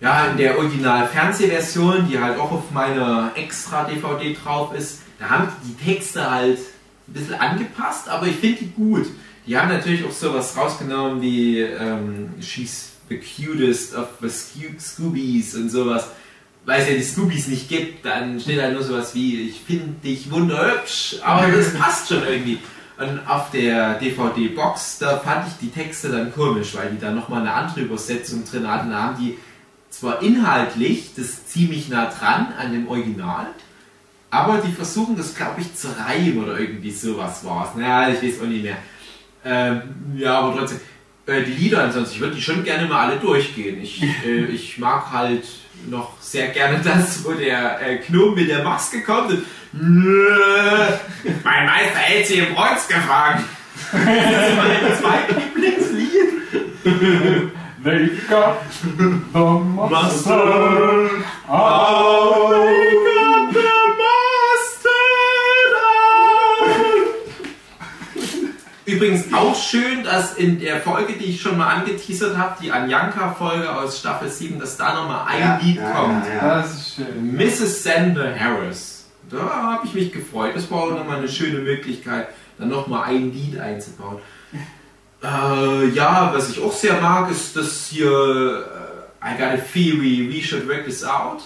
Ja, 0.00 0.26
in 0.26 0.36
der 0.36 0.58
Original-Fernsehversion, 0.58 2.08
die 2.08 2.18
halt 2.18 2.38
auch 2.38 2.50
auf 2.50 2.70
meiner 2.72 3.30
Extra-DVD 3.36 4.34
drauf 4.42 4.74
ist, 4.76 5.00
da 5.18 5.28
haben 5.30 5.48
die 5.64 5.84
Texte 5.84 6.28
halt 6.30 6.58
ein 7.08 7.12
bisschen 7.12 7.34
angepasst, 7.34 8.08
aber 8.08 8.26
ich 8.26 8.36
finde 8.36 8.58
die 8.64 8.70
gut. 8.72 9.06
Die 9.46 9.56
haben 9.56 9.68
natürlich 9.68 10.04
auch 10.04 10.10
sowas 10.12 10.56
rausgenommen 10.56 11.20
wie 11.22 11.60
ähm, 11.60 12.30
She's 12.40 12.92
the 13.08 13.18
cutest 13.18 13.94
of 13.94 14.08
the 14.20 14.28
Sco- 14.28 14.78
Scoobies 14.80 15.54
und 15.54 15.68
sowas. 15.70 16.08
Weil 16.66 16.80
es 16.80 16.88
ja 16.88 16.94
die 16.94 17.02
Scoobies 17.02 17.48
nicht 17.48 17.68
gibt, 17.68 18.06
dann 18.06 18.40
steht 18.40 18.60
halt 18.60 18.72
nur 18.72 18.82
sowas 18.82 19.14
wie, 19.14 19.48
ich 19.48 19.60
finde 19.60 20.00
dich 20.02 20.30
wunderhübsch, 20.30 21.16
aber 21.22 21.48
das 21.48 21.74
passt 21.78 22.08
schon 22.08 22.22
irgendwie. 22.26 22.58
Und 22.96 23.26
auf 23.26 23.50
der 23.50 23.98
DVD-Box, 23.98 24.98
da 24.98 25.18
fand 25.18 25.48
ich 25.48 25.54
die 25.60 25.70
Texte 25.70 26.10
dann 26.10 26.32
komisch, 26.32 26.74
weil 26.74 26.90
die 26.90 26.98
dann 26.98 27.16
nochmal 27.16 27.40
eine 27.40 27.52
andere 27.52 27.80
Übersetzung 27.80 28.44
drin 28.44 28.70
hatten. 28.70 28.90
Da 28.90 29.02
haben 29.02 29.18
die 29.18 29.36
zwar 29.90 30.22
inhaltlich 30.22 31.10
das 31.16 31.46
ziemlich 31.46 31.88
nah 31.88 32.06
dran 32.06 32.54
an 32.58 32.72
dem 32.72 32.88
Original, 32.88 33.46
aber 34.30 34.58
die 34.58 34.72
versuchen 34.72 35.16
das, 35.16 35.34
glaube 35.34 35.60
ich, 35.60 35.74
zu 35.74 35.88
reimen 35.88 36.42
oder 36.42 36.58
irgendwie 36.58 36.90
sowas 36.90 37.44
war 37.44 37.68
es. 37.68 37.78
Naja, 37.78 38.12
ich 38.12 38.22
weiß 38.22 38.42
auch 38.42 38.46
nicht 38.46 38.62
mehr. 38.62 38.78
Ähm, 39.44 39.82
ja, 40.16 40.38
aber 40.40 40.56
trotzdem. 40.58 40.80
Äh, 41.26 41.42
die 41.42 41.52
Lieder 41.52 41.84
ansonsten, 41.84 42.14
ich 42.16 42.20
würde 42.20 42.34
die 42.34 42.42
schon 42.42 42.64
gerne 42.64 42.86
mal 42.86 43.08
alle 43.08 43.18
durchgehen. 43.18 43.80
Ich, 43.80 44.02
äh, 44.26 44.46
ich 44.46 44.78
mag 44.78 45.10
halt 45.12 45.44
noch 45.88 46.20
sehr 46.20 46.48
gerne 46.48 46.80
das, 46.82 47.24
wo 47.24 47.32
der 47.32 47.80
äh, 47.80 47.98
Gnome 47.98 48.36
mit 48.36 48.48
der 48.48 48.62
Maske 48.62 49.02
kommt 49.02 49.30
und 49.30 49.44
mein 51.42 51.66
Meister 51.66 51.98
hält 51.98 52.26
sie 52.26 52.38
im 52.38 52.54
Kreuz 52.54 52.86
gefangen. 52.86 53.44
Das 53.92 54.00
ist 54.00 54.56
mein 54.56 54.96
zweitlieblingslied. 55.00 57.52
They 57.84 58.08
got 58.28 58.56
the 58.96 59.08
master. 59.90 61.10
Übrigens 68.94 69.32
auch 69.32 69.54
schön, 69.56 70.04
dass 70.04 70.34
in 70.34 70.60
der 70.60 70.80
Folge, 70.80 71.14
die 71.14 71.24
ich 71.26 71.40
schon 71.40 71.56
mal 71.58 71.68
angeteasert 71.68 72.36
habe, 72.36 72.56
die 72.62 72.70
Anjanka-Folge 72.70 73.74
aus 73.74 73.98
Staffel 73.98 74.28
7, 74.28 74.58
dass 74.60 74.76
da 74.76 74.94
nochmal 74.94 75.26
ein 75.28 75.40
Ja, 75.40 75.58
Lied 75.62 75.76
ja, 75.76 75.90
kommt. 75.90 76.26
ja, 76.26 76.34
ja. 76.34 76.56
Das 76.58 76.74
ist 76.74 76.94
schön. 76.96 77.36
Mrs. 77.36 77.82
Sander 77.82 78.38
Harris. 78.38 79.06
Da 79.30 79.38
habe 79.38 79.86
ich 79.86 79.94
mich 79.94 80.12
gefreut. 80.12 80.52
Das 80.54 80.70
war 80.70 80.82
auch 80.84 80.90
nochmal 80.90 81.18
eine 81.18 81.28
schöne 81.28 81.58
Möglichkeit, 81.60 82.28
dann 82.58 82.68
nochmal 82.68 83.04
ein 83.08 83.32
Lied 83.32 83.58
einzubauen. 83.58 84.18
Äh, 85.22 85.88
ja, 85.94 86.30
was 86.34 86.50
ich 86.50 86.62
auch 86.62 86.72
sehr 86.72 87.00
mag, 87.00 87.30
ist 87.30 87.56
das 87.56 87.86
hier 87.86 88.06
äh, 88.10 89.26
I 89.26 89.36
got 89.38 89.58
a 89.58 89.62
theory, 89.72 90.28
we 90.30 90.42
should 90.42 90.68
work 90.68 90.84
this 90.84 91.02
out. 91.02 91.42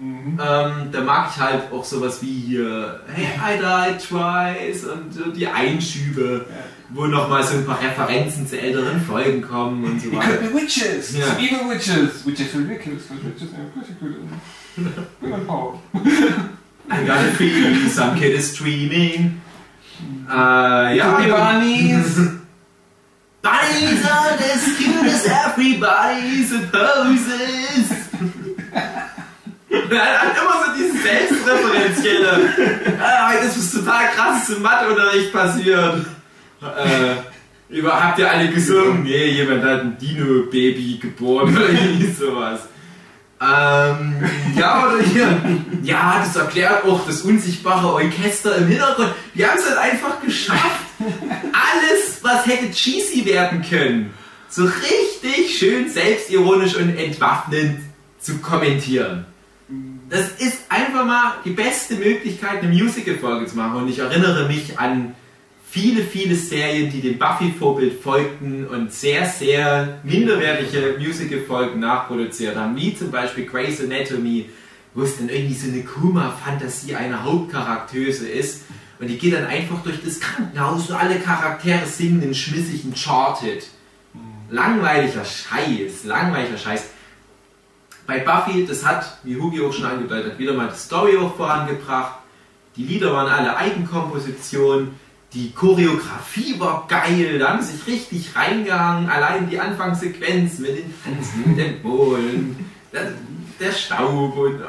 Mhm. 0.00 0.38
Ähm, 0.42 0.88
da 0.92 1.00
mag 1.02 1.28
ich 1.30 1.38
halt 1.42 1.70
auch 1.72 1.84
sowas 1.84 2.22
wie 2.22 2.32
hier 2.46 3.00
Hey, 3.06 3.26
I 3.36 3.58
died 3.58 4.00
twice 4.08 4.84
und 4.84 5.14
äh, 5.14 5.30
die 5.36 5.46
Einschübe, 5.46 6.46
wo 6.88 7.06
nochmal 7.06 7.42
so 7.42 7.58
ein 7.58 7.66
paar 7.66 7.82
Referenzen 7.82 8.46
zu 8.46 8.58
älteren 8.58 8.98
Folgen 9.02 9.42
kommen 9.42 9.84
und 9.84 10.00
so 10.00 10.08
It 10.08 10.16
weiter. 10.16 10.36
could 10.38 10.52
be 10.54 10.60
witches. 10.62 11.14
Ja. 11.16 11.26
Evil 11.38 11.68
witches. 11.68 12.24
Witches 12.24 12.54
are 12.54 12.62
ridiculous, 12.62 13.02
but 13.08 13.22
witches 13.24 13.48
are 13.54 13.64
pretty 13.74 13.92
good. 14.00 14.96
Women 15.20 15.46
power. 15.46 15.74
I 16.90 17.04
got 17.06 17.18
a 17.18 17.32
feeling 17.36 17.86
some 17.90 18.18
kid 18.18 18.34
is 18.34 18.54
dreaming. 18.56 19.40
Äh, 20.30 20.96
ja, 20.96 21.12
Could 21.16 21.26
be 21.26 21.30
bunnies. 21.30 22.16
Bunnies 23.42 24.04
are 24.10 24.32
as 24.32 24.76
cute 24.78 25.04
as 25.06 25.26
everybody 25.26 26.42
supposes. 26.44 27.59
Er 29.90 30.20
hat 30.20 30.36
immer 30.36 30.64
so 30.64 30.72
dieses 30.76 31.02
Selbstreferenzielle. 31.02 32.54
ah, 33.02 33.32
das 33.42 33.56
ist 33.56 33.74
total 33.74 34.06
krass 34.14 34.48
im 34.50 34.62
Matheunterricht 34.62 35.32
passiert. 35.32 36.06
Äh, 36.62 37.74
über, 37.74 38.02
habt 38.02 38.18
ihr 38.18 38.30
alle 38.30 38.48
gesungen? 38.50 39.04
Nee, 39.04 39.26
jemand 39.26 39.64
hat 39.64 39.80
ein 39.80 39.98
Dino-Baby 39.98 40.98
geboren 41.00 41.56
oder 41.56 41.68
irgendwie 41.68 42.12
sowas. 42.18 42.60
Ähm, 43.40 44.16
ja, 44.54 44.86
oder 44.86 45.02
hier. 45.02 45.40
Ja, 45.82 46.22
das 46.24 46.36
erklärt 46.36 46.84
auch 46.84 47.06
das 47.06 47.22
unsichtbare 47.22 47.94
Orchester 47.94 48.56
im 48.56 48.66
Hintergrund. 48.66 49.10
Wir 49.32 49.48
haben 49.48 49.58
es 49.58 49.66
halt 49.66 49.78
einfach 49.78 50.20
geschafft. 50.20 50.80
Alles, 50.98 52.18
was 52.22 52.46
hätte 52.46 52.70
cheesy 52.70 53.24
werden 53.24 53.62
können, 53.62 54.12
so 54.50 54.64
richtig 54.64 55.56
schön 55.56 55.88
selbstironisch 55.88 56.74
und 56.76 56.96
entwaffnend 56.98 57.80
zu 58.18 58.38
kommentieren. 58.38 59.24
Das 60.10 60.28
ist 60.38 60.64
einfach 60.68 61.06
mal 61.06 61.34
die 61.44 61.50
beste 61.50 61.94
Möglichkeit, 61.94 62.62
eine 62.62 62.72
Musical-Folge 62.72 63.46
zu 63.46 63.56
machen. 63.56 63.82
Und 63.82 63.88
ich 63.88 64.00
erinnere 64.00 64.48
mich 64.48 64.76
an 64.76 65.14
viele, 65.70 66.02
viele 66.02 66.34
Serien, 66.34 66.90
die 66.90 67.00
dem 67.00 67.16
Buffy-Vorbild 67.16 68.02
folgten 68.02 68.66
und 68.66 68.92
sehr, 68.92 69.24
sehr 69.26 70.00
minderwertige 70.02 70.96
Musical-Folgen 70.98 71.78
nachproduziert 71.78 72.56
haben, 72.56 72.74
wie 72.74 72.92
zum 72.92 73.12
Beispiel 73.12 73.46
Grey's 73.46 73.80
Anatomy, 73.80 74.50
wo 74.94 75.02
es 75.02 75.16
dann 75.16 75.28
irgendwie 75.28 75.54
so 75.54 75.68
eine 75.68 75.84
Kuma-Fantasie 75.84 76.96
einer 76.96 77.22
Hauptcharaktere 77.22 78.26
ist. 78.26 78.62
Und 78.98 79.06
die 79.06 79.16
geht 79.16 79.32
dann 79.32 79.46
einfach 79.46 79.80
durch 79.84 80.02
das 80.04 80.18
Krankenhaus 80.18 80.90
und 80.90 80.96
alle 80.96 81.20
Charaktere 81.20 81.86
singen 81.86 82.20
einen 82.20 82.34
schmissigen 82.34 82.92
Charted. 82.94 83.64
Langweiliger 84.50 85.24
Scheiß, 85.24 86.02
langweiliger 86.02 86.58
Scheiß. 86.58 86.86
Bei 88.10 88.18
Buffy, 88.18 88.66
das 88.66 88.84
hat, 88.84 89.18
wie 89.22 89.36
Hugi 89.36 89.60
auch 89.60 89.72
schon 89.72 89.84
angedeutet 89.84 90.32
hat, 90.32 90.38
wieder 90.40 90.52
mal 90.52 90.66
die 90.66 90.76
Story 90.76 91.16
auch 91.16 91.36
vorangebracht. 91.36 92.16
Die 92.74 92.82
Lieder 92.82 93.12
waren 93.12 93.28
alle 93.28 93.56
Eigenkompositionen. 93.56 94.96
Die 95.32 95.52
Choreografie 95.52 96.58
war 96.58 96.86
geil, 96.88 97.38
da 97.38 97.50
haben 97.50 97.62
sich 97.62 97.86
richtig 97.86 98.34
reingehangen. 98.34 99.08
Allein 99.08 99.48
die 99.48 99.60
Anfangssequenz 99.60 100.58
mit 100.58 100.78
den 100.78 100.92
Tanzen, 101.04 101.44
mit 101.46 101.58
den 101.58 101.80
Bohlen, 101.82 102.72
der, 103.60 103.70
Staub 103.70 104.36
und. 104.36 104.60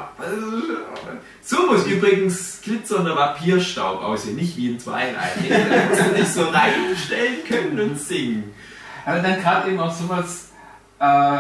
So 1.42 1.66
muss 1.66 1.88
übrigens 1.88 2.62
glitzernder 2.62 3.16
Vampirstaub 3.16 4.04
aussehen, 4.04 4.36
nicht 4.36 4.56
wie 4.56 4.70
in 4.70 4.78
Twilight. 4.78 5.16
Da 5.50 5.90
musst 5.90 6.06
du 6.06 6.14
dich 6.14 6.28
so 6.28 6.44
reinstellen 6.44 7.44
können 7.48 7.80
und 7.80 8.00
singen. 8.00 8.54
Aber 9.04 9.18
dann 9.18 9.42
gerade 9.42 9.72
eben 9.72 9.80
auch 9.80 9.92
sowas, 9.92 10.52
äh, 11.00 11.40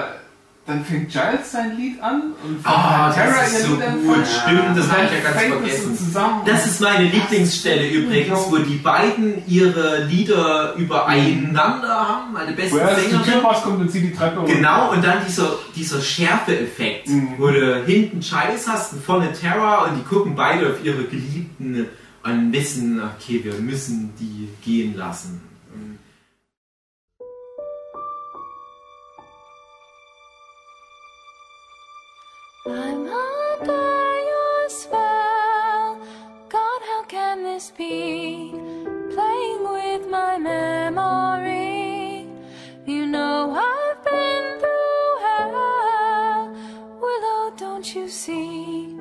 dann 0.71 0.85
fängt 0.85 1.09
Giles 1.09 1.51
sein 1.51 1.77
Lied 1.77 2.01
an 2.01 2.33
und 2.43 2.61
fängt 2.61 2.65
Ah, 2.75 3.11
Terra 3.13 3.41
das 3.41 3.53
ist 3.53 3.65
so 3.67 3.73
Lied 3.75 3.83
an. 3.83 4.03
gut, 4.03 4.17
stimmt, 4.27 4.77
das 4.77 4.91
habe 4.91 5.01
ich 5.05 5.11
ja 5.11 5.19
ganz 5.31 5.41
vergessen. 5.53 5.89
Das, 5.91 5.99
so 5.99 6.05
zusammen. 6.05 6.41
Das 6.45 6.65
ist 6.65 6.81
meine 6.81 7.03
Lieblingsstelle 7.05 7.87
übrigens, 7.89 8.39
wo 8.49 8.57
die 8.57 8.75
beiden 8.77 9.43
ihre 9.47 10.03
Lieder 10.05 10.73
übereinander 10.75 11.89
haben, 12.07 12.33
meine 12.33 12.53
besten 12.53 12.77
erst 12.77 13.05
die 13.05 13.09
Tür 13.11 13.23
Sänger. 13.23 13.41
rauskommt 13.43 13.79
und 13.81 13.91
sie 13.91 14.01
die 14.01 14.13
Treppe 14.13 14.39
runter. 14.39 14.53
Genau, 14.53 14.91
und 14.91 15.03
dann 15.03 15.17
dieser, 15.27 15.55
dieser 15.75 16.01
Schärfe-Effekt, 16.01 17.07
Mhm. 17.09 17.29
wo 17.37 17.47
du 17.47 17.83
hinten 17.85 18.19
Giles 18.19 18.67
hast 18.67 18.93
und 18.93 19.03
vorne 19.03 19.31
Terra 19.33 19.85
und 19.85 19.97
die 19.97 20.03
gucken 20.03 20.35
beide 20.35 20.67
auf 20.69 20.83
ihre 20.83 21.03
Geliebten 21.03 21.87
und 22.23 22.53
wissen, 22.53 23.01
okay, 23.01 23.41
wir 23.43 23.53
müssen 23.55 24.11
die 24.19 24.47
gehen 24.63 24.95
lassen. 24.95 25.41
Be? 37.69 38.51
Playing 39.13 39.63
with 39.63 40.09
my 40.09 40.37
memory. 40.39 42.27
You 42.85 43.05
know 43.05 43.51
I've 43.51 44.03
been 44.03 44.59
through 44.59 45.17
hell. 45.25 46.49
Willow, 46.99 47.43
oh, 47.45 47.53
don't 47.57 47.93
you 47.93 48.07
see? 48.07 48.97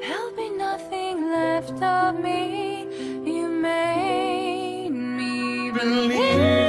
There'll 0.00 0.32
be 0.34 0.48
nothing 0.50 1.30
left 1.30 1.82
of 1.82 2.18
me. 2.18 2.86
You 3.24 3.48
made 3.48 4.88
me 4.90 5.70
believe. 5.70 6.59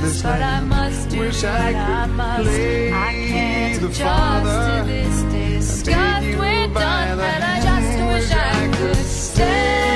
This 0.00 0.22
but 0.22 0.40
I 0.42 0.60
must 0.60 1.08
do 1.10 1.20
Wish 1.20 1.44
I 1.44 1.72
what 1.72 1.76
I 1.76 2.06
could 2.06 2.14
must. 2.16 2.42
play 2.42 2.92
I 2.92 3.12
can't 3.12 3.80
the 3.80 3.86
adjust 3.86 4.02
father. 4.02 4.82
to 4.82 4.88
this 4.88 5.22
disgust 5.32 6.26
you 6.26 6.38
we're 6.38 6.68
done, 6.68 7.18
but 7.18 7.42
I 7.42 7.60
just 7.68 7.98
wish 8.10 8.30
I 8.32 8.76
could 8.76 8.96
stay. 9.06 9.91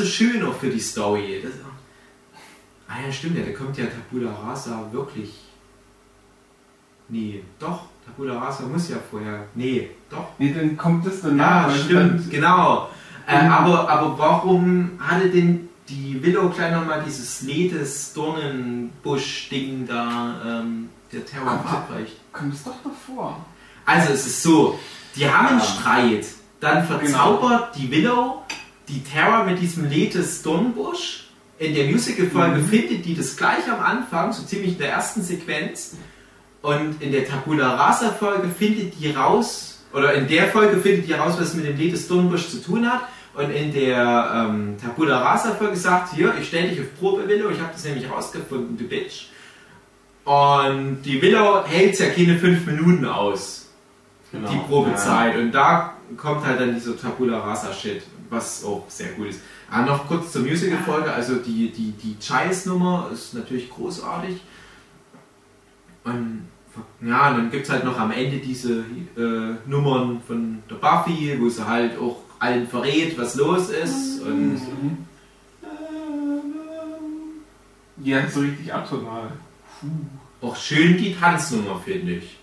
So 0.00 0.06
schön 0.06 0.42
auch 0.44 0.54
für 0.54 0.68
die 0.70 0.80
Story. 0.80 1.40
Das, 1.42 1.52
ah 2.88 3.00
ja, 3.06 3.12
stimmt 3.12 3.38
ja, 3.38 3.44
da 3.44 3.52
kommt 3.52 3.76
ja 3.78 3.84
Tabula 3.86 4.32
Rasa 4.32 4.88
wirklich. 4.92 5.30
Nee, 7.08 7.42
doch, 7.58 7.80
Tabula 8.06 8.38
Rasa 8.38 8.64
muss 8.64 8.88
ja 8.88 8.96
vorher. 9.10 9.46
Nee, 9.54 9.90
doch. 10.08 10.28
Nee, 10.38 10.52
dann 10.52 10.76
kommt 10.76 11.06
das 11.06 11.22
danach. 11.22 11.68
Ja, 11.68 11.74
stimmt, 11.84 12.30
genau. 12.30 12.88
Äh, 13.26 13.44
Mhm. 13.44 13.52
aber, 13.52 13.88
aber 13.88 14.18
warum 14.18 14.90
hatte 15.00 15.28
denn 15.28 15.68
die 15.88 16.22
Willow 16.22 16.48
gleich 16.50 16.72
nochmal 16.72 17.02
dieses 17.04 17.42
Ledes 17.42 18.12
Dornenbusch-Ding 18.14 19.86
da, 19.86 20.40
ähm, 20.60 20.88
der 21.12 21.26
Terror 21.26 21.48
Aber- 21.50 21.68
abreicht? 21.68 22.16
Kommt 22.32 22.54
es 22.54 22.62
doch 22.64 22.76
davor. 22.84 23.44
Also 23.84 24.12
es 24.12 24.26
ist 24.26 24.42
so, 24.42 24.78
die 25.16 25.28
haben 25.28 25.48
einen. 25.48 25.60
Streit, 25.60 26.26
dann 26.60 26.84
verzaubert 26.86 27.74
die 27.76 27.90
Willow 27.90 28.42
die 28.90 29.02
Terror 29.02 29.44
mit 29.44 29.60
diesem 29.60 29.88
Letes 29.88 30.42
Dornbusch. 30.42 31.24
In 31.58 31.74
der 31.74 31.86
Musical-Folge 31.86 32.56
Mhm. 32.58 32.66
findet 32.68 33.04
die 33.04 33.14
das 33.14 33.36
gleich 33.36 33.70
am 33.70 33.80
Anfang, 33.80 34.32
so 34.32 34.42
ziemlich 34.44 34.72
in 34.72 34.78
der 34.78 34.90
ersten 34.92 35.22
Sequenz. 35.22 35.96
Und 36.62 37.00
in 37.02 37.12
der 37.12 37.26
Tabula 37.26 37.74
Rasa-Folge 37.74 38.48
findet 38.48 38.98
die 39.00 39.10
raus, 39.10 39.82
oder 39.92 40.14
in 40.14 40.26
der 40.28 40.48
Folge 40.48 40.76
findet 40.80 41.06
die 41.08 41.12
raus, 41.12 41.34
was 41.38 41.48
es 41.48 41.54
mit 41.54 41.66
dem 41.66 41.76
Letes 41.76 42.08
Dornbusch 42.08 42.48
zu 42.48 42.62
tun 42.62 42.90
hat. 42.90 43.02
Und 43.34 43.50
in 43.50 43.72
der 43.72 44.48
ähm, 44.50 44.76
Tabula 44.82 45.18
Rasa-Folge 45.20 45.76
sagt, 45.76 46.14
hier, 46.14 46.34
ich 46.40 46.48
stelle 46.48 46.68
dich 46.68 46.80
auf 46.80 46.86
Probe, 46.98 47.28
Willow, 47.28 47.50
ich 47.50 47.60
habe 47.60 47.70
das 47.72 47.84
nämlich 47.84 48.10
rausgefunden, 48.10 48.76
du 48.76 48.84
Bitch. 48.84 49.26
Und 50.24 51.02
die 51.02 51.20
Willow 51.22 51.64
hält 51.66 51.98
ja 51.98 52.08
keine 52.10 52.38
fünf 52.38 52.66
Minuten 52.66 53.04
aus 53.06 53.68
Genau. 54.32 54.48
die 54.50 54.58
Probezeit. 54.58 55.36
Und 55.36 55.52
da 55.52 55.94
kommt 56.16 56.44
halt 56.46 56.60
dann 56.60 56.74
dieser 56.74 56.96
Tabula 56.96 57.38
Rasa 57.40 57.72
Shit, 57.72 58.02
was 58.30 58.64
auch 58.64 58.84
sehr 58.88 59.12
gut 59.12 59.28
ist. 59.28 59.40
Aber 59.70 59.86
noch 59.86 60.06
kurz 60.06 60.32
zur 60.32 60.42
Musical-Folge, 60.42 61.12
also 61.12 61.36
die, 61.36 61.70
die, 61.70 61.92
die 61.92 62.16
Giles-Nummer 62.18 63.10
ist 63.12 63.34
natürlich 63.34 63.68
großartig. 63.70 64.40
Und 66.04 66.48
ja, 67.04 67.30
und 67.30 67.36
dann 67.36 67.50
gibt 67.50 67.64
es 67.64 67.70
halt 67.70 67.84
noch 67.84 67.98
am 67.98 68.10
Ende 68.12 68.38
diese 68.38 68.84
äh, 69.16 69.68
Nummern 69.68 70.22
von 70.26 70.62
der 70.70 70.76
Buffy, 70.76 71.36
wo 71.40 71.48
sie 71.48 71.66
halt 71.66 71.98
auch 71.98 72.18
allen 72.38 72.66
verrät, 72.66 73.18
was 73.18 73.34
los 73.34 73.68
ist. 73.70 74.22
Und 74.22 74.52
Mhm. 74.54 75.06
Ja, 78.02 78.26
so 78.28 78.40
richtig 78.40 78.72
atonal. 78.72 79.30
auch 80.40 80.56
schön 80.56 80.96
die 80.96 81.14
Tanznummer, 81.14 81.78
finde 81.84 82.12
ich. 82.14 82.38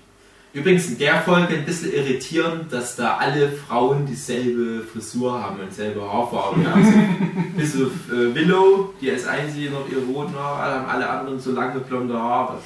Übrigens 0.53 0.87
in 0.87 0.97
der 0.97 1.21
Folge 1.21 1.55
ein 1.55 1.65
bisschen 1.65 1.93
irritierend, 1.93 2.71
dass 2.71 2.95
da 2.95 3.17
alle 3.17 3.49
Frauen 3.51 4.05
dieselbe 4.05 4.83
Frisur 4.83 5.41
haben 5.41 5.59
und 5.59 5.73
selbe 5.73 6.01
Haarfarbe. 6.01 6.65
Also, 6.67 6.93
bis 7.57 7.75
auf 7.75 7.91
äh, 8.11 8.33
Willow, 8.33 8.93
die 8.99 9.11
als 9.11 9.27
einzige 9.27 9.69
noch 9.69 9.87
ihre 9.89 10.01
roten 10.01 10.35
Haare 10.35 10.73
haben, 10.73 10.89
alle 10.89 11.09
anderen 11.09 11.39
so 11.39 11.51
lange 11.51 11.79
blonde 11.81 12.17
Haare. 12.17 12.59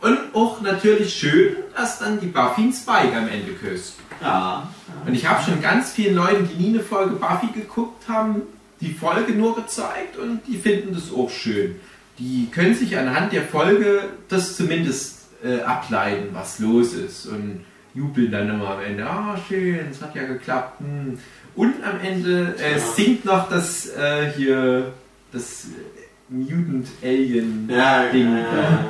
Und 0.00 0.18
auch 0.34 0.60
natürlich 0.60 1.14
schön, 1.14 1.56
dass 1.74 1.98
dann 1.98 2.20
die 2.20 2.26
Buffy 2.26 2.62
einen 2.62 2.72
Spike 2.72 3.16
am 3.16 3.28
Ende 3.28 3.52
küsst. 3.52 3.94
Ja. 4.20 4.68
Und 5.06 5.14
ich 5.14 5.26
habe 5.26 5.42
schon 5.42 5.62
ganz 5.62 5.92
vielen 5.92 6.16
Leuten, 6.16 6.48
die 6.48 6.62
nie 6.62 6.74
eine 6.74 6.80
Folge 6.80 7.14
Buffy 7.16 7.48
geguckt 7.54 8.08
haben, 8.08 8.42
die 8.80 8.92
Folge 8.92 9.32
nur 9.32 9.56
gezeigt 9.56 10.18
und 10.18 10.42
die 10.46 10.58
finden 10.58 10.94
das 10.94 11.12
auch 11.12 11.30
schön. 11.30 11.76
Die 12.18 12.48
können 12.50 12.74
sich 12.74 12.96
anhand 12.96 13.32
der 13.32 13.42
Folge 13.42 14.04
das 14.28 14.56
zumindest 14.56 15.15
äh, 15.44 15.60
ableiten, 15.62 16.28
was 16.32 16.58
los 16.58 16.94
ist 16.94 17.26
und 17.26 17.64
jubeln 17.94 18.30
dann 18.30 18.50
immer 18.50 18.70
am 18.70 18.80
Ende. 18.82 19.06
Ah, 19.06 19.36
schön, 19.48 19.86
es 19.90 20.02
hat 20.02 20.14
ja 20.14 20.24
geklappt. 20.26 20.80
Hm. 20.80 21.18
Und 21.54 21.74
am 21.82 21.98
Ende 22.00 22.54
äh, 22.58 22.78
singt 22.78 23.24
noch 23.24 23.48
das 23.48 23.88
äh, 23.96 24.30
hier 24.36 24.92
das 25.32 25.64
äh, 25.66 26.32
Mutant 26.32 26.88
Alien 27.02 27.68
Ja, 27.70 28.08
Ding. 28.10 28.36
ja, 28.36 28.84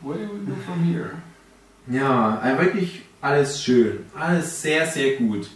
what 0.00 0.16
do 0.18 0.22
we 0.28 0.46
do 0.46 0.54
from 0.66 0.84
here? 0.84 1.12
Ja, 1.88 2.38
also 2.42 2.62
wirklich 2.62 3.02
alles 3.20 3.62
schön. 3.62 4.00
Alles 4.18 4.62
sehr, 4.62 4.86
sehr 4.86 5.16
gut. 5.16 5.48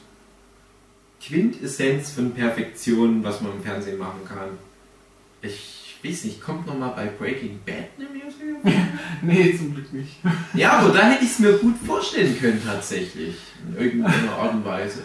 Quintessenz 1.20 2.12
von 2.12 2.32
Perfektion, 2.32 3.22
was 3.24 3.40
man 3.40 3.52
im 3.52 3.62
Fernsehen 3.62 3.98
machen 3.98 4.20
kann. 4.26 4.50
Ich 5.46 5.96
weiß 6.04 6.24
nicht, 6.24 6.40
kommt 6.40 6.66
noch 6.66 6.78
mal 6.78 6.88
bei 6.90 7.06
Breaking 7.06 7.58
Bad 7.64 7.88
eine 7.98 8.08
Musical? 8.08 8.74
Nee, 9.22 9.56
zum 9.56 9.74
Glück 9.74 9.92
nicht. 9.92 10.16
ja, 10.54 10.72
aber 10.78 10.92
da 10.92 11.04
hätte 11.08 11.24
ich 11.24 11.30
es 11.30 11.38
mir 11.38 11.52
gut 11.54 11.74
vorstellen 11.86 12.38
können 12.38 12.62
tatsächlich. 12.64 13.34
In 13.68 13.82
irgendeiner 13.84 14.32
Art 14.32 14.54
und 14.54 14.64
Weise. 14.64 15.00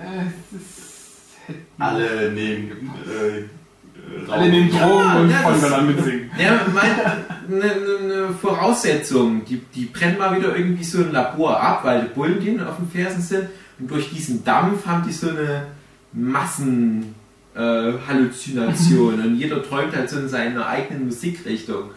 Äh, 0.00 0.26
es 0.54 0.60
ist- 0.60 1.56
Alle 1.78 2.30
nehmen. 2.32 2.70
Äh, 3.08 4.30
Alle 4.30 4.48
nehmen 4.50 4.70
Ja, 4.72 4.86
Drogen 4.88 5.16
und 5.22 5.30
ja, 5.30 5.36
fangen 5.38 5.60
dann 5.62 5.72
an 5.72 5.86
mit 5.86 6.04
Singen. 6.04 6.30
Ja, 6.38 6.66
meine 6.72 7.24
ne, 7.48 8.06
ne 8.06 8.34
Voraussetzung, 8.40 9.44
die, 9.44 9.58
die 9.74 9.86
brennen 9.86 10.18
mal 10.18 10.36
wieder 10.36 10.54
irgendwie 10.56 10.84
so 10.84 10.98
ein 10.98 11.12
Labor 11.12 11.60
ab, 11.60 11.84
weil 11.84 12.02
die 12.02 12.14
Bullen 12.14 12.40
denen 12.44 12.64
auf 12.66 12.76
den 12.76 12.88
Fersen 12.90 13.22
sind 13.22 13.48
und 13.78 13.90
durch 13.90 14.10
diesen 14.10 14.44
Dampf 14.44 14.86
haben 14.86 15.04
die 15.06 15.12
so 15.12 15.30
eine 15.30 15.66
Massen 16.12 17.14
äh, 17.56 17.92
Halluzination 18.06 19.14
und 19.20 19.36
jeder 19.36 19.62
träumt 19.62 19.94
halt 19.96 20.08
so 20.10 20.18
in 20.18 20.28
seiner 20.28 20.66
eigenen 20.66 21.06
Musikrichtung. 21.06 21.90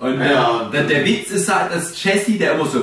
Und 0.00 0.20
äh, 0.20 0.32
Ja. 0.32 0.68
der, 0.72 0.84
der 0.84 1.04
Witz 1.04 1.30
ist 1.30 1.52
halt, 1.54 1.72
dass 1.72 2.02
Jesse, 2.02 2.32
der 2.32 2.54
immer 2.54 2.66
so 2.66 2.82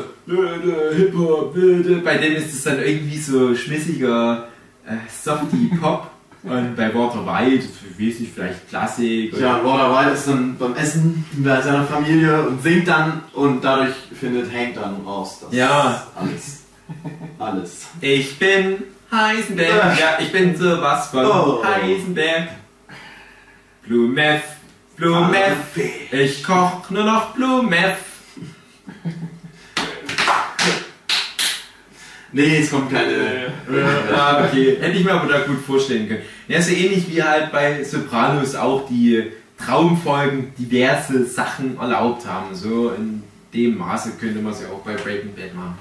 Hip-Hop, 0.95 1.55
bei 2.03 2.17
dem 2.17 2.35
ist 2.35 2.53
es 2.53 2.63
dann 2.63 2.79
irgendwie 2.79 3.17
so 3.17 3.53
schmissiger 3.55 4.47
äh, 4.87 4.95
Softy 5.09 5.69
Pop 5.79 6.09
und 6.43 6.75
bei 6.75 6.93
Walter 6.93 7.25
White, 7.25 7.65
weiß 7.99 8.19
ich, 8.21 8.29
vielleicht 8.33 8.67
Klassik 8.69 9.33
oder 9.33 9.41
Ja, 9.41 9.63
Walter 9.63 9.93
White 9.95 10.11
ist 10.15 10.27
dann 10.27 10.55
beim 10.57 10.73
Essen 10.75 11.23
bei 11.37 11.61
seiner 11.61 11.83
Familie 11.83 12.47
und 12.47 12.63
singt 12.63 12.87
dann 12.87 13.21
und 13.33 13.63
dadurch 13.63 13.93
findet 14.19 14.51
Hank 14.51 14.75
dann 14.75 14.95
raus. 15.05 15.39
dass 15.41 15.53
Ja. 15.53 16.07
Alles. 16.15 16.61
Alles. 17.37 17.87
Ich 18.01 18.39
bin 18.39 18.77
Heisenberg, 19.11 19.99
ja, 19.99 20.17
ich 20.19 20.31
bin 20.31 20.55
sowas 20.55 21.07
von 21.09 21.25
Oh. 21.25 21.63
Heisenberg. 21.63 22.49
Blue 23.83 24.07
Meth, 24.07 24.43
Blue 24.95 25.27
Meth, 25.27 25.57
ich 26.11 26.43
koch 26.43 26.89
nur 26.89 27.03
noch 27.03 27.33
Blue 27.33 27.63
Meth. 27.63 27.97
Nee, 32.33 32.59
es 32.59 32.71
kommt 32.71 32.89
keine. 32.91 33.51
Ja, 34.09 34.45
okay, 34.45 34.77
hätte 34.79 34.97
ich 34.97 35.03
mir 35.03 35.11
aber 35.13 35.27
da 35.31 35.39
gut 35.39 35.59
vorstellen 35.65 36.07
können. 36.07 36.21
Ja, 36.47 36.61
so 36.61 36.71
ähnlich 36.71 37.09
wie 37.09 37.21
halt 37.21 37.51
bei 37.51 37.83
Sopranos 37.83 38.55
auch 38.55 38.87
die 38.87 39.31
Traumfolgen 39.57 40.53
diverse 40.57 41.25
Sachen 41.25 41.77
erlaubt 41.77 42.25
haben. 42.25 42.55
So 42.55 42.91
in 42.91 43.21
dem 43.53 43.77
Maße 43.77 44.13
könnte 44.17 44.39
man 44.39 44.53
es 44.53 44.61
ja 44.61 44.67
auch 44.69 44.79
bei 44.79 44.93
Breaking 44.93 45.33
Bad 45.35 45.53
machen. 45.53 45.77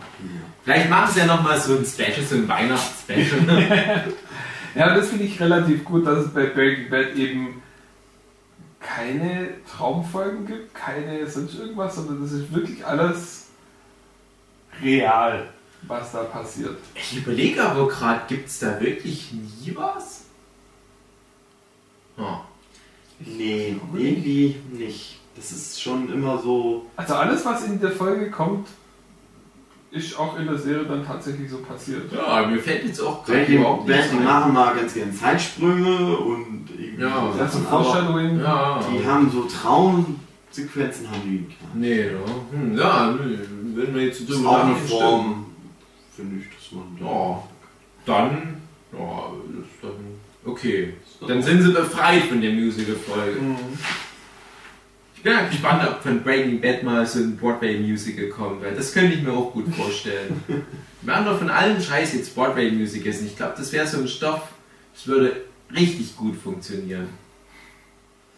Vielleicht 0.62 0.90
machen 0.90 1.12
sie 1.12 1.20
ja 1.20 1.26
nochmal 1.26 1.60
so 1.60 1.76
ein 1.76 1.84
Special, 1.84 2.22
so 2.22 2.34
ein 2.36 2.48
Weihnachtsspecial. 2.48 4.12
Ja, 4.74 4.94
das 4.94 5.08
finde 5.08 5.24
ich 5.24 5.40
relativ 5.40 5.84
gut, 5.84 6.06
dass 6.06 6.26
es 6.26 6.32
bei 6.32 6.46
Breaking 6.46 6.90
Bad 6.90 7.16
eben 7.16 7.60
keine 8.78 9.50
Traumfolgen 9.68 10.46
gibt, 10.46 10.74
keine 10.74 11.28
sonst 11.28 11.58
irgendwas, 11.58 11.96
sondern 11.96 12.22
das 12.22 12.32
ist 12.32 12.54
wirklich 12.54 12.84
alles 12.86 13.48
real, 14.82 15.48
was 15.82 16.12
da 16.12 16.22
passiert. 16.22 16.78
Ich 16.94 17.16
überlege 17.16 17.62
aber 17.62 17.88
gerade, 17.88 18.22
gibt 18.28 18.48
es 18.48 18.60
da 18.60 18.80
wirklich 18.80 19.32
nie 19.32 19.74
was? 19.74 20.24
Oh. 22.16 22.38
Nee, 23.18 23.76
irgendwie 23.92 24.56
nicht. 24.72 25.18
Das 25.36 25.50
ist 25.50 25.80
schon 25.80 26.12
immer 26.12 26.38
so. 26.38 26.86
Also 26.96 27.14
alles, 27.14 27.44
was 27.44 27.64
in 27.64 27.80
der 27.80 27.92
Folge 27.92 28.30
kommt, 28.30 28.68
ist 29.90 30.18
auch 30.18 30.38
in 30.38 30.46
der 30.46 30.56
Serie 30.56 30.84
dann 30.84 31.04
tatsächlich 31.04 31.50
so 31.50 31.58
passiert. 31.58 32.12
Ja, 32.12 32.46
mir 32.46 32.58
fällt 32.58 32.84
jetzt 32.84 33.00
auch 33.00 33.24
gerade 33.24 33.40
Breaking 33.40 33.58
überhaupt 33.58 33.86
Bad, 33.86 33.96
nichts 33.96 34.10
die 34.12 34.18
machen 34.18 34.52
mal 34.52 34.74
ganz 34.74 34.94
gerne 34.94 35.12
Zeitsprünge 35.12 36.16
und 36.16 36.68
irgendwie 36.70 37.02
Ja, 37.02 37.32
so 37.32 37.38
Das 37.38 37.54
ist 37.54 37.64
Sachen, 37.64 37.84
Foreshadowing. 37.84 38.40
Ja, 38.40 38.80
die 38.80 39.06
haben 39.06 39.30
so 39.30 39.42
Traumsequenzen 39.42 41.10
haben 41.10 41.22
die 41.24 41.30
nicht. 41.30 41.56
Nee, 41.74 42.06
ja. 42.06 42.18
Hm, 42.52 42.78
ja, 42.78 43.10
nö, 43.12 43.38
wenn 43.74 43.94
wir 43.94 44.02
jetzt 44.04 44.26
so 44.26 44.32
drüber 44.32 44.50
auch 44.50 44.64
eine 44.64 44.72
nachdenken, 44.72 44.88
Form, 44.88 45.46
finde 46.14 46.36
ich, 46.36 46.44
dass 46.54 46.72
man 46.72 46.96
da. 46.98 47.06
Ja. 47.06 47.42
Dann, 48.06 48.56
ja, 48.92 49.32
dann 49.82 49.92
okay. 50.44 50.94
Dann 51.26 51.42
sind 51.42 51.62
sie 51.62 51.72
befreit 51.72 52.22
von 52.24 52.40
der 52.40 52.52
Musical-Folge. 52.52 53.40
Mhm. 53.40 53.56
Ich 55.20 55.24
bin 55.24 55.34
ja 55.34 55.46
gespannt, 55.46 55.86
ob 55.86 56.02
von 56.02 56.22
Breaking 56.22 56.62
Bad 56.62 56.82
mal 56.82 57.06
so 57.06 57.18
ein 57.18 57.36
Broadway-Musical 57.36 58.30
kommt, 58.30 58.62
weil 58.62 58.74
das 58.74 58.90
könnte 58.94 59.12
ich 59.16 59.22
mir 59.22 59.30
auch 59.30 59.52
gut 59.52 59.68
vorstellen. 59.74 60.42
Wir 61.02 61.14
haben 61.14 61.26
doch 61.26 61.36
von 61.36 61.50
allem 61.50 61.78
Scheiß 61.78 62.14
jetzt 62.14 62.34
Broadway-Musicals 62.34 63.20
ich 63.20 63.36
glaube, 63.36 63.52
das 63.58 63.70
wäre 63.70 63.86
so 63.86 63.98
ein 63.98 64.08
Stoff, 64.08 64.48
das 64.94 65.06
würde 65.06 65.42
richtig 65.76 66.16
gut 66.16 66.36
funktionieren. 66.36 67.10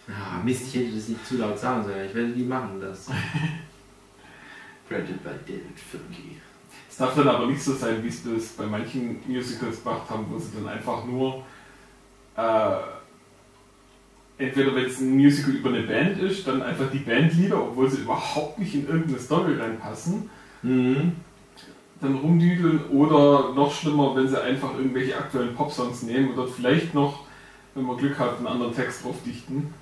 Ah, 0.09 0.43
Mist, 0.45 0.63
ich 0.67 0.75
hätte 0.75 0.97
das 0.97 1.07
nicht 1.07 1.25
zu 1.25 1.37
laut 1.37 1.57
sagen 1.57 1.85
sollen, 1.85 2.05
ich 2.05 2.15
werde 2.17 2.31
nie 2.31 2.43
machen 2.43 2.81
das. 2.81 3.07
Created 4.89 5.23
by 5.23 5.31
David 5.47 5.79
Finley. 5.79 6.39
Es 6.91 6.97
darf 6.97 7.15
dann 7.15 7.29
aber 7.29 7.47
nicht 7.47 7.63
so 7.63 7.77
sein, 7.77 8.03
wie 8.03 8.09
es 8.09 8.25
das 8.25 8.49
bei 8.57 8.67
manchen 8.67 9.21
Musicals 9.29 9.85
gemacht 9.85 10.11
haben, 10.11 10.27
wo 10.29 10.37
sie 10.37 10.51
dann 10.57 10.67
einfach 10.67 11.05
nur 11.05 11.45
äh, 12.37 13.02
entweder 14.43 14.75
wenn 14.75 14.85
es 14.87 15.01
ein 15.01 15.15
Musical 15.15 15.55
über 15.55 15.71
eine 15.71 15.83
Band 15.83 16.19
ist, 16.21 16.47
dann 16.47 16.63
einfach 16.63 16.91
die 16.91 16.99
Bandlieder, 16.99 17.63
obwohl 17.63 17.91
sie 17.91 18.03
überhaupt 18.03 18.59
nicht 18.59 18.75
in 18.75 18.87
irgendeine 18.87 19.19
Story 19.19 19.55
reinpassen, 19.59 20.31
Mhm. 20.63 21.13
dann 22.01 22.15
rumdüdeln 22.17 22.87
oder 22.91 23.53
noch 23.53 23.73
schlimmer, 23.75 24.15
wenn 24.15 24.29
sie 24.29 24.41
einfach 24.41 24.75
irgendwelche 24.77 25.17
aktuellen 25.17 25.55
Popsongs 25.55 26.03
nehmen 26.03 26.31
und 26.31 26.37
dort 26.37 26.51
vielleicht 26.51 26.95
noch, 26.95 27.25
wenn 27.75 27.85
man 27.85 27.97
Glück 27.97 28.19
hat, 28.19 28.39
einen 28.39 28.47
anderen 28.47 28.75
Text 28.75 29.05
drauf 29.05 29.17
dichten. 29.25 29.73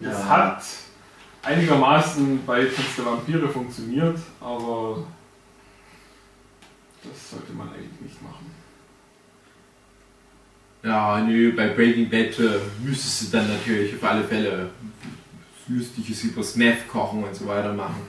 Das 0.00 0.24
hat 0.28 0.62
einigermaßen 1.42 2.44
bei 2.46 2.64
Tanz 2.64 2.96
der 2.96 3.06
Vampire 3.06 3.48
funktioniert, 3.48 4.18
aber 4.40 5.04
das 7.02 7.30
sollte 7.30 7.52
man 7.52 7.68
eigentlich 7.68 8.00
nicht 8.00 8.22
machen. 8.22 8.53
Ja, 10.84 11.18
nö, 11.20 11.52
bei 11.56 11.68
Breaking 11.68 12.10
Bad 12.10 12.38
äh, 12.38 12.60
müsstest 12.84 13.22
du 13.22 13.38
dann 13.38 13.48
natürlich 13.48 13.94
auf 13.94 14.04
alle 14.04 14.22
Fälle 14.24 14.68
Lustiges 15.66 16.24
übers 16.24 16.56
Meth 16.56 16.86
kochen 16.88 17.24
und 17.24 17.34
so 17.34 17.46
weiter 17.46 17.72
machen. 17.72 18.02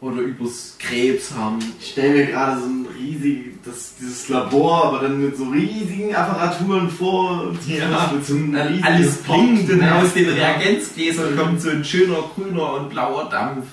Oder 0.00 0.22
übers 0.22 0.76
Krebs 0.80 1.32
haben. 1.32 1.60
Ich 1.78 1.92
stelle 1.92 2.14
mir 2.14 2.26
gerade 2.26 2.60
so 2.60 2.66
ein 2.66 2.86
riesiges, 2.98 3.54
das, 3.64 3.94
dieses 4.00 4.28
Labor, 4.30 4.86
aber 4.86 5.00
dann 5.00 5.22
mit 5.24 5.36
so 5.36 5.44
riesigen 5.44 6.12
Apparaturen 6.12 6.90
vor. 6.90 7.42
und 7.42 7.68
Ja, 7.68 8.10
mit 8.12 8.26
so 8.26 8.34
einem 8.34 8.82
alles 8.82 9.18
blinkt 9.18 9.70
und 9.70 9.84
aus 9.84 10.14
den. 10.14 10.28
Reagenzgläsern 10.28 11.36
kommt 11.36 11.60
so 11.60 11.70
ein 11.70 11.84
schöner 11.84 12.24
grüner 12.34 12.74
und 12.74 12.88
blauer 12.88 13.28
Dampf. 13.30 13.66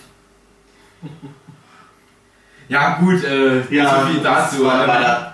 Ja 2.69 2.99
gut, 2.99 3.23
äh, 3.23 3.61
Ja, 3.73 4.01
so 4.01 4.07
viel 4.07 4.21
dazu. 4.21 4.69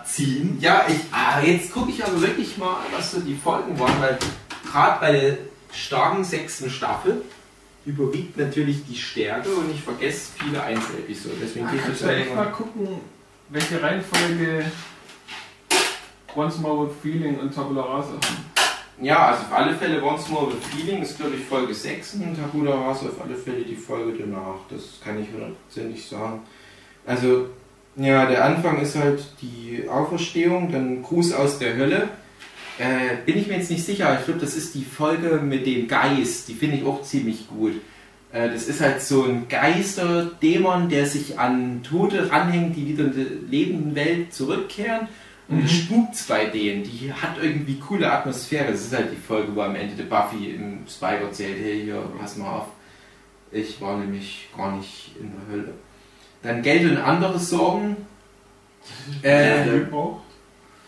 Ziehen. 0.05 0.57
Ja, 0.59 0.85
ich, 0.87 0.99
ah, 1.11 1.41
jetzt 1.41 1.71
gucke 1.73 1.89
ich 1.89 2.03
aber 2.03 2.21
wirklich 2.21 2.57
mal, 2.57 2.77
was 2.95 3.11
so 3.11 3.19
die 3.21 3.35
Folgen 3.35 3.79
waren, 3.79 3.99
weil 3.99 4.19
gerade 4.71 4.99
bei 4.99 5.11
der 5.11 5.37
starken 5.71 6.23
sechsten 6.23 6.69
Staffel 6.69 7.23
überwiegt 7.85 8.37
natürlich 8.37 8.85
die 8.85 8.95
Stärke 8.95 9.49
und 9.49 9.71
ich 9.71 9.81
vergesse 9.81 10.31
viele 10.37 10.61
Einzelepisoden. 10.61 11.39
Deswegen 11.41 11.67
gehe 11.67 11.77
ich 11.77 11.85
Kannst 11.85 12.01
das 12.01 12.09
du 12.09 12.15
echt 12.15 12.35
mal 12.35 12.51
gucken, 12.51 12.87
welche 13.49 13.81
Reihenfolge 13.81 14.65
Once 16.35 16.57
More 16.59 16.87
with 16.87 16.95
Feeling 17.01 17.39
und 17.39 17.53
Tabula 17.53 17.81
Rasa 17.81 18.13
haben. 18.13 18.51
Ja, 19.01 19.27
also 19.27 19.43
auf 19.43 19.53
alle 19.53 19.73
Fälle 19.75 20.01
Once 20.03 20.29
More 20.29 20.51
the 20.51 20.77
Feeling 20.77 21.01
ist 21.01 21.17
glaube 21.17 21.35
ich 21.35 21.43
Folge 21.45 21.73
6 21.73 22.15
und 22.15 22.35
Tabula 22.35 22.75
Rasa 22.75 23.07
auf 23.07 23.21
alle 23.21 23.35
Fälle 23.35 23.63
die 23.63 23.75
Folge 23.75 24.13
danach. 24.19 24.59
Das 24.69 24.99
kann 25.03 25.21
ich 25.21 25.27
hundertprozentig 25.31 26.07
sagen. 26.07 26.41
Also, 27.05 27.47
ja, 27.95 28.25
der 28.25 28.45
Anfang 28.45 28.81
ist 28.81 28.95
halt 28.95 29.23
die 29.41 29.87
Auferstehung, 29.87 30.71
dann 30.71 31.03
Gruß 31.03 31.33
aus 31.33 31.59
der 31.59 31.75
Hölle. 31.75 32.09
Äh, 32.79 33.17
bin 33.25 33.37
ich 33.37 33.47
mir 33.47 33.57
jetzt 33.57 33.69
nicht 33.69 33.85
sicher, 33.85 34.17
ich 34.19 34.25
glaube, 34.25 34.39
das 34.39 34.55
ist 34.55 34.73
die 34.73 34.83
Folge 34.83 35.39
mit 35.43 35.67
dem 35.67 35.87
Geist, 35.87 36.47
die 36.47 36.55
finde 36.55 36.77
ich 36.77 36.85
auch 36.85 37.03
ziemlich 37.03 37.47
gut. 37.47 37.73
Äh, 38.31 38.49
das 38.49 38.67
ist 38.67 38.81
halt 38.81 39.01
so 39.01 39.23
ein 39.25 39.47
Geisterdämon, 39.47 40.89
der 40.89 41.05
sich 41.05 41.37
an 41.37 41.83
Tote 41.83 42.31
ranhängt, 42.31 42.75
die 42.75 42.87
wieder 42.87 43.05
in 43.05 43.13
die 43.13 43.55
lebenden 43.55 43.95
Welt 43.95 44.33
zurückkehren. 44.33 45.07
Und 45.49 45.63
mhm. 45.63 45.67
spukt's 45.67 46.23
bei 46.23 46.45
denen. 46.45 46.83
Die 46.83 47.11
hat 47.13 47.35
irgendwie 47.41 47.77
coole 47.77 48.11
Atmosphäre. 48.11 48.71
Das 48.71 48.81
ist 48.81 48.95
halt 48.95 49.11
die 49.11 49.21
Folge, 49.21 49.53
wo 49.55 49.61
am 49.61 49.75
Ende 49.75 49.95
der 49.95 50.05
Buffy 50.05 50.51
im 50.51 50.79
Spider 50.87 51.21
erzählt, 51.21 51.57
hey, 51.61 51.81
hier, 51.83 52.01
pass 52.17 52.37
mal 52.37 52.59
auf. 52.59 52.67
Ich 53.51 53.79
war 53.81 53.97
nämlich 53.97 54.49
gar 54.55 54.75
nicht 54.75 55.11
in 55.19 55.31
der 55.31 55.55
Hölle. 55.55 55.73
Dann 56.43 56.61
Geld 56.61 56.89
und 56.91 56.97
andere 56.97 57.39
Sorgen. 57.39 57.97
Äh, 59.23 59.65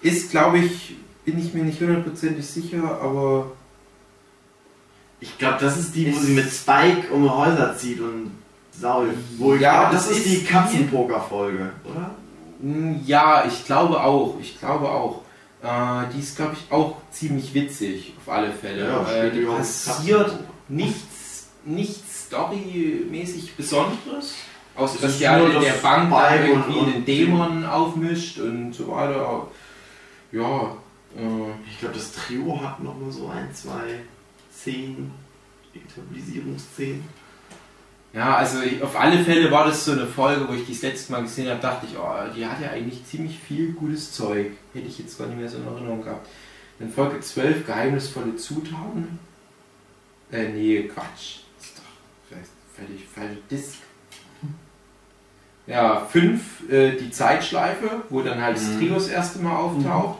ist, 0.02 0.30
glaube 0.30 0.60
ich, 0.60 0.98
bin 1.24 1.40
ich 1.40 1.54
mir 1.54 1.64
nicht 1.64 1.80
hundertprozentig 1.80 2.46
sicher, 2.46 3.00
aber. 3.02 3.52
Ich 5.22 5.38
glaube, 5.38 5.58
das 5.62 5.78
ist 5.78 5.96
die, 5.96 6.14
wo 6.14 6.20
sie 6.20 6.34
mit 6.34 6.52
Spike 6.52 7.12
um 7.12 7.34
Häuser 7.34 7.76
zieht 7.78 8.00
und 8.02 8.32
Saul. 8.72 9.10
Wo 9.38 9.56
Ja, 9.56 9.86
ich, 9.86 9.96
das, 9.96 10.10
das 10.10 10.18
ist 10.18 10.26
die 10.26 10.44
Katzenpoker-Folge, 10.44 11.72
oder? 11.86 12.12
Mm, 12.60 12.96
Ja, 13.06 13.46
ich 13.48 13.66
glaube 13.66 14.04
auch. 14.04 14.38
Ich 14.42 14.60
glaube 14.60 14.90
auch. 14.90 15.22
Äh, 15.64 16.14
die 16.14 16.20
ist, 16.20 16.36
glaube 16.36 16.54
ich, 16.54 16.72
auch 16.72 16.98
ziemlich 17.12 17.54
witzig, 17.54 18.14
auf 18.20 18.32
alle 18.32 18.52
Fälle. 18.52 18.88
Ja, 18.88 19.10
äh, 19.12 19.32
die 19.32 19.42
passiert 19.46 20.32
nichts, 20.68 21.48
nichts 21.64 22.26
storymäßig 22.28 23.56
Besonderes. 23.56 24.36
Außer 24.76 25.04
Es 25.04 25.20
dass 25.20 25.38
nur 25.40 25.54
in 25.56 25.62
der 25.62 25.74
Bank 25.74 26.10
da 26.10 26.36
irgendwie 26.36 26.80
einen 26.80 27.06
Dämon 27.06 27.66
aufmischt 27.66 28.40
und 28.40 28.74
so 28.74 28.88
weiter. 28.90 29.48
Ja, 30.32 30.76
äh, 31.16 31.72
Ich 31.72 31.80
glaube, 31.80 31.96
das 31.96 32.12
Trio 32.12 32.62
hat 32.62 32.84
noch 32.84 32.98
mal 32.98 33.12
so 33.12 33.28
ein, 33.30 33.54
zwei 33.54 34.02
Szenen, 34.54 35.12
Etablierungsszenen. 35.74 37.04
Ja, 38.14 38.38
also 38.38 38.62
ich, 38.62 38.82
auf 38.82 38.98
alle 38.98 39.24
Fälle 39.26 39.52
war 39.52 39.66
das 39.66 39.84
so 39.84 39.92
eine 39.92 40.08
Folge, 40.08 40.48
wo 40.48 40.54
ich 40.54 40.66
die 40.66 40.72
das 40.72 40.84
letzte 40.84 41.12
Mal 41.12 41.24
gesehen 41.24 41.50
habe, 41.50 41.60
dachte 41.60 41.86
ich, 41.86 41.98
oh, 41.98 42.34
die 42.34 42.46
hat 42.46 42.62
ja 42.62 42.70
eigentlich 42.70 43.06
ziemlich 43.06 43.38
viel 43.38 43.74
gutes 43.74 44.14
Zeug. 44.14 44.52
Hätte 44.74 44.88
ich 44.88 45.00
jetzt 45.00 45.18
gar 45.18 45.28
nicht 45.28 45.38
mehr 45.38 45.50
so 45.50 45.58
in 45.58 45.68
Erinnerung 45.68 46.02
gehabt. 46.02 46.28
Dann 46.80 46.90
Folge 46.90 47.20
12, 47.20 47.66
geheimnisvolle 47.66 48.36
Zutaten. 48.38 49.20
Äh, 50.32 50.50
nee, 50.50 50.84
Quatsch. 50.84 51.40
Das 51.58 51.68
ist 51.68 51.78
doch 51.78 51.84
vielleicht 52.28 52.50
völlig 52.74 53.06
falscher 53.06 53.42
Disk. 53.52 53.80
Ja, 55.68 56.06
5, 56.12 56.70
äh, 56.70 56.92
die 56.92 57.10
Zeitschleife, 57.10 57.90
wo 58.10 58.22
dann 58.22 58.42
halt 58.42 58.56
das 58.58 58.64
Mhm. 58.68 58.80
Trio 58.80 58.94
das 58.96 59.08
erste 59.08 59.40
Mal 59.40 59.56
auftaucht. 59.56 60.20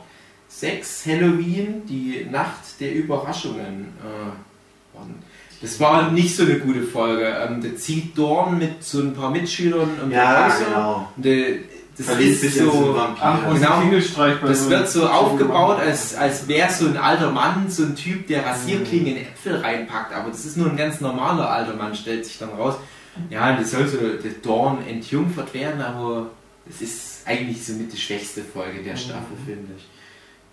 6, 0.50 1.06
Halloween, 1.06 1.86
die 1.88 2.26
Nacht 2.32 2.80
der 2.80 2.94
Überraschungen. 2.96 3.94
Äh, 4.02 4.98
das 5.62 5.80
war 5.80 6.12
nicht 6.12 6.36
so 6.36 6.44
eine 6.44 6.60
gute 6.60 6.84
Folge. 6.84 7.26
Ähm, 7.26 7.62
da 7.62 7.76
zieht 7.76 8.18
Dorn 8.18 8.58
mit 8.58 8.84
so 8.84 9.00
ein 9.02 9.14
paar 9.14 9.30
Mitschülern 9.32 9.90
um 10.04 10.10
die 10.10 10.16
Ja, 10.16 10.46
Häuser. 10.46 10.66
genau. 10.66 11.08
Und, 11.18 11.26
äh, 11.26 11.60
das 11.98 12.08
Verliebt 12.08 12.44
ist 12.44 12.58
so. 12.58 12.98
Ach, 13.22 13.40
Genau. 13.54 13.82
Das 14.42 14.70
wird 14.70 14.90
so 14.90 15.08
aufgebaut, 15.08 15.80
als, 15.80 16.14
als 16.16 16.46
wäre 16.50 16.70
so 16.70 16.88
ein 16.88 16.98
alter 16.98 17.32
Mann, 17.32 17.70
so 17.70 17.84
ein 17.84 17.96
Typ, 17.96 18.28
der 18.28 18.46
Rasierklingen 18.46 19.16
in 19.16 19.22
Äpfel 19.22 19.56
reinpackt. 19.62 20.14
Aber 20.14 20.30
das 20.30 20.44
ist 20.46 20.58
nur 20.58 20.70
ein 20.70 20.76
ganz 20.76 21.00
normaler 21.00 21.50
alter 21.50 21.74
Mann, 21.76 21.96
stellt 21.96 22.26
sich 22.26 22.38
dann 22.38 22.50
raus. 22.50 22.76
Ja, 23.30 23.56
das 23.56 23.72
soll 23.72 23.88
so 23.88 23.98
der 23.98 24.32
Dorn 24.44 24.86
entjungfert 24.88 25.54
werden, 25.54 25.82
aber 25.82 26.28
es 26.70 26.82
ist 26.82 27.22
eigentlich 27.26 27.66
so 27.66 27.74
mit 27.74 27.92
die 27.94 27.98
schwächste 27.98 28.42
Folge 28.44 28.82
der 28.84 28.96
Staffel, 28.98 29.38
finde 29.46 29.74
ich. 29.78 29.86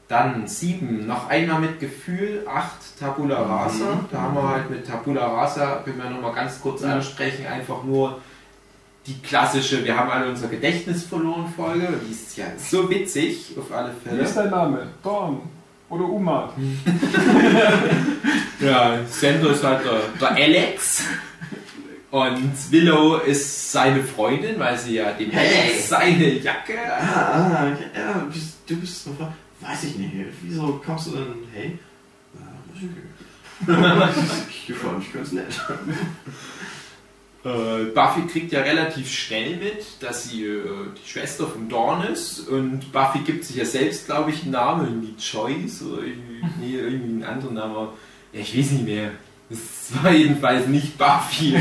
Dann 0.09 0.47
7, 0.47 1.07
noch 1.07 1.29
einmal 1.29 1.61
mit 1.61 1.81
Gefühl, 1.81 2.45
8 2.47 2.99
Tabula 3.01 3.41
Rasa. 3.43 3.95
Mhm. 3.95 4.07
Da 4.11 4.21
haben 4.21 4.35
wir 4.35 4.49
halt 4.49 4.71
mit 4.71 4.87
Tabula 4.87 5.27
Rasa, 5.27 5.83
können 5.85 5.99
wir 5.99 6.11
nochmal 6.11 6.35
ganz 6.35 6.61
kurz 6.61 6.83
ansprechen, 6.83 7.47
einfach 7.47 7.83
nur 7.85 8.21
die 9.07 9.19
klassische, 9.21 9.85
wir 9.85 9.97
haben 9.97 10.11
alle 10.11 10.29
unser 10.29 10.49
Gedächtnis 10.49 11.05
verloren 11.05 11.53
Folge. 11.57 11.89
Die 12.07 12.13
ist 12.13 12.37
ja 12.37 12.45
so 12.59 12.89
witzig, 12.91 13.55
auf 13.59 13.73
alle 13.73 13.91
Wie 14.05 14.09
Fälle. 14.09 14.23
ist 14.23 14.37
dein 14.37 14.51
Name? 14.51 14.87
Dorn. 15.03 15.41
Oder 15.89 16.05
Umat. 16.05 16.53
Ja, 18.61 18.99
Sandro 19.11 19.49
ist 19.51 19.65
halt 19.65 19.81
der, 19.85 20.01
der 20.21 20.31
Alex. 20.45 21.03
Und 22.13 22.71
Willow 22.71 23.17
ist 23.17 23.73
seine 23.73 24.05
Freundin, 24.05 24.59
weil 24.59 24.79
sie 24.79 24.97
ja 24.97 25.13
dem 25.13 25.31
Hey. 25.31 25.81
Seine 25.81 26.35
Jacke. 26.35 26.75
Ah, 26.79 27.63
ah, 27.63 27.73
okay. 27.73 27.87
ja, 27.97 28.13
du 28.13 28.27
bist, 28.27 28.67
bist 28.67 29.07
noch 29.07 29.33
Weiß 29.61 29.85
ich 29.85 29.97
nicht. 29.97 30.13
Wieso 30.43 30.79
kommst 30.85 31.07
du 31.07 31.13
denn, 31.13 31.35
hey? 31.55 31.79
Ich 34.69 34.75
fand 34.75 34.99
mich 34.99 35.13
ganz 35.13 35.33
nett. 35.33 35.61
Äh, 37.45 37.85
Buffy 37.95 38.27
kriegt 38.31 38.53
ja 38.53 38.61
relativ 38.61 39.11
schnell 39.11 39.57
mit, 39.57 39.85
dass 40.01 40.29
sie 40.29 40.45
äh, 40.45 40.63
die 40.97 41.09
Schwester 41.09 41.47
von 41.47 41.69
Dawn 41.69 42.05
ist. 42.05 42.41
Und 42.41 42.93
Buffy 42.93 43.21
gibt 43.21 43.45
sich 43.45 43.57
ja 43.57 43.65
selbst, 43.65 44.07
glaube 44.07 44.31
ich, 44.31 44.43
einen 44.43 44.53
Namen, 44.53 44.87
irgendwie 44.87 45.15
Joyce 45.19 45.83
oder 45.83 46.03
irgendwie, 46.03 46.45
nee, 46.61 46.77
irgendwie 46.77 47.05
einen 47.05 47.25
anderen 47.25 47.55
Namen. 47.55 47.89
Ja, 48.33 48.41
ich 48.41 48.57
weiß 48.57 48.73
nicht 48.73 48.85
mehr. 48.85 49.13
Das 49.49 49.59
war 50.03 50.13
jedenfalls 50.13 50.67
nicht 50.67 50.99
Buffy. 50.99 51.57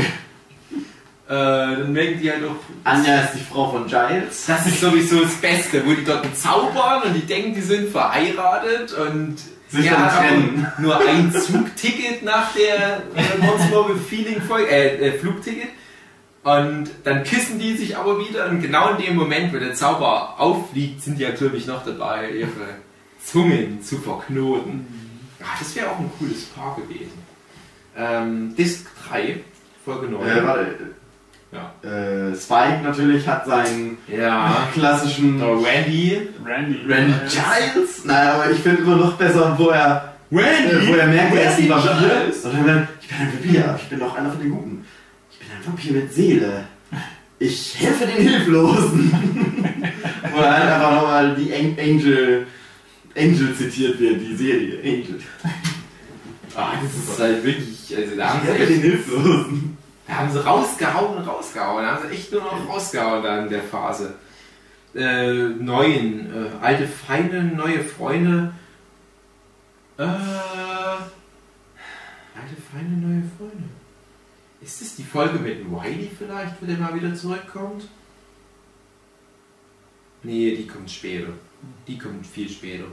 Äh, 1.32 1.76
dann 1.78 1.92
merken 1.94 2.20
die 2.20 2.30
halt 2.30 2.44
auch, 2.44 2.56
Anja 2.84 3.20
ist 3.22 3.34
die 3.36 3.44
Frau 3.50 3.70
von 3.70 3.86
Giles. 3.86 4.44
Das 4.46 4.66
ist 4.66 4.80
sowieso 4.82 5.22
das 5.22 5.32
Beste, 5.36 5.82
wo 5.86 5.92
die 5.94 6.04
dort 6.04 6.26
zaubern 6.36 7.04
und 7.04 7.14
die 7.14 7.24
denken, 7.26 7.54
die 7.54 7.62
sind 7.62 7.88
verheiratet 7.88 8.92
und 8.92 9.36
Sich 9.68 9.90
aber 9.90 10.10
trennen. 10.10 10.66
nur 10.78 11.00
ein 11.00 11.32
Zugticket 11.32 12.22
nach 12.22 12.52
der 12.52 12.98
äh, 13.16 13.38
Monster 13.38 13.88
with 13.88 14.06
Feeling 14.06 14.42
Folge, 14.42 14.68
äh, 14.68 15.08
äh, 15.08 15.12
Flugticket. 15.18 15.68
Und 16.44 16.90
dann 17.04 17.24
küssen 17.24 17.58
die 17.58 17.76
sich 17.76 17.96
aber 17.96 18.18
wieder 18.18 18.50
und 18.50 18.60
genau 18.60 18.90
in 18.90 19.02
dem 19.02 19.16
Moment, 19.16 19.54
wo 19.54 19.58
der 19.58 19.74
Zauber 19.74 20.34
auffliegt, 20.38 21.00
sind 21.00 21.18
die 21.18 21.24
natürlich 21.24 21.66
noch 21.66 21.82
dabei, 21.82 22.28
ihre 22.30 22.50
Zungen 23.24 23.80
zu 23.82 23.96
verknoten. 23.98 24.86
Ja, 25.40 25.46
das 25.58 25.74
wäre 25.76 25.92
auch 25.92 25.98
ein 25.98 26.10
cooles 26.18 26.44
Paar 26.46 26.76
gewesen. 26.76 27.22
Ähm, 27.96 28.54
Disc 28.54 28.86
3, 29.08 29.40
Folge 29.84 30.08
9. 30.08 30.28
Äh, 30.28 30.44
warte. 30.44 30.74
Ja. 31.52 31.72
Äh, 31.82 32.34
Spike 32.34 32.80
natürlich 32.82 33.26
hat 33.28 33.44
seinen 33.46 33.98
ja. 34.08 34.68
klassischen 34.72 35.40
Randy. 35.40 36.28
Randy. 36.44 36.80
Randy 36.88 37.14
Giles. 37.28 38.04
Naja, 38.04 38.34
aber 38.34 38.50
ich 38.50 38.58
finde 38.58 38.82
immer 38.82 38.96
noch 38.96 39.12
besser, 39.14 39.54
wo 39.58 39.68
er, 39.68 40.14
äh, 40.30 40.36
wo 40.88 40.94
er 40.94 41.06
merkt, 41.08 41.36
er 41.36 41.50
ist 41.50 41.58
ein 41.58 41.68
Randy 41.70 41.88
Vampir. 41.88 42.32
Und 42.44 42.66
dann, 42.66 42.88
ich 43.00 43.08
bin 43.08 43.18
ein 43.18 43.32
Vampir, 43.32 43.78
ich 43.82 43.88
bin 43.88 43.98
doch 43.98 44.16
einer 44.16 44.30
von 44.30 44.40
den 44.40 44.50
Guten. 44.50 44.84
Ich 45.30 45.38
bin 45.38 45.48
ein 45.50 45.66
Vampir 45.66 45.92
mit 45.92 46.12
Seele. 46.14 46.64
Ich 47.38 47.78
helfe 47.80 48.06
den 48.06 48.28
Hilflosen. 48.28 49.12
wo 50.34 50.40
er 50.40 50.52
halt 50.58 50.72
einfach 50.72 50.92
nochmal 50.94 51.34
die 51.34 51.52
An- 51.52 51.76
Angel, 51.78 52.46
Angel 53.16 53.54
zitiert 53.56 54.00
wird, 54.00 54.20
die 54.20 54.34
Serie. 54.36 54.78
Angel. 54.80 55.20
Ah, 56.54 56.72
das 56.82 56.94
ist 56.94 57.20
halt 57.20 57.44
wirklich, 57.44 57.94
also 57.96 58.16
da 58.16 58.24
Ich 58.24 58.30
haben 58.30 58.40
sie 58.42 58.52
helfe 58.52 58.72
den 58.72 58.80
Hilflosen. 58.82 59.76
Da 60.12 60.18
haben 60.18 60.30
sie 60.30 60.44
rausgehauen 60.44 61.16
und 61.16 61.26
rausgehauen, 61.26 61.84
da 61.84 61.94
haben 61.94 62.06
sie 62.06 62.14
echt 62.14 62.30
nur 62.30 62.42
noch 62.42 62.68
rausgehauen 62.68 63.22
da 63.22 63.42
in 63.42 63.48
der 63.48 63.62
Phase. 63.62 64.14
Äh, 64.94 65.32
neuen, 65.32 66.30
äh, 66.30 66.50
alte 66.60 66.86
Feinde, 66.86 67.42
neue 67.42 67.82
Freunde. 67.82 68.52
Äh, 69.96 70.02
alte 70.02 71.08
Feinde, 72.70 73.00
neue 73.00 73.22
Freunde. 73.38 73.70
Ist 74.60 74.82
das 74.82 74.96
die 74.96 75.02
Folge 75.02 75.38
mit 75.38 75.64
Wiley 75.64 76.10
vielleicht, 76.16 76.60
wo 76.60 76.66
der 76.66 76.76
mal 76.76 76.94
wieder 76.94 77.14
zurückkommt? 77.14 77.88
Nee, 80.22 80.54
die 80.56 80.66
kommt 80.66 80.90
später. 80.90 81.32
Die 81.88 81.96
kommt 81.96 82.26
viel 82.26 82.50
später. 82.50 82.84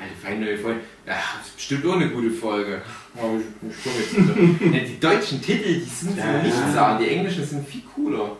Alte 0.00 0.14
Feinde, 0.22 0.46
neue 0.46 0.58
Freunde. 0.58 0.80
Ja, 1.06 1.14
das 1.38 1.48
ist 1.48 1.56
bestimmt 1.56 1.86
auch 1.86 1.94
eine 1.96 2.10
gute 2.10 2.30
Folge. 2.30 2.82
Aber 3.16 3.32
ich, 3.38 3.68
ich 3.68 3.84
jetzt 3.84 4.12
ja, 4.72 4.80
die 4.80 5.00
deutschen 5.00 5.42
Titel, 5.42 5.74
die 5.74 5.80
sind 5.80 6.16
so 6.16 6.42
nicht 6.42 6.72
sagen. 6.72 7.02
Die 7.02 7.10
englischen 7.10 7.44
sind 7.44 7.66
viel 7.66 7.82
cooler. 7.94 8.36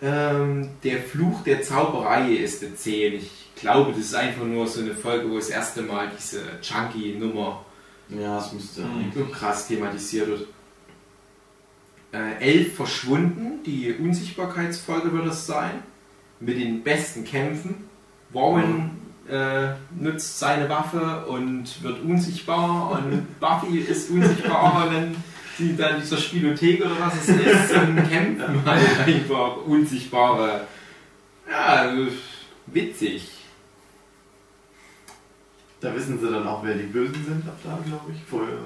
Ähm, 0.00 0.70
der 0.82 0.98
Fluch 1.02 1.42
der 1.42 1.62
Zauberei 1.62 2.32
ist 2.32 2.62
der 2.62 2.74
10. 2.74 3.14
Ich 3.14 3.30
glaube, 3.56 3.90
das 3.92 4.00
ist 4.00 4.14
einfach 4.14 4.44
nur 4.44 4.66
so 4.66 4.80
eine 4.80 4.94
Folge, 4.94 5.30
wo 5.30 5.36
das 5.36 5.50
erste 5.50 5.82
Mal 5.82 6.10
diese 6.18 6.42
Chunky-Nummer 6.62 7.64
Ja, 8.08 8.36
das 8.36 8.52
müsste. 8.52 8.84
so 9.14 9.24
krass 9.26 9.68
thematisiert 9.68 10.28
wird. 10.28 10.48
Äh, 12.12 12.38
elf 12.40 12.76
verschwunden, 12.76 13.62
die 13.64 13.92
Unsichtbarkeitsfolge 13.92 15.12
wird 15.12 15.26
das 15.26 15.46
sein. 15.46 15.82
Mit 16.40 16.58
den 16.58 16.82
besten 16.82 17.24
Kämpfen. 17.24 17.88
Warren 18.32 19.03
äh, 19.28 19.74
nutzt 19.98 20.38
seine 20.38 20.68
Waffe 20.68 21.24
und 21.26 21.82
wird 21.82 22.02
unsichtbar 22.02 22.90
und 22.92 23.40
Buffy 23.40 23.78
ist 23.78 24.10
unsichtbar, 24.10 24.88
wenn 24.92 25.16
sie 25.56 25.76
dann 25.76 26.00
dieser 26.00 26.16
Spielothek 26.18 26.84
oder 26.84 26.98
was 27.00 27.14
es 27.16 27.28
ist 27.28 27.72
und 27.72 28.08
kämpfen 28.08 28.64
halt 28.64 28.86
einfach 29.06 29.56
unsichtbare. 29.66 30.66
Ja, 31.50 31.64
also, 31.66 32.08
witzig. 32.66 33.30
Da 35.80 35.94
wissen 35.94 36.18
sie 36.18 36.30
dann 36.30 36.46
auch, 36.46 36.64
wer 36.64 36.74
die 36.74 36.84
Bösen 36.84 37.24
sind 37.24 37.46
ab 37.46 37.56
da, 37.62 37.78
glaube 37.86 38.12
ich. 38.12 38.22
Vorher 38.24 38.58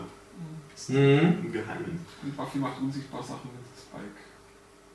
Mhm. 0.87 1.39
im 1.45 1.53
Geheimen. 1.53 2.07
Und 2.23 2.37
Buffy 2.37 2.59
macht 2.59 2.81
unsichtbar 2.81 3.21
Sachen 3.21 3.51
mit 3.53 3.67
Spike. 3.77 4.23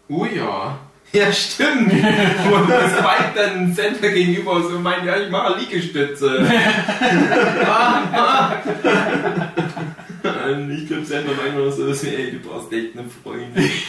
Oh 0.07 0.26
ja. 0.26 0.80
Ja, 1.14 1.31
stimmt. 1.31 1.94
Wo 1.94 2.57
Spike 2.57 3.34
dann 3.35 3.73
Center 3.73 4.10
gegenüber 4.10 4.64
so 4.64 4.80
meint, 4.80 5.06
ja, 5.06 5.18
ich 5.18 5.30
mache 5.30 5.60
Liegestütze. 5.60 6.40
Und 10.23 10.72
ich 10.72 10.88
glaube, 10.88 11.03
Center 11.03 11.31
meint 11.35 11.56
nur 11.56 11.72
so, 11.72 11.88
ey, 12.07 12.31
du 12.31 12.40
brauchst 12.40 12.73
echt 12.73 12.98
eine 12.98 13.07
Freundin. 13.10 13.69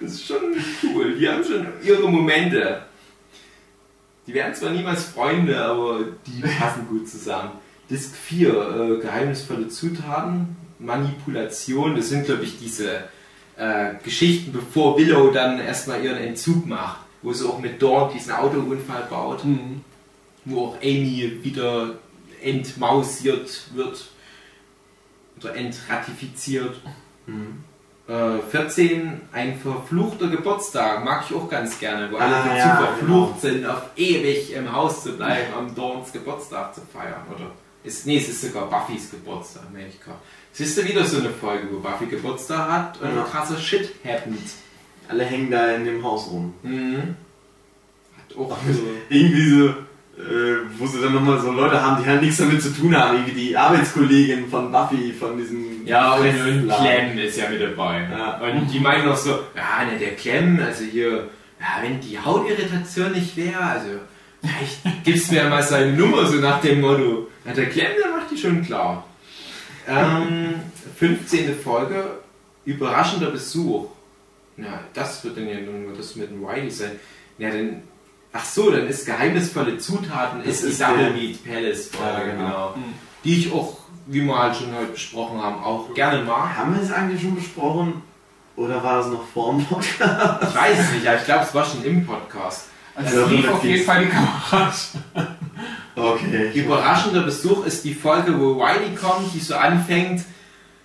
Das 0.00 0.12
ist 0.12 0.26
schon 0.26 0.56
cool. 0.82 1.14
Die 1.14 1.28
haben 1.28 1.44
schon 1.44 1.66
ihre 1.84 2.10
Momente. 2.10 2.82
Die 4.26 4.34
werden 4.34 4.54
zwar 4.54 4.70
niemals 4.70 5.04
Freunde, 5.04 5.62
aber 5.62 6.00
die 6.26 6.40
passen 6.40 6.88
gut 6.88 7.08
zusammen. 7.08 7.52
Disc 7.88 8.16
4, 8.16 8.48
äh, 8.48 9.00
geheimnisvolle 9.00 9.68
Zutaten, 9.68 10.56
Manipulation, 10.80 11.94
das 11.94 12.08
sind 12.08 12.26
glaube 12.26 12.44
ich 12.44 12.58
diese 12.58 13.04
äh, 13.56 13.94
Geschichten, 14.02 14.52
bevor 14.52 14.96
Willow 14.98 15.30
dann 15.30 15.60
erstmal 15.60 16.02
ihren 16.02 16.18
Entzug 16.18 16.66
macht, 16.66 17.00
wo 17.22 17.32
sie 17.32 17.46
auch 17.46 17.58
mit 17.58 17.80
Dawn 17.80 18.12
diesen 18.12 18.32
Autounfall 18.32 19.06
baut, 19.08 19.42
wo 20.44 20.66
auch 20.66 20.76
Amy 20.82 21.38
wieder 21.42 21.94
entmausiert 22.42 23.64
wird 23.74 24.08
oder 25.38 25.54
entratifiziert. 25.54 26.80
Äh, 28.08 28.38
14, 28.50 29.20
ein 29.32 29.58
verfluchter 29.58 30.28
Geburtstag, 30.28 31.04
mag 31.04 31.24
ich 31.28 31.36
auch 31.36 31.48
ganz 31.48 31.78
gerne, 31.78 32.10
wo 32.10 32.16
alle 32.16 32.34
Ah, 32.34 32.44
dazu 32.44 32.56
ja, 32.56 32.76
verflucht 32.76 33.40
sind, 33.40 33.66
auf 33.66 33.82
ewig 33.96 34.52
im 34.52 34.72
Haus 34.72 35.04
zu 35.04 35.12
bleiben, 35.12 35.54
am 35.56 35.74
Dawns 35.74 36.12
Geburtstag 36.12 36.74
zu 36.74 36.80
feiern. 36.92 37.22
Oder 37.32 37.52
ist, 37.84 38.06
nee, 38.06 38.16
es 38.18 38.28
ist 38.28 38.42
sogar 38.42 38.68
Buffys 38.68 39.10
Geburtstag, 39.10 39.62
meine 39.72 39.88
ich 39.88 40.00
gerade. 40.00 40.18
Siehst 40.52 40.76
du 40.78 40.84
wieder 40.86 41.04
so 41.04 41.18
eine 41.18 41.30
Folge, 41.30 41.68
wo 41.70 41.78
Buffy 41.78 42.06
Geburtstag 42.06 42.68
hat 42.70 43.00
und 43.00 43.14
Ja. 43.16 43.22
krasser 43.22 43.58
Shit 43.58 43.94
happened. 44.04 44.38
Alle 45.08 45.24
hängen 45.24 45.50
da 45.50 45.72
in 45.72 45.84
dem 45.84 46.02
Haus 46.04 46.28
rum. 46.30 46.52
Mhm. 46.62 47.16
Hat 48.16 48.36
auch 48.36 48.56
so. 48.72 48.82
Irgendwie 49.08 49.50
so, 49.50 49.66
äh, 49.68 50.58
wo 50.78 50.86
sie 50.86 51.00
dann 51.00 51.14
nochmal 51.14 51.40
so 51.40 51.50
Leute 51.52 51.80
haben, 51.82 52.02
die 52.02 52.08
halt 52.08 52.20
nichts 52.22 52.36
damit 52.38 52.60
zu 52.62 52.70
tun 52.74 52.96
haben. 52.96 53.16
Irgendwie 53.16 53.40
die 53.40 53.56
Arbeitskollegin 53.56 54.48
von 54.48 54.70
Buffy, 54.70 55.12
von 55.12 55.36
diesem 55.38 55.86
Ja, 55.86 56.14
und. 56.14 56.22
Clem 56.68 57.18
ist 57.18 57.36
ja 57.38 57.48
mit 57.48 57.60
dabei. 57.62 58.06
Ja. 58.10 58.38
Und 58.38 58.68
die 58.72 58.80
meinen 58.80 59.06
noch 59.06 59.16
so, 59.16 59.30
ja, 59.56 59.84
ne, 59.90 59.98
der 59.98 60.14
Clem, 60.16 60.60
also 60.64 60.84
hier, 60.84 61.28
ja, 61.60 61.82
wenn 61.82 62.00
die 62.00 62.18
Hautirritation 62.18 63.12
nicht 63.12 63.36
wäre, 63.36 63.60
also 63.60 63.88
vielleicht 64.42 65.04
gibst 65.04 65.30
mir 65.32 65.44
mal 65.48 65.62
seine 65.62 65.92
Nummer, 65.92 66.26
so 66.26 66.36
nach 66.36 66.60
dem 66.60 66.80
Motto. 66.80 67.28
Ja, 67.44 67.52
der 67.52 67.66
Clem, 67.68 67.88
der 68.02 68.10
macht 68.16 68.30
die 68.30 68.36
schon 68.38 68.62
klar. 68.64 69.04
Ähm, 69.90 70.54
15. 70.98 71.58
Folge, 71.60 72.18
überraschender 72.64 73.30
Besuch. 73.30 73.86
Ja, 74.56 74.80
das 74.94 75.24
wird 75.24 75.36
dann 75.36 75.48
ja 75.48 75.60
nur 75.60 75.94
das 75.96 76.16
mit 76.16 76.30
dem 76.30 76.42
Wiley 76.42 76.70
sein. 76.70 76.92
Ja, 77.38 77.50
dann, 77.50 77.82
ach 78.32 78.44
so, 78.44 78.70
dann 78.70 78.86
ist 78.86 79.06
geheimnisvolle 79.06 79.78
Zutaten, 79.78 80.42
Das 80.44 80.62
ist 80.62 80.78
die 80.78 80.84
Double 80.84 81.10
Meat 81.12 81.44
Palace 81.44 81.88
Folge, 81.88 82.28
Ja, 82.28 82.32
genau. 82.36 82.44
genau. 82.74 82.74
Die 83.24 83.38
ich 83.38 83.52
auch, 83.52 83.78
wie 84.06 84.20
wir 84.22 84.38
halt 84.38 84.56
schon 84.56 84.74
heute 84.74 84.92
besprochen 84.92 85.42
haben, 85.42 85.62
auch 85.62 85.92
gerne 85.94 86.22
mag. 86.24 86.56
Haben 86.56 86.74
wir 86.74 86.82
es 86.82 86.92
eigentlich 86.92 87.20
schon 87.22 87.34
besprochen? 87.34 88.02
Oder 88.56 88.82
war 88.82 88.98
das 88.98 89.06
noch 89.08 89.24
vor 89.32 89.52
dem 89.54 89.64
Podcast? 89.64 90.42
Ich 90.42 90.54
weiß 90.54 90.78
es 90.78 90.92
nicht, 90.92 91.06
aber 91.06 91.16
ich 91.18 91.24
glaube, 91.24 91.44
es 91.44 91.54
war 91.54 91.64
schon 91.64 91.82
im 91.84 92.04
Podcast. 92.06 92.66
Also 92.94 93.20
es 93.22 93.30
lief 93.30 93.48
auf 93.48 93.64
jeden. 93.64 93.84
Fall 93.84 94.04
die 94.04 94.10
Kamera. 94.10 94.72
Okay. 95.96 96.52
Überraschender 96.54 97.22
Besuch 97.22 97.66
ist 97.66 97.84
die 97.84 97.94
Folge, 97.94 98.38
wo 98.38 98.56
Wiley 98.56 98.94
kommt, 98.94 99.34
die 99.34 99.40
so 99.40 99.54
anfängt. 99.54 100.22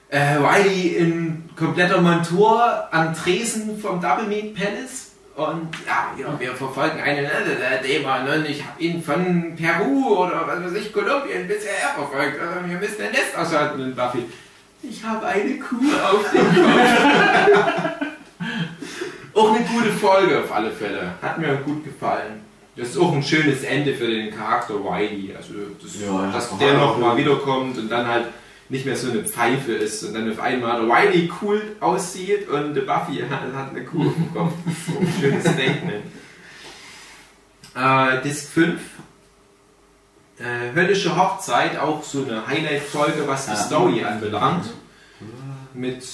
Äh, 0.10 0.38
Wiley 0.40 0.95
in 0.95 1.49
kompletter 1.56 2.02
Montur 2.02 2.88
am 2.91 3.14
Tresen 3.14 3.80
vom 3.80 4.02
Double 4.02 4.26
Meat 4.26 4.56
Palace. 4.56 5.11
Und 5.36 5.76
ja, 5.86 6.14
ja 6.18 6.40
wir 6.40 6.56
verfolgen 6.56 7.02
einen 7.02 7.26
äh, 7.26 7.82
Dämon 7.84 8.27
und 8.27 8.49
ich 8.49 8.64
habe 8.65 8.82
ihn 8.82 9.03
von 9.03 9.56
Peru 9.57 10.19
oder 10.19 10.48
was 10.48 10.64
weiß 10.64 10.82
ich, 10.82 10.94
Kolumbien 10.94 11.48
bisher 11.48 11.90
verfolgt. 11.94 12.38
Äh, 12.38 12.69
wir 12.69 12.77
müssen 12.77 13.02
ein 13.02 13.11
Nest 13.11 13.38
aushalten. 13.38 13.82
Und 13.82 13.95
Buffy, 13.95 14.26
ich 14.82 15.03
habe 15.03 15.26
eine 15.26 15.60
Kuh 15.60 15.76
auf 16.03 16.32
dem 16.32 16.45
Kopf. 16.45 16.80
auch 19.34 19.53
eine 19.53 19.65
gute 19.65 19.91
Folge 19.91 20.40
auf 20.40 20.52
alle 20.53 20.72
Fälle. 20.72 21.11
Hat 21.22 21.38
mir 21.38 21.57
gut 21.57 21.84
gefallen. 21.84 22.44
Das 22.76 22.89
ist 22.89 22.97
auch 22.97 23.14
ein 23.14 23.23
schönes 23.23 23.64
Ende 23.64 23.93
für 23.93 24.07
den 24.07 24.35
Charakter 24.35 24.73
Wiley. 24.84 25.34
Also, 25.35 25.53
das, 25.81 26.02
Ja, 26.02 26.26
ja. 26.26 26.31
dass 26.31 26.57
der 26.57 26.73
nochmal 26.73 27.15
wiederkommt 27.18 27.77
und 27.77 27.89
dann 27.89 28.06
halt 28.07 28.26
nicht 28.68 28.85
mehr 28.85 28.95
so 28.97 29.11
eine 29.11 29.23
Pfeife 29.23 29.73
ist 29.73 30.03
und 30.03 30.14
dann 30.15 30.30
auf 30.31 30.39
einmal 30.39 30.88
Wiley 30.88 31.31
cool 31.41 31.61
aussieht 31.80 32.49
und 32.49 32.73
Buffy 32.73 33.23
hat, 33.30 33.69
eine 33.72 33.85
Kuh 33.85 34.07
ist 34.07 34.85
so 34.88 34.99
ein 34.99 35.14
schönes 35.19 35.43
Statement. 35.43 36.03
Äh, 37.77 38.22
Disc 38.22 38.52
5. 38.53 38.80
Äh, 40.39 40.73
Höllische 40.73 41.15
Hochzeit, 41.18 41.77
auch 41.77 42.02
so 42.03 42.23
eine 42.23 42.47
Highlight-Folge, 42.47 43.27
was 43.27 43.45
die 43.47 43.52
Ja. 43.52 43.57
Story 43.57 44.03
anbelangt. 44.06 44.65
Mit 45.73 46.06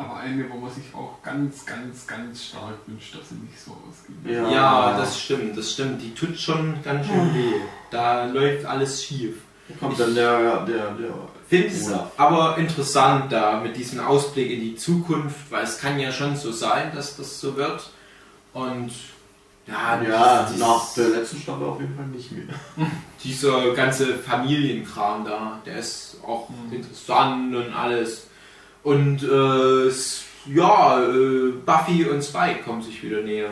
Aber 0.00 0.16
eine, 0.18 0.48
wo 0.48 0.58
man 0.58 0.70
sich 0.70 0.84
auch 0.94 1.20
ganz, 1.24 1.66
ganz, 1.66 2.06
ganz 2.06 2.44
stark 2.44 2.74
wünscht, 2.86 3.16
dass 3.16 3.30
sie 3.30 3.34
nicht 3.34 3.58
so 3.60 3.72
ausgeht. 3.72 4.32
Ja. 4.32 4.48
Ja, 4.48 4.96
das 4.96 5.18
stimmt, 5.20 5.58
das 5.58 5.72
stimmt. 5.72 6.00
Die 6.00 6.14
tut 6.14 6.38
schon 6.38 6.80
ganz 6.84 7.04
schön 7.08 7.34
weh. 7.34 7.54
Da 7.90 8.26
läuft 8.26 8.64
alles 8.64 9.02
schief. 9.02 9.38
Kommt 9.80 9.98
dann 9.98 10.14
der, 10.14 10.64
der, 10.66 10.92
der. 10.92 11.14
Finde 11.48 11.66
es 11.68 11.90
aber 12.16 12.56
interessant 12.58 13.32
da 13.32 13.58
mit 13.60 13.76
diesem 13.76 13.98
Ausblick 13.98 14.50
in 14.52 14.60
die 14.60 14.76
Zukunft, 14.76 15.50
weil 15.50 15.64
es 15.64 15.78
kann 15.78 15.98
ja 15.98 16.12
schon 16.12 16.36
so 16.36 16.52
sein, 16.52 16.92
dass 16.94 17.16
das 17.16 17.40
so 17.40 17.56
wird. 17.56 17.90
Und 18.52 18.92
ja, 19.66 20.00
Ja, 20.00 20.44
dieses- 20.44 20.60
nach 20.60 20.94
der 20.94 21.08
letzten 21.08 21.40
Staffel 21.40 21.64
auf 21.66 21.80
jeden 21.80 21.96
Fall 21.96 22.06
nicht 22.06 22.30
mehr. 22.30 22.44
dieser 23.24 23.74
ganze 23.74 24.14
Familienkram 24.14 25.24
da, 25.24 25.60
der 25.66 25.78
ist 25.78 26.18
auch 26.24 26.48
interessant 26.70 27.52
und 27.56 27.72
alles. 27.74 28.27
Und 28.82 29.22
äh, 29.22 29.90
ja, 30.54 31.02
äh, 31.02 31.52
Buffy 31.66 32.04
und 32.04 32.22
Spike 32.22 32.62
kommen 32.64 32.82
sich 32.82 33.02
wieder 33.02 33.20
näher. 33.22 33.50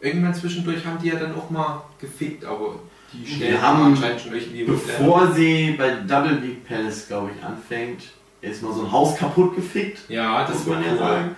Irgendwann 0.00 0.34
zwischendurch 0.34 0.84
haben 0.84 0.98
die 1.02 1.08
ja 1.08 1.16
dann 1.16 1.34
auch 1.34 1.48
mal 1.50 1.82
gefickt, 2.00 2.44
aber 2.44 2.74
die 3.12 3.26
Stellen 3.26 3.62
haben, 3.62 3.82
anscheinend 3.84 4.20
schon 4.20 4.34
irgendwie. 4.34 4.64
Bevor 4.64 5.32
sie 5.32 5.74
bei 5.78 5.90
Double 6.06 6.36
Big 6.36 6.66
Palace, 6.68 7.06
glaube 7.08 7.30
ich, 7.36 7.42
anfängt, 7.44 8.02
ist 8.42 8.62
mal 8.62 8.72
so 8.74 8.84
ein 8.84 8.92
Haus 8.92 9.16
kaputt 9.16 9.56
gefickt, 9.56 10.00
Ja, 10.10 10.44
das 10.46 10.58
muss 10.58 10.66
man 10.66 10.84
ja 10.84 10.92
cool. 10.92 10.98
sagen. 10.98 11.36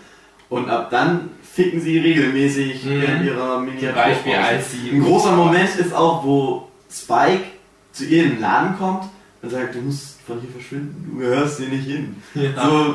Und 0.49 0.71
ab 0.71 0.91
dann 0.91 1.31
ficken 1.43 1.81
sie 1.81 1.99
regelmäßig 1.99 2.85
Mhm. 2.85 3.03
während 3.03 3.25
ihrer 3.27 3.61
Miniatur. 3.61 3.93
Beispiel 3.93 4.35
als 4.35 4.73
sie 4.73 4.91
Ein 4.91 5.03
großer 5.05 5.33
Moment 5.37 5.77
ist 5.77 5.93
auch, 5.95 6.25
wo 6.25 6.69
Spike 6.91 7.45
zu 7.93 8.05
ihr 8.05 8.25
in 8.25 8.31
den 8.31 8.41
Laden 8.41 8.77
kommt 8.79 9.05
und 9.43 9.51
sagt, 9.51 9.75
du 9.75 9.81
musst 9.81 10.16
von 10.27 10.41
hier 10.41 10.51
verschwinden, 10.51 11.11
du 11.13 11.19
gehörst 11.21 11.59
hier 11.59 11.69
nicht 11.69 11.87
hin. 11.87 12.17
Ja. 12.35 12.51
So, 12.69 12.85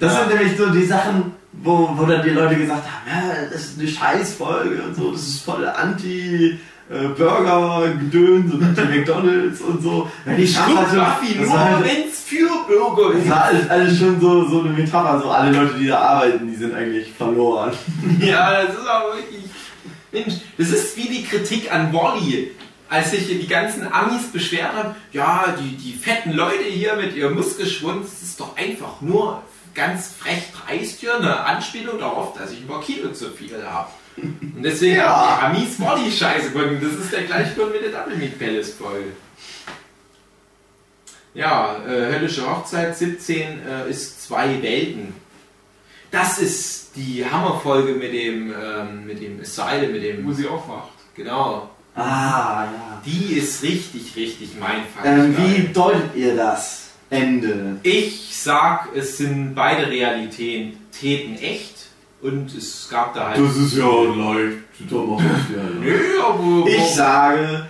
das 0.00 0.12
Ja. 0.14 0.20
sind 0.24 0.34
nämlich 0.34 0.56
so 0.56 0.70
die 0.70 0.84
Sachen, 0.84 1.32
wo, 1.52 1.90
wo 1.96 2.04
dann 2.06 2.22
die 2.22 2.30
Leute 2.30 2.56
gesagt 2.56 2.84
haben, 2.86 3.06
ja, 3.06 3.34
das 3.52 3.62
ist 3.62 3.78
eine 3.78 3.88
Scheißfolge 3.88 4.82
und 4.82 4.96
so, 4.96 5.12
das 5.12 5.20
ist 5.22 5.44
voll 5.44 5.66
anti 5.68 6.58
äh, 6.90 7.08
Burger 7.16 7.88
gedöns 8.00 8.52
und 8.54 8.62
anti 8.62 8.82
McDonalds 8.82 9.60
und 9.60 9.82
so. 9.82 10.08
Ja, 10.26 10.34
die 10.34 10.46
sind- 10.46 10.66
Buffy 10.66 11.38
das 11.38 11.48
nur, 11.48 11.58
halt- 11.58 11.84
wenn's 11.84 12.20
für 12.24 12.48
Bürger 12.66 13.12
das 13.14 13.22
ist. 13.24 13.30
war 13.30 13.44
alles, 13.44 13.68
alles 13.70 13.98
schon 13.98 14.20
so, 14.20 14.48
so 14.48 14.60
eine 14.60 14.70
Metapher, 14.70 15.20
so 15.22 15.30
alle 15.30 15.52
Leute, 15.56 15.74
die 15.78 15.86
da 15.88 15.98
arbeiten, 15.98 16.48
die 16.48 16.56
sind 16.56 16.74
eigentlich 16.74 17.12
verloren. 17.12 17.72
Ja, 18.20 18.62
das 18.64 18.74
ist 18.74 18.86
aber 18.88 19.14
wirklich. 19.16 19.42
Mensch, 20.10 20.34
das 20.58 20.68
ist 20.70 20.96
wie 20.96 21.08
die 21.08 21.22
Kritik 21.24 21.72
an 21.72 21.92
Wally. 21.92 22.50
Als 22.92 23.10
sich 23.10 23.26
die 23.26 23.46
ganzen 23.46 23.90
Amis 23.90 24.30
beschwert 24.30 24.74
haben, 24.74 24.94
ja, 25.12 25.56
die, 25.58 25.76
die 25.76 25.94
fetten 25.94 26.32
Leute 26.32 26.64
hier 26.64 26.94
mit 26.94 27.16
ihrem 27.16 27.36
Muskelschwund, 27.36 28.04
das 28.04 28.20
ist 28.20 28.38
doch 28.38 28.54
einfach 28.54 29.00
nur 29.00 29.42
ganz 29.74 30.12
frech 30.18 30.42
dreist 30.52 31.00
hier 31.00 31.16
eine 31.16 31.40
Anspielung 31.40 31.98
darauf, 31.98 32.36
dass 32.36 32.52
ich 32.52 32.60
ein 32.60 32.66
paar 32.66 32.82
Kilo 32.82 33.10
zu 33.12 33.30
viel 33.30 33.56
habe. 33.66 33.88
Und 34.18 34.62
deswegen 34.62 34.96
Ja. 34.96 35.40
haben 35.40 35.54
die 35.56 35.62
Amis 35.62 35.80
Wally 35.80 36.12
scheiße 36.12 36.50
gefunden. 36.50 36.80
Das 36.82 37.02
ist 37.02 37.10
der 37.14 37.22
gleiche 37.22 37.54
Grund 37.54 37.72
mit 37.72 37.82
der 37.82 37.98
Double 37.98 38.14
Meat 38.14 38.38
Palace 38.38 38.74
Folge. 38.74 39.12
Ja, 41.32 41.76
äh, 41.88 42.12
Höllische 42.12 42.46
Hochzeit 42.46 42.94
17 42.94 43.60
äh, 43.66 43.88
ist 43.88 44.22
zwei 44.22 44.60
Welten. 44.60 45.14
Das 46.10 46.38
ist 46.38 46.94
die 46.94 47.24
Hammerfolge 47.24 47.94
mit 47.94 48.12
dem, 48.12 48.52
ähm, 48.52 49.06
mit 49.06 49.22
dem 49.22 49.40
Asylum, 49.40 49.92
mit 49.92 50.02
dem. 50.02 50.26
Wo 50.26 50.32
sie 50.32 50.46
aufwacht. 50.46 50.90
Genau. 51.14 51.70
Ah, 51.94 52.64
ja. 52.64 53.02
Die 53.04 53.34
ist 53.34 53.62
richtig, 53.62 54.14
richtig 54.16 54.50
mein 54.58 54.82
Fall. 54.94 55.04
Ähm, 55.04 55.36
wie 55.36 55.72
deutet 55.72 56.14
ihr 56.14 56.36
das 56.36 56.90
Ende? 57.10 57.76
Ich 57.82 58.30
sag, 58.34 58.88
es 58.94 59.18
sind 59.18 59.54
beide 59.54 59.88
Realitäten 59.88 61.36
echt 61.36 61.86
und 62.22 62.54
es 62.56 62.88
gab 62.90 63.14
da 63.14 63.28
halt. 63.30 63.38
ist 63.38 63.76
ja 63.76 63.84
leicht. 63.86 64.58
Nö, 65.80 65.98
aber. 66.24 66.66
Ich 66.68 66.94
sage, 66.94 67.66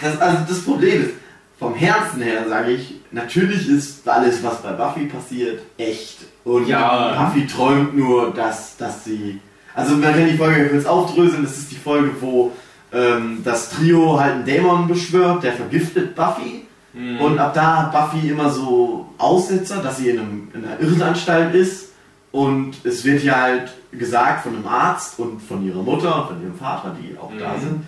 das, 0.00 0.20
also 0.20 0.38
das 0.48 0.60
Problem 0.62 1.02
ist, 1.04 1.10
vom 1.58 1.74
Herzen 1.74 2.22
her 2.22 2.46
sage 2.48 2.72
ich, 2.72 2.94
natürlich 3.10 3.68
ist 3.68 4.06
alles, 4.08 4.42
was 4.42 4.62
bei 4.62 4.72
Buffy 4.72 5.06
passiert, 5.06 5.60
echt. 5.76 6.18
Und 6.44 6.68
Ja. 6.68 7.24
Buffy 7.24 7.46
träumt 7.46 7.96
nur, 7.96 8.32
dass, 8.32 8.76
dass 8.76 9.04
sie. 9.04 9.40
Also 9.74 9.96
man 9.96 10.12
kann 10.14 10.28
die 10.28 10.36
Folge 10.36 10.68
kurz 10.68 10.86
aufdröseln, 10.86 11.42
das 11.44 11.58
ist 11.58 11.70
die 11.72 11.76
Folge, 11.76 12.10
wo 12.20 12.52
ähm, 12.96 13.42
das 13.44 13.70
Trio 13.70 14.18
halt 14.18 14.34
einen 14.34 14.44
Dämon 14.44 14.88
beschwört, 14.88 15.42
der 15.42 15.52
vergiftet 15.52 16.14
Buffy. 16.14 16.66
Mhm. 16.94 17.20
Und 17.20 17.38
ab 17.38 17.52
da 17.54 17.76
hat 17.76 17.92
Buffy 17.92 18.30
immer 18.30 18.48
so 18.50 19.06
Aussetzer, 19.18 19.82
dass 19.82 19.98
sie 19.98 20.10
in, 20.10 20.18
einem, 20.18 20.48
in 20.54 20.64
einer 20.64 20.80
Irrenanstalt 20.80 21.54
ist. 21.54 21.90
Und 22.32 22.84
es 22.84 23.04
wird 23.04 23.22
ja 23.22 23.40
halt 23.42 23.72
gesagt 23.92 24.42
von 24.44 24.54
einem 24.56 24.66
Arzt 24.66 25.18
und 25.18 25.40
von 25.40 25.64
ihrer 25.66 25.82
Mutter 25.82 26.22
und 26.22 26.28
von 26.28 26.42
ihrem 26.42 26.58
Vater, 26.58 26.94
die 27.00 27.16
auch 27.18 27.32
da 27.38 27.54
Mhm. 27.54 27.60
sind, 27.60 27.82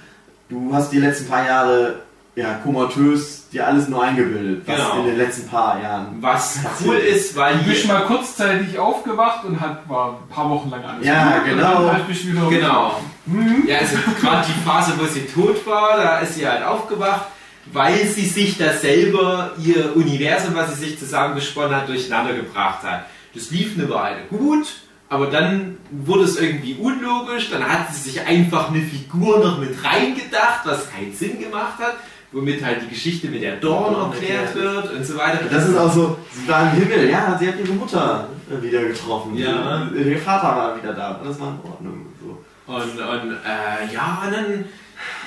du 0.48 0.74
hast 0.74 0.90
die 0.92 0.98
letzten 0.98 1.28
paar 1.28 1.46
Jahre 1.46 1.96
ja 2.38 2.54
komatös 2.62 3.48
dir 3.50 3.66
alles 3.66 3.88
nur 3.88 4.02
eingebildet, 4.02 4.62
was 4.66 4.76
Genau. 4.76 4.98
in 5.00 5.06
den 5.06 5.16
letzten 5.16 5.48
paar 5.48 5.80
Jahren. 5.82 6.18
Was 6.20 6.58
cool 6.84 6.96
ist, 6.96 7.34
weil 7.36 7.58
Du 7.58 7.64
bist 7.64 7.86
mal 7.88 8.02
kurzzeitig 8.02 8.78
aufgewacht 8.78 9.44
und 9.44 9.58
hat, 9.60 9.88
war 9.88 10.20
ein 10.22 10.28
paar 10.28 10.48
Wochen 10.50 10.70
lang 10.70 10.84
alles 10.84 11.06
Ja, 11.06 11.38
gut 11.38 11.46
genau. 11.46 11.78
Und 11.80 11.86
dann 11.86 11.92
halt 11.94 12.50
Genau. 12.50 13.00
Ja, 13.66 13.78
also 13.78 13.96
gerade 14.20 14.46
die 14.46 14.68
Phase, 14.68 14.92
wo 14.98 15.06
sie 15.06 15.26
tot 15.26 15.66
war, 15.66 15.96
da 15.96 16.18
ist 16.20 16.34
sie 16.34 16.46
halt 16.46 16.62
aufgewacht, 16.62 17.26
weil 17.72 18.06
sie 18.06 18.26
sich 18.26 18.56
da 18.56 18.72
selber 18.72 19.52
ihr 19.62 19.96
Universum, 19.96 20.54
was 20.54 20.74
sie 20.74 20.84
sich 20.86 20.98
zusammengesponnen 20.98 21.74
hat, 21.74 21.88
durcheinander 21.88 22.34
gebracht 22.34 22.82
hat. 22.84 23.06
Das 23.34 23.50
lief 23.50 23.76
eine 23.78 23.88
Weile 23.90 24.18
gut, 24.30 24.66
aber 25.08 25.26
dann 25.26 25.78
wurde 25.90 26.24
es 26.24 26.38
irgendwie 26.38 26.74
unlogisch, 26.74 27.50
dann 27.50 27.66
hat 27.66 27.94
sie 27.94 28.10
sich 28.10 28.26
einfach 28.26 28.70
eine 28.70 28.82
Figur 28.82 29.38
noch 29.38 29.58
mit 29.58 29.82
reingedacht, 29.82 30.60
was 30.64 30.90
keinen 30.90 31.14
Sinn 31.14 31.38
gemacht 31.40 31.78
hat, 31.78 31.94
womit 32.32 32.64
halt 32.64 32.82
die 32.82 32.88
Geschichte 32.88 33.28
mit 33.28 33.42
der 33.42 33.56
Dorn 33.56 34.12
erklärt 34.12 34.54
wird 34.54 34.92
und 34.92 35.04
so 35.04 35.16
weiter. 35.16 35.40
Das 35.50 35.68
ist 35.68 35.76
auch 35.76 35.92
so, 35.92 36.18
sie 36.32 36.48
war 36.48 36.72
im 36.72 36.82
Himmel, 36.82 37.10
ja, 37.10 37.36
sie 37.38 37.48
hat 37.48 37.58
ihre 37.58 37.72
Mutter 37.72 38.28
äh, 38.50 38.62
wieder 38.62 38.84
getroffen. 38.84 39.36
Ja. 39.36 39.88
Ihr 39.94 40.18
Vater 40.18 40.56
war 40.56 40.76
wieder 40.76 40.92
da, 40.92 41.20
alles 41.22 41.40
war 41.40 41.48
in 41.48 41.70
Ordnung. 41.70 42.06
So. 42.20 42.38
Und, 42.72 42.82
und 42.82 43.32
äh, 43.32 43.94
ja, 43.94 44.22
und 44.26 44.32
dann 44.32 44.64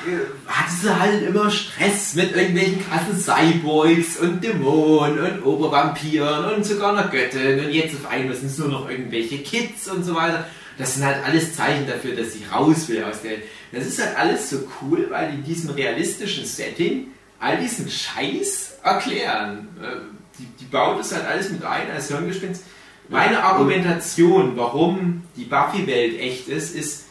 äh, 0.05 0.47
hatte 0.47 0.71
sie 0.71 0.99
halt 0.99 1.23
immer 1.23 1.49
Stress 1.49 2.13
mit 2.13 2.35
irgendwelchen 2.35 2.85
krassen 2.87 3.19
Cyborgs 3.19 4.17
und 4.17 4.43
Dämonen 4.43 5.19
und 5.19 5.45
Obervampiren 5.45 6.53
und 6.53 6.65
sogar 6.65 6.91
einer 6.91 7.07
Göttin. 7.07 7.65
Und 7.65 7.71
jetzt 7.71 7.95
auf 7.95 8.11
einmal 8.11 8.35
sind 8.35 8.47
es 8.47 8.59
nur 8.59 8.69
noch 8.69 8.89
irgendwelche 8.89 9.39
Kids 9.39 9.87
und 9.87 10.03
so 10.03 10.13
weiter. 10.13 10.45
Das 10.77 10.95
sind 10.95 11.05
halt 11.05 11.17
alles 11.25 11.55
Zeichen 11.55 11.87
dafür, 11.87 12.15
dass 12.15 12.33
sie 12.33 12.43
raus 12.51 12.87
will 12.89 13.03
aus 13.03 13.21
der. 13.23 13.37
Das 13.71 13.85
ist 13.85 14.03
halt 14.03 14.17
alles 14.17 14.49
so 14.49 14.57
cool, 14.81 15.07
weil 15.09 15.31
die 15.31 15.35
in 15.37 15.43
diesem 15.43 15.69
realistischen 15.71 16.45
Setting 16.45 17.07
all 17.39 17.57
diesen 17.57 17.89
Scheiß 17.89 18.77
erklären. 18.83 19.67
Äh, 19.81 19.97
Die, 20.39 20.45
die 20.59 20.65
baut 20.65 20.99
es 20.99 21.13
halt 21.13 21.25
alles 21.27 21.49
mit 21.51 21.63
ein 21.63 21.91
als 21.91 22.07
Hirngespinst. 22.07 22.63
Meine 23.09 23.43
Argumentation, 23.43 24.55
warum 24.57 25.23
die 25.35 25.43
Buffy-Welt 25.43 26.17
echt 26.19 26.47
ist, 26.47 26.73
ist, 26.75 27.05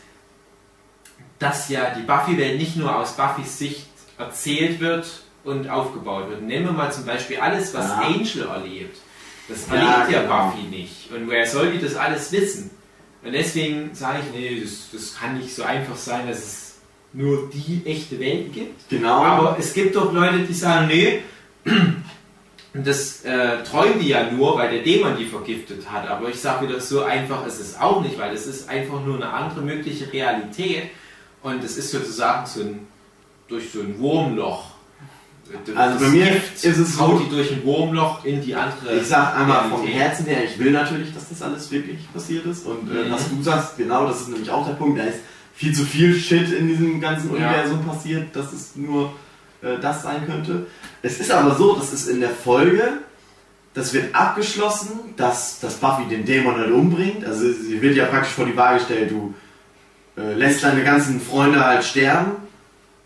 dass 1.39 1.69
ja 1.69 1.95
die 1.95 2.03
Buffy-Welt 2.03 2.59
nicht 2.59 2.77
nur 2.77 2.95
aus 2.97 3.17
Buffys 3.17 3.59
Sicht 3.59 3.87
erzählt 4.19 4.81
wird 4.81 5.07
und 5.45 5.69
aufgebaut 5.69 6.29
wird. 6.31 6.43
Nehmen 6.43 6.67
wir 6.67 6.73
mal 6.73 6.93
zum 6.93 7.05
Beispiel 7.07 7.39
alles, 7.39 7.73
was 7.75 7.89
Ja. 7.89 7.99
Angel 8.01 8.49
erlebt. 8.49 8.99
Das 9.49 9.67
Ja, 9.69 9.75
erlebt 9.75 10.11
ja, 10.13 10.23
genau. 10.23 10.47
Buffy 10.51 10.63
nicht. 10.69 11.11
Und 11.13 11.29
wer 11.31 11.47
soll 11.47 11.73
die 11.73 11.79
das 11.81 11.97
alles 11.97 12.33
wissen? 12.33 12.71
Und 13.23 13.33
deswegen 13.33 13.95
sage 13.95 14.21
ich, 14.21 14.39
nee, 14.39 14.61
das, 14.61 14.89
das 14.93 15.17
kann 15.19 15.39
nicht 15.39 15.55
so 15.55 15.63
einfach 15.63 15.97
sein, 15.97 16.27
dass 16.27 16.39
es 16.39 16.75
nur 17.13 17.51
die 17.51 17.83
echte 17.85 18.19
Welt 18.19 18.53
gibt. 18.53 18.89
Genau. 18.89 19.23
Aber 19.23 19.57
es 19.59 19.73
gibt 19.75 19.97
doch 19.97 20.13
Leute, 20.13 20.41
die 20.41 20.55
sagen, 20.55 20.87
nee, 20.87 21.23
das 22.73 23.25
äh, 23.25 23.63
träumen 23.65 23.99
die 23.99 24.09
ja 24.09 24.31
nur, 24.31 24.57
weil 24.57 24.71
der 24.71 24.83
Dämon 24.83 25.17
die 25.19 25.27
vergiftet 25.27 25.91
hat. 25.91 26.09
Aber 26.09 26.29
ich 26.29 26.41
sage 26.41 26.69
wieder, 26.69 26.81
so 26.81 27.03
einfach 27.03 27.47
ist 27.47 27.61
es 27.61 27.79
auch 27.79 28.01
nicht, 28.03 28.19
weil 28.19 28.35
es 28.35 28.47
ist 28.47 28.69
einfach 28.69 29.05
nur 29.05 29.17
eine 29.17 29.31
andere 29.31 29.61
mögliche 29.61 30.11
Realität. 30.13 30.85
Und 31.43 31.65
es 31.65 31.77
ist 31.77 31.91
sozusagen 31.91 32.47
so 32.47 32.61
ein, 32.61 32.87
durch 33.49 33.71
so 33.71 33.81
ein 33.81 33.99
Wurmloch. 33.99 34.70
Also 35.75 35.99
bei 36.05 36.11
mir 36.11 36.25
Gift 36.27 36.65
ist 36.65 36.79
es 36.79 36.97
so- 36.97 37.19
die 37.25 37.29
durch 37.35 37.51
ein 37.53 37.65
Wurmloch 37.65 38.25
in 38.25 38.41
die 38.41 38.55
andere 38.55 38.97
Ich 38.97 39.07
sag 39.07 39.37
einmal 39.37 39.63
vom 39.69 39.81
Realität. 39.83 39.95
Herzen 40.01 40.27
her, 40.27 40.45
ich 40.45 40.59
will 40.59 40.71
natürlich, 40.71 41.13
dass 41.15 41.29
das 41.29 41.43
alles 41.43 41.71
wirklich 41.71 41.99
passiert 42.13 42.47
ist. 42.47 42.67
Und 42.67 42.91
äh, 42.91 43.09
Mhm. 43.09 43.13
was 43.13 43.29
du 43.29 43.43
sagst, 43.43 43.77
genau, 43.77 44.07
das 44.07 44.21
ist 44.23 44.29
nämlich 44.29 44.51
auch 44.51 44.67
der 44.67 44.75
Punkt. 44.75 44.99
Da 44.99 45.05
ist 45.05 45.19
viel 45.55 45.75
zu 45.75 45.85
viel 45.85 46.15
Shit 46.15 46.53
in 46.53 46.69
diesem 46.69 47.01
ganzen 47.01 47.31
Ja. 47.31 47.37
Universum 47.49 47.85
passiert, 47.85 48.35
dass 48.35 48.53
es 48.53 48.77
nur 48.77 49.13
äh, 49.63 49.79
das 49.81 50.03
sein 50.05 50.25
könnte. 50.27 50.67
Es 51.03 51.21
ist 51.21 51.31
aber 51.31 51.55
so, 51.55 51.75
dass 51.77 51.93
es 51.93 52.07
in 52.07 52.21
der 52.21 52.31
Folge, 52.31 52.83
das 53.75 53.93
wird 53.93 54.15
abgeschlossen, 54.15 55.01
dass, 55.17 55.61
dass 55.61 55.75
Buffy 55.75 56.05
den 56.09 56.25
Dämon 56.25 56.57
halt 56.57 56.71
umbringt. 56.71 57.25
Also 57.27 57.53
sie 57.53 57.81
wird 57.83 57.95
ja 57.97 58.07
praktisch 58.07 58.33
vor 58.33 58.47
die 58.47 58.57
Waage 58.57 58.79
gestellt, 58.79 59.11
du 59.11 59.35
äh, 60.17 60.33
lässt 60.35 60.63
deine 60.65 60.83
ganzen 60.83 61.21
Freunde 61.21 61.63
halt 61.65 61.85
sterben 61.85 62.33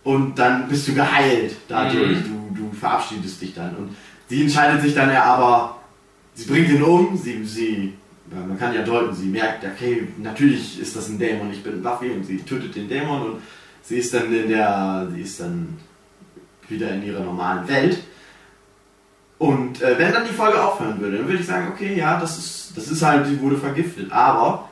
und 0.04 0.38
dann 0.38 0.68
bist 0.68 0.86
du 0.86 0.94
geheilt 0.94 1.56
dadurch. 1.66 2.18
Mhm. 2.18 2.54
Du, 2.54 2.62
du 2.62 2.76
verabschiedest 2.76 3.40
dich 3.40 3.54
dann. 3.54 3.74
Und 3.74 3.96
sie 4.28 4.42
entscheidet 4.42 4.82
sich 4.82 4.94
dann 4.94 5.10
ja 5.10 5.24
aber, 5.24 5.80
sie 6.34 6.44
bringt 6.44 6.68
ihn 6.68 6.82
um, 6.82 7.16
sie, 7.16 7.44
sie 7.44 7.94
man 8.26 8.58
kann 8.58 8.74
ja 8.74 8.82
deuten, 8.82 9.14
sie 9.14 9.26
merkt, 9.26 9.64
okay, 9.64 10.08
natürlich 10.18 10.80
ist 10.80 10.96
das 10.96 11.08
ein 11.08 11.18
Dämon, 11.18 11.50
ich 11.52 11.62
bin 11.62 11.82
Buffy 11.82 12.10
und 12.10 12.24
sie 12.24 12.38
tötet 12.38 12.74
den 12.74 12.88
Dämon 12.88 13.22
und 13.22 13.42
sie 13.82 13.98
ist 13.98 14.14
dann 14.14 14.32
in 14.32 14.48
der, 14.48 15.08
sie 15.12 15.20
ist 15.20 15.40
dann 15.40 15.78
wieder 16.68 16.90
in 16.90 17.04
ihrer 17.04 17.20
normalen 17.20 17.68
Welt. 17.68 17.98
Und 19.38 19.82
äh, 19.82 19.98
wenn 19.98 20.12
dann 20.12 20.26
die 20.26 20.32
Folge 20.32 20.62
aufhören 20.62 21.00
würde, 21.00 21.18
dann 21.18 21.26
würde 21.26 21.40
ich 21.40 21.46
sagen, 21.46 21.68
okay, 21.72 21.94
ja, 21.96 22.18
das 22.18 22.38
ist, 22.38 22.72
das 22.76 22.88
ist 22.88 23.02
halt, 23.02 23.26
die 23.26 23.40
wurde 23.40 23.58
vergiftet. 23.58 24.10
Aber 24.10 24.70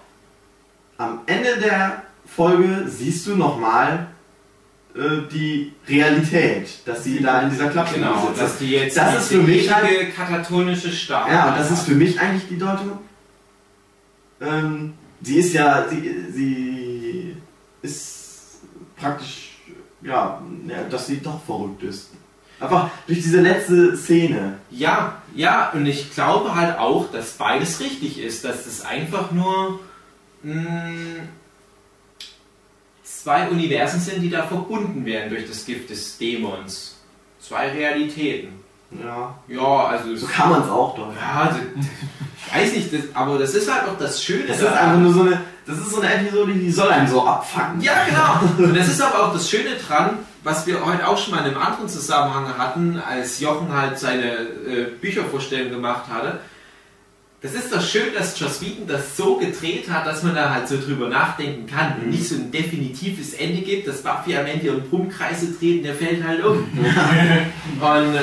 am 0.97 1.21
Ende 1.27 1.59
der 1.61 2.05
Folge 2.25 2.87
siehst 2.89 3.27
du 3.27 3.37
nochmal 3.37 4.09
die 4.95 5.73
Realität, 5.89 6.69
dass 6.85 7.05
sie 7.05 7.23
da 7.23 7.43
in 7.43 7.51
dieser 7.51 7.69
Klappe 7.71 7.95
Genau, 7.95 8.27
sitzt. 8.27 8.41
dass 8.43 8.59
die 8.59 8.71
jetzt 8.73 8.97
Das 8.97 9.23
ist 9.23 9.29
für 9.29 9.39
mich 9.43 9.73
halt- 9.75 10.15
katatonische 10.15 10.91
Starre 10.93 11.31
Ja, 11.33 11.49
und 11.51 11.59
das 11.59 11.71
ist 11.71 11.83
für 11.85 11.95
mich 11.95 12.21
eigentlich 12.21 12.47
die 12.49 12.59
Deutung. 12.59 12.99
Ähm, 14.41 14.95
sie 15.23 15.37
ist 15.37 15.53
ja, 15.55 15.87
sie, 15.89 16.27
sie 16.33 17.37
ist 17.81 18.59
praktisch, 18.97 19.57
ja, 20.03 20.43
ja, 20.69 20.83
dass 20.91 21.07
sie 21.07 21.21
doch 21.21 21.43
verrückt 21.45 21.83
ist. 21.85 22.11
Einfach 22.61 22.91
durch 23.07 23.23
diese 23.23 23.41
letzte 23.41 23.97
Szene. 23.97 24.59
Ja, 24.71 25.23
ja, 25.35 25.71
und 25.71 25.87
ich 25.87 26.13
glaube 26.15 26.55
halt 26.55 26.79
auch, 26.79 27.11
dass 27.11 27.33
beides 27.33 27.81
richtig 27.81 28.21
ist, 28.21 28.45
dass 28.45 28.67
es 28.67 28.85
einfach 28.85 29.33
nur 29.33 29.81
mh, 30.43 31.23
zwei 33.23 33.49
Universen 33.49 34.01
sind, 34.01 34.23
die 34.23 34.31
da 34.31 34.43
verbunden 34.43 35.05
werden 35.05 35.31
durch 35.31 35.47
das 35.47 35.65
Gift 35.65 35.91
des 35.91 36.19
Dämons. 36.19 36.97
Zwei 37.41 37.71
Realitäten. 37.71 38.61
Ja. 39.03 39.35
Ja, 39.49 39.87
also. 39.87 40.15
So 40.17 40.27
kann 40.27 40.51
man 40.51 40.63
es 40.63 40.69
auch 40.69 40.95
deuten. 40.95 41.17
Ja, 41.17 41.49
also, 41.49 41.59
ich 42.37 42.55
weiß 42.55 42.73
nicht, 42.75 42.93
das, 42.93 43.01
aber 43.15 43.39
das 43.39 43.55
ist 43.55 43.73
halt 43.73 43.89
auch 43.89 43.99
das 43.99 44.23
Schöne 44.23 44.47
Das 44.47 44.61
ist 44.61 44.67
einfach 44.67 44.99
nur 44.99 45.13
so 45.13 45.23
eine, 45.23 45.41
das 45.67 45.79
ist 45.79 45.91
so 45.91 46.01
eine 46.01 46.13
Episode, 46.15 46.53
die 46.53 46.71
soll 46.71 46.91
einen 46.91 47.09
so 47.09 47.27
abfangen. 47.27 47.81
Ja, 47.81 48.05
genau. 48.07 48.67
Und 48.67 48.77
das 48.77 48.89
ist 48.89 49.01
aber 49.01 49.27
auch 49.27 49.33
das 49.33 49.49
Schöne 49.49 49.77
dran, 49.77 50.19
was 50.43 50.67
wir 50.67 50.85
heute 50.85 51.07
auch 51.07 51.17
schon 51.17 51.35
mal 51.35 51.41
in 51.41 51.55
einem 51.55 51.63
anderen 51.63 51.89
Zusammenhang 51.89 52.59
hatten, 52.59 53.01
als 53.01 53.41
Jochen 53.41 53.73
halt 53.73 53.99
seine 53.99 54.33
äh, 54.33 54.87
Büchervorstellung 55.01 55.71
gemacht 55.71 56.05
hatte. 56.13 56.41
Das 57.43 57.55
ist 57.55 57.73
doch 57.73 57.83
schön, 57.83 58.15
dass 58.17 58.39
Joss 58.39 58.61
Whedon 58.63 58.87
das 58.87 59.17
so 59.17 59.37
gedreht 59.37 59.91
hat, 59.91 60.07
dass 60.07 60.23
man 60.23 60.37
da 60.37 60.55
halt 60.55 60.69
so 60.69 60.79
drüber 60.79 61.09
nachdenken 61.09 61.67
kann 61.67 61.97
und 62.01 62.11
nicht 62.11 62.29
so 62.29 62.37
ein 62.37 62.53
definitives 62.53 63.35
Ende 63.35 63.63
gibt, 63.63 63.89
dass 63.89 64.01
Buffy 64.03 64.37
am 64.37 64.47
Ende 64.47 64.67
ihren 64.67 64.89
Brummkreise 64.89 65.53
dreht 65.53 65.79
und 65.79 65.83
der 65.83 65.95
fällt 65.97 66.23
halt 66.23 66.45
um. 66.45 66.59
und 67.81 68.15
äh, 68.15 68.21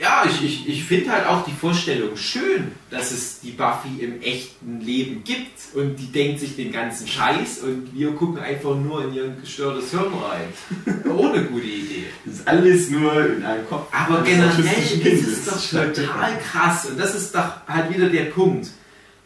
ja, 0.00 0.24
ich, 0.26 0.42
ich, 0.42 0.68
ich 0.68 0.84
finde 0.84 1.10
halt 1.12 1.26
auch 1.26 1.44
die 1.44 1.52
Vorstellung 1.52 2.16
schön, 2.16 2.72
dass 2.90 3.10
es 3.10 3.40
die 3.40 3.50
Buffy 3.50 4.00
im 4.02 4.22
echten 4.22 4.80
Leben 4.80 5.22
gibt 5.24 5.58
und 5.74 5.96
die 5.96 6.10
denkt 6.10 6.40
sich 6.40 6.56
den 6.56 6.72
ganzen 6.72 7.06
Scheiß 7.06 7.58
und 7.58 7.90
wir 7.94 8.12
gucken 8.12 8.38
einfach 8.38 8.74
nur 8.76 9.04
in 9.04 9.12
ihr 9.14 9.28
gestörtes 9.40 9.90
Hirn 9.90 10.12
rein. 10.14 11.04
Ohne 11.10 11.44
gute 11.44 11.66
Idee. 11.66 12.06
Das 12.24 12.34
ist 12.36 12.48
alles 12.48 12.88
nur 12.90 13.12
in 13.26 13.44
einem 13.44 13.68
Kopf. 13.68 13.88
Aber 13.92 14.22
generell 14.22 15.06
ist 15.06 15.26
es 15.28 15.44
doch 15.44 15.70
total 15.94 16.38
krass 16.50 16.86
und 16.86 16.98
das 16.98 17.14
ist 17.14 17.34
doch 17.34 17.66
halt 17.68 17.94
wieder 17.94 18.08
der 18.08 18.24
Punkt. 18.24 18.68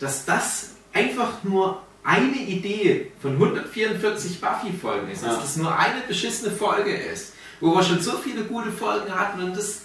dass 0.00 0.24
das 0.24 0.70
einfach 0.92 1.44
nur 1.44 1.82
eine 2.02 2.36
Idee 2.36 3.12
von 3.22 3.32
144 3.34 4.40
Buffy-Folgen 4.40 5.08
ist, 5.10 5.22
dass 5.22 5.34
Ja. 5.36 5.40
das 5.40 5.56
nur 5.56 5.78
eine 5.78 6.00
beschissene 6.06 6.50
Folge 6.50 6.92
ist, 6.94 7.32
wo 7.60 7.74
wir 7.74 7.82
schon 7.82 8.00
so 8.00 8.12
viele 8.18 8.42
gute 8.44 8.70
Folgen 8.72 9.14
hatten 9.14 9.40
und 9.42 9.56
das 9.56 9.82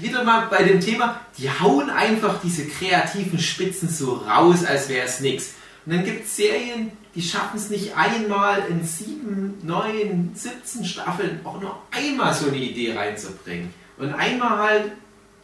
wieder 0.00 0.24
mal 0.24 0.46
bei 0.48 0.62
dem 0.62 0.80
Thema, 0.80 1.20
die 1.38 1.50
hauen 1.50 1.90
einfach 1.90 2.40
diese 2.42 2.66
kreativen 2.66 3.38
Spitzen 3.38 3.88
so 3.88 4.14
raus, 4.14 4.64
als 4.64 4.88
wäre 4.88 5.06
es 5.06 5.20
nichts. 5.20 5.54
Und 5.84 5.94
dann 5.94 6.04
gibt 6.04 6.24
es 6.24 6.36
Serien, 6.36 6.92
die 7.14 7.22
schaffen 7.22 7.56
es 7.56 7.70
nicht 7.70 7.96
einmal 7.96 8.66
in 8.68 8.84
sieben, 8.84 9.58
neun, 9.62 10.32
17 10.34 10.84
Staffeln 10.84 11.40
auch 11.44 11.60
nur 11.60 11.80
einmal 11.90 12.34
so 12.34 12.48
eine 12.48 12.58
Idee 12.58 12.94
reinzubringen. 12.94 13.72
Und 13.96 14.12
einmal 14.12 14.58
halt 14.58 14.92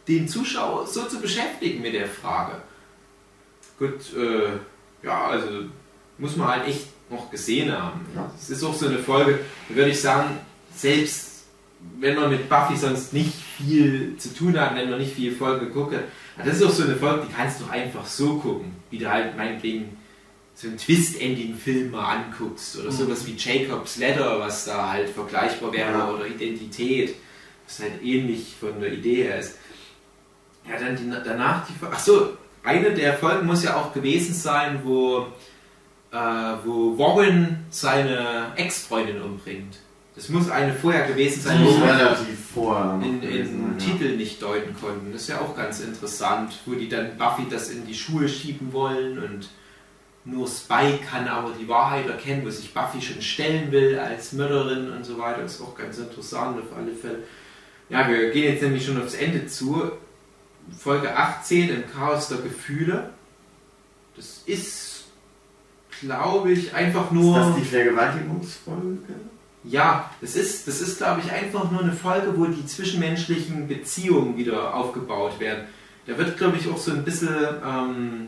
den 0.07 0.27
Zuschauer 0.27 0.85
so 0.85 1.05
zu 1.05 1.19
beschäftigen 1.19 1.81
mit 1.81 1.93
der 1.93 2.07
Frage. 2.07 2.61
Gut, 3.79 4.13
äh, 4.15 5.05
ja, 5.05 5.27
also 5.27 5.47
muss 6.17 6.35
man 6.35 6.47
halt 6.47 6.67
echt 6.67 6.87
noch 7.09 7.31
gesehen 7.31 7.71
haben. 7.71 8.05
Ja. 8.15 8.29
Es 8.37 8.49
ist 8.49 8.63
auch 8.63 8.73
so 8.73 8.87
eine 8.87 8.99
Folge, 8.99 9.39
da 9.69 9.75
würde 9.75 9.91
ich 9.91 10.01
sagen, 10.01 10.37
selbst 10.75 11.32
wenn 11.99 12.15
man 12.15 12.29
mit 12.29 12.49
Buffy 12.49 12.75
sonst 12.75 13.13
nicht 13.13 13.33
viel 13.57 14.15
zu 14.17 14.33
tun 14.35 14.59
hat, 14.59 14.75
wenn 14.75 14.89
man 14.89 14.99
nicht 14.99 15.13
viel 15.13 15.31
Folgen 15.33 15.67
geguckt 15.67 15.95
hat, 15.95 16.03
ja, 16.37 16.43
das 16.45 16.55
ist 16.57 16.63
auch 16.63 16.71
so 16.71 16.83
eine 16.83 16.95
Folge, 16.95 17.25
die 17.29 17.33
kannst 17.33 17.61
du 17.61 17.65
einfach 17.69 18.05
so 18.05 18.37
gucken, 18.37 18.73
wie 18.89 18.97
du 18.97 19.09
halt 19.09 19.37
meinetwegen 19.37 19.97
so 20.55 20.67
einen 20.67 20.77
Twist-Ending-Film 20.77 21.91
mal 21.91 22.17
anguckst 22.17 22.77
oder 22.79 22.91
sowas 22.91 23.25
wie 23.25 23.35
Jacob's 23.37 23.97
Ladder, 23.97 24.39
was 24.39 24.65
da 24.65 24.91
halt 24.91 25.09
vergleichbar 25.09 25.71
wäre, 25.73 25.91
Ja. 25.91 26.09
oder 26.11 26.27
Identität, 26.27 27.15
was 27.65 27.79
halt 27.79 28.03
ähnlich 28.03 28.53
von 28.59 28.79
der 28.79 28.93
Idee 28.93 29.23
her 29.23 29.39
ist. 29.39 29.57
Ja, 30.69 30.77
dann 30.79 30.95
die, 30.95 31.09
danach 31.09 31.65
die 31.67 31.73
Ach 31.91 31.99
so, 31.99 32.37
eine 32.63 32.93
der 32.93 33.13
Folgen 33.17 33.45
muss 33.47 33.63
ja 33.63 33.75
auch 33.77 33.93
gewesen 33.93 34.33
sein, 34.33 34.79
wo, 34.83 35.27
äh, 36.11 36.17
wo 36.63 36.97
Warren 36.97 37.65
seine 37.69 38.53
Ex-Freundin 38.55 39.21
umbringt. 39.21 39.79
Das 40.15 40.29
muss 40.29 40.49
eine 40.49 40.73
vorher 40.73 41.07
gewesen 41.07 41.41
sein, 41.41 41.57
Die 41.63 41.81
relativ 41.81 42.51
vorher 42.53 42.99
in, 43.03 43.23
in 43.23 43.77
ja. 43.77 43.77
Titel 43.77 44.15
nicht 44.15 44.41
deuten 44.41 44.75
konnten. 44.79 45.11
Das 45.11 45.23
ist 45.23 45.29
ja 45.29 45.41
auch 45.41 45.55
ganz 45.55 45.79
interessant, 45.79 46.53
wo 46.65 46.73
die 46.73 46.87
dann 46.87 47.17
Buffy 47.17 47.47
das 47.49 47.69
in 47.69 47.87
die 47.87 47.95
Schuhe 47.95 48.29
schieben 48.29 48.71
wollen 48.73 49.17
und 49.17 49.49
nur 50.25 50.47
Spike 50.47 50.99
kann 51.09 51.27
aber 51.27 51.51
die 51.59 51.67
Wahrheit 51.67 52.07
erkennen, 52.07 52.45
wo 52.45 52.49
sich 52.49 52.73
Buffy 52.73 53.01
schon 53.01 53.21
stellen 53.21 53.71
will 53.71 53.99
als 53.99 54.33
Mörderin 54.33 54.91
und 54.91 55.03
so 55.03 55.17
weiter. 55.17 55.41
Das 55.41 55.55
ist 55.55 55.61
auch 55.61 55.75
ganz 55.75 55.97
interessant 55.97 56.59
auf 56.59 56.77
alle 56.77 56.93
Fälle. 56.93 57.23
Ja, 57.89 58.07
wir 58.07 58.31
gehen 58.31 58.53
jetzt 58.53 58.63
nämlich 58.63 58.85
schon 58.85 59.01
aufs 59.01 59.15
Ende 59.15 59.47
zu. 59.47 59.91
Folge 60.77 61.15
18 61.15 61.69
im 61.69 61.83
Chaos 61.91 62.29
der 62.29 62.37
Gefühle. 62.37 63.09
Das 64.15 64.43
ist, 64.45 65.05
glaube 65.99 66.51
ich, 66.51 66.73
einfach 66.73 67.11
nur. 67.11 67.37
Ist 67.37 67.47
das 67.47 67.55
die 67.57 67.65
Vergewaltigungsfolge? 67.65 68.99
Ja, 69.63 70.09
das 70.19 70.35
ist, 70.35 70.67
das 70.67 70.81
ist 70.81 70.97
glaube 70.97 71.21
ich, 71.23 71.31
einfach 71.31 71.71
nur 71.71 71.81
eine 71.81 71.93
Folge, 71.93 72.37
wo 72.37 72.45
die 72.45 72.65
zwischenmenschlichen 72.65 73.67
Beziehungen 73.67 74.37
wieder 74.37 74.73
aufgebaut 74.73 75.39
werden. 75.39 75.65
Da 76.05 76.17
wird, 76.17 76.37
glaube 76.37 76.57
ich, 76.57 76.69
auch 76.69 76.77
so 76.77 76.91
ein 76.91 77.03
bisschen 77.05 77.29
ähm, 77.65 78.27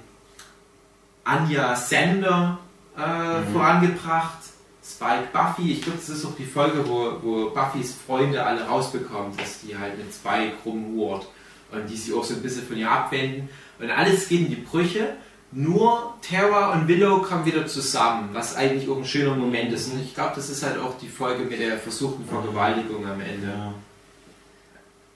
Anja 1.26 1.76
Sander 1.76 2.60
äh, 2.96 3.52
vorangebracht, 3.52 4.38
Spike 4.84 5.28
Buffy. 5.34 5.74
Ich 5.74 5.82
glaube, 5.82 5.98
das 5.98 6.10
ist 6.10 6.26
auch 6.26 6.36
die 6.38 6.46
Folge, 6.46 6.88
wo, 6.88 7.18
wo 7.22 7.50
Buffys 7.50 7.96
Freunde 8.06 8.44
alle 8.44 8.66
rausbekommen, 8.66 9.36
dass 9.36 9.62
die 9.62 9.78
halt 9.78 9.98
mit 9.98 10.14
Spike 10.14 10.54
rumhurt 10.64 11.28
und 11.72 11.90
die 11.90 11.98
sich 11.98 12.14
auch 12.14 12.24
so 12.24 12.36
ein 12.36 12.42
bisschen 12.42 12.66
von 12.66 12.78
ihr 12.78 12.90
abwenden. 12.90 13.50
Und 13.80 13.90
alles 13.90 14.30
geht 14.30 14.42
in 14.42 14.50
die 14.50 14.56
Brüche. 14.56 15.16
Nur 15.58 16.16
Terra 16.22 16.74
und 16.74 16.88
Willow 16.90 17.22
kommen 17.22 17.46
wieder 17.46 17.66
zusammen, 17.66 18.30
was 18.34 18.56
eigentlich 18.58 18.90
auch 18.90 18.98
ein 18.98 19.06
schöner 19.06 19.36
Moment 19.36 19.72
ist. 19.72 19.92
Und 19.94 20.02
ich 20.04 20.14
glaube, 20.14 20.34
das 20.36 20.50
ist 20.50 20.62
halt 20.64 20.78
auch 20.78 20.98
die 20.98 21.08
Folge 21.08 21.46
mit 21.46 21.60
der 21.62 21.78
versuchten 21.80 22.26
Vergewaltigung 22.26 23.08
am 23.08 23.22
Ende. 23.22 23.48
Ja. 23.48 23.74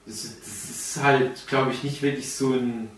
Das, 0.06 0.24
ist- 0.24 0.40
das 0.40 0.70
ist 0.70 1.02
halt, 1.02 1.46
glaube 1.46 1.72
ich, 1.72 1.82
nicht 1.84 2.00
wirklich 2.00 2.32
so 2.32 2.54
ein, 2.54 2.88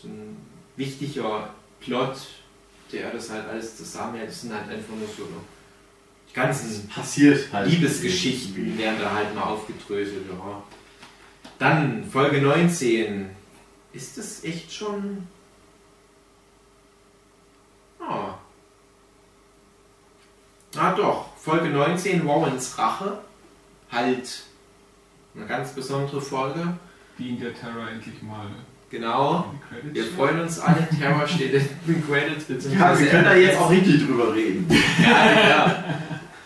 so 0.00 0.08
ein 0.08 0.36
wichtiger 0.76 1.50
Plot, 1.80 2.16
der 2.92 3.10
das 3.10 3.28
halt 3.28 3.46
alles 3.46 3.76
zusammenhält. 3.76 4.30
Das 4.30 4.40
sind 4.40 4.54
halt 4.54 4.68
einfach 4.70 4.94
nur 4.96 5.06
so 5.08 5.28
die 6.30 6.34
ganzen 6.34 6.88
Passiert 6.88 7.52
halt. 7.52 7.68
Liebesgeschichten 7.70 8.78
werden 8.78 8.98
da 9.00 9.12
halt 9.12 9.34
mal 9.34 9.42
aufgedröselt. 9.42 10.24
Ja. 10.30 10.62
Dann 11.58 12.08
Folge 12.10 12.40
19. 12.40 13.28
Ist 13.92 14.16
das 14.16 14.42
echt 14.44 14.72
schon. 14.72 15.26
Ah. 18.08 18.34
Ah 20.76 20.92
doch, 20.92 21.26
Folge 21.36 21.68
19, 21.68 22.26
Warrens 22.26 22.76
Rache. 22.78 23.18
Halt 23.90 24.42
eine 25.34 25.46
ganz 25.46 25.72
besondere 25.72 26.20
Folge. 26.20 26.76
Die 27.18 27.30
in 27.30 27.40
der 27.40 27.54
Terra 27.54 27.88
endlich 27.90 28.20
mal 28.22 28.46
Genau. 28.94 29.46
Wir 29.92 30.04
freuen 30.04 30.40
uns 30.40 30.60
alle. 30.60 30.86
Terror 30.96 31.26
steht 31.26 31.52
in 31.52 31.68
den 31.86 32.06
Credits. 32.06 32.46
Ja, 32.72 32.96
wir 32.96 33.06
können 33.08 33.24
da 33.24 33.34
jetzt 33.34 33.58
auch 33.58 33.68
richtig 33.68 34.06
drüber 34.06 34.32
reden. 34.32 34.68
Ja, 35.02 35.48
ja. 35.48 35.84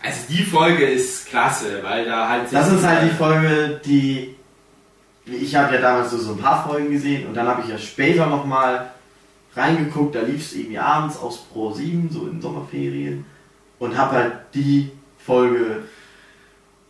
Also 0.03 0.21
die 0.31 0.43
Folge 0.45 0.87
ist 0.87 1.27
klasse, 1.27 1.83
weil 1.83 2.07
da 2.07 2.29
halt. 2.29 2.51
Das 2.51 2.73
ist 2.73 2.87
halt 2.87 3.11
die 3.11 3.15
Folge, 3.15 3.81
die. 3.85 4.35
Ich 5.27 5.55
habe 5.55 5.75
ja 5.75 5.81
damals 5.83 6.11
so, 6.11 6.17
so 6.17 6.33
ein 6.33 6.39
paar 6.39 6.67
Folgen 6.67 6.91
gesehen 6.91 7.29
und 7.29 7.35
dann 7.35 7.47
habe 7.47 7.61
ich 7.61 7.69
ja 7.69 7.77
später 7.77 8.27
nochmal 8.27 8.93
reingeguckt, 9.59 10.15
da 10.15 10.21
lief 10.21 10.41
es 10.43 10.55
irgendwie 10.55 10.79
abends 10.79 11.19
aus 11.19 11.39
Pro 11.53 11.73
7, 11.73 12.09
so 12.11 12.27
in 12.27 12.41
Sommerferien, 12.41 13.25
und 13.79 13.97
habe 13.97 14.17
halt 14.17 14.33
die 14.55 14.91
Folge 15.19 15.83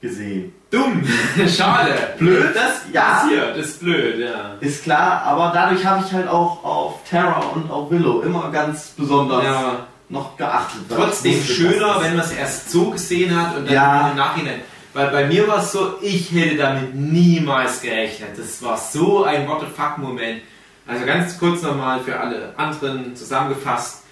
gesehen. 0.00 0.52
Dumm, 0.70 1.02
schade. 1.48 1.94
Blöd, 2.18 2.54
das 2.54 2.82
ja. 2.92 3.02
passiert, 3.02 3.56
das 3.56 3.66
ist 3.66 3.80
blöd, 3.80 4.18
ja. 4.18 4.54
Ist 4.60 4.84
klar, 4.84 5.22
aber 5.22 5.50
dadurch 5.54 5.84
habe 5.84 6.04
ich 6.06 6.12
halt 6.12 6.28
auch 6.28 6.62
auf 6.62 7.04
Terra 7.08 7.40
und 7.54 7.70
auf 7.70 7.90
Willow 7.90 8.20
immer 8.20 8.50
ganz 8.50 8.88
besonders 8.96 9.44
ja. 9.44 9.86
noch 10.10 10.36
geachtet. 10.36 10.82
Trotzdem 10.88 11.42
schöner, 11.42 12.00
wenn 12.02 12.16
man 12.16 12.24
es 12.24 12.32
erst 12.32 12.70
so 12.70 12.90
gesehen 12.90 13.34
hat 13.34 13.56
und 13.56 13.66
dann 13.66 13.74
Ja. 13.74 14.10
im 14.10 14.16
Nachhinein. 14.16 14.60
Weil 14.92 15.08
bei 15.10 15.26
mir 15.26 15.46
war 15.48 15.58
es 15.58 15.72
so, 15.72 15.94
ich 16.02 16.32
hätte 16.32 16.56
damit 16.56 16.94
niemals 16.94 17.80
gerechnet. 17.80 18.30
Das 18.36 18.62
war 18.62 18.76
so 18.76 19.24
ein 19.24 19.48
What 19.48 19.60
the 19.60 19.66
fuck-Moment. 19.66 20.42
Also 20.88 21.04
ganz 21.04 21.38
kurz 21.38 21.60
nochmal 21.60 22.00
für 22.02 22.18
alle 22.18 22.58
anderen 22.58 23.14
zusammengefasst. 23.14 24.04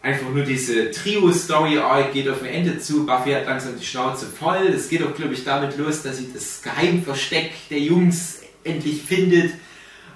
Einfach 0.00 0.30
nur 0.30 0.44
diese 0.44 0.90
Trio-Story-Arc 0.90 2.14
geht 2.14 2.26
auf 2.26 2.42
ein 2.42 2.48
Ende 2.48 2.78
zu. 2.78 3.04
Buffy 3.04 3.32
hat 3.32 3.44
langsam 3.44 3.78
die 3.78 3.84
Schnauze 3.84 4.26
voll. 4.26 4.66
Es 4.74 4.88
geht 4.88 5.02
auch, 5.04 5.14
glaube 5.14 5.34
ich, 5.34 5.44
damit 5.44 5.76
los, 5.76 6.02
dass 6.02 6.16
sie 6.16 6.30
das 6.32 6.62
Geheimversteck 6.62 7.52
der 7.68 7.80
Jungs 7.80 8.40
endlich 8.64 9.02
findet. 9.02 9.52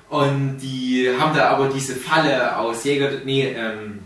Und 0.08 0.56
die 0.62 1.10
haben 1.20 1.36
da 1.36 1.50
aber 1.50 1.68
diese 1.68 1.94
Falle 1.94 2.56
aus 2.56 2.82
Jäger, 2.84 3.10
nee, 3.26 3.54
ähm, 3.54 3.98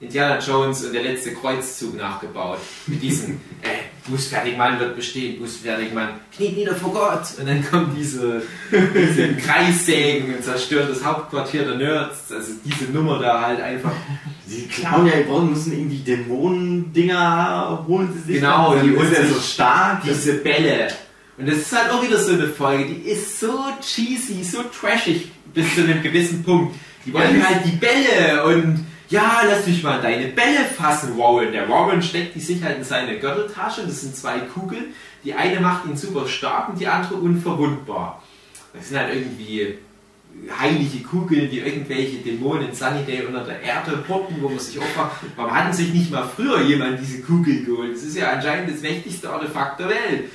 Indiana 0.00 0.40
Jones 0.40 0.84
und 0.84 0.92
der 0.92 1.04
letzte 1.04 1.34
Kreuzzug 1.34 1.96
nachgebaut. 1.96 2.58
Mit 2.88 3.00
diesem, 3.00 3.40
äh, 3.62 3.91
Bußfertig 4.08 4.56
Mann 4.56 4.80
wird 4.80 4.96
bestehen, 4.96 5.38
Bußfertig 5.38 5.92
Mann, 5.94 6.08
kniet 6.36 6.56
nieder 6.56 6.74
vor 6.74 6.92
Gott. 6.92 7.22
Und 7.38 7.46
dann 7.46 7.64
kommen 7.64 7.94
diese, 7.96 8.42
diese 8.70 9.34
Kreissägen 9.36 10.34
und 10.34 10.42
zerstört 10.44 10.90
das 10.90 11.04
Hauptquartier 11.04 11.64
der 11.64 11.76
Nerds. 11.76 12.32
Also 12.32 12.52
diese 12.64 12.90
Nummer 12.90 13.18
da 13.20 13.40
halt 13.42 13.60
einfach. 13.60 13.92
Sie 14.46 14.66
klauen 14.66 15.06
ja, 15.06 15.12
die 15.16 15.50
müssen 15.50 15.72
irgendwie 15.72 15.98
Dämonen-Dinger 15.98 17.84
holen 17.86 18.12
sie 18.12 18.32
sich. 18.32 18.40
Genau, 18.40 18.74
die 18.74 18.96
holen 18.96 19.08
sich 19.08 19.28
so 19.28 19.40
stark. 19.40 20.02
diese 20.02 20.34
Bälle. 20.34 20.88
Und 21.38 21.48
das 21.48 21.56
ist 21.58 21.72
halt 21.72 21.90
auch 21.90 22.02
wieder 22.02 22.18
so 22.18 22.32
eine 22.32 22.48
Folge, 22.48 22.86
die 22.86 23.08
ist 23.08 23.40
so 23.40 23.64
cheesy, 23.80 24.44
so 24.44 24.62
trashig 24.64 25.30
bis 25.54 25.74
zu 25.74 25.82
einem 25.82 26.02
gewissen 26.02 26.42
Punkt. 26.42 26.74
Die 27.06 27.12
wollen 27.12 27.38
Ja, 27.38 27.46
halt 27.46 27.60
die 27.64 27.76
Bälle 27.76 28.44
und 28.44 28.86
ja, 29.12 29.42
lass 29.46 29.66
mich 29.66 29.82
mal 29.82 30.00
deine 30.00 30.28
Bälle 30.28 30.64
fassen, 30.76 31.18
Warren. 31.18 31.52
Der 31.52 31.68
Warren 31.68 32.02
steckt 32.02 32.34
die 32.34 32.40
sich 32.40 32.62
halt 32.62 32.78
in 32.78 32.84
seine 32.84 33.18
Gürteltasche. 33.18 33.82
Das 33.86 34.00
sind 34.00 34.16
zwei 34.16 34.38
Kugeln. 34.40 34.94
Die 35.22 35.34
eine 35.34 35.60
macht 35.60 35.86
ihn 35.86 35.96
super 35.96 36.26
stark 36.26 36.70
und 36.70 36.80
die 36.80 36.86
andere 36.86 37.16
unverwundbar. 37.16 38.22
Das 38.72 38.88
sind 38.88 38.98
halt 38.98 39.14
irgendwie 39.14 39.78
heilige 40.58 41.04
Kugeln, 41.04 41.50
die 41.50 41.58
irgendwelche 41.58 42.16
Dämonen 42.16 42.74
Sunnydale 42.74 43.28
unter 43.28 43.44
der 43.44 43.60
Erde 43.60 43.98
poppen, 43.98 44.36
wo 44.40 44.48
man 44.48 44.58
sich 44.58 44.82
fragt, 44.82 45.16
warum 45.36 45.54
hatten 45.54 45.74
sich 45.74 45.92
nicht 45.92 46.10
mal 46.10 46.26
früher 46.26 46.62
jemand 46.62 46.98
diese 46.98 47.20
Kugeln 47.20 47.66
geholt? 47.66 47.94
Das 47.94 48.02
ist 48.02 48.16
ja 48.16 48.32
anscheinend 48.32 48.72
das 48.72 48.80
mächtigste 48.80 49.28
Artefakt 49.28 49.78
der 49.78 49.90
Welt. 49.90 50.30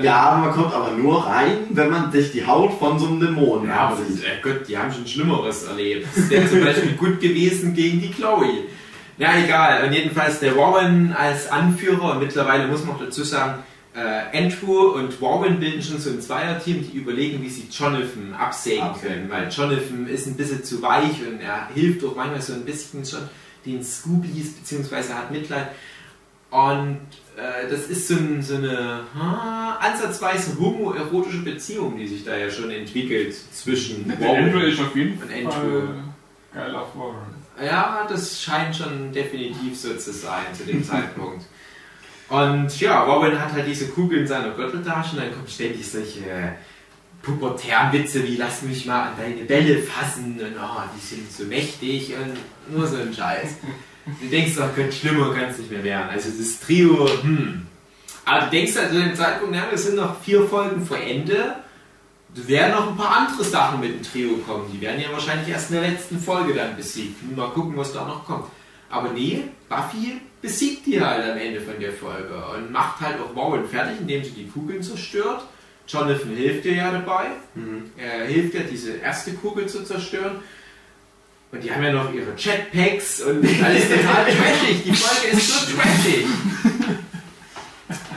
Ja, 0.00 0.40
man 0.42 0.52
kommt 0.54 0.72
aber 0.72 0.92
nur 0.92 1.26
rein, 1.26 1.58
wenn 1.70 1.90
man 1.90 2.10
sich 2.10 2.32
die 2.32 2.46
Haut 2.46 2.72
von 2.78 2.98
so 2.98 3.06
einem 3.08 3.20
Dämonen 3.20 3.68
Ja, 3.68 3.88
aber 3.88 3.96
ansieht. 3.98 4.18
das, 4.18 4.24
äh 4.24 4.40
Gott, 4.42 4.66
die 4.68 4.78
haben 4.78 4.92
schon 4.92 5.06
Schlimmeres 5.06 5.64
erlebt. 5.64 6.06
Das 6.16 6.30
wäre 6.30 6.48
zum 6.48 6.64
Beispiel 6.64 6.92
gut 6.92 7.20
gewesen 7.20 7.74
gegen 7.74 8.00
die 8.00 8.10
Chloe. 8.10 8.64
Ja, 9.18 9.36
egal. 9.36 9.84
Und 9.86 9.92
jedenfalls 9.92 10.40
der 10.40 10.56
Warren 10.56 11.12
als 11.12 11.50
Anführer, 11.50 12.12
und 12.12 12.20
mittlerweile 12.20 12.66
muss 12.66 12.84
man 12.84 12.96
dazu 12.98 13.22
sagen, 13.22 13.62
äh, 13.94 14.38
Andrew 14.38 14.92
und 14.94 15.20
Warren 15.20 15.60
bilden 15.60 15.82
schon 15.82 15.98
so 15.98 16.08
ein 16.08 16.20
Zweierteam, 16.22 16.82
die 16.90 16.96
überlegen, 16.96 17.42
wie 17.42 17.50
sie 17.50 17.68
Jonathan 17.70 18.34
absägen 18.38 18.88
können, 19.00 19.28
weil 19.28 19.50
Jonathan 19.50 20.06
ist 20.06 20.26
ein 20.26 20.36
bisschen 20.36 20.64
zu 20.64 20.80
weich 20.80 21.20
und 21.28 21.40
er 21.42 21.68
hilft 21.74 22.02
auch 22.02 22.16
manchmal 22.16 22.40
so 22.40 22.54
ein 22.54 22.64
bisschen 22.64 23.04
schon 23.04 23.20
den 23.66 23.84
Scoobies, 23.84 24.54
beziehungsweise 24.54 25.14
hat 25.14 25.30
Mitleid. 25.30 25.68
Und 26.50 27.00
das 27.68 27.86
ist 27.86 28.08
so, 28.08 28.14
ein, 28.14 28.42
so 28.42 28.56
eine 28.56 29.00
ah, 29.18 29.76
ansatzweise 29.80 30.58
homoerotische 30.58 31.38
Beziehung, 31.38 31.96
die 31.96 32.06
sich 32.06 32.24
da 32.24 32.36
ja 32.36 32.50
schon 32.50 32.70
entwickelt 32.70 33.34
zwischen 33.52 34.06
Der 34.08 34.30
Andrew 34.30 34.58
Warren 34.58 34.68
ist 34.70 34.80
auf 34.80 34.94
jeden 34.96 35.20
und 35.20 35.30
Fall 35.30 35.46
Andrew. 35.46 35.88
geil 36.52 36.74
auf 36.74 36.96
Warren. 36.96 37.42
Ja, 37.64 38.06
das 38.08 38.42
scheint 38.42 38.74
schon 38.74 39.12
definitiv 39.12 39.78
so 39.78 39.94
zu 39.94 40.12
sein 40.12 40.46
zu 40.52 40.64
dem 40.64 40.82
Zeitpunkt. 40.82 41.44
Und 42.28 42.80
ja, 42.80 43.04
Robin 43.04 43.38
hat 43.38 43.52
halt 43.52 43.66
diese 43.66 43.88
Kugel 43.88 44.20
in 44.20 44.26
seiner 44.26 44.50
Gürteltasche 44.50 45.16
und 45.16 45.22
dann 45.22 45.32
kommen 45.32 45.48
ständig 45.48 45.86
solche 45.90 46.54
pubertären 47.22 47.92
Witze 47.92 48.24
wie 48.24 48.36
lass 48.36 48.62
mich 48.62 48.86
mal 48.86 49.08
an 49.08 49.12
deine 49.18 49.44
Bälle 49.44 49.78
fassen 49.78 50.40
und 50.40 50.56
oh, 50.58 50.82
die 50.96 51.00
sind 51.00 51.30
so 51.30 51.44
mächtig 51.44 52.14
und 52.14 52.74
nur 52.74 52.86
so 52.86 52.96
ein 52.96 53.12
Scheiß. 53.14 53.56
Du 54.04 54.28
denkst 54.28 54.56
doch, 54.56 54.74
könnte 54.74 54.92
schlimmer 54.92 55.32
kann 55.32 55.44
es 55.50 55.58
nicht 55.58 55.70
mehr 55.70 55.84
werden. 55.84 56.10
Also 56.10 56.30
das 56.36 56.60
Trio, 56.60 57.08
hm. 57.22 57.66
Aber 58.24 58.44
du 58.46 58.50
denkst 58.50 58.76
halt 58.76 58.90
zu 58.90 59.00
dem 59.00 59.14
Zeitpunkt, 59.14 59.54
ja, 59.54 59.66
wir 59.70 59.78
sind 59.78 59.96
noch 59.96 60.20
vier 60.20 60.46
Folgen 60.46 60.84
vor 60.84 60.98
Ende. 60.98 61.56
Da 62.34 62.48
werden 62.48 62.72
noch 62.72 62.90
ein 62.90 62.96
paar 62.96 63.16
andere 63.16 63.44
Sachen 63.44 63.80
mit 63.80 63.94
dem 63.94 64.02
Trio 64.02 64.36
kommen. 64.38 64.70
Die 64.72 64.80
werden 64.80 65.00
ja 65.00 65.12
wahrscheinlich 65.12 65.48
erst 65.48 65.70
in 65.70 65.80
der 65.80 65.90
letzten 65.90 66.18
Folge 66.18 66.54
dann 66.54 66.76
besiegt. 66.76 67.20
Mal 67.36 67.50
gucken, 67.50 67.76
was 67.76 67.92
da 67.92 68.06
noch 68.06 68.24
kommt. 68.24 68.46
Aber 68.88 69.10
nee, 69.10 69.44
Buffy 69.68 70.20
besiegt 70.40 70.86
die 70.86 71.00
halt 71.00 71.30
am 71.30 71.36
Ende 71.36 71.60
von 71.60 71.78
der 71.80 71.92
Folge 71.92 72.34
und 72.54 72.70
macht 72.70 73.00
halt 73.00 73.16
auch 73.20 73.34
Warren 73.34 73.66
fertig, 73.66 74.00
indem 74.00 74.22
sie 74.24 74.30
die 74.30 74.48
Kugeln 74.48 74.82
zerstört. 74.82 75.44
Jonathan 75.86 76.36
hilft 76.36 76.64
ihr 76.64 76.74
ja 76.74 76.90
dabei. 76.90 77.26
Er 77.96 78.26
hilft 78.26 78.54
ja, 78.54 78.60
diese 78.62 78.96
erste 78.96 79.32
Kugel 79.32 79.66
zu 79.66 79.84
zerstören. 79.84 80.36
Und 81.52 81.62
die 81.62 81.70
haben 81.70 81.82
ja 81.82 81.92
noch 81.92 82.12
ihre 82.12 82.34
Jetpacks 82.36 83.20
und 83.20 83.44
alles 83.62 83.88
total 83.88 84.24
trashig. 84.24 84.84
Die 84.84 84.94
Folge 84.94 85.36
ist 85.36 85.48
so 85.48 85.76
trashig. 85.76 86.26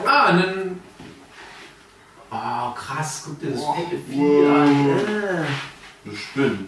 Ah, 0.05 0.29
und 0.31 0.37
dann. 0.39 0.79
Oh, 2.31 2.73
krass, 2.73 3.23
guck 3.25 3.39
dir 3.39 3.51
das 3.51 3.61
fette 3.61 3.97
Vieh 4.09 4.47
an. 4.47 4.89
Äh, 4.99 5.45
Du 6.05 6.15
Spinn. 6.15 6.67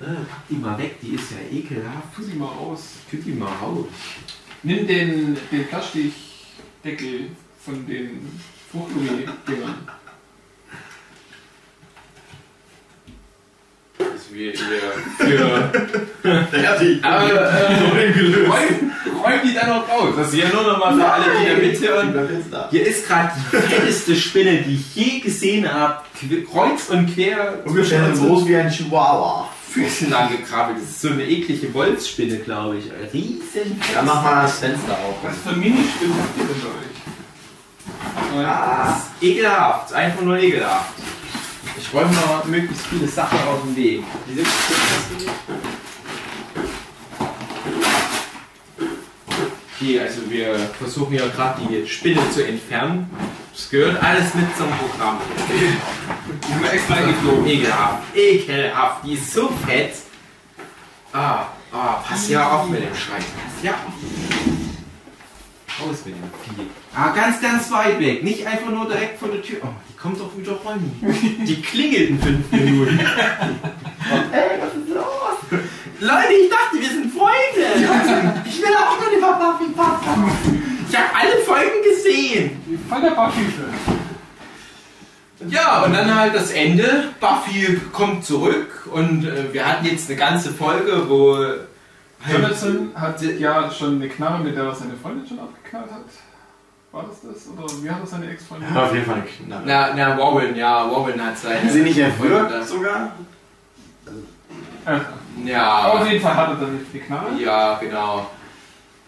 äh, 0.00 0.04
pack 0.04 0.46
die 0.50 0.54
mal 0.56 0.78
weg, 0.78 1.00
die 1.00 1.14
ist 1.14 1.30
ja 1.32 1.38
ekelhaft. 1.58 2.14
Tu 2.14 2.22
sie 2.22 2.34
mal 2.34 2.48
aus. 2.48 2.82
Tut 3.10 3.24
die 3.24 3.32
mal 3.32 3.52
raus. 3.60 3.86
Nimm 4.62 4.86
den, 4.86 5.36
den 5.50 5.66
Plastikdeckel 5.68 7.30
von 7.64 7.86
den 7.86 8.40
Fruchtgummi-Dingern. 8.70 9.88
Das 13.98 14.08
ist 14.08 14.34
wie 14.34 14.46
ihr 14.46 14.54
für. 14.54 16.46
Fertig. 16.50 17.04
Aber 17.04 17.30
äh, 17.30 17.74
räum, 18.46 18.92
räum 19.22 19.40
die 19.44 19.54
dann 19.54 19.68
noch 19.68 19.88
raus. 19.88 20.14
Das 20.16 20.28
ist 20.28 20.38
ja 20.38 20.48
nur 20.52 20.62
noch 20.64 20.78
mal 20.78 20.94
für 20.94 21.06
alle, 21.06 21.24
die 21.40 21.46
da 21.46 21.54
mithören. 21.66 22.44
Da. 22.50 22.68
Hier 22.70 22.86
ist 22.86 23.06
gerade 23.06 23.32
die 23.34 23.56
fetteste 23.56 24.16
Spinne, 24.16 24.62
die 24.62 24.74
ich 24.74 24.94
je 24.94 25.20
gesehen 25.20 25.72
habe. 25.72 26.02
Kreuz 26.50 26.88
und 26.90 27.14
quer. 27.14 27.62
Ungefähr 27.64 28.14
so 28.14 28.26
groß 28.26 28.46
wie 28.48 28.56
ein 28.56 28.70
Chihuahua. 28.70 29.48
Füßen 29.70 30.10
lang 30.10 30.30
gekrabbelt. 30.30 30.78
Das 30.78 30.88
ist 30.90 31.00
so 31.02 31.08
eine 31.08 31.24
eklige 31.24 31.72
Wolfsspinne, 31.74 32.38
glaube 32.38 32.78
ich. 32.78 32.84
Riesen. 33.12 33.80
Dann 33.94 34.06
mach 34.06 34.22
mal 34.22 34.42
das 34.42 34.58
Fenster 34.58 34.92
auf. 34.92 35.16
Was 35.22 35.36
für 35.44 35.58
Minispinnen 35.58 36.14
habt 36.18 36.38
ihr 36.38 36.44
denn 36.44 36.62
bei 36.62 36.68
euch? 36.68 36.96
Ist 38.96 39.22
ekelhaft. 39.22 39.92
Einfach 39.92 40.22
nur 40.22 40.38
ekelhaft. 40.38 40.92
Ich 41.78 41.92
räume 41.92 42.10
mal 42.12 42.42
möglichst 42.46 42.86
viele 42.86 43.06
Sachen 43.06 43.38
auf 43.40 43.62
den 43.62 43.76
Weg. 43.76 44.04
Diese 44.28 44.42
Okay, 49.78 50.00
also 50.00 50.30
wir 50.30 50.58
versuchen 50.78 51.14
ja 51.14 51.26
gerade 51.26 51.60
die 51.68 51.86
Spinne 51.86 52.30
zu 52.30 52.46
entfernen. 52.46 53.10
Das 53.52 53.68
gehört 53.68 54.02
alles 54.02 54.34
mit 54.34 54.56
zum 54.56 54.68
Programm. 54.70 55.18
Die 56.48 56.52
haben 56.52 56.62
wir 56.62 56.72
extra 56.72 56.94
eingeflogen. 56.94 57.46
Ekelhaft, 57.46 58.16
ekelhaft, 58.16 59.04
die 59.04 59.12
ist 59.14 59.32
so 59.32 59.48
fett. 59.66 59.94
Ah, 61.12 61.48
ah, 61.72 62.02
pass 62.06 62.28
ja 62.28 62.50
auf 62.50 62.68
mit 62.68 62.82
dem 62.82 62.94
Schwein. 62.94 63.22
Pass 63.22 63.62
ja 63.62 63.72
auf. 63.72 63.92
Raus 65.78 65.98
mit 66.06 66.14
dem 66.14 66.56
Vieh. 66.56 66.70
Ah, 66.94 67.10
ganz, 67.10 67.40
ganz 67.40 67.70
weit 67.70 68.00
weg. 68.00 68.24
Nicht 68.24 68.46
einfach 68.46 68.70
nur 68.70 68.88
direkt 68.88 69.18
vor 69.18 69.28
der 69.28 69.42
Tür. 69.42 69.58
Oh, 69.62 69.68
kommt 70.00 70.20
doch 70.20 70.36
wieder 70.36 70.58
rein. 70.64 70.90
Die 71.46 71.60
klingelt 71.62 72.10
in 72.10 72.20
fünf 72.20 72.52
Minuten. 72.52 72.98
Ey, 72.98 74.60
was 74.60 74.74
ist 74.74 74.88
los? 74.94 75.60
Leute, 76.00 76.32
ich 76.32 76.50
dachte, 76.50 76.80
wir 76.80 76.88
sind 76.88 77.12
Freunde. 77.12 78.44
Ich 78.46 78.60
will 78.60 78.74
auch 78.76 78.98
meine 79.00 79.20
Papa 79.20 79.60
wie 79.60 79.72
Papa. 79.72 80.30
Ich 80.88 80.96
habe 80.96 81.08
alle 81.14 81.38
Folgen 81.44 81.82
gesehen. 81.82 82.80
Voll 82.88 83.00
der 83.00 83.10
Buffy-Fan. 83.10 83.96
Ja, 85.48 85.84
und 85.84 85.92
dann 85.92 86.14
halt 86.14 86.34
das 86.34 86.50
Ende. 86.50 87.10
Buffy 87.20 87.80
kommt 87.92 88.24
zurück 88.24 88.88
und 88.90 89.24
äh, 89.24 89.52
wir 89.52 89.66
hatten 89.66 89.84
jetzt 89.86 90.08
eine 90.08 90.18
ganze 90.18 90.50
Folge, 90.50 91.08
wo. 91.08 91.36
Jonathan 92.30 92.90
hat 92.94 93.22
ja 93.22 93.70
schon 93.70 93.96
eine 93.96 94.08
Knarre, 94.08 94.42
mit 94.42 94.56
der 94.56 94.64
er 94.64 94.74
seine 94.74 94.94
Freundin 94.96 95.26
schon 95.26 95.38
abgeknallt 95.38 95.90
hat. 95.90 96.04
War 96.96 97.04
das 97.04 97.20
das? 97.20 97.46
Oder 97.52 97.84
wie 97.84 97.90
hat 97.90 98.00
er 98.00 98.06
seine 98.06 98.30
Ex-Freundin? 98.30 98.74
Ja, 98.74 98.86
auf 98.86 98.94
jeden 98.94 99.04
Fall 99.04 99.16
eine 99.16 99.24
Knarre. 99.24 99.62
Na, 99.66 99.94
na, 99.94 100.16
Warren, 100.16 100.56
ja, 100.56 100.90
Warren 100.90 101.22
hat 101.22 101.36
seine. 101.36 101.70
Sie 101.70 101.82
nicht 101.82 101.98
erwürgt 101.98 102.66
sogar? 102.66 103.12
Ja. 104.86 105.04
Ja. 105.44 105.88
Auf 105.92 106.10
jeden 106.10 106.22
Fall 106.22 106.34
hat 106.34 106.48
er 106.48 106.54
dann 106.54 106.80
die 106.90 106.98
Knarre. 106.98 107.38
Ja, 107.38 107.74
genau. 107.74 108.30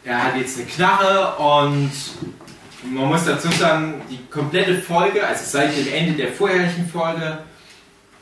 Er 0.05 0.23
hat 0.23 0.37
jetzt 0.37 0.59
eine 0.59 0.67
Knarre 0.67 1.37
und 1.39 1.91
man 2.95 3.09
muss 3.09 3.25
dazu 3.25 3.49
sagen, 3.53 4.03
die 4.11 4.19
komplette 4.31 4.75
Folge, 4.83 5.27
also 5.27 5.45
seit 5.47 5.75
dem 5.75 5.91
Ende 5.91 6.13
der 6.13 6.33
vorherigen 6.33 6.87
Folge, 6.93 7.39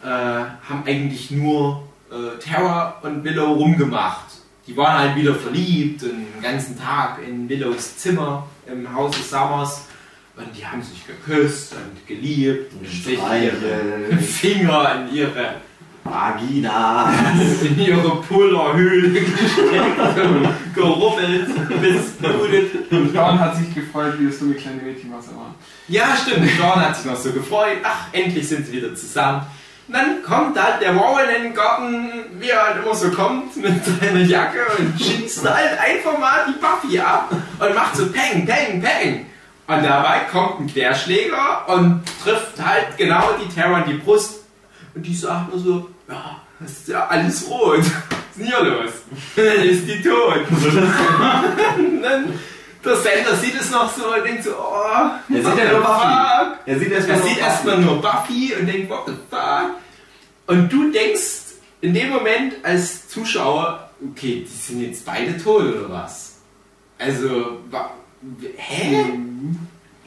äh, 0.05 0.07
haben 0.07 0.85
eigentlich 0.87 1.33
nur 1.33 1.83
äh, 2.13 2.39
Terra 2.39 3.01
und 3.03 3.25
Willow 3.25 3.55
rumgemacht. 3.55 4.27
Die 4.69 4.77
waren 4.77 4.97
halt 4.97 5.17
wieder 5.17 5.35
verliebt 5.35 6.05
und 6.05 6.11
den 6.11 6.41
ganzen 6.41 6.79
Tag 6.79 7.19
in 7.27 7.49
Willows 7.49 7.99
Zimmer 7.99 8.47
im 8.71 8.95
Hause 8.95 9.23
Summers 9.23 9.87
und 10.37 10.47
die 10.57 10.67
haben 10.67 10.83
sich 10.83 11.07
geküsst 11.07 11.73
und 11.73 12.07
geliebt 12.07 12.73
und 12.75 12.87
sich 12.87 13.19
ihre 13.19 14.17
Finger 14.23 15.07
in 15.09 15.17
ihre 15.17 15.55
Vagina. 16.05 17.13
in 17.63 17.81
ihre 17.81 18.17
Pullerhöhle 18.23 19.21
gesteckt 19.21 20.19
und 20.25 20.49
gerubbelt, 20.75 21.49
bis 21.81 22.13
blutet. 22.13 22.93
Und 22.93 23.15
Dawn 23.15 23.41
hat 23.41 23.57
sich 23.57 23.75
gefreut, 23.75 24.15
wie 24.19 24.27
das 24.27 24.39
dumme 24.39 24.55
kleine 24.55 24.83
Mädchen, 24.83 25.13
was 25.13 25.29
er 25.29 25.37
war. 25.37 25.55
Ja, 25.89 26.17
stimmt. 26.17 26.49
Dawn 26.61 26.81
hat 26.81 26.97
sich 26.97 27.07
noch 27.07 27.17
so 27.17 27.33
gefreut. 27.33 27.79
Ach, 27.83 28.07
endlich 28.13 28.49
sind 28.49 28.67
sie 28.67 28.73
wieder 28.73 28.95
zusammen. 28.95 29.43
Dann 29.89 30.23
kommt 30.25 30.57
da 30.57 30.79
der 30.81 30.97
Warren 30.97 31.29
in 31.37 31.43
den 31.45 31.55
Garten, 31.55 32.11
wie 32.41 32.49
er 32.49 32.67
halt 32.67 32.83
immer 32.85 32.95
so 32.95 33.09
kommt, 33.11 33.57
mit 33.57 33.85
seiner 33.85 34.21
Jacke 34.23 34.59
und 34.79 35.01
schießt 35.01 35.49
halt 35.49 35.79
einfach 35.79 36.19
mal 36.19 36.47
die 36.49 36.59
Buffy 36.59 36.99
ab 36.99 37.31
und 37.31 37.75
macht 37.75 37.95
so 37.97 38.07
Peng, 38.07 38.45
Peng, 38.47 38.83
Peng. 38.83 39.27
Und 39.69 39.83
dabei 39.85 40.21
kommt 40.31 40.61
ein 40.61 40.67
Querschläger 40.67 41.69
und 41.69 42.03
trifft 42.23 42.65
halt 42.65 42.97
genau 42.97 43.31
die 43.41 43.49
Terror 43.53 43.79
in 43.79 43.91
die 43.91 43.99
Brust. 43.99 44.41
Und 44.95 45.03
die 45.05 45.15
sagt 45.15 45.51
nur 45.53 45.63
so, 45.63 45.89
ja, 46.09 46.41
das 46.59 46.71
ist 46.73 46.89
ja 46.89 47.07
alles 47.07 47.49
rot. 47.49 47.79
Was 47.81 47.85
ist 47.85 48.39
denn 48.39 48.47
hier 48.47 48.63
los? 48.63 48.91
Dann 49.37 49.45
ist 49.69 49.87
die 49.87 50.03
tot. 50.03 50.47
der 52.87 52.97
Sender 52.97 53.35
sieht 53.35 53.61
es 53.61 53.71
noch 53.71 53.93
so 53.93 54.15
und 54.15 54.25
denkt 54.25 54.45
so, 54.45 54.51
oh, 54.51 55.35
Er 55.35 55.43
sieht 55.45 55.59
ja 55.59 55.73
nur 55.73 55.81
Buffy. 55.81 56.07
Er 56.67 56.79
sieht 56.79 56.93
erstmal 56.93 57.17
Er 57.17 57.21
nur 57.23 57.29
sieht 57.29 57.39
Buffy. 57.39 57.41
erstmal 57.41 57.79
nur 57.79 58.01
Buffy 58.01 58.55
und 58.59 58.67
denkt, 58.67 58.89
what 58.89 59.07
the 59.07 59.13
fuck? 59.37 59.71
Und 60.47 60.73
du 60.73 60.91
denkst 60.91 61.41
in 61.81 61.93
dem 61.95 62.11
Moment 62.11 62.55
als 62.63 63.09
Zuschauer, 63.09 63.91
okay, 64.11 64.47
die 64.49 64.57
sind 64.57 64.81
jetzt 64.83 65.05
beide 65.05 65.37
tot 65.37 65.63
oder 65.63 65.91
was? 65.91 66.35
Also, 66.99 67.59
wa- 67.71 67.91
hä? 68.57 69.05
Und 69.13 69.59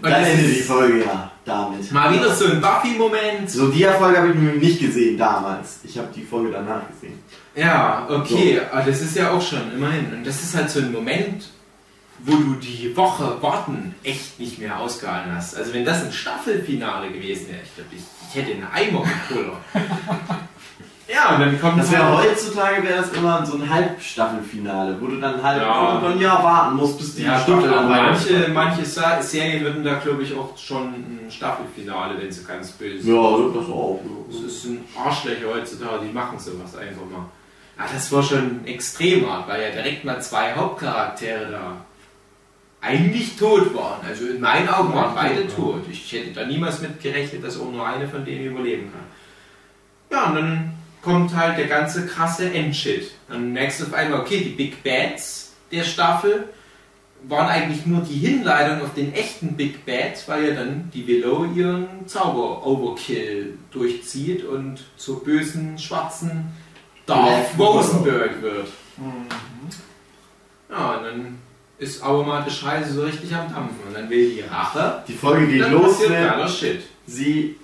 Dann 0.01 0.11
das 0.13 0.27
endet 0.29 0.55
die 0.55 0.61
Folge 0.61 1.03
ja 1.03 1.31
damit. 1.45 1.91
Mal 1.91 2.13
wieder 2.13 2.33
so 2.33 2.45
ein 2.45 2.61
Buffy-Moment. 2.61 3.49
So, 3.49 3.67
die 3.67 3.83
Folge 3.83 4.17
habe 4.17 4.29
ich 4.29 4.61
nicht 4.61 4.79
gesehen 4.79 5.17
damals. 5.17 5.79
Ich 5.83 5.97
habe 5.97 6.07
die 6.15 6.23
Folge 6.23 6.51
danach 6.51 6.81
gesehen. 6.89 7.19
Ja, 7.55 8.07
okay, 8.09 8.61
aber 8.71 8.81
das 8.83 9.01
ist 9.01 9.15
ja 9.17 9.31
auch 9.31 9.41
schon, 9.41 9.71
immerhin. 9.73 10.13
Und 10.13 10.25
das 10.25 10.41
ist 10.41 10.55
halt 10.55 10.69
so 10.69 10.79
ein 10.79 10.91
Moment, 10.93 11.49
wo 12.25 12.35
du 12.35 12.53
die 12.55 12.95
Woche 12.95 13.37
warten 13.41 13.95
echt 14.03 14.39
nicht 14.39 14.59
mehr 14.59 14.79
ausgehalten 14.79 15.35
hast. 15.35 15.55
Also 15.55 15.73
wenn 15.73 15.85
das 15.85 16.03
ein 16.03 16.11
Staffelfinale 16.11 17.09
gewesen 17.11 17.47
wäre, 17.49 17.61
ich 17.63 17.75
glaube, 17.75 17.89
ich, 17.95 18.03
ich 18.29 18.35
hätte 18.35 18.51
einen 18.53 18.67
Eimer 18.71 19.03
gepullert. 19.27 19.57
Ja, 21.11 21.33
und 21.33 21.41
dann 21.41 21.59
kommt 21.59 21.79
Das 21.79 21.91
wäre 21.91 22.15
heutzutage 22.17 22.83
wäre 22.83 23.01
das 23.01 23.11
immer 23.13 23.43
so 23.43 23.55
ein 23.57 23.67
Halbstaffelfinale, 23.67 24.95
wo 25.01 25.07
du 25.07 25.19
dann 25.19 25.41
halt 25.41 25.59
Ja. 25.61 25.99
ein 26.05 26.19
Jahr 26.19 26.43
warten 26.43 26.75
musst, 26.75 26.99
bis 26.99 27.15
die 27.15 27.23
Ja, 27.23 27.39
Staffel 27.39 27.67
dann 27.67 27.89
manche, 27.89 28.47
manche 28.53 28.85
Serien 28.85 29.63
würden 29.63 29.83
da, 29.83 29.95
glaube 29.95 30.21
ich, 30.21 30.35
auch 30.35 30.55
schon 30.55 30.93
ein 30.93 31.27
Staffelfinale, 31.31 32.21
wenn 32.21 32.31
sie 32.31 32.43
ganz 32.45 32.71
böse 32.73 33.01
sind. 33.03 33.15
Ja, 33.15 33.21
das 33.21 33.65
auch. 33.69 33.99
Das 34.31 34.41
ist 34.41 34.65
ein 34.65 34.83
Arschlöcher 35.03 35.47
heutzutage, 35.51 36.05
die 36.05 36.13
machen 36.13 36.37
sowas 36.37 36.75
einfach 36.77 37.05
mal. 37.09 37.25
Ja, 37.77 37.85
das 37.91 38.11
war 38.11 38.21
schon 38.21 38.63
extremer, 38.65 39.45
weil 39.47 39.63
ja 39.63 39.69
direkt 39.71 40.05
mal 40.05 40.21
zwei 40.21 40.53
Hauptcharaktere 40.53 41.49
da 41.51 41.77
eigentlich 42.81 43.35
tot 43.35 43.73
waren. 43.75 44.05
Also 44.07 44.27
in 44.27 44.39
meinen 44.39 44.69
Augen 44.69 44.93
waren 44.93 45.13
beide 45.13 45.47
tot. 45.47 45.81
Ich 45.91 46.11
hätte 46.11 46.31
da 46.31 46.45
niemals 46.45 46.81
mit 46.81 47.01
gerechnet, 47.01 47.43
dass 47.43 47.59
auch 47.59 47.71
nur 47.71 47.85
eine 47.85 48.07
von 48.07 48.23
denen 48.23 48.45
überleben 48.45 48.91
kann. 48.91 50.17
Ja, 50.17 50.29
und 50.29 50.35
dann 50.35 50.73
kommt 51.01 51.35
halt 51.35 51.57
der 51.57 51.67
ganze 51.67 52.07
krasse 52.07 52.51
Endshit. 52.51 53.11
Dann 53.27 53.53
merkst 53.53 53.81
du 53.81 53.85
auf 53.85 53.93
einmal, 53.93 54.21
okay, 54.21 54.43
die 54.43 54.49
Big 54.51 54.83
Bads 54.83 55.53
der 55.71 55.83
Staffel 55.83 56.49
waren 57.27 57.47
eigentlich 57.47 57.85
nur 57.85 58.01
die 58.01 58.17
Hinleitung 58.17 58.81
auf 58.81 58.93
den 58.93 59.13
echten 59.13 59.57
Big 59.57 59.85
Bad, 59.85 60.25
weil 60.27 60.49
ja 60.49 60.55
dann 60.55 60.89
die 60.93 61.05
Willow 61.05 61.45
ihren 61.53 62.07
Zauber-Overkill 62.07 63.57
durchzieht 63.71 64.45
und 64.45 64.85
zur 64.95 65.23
bösen, 65.23 65.77
schwarzen 65.77 66.45
Darth 67.05 67.49
Rosenberg 67.57 68.41
wird. 68.41 68.67
Ja, 70.69 70.91
und 70.95 71.03
dann 71.03 71.37
ist 71.79 72.03
automatisch 72.03 72.59
Scheiße 72.59 72.93
so 72.93 73.01
richtig 73.03 73.33
am 73.33 73.51
Dampfen. 73.53 73.77
Und 73.87 73.95
dann 73.95 74.09
will 74.09 74.29
die 74.35 74.41
Rache. 74.41 75.03
Die 75.07 75.13
Folge 75.13 75.47
geht 75.47 75.61
dann 75.63 75.71
los, 75.73 75.99
geiler 76.07 76.47
Shit. 76.47 76.81
Sie. 77.07 77.55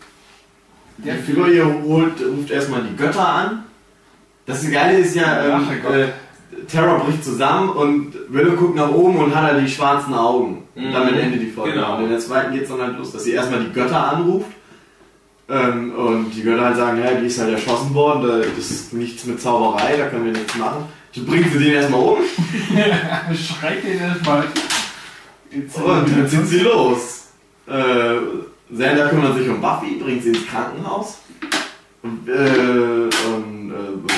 Die 0.97 1.11
Figur 1.11 1.47
hier 1.47 1.65
holt, 1.83 2.13
ruft 2.25 2.49
erstmal 2.51 2.81
die 2.83 2.95
Götter 2.95 3.27
an. 3.27 3.63
Das 4.45 4.69
Geile 4.71 4.99
ist 4.99 5.15
ja, 5.15 5.57
ähm, 5.57 5.67
äh, 5.91 6.07
Terror 6.67 6.99
bricht 6.99 7.25
zusammen 7.25 7.69
und 7.69 8.13
Willow 8.29 8.55
guckt 8.55 8.75
nach 8.75 8.89
oben 8.91 9.17
und 9.17 9.35
hat 9.35 9.51
er 9.51 9.59
die 9.59 9.67
schwarzen 9.67 10.13
Augen. 10.13 10.63
Und 10.75 10.87
Mhm. 10.89 10.93
damit 10.93 11.17
endet 11.17 11.41
die 11.41 11.51
Folge. 11.51 11.73
Genau. 11.73 11.97
Und 11.97 12.05
in 12.05 12.09
der 12.11 12.19
zweiten 12.19 12.53
geht 12.53 12.63
es 12.63 12.69
dann 12.69 12.81
halt 12.81 12.97
los, 12.97 13.11
dass 13.11 13.23
sie 13.25 13.31
erstmal 13.33 13.59
die 13.61 13.73
Götter 13.73 14.13
anruft. 14.13 14.47
Ähm, 15.49 15.93
und 15.95 16.31
die 16.31 16.41
Götter 16.43 16.63
halt 16.65 16.77
sagen, 16.77 17.03
ja, 17.03 17.11
die 17.13 17.27
ist 17.27 17.39
halt 17.39 17.51
erschossen 17.51 17.93
worden, 17.93 18.27
da- 18.27 18.39
das 18.55 18.71
ist 18.71 18.93
nichts 18.93 19.25
mit 19.25 19.41
Zauberei, 19.41 19.97
da 19.97 20.07
können 20.07 20.25
wir 20.25 20.31
nichts 20.31 20.55
machen. 20.55 20.85
Bringen 21.15 21.49
sie 21.51 21.59
den 21.59 21.73
erstmal 21.73 21.99
um 22.01 22.17
Schreit 23.35 23.83
den 23.83 23.99
erstmal. 23.99 24.43
Und 25.53 26.17
dann 26.17 26.27
sind 26.27 26.47
sie 26.47 26.59
los. 26.59 27.27
Äh, 27.67 28.73
Xander 28.73 29.09
kümmert 29.09 29.37
sich 29.37 29.49
um 29.49 29.61
Buffy, 29.61 29.95
bringt 30.01 30.23
sie 30.23 30.29
ins 30.29 30.45
Krankenhaus. 30.47 31.19
Und, 32.03 32.27
äh, 32.27 32.31
und, 32.33 33.71
äh, 33.71 33.93
und, 33.93 34.11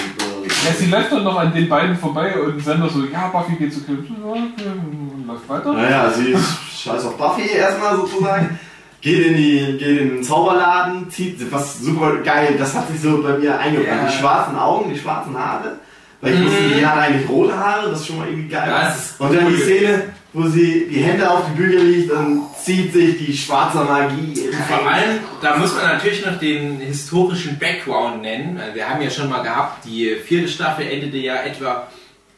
Ja, 0.66 0.74
sie 0.78 0.88
läuft 0.88 1.12
dann 1.12 1.24
noch 1.24 1.38
an 1.38 1.54
den 1.54 1.70
beiden 1.70 1.96
vorbei 1.96 2.40
und 2.40 2.62
Sender 2.64 2.90
so, 2.90 3.06
ja, 3.06 3.28
Buffy 3.28 3.56
geht 3.56 3.74
zu 3.74 3.84
Clint 3.84 4.10
und 4.10 5.28
läuft 5.28 5.48
weiter. 5.48 5.74
Naja, 5.74 6.10
sie 6.10 6.32
ist 6.32 6.58
scheiß 6.78 7.06
auf 7.06 7.18
Buffy 7.18 7.48
erstmal 7.50 7.96
sozusagen. 7.96 8.60
Geht 9.00 9.28
in, 9.28 9.38
die, 9.38 9.78
geht 9.78 10.02
in 10.02 10.10
den 10.10 10.24
Zauberladen, 10.24 11.10
zieht 11.10 11.40
was 11.52 11.80
super 11.80 12.18
geil, 12.18 12.56
das 12.58 12.76
hat 12.76 12.90
sich 12.90 13.00
so 13.00 13.22
bei 13.22 13.38
mir 13.38 13.58
eingebrannt. 13.58 14.02
Ja. 14.04 14.10
Die 14.10 14.18
schwarzen 14.18 14.58
Augen, 14.58 14.92
die 14.92 15.00
schwarzen 15.00 15.38
Haare. 15.38 15.78
Weil 16.22 16.34
ich 16.34 16.46
wusste, 16.46 16.64
die 16.76 16.86
hat 16.86 16.98
eigentlich 16.98 17.30
rote 17.30 17.56
Haare, 17.58 17.92
das 17.92 18.02
ist 18.02 18.08
schon 18.08 18.18
mal 18.18 18.28
irgendwie 18.28 18.50
geil. 18.50 18.70
Ja, 18.70 18.90
ist 18.90 19.20
und 19.20 19.36
dann 19.36 19.50
die. 19.50 19.62
Szene, 19.62 20.14
wo 20.34 20.48
sie 20.48 20.88
die 20.90 21.00
Hände 21.02 21.30
auf 21.30 21.44
die 21.50 21.62
Bücher 21.62 21.80
legt 21.84 22.12
und 22.12 22.44
zieht 22.64 22.92
sich 22.92 23.18
die 23.20 23.38
schwarze 23.38 23.78
Magie 23.84 24.50
Vor 24.68 24.88
allem, 24.92 25.20
da 25.42 25.58
muss 25.58 25.74
man 25.76 25.86
natürlich 25.86 26.26
noch 26.26 26.38
den 26.40 26.80
historischen 26.80 27.58
Background 27.60 28.22
nennen. 28.24 28.60
Wir 28.74 28.90
haben 28.90 29.02
ja 29.02 29.10
schon 29.10 29.30
mal 29.30 29.42
gehabt, 29.44 29.86
die 29.86 30.16
vierte 30.16 30.48
Staffel 30.48 30.88
endete 30.88 31.18
ja 31.18 31.36
etwa 31.44 31.88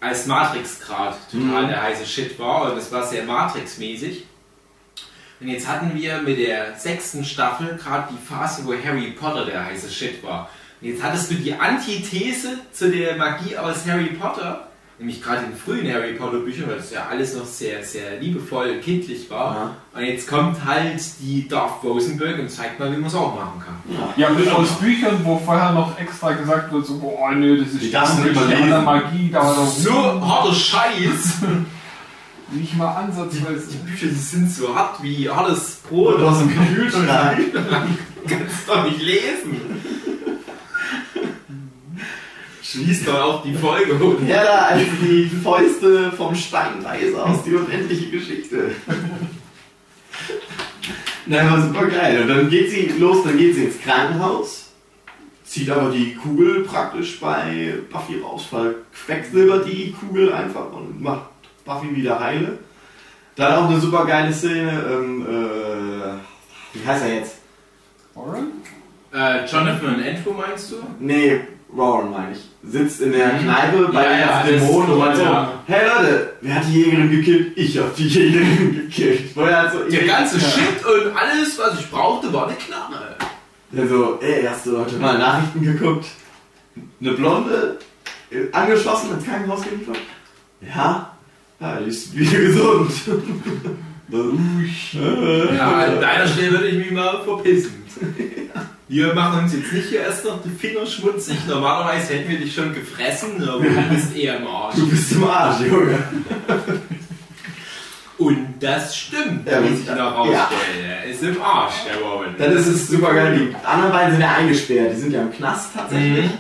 als 0.01 0.27
Matrix 0.27 0.79
grad 0.79 1.15
total 1.31 1.63
Mhm. 1.63 1.67
der 1.69 1.81
heiße 1.83 2.05
Shit 2.05 2.37
war 2.39 2.69
und 2.69 2.77
das 2.77 2.91
war 2.91 3.05
sehr 3.05 3.23
Matrix-mäßig. 3.23 4.23
Und 5.41 5.47
jetzt 5.47 5.67
hatten 5.67 5.91
wir 5.95 6.21
mit 6.21 6.37
der 6.37 6.75
sechsten 6.77 7.23
Staffel 7.23 7.77
gerade 7.81 8.09
die 8.11 8.27
Phase, 8.27 8.65
wo 8.65 8.73
Harry 8.73 9.11
Potter 9.11 9.45
der 9.45 9.65
heiße 9.65 9.89
Shit 9.89 10.21
war. 10.23 10.49
Und 10.81 10.87
jetzt 10.87 11.03
hattest 11.03 11.29
du 11.29 11.35
die 11.35 11.53
Antithese 11.53 12.59
zu 12.71 12.89
der 12.89 13.17
Magie 13.17 13.57
aus 13.57 13.85
Harry 13.85 14.11
Potter, 14.19 14.69
nämlich 14.97 15.21
gerade 15.21 15.45
in 15.45 15.55
frühen 15.55 15.91
Harry 15.91 16.13
Potter 16.13 16.39
Büchern, 16.39 16.69
weil 16.69 16.77
das 16.77 16.91
ja 16.91 17.07
alles 17.09 17.35
noch 17.35 17.45
sehr, 17.45 17.83
sehr 17.83 18.19
liebevoll 18.21 18.69
und 18.69 18.81
kindlich 18.81 19.29
war. 19.29 19.55
Ja. 19.55 19.99
Und 19.99 20.05
jetzt 20.07 20.27
kommt 20.27 20.63
halt 20.63 21.01
die 21.19 21.47
Darth 21.49 21.83
Rosenberg 21.83 22.39
und 22.39 22.49
zeigt 22.49 22.79
mal, 22.79 22.91
wie 22.93 22.97
man 22.97 23.07
es 23.07 23.15
auch 23.15 23.35
machen 23.35 23.61
kann. 23.65 23.97
Ja, 24.15 24.29
und 24.29 24.47
aus 24.49 24.79
Büchern, 24.79 25.19
wo 25.23 25.37
vorher 25.37 25.73
noch 25.73 25.99
extra 25.99 26.31
gesagt 26.31 26.71
wird, 26.71 26.85
so, 26.85 26.97
boah, 26.97 27.31
nö, 27.31 27.61
das 27.61 27.73
ist 27.73 27.83
Die 27.83 27.91
du 27.91 28.45
lesen. 28.45 28.85
Magie, 28.85 29.29
da 29.31 29.43
war 29.43 29.55
doch 29.55 29.67
So 29.67 29.91
harter 29.93 30.53
Scheiß! 30.53 31.39
nicht 32.51 32.77
mal 32.77 32.95
ansatzweise. 32.95 33.67
Die 33.71 33.77
Bücher 33.77 34.07
die 34.07 34.13
sind 34.13 34.49
so 34.51 34.73
hart 34.73 35.03
wie 35.03 35.29
hartes 35.29 35.81
Brot. 35.87 36.15
Und 36.15 36.23
aus 36.23 36.39
dem 36.39 36.49
Kühlschrank. 36.49 37.39
kannst 38.27 38.67
doch 38.67 38.85
nicht 38.85 39.01
lesen. 39.01 39.61
Schließt 42.69 43.07
doch 43.07 43.19
auch 43.19 43.43
die 43.43 43.55
Folge. 43.55 43.93
Und 43.93 44.27
Härter 44.27 44.67
als 44.67 44.83
die 45.01 45.25
Fäuste 45.43 46.11
vom 46.11 46.35
Steinweiser 46.35 47.25
aus 47.25 47.43
die 47.43 47.55
unendliche 47.55 48.11
Geschichte. 48.11 48.71
Nein, 51.25 51.51
war 51.51 51.61
super 51.61 51.87
geil. 51.87 52.21
Und 52.21 52.27
dann 52.27 52.49
geht 52.49 52.69
sie 52.69 52.93
los, 52.99 53.23
dann 53.23 53.37
geht 53.37 53.55
sie 53.55 53.63
ins 53.65 53.81
Krankenhaus, 53.81 54.67
zieht 55.45 55.69
aber 55.71 55.89
die 55.89 56.13
Kugel 56.13 56.63
praktisch 56.63 57.19
bei 57.19 57.73
Buffy 57.91 58.19
raus, 58.21 58.45
verquecksilbert 58.45 59.67
die 59.67 59.91
Kugel 59.91 60.31
einfach 60.31 60.71
und 60.71 61.01
macht 61.01 61.29
Buffy 61.65 61.95
wieder 61.95 62.19
heile. 62.19 62.59
Dann 63.35 63.53
auch 63.53 63.69
eine 63.69 63.79
super 63.79 64.05
geile 64.05 64.31
Szene, 64.31 64.83
ähm, 64.91 65.25
äh, 65.25 66.77
wie 66.77 66.87
heißt 66.87 67.03
er 67.03 67.15
jetzt? 67.15 67.37
Warren? 68.13 68.51
äh, 69.13 69.45
Jonathan 69.45 69.95
und 69.95 70.03
Andrew 70.03 70.33
meinst 70.33 70.71
du? 70.71 70.75
Nee, 70.99 71.41
Warren 71.71 72.11
meine 72.11 72.31
ich. 72.33 72.39
Sitzt 72.71 73.01
in 73.01 73.11
der 73.11 73.29
Kneipe 73.29 73.89
bei 73.93 74.03
Ja, 74.03 74.43
den 74.43 74.55
ja, 74.55 74.59
Dämonen 74.65 74.91
und 74.91 74.99
meint 74.99 75.15
so, 75.17 75.23
ja. 75.23 75.53
hey 75.67 75.87
Leute, 75.87 76.33
wer 76.41 76.55
hat 76.55 76.63
die 76.67 76.81
Jägerin 76.81 77.11
gekillt? 77.11 77.57
Ich 77.57 77.77
hab 77.77 77.95
die 77.95 78.07
Jägerin 78.07 78.71
gekillt. 78.89 79.35
Wo 79.35 79.41
er 79.41 79.57
halt 79.61 79.71
so, 79.71 79.79
Der 79.89 80.05
ganze 80.05 80.39
Shit 80.39 80.83
und 80.85 81.15
alles, 81.15 81.57
was 81.59 81.79
ich 81.79 81.89
brauchte, 81.89 82.33
war 82.33 82.47
eine 82.47 82.55
Knarre. 82.57 83.15
Der 83.71 83.87
so, 83.87 84.17
ey, 84.21 84.43
hast 84.43 84.65
du 84.65 84.77
heute 84.79 84.95
mal 84.97 85.17
Nachrichten 85.17 85.61
geguckt? 85.61 86.07
Eine 86.99 87.11
Blonde, 87.11 87.77
äh, 88.31 88.51
angeschossen, 88.51 89.11
ins 89.11 89.25
Krankenhaus 89.25 89.61
geliefert? 89.61 89.97
Ja, 90.61 91.13
ja, 91.59 91.79
die 91.79 91.89
ist 91.89 92.15
wieder 92.15 92.39
gesund. 92.39 92.91
Ja, 94.11 95.71
an 95.85 96.01
deiner 96.01 96.27
Stelle 96.27 96.51
würde 96.53 96.67
ich 96.69 96.77
mich 96.79 96.91
mal 96.91 97.21
verpissen. 97.23 97.83
Wir 98.89 99.13
machen 99.13 99.43
uns 99.43 99.53
jetzt 99.53 99.71
nicht 99.71 99.89
hier 99.89 99.99
erst 100.01 100.25
noch 100.25 100.41
die 100.43 100.49
Finger 100.49 100.83
schmutzig. 100.85 101.37
Normalerweise 101.47 102.15
hätten 102.15 102.29
wir 102.31 102.39
dich 102.39 102.53
schon 102.55 102.73
gefressen, 102.73 103.47
aber 103.47 103.59
du 103.63 103.81
bist 103.93 104.15
eher 104.17 104.37
im 104.37 104.47
Arsch. 104.47 104.75
Du 104.77 104.89
bist 104.89 105.11
im 105.11 105.23
Arsch, 105.25 105.61
Junge. 105.61 105.99
Und 108.17 108.55
das 108.59 108.97
stimmt, 108.97 109.47
Ja, 109.47 109.63
wie 109.63 109.75
sich 109.75 109.85
ja. 109.87 109.95
noch 109.95 110.17
rausstellt. 110.17 110.41
Er 110.83 111.05
ist 111.09 111.21
im 111.23 111.41
Arsch, 111.41 111.75
der 111.87 112.01
Robin. 112.03 112.33
Dann 112.37 112.51
ist 112.51 112.65
es 112.67 112.87
super 112.87 113.13
geil. 113.13 113.37
Die 113.53 113.65
anderen 113.65 113.91
beiden 113.93 114.11
sind 114.13 114.21
ja 114.21 114.31
eingesperrt. 114.33 114.91
Die 114.93 114.99
sind 114.99 115.13
ja 115.13 115.21
im 115.21 115.31
Knast 115.31 115.69
tatsächlich. 115.75 116.25
Mhm. 116.25 116.31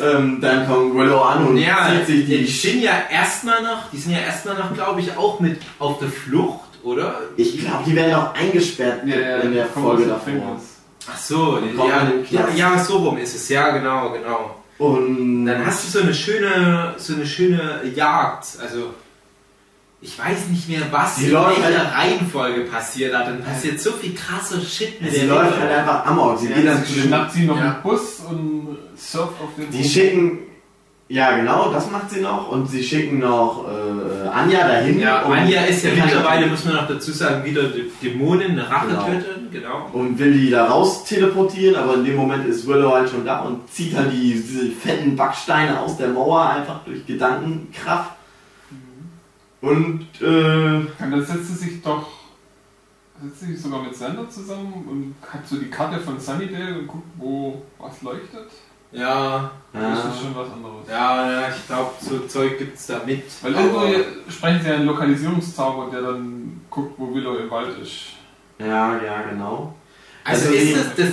Ähm, 0.00 0.38
dann 0.40 0.66
kommt 0.68 0.94
Willow 0.94 1.20
an 1.22 1.46
und 1.46 1.56
Ja, 1.56 1.90
zieht 1.96 2.06
sich 2.06 2.26
die 2.26 2.38
die 2.38 2.46
sind 2.46 2.82
ja 2.82 2.92
erstmal 3.10 3.62
noch, 3.62 3.90
die 3.92 3.96
sind 3.98 4.12
ja 4.12 4.18
erstmal 4.18 4.56
noch, 4.56 4.72
glaube 4.74 5.00
ich, 5.00 5.16
auch 5.16 5.40
mit 5.40 5.60
auf 5.80 5.98
der 5.98 6.08
Flucht, 6.08 6.68
oder? 6.84 7.20
Ich 7.36 7.58
glaube, 7.58 7.82
die 7.86 7.96
werden 7.96 8.14
auch 8.14 8.34
eingesperrt 8.34 9.02
in 9.04 9.10
der 9.54 9.66
Folge 9.66 10.04
davor. 10.06 10.24
Gefängnis. 10.34 10.77
Ach 11.10 11.18
so, 11.18 11.58
ja, 11.76 12.12
ja, 12.30 12.48
ja, 12.54 12.78
so 12.84 12.98
rum 12.98 13.18
ist 13.18 13.34
es, 13.34 13.48
ja, 13.48 13.70
genau, 13.70 14.10
genau. 14.12 14.56
Und 14.78 15.46
Dann 15.46 15.64
hast 15.66 15.84
du 15.86 15.98
so 15.98 16.04
eine 16.04 16.14
schöne, 16.14 16.94
so 16.98 17.14
eine 17.14 17.26
schöne 17.26 17.80
Jagd, 17.94 18.46
also 18.62 18.94
ich 20.00 20.16
weiß 20.16 20.46
nicht 20.50 20.68
mehr, 20.68 20.82
was 20.92 21.16
Die 21.16 21.24
in 21.26 21.32
läuft 21.32 21.60
welcher 21.60 21.90
Reihenfolge 21.92 22.60
passiert 22.66 23.12
hat. 23.16 23.26
Dann 23.26 23.42
passiert 23.42 23.80
so 23.80 23.90
viel 23.92 24.14
krasser 24.14 24.60
Shit 24.60 25.00
mit 25.02 25.10
sie 25.10 25.20
der 25.20 25.26
läuft 25.28 25.58
halt 25.58 25.72
einfach 25.72 26.06
amok. 26.06 26.38
Sie 26.38 26.46
geht 26.46 26.64
dann 26.64 26.84
schnappt 26.86 27.32
sie 27.32 27.46
noch 27.46 27.56
Ja. 27.56 27.72
einen 27.74 27.82
Bus 27.82 28.20
und 28.28 28.78
surft 28.96 29.40
auf 29.42 29.48
den 29.56 29.68
Die 29.72 29.78
Bus. 29.78 29.90
schicken, 29.92 30.38
ja 31.08 31.36
genau, 31.36 31.72
das 31.72 31.90
macht 31.90 32.10
sie 32.10 32.20
noch. 32.20 32.50
Und 32.50 32.66
sie 32.70 32.82
schicken 32.82 33.18
noch 33.20 33.64
äh, 33.66 34.28
Anja 34.28 34.66
dahin. 34.68 35.00
Ja, 35.00 35.22
Anja 35.24 35.62
ist 35.62 35.82
ja 35.84 35.90
kann- 35.94 36.04
mittlerweile, 36.06 36.46
muss 36.46 36.64
man 36.64 36.74
noch 36.76 36.86
dazu 36.88 37.12
sagen, 37.12 37.44
wieder 37.44 37.64
die 37.64 37.90
Dämonin, 38.02 38.50
eine 38.52 38.62
Genau. 38.62 38.70
Rachetöterin, 38.70 39.50
genau. 39.50 39.86
Und 39.92 40.18
will 40.18 40.32
die 40.32 40.50
da 40.50 40.66
raus 40.66 41.04
teleportieren, 41.04 41.76
aber 41.76 41.94
in 41.94 42.04
dem 42.04 42.16
Moment 42.16 42.46
ist 42.46 42.66
Willow 42.66 42.92
halt 42.92 43.08
schon 43.10 43.24
da 43.24 43.40
und 43.40 43.68
zieht 43.70 43.96
halt 43.96 44.12
die, 44.12 44.32
diese 44.32 44.70
fetten 44.70 45.16
Backsteine 45.16 45.80
aus 45.80 45.96
der 45.96 46.08
Mauer 46.08 46.48
einfach 46.50 46.84
durch 46.84 47.06
Gedankenkraft. 47.06 48.12
Und 49.60 50.06
äh, 50.20 50.24
Und 50.24 50.88
dann 51.00 51.24
setzt 51.24 51.48
sie 51.48 51.54
sich 51.54 51.82
doch 51.82 52.06
setzt 53.20 53.40
sie 53.40 53.46
sich 53.54 53.60
sogar 53.60 53.82
mit 53.82 53.96
Sander 53.96 54.28
zusammen 54.30 54.72
und 54.88 55.14
hat 55.28 55.44
so 55.44 55.56
die 55.56 55.68
Karte 55.68 55.98
von 55.98 56.20
Sunnydale 56.20 56.78
und 56.78 56.86
guckt, 56.86 57.08
wo 57.16 57.62
was 57.80 58.00
leuchtet. 58.02 58.48
Ja, 58.92 59.50
Das 59.72 59.82
Ja. 59.82 60.10
ist 60.10 60.20
schon 60.20 60.34
was 60.34 60.50
anderes. 60.50 60.88
ja, 60.88 61.30
ja 61.30 61.48
ich 61.50 61.66
glaube, 61.66 61.92
so 62.00 62.20
Zeug 62.20 62.58
gibt's 62.58 62.86
da 62.86 63.02
mit. 63.04 63.22
Weil 63.42 63.54
irgendwo 63.54 63.80
sprechen 64.30 64.60
sie 64.62 64.68
ja 64.68 64.74
einen 64.76 64.86
Lokalisierungszauber, 64.86 65.90
der 65.90 66.00
dann 66.02 66.62
guckt, 66.70 66.94
wo 66.98 67.14
Willow 67.14 67.36
im 67.36 67.50
Wald 67.50 67.78
ist. 67.78 67.92
Ja, 68.58 68.98
ja, 69.02 69.22
genau. 69.22 69.74
Also, 70.24 70.48
Also 70.48 70.58
ist 70.58 70.76
das, 70.76 70.94
das, 70.96 71.08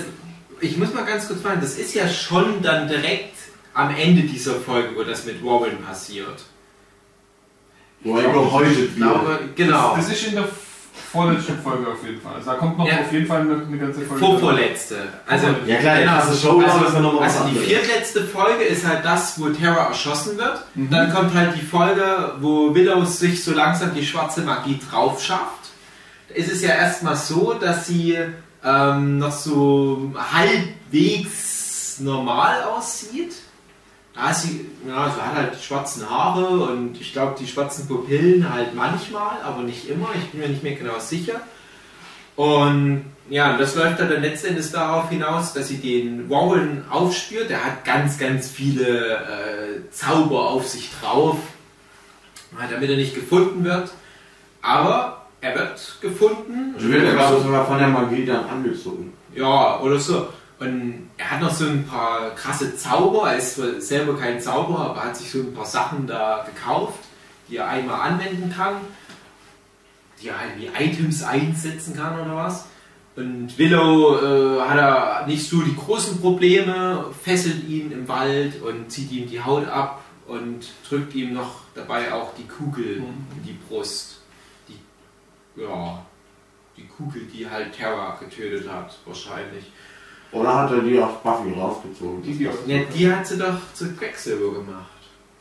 ich 0.61 0.77
muss 0.77 0.93
mal 0.93 1.03
ganz 1.06 1.27
kurz 1.27 1.41
fragen, 1.41 1.60
das 1.61 1.77
ist 1.77 1.93
ja 1.93 2.07
schon 2.07 2.61
dann 2.61 2.88
direkt 2.88 3.35
am 3.73 3.93
Ende 3.93 4.22
dieser 4.23 4.56
Folge, 4.56 4.95
wo 4.95 5.03
das 5.03 5.26
mit 5.26 5.43
Warren 5.43 5.77
passiert. 5.85 6.43
Wo 8.02 8.18
er 8.18 8.31
glaube, 8.95 9.27
wird. 9.27 9.56
genau. 9.56 9.95
Das, 9.95 10.07
das 10.07 10.15
ist 10.18 10.27
in 10.27 10.35
der 10.35 10.47
vorletzten 11.12 11.60
Folge 11.62 11.88
auf 11.88 12.04
jeden 12.06 12.22
Fall. 12.22 12.36
Also 12.36 12.52
da 12.52 12.58
kommt 12.58 12.78
noch 12.78 12.88
Ja. 12.88 13.00
auf 13.02 13.12
jeden 13.12 13.26
Fall 13.28 13.42
eine, 13.42 13.56
eine 13.66 13.78
ganze 13.78 14.02
Folge. 14.02 14.26
Vorvorletzte. 14.26 14.98
Also, 15.28 15.48
Ja 15.66 15.78
klar, 15.78 15.98
genau. 16.00 16.16
also, 16.16 16.62
ja 16.62 17.00
nochmal 17.00 17.26
was 17.28 17.38
also 17.42 17.50
die 17.50 17.60
viertletzte 17.60 18.24
Folge 18.24 18.64
ist 18.64 18.86
halt 18.88 19.04
das, 19.06 19.40
wo 19.40 19.50
Terra 19.50 19.88
erschossen 19.88 20.38
wird. 20.38 20.64
Mhm. 20.76 20.90
Dann 20.90 21.14
kommt 21.14 21.34
halt 21.34 21.56
die 21.56 21.66
Folge, 21.66 22.34
wo 22.40 22.74
Willow 22.74 23.04
sich 23.06 23.44
so 23.44 23.54
langsam 23.54 23.94
die 23.94 24.06
schwarze 24.06 24.42
Magie 24.42 24.80
drauf 24.90 25.24
schafft. 25.24 25.72
Da 26.30 26.36
ist 26.36 26.52
es 26.52 26.62
ja 26.62 26.70
erstmal 26.76 27.16
so, 27.16 27.54
dass 27.54 27.88
sie 27.88 28.18
ähm, 28.64 29.20
noch 29.20 29.32
so 29.32 30.14
halbwegs 30.34 31.98
normal 32.00 32.64
aussieht. 32.64 33.34
Da 34.16 34.32
ist 34.32 34.44
sie, 34.44 34.66
ja, 34.88 35.12
sie 35.14 35.22
hat 35.22 35.36
halt 35.36 35.56
die 35.60 35.64
schwarzen 35.64 36.10
Haare 36.10 36.48
und 36.48 37.00
ich 37.00 37.12
glaube 37.12 37.36
die 37.38 37.48
schwarzen 37.48 37.88
Pupillen 37.88 38.52
halt 38.52 38.74
manchmal, 38.74 39.42
aber 39.44 39.62
nicht 39.64 39.90
immer. 39.90 40.08
Ich 40.16 40.30
bin 40.32 40.40
mir 40.40 40.50
nicht 40.50 40.64
mehr 40.64 40.76
genau 40.76 41.00
sicher. 41.00 41.42
Und 42.38 43.06
ja, 43.30 43.58
das 43.58 43.76
läuft 43.76 44.00
dann 44.00 44.10
letztendlich 44.22 44.72
darauf 44.72 45.10
hinaus, 45.10 45.54
dass 45.54 45.68
sie 45.68 45.78
den 45.78 46.30
Warren 46.30 46.86
aufspürt. 46.90 47.50
Der 47.50 47.64
hat 47.64 47.84
ganz, 47.84 48.18
ganz 48.18 48.50
viele 48.50 49.16
äh, 49.16 49.92
Zauber 49.92 50.50
auf 50.50 50.68
sich 50.68 50.92
drauf, 51.02 51.38
ja, 52.58 52.68
damit 52.70 52.90
er 52.90 52.98
nicht 52.98 53.16
gefunden 53.16 53.66
wird. 53.66 53.92
Aber 54.62 55.26
er 55.42 55.56
wird 55.56 55.98
gefunden. 56.02 56.76
Ich 56.78 56.90
werde 56.90 57.12
glaube 57.12 57.42
sogar 57.42 57.66
von 57.66 57.78
der 57.78 57.88
Magie 57.88 58.26
dann 58.26 58.46
angezogen. 58.46 59.14
Ja, 59.34 59.80
oder 59.82 60.00
so. 60.00 60.28
Und 60.60 61.10
er 61.18 61.32
hat 61.32 61.41
noch 61.41 61.53
so 61.53 61.65
ein 61.65 61.86
paar 61.86 62.34
krasse 62.36 62.77
Zauber. 62.77 63.30
Er 63.32 63.38
ist 63.38 63.56
selber 63.80 64.18
kein 64.18 64.40
Zauberer, 64.40 64.91
aber 64.91 65.03
hat 65.03 65.18
sich 65.18 65.30
so 65.30 65.40
ein 65.40 65.53
paar 65.53 65.65
Sachen 65.65 66.07
da 66.07 66.45
gekauft, 66.45 66.99
die 67.49 67.57
er 67.57 67.68
einmal 67.68 68.10
anwenden 68.10 68.53
kann, 68.56 68.76
die 70.22 70.30
er 70.30 70.40
halt 70.40 70.52
wie 70.57 70.68
Items 70.68 71.23
einsetzen 71.23 71.95
kann 71.95 72.19
oder 72.19 72.36
was. 72.36 72.68
Und 73.15 73.57
Willow 73.57 74.18
äh, 74.18 74.61
hat 74.61 74.77
er 74.77 75.26
nicht 75.27 75.48
so 75.48 75.61
die 75.61 75.76
großen 75.76 76.19
Probleme, 76.19 77.06
fesselt 77.23 77.68
ihn 77.68 77.91
im 77.91 78.07
Wald 78.07 78.61
und 78.61 78.91
zieht 78.91 79.11
ihm 79.11 79.30
die 79.30 79.41
Haut 79.41 79.68
ab 79.68 80.03
und 80.27 80.68
drückt 80.88 81.15
ihm 81.15 81.34
noch 81.34 81.61
dabei 81.73 82.11
auch 82.14 82.34
die 82.36 82.48
Kugel 82.48 82.98
in 82.98 83.44
die 83.45 83.57
Brust. 83.68 84.22
Die, 84.68 85.61
ja, 85.61 86.06
die 86.76 86.88
Kugel, 86.88 87.22
die 87.26 87.49
halt 87.49 87.73
Terra 87.73 88.18
getötet 88.19 88.69
hat, 88.69 88.98
wahrscheinlich. 89.06 89.65
Oder 90.31 90.56
hat 90.56 90.72
er 90.72 90.80
die 90.81 90.99
auf 90.99 91.22
Buffy 91.23 91.53
rausgezogen? 91.57 92.22
Die, 92.23 92.34
die 92.34 92.43
Ja, 92.65 92.80
die 92.93 93.11
hat 93.14 93.26
sie 93.27 93.38
doch 93.38 93.56
zu 93.73 93.93
Quecksilber 93.95 94.53
gemacht. 94.53 94.85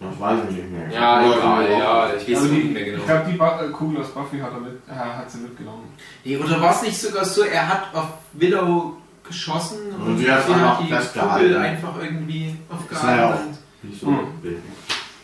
Das 0.01 0.20
weiß 0.20 0.39
ich 0.51 0.56
nicht 0.56 0.70
mehr. 0.70 0.89
Ja, 0.90 1.24
Oder 1.24 1.36
egal, 1.39 1.70
ja, 1.70 2.09
ich 2.16 2.28
weiß 2.28 2.43
also 2.43 2.52
nicht 2.55 2.73
mehr 2.73 2.85
genau. 2.85 2.98
Ich 2.98 3.06
glaube, 3.06 3.24
die 3.31 3.36
Ba- 3.36 3.62
äh, 3.62 3.69
Kugel 3.70 4.01
aus 4.02 4.09
Buffy 4.09 4.39
hat, 4.39 4.52
er 4.52 4.61
mit, 4.61 4.73
äh, 4.89 4.93
hat 4.93 5.31
sie 5.31 5.39
mitgenommen. 5.39 5.85
Nee, 6.24 6.36
oder 6.36 6.61
war 6.61 6.74
es 6.74 6.82
nicht 6.82 7.01
sogar 7.01 7.24
so, 7.24 7.43
er 7.43 7.69
hat 7.69 7.94
auf 7.94 8.06
Willow 8.35 8.97
geschossen 9.27 9.78
und, 9.98 10.06
Und 10.06 10.19
sie 10.19 10.31
hat 10.31 10.47
einfach 10.48 10.81
die. 10.81 11.19
Kugel 11.19 11.56
einfach 11.56 11.94
irgendwie 12.02 12.56
aufgehalten. 12.69 13.19
ja 13.19 13.28
auch 13.35 13.40
und- 13.40 13.59
nicht 13.90 14.01
so 14.01 14.06
Hm. 14.09 14.19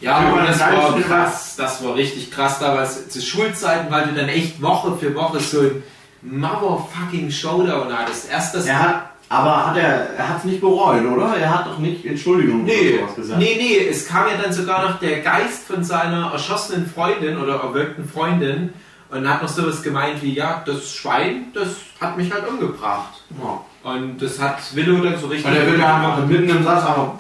Ja, 0.01 0.23
Ja, 0.23 0.47
das 0.47 0.61
war 0.61 0.95
heißt, 0.97 1.07
krass. 1.07 1.57
Das 1.57 1.85
war 1.85 1.95
richtig 1.95 2.31
krass 2.31 2.59
damals 2.59 3.09
zu 3.11 3.21
Schulzeiten, 3.21 3.91
weil 3.91 4.07
du 4.07 4.15
dann 4.15 4.29
echt 4.31 4.63
Woche 4.63 4.97
für 4.97 5.15
Woche 5.15 5.41
so 5.41 5.61
ein 5.61 5.83
motherfucking 6.23 7.31
Showdown 7.31 7.93
hattest. 7.97 8.31
Erst 8.31 8.55
das. 8.55 8.67
Er 8.67 8.79
hat, 8.79 9.10
aber 9.31 9.69
hat 9.69 9.77
er, 9.77 10.11
er 10.17 10.29
hat 10.29 10.39
es 10.39 10.45
nicht 10.45 10.61
bereut, 10.61 11.05
oder? 11.07 11.37
Er 11.37 11.55
hat 11.55 11.67
doch 11.67 11.79
nicht 11.79 12.05
Entschuldigung 12.05 12.65
Nee, 12.65 12.95
oder 12.95 13.03
sowas 13.03 13.15
gesagt. 13.15 13.39
nee, 13.39 13.57
nee, 13.57 13.89
es 13.89 14.09
kam 14.09 14.27
ja 14.27 14.37
dann 14.37 14.53
sogar 14.53 14.91
noch 14.91 14.99
der 14.99 15.21
Geist 15.21 15.69
von 15.69 15.85
seiner 15.85 16.33
erschossenen 16.33 16.85
Freundin 16.85 17.39
oder 17.39 17.61
erwürgten 17.61 18.09
Freundin 18.09 18.73
und 19.09 19.29
hat 19.29 19.41
noch 19.41 19.49
sowas 19.49 19.85
gemeint 19.85 20.21
wie, 20.21 20.35
ja, 20.35 20.65
das 20.67 20.93
Schwein, 20.93 21.47
das 21.55 21.69
hat 22.01 22.17
mich 22.17 22.33
halt 22.33 22.49
umgebracht. 22.49 23.23
Ja. 23.41 23.61
Und 23.93 24.21
das 24.21 24.41
hat 24.41 24.59
Willow 24.75 25.01
dann 25.01 25.17
so 25.17 25.29
richtig... 25.29 25.47
Und 25.47 25.57
er 25.57 25.67
will 25.71 25.79
da 25.79 25.97
einfach 25.97 26.27
mitten 26.27 26.49
im 26.49 26.65
Satz 26.65 26.85
einfach. 26.85 27.13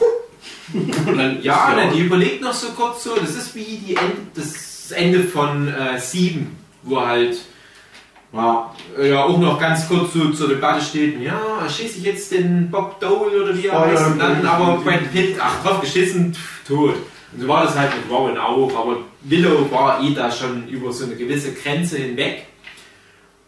Dann, 1.06 1.42
ja, 1.42 1.74
dann 1.74 1.92
die 1.92 2.02
überlegt 2.02 2.42
noch 2.42 2.52
so 2.52 2.68
kurz 2.68 3.02
so, 3.02 3.16
das 3.16 3.30
ist 3.30 3.56
wie 3.56 3.82
die 3.84 3.96
End, 3.96 4.36
das 4.36 4.92
Ende 4.92 5.24
von 5.24 5.66
äh, 5.66 5.98
Sieben, 5.98 6.58
wo 6.84 7.04
halt 7.04 7.36
Ja. 8.32 8.72
ja 9.02 9.24
auch 9.24 9.38
noch 9.38 9.58
ganz 9.58 9.88
kurz 9.88 10.12
so 10.12 10.30
zur 10.30 10.48
Debatte 10.48 10.80
steht, 10.84 11.20
ja, 11.20 11.40
erschieße 11.62 11.98
ich 11.98 12.04
jetzt 12.04 12.30
den 12.30 12.70
Bob 12.70 13.00
Dole 13.00 13.42
oder 13.42 13.56
wie 13.56 13.66
er 13.66 13.74
Spoiler. 13.74 14.00
heißt, 14.00 14.10
und 14.12 14.18
dann 14.18 14.46
aber 14.46 14.78
Brad 14.78 15.12
Pitt, 15.12 15.36
ach 15.40 15.62
drauf 15.62 15.80
geschissen, 15.80 16.36
tot. 16.66 16.94
Und 17.32 17.40
so 17.40 17.48
war 17.48 17.64
das 17.64 17.76
halt 17.76 17.90
mit 17.96 18.10
Rowan 18.10 18.38
auch, 18.38 18.70
aber 18.76 18.98
Willow 19.22 19.70
war 19.70 20.02
eh 20.02 20.14
da 20.14 20.30
schon 20.30 20.68
über 20.68 20.92
so 20.92 21.04
eine 21.04 21.16
gewisse 21.16 21.52
Grenze 21.54 21.98
hinweg. 21.98 22.46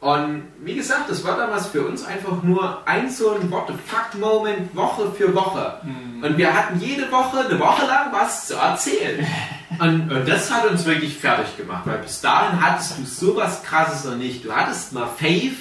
Und 0.01 0.43
wie 0.65 0.75
gesagt, 0.75 1.09
das 1.09 1.25
war 1.25 1.37
damals 1.37 1.69
für 1.69 1.83
uns 1.83 2.05
einfach 2.05 2.43
nur 2.43 2.83
ein 2.87 3.09
so 3.09 3.31
ein 3.31 3.49
What 3.53 3.69
the 3.69 3.75
fuck 3.87 4.21
Moment 4.21 4.75
Woche 4.75 5.13
für 5.17 5.33
Woche. 5.33 5.81
Und 6.23 6.37
wir 6.37 6.53
hatten 6.53 6.81
jede 6.81 7.11
Woche, 7.13 7.39
eine 7.49 7.59
Woche 7.61 7.87
lang 7.87 8.13
was 8.13 8.49
zu 8.49 8.57
erzählen. 8.57 9.25
Und, 9.78 10.11
und 10.11 10.28
das 10.28 10.51
hat 10.51 10.70
uns 10.70 10.85
wirklich 10.85 11.16
fertig 11.16 11.57
gemacht, 11.57 11.82
weil 11.86 11.99
bis 11.99 12.20
dahin 12.20 12.61
hattest 12.61 12.99
du 12.99 13.05
sowas 13.05 13.62
krasses 13.62 14.05
noch 14.05 14.16
nicht. 14.16 14.44
Du 14.44 14.53
hattest 14.53 14.93
mal 14.93 15.07
Faith, 15.07 15.57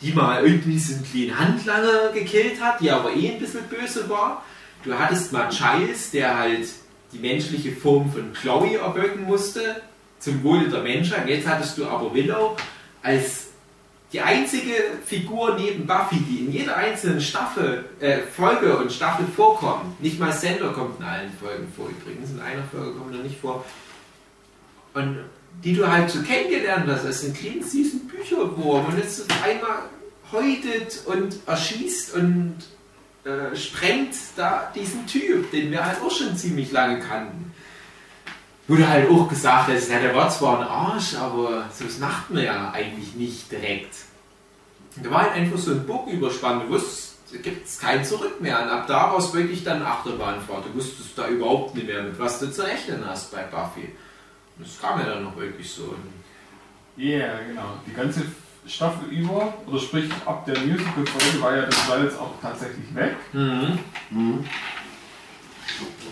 die 0.00 0.12
mal 0.12 0.44
irgendwie 0.44 0.78
so 0.78 0.94
einen 0.94 1.04
kleinen 1.04 1.38
Handlanger 1.38 2.12
gekillt 2.12 2.60
hat, 2.60 2.80
die 2.80 2.90
aber 2.90 3.12
eh 3.12 3.32
ein 3.32 3.38
bisschen 3.38 3.64
böse 3.64 4.08
war. 4.08 4.42
Du 4.84 4.94
hattest 4.94 5.32
mal 5.32 5.48
Giles, 5.48 6.10
der 6.10 6.38
halt 6.38 6.66
die 7.12 7.18
menschliche 7.18 7.72
Form 7.72 8.12
von 8.12 8.32
Chloe 8.32 8.76
erböcken 8.76 9.24
musste, 9.24 9.82
zum 10.18 10.42
Wohle 10.42 10.68
der 10.68 10.82
Menschheit. 10.82 11.28
Jetzt 11.28 11.46
hattest 11.46 11.78
du 11.78 11.86
aber 11.86 12.14
Willow 12.14 12.56
als 13.02 13.45
die 14.16 14.22
einzige 14.22 14.72
Figur 15.04 15.56
neben 15.58 15.86
Buffy, 15.86 16.16
die 16.16 16.46
in 16.46 16.50
jeder 16.50 16.74
einzelnen 16.74 17.20
Staffel, 17.20 17.84
äh, 18.00 18.20
Folge 18.20 18.78
und 18.78 18.90
Staffel 18.90 19.26
vorkommt. 19.26 20.00
Nicht 20.00 20.18
mal 20.18 20.32
Sandor 20.32 20.72
kommt 20.72 20.98
in 21.00 21.04
allen 21.04 21.30
Folgen 21.38 21.70
vor 21.76 21.90
übrigens. 21.90 22.30
In 22.30 22.40
einer 22.40 22.64
Folge 22.64 22.92
kommt 22.92 23.14
er 23.14 23.22
nicht 23.22 23.38
vor. 23.38 23.62
Und 24.94 25.18
die 25.62 25.74
du 25.74 25.86
halt 25.86 26.08
so 26.08 26.22
kennengelernt 26.22 26.86
hast, 26.88 27.04
als 27.04 27.24
einen 27.24 27.34
kleinen 27.34 27.62
süßen 27.62 28.08
Bücherwurm 28.08 28.86
und 28.86 28.96
jetzt 28.96 29.26
einmal 29.44 29.82
häutet 30.32 31.02
und 31.04 31.36
erschießt 31.46 32.14
und 32.14 32.56
äh, 33.24 33.54
sprengt 33.54 34.14
da 34.36 34.72
diesen 34.74 35.06
Typ, 35.06 35.50
den 35.50 35.70
wir 35.70 35.84
halt 35.84 36.00
auch 36.00 36.10
schon 36.10 36.34
ziemlich 36.38 36.72
lange 36.72 37.00
kannten. 37.00 37.52
Wurde 38.66 38.88
halt 38.88 39.10
auch 39.10 39.28
gesagt, 39.28 39.68
dass, 39.68 39.90
ja, 39.90 40.00
der 40.00 40.14
war 40.14 40.30
zwar 40.30 40.60
ein 40.60 40.66
Arsch, 40.66 41.14
aber 41.16 41.68
so 41.70 41.84
das 41.84 41.98
macht 41.98 42.30
man 42.30 42.42
ja 42.42 42.70
eigentlich 42.70 43.14
nicht 43.14 43.52
direkt. 43.52 44.05
Da 45.02 45.10
war 45.10 45.22
halt 45.22 45.32
einfach 45.32 45.58
so 45.58 45.72
ein 45.72 45.86
Burgenüberspann, 45.86 46.60
du 46.60 46.70
wusstest, 46.70 47.16
da 47.32 47.38
gibt 47.38 47.66
es 47.66 47.78
kein 47.78 48.04
Zurück 48.04 48.40
mehr. 48.40 48.62
Und 48.62 48.70
ab 48.70 48.86
da 48.86 49.12
war 49.12 49.18
es 49.18 49.32
wirklich 49.34 49.64
dann 49.64 49.82
Achterbahnfahrt. 49.82 50.66
Du 50.66 50.78
wusstest 50.78 51.16
da 51.16 51.28
überhaupt 51.28 51.74
nicht 51.74 51.86
mehr, 51.86 52.02
mit 52.02 52.18
was 52.18 52.38
du 52.38 52.50
zu 52.50 52.62
rechnen 52.62 53.04
hast 53.06 53.32
bei 53.32 53.42
Buffy. 53.42 53.92
Und 54.56 54.66
das 54.66 54.80
kam 54.80 55.00
ja 55.00 55.06
dann 55.06 55.24
noch 55.24 55.36
wirklich 55.36 55.70
so. 55.70 55.94
Yeah, 56.96 57.40
genau. 57.46 57.74
Die 57.86 57.92
ganze 57.92 58.22
Staffel 58.66 59.08
über, 59.10 59.52
oder 59.66 59.78
sprich 59.78 60.10
ab 60.24 60.46
der 60.46 60.58
Musical-Folge, 60.60 61.42
war 61.42 61.56
ja 61.56 61.62
das 61.66 61.88
war 61.88 62.02
jetzt 62.02 62.18
auch 62.18 62.32
tatsächlich 62.40 62.94
weg. 62.94 63.16
Mhm. 63.32 63.78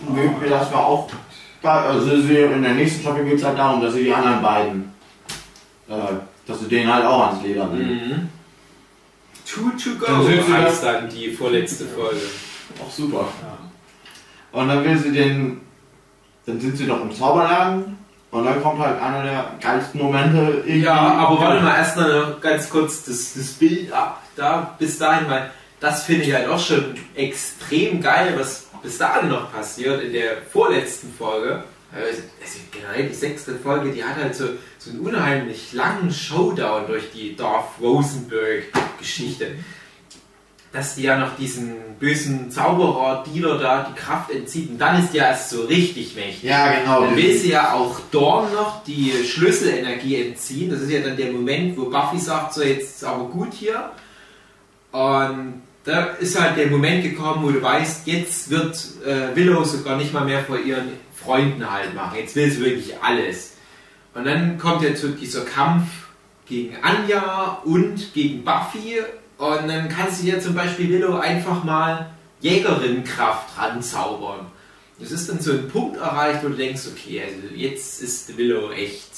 Nee, 0.09 0.49
das 0.49 0.71
war 0.71 0.85
auch. 0.85 1.09
Also 1.63 2.11
in 2.11 2.61
der 2.61 2.75
nächsten 2.75 3.01
Staffel 3.01 3.25
geht 3.25 3.39
es 3.39 3.43
halt 3.43 3.57
darum, 3.57 3.81
dass 3.81 3.93
sie 3.95 4.03
die 4.03 4.13
anderen 4.13 4.41
beiden, 4.41 4.93
äh, 5.89 6.13
dass 6.45 6.59
sie 6.59 6.67
denen 6.67 6.93
halt 6.93 7.05
auch 7.05 7.27
ans 7.27 7.41
Leder 7.41 7.65
nehmen. 7.67 8.09
Mhm. 8.09 8.29
Two 9.45 9.71
to 9.71 9.97
go 9.99 10.05
Dann 10.05 10.25
sind 10.25 10.45
sie 10.45 10.53
heißt 10.53 10.83
dann 10.83 11.09
die 11.09 11.31
vorletzte 11.31 11.85
Folge. 11.85 12.21
Auch 12.83 12.91
super. 12.91 13.27
Ja. 13.41 14.59
Und 14.59 14.67
dann 14.69 14.83
will 14.83 14.97
sie 14.97 15.11
den. 15.11 15.61
Dann 16.45 16.59
sind 16.59 16.77
sie 16.77 16.85
doch 16.85 17.01
im 17.01 17.11
Zauberladen 17.11 17.97
und 18.31 18.43
dann 18.43 18.61
kommt 18.61 18.79
halt 18.79 19.01
einer 19.01 19.23
der 19.23 19.51
geilsten 19.61 20.01
Momente 20.01 20.63
irgendwie. 20.65 20.81
Ja, 20.81 20.93
aber 20.93 21.39
warte 21.39 21.63
mal 21.63 21.77
erstmal 21.77 22.19
noch 22.19 22.41
ganz 22.41 22.69
kurz 22.69 23.03
das, 23.05 23.33
das 23.33 23.47
Bild 23.53 23.91
ab. 23.91 24.21
Da 24.35 24.75
bis 24.77 24.97
dahin, 24.97 25.29
weil 25.29 25.49
das 25.79 26.03
finde 26.03 26.25
ich 26.25 26.33
halt 26.33 26.49
auch 26.49 26.59
schon 26.59 26.95
extrem 27.15 28.01
geil, 28.01 28.35
was 28.37 28.67
bis 28.83 28.97
dahin 28.97 29.29
noch 29.29 29.51
passiert 29.51 30.03
in 30.03 30.13
der 30.13 30.37
vorletzten 30.51 31.13
Folge. 31.13 31.63
Also 31.95 32.21
generell 32.71 33.07
die 33.07 33.15
sechste 33.15 33.55
Folge, 33.55 33.91
die 33.91 34.03
hat 34.03 34.17
halt 34.17 34.35
so, 34.35 34.45
so 34.77 34.89
einen 34.91 34.99
unheimlich 34.99 35.71
langen 35.71 36.11
Showdown 36.11 36.87
durch 36.87 37.11
die 37.13 37.35
Darth 37.35 37.69
Rosenberg-Geschichte. 37.81 39.55
dass 40.75 40.95
die 40.95 41.03
ja 41.03 41.17
noch 41.17 41.37
diesen 41.37 41.75
bösen 41.99 42.51
Zauberer-Dealer 42.51 43.57
da 43.57 43.89
die 43.89 43.97
Kraft 43.97 44.29
entzieht. 44.29 44.71
Und 44.71 44.77
dann 44.77 45.01
ist 45.01 45.13
die 45.13 45.17
ja 45.17 45.29
erst 45.29 45.49
so 45.49 45.61
richtig 45.63 46.15
mächtig. 46.15 46.43
Ja, 46.43 46.79
genau. 46.79 47.01
Dann 47.05 47.15
will 47.15 47.33
sie 47.37 47.51
ja 47.51 47.73
auch 47.73 47.97
Dorn 48.11 48.53
noch 48.53 48.83
die 48.83 49.13
Schlüsselenergie 49.25 50.21
entziehen. 50.21 50.69
Das 50.69 50.81
ist 50.81 50.91
ja 50.91 50.99
dann 50.99 51.15
der 51.15 51.31
Moment, 51.31 51.77
wo 51.77 51.85
Buffy 51.85 52.19
sagt, 52.19 52.53
so 52.53 52.61
jetzt 52.61 52.97
ist 52.97 53.03
aber 53.05 53.23
gut 53.25 53.53
hier. 53.53 53.91
Und 54.91 55.61
da 55.85 56.07
ist 56.19 56.39
halt 56.39 56.57
der 56.57 56.67
Moment 56.67 57.03
gekommen, 57.03 57.43
wo 57.43 57.51
du 57.51 57.61
weißt, 57.61 58.05
jetzt 58.07 58.49
wird 58.49 58.75
äh, 59.05 59.35
Willow 59.35 59.63
sogar 59.63 59.95
nicht 59.95 60.11
mal 60.13 60.25
mehr 60.25 60.43
vor 60.43 60.59
ihren 60.59 60.89
Freunden 61.25 61.69
halt 61.69 61.93
machen. 61.95 62.17
Jetzt 62.19 62.35
will 62.35 62.49
sie 62.49 62.61
wirklich 62.61 62.93
alles. 63.01 63.55
Und 64.13 64.25
dann 64.25 64.57
kommt 64.57 64.85
so 64.97 65.09
dieser 65.09 65.43
Kampf 65.43 65.87
gegen 66.45 66.77
Anja 66.81 67.61
und 67.65 68.13
gegen 68.13 68.43
Buffy. 68.43 69.01
Und 69.37 69.67
dann 69.67 69.89
kannst 69.89 70.23
du 70.23 70.27
ja 70.27 70.39
zum 70.39 70.55
Beispiel 70.55 70.89
Willow 70.89 71.17
einfach 71.17 71.63
mal 71.63 72.11
Jägerinnenkraft 72.39 73.57
ranzaubern. 73.57 74.45
Das 74.99 75.11
ist 75.11 75.27
dann 75.27 75.41
so 75.41 75.51
ein 75.51 75.67
Punkt 75.67 75.97
erreicht, 75.97 76.43
wo 76.43 76.47
du 76.47 76.55
denkst, 76.55 76.83
okay, 76.89 77.21
also 77.23 77.53
jetzt 77.53 78.01
ist 78.01 78.37
Willow 78.37 78.71
echt 78.71 79.11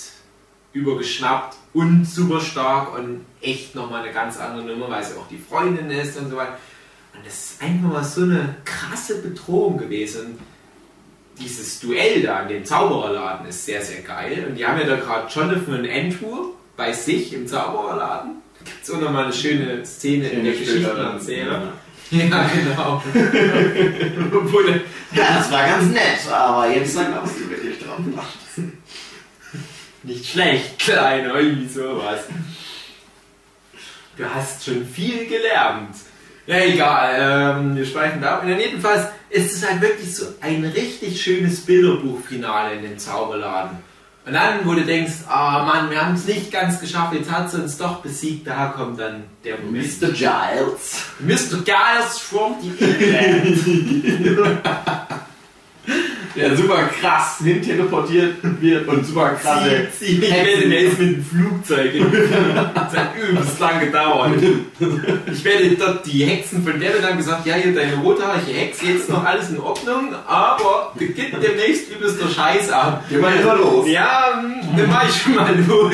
übergeschnappt 0.74 1.56
und 1.74 2.06
super 2.06 2.42
stark 2.42 2.98
und 2.98 3.26
echt 3.42 3.76
nochmal 3.76 4.04
eine 4.04 4.14
ganz 4.14 4.38
andere 4.38 4.66
Nummer, 4.66 4.90
weil 4.90 5.04
sie 5.04 5.16
auch 5.16 5.28
die 5.28 5.38
Freundin 5.38 5.92
ist 5.92 6.18
und 6.18 6.32
so 6.32 6.38
weiter. 6.38 6.58
Und 7.16 7.26
das 7.26 7.34
ist 7.34 7.62
einfach 7.62 7.90
mal 7.92 8.04
so 8.04 8.24
eine 8.24 8.56
krasse 8.66 9.22
Bedrohung 9.22 9.78
gewesen. 9.78 10.40
Dieses 11.40 11.80
Duell 11.80 12.22
da 12.24 12.42
in 12.44 12.48
dem 12.50 12.66
Zaubererladen 12.66 13.48
ist 13.48 13.66
sehr, 13.66 13.82
sehr 13.82 14.02
geil. 14.02 14.46
Und 14.50 14.56
die 14.56 14.66
haben 14.66 14.80
ja 14.80 14.88
da 14.88 14.96
gerade 14.96 15.28
Jonathan 15.32 15.80
und 15.80 15.90
Andrew 15.90 16.54
bei 16.76 16.92
sich 16.92 17.34
im 17.34 17.48
Zaubererladen. 17.48 18.42
Gibt 18.64 18.84
es 18.84 18.92
auch 18.92 19.00
nochmal 19.00 19.26
eine 19.26 19.34
schöne 19.34 19.86
Szene 19.86 20.30
in 20.30 20.44
der 20.44 20.54
Geschichtenerzähler. 20.54 21.74
Ja, 22.10 22.50
genau. 22.56 23.04
Ja, 25.14 25.38
das 25.38 25.52
war 25.52 25.68
ganz 25.68 25.92
nett, 25.92 26.32
aber 26.32 26.70
jetzt 26.72 26.94
sag 26.94 27.12
mal, 27.12 27.22
was 27.24 27.34
du 27.36 27.50
wirklich 27.50 27.80
drauf 27.80 28.00
machst. 28.16 28.38
Nicht 30.04 30.26
schlecht, 30.26 30.80
Kleiner, 30.80 31.36
irgendwie 31.36 31.68
sowas. 31.68 32.22
Du 34.16 34.24
hast 34.24 34.64
schon 34.64 34.88
viel 34.88 35.26
gelernt. 35.28 35.96
Ja, 36.48 36.60
egal, 36.60 37.58
ähm, 37.60 37.76
wir 37.76 37.86
schweifen 37.86 38.22
da 38.22 38.36
ab. 38.36 38.44
Und 38.44 38.50
dann 38.50 38.60
jedenfalls 38.60 39.08
ist 39.30 39.54
es 39.54 39.70
halt 39.70 39.82
wirklich 39.82 40.16
so 40.16 40.26
ein 40.40 40.64
richtig 40.64 41.22
schönes 41.22 41.60
Bilderbuchfinale 41.66 42.76
in 42.76 42.84
dem 42.84 42.98
Zauberladen. 42.98 43.78
Und 44.26 44.34
dann, 44.34 44.66
wo 44.66 44.74
du 44.74 44.84
denkst, 44.84 45.26
ah 45.28 45.64
Mann, 45.66 45.90
wir 45.90 46.06
haben 46.06 46.16
es 46.16 46.26
nicht 46.26 46.52
ganz 46.52 46.80
geschafft, 46.80 47.14
jetzt 47.14 47.32
hat 47.32 47.52
sie 47.52 47.62
uns 47.62 47.78
doch 47.78 47.98
besiegt, 48.02 48.48
da 48.48 48.68
kommt 48.68 49.00
dann 49.00 49.26
der 49.44 49.58
Moment. 49.58 50.02
Mr. 50.02 50.08
Giles. 50.12 51.04
Mr. 51.20 51.64
Giles 51.64 52.18
from 52.20 52.56
the 52.62 52.72
England. 52.86 54.60
Der 56.38 56.56
super 56.56 56.90
krass 57.00 57.40
hin 57.44 57.62
teleportiert 57.62 58.36
wird 58.62 58.88
und 58.88 59.06
super 59.06 59.32
krasse. 59.32 59.88
Sie, 60.00 60.06
ich 60.06 60.22
werde, 60.22 60.70
der 60.70 60.80
ist 60.80 61.00
mit 61.00 61.16
dem 61.16 61.26
Flugzeug. 61.26 61.92
Das 62.76 62.96
hat 62.96 63.10
übelst 63.18 63.60
lang 63.60 63.80
gedauert. 63.80 64.32
Ich 65.32 65.44
werde 65.44 65.76
dort 65.76 66.06
die 66.06 66.26
Hexen 66.26 66.64
von 66.64 66.80
der 66.80 66.92
dann 67.02 67.18
gesagt, 67.18 67.46
ja, 67.46 67.56
hier 67.56 67.74
deine 67.74 67.96
rothaarige 67.96 68.52
Hex, 68.52 68.82
jetzt 68.82 69.10
noch 69.10 69.24
alles 69.24 69.50
in 69.50 69.60
Ordnung, 69.60 70.14
aber 70.28 70.94
beginnt 70.96 71.34
demnächst 71.42 71.92
übelster 71.92 72.30
Scheiß 72.30 72.70
ab. 72.72 73.04
Geh 73.10 73.18
mal 73.18 73.36
lieber 73.36 73.56
los. 73.56 73.88
Ja, 73.90 74.40
hm, 74.42 74.78
dann 74.78 74.90
mach 74.90 75.08
ich 75.08 75.16
schon 75.22 75.36
mal 75.36 75.56
los. 75.68 75.94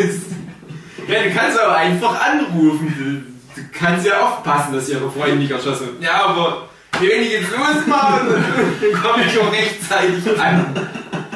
Ja, 1.07 1.23
du 1.23 1.31
kannst 1.33 1.59
aber 1.59 1.75
einfach 1.75 2.19
anrufen. 2.21 3.33
Du, 3.55 3.61
kannst 3.71 4.05
ja 4.05 4.21
aufpassen, 4.21 4.73
dass 4.73 4.89
ihre 4.89 5.09
Freunde 5.11 5.37
nicht 5.37 5.51
erschossen. 5.51 5.89
Ja, 5.99 6.25
aber 6.25 6.69
wenn 7.09 7.21
ich 7.21 7.31
jetzt 7.31 7.51
losmache, 7.51 8.27
dann 8.81 9.01
komme 9.01 9.23
ich 9.25 9.39
auch 9.39 9.51
rechtzeitig 9.51 10.39
an. 10.39 10.89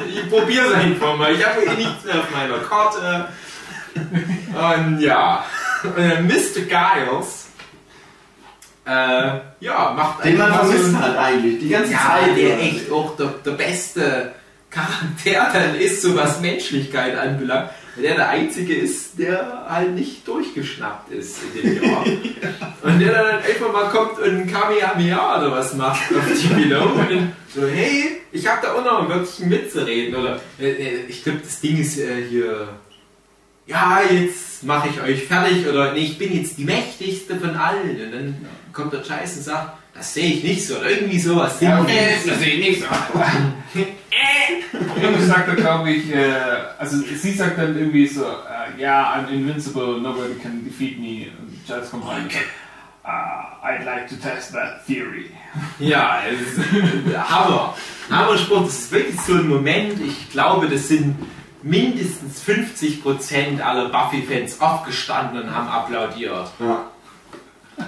Ich 0.08 0.28
probiere 0.30 0.66
es 0.66 0.74
einfach 0.74 1.16
mal. 1.16 1.34
Ich 1.34 1.46
habe 1.46 1.62
eh 1.62 1.76
nichts 1.76 2.04
mehr 2.04 2.16
auf 2.16 2.30
meiner 2.30 2.58
Karte. 2.58 3.28
Und 3.94 5.00
ja, 5.00 5.44
dann 5.96 6.26
Mr. 6.26 6.62
Giles, 6.66 7.48
äh, 8.86 9.40
ja, 9.60 9.92
macht 9.94 10.24
Den 10.24 10.38
man 10.38 10.52
so 10.52 10.72
vermisst 10.72 10.96
hat 10.96 11.16
eigentlich, 11.16 11.58
die 11.60 11.68
ganze 11.68 11.92
ja, 11.92 11.98
Zeit. 11.98 12.36
der 12.36 12.60
echt 12.60 12.90
auch 12.90 13.16
der, 13.16 13.34
der 13.44 13.50
beste 13.52 14.32
Charakter 14.70 15.60
dann 15.60 15.74
ist, 15.74 16.02
so 16.02 16.16
was 16.16 16.40
Menschlichkeit 16.40 17.16
anbelangt. 17.16 17.70
Weil 17.98 18.06
der 18.06 18.14
der 18.14 18.28
Einzige 18.28 18.76
ist, 18.76 19.18
der 19.18 19.66
halt 19.68 19.92
nicht 19.92 20.26
durchgeschnappt 20.28 21.10
ist 21.10 21.38
in 21.52 21.74
dem 21.74 21.82
Jahr. 21.82 22.04
und 22.82 23.00
der 23.00 23.12
dann 23.12 23.42
einfach 23.42 23.72
mal 23.72 23.88
kommt 23.88 24.20
und 24.20 24.42
ein 24.42 24.46
Kamehameha 24.46 25.40
oder 25.40 25.50
was 25.50 25.74
macht 25.74 26.14
auf 26.14 26.22
die 26.40 26.56
Willow 26.56 26.92
und 26.92 27.10
dann 27.10 27.32
so, 27.52 27.66
hey, 27.66 28.20
ich 28.30 28.46
hab 28.46 28.62
da 28.62 28.74
auch 28.74 28.84
noch 28.84 29.08
wirklich 29.08 29.40
mitzureden. 29.40 30.14
Oder 30.14 30.38
äh, 30.60 31.06
ich 31.08 31.24
glaube, 31.24 31.40
das 31.42 31.60
Ding 31.60 31.76
ist 31.78 31.98
äh, 31.98 32.22
hier, 32.30 32.68
ja, 33.66 34.00
jetzt 34.08 34.62
mache 34.62 34.90
ich 34.90 35.02
euch 35.02 35.24
fertig 35.24 35.66
oder 35.66 35.92
nee, 35.92 36.04
ich 36.04 36.18
bin 36.18 36.36
jetzt 36.36 36.56
die 36.56 36.64
mächtigste 36.64 37.34
von 37.34 37.56
allen. 37.56 38.00
Und 38.00 38.12
dann 38.12 38.46
kommt 38.72 38.92
der 38.92 39.02
Scheiß 39.02 39.38
und 39.38 39.42
sagt, 39.42 39.76
das 39.92 40.14
sehe 40.14 40.34
ich 40.34 40.44
nicht 40.44 40.64
so. 40.64 40.76
Oder 40.76 40.90
irgendwie 40.90 41.18
sowas. 41.18 41.60
Ja, 41.60 41.80
okay. 41.80 42.16
Das 42.24 42.38
sehe 42.38 42.54
ich 42.54 42.68
nicht 42.68 42.80
so. 42.80 42.86
Irgendwie 45.00 45.24
sagt 45.26 45.48
er, 45.48 45.54
glaube 45.56 45.90
ich, 45.90 46.12
äh, 46.14 46.32
also 46.78 46.96
sie 46.98 47.32
sagt 47.32 47.58
dann 47.58 47.76
irgendwie 47.76 48.06
so, 48.06 48.24
äh, 48.24 48.80
ja, 48.80 49.14
I'm 49.14 49.28
invincible, 49.32 50.00
nobody 50.00 50.34
can 50.34 50.64
defeat 50.64 50.98
me. 50.98 51.26
Und 51.38 51.64
Giles 51.66 51.90
kommt 51.90 52.06
rein 52.08 52.24
und 52.24 52.32
sagt, 52.32 52.44
ah, 53.04 53.56
I'd 53.64 53.84
like 53.84 54.08
to 54.08 54.16
test 54.16 54.52
that 54.52 54.84
theory. 54.86 55.30
Ja, 55.78 56.20
es 56.30 56.58
ist, 56.58 56.58
äh, 56.58 57.16
Hammer. 57.16 57.74
Hammerspruch, 58.10 58.64
das 58.64 58.78
ist 58.78 58.92
wirklich 58.92 59.20
so 59.20 59.34
ein 59.34 59.48
Moment. 59.48 60.00
Ich 60.00 60.30
glaube, 60.30 60.68
das 60.68 60.88
sind 60.88 61.14
mindestens 61.62 62.42
50% 62.44 63.60
aller 63.60 63.88
Buffy-Fans 63.88 64.60
aufgestanden 64.60 65.42
und 65.42 65.54
haben 65.54 65.68
applaudiert. 65.68 66.48
Ja. 66.58 66.84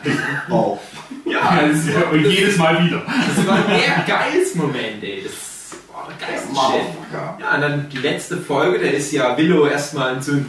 Oh. 0.50 0.78
Ja, 1.24 1.60
das, 1.66 1.78
Und 2.12 2.24
jedes 2.24 2.56
Mal 2.56 2.84
wieder. 2.84 3.02
das 3.36 3.46
war 3.46 3.58
der 3.62 4.04
geilste 4.06 4.58
Moment, 4.58 5.02
ey. 5.02 5.24
Das 5.24 5.32
Motherfucker. 6.52 7.38
Ja, 7.40 7.54
und 7.54 7.60
dann 7.60 7.88
die 7.88 7.98
letzte 7.98 8.36
Folge, 8.36 8.78
da 8.78 8.86
ist 8.86 9.12
ja 9.12 9.36
Willow 9.36 9.66
erstmal 9.66 10.14
in 10.14 10.22
so 10.22 10.32
einem 10.32 10.46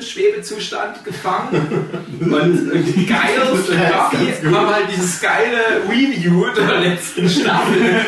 Schwebezustand 0.00 1.04
gefangen. 1.04 1.88
und, 2.20 2.32
und 2.32 2.94
Giles 2.94 3.68
und 3.68 3.78
Buffy 3.78 4.54
haben 4.54 4.74
halt 4.74 4.86
dieses 4.94 5.20
geile 5.20 5.82
Review 5.88 6.46
der 6.54 6.80
letzten 6.80 7.28
Staffel. 7.28 7.80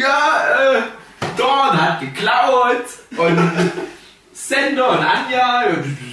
ja, 0.00 0.76
äh, 0.76 0.82
Dawn 1.36 1.80
hat 1.80 2.00
geklaut 2.00 2.84
und 3.16 3.38
Sender 4.38 4.90
und 4.90 4.98
Anja, 4.98 5.64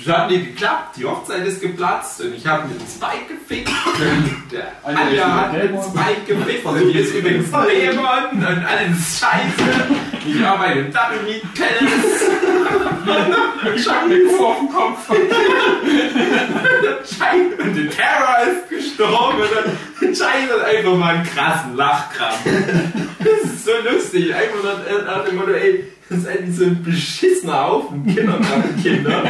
das 0.05 0.15
hat 0.15 0.31
nicht 0.31 0.55
geklappt, 0.55 0.95
die 0.95 1.03
Hochzeit 1.03 1.45
ist 1.45 1.61
geplatzt 1.61 2.21
und 2.21 2.33
ich 2.33 2.47
habe 2.47 2.69
dem 2.69 2.79
Spike 2.87 3.33
gefickt. 3.33 3.69
Und 3.99 4.49
der 4.49 4.71
Anja 4.81 5.51
hat 5.51 5.53
dem 5.53 5.77
Spike 5.77 6.21
gefickt 6.25 6.65
und 6.65 6.87
die 6.87 6.99
ist 6.99 7.13
übrigens 7.13 7.51
Dämon 7.51 8.29
und 8.31 8.45
alles 8.45 9.19
scheiße. 9.19 9.69
Ich 10.25 10.41
arbeite 10.43 10.79
im 10.79 10.93
Double 10.93 11.21
Meat 11.25 11.43
Palace. 11.53 12.31
Ich 13.75 13.89
hab 13.89 14.07
mir 14.07 14.29
vor 14.37 14.47
auf 14.47 14.59
den 14.59 14.69
Kopf. 14.69 15.11
Scheiße. 17.03 17.61
Und 17.61 17.75
der 17.75 17.89
Terror 17.89 18.37
ist 18.47 18.69
gestorben 18.69 19.41
und 19.99 20.17
Scheiße 20.17 20.53
hat 20.53 20.63
einfach 20.63 20.95
mal 20.95 21.15
einen 21.15 21.25
krassen 21.25 21.75
Lachkrampf. 21.75 22.39
Das 23.19 23.51
ist 23.51 23.65
so 23.65 23.71
lustig. 23.83 24.33
Einfach 24.33 24.63
nach, 24.63 25.05
nach 25.05 25.25
dem 25.25 25.35
Motto, 25.35 25.51
ey, 25.51 25.91
das 26.13 26.21
ist 26.21 26.27
eigentlich 26.27 26.55
so 26.55 26.65
ein 26.65 26.83
beschissener 26.83 27.67
Haufen 27.67 28.05
Kindergartenkinder. 28.05 29.23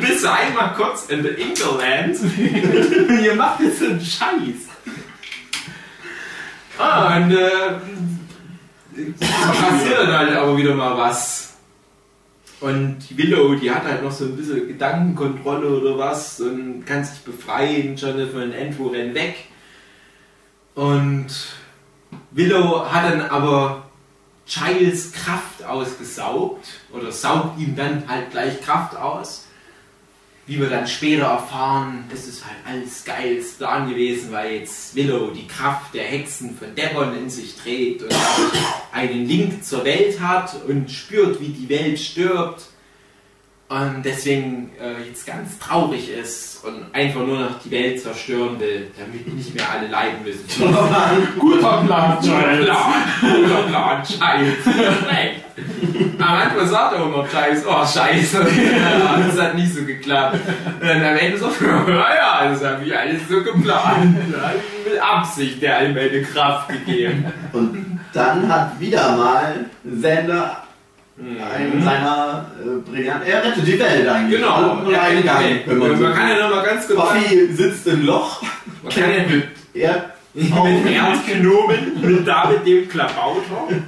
Du 0.00 0.30
einmal 0.30 0.74
kurz 0.74 1.06
in 1.06 1.22
the 1.22 1.28
Inkerland 1.28 2.18
und 2.20 3.22
ihr 3.22 3.34
macht 3.34 3.60
jetzt 3.60 3.80
so 3.80 3.86
einen 3.86 4.00
Scheiß. 4.00 4.68
Ah, 6.78 7.16
und 7.18 7.32
äh, 7.32 7.78
passiert 9.18 9.98
dann 9.98 10.18
halt 10.18 10.36
aber 10.36 10.56
wieder 10.56 10.74
mal 10.74 10.96
was. 10.96 11.54
Und 12.60 12.98
die 13.08 13.18
Willow, 13.18 13.54
die 13.54 13.70
hat 13.70 13.84
halt 13.84 14.02
noch 14.02 14.12
so 14.12 14.24
ein 14.24 14.36
bisschen 14.36 14.68
Gedankenkontrolle 14.68 15.68
oder 15.68 15.98
was 15.98 16.40
und 16.40 16.84
kann 16.86 17.04
sich 17.04 17.20
befreien. 17.20 17.96
Jonathan 17.96 18.42
und 18.44 18.54
Andrew 18.54 18.88
rennen 18.88 19.14
weg. 19.14 19.34
Und 20.74 21.28
Willow 22.30 22.86
hat 22.90 23.12
dann 23.12 23.22
aber 23.22 23.89
Giles 24.50 25.12
Kraft 25.12 25.62
ausgesaugt 25.64 26.66
oder 26.92 27.12
saugt 27.12 27.60
ihm 27.60 27.76
dann 27.76 28.02
halt 28.08 28.32
gleich 28.32 28.60
Kraft 28.60 28.96
aus. 28.96 29.46
Wie 30.46 30.58
wir 30.58 30.68
dann 30.68 30.88
später 30.88 31.26
erfahren, 31.26 32.06
das 32.10 32.26
ist 32.26 32.44
halt 32.44 32.56
alles 32.66 33.04
geiles 33.04 33.52
Plan 33.52 33.88
gewesen, 33.88 34.32
weil 34.32 34.56
jetzt 34.56 34.96
Willow 34.96 35.30
die 35.30 35.46
Kraft 35.46 35.94
der 35.94 36.02
Hexen 36.02 36.56
von 36.58 36.74
Devon 36.74 37.16
in 37.16 37.30
sich 37.30 37.54
trägt 37.54 38.02
und 38.02 38.12
einen 38.90 39.26
Link 39.26 39.64
zur 39.64 39.84
Welt 39.84 40.18
hat 40.20 40.56
und 40.66 40.90
spürt, 40.90 41.40
wie 41.40 41.50
die 41.50 41.68
Welt 41.68 42.00
stirbt. 42.00 42.62
Und 43.70 44.02
deswegen 44.04 44.68
äh, 44.80 45.06
jetzt 45.06 45.24
ganz 45.24 45.56
traurig 45.60 46.10
ist 46.10 46.64
und 46.64 46.92
einfach 46.92 47.20
nur 47.20 47.38
noch 47.38 47.60
die 47.64 47.70
Welt 47.70 48.00
zerstören 48.00 48.58
will, 48.58 48.90
damit 48.98 49.32
nicht 49.32 49.54
mehr 49.54 49.64
alle 49.70 49.86
leiden 49.86 50.24
müssen. 50.24 50.44
Guter 51.38 51.84
Plan, 51.86 52.18
Guter 52.20 52.64
Plan, 52.64 53.02
guter 53.20 53.62
Plan, 53.68 54.04
scheiße. 54.04 54.56
Schlecht. 54.64 55.44
Am 56.18 56.34
Anfang 56.34 56.66
sagt 56.66 56.94
er 56.94 57.04
auch 57.04 57.10
noch 57.10 57.30
Scheiße, 57.30 57.64
oh 57.68 57.86
Scheiße. 57.86 58.38
Ja, 58.80 59.22
das 59.24 59.40
hat 59.40 59.54
nicht 59.54 59.72
so 59.72 59.84
geklappt. 59.84 60.40
Und 60.80 60.88
dann 60.88 61.04
am 61.04 61.16
Ende 61.16 61.38
so, 61.38 61.46
ja, 61.46 61.88
ja, 61.88 62.48
das 62.50 62.64
habe 62.64 62.84
ich 62.84 62.98
alles 62.98 63.22
so 63.28 63.40
geplant. 63.40 64.16
Mit 64.84 65.00
Absicht 65.00 65.62
der 65.62 65.76
allmähliche 65.76 66.32
Kraft 66.32 66.70
gegeben. 66.70 67.24
Und 67.52 68.00
dann 68.12 68.48
hat 68.48 68.80
wieder 68.80 69.16
mal 69.16 69.66
Sender 69.84 70.64
einen 71.20 71.82
seiner 71.82 72.50
äh, 72.60 72.90
brillanten. 72.90 73.28
Er 73.28 73.44
rettet 73.44 73.66
die 73.66 73.78
Welt 73.78 74.08
eigentlich. 74.08 74.40
Genau, 74.40 74.74
Nur 74.76 74.92
er 74.92 75.02
einen 75.02 75.24
Gang, 75.24 75.44
Welt. 75.44 75.62
wenn 75.66 75.78
man 75.78 75.96
so 75.96 76.02
Man 76.04 76.14
kann 76.14 76.28
ja 76.28 76.48
noch 76.48 76.56
mal 76.56 76.64
ganz 76.64 76.88
sagen, 76.88 77.00
Buffy 77.00 77.52
sitzt 77.52 77.86
im 77.86 78.06
Loch. 78.06 78.42
man 78.82 78.92
kann 78.92 79.10
ja 79.10 79.22
mit, 79.28 79.48
Er 79.74 80.14
mit 80.34 80.46
Erdgnomen, 80.86 82.00
mit 82.00 82.26
David 82.26 82.66
dem 82.66 82.88
Klabauter. 82.88 83.68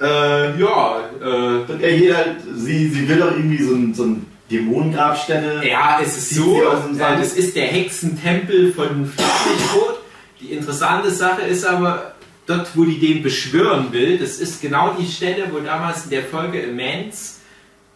Äh, 0.00 0.60
ja, 0.60 1.00
äh, 1.20 1.82
er 1.82 1.98
geht 1.98 2.14
halt, 2.14 2.36
sie, 2.54 2.86
sie 2.88 3.08
will 3.08 3.18
doch 3.18 3.32
irgendwie 3.32 3.60
so 3.60 3.74
ein, 3.74 3.92
so 3.92 4.04
ein 4.04 4.26
Dämonengrabstätte. 4.48 5.66
Ja, 5.66 5.98
es 6.00 6.16
ist 6.16 6.36
so, 6.36 6.62
das 6.96 7.32
ist 7.32 7.56
der 7.56 7.66
Hexentempel 7.66 8.72
von 8.72 9.06
Flüchtigbrot. 9.06 9.98
Die 10.40 10.52
interessante 10.52 11.10
Sache 11.10 11.42
ist 11.42 11.66
aber, 11.66 12.14
dort 12.48 12.76
wo 12.76 12.84
die 12.84 12.98
den 12.98 13.22
beschwören 13.22 13.92
will, 13.92 14.18
das 14.18 14.38
ist 14.40 14.60
genau 14.62 14.94
die 14.98 15.06
Stelle, 15.06 15.44
wo 15.52 15.60
damals 15.60 16.04
in 16.04 16.10
der 16.10 16.24
Folge 16.24 16.60
Immense 16.60 17.34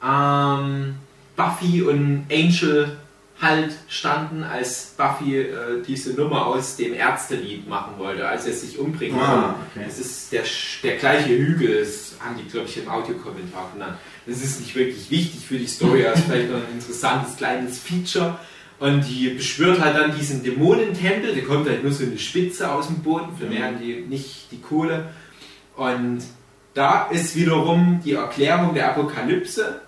ähm, 0.06 0.94
Buffy 1.36 1.82
und 1.82 2.26
Angel 2.30 2.96
halt 3.40 3.72
standen, 3.88 4.44
als 4.44 4.94
Buffy 4.96 5.38
äh, 5.38 5.82
diese 5.86 6.12
Nummer 6.14 6.46
aus 6.46 6.76
dem 6.76 6.94
Ärztelied 6.94 7.68
machen 7.68 7.94
wollte, 7.98 8.28
als 8.28 8.46
er 8.46 8.52
sich 8.52 8.78
umbringen 8.78 9.18
Ah, 9.18 9.42
wollte. 9.42 9.54
okay. 9.74 9.84
Das 9.86 9.98
ist 9.98 10.30
der, 10.32 10.42
der 10.84 10.96
gleiche 10.98 11.30
Hügel, 11.30 11.80
das 11.80 12.14
haben 12.20 12.36
die, 12.36 12.48
glaube 12.48 12.68
ich, 12.68 12.76
im 12.78 12.88
Audiokommentar 12.88 13.70
genannt. 13.72 13.96
Das 14.26 14.36
ist 14.44 14.60
nicht 14.60 14.74
wirklich 14.76 15.10
wichtig 15.10 15.44
für 15.44 15.58
die 15.58 15.66
Story, 15.66 16.06
aber 16.06 16.14
ist 16.14 16.24
vielleicht 16.26 16.50
noch 16.50 16.58
ein 16.58 16.72
interessantes 16.74 17.36
kleines 17.36 17.78
Feature. 17.80 18.38
Und 18.82 19.08
die 19.08 19.28
beschwört 19.28 19.80
halt 19.80 19.96
dann 19.96 20.18
diesen 20.18 20.42
Dämonentempel, 20.42 21.36
da 21.36 21.40
kommt 21.42 21.68
halt 21.68 21.84
nur 21.84 21.92
so 21.92 22.02
eine 22.02 22.18
Spitze 22.18 22.68
aus 22.68 22.88
dem 22.88 22.96
Boden, 22.96 23.36
für 23.38 23.46
mehr 23.46 23.66
haben 23.66 23.78
die 23.80 24.00
nicht 24.08 24.50
die 24.50 24.60
Kohle. 24.60 25.10
Und 25.76 26.22
da 26.74 27.06
ist 27.06 27.36
wiederum 27.36 28.00
die 28.04 28.14
Erklärung 28.14 28.74
der 28.74 28.90
Apokalypse, 28.90 29.82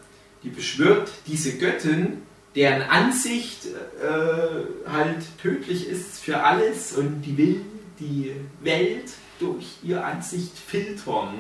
die 0.44 0.48
beschwört 0.48 1.10
diese 1.26 1.58
Göttin, 1.58 2.18
deren 2.55 2.82
Ansicht 2.82 3.66
äh, 3.66 4.89
halt 4.89 5.24
tödlich 5.42 5.89
ist 5.89 6.20
für 6.20 6.44
alles 6.44 6.92
und 6.92 7.23
die 7.23 7.36
will 7.36 7.60
die 7.98 8.31
Welt 8.62 9.10
durch 9.40 9.66
ihre 9.82 10.05
Ansicht 10.05 10.52
filtern. 10.56 11.34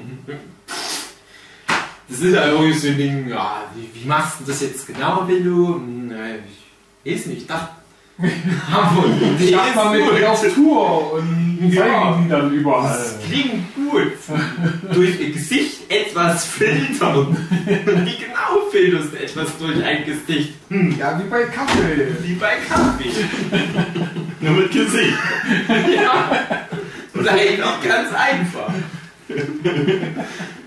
Das 2.08 2.18
ist 2.18 2.34
ja 2.34 2.48
irgendwie 2.48 2.72
so 2.76 2.88
ein 2.88 2.96
Ding, 2.96 3.28
ja, 3.28 3.70
wie, 3.76 4.02
wie 4.02 4.08
machst 4.08 4.40
du 4.40 4.44
das 4.44 4.60
jetzt 4.60 4.88
genau, 4.88 5.28
Willu? 5.28 5.80
Weiß 7.06 7.26
nicht, 7.26 7.42
ich 7.42 7.46
dachte, 7.46 7.68
aber 8.72 9.04
die 9.38 9.44
Ich 9.44 9.50
dachte 9.52 9.74
mal 9.76 9.98
mit 9.98 10.08
euch 10.12 10.26
auf 10.26 10.54
Tour 10.54 11.14
und 11.14 11.70
Ja. 11.72 11.82
zeigen 11.82 12.24
die 12.24 12.30
dann 12.30 12.52
überall. 12.52 12.88
Das 12.96 13.18
klingt 13.28 13.74
gut. 13.74 14.12
durch 14.92 15.20
ihr 15.20 15.32
Gesicht 15.32 15.90
etwas 15.90 16.44
filtern. 16.44 17.36
Wie 17.66 18.16
genau 18.16 18.68
filterst 18.70 19.12
du 19.12 19.16
etwas 19.18 19.58
durch 19.58 19.82
ein 19.84 20.04
Gesicht? 20.04 20.54
Hm, 20.68 20.96
Ja, 20.98 21.18
wie 21.22 21.28
bei 21.28 21.42
Kaffee. 21.44 22.08
wie 22.22 22.34
bei 22.34 22.54
Kaffee. 22.68 23.10
Nur 24.40 24.52
mit 24.52 24.70
Gesicht. 24.72 25.12
Ja. 25.94 26.40
Und 27.14 27.28
eigentlich 27.28 27.60
ganz 27.82 28.08
einfach. 28.12 28.72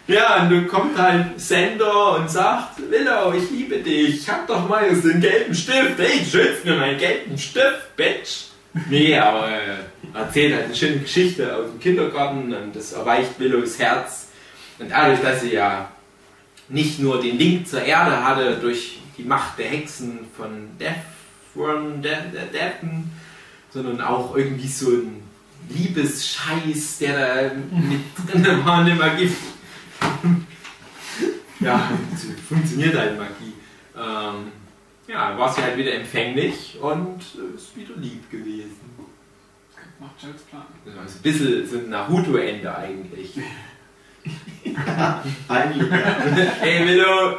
Ja, 0.07 0.41
und 0.41 0.51
dann 0.51 0.67
kommt 0.67 0.97
halt 0.97 1.39
Sender 1.39 2.17
und 2.17 2.31
sagt, 2.31 2.79
Willow, 2.89 3.33
ich 3.33 3.51
liebe 3.51 3.77
dich, 3.79 4.21
ich 4.21 4.29
hab 4.29 4.47
doch 4.47 4.67
mal 4.67 4.85
einen 4.85 5.21
gelben 5.21 5.53
Stift, 5.53 5.97
hey, 5.97 6.25
schützt 6.25 6.63
mir 6.63 6.75
meinen 6.75 6.97
gelben 6.97 7.37
Stift, 7.37 7.95
Bitch. 7.97 8.45
Nee, 8.89 9.17
aber 9.17 9.49
äh, 9.49 10.17
erzählt 10.17 10.53
halt 10.53 10.65
eine 10.65 10.75
schöne 10.75 10.99
Geschichte 10.99 11.53
aus 11.53 11.71
dem 11.71 11.79
Kindergarten 11.79 12.53
und 12.53 12.75
das 12.75 12.93
erweicht 12.93 13.37
Willows 13.39 13.79
Herz. 13.79 14.27
Und 14.79 14.91
dadurch, 14.91 15.19
dass 15.21 15.41
sie 15.41 15.53
ja 15.53 15.91
nicht 16.69 16.99
nur 16.99 17.21
den 17.21 17.37
Link 17.37 17.67
zur 17.67 17.81
Erde 17.81 18.23
hatte 18.23 18.57
durch 18.61 18.99
die 19.17 19.23
Macht 19.23 19.57
der 19.57 19.67
Hexen 19.67 20.19
von 20.37 20.69
Devon, 20.79 22.01
De 22.01 22.15
De 22.31 22.49
Devon, 22.51 23.09
sondern 23.73 24.01
auch 24.01 24.35
irgendwie 24.35 24.67
so 24.67 24.89
ein 24.89 25.23
Liebesscheiß, 25.69 26.99
der 26.99 27.49
da 27.49 27.55
mit 27.55 28.01
drin 28.31 28.65
war, 28.65 28.79
eine 28.79 28.95
Magie. 28.95 29.31
ja, 31.59 31.91
funktioniert 32.47 32.95
halt 32.95 33.17
Magie. 33.17 33.53
Ähm, 33.95 34.51
ja, 35.07 35.37
war 35.37 35.53
sie 35.53 35.61
halt 35.61 35.77
wieder 35.77 35.93
empfänglich 35.93 36.77
und 36.81 37.19
ist 37.55 37.75
wieder 37.75 37.95
lieb 37.95 38.29
gewesen. 38.29 38.81
Macht 39.99 40.21
Jets 40.21 40.43
Plan. 40.43 40.63
Das 40.85 40.95
war 40.95 41.07
so 41.07 41.17
ein 41.17 41.21
bisschen 41.21 41.67
so 41.67 41.77
ein 41.77 41.89
Naruto-Ende 41.89 42.77
eigentlich. 42.77 43.31
Eigentlich. 45.47 45.89
ja. 45.89 45.97
Hey 46.59 46.85
Willow, 46.85 47.37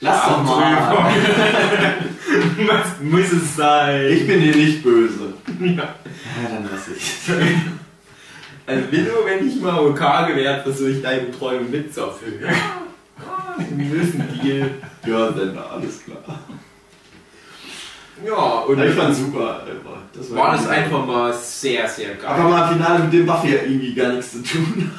Lass 0.00 0.24
doch 0.24 0.42
mal. 0.44 0.94
was 2.66 3.00
muss 3.02 3.32
es 3.32 3.56
sein? 3.56 4.06
Ich 4.10 4.26
bin 4.26 4.40
dir 4.40 4.56
nicht 4.56 4.82
böse. 4.82 5.34
Ja. 5.60 5.68
Ja, 5.68 6.48
dann 6.48 6.68
lass 6.72 6.88
ich. 6.88 7.28
Also 8.70 8.92
Willow, 8.92 9.24
wenn 9.26 9.46
ich 9.48 9.60
mal 9.60 9.78
OK 9.80 10.28
gewährt, 10.28 10.62
versuche 10.62 10.90
ich 10.90 11.02
deine 11.02 11.30
Träume 11.30 11.62
mitzuerfüllen. 11.62 12.40
Ja, 12.42 13.64
wir 13.68 13.84
müssen 13.86 14.24
Deal. 14.42 14.70
Ja, 15.06 15.32
Sender, 15.32 15.70
alles 15.72 16.04
klar. 16.04 16.38
Ja, 18.26 18.34
und 18.66 18.82
Ich 18.82 18.94
fand's 18.94 19.18
super. 19.18 19.62
Das 20.12 20.30
war 20.34 20.52
das 20.52 20.62
irgendwie- 20.62 20.76
einfach 20.76 21.06
mal 21.06 21.32
sehr, 21.32 21.88
sehr 21.88 22.14
geil. 22.16 22.26
Aber 22.30 22.48
mal 22.48 22.72
Finale 22.72 23.04
mit 23.04 23.12
dem 23.12 23.26
Buffy 23.26 23.48
ja 23.54 23.62
irgendwie 23.62 23.94
gar 23.94 24.12
nichts 24.12 24.32
zu 24.32 24.42
tun. 24.42 24.90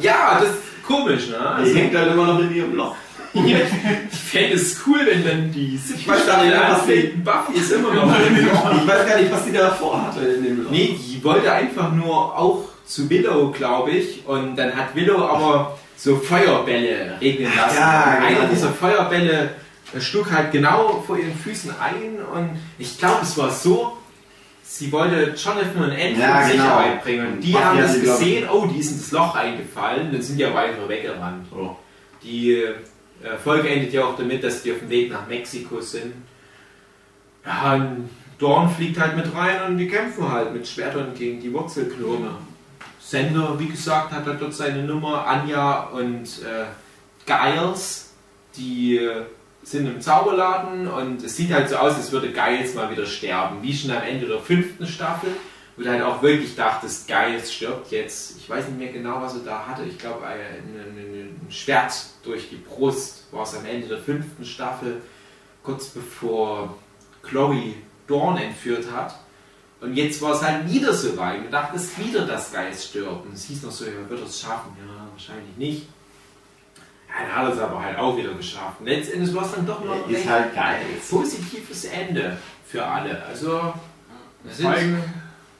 Ja, 0.00 0.38
das 0.40 0.50
ist 0.50 0.58
komisch, 0.86 1.28
ne? 1.30 1.36
Die 1.38 1.62
Also, 1.62 1.74
hängt 1.74 1.96
halt 1.96 2.12
immer 2.12 2.26
noch 2.26 2.38
in 2.40 2.54
ihrem 2.54 2.74
Loch. 2.76 2.94
ich 3.32 4.18
fände 4.18 4.54
es 4.54 4.80
cool, 4.86 5.00
wenn 5.06 5.24
dann 5.26 5.50
die 5.52 5.74
Ich 5.96 6.06
weiß 6.08 6.26
gar 6.26 6.44
nicht, 6.44 6.54
was 6.54 6.86
sie- 6.86 6.92
anfängt, 6.92 7.24
Buffy 7.24 7.58
ist 7.58 7.72
immer 7.72 7.94
noch. 7.94 8.04
Ich 8.82 8.86
weiß 8.86 9.06
gar 9.08 9.18
nicht, 9.20 9.32
was 9.32 9.44
die 9.44 9.52
da 9.52 9.70
vorhatte 9.70 10.20
in 10.20 10.44
dem 10.44 10.64
Loch. 10.64 10.70
Nee, 10.70 10.96
die 10.98 11.24
wollte 11.24 11.50
einfach 11.52 11.92
nur 11.92 12.14
auch 12.38 12.68
zu 12.90 13.08
Willow, 13.08 13.50
glaube 13.52 13.92
ich. 13.92 14.26
Und 14.26 14.56
dann 14.56 14.74
hat 14.74 14.94
Willow 14.94 15.18
aber 15.24 15.78
so 15.96 16.16
Feuerbälle 16.16 17.18
regnen 17.20 17.52
lassen. 17.54 17.76
Ja, 17.76 18.16
und 18.18 18.24
einer 18.24 18.36
genau. 18.40 18.50
dieser 18.52 18.70
Feuerbälle 18.70 19.50
äh, 19.94 20.00
schlug 20.00 20.30
halt 20.30 20.50
genau 20.50 21.02
vor 21.06 21.16
ihren 21.16 21.34
Füßen 21.34 21.72
ein. 21.80 22.18
Und 22.34 22.58
ich 22.78 22.98
glaube, 22.98 23.20
es 23.22 23.38
war 23.38 23.50
so, 23.50 23.96
sie 24.62 24.90
wollte 24.90 25.34
Jonathan 25.36 25.84
und 25.84 25.92
Andrew 25.92 26.20
Ja, 26.20 26.42
in 26.42 26.52
genau. 26.52 26.64
Sicherheit 26.64 27.04
bringen. 27.04 27.26
Und 27.34 27.40
die 27.40 27.52
Buffy 27.52 27.64
haben 27.64 27.78
das 27.78 27.96
ich- 27.96 28.02
gesehen, 28.02 28.48
oh, 28.50 28.66
die 28.66 28.80
ist 28.80 28.90
in 28.90 28.98
das 28.98 29.12
Loch 29.12 29.36
eingefallen. 29.36 30.10
Dann 30.12 30.22
sind 30.22 30.36
die 30.36 30.42
ja 30.42 30.52
weiter 30.52 30.88
weggerannt. 30.88 31.46
Oh. 31.54 31.76
Die 32.22 32.54
äh, 32.54 32.74
Folge 33.42 33.68
endet 33.68 33.92
ja 33.92 34.04
auch 34.04 34.16
damit, 34.16 34.42
dass 34.42 34.62
die 34.62 34.72
auf 34.72 34.80
dem 34.80 34.90
Weg 34.90 35.12
nach 35.12 35.28
Mexiko 35.28 35.80
sind. 35.80 36.12
Ja, 37.46 37.74
und 37.74 38.10
Dorn 38.38 38.68
fliegt 38.68 38.98
halt 38.98 39.16
mit 39.16 39.34
rein 39.34 39.56
und 39.68 39.78
die 39.78 39.86
kämpfen 39.86 40.30
halt 40.30 40.52
mit 40.52 40.66
Schwertern 40.66 41.14
gegen 41.14 41.40
die 41.40 41.52
Wurzelklone. 41.52 42.30
Sender, 43.10 43.58
wie 43.58 43.66
gesagt, 43.66 44.12
hat 44.12 44.24
halt 44.24 44.40
dort 44.40 44.54
seine 44.54 44.84
Nummer. 44.84 45.26
Anja 45.26 45.88
und 45.88 46.26
äh, 46.44 46.66
Giles, 47.26 48.12
die 48.56 48.98
äh, 48.98 49.24
sind 49.64 49.86
im 49.86 50.00
Zauberladen 50.00 50.86
und 50.86 51.20
es 51.24 51.36
sieht 51.36 51.52
halt 51.52 51.68
so 51.68 51.74
aus, 51.74 51.96
als 51.96 52.12
würde 52.12 52.30
Giles 52.30 52.76
mal 52.76 52.88
wieder 52.88 53.04
sterben. 53.06 53.62
Wie 53.62 53.76
schon 53.76 53.90
am 53.90 54.04
Ende 54.04 54.28
der 54.28 54.38
fünften 54.38 54.86
Staffel, 54.86 55.30
wo 55.76 55.82
du 55.82 55.90
halt 55.90 56.02
auch 56.02 56.22
wirklich 56.22 56.54
dachtest, 56.54 57.08
Giles 57.08 57.52
stirbt 57.52 57.90
jetzt. 57.90 58.36
Ich 58.38 58.48
weiß 58.48 58.68
nicht 58.68 58.78
mehr 58.78 58.92
genau, 58.92 59.20
was 59.20 59.34
er 59.34 59.40
da 59.40 59.66
hatte. 59.66 59.82
Ich 59.82 59.98
glaube, 59.98 60.24
ein, 60.24 60.38
ein, 60.38 61.46
ein 61.48 61.50
Schwert 61.50 61.92
durch 62.22 62.48
die 62.48 62.58
Brust 62.58 63.24
war 63.32 63.42
es 63.42 63.56
am 63.56 63.66
Ende 63.66 63.88
der 63.88 63.98
fünften 63.98 64.44
Staffel, 64.44 65.02
kurz 65.64 65.86
bevor 65.88 66.78
Chloe 67.24 67.74
Dorn 68.06 68.36
entführt 68.36 68.86
hat. 68.94 69.16
Und 69.80 69.94
jetzt 69.94 70.20
war 70.20 70.34
es 70.34 70.42
halt 70.42 70.70
wieder 70.70 70.92
so 70.92 71.16
weit. 71.16 71.44
Du 71.44 71.50
dachtest 71.50 71.98
wieder, 71.98 72.26
dass 72.26 72.52
Geist 72.52 72.88
stirbt. 72.88 73.24
Und 73.26 73.34
es 73.34 73.44
hieß 73.44 73.62
noch 73.62 73.70
so, 73.70 73.86
ja, 73.86 73.92
wird 74.08 74.20
er 74.20 74.26
es 74.26 74.40
schaffen? 74.40 74.76
Ja, 74.78 75.06
wahrscheinlich 75.10 75.56
nicht. 75.56 75.88
Ja, 77.08 77.26
dann 77.26 77.36
hat 77.36 77.44
er 77.46 77.54
es 77.54 77.58
aber 77.60 77.82
halt 77.82 77.98
auch 77.98 78.16
wieder 78.16 78.34
geschafft. 78.34 78.80
Und 78.80 78.86
letztendlich 78.86 79.34
war 79.34 79.44
es 79.44 79.52
dann 79.52 79.66
doch 79.66 79.82
noch 79.84 79.94
ein 79.94 80.10
Ist 80.10 80.18
recht 80.18 80.28
halt 80.28 80.54
geil. 80.54 80.80
positives 81.08 81.84
Ende 81.86 82.36
für 82.66 82.84
alle. 82.84 83.24
Also, 83.24 83.72
Spike 84.52 85.02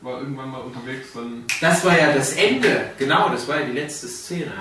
war 0.03 0.21
irgendwann 0.21 0.51
mal 0.51 0.61
unterwegs, 0.61 1.09
dann 1.15 1.45
das 1.61 1.85
war 1.85 1.99
ja 1.99 2.13
das 2.13 2.33
Ende. 2.35 2.91
Genau, 2.99 3.29
das 3.29 3.47
war 3.49 3.61
ja 3.61 3.67
die 3.67 3.73
letzte 3.73 4.07
Szene. 4.09 4.53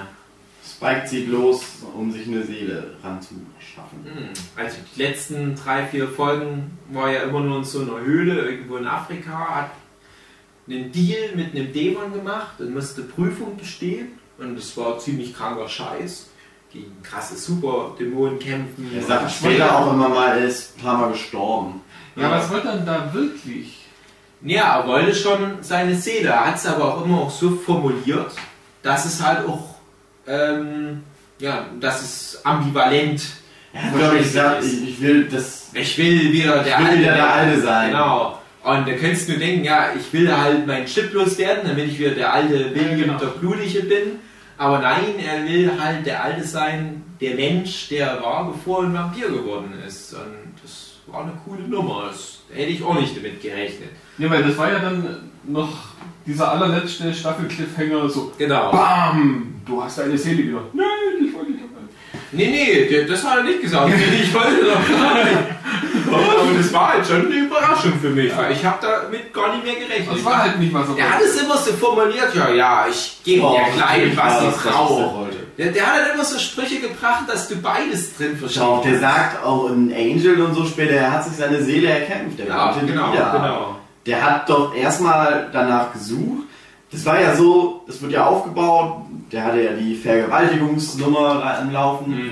Spike 0.79 1.05
zieht 1.05 1.27
los, 1.27 1.61
um 1.93 2.09
sich 2.09 2.25
eine 2.27 2.41
Seele 2.43 2.95
ranzuschaffen. 3.03 3.99
Hm, 4.05 4.29
Also 4.55 4.77
die 4.95 5.01
letzten 5.01 5.53
drei, 5.55 5.85
vier 5.85 6.07
Folgen 6.07 6.77
war 6.91 7.11
ja 7.11 7.23
immer 7.23 7.41
nur 7.41 7.57
in 7.57 7.63
so 7.65 7.81
einer 7.81 7.99
Höhle 7.99 8.49
irgendwo 8.49 8.77
in 8.77 8.87
Afrika, 8.87 9.31
hat 9.55 9.71
einen 10.69 10.89
Deal 10.91 11.35
mit 11.35 11.53
einem 11.53 11.73
Dämon 11.73 12.13
gemacht 12.13 12.59
und 12.59 12.73
musste 12.73 13.01
Prüfung 13.01 13.57
bestehen 13.57 14.09
und 14.37 14.55
das 14.57 14.77
war 14.77 14.97
ziemlich 14.99 15.35
kranker 15.35 15.67
Scheiß. 15.67 16.27
Gegen 16.71 17.01
krasse 17.01 17.35
Superdämonen 17.35 18.37
kämpfen. 18.37 18.91
Er 18.95 19.01
sagt 19.01 19.31
später 19.31 19.75
auch 19.75 19.91
immer 19.91 20.07
mal, 20.07 20.37
er 20.37 20.45
ist 20.45 20.77
ein 20.77 20.81
paar 20.83 20.97
Mal 20.99 21.11
gestorben. 21.13 21.81
Ja, 22.15 22.29
was 22.29 22.47
wird 22.51 22.63
dann 22.63 22.85
da 22.85 23.11
wirklich? 23.11 23.85
Ja, 24.43 24.79
er 24.79 24.87
wollte 24.87 25.15
schon 25.15 25.57
seine 25.61 25.95
Seele, 25.95 26.29
er 26.29 26.45
hat 26.45 26.57
es 26.57 26.67
aber 26.67 26.93
auch 26.93 27.03
immer 27.03 27.21
auch 27.21 27.31
so 27.31 27.49
formuliert, 27.55 28.31
dass 28.83 29.05
es 29.05 29.19
halt 29.21 29.47
auch, 29.49 29.78
ähm, 30.29 31.03
ja, 31.39 31.65
dass 31.79 32.01
es 32.01 32.45
ambivalent 32.45 33.21
Er 33.73 33.83
hat, 33.83 33.97
glaube 33.97 34.17
ich, 34.17 34.23
gesagt, 34.23 34.63
ich, 34.63 34.89
ich 34.89 35.01
will 35.01 35.25
das. 35.25 35.71
Ich 35.73 35.97
will 35.97 36.31
wieder 36.31 36.63
der 36.63 36.79
will 36.79 36.85
Alte 36.85 36.99
wieder 36.99 37.13
der. 37.13 37.33
Alte 37.33 37.61
sein. 37.61 37.91
Genau. 37.91 38.39
Und 38.63 38.87
da 38.87 38.93
könntest 38.93 39.29
du 39.29 39.37
denken, 39.37 39.63
ja, 39.63 39.87
ich 39.97 40.11
will 40.11 40.35
halt 40.35 40.67
meinen 40.67 40.85
Chip 40.85 41.13
loswerden, 41.13 41.67
damit 41.67 41.87
ich 41.87 41.99
wieder 41.99 42.11
der 42.11 42.33
alte 42.33 42.75
William 42.75 42.99
genau. 42.99 43.17
der 43.17 43.27
Blutige 43.27 43.83
bin. 43.83 44.19
Aber 44.57 44.79
nein, 44.79 45.17
er 45.25 45.45
will 45.45 45.71
halt 45.81 46.05
der 46.05 46.21
Alte 46.21 46.43
sein, 46.43 47.03
der 47.21 47.35
Mensch, 47.35 47.87
der 47.87 48.07
er 48.07 48.21
war, 48.21 48.51
bevor 48.51 48.83
er 48.83 48.89
ein 48.89 48.93
Vampir 48.93 49.29
geworden 49.29 49.73
ist. 49.87 50.13
Und 50.13 50.53
das 50.61 50.95
war 51.07 51.23
eine 51.23 51.31
coole 51.45 51.61
Nummer. 51.61 52.09
Das 52.09 52.39
hätte 52.51 52.69
ich 52.69 52.83
auch 52.83 52.99
nicht 52.99 53.15
damit 53.15 53.41
gerechnet. 53.41 53.89
Ja, 54.17 54.29
weil 54.29 54.43
das 54.43 54.57
war 54.57 54.69
ja 54.69 54.79
dann 54.79 55.29
noch 55.45 55.69
dieser 56.25 56.51
allerletzte 56.51 57.13
Staffel-Cliffhanger 57.13 58.09
so. 58.09 58.33
Genau. 58.37 58.71
BAM! 58.71 59.58
Du 59.69 59.83
hast 59.83 59.97
deine 59.99 60.17
Seele 60.17 60.43
wieder. 60.43 60.61
Nein, 60.73 60.85
ich 61.25 61.33
wollte 61.33 61.51
nicht 61.51 61.63
dabei. 61.63 61.81
Nee, 62.31 62.47
nee, 62.89 63.05
das 63.07 63.23
hat 63.23 63.37
er 63.37 63.43
nicht 63.43 63.61
gesagt. 63.61 63.91
Ich 64.23 64.33
wollte 64.33 64.63
doch 64.65 64.99
gar 64.99 65.13
nicht. 65.23 65.37
Aber 66.11 66.57
das 66.57 66.73
war 66.73 66.93
halt 66.93 67.05
schon 67.05 67.25
eine 67.27 67.35
Überraschung 67.35 67.93
für 68.01 68.09
mich, 68.09 68.35
weil 68.35 68.51
ich 68.51 68.65
habe 68.65 68.77
damit 68.81 69.31
gar 69.33 69.53
nicht 69.55 69.63
mehr 69.65 69.75
gerechnet. 69.75 70.17
Das 70.17 70.25
war 70.25 70.43
halt 70.43 70.59
nicht, 70.59 70.73
was 70.73 70.89
er 70.89 70.97
Er 70.97 71.13
hat 71.15 71.21
es 71.21 71.41
immer 71.41 71.57
so 71.57 71.71
formuliert, 71.73 72.33
ja, 72.33 72.49
ja, 72.49 72.85
ich 72.89 73.19
gebe 73.23 73.43
Oh, 73.45 73.51
dir 73.55 73.71
klein, 73.73 74.11
was 74.15 74.41
ich 74.43 74.71
brauche. 74.71 75.13
wollte. 75.15 75.37
Der, 75.57 75.71
der 75.71 75.85
hat 75.85 75.93
halt 76.03 76.13
immer 76.15 76.23
so 76.25 76.39
Sprüche 76.39 76.79
gebracht, 76.79 77.23
dass 77.27 77.47
du 77.47 77.55
beides 77.57 78.15
drin 78.17 78.37
Schau, 78.39 78.81
verstehst. 78.81 78.85
der 78.85 78.99
sagt 79.09 79.43
auch 79.45 79.67
in 79.69 79.93
Angel 79.93 80.41
und 80.41 80.53
so 80.55 80.65
später, 80.65 80.93
er 80.95 81.11
hat 81.11 81.25
sich 81.25 81.33
seine 81.35 81.61
Seele 81.61 81.89
erkämpft. 81.89 82.39
Der 82.39 82.47
Ja, 82.47 82.71
genau, 82.85 83.11
wieder 83.13 83.31
genau. 83.33 83.75
Der 84.05 84.21
hat 84.23 84.49
doch 84.49 84.73
erstmal 84.75 85.49
danach 85.53 85.91
gesucht. 85.93 86.47
Das 86.91 87.05
war 87.05 87.21
ja 87.21 87.35
so, 87.35 87.83
das 87.87 88.01
wird 88.01 88.11
ja 88.13 88.25
aufgebaut. 88.25 89.03
Der 89.31 89.43
hatte 89.45 89.61
ja 89.61 89.73
die 89.73 89.93
Vergewaltigungsnummer 89.95 91.59
am 91.61 91.71
Laufen. 91.71 92.31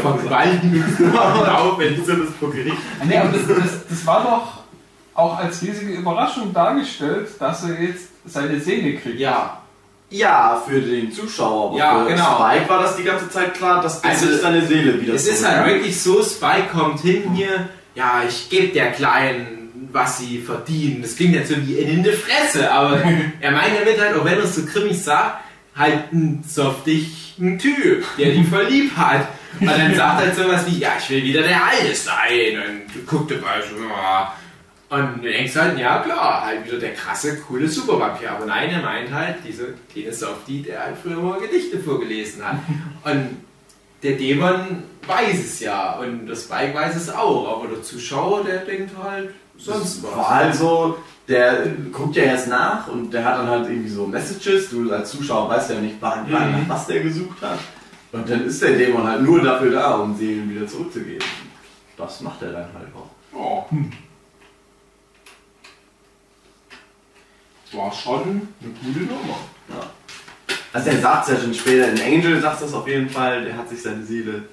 vergewaltigen 0.00 0.84
uns 0.84 0.98
immer 1.00 1.58
auf, 1.60 1.78
wenn 1.78 2.04
so 2.04 2.12
das 2.16 2.34
vor 2.40 2.50
Gericht. 2.50 2.76
Nee, 3.04 3.16
aber 3.16 3.30
das, 3.30 3.46
das, 3.46 3.86
das 3.88 4.06
war 4.06 4.22
doch 4.24 4.62
auch 5.14 5.38
als 5.38 5.62
riesige 5.62 5.92
Überraschung 5.92 6.52
dargestellt, 6.52 7.28
dass 7.38 7.64
er 7.64 7.80
jetzt 7.80 8.08
seine 8.24 8.58
Seele 8.58 8.96
kriegt. 8.98 9.20
Ja, 9.20 9.58
Ja, 10.10 10.60
für 10.66 10.80
den 10.80 11.12
Zuschauer. 11.12 11.70
aber 11.70 11.78
Ja, 11.78 12.04
für 12.04 12.10
genau. 12.10 12.38
Spike 12.40 12.68
war 12.68 12.82
das 12.82 12.96
die 12.96 13.04
ganze 13.04 13.28
Zeit 13.30 13.54
klar, 13.54 13.82
dass 13.82 14.00
der 14.00 14.10
Also, 14.10 14.26
sich 14.26 14.40
seine 14.40 14.66
Seele 14.66 15.00
wieder 15.00 15.14
es 15.14 15.26
ist 15.28 15.46
halt 15.48 15.66
wirklich 15.66 16.00
so, 16.00 16.22
Spike 16.22 16.68
kommt 16.72 17.00
hin 17.00 17.30
hier, 17.34 17.68
ja, 17.94 18.22
ich 18.26 18.48
gebe 18.50 18.72
der 18.72 18.92
Kleinen, 18.92 19.61
was 19.92 20.18
sie 20.18 20.40
verdienen. 20.40 21.02
Das 21.02 21.16
klingt 21.16 21.34
jetzt 21.34 21.50
so 21.50 21.56
wie 21.66 21.78
in 21.78 22.02
die 22.02 22.10
Fresse, 22.10 22.70
aber 22.70 23.02
er 23.40 23.50
meint 23.50 23.78
damit 23.78 24.00
halt, 24.00 24.16
auch 24.16 24.24
wenn 24.24 24.38
er 24.38 24.44
es 24.44 24.54
so 24.54 24.64
grimmig 24.64 25.02
sagt, 25.02 25.44
halt 25.74 26.12
ein 26.12 26.44
softigen 26.46 27.58
Typ, 27.58 28.04
der 28.18 28.32
die 28.32 28.44
voll 28.44 28.66
lieb 28.66 28.96
hat. 28.96 29.28
Und 29.60 29.66
dann 29.66 29.94
sagt 29.94 30.20
er 30.20 30.26
halt 30.26 30.36
sowas 30.36 30.66
wie, 30.66 30.78
ja, 30.78 30.92
ich 30.98 31.10
will 31.10 31.22
wieder 31.22 31.42
der 31.42 31.64
Alte 31.64 31.94
sein. 31.94 32.58
Und 32.66 33.06
guckt 33.06 33.30
dabei 33.30 33.60
so, 33.62 33.82
ja. 33.82 34.34
Und 34.88 35.22
du 35.22 35.30
denkst 35.30 35.56
halt, 35.56 35.78
ja 35.78 36.00
klar, 36.00 36.44
halt 36.44 36.66
wieder 36.66 36.78
der 36.78 36.92
krasse, 36.92 37.38
coole 37.40 37.66
Supervampir. 37.66 38.30
Aber 38.30 38.44
nein, 38.44 38.70
er 38.70 38.82
meint 38.82 39.10
halt, 39.10 39.36
diese 39.46 39.74
kleine 39.90 40.12
Softie, 40.12 40.62
der 40.62 40.84
halt 40.84 40.96
früher 41.02 41.16
mal 41.16 41.40
Gedichte 41.40 41.78
vorgelesen 41.78 42.44
hat. 42.46 42.58
Und 43.04 43.38
der 44.02 44.12
Dämon 44.12 44.82
weiß 45.06 45.38
es 45.38 45.60
ja 45.60 45.98
und 45.98 46.26
das 46.26 46.44
Spike 46.44 46.74
weiß 46.74 46.96
es 46.96 47.08
auch, 47.10 47.56
aber 47.56 47.68
der 47.68 47.82
Zuschauer, 47.82 48.44
der 48.44 48.58
denkt 48.58 48.90
halt 49.00 49.30
sonst 49.64 50.02
was. 50.02 50.16
War 50.16 50.28
halt 50.30 50.54
so, 50.54 50.98
der 51.28 51.66
guckt 51.92 52.16
ja 52.16 52.24
erst 52.24 52.48
nach 52.48 52.88
und 52.88 53.12
der 53.12 53.24
hat 53.24 53.38
dann 53.38 53.48
halt 53.48 53.68
irgendwie 53.68 53.88
so 53.88 54.06
Messages. 54.06 54.70
Du 54.70 54.90
als 54.92 55.10
Zuschauer 55.10 55.48
weißt 55.48 55.70
ja 55.70 55.80
nicht, 55.80 55.96
wann, 56.00 56.26
Mhm. 56.26 56.32
wann, 56.32 56.64
was 56.68 56.86
der 56.86 57.00
gesucht 57.02 57.40
hat. 57.42 57.58
Und 58.12 58.28
dann 58.28 58.44
ist 58.44 58.60
der 58.60 58.76
Dämon 58.76 59.06
halt 59.06 59.22
nur 59.22 59.40
dafür 59.42 59.70
da, 59.72 59.94
um 59.94 60.14
Seelen 60.16 60.50
wieder 60.50 60.66
zurückzugeben. 60.66 61.26
Das 61.96 62.20
macht 62.20 62.42
er 62.42 62.52
dann 62.52 62.68
halt 62.74 62.88
auch. 62.94 63.08
Ja. 63.38 63.78
War 67.78 67.90
schon 67.92 68.22
eine 68.60 68.70
gute 68.84 69.00
Nummer. 69.06 69.38
Ja. 69.68 69.86
Also 70.74 70.90
er 70.90 71.00
sagt 71.00 71.28
es 71.28 71.34
ja 71.34 71.40
schon 71.40 71.54
später, 71.54 71.88
in 71.88 72.00
Angel 72.00 72.40
sagt 72.40 72.62
das 72.62 72.74
auf 72.74 72.86
jeden 72.86 73.08
Fall, 73.08 73.44
der 73.44 73.56
hat 73.56 73.68
sich 73.68 73.80
seine 73.82 74.02
Seele 74.04 74.44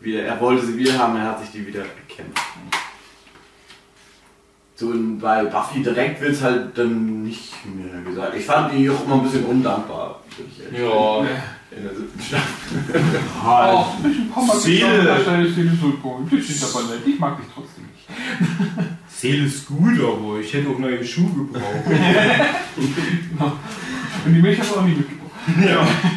wieder, 0.00 0.22
er 0.22 0.40
wollte 0.40 0.66
sie 0.66 0.76
wieder 0.76 0.98
haben, 0.98 1.16
er 1.16 1.24
hat 1.26 1.40
sich 1.40 1.50
die 1.52 1.66
wieder 1.66 1.80
erkämpft. 1.82 2.40
So 4.76 4.92
bei 5.20 5.44
Buffy 5.44 5.82
direkt 5.82 6.20
wird 6.20 6.32
es 6.32 6.42
halt 6.42 6.76
dann 6.76 7.22
nicht 7.22 7.52
mehr 7.64 8.02
gesagt. 8.02 8.34
Ich 8.36 8.44
fand 8.44 8.72
die 8.72 8.90
auch 8.90 9.04
immer 9.04 9.14
ein 9.14 9.22
bisschen 9.22 9.44
undankbar. 9.44 10.20
Ja. 10.72 11.20
In 11.76 11.82
der 11.84 11.94
siebten 11.94 12.20
Staffel. 12.20 12.78
Auch 13.44 13.96
ein 13.96 14.02
bisschen 14.02 14.30
Pommer 14.30 14.54
Seele. 14.54 15.02
Ich 17.06 17.18
mag 17.20 17.36
dich 17.36 17.46
trotzdem 17.52 17.84
nicht. 17.84 18.08
Seele 19.08 19.46
ist 19.46 19.66
gut, 19.66 19.98
aber 20.00 20.38
ich 20.40 20.52
hätte 20.52 20.68
auch 20.68 20.78
neue 20.78 21.04
Schuhe 21.04 21.30
gebraucht. 21.32 21.64
Und 24.26 24.34
die 24.34 24.40
Milch 24.40 24.60
hast 24.60 24.72
du 24.74 24.76
auch 24.80 24.84
nie 24.84 24.94
mitgebracht. 24.94 25.30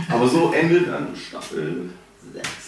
Aber 0.09 0.27
so 0.27 0.51
endet 0.51 0.87
dann 0.87 1.07
Staffel 1.15 1.89
6. 2.33 2.66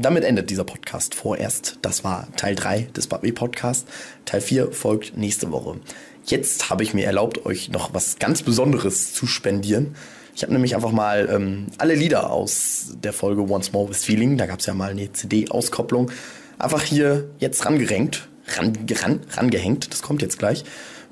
Damit 0.00 0.22
endet 0.22 0.48
dieser 0.48 0.62
Podcast 0.62 1.16
vorerst. 1.16 1.78
Das 1.82 2.04
war 2.04 2.28
Teil 2.36 2.54
3 2.54 2.82
des 2.96 3.08
Buffy 3.08 3.32
Podcast. 3.32 3.88
Teil 4.26 4.40
4 4.40 4.70
folgt 4.70 5.16
nächste 5.16 5.50
Woche. 5.50 5.80
Jetzt 6.24 6.70
habe 6.70 6.84
ich 6.84 6.94
mir 6.94 7.04
erlaubt, 7.04 7.44
euch 7.46 7.70
noch 7.70 7.94
was 7.94 8.20
ganz 8.20 8.42
Besonderes 8.42 9.12
zu 9.12 9.26
spendieren. 9.26 9.96
Ich 10.36 10.44
habe 10.44 10.52
nämlich 10.52 10.76
einfach 10.76 10.92
mal 10.92 11.28
ähm, 11.32 11.66
alle 11.78 11.96
Lieder 11.96 12.30
aus 12.30 12.92
der 13.02 13.12
Folge 13.12 13.42
Once 13.50 13.72
More 13.72 13.88
with 13.88 14.04
Feeling, 14.04 14.38
da 14.38 14.46
gab 14.46 14.60
es 14.60 14.66
ja 14.66 14.74
mal 14.74 14.90
eine 14.92 15.12
CD-Auskopplung, 15.12 16.12
einfach 16.60 16.82
hier 16.84 17.28
jetzt 17.40 17.66
rangerenkt, 17.66 18.28
ran, 18.56 18.78
ran, 19.02 19.20
rangehängt. 19.32 19.92
Das 19.92 20.02
kommt 20.02 20.22
jetzt 20.22 20.38
gleich. 20.38 20.62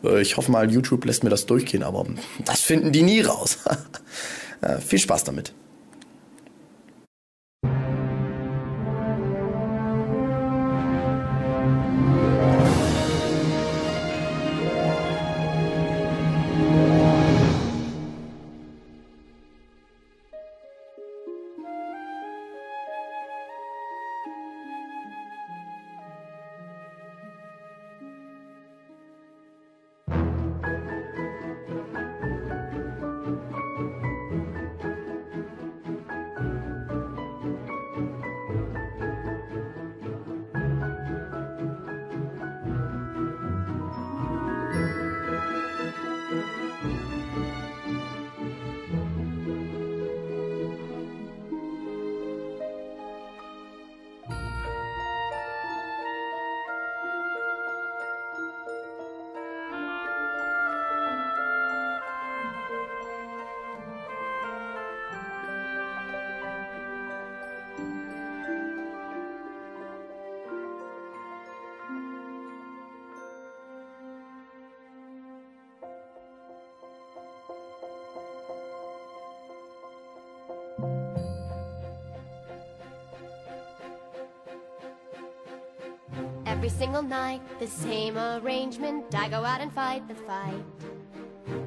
Äh, 0.05 0.21
Ich 0.21 0.37
hoffe 0.37 0.53
mal, 0.53 0.71
YouTube 0.71 1.05
lässt 1.07 1.25
mir 1.25 1.31
das 1.31 1.47
durchgehen, 1.47 1.83
aber 1.83 2.07
das 2.45 2.61
finden 2.61 2.93
die 2.93 3.03
nie 3.03 3.21
raus. 3.23 3.59
Äh, 4.63 4.79
viel 4.81 4.99
Spaß 4.99 5.25
damit. 5.25 5.53
Single 86.97 87.11
night. 87.11 87.43
The 87.59 87.67
same 87.67 88.17
arrangement, 88.17 89.15
I 89.15 89.29
go 89.29 89.45
out 89.45 89.61
and 89.61 89.73
fight 89.73 90.09
the 90.09 90.15
fight. 90.15 90.65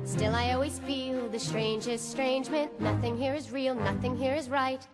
Still, 0.03 0.33
I 0.33 0.53
always 0.53 0.79
feel 0.79 1.29
the 1.29 1.39
strangest 1.39 2.07
estrangement. 2.07 2.79
Nothing 2.81 3.15
here 3.15 3.35
is 3.35 3.51
real, 3.51 3.75
nothing 3.75 4.17
here 4.17 4.33
is 4.33 4.49
right. 4.49 4.85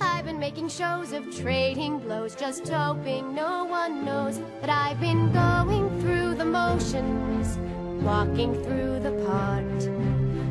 I've 0.00 0.24
been 0.24 0.38
making 0.38 0.68
shows 0.68 1.12
of 1.12 1.36
trading 1.36 1.98
blows, 1.98 2.34
just 2.34 2.66
hoping 2.68 3.34
no 3.34 3.64
one 3.64 4.04
knows 4.04 4.40
that 4.60 4.70
I've 4.70 5.00
been 5.00 5.32
going 5.32 6.00
through 6.00 6.34
the 6.36 6.46
motions, 6.46 7.58
walking 8.02 8.54
through 8.64 9.00
the 9.00 9.12
part. 9.26 9.80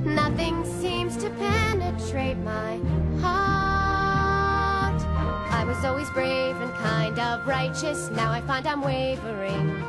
Nothing 0.06 0.64
seems 0.80 1.18
to 1.18 1.30
penetrate 1.32 2.38
my. 2.38 2.80
I 5.64 5.66
was 5.66 5.86
always 5.86 6.10
brave 6.10 6.60
and 6.60 6.74
kind 6.74 7.18
of 7.18 7.48
righteous, 7.48 8.10
now 8.10 8.34
I 8.34 8.42
find 8.42 8.68
I'm 8.68 8.82
wavering. 8.82 9.82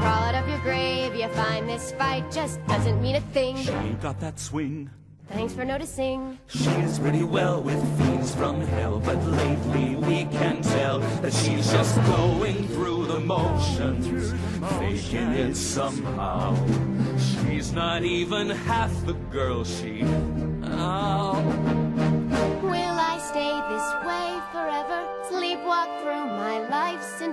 Crawl 0.00 0.24
out 0.24 0.34
of 0.34 0.48
your 0.48 0.58
grave, 0.58 1.14
you 1.14 1.28
find 1.28 1.68
this 1.68 1.92
fight 1.92 2.28
just 2.32 2.58
doesn't 2.66 3.00
mean 3.00 3.14
a 3.14 3.20
thing. 3.20 3.56
She 3.58 3.70
ain't 3.70 4.02
got 4.02 4.18
that 4.18 4.40
swing. 4.40 4.90
Thanks 5.28 5.54
for 5.54 5.64
noticing. 5.64 6.36
She 6.48 6.68
is 6.68 6.98
pretty 6.98 7.22
well 7.22 7.62
with 7.62 7.80
fiends 7.96 8.34
from 8.34 8.60
hell, 8.60 8.98
but 8.98 9.24
lately 9.24 9.94
we 9.94 10.24
can 10.24 10.62
tell 10.62 10.98
that 10.98 11.32
she's 11.32 11.70
just 11.70 11.94
going 12.06 12.66
through 12.70 13.06
the 13.06 13.20
motions, 13.20 14.34
faking 14.80 15.30
it 15.30 15.54
somehow. 15.54 16.56
She's 17.18 17.72
not 17.72 18.02
even 18.02 18.50
half 18.50 18.90
the 19.06 19.14
girl 19.30 19.62
she. 19.62 20.02
Oh. 20.64 21.40
Will 22.64 22.98
I 22.98 23.18
stay 23.30 23.52
this 23.70 23.94
way 23.94 24.01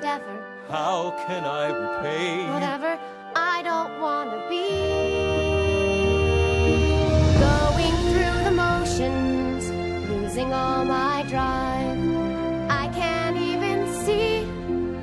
endeavor. 0.09 0.43
How 0.69 1.11
can 1.27 1.43
I 1.45 1.67
repay? 1.67 2.47
Whatever, 2.53 2.99
I 3.35 3.61
don't 3.63 3.99
wanna 3.99 4.47
be. 4.49 4.69
Going 7.47 7.95
through 8.09 8.43
the 8.43 8.51
motions, 8.51 9.69
losing 10.09 10.53
all 10.53 10.85
my 10.85 11.23
drive. 11.23 11.99
I 12.69 12.87
can't 12.93 13.37
even 13.37 13.87
see 14.03 14.47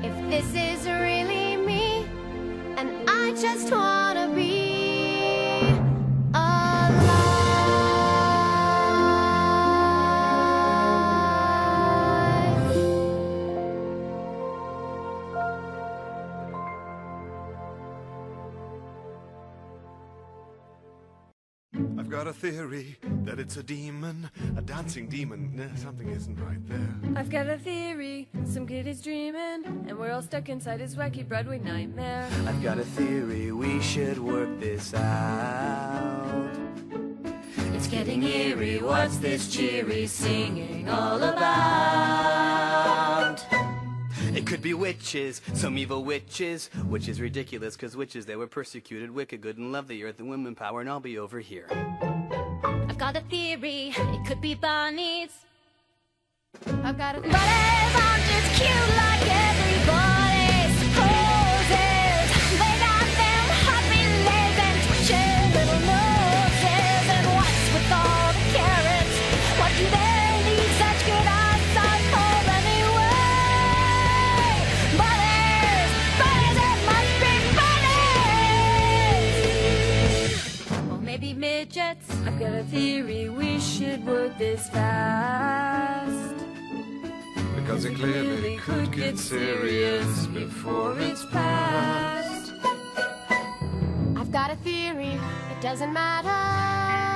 if 0.07 0.15
this 0.29 0.49
is 0.55 0.85
really 0.85 1.57
me. 1.57 2.05
And 2.77 2.89
I 3.09 3.31
just 3.31 3.71
wanna 3.71 4.06
I've 22.07 22.13
got 22.13 22.27
a 22.27 22.31
theory 22.31 22.95
that 23.25 23.37
it's 23.37 23.57
a 23.57 23.63
demon, 23.63 24.29
a 24.55 24.61
dancing 24.61 25.09
demon. 25.09 25.51
Nah, 25.53 25.75
something 25.75 26.07
isn't 26.07 26.39
right 26.39 26.65
there. 26.69 26.87
I've 27.17 27.29
got 27.29 27.49
a 27.49 27.57
theory. 27.57 28.29
Some 28.45 28.65
kid 28.65 28.87
is 28.87 29.01
dreaming, 29.01 29.65
and 29.89 29.99
we're 29.99 30.13
all 30.13 30.21
stuck 30.21 30.47
inside 30.47 30.79
his 30.79 30.95
wacky 30.95 31.27
Broadway 31.27 31.59
nightmare. 31.59 32.29
I've 32.45 32.63
got 32.63 32.79
a 32.79 32.85
theory, 32.85 33.51
we 33.51 33.81
should 33.81 34.19
work 34.19 34.57
this 34.57 34.93
out. 34.93 36.49
It's 37.73 37.87
getting 37.87 38.23
eerie. 38.23 38.81
What's 38.81 39.17
this 39.17 39.53
cheery 39.53 40.07
singing 40.07 40.87
all 40.87 41.21
about? 41.21 42.96
It 44.37 44.45
could 44.45 44.61
be 44.61 44.75
witches, 44.75 45.41
some 45.55 45.79
evil 45.79 46.03
witches, 46.03 46.69
which 46.87 47.07
is 47.09 47.19
ridiculous 47.19 47.75
because 47.75 47.97
witches, 47.97 48.27
they 48.27 48.35
were 48.35 48.45
persecuted, 48.45 49.09
wicked, 49.09 49.41
good, 49.41 49.57
and 49.57 49.71
love 49.71 49.87
the 49.87 50.03
earth 50.03 50.19
and 50.19 50.29
women 50.29 50.53
power, 50.53 50.79
and 50.79 50.87
I'll 50.87 50.99
be 50.99 51.17
over 51.17 51.39
here. 51.39 51.65
I've 52.87 52.99
got 52.99 53.17
a 53.17 53.21
theory. 53.21 53.93
It 53.97 54.27
could 54.27 54.39
be 54.39 54.53
bunnies. 54.53 55.31
I've 56.83 56.99
got 56.99 57.15
a 57.15 57.21
Bunnies 57.21 57.33
aren't 57.33 58.23
just 58.25 58.61
cute 58.61 58.89
like 58.95 59.25
everybody 59.27 60.71
supposes. 60.77 61.26
Midgets. 81.97 82.27
I've 82.27 82.39
got 82.39 82.53
a 82.53 82.63
theory. 82.63 83.29
We 83.29 83.59
should 83.59 84.05
work 84.05 84.37
this 84.37 84.69
fast. 84.69 86.35
Because 87.55 87.85
it 87.85 87.95
clearly 87.95 88.57
could 88.57 88.91
get 88.91 89.17
serious 89.17 90.27
before 90.27 90.99
it's 90.99 91.25
past. 91.31 92.53
I've 94.15 94.31
got 94.31 94.51
a 94.51 94.55
theory, 94.57 95.19
it 95.51 95.61
doesn't 95.61 95.93
matter. 95.93 97.06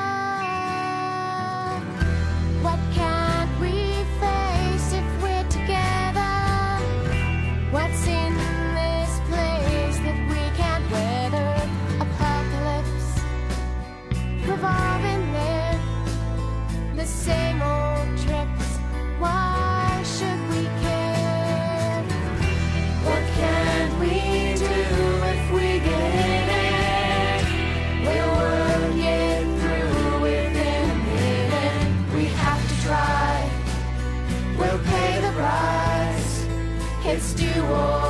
It's 37.73 38.00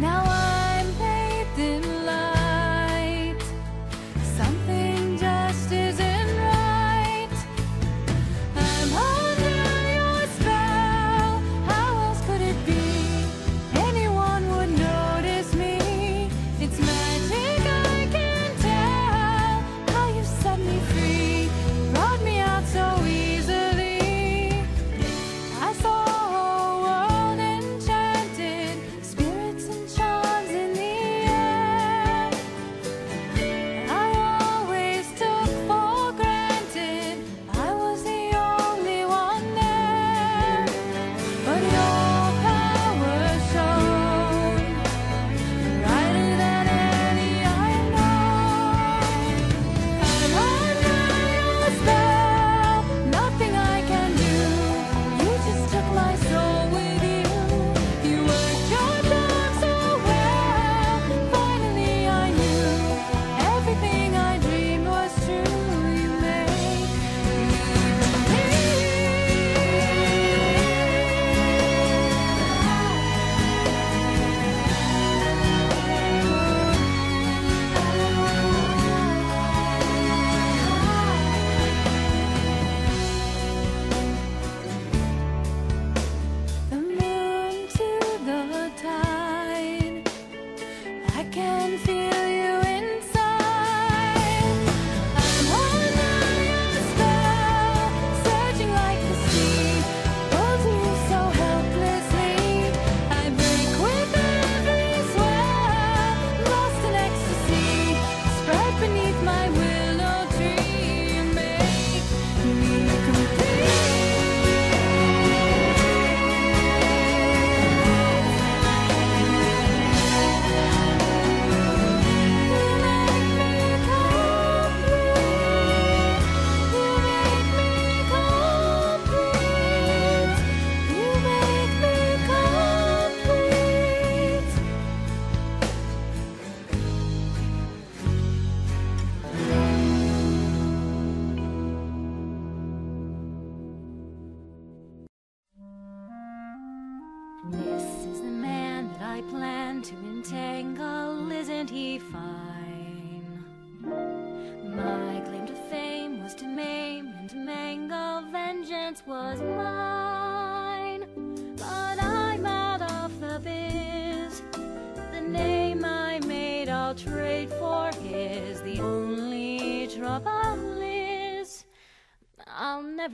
Now 0.00 0.27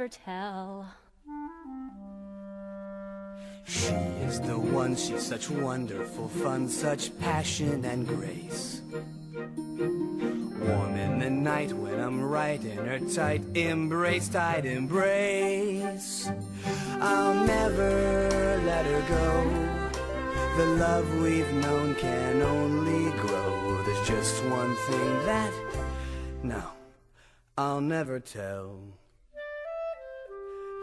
never 0.04 0.08
tell. 0.24 0.86
She 3.66 3.94
is 4.26 4.40
the 4.40 4.58
one, 4.58 4.96
she's 4.96 5.22
such 5.22 5.48
wonderful 5.48 6.28
fun, 6.28 6.68
such 6.68 7.18
passion 7.20 7.84
and 7.84 8.06
grace. 8.06 8.82
Warm 9.32 10.96
in 10.96 11.18
the 11.20 11.30
night 11.30 11.72
when 11.72 11.98
I'm 11.98 12.22
right 12.22 12.62
in 12.62 12.76
her 12.76 12.98
tight 12.98 13.42
embrace, 13.54 14.28
tight 14.28 14.66
embrace. 14.66 16.28
I'll 17.00 17.46
never 17.46 18.60
let 18.66 18.84
her 18.84 19.02
go. 19.08 19.44
The 20.58 20.66
love 20.76 21.18
we've 21.22 21.52
known 21.54 21.94
can 21.94 22.42
only 22.42 23.10
grow. 23.20 23.82
There's 23.84 24.06
just 24.06 24.44
one 24.44 24.74
thing 24.74 25.26
that, 25.26 25.52
no, 26.42 26.62
I'll 27.56 27.80
never 27.80 28.20
tell. 28.20 28.93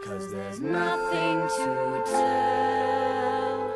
Cause 0.02 0.30
there's 0.32 0.60
nothing 0.60 1.48
to 1.48 2.02
tell. 2.10 3.72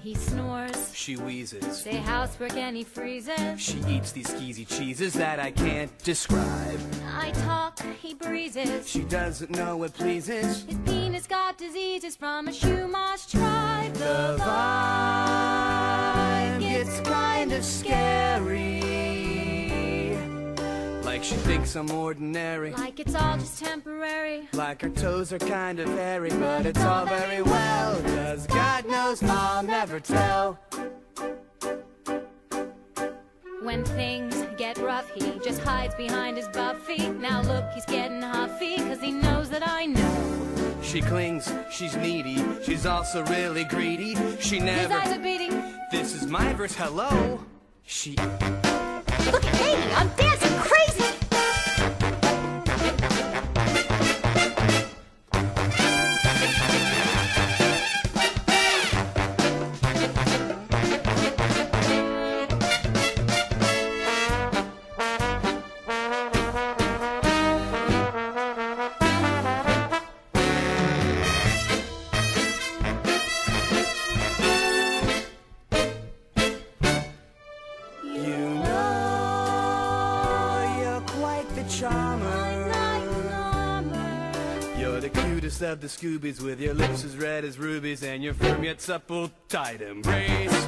He 0.00 0.14
snores, 0.14 0.92
She 0.94 1.16
wheezes. 1.16 1.80
say 1.82 1.96
housework 1.96 2.56
and 2.56 2.76
he 2.76 2.84
freezes. 2.84 3.58
She 3.60 3.78
eats 3.88 4.12
these 4.12 4.26
skeezy 4.26 4.66
cheeses 4.68 5.14
that 5.14 5.38
I 5.40 5.50
can't 5.52 5.96
describe. 6.02 6.78
I 7.16 7.30
talk, 7.46 7.80
he 8.02 8.12
breezes. 8.14 8.88
She 8.88 9.04
doesn't 9.04 9.50
know 9.50 9.76
what 9.78 9.94
pleases. 9.94 10.64
His 10.64 10.78
penis 10.84 11.26
got 11.26 11.56
diseases 11.56 12.16
from 12.16 12.48
a 12.48 12.50
Shumash 12.50 13.30
tribe. 13.30 13.94
The 13.94 14.36
vibe 14.40 15.40
gets 16.60 17.00
kind 17.00 17.52
of 17.52 17.64
scary. 17.64 18.13
Like 21.14 21.22
she 21.22 21.36
thinks 21.36 21.76
I'm 21.76 21.92
ordinary. 21.92 22.72
Like 22.72 22.98
it's 22.98 23.14
all 23.14 23.38
just 23.38 23.62
temporary. 23.62 24.48
Like 24.52 24.82
her 24.82 24.88
toes 24.88 25.32
are 25.32 25.38
kind 25.38 25.78
of 25.78 25.88
hairy, 25.90 26.30
but 26.30 26.66
it's 26.66 26.82
all 26.82 27.06
very 27.06 27.40
well. 27.40 28.02
Cause 28.02 28.48
God 28.48 28.84
knows 28.88 29.22
I'll 29.22 29.62
never 29.62 30.00
tell. 30.00 30.58
When 33.62 33.84
things 33.84 34.44
get 34.58 34.76
rough, 34.78 35.08
he 35.14 35.38
just 35.38 35.60
hides 35.62 35.94
behind 35.94 36.36
his 36.36 36.48
Buffy. 36.48 37.08
Now 37.10 37.42
look, 37.42 37.64
he's 37.74 37.86
getting 37.86 38.20
huffy, 38.20 38.78
cause 38.78 39.00
he 39.00 39.12
knows 39.12 39.48
that 39.50 39.62
I 39.64 39.86
know. 39.86 40.76
She 40.82 41.00
clings, 41.00 41.48
she's 41.70 41.94
needy, 41.96 42.44
she's 42.64 42.86
also 42.86 43.24
really 43.26 43.62
greedy. 43.62 44.16
She 44.40 44.56
His 44.56 44.64
never. 44.64 44.94
eyes 44.94 45.16
are 45.16 45.22
beating. 45.22 45.62
This 45.92 46.12
is 46.12 46.26
my 46.26 46.52
verse, 46.54 46.74
hello. 46.74 47.38
She. 47.84 48.16
Look 48.16 49.44
at 49.44 49.54
me, 49.60 49.92
I'm 49.94 50.08
dancing 50.16 50.58
the 85.84 85.90
Scoobies 85.90 86.40
with 86.40 86.62
your 86.62 86.72
lips 86.72 87.04
as 87.04 87.14
red 87.14 87.44
as 87.44 87.58
rubies 87.58 88.02
and 88.02 88.24
your 88.24 88.32
firm 88.32 88.64
yet 88.64 88.80
supple 88.80 89.30
tight 89.50 89.82
embrace. 89.82 90.66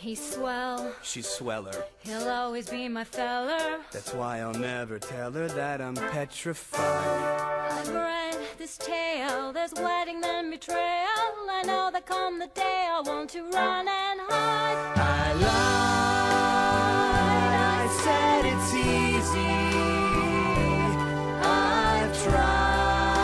He's 0.00 0.34
swell, 0.34 0.92
She's 1.02 1.28
sweller. 1.28 1.72
he'll 2.00 2.28
always 2.28 2.68
be 2.68 2.88
my 2.88 3.04
feller. 3.04 3.78
That's 3.92 4.12
why 4.12 4.38
I'll 4.38 4.52
never 4.52 4.98
tell 4.98 5.30
her 5.32 5.46
that 5.48 5.80
I'm 5.80 5.94
petrified. 5.94 6.80
I've 7.70 7.88
read 7.88 8.36
this 8.58 8.76
tale, 8.78 9.52
there's 9.52 9.74
wedding 9.74 10.20
then 10.20 10.50
betrayal. 10.50 11.15
I 11.58 11.62
know 11.62 11.90
that 11.90 12.04
come 12.04 12.38
the 12.38 12.48
day 12.48 12.86
I 12.90 13.00
want 13.00 13.30
to 13.30 13.40
run 13.44 13.88
and 13.88 14.20
hide. 14.28 14.76
I 14.98 15.32
lied, 15.44 15.54
I 17.78 17.88
said 18.02 18.44
it's 18.52 18.74
easy. 18.74 19.56
I've 21.40 22.12
tried, 22.24 23.22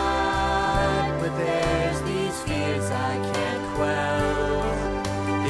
but 1.21 1.33
there's 1.37 2.01
these 2.09 2.37
fears 2.41 2.89
I 2.89 3.13
can't 3.33 3.65
quell. 3.75 4.65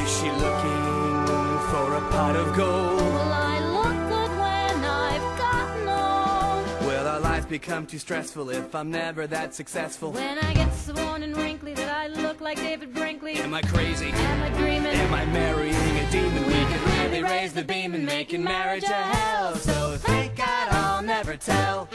Is 0.02 0.10
she 0.18 0.30
looking 0.44 1.26
for 1.72 1.88
a 1.96 2.02
pot 2.12 2.36
of 2.36 2.48
gold? 2.58 2.83
Become 7.54 7.86
too 7.86 8.00
stressful 8.00 8.50
if 8.50 8.74
I'm 8.74 8.90
never 8.90 9.28
that 9.28 9.54
successful? 9.54 10.12
When 10.12 10.40
I 10.40 10.56
get 10.56 10.74
so 10.74 10.92
worn 10.96 11.22
and 11.22 11.38
wrinkly 11.38 11.76
that 11.76 11.96
I 11.96 12.08
look 12.08 12.42
like 12.42 12.58
David 12.58 12.96
Brinkley. 12.96 13.36
Am 13.36 13.54
I 13.54 13.62
crazy? 13.62 14.10
Am 14.10 14.42
I 14.42 14.58
dreaming? 14.58 14.88
Am 14.88 15.14
I 15.14 15.24
marrying 15.28 15.76
a 15.76 16.10
demon? 16.10 16.48
We 16.48 16.66
could 16.66 16.84
really 16.98 17.22
raise 17.22 17.54
the 17.54 17.64
beam 17.64 17.94
and 17.94 18.08
making 18.08 18.44
marriage 18.44 18.86
a 18.86 19.04
hell. 19.16 19.54
So 19.54 19.98
thank 19.98 20.36
God 20.36 20.68
I'll 20.72 21.04
never 21.04 21.38
tell. 21.38 21.88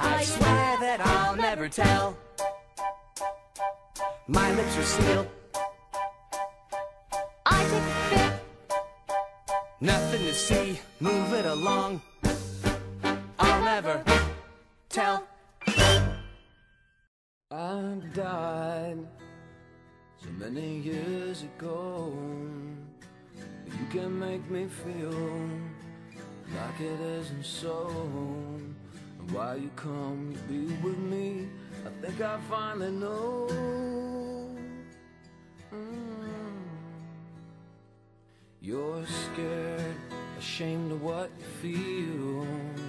I 0.00 0.24
swear 0.24 0.78
that 0.80 1.00
I'll 1.04 1.36
never 1.36 1.68
tell. 1.68 2.16
My 4.26 4.54
lips 4.54 4.78
are 4.78 4.84
sealed. 4.84 5.28
I 7.44 7.60
take 7.72 8.18
bit. 8.18 8.32
Nothing 9.82 10.22
to 10.22 10.34
see. 10.34 10.80
Move 10.98 11.34
it 11.34 11.44
along. 11.44 12.00
Tell. 14.92 15.26
I 17.50 17.96
died 18.12 18.98
so 20.22 20.28
many 20.38 20.80
years 20.80 21.44
ago. 21.44 22.12
You 23.64 23.86
can 23.90 24.18
make 24.20 24.50
me 24.50 24.66
feel 24.66 25.48
like 26.54 26.78
it 26.78 27.00
isn't 27.00 27.42
so. 27.42 27.88
And 29.18 29.30
why 29.30 29.54
you 29.54 29.70
come 29.76 30.34
to 30.34 30.40
be 30.52 30.66
with 30.82 30.98
me, 30.98 31.48
I 31.86 32.04
think 32.04 32.20
I 32.20 32.38
finally 32.50 32.90
know. 32.90 33.48
Mm. 35.72 36.66
You're 38.60 39.06
scared, 39.06 39.96
ashamed 40.38 40.92
of 40.92 41.02
what 41.02 41.30
you 41.38 41.46
feel. 41.62 42.81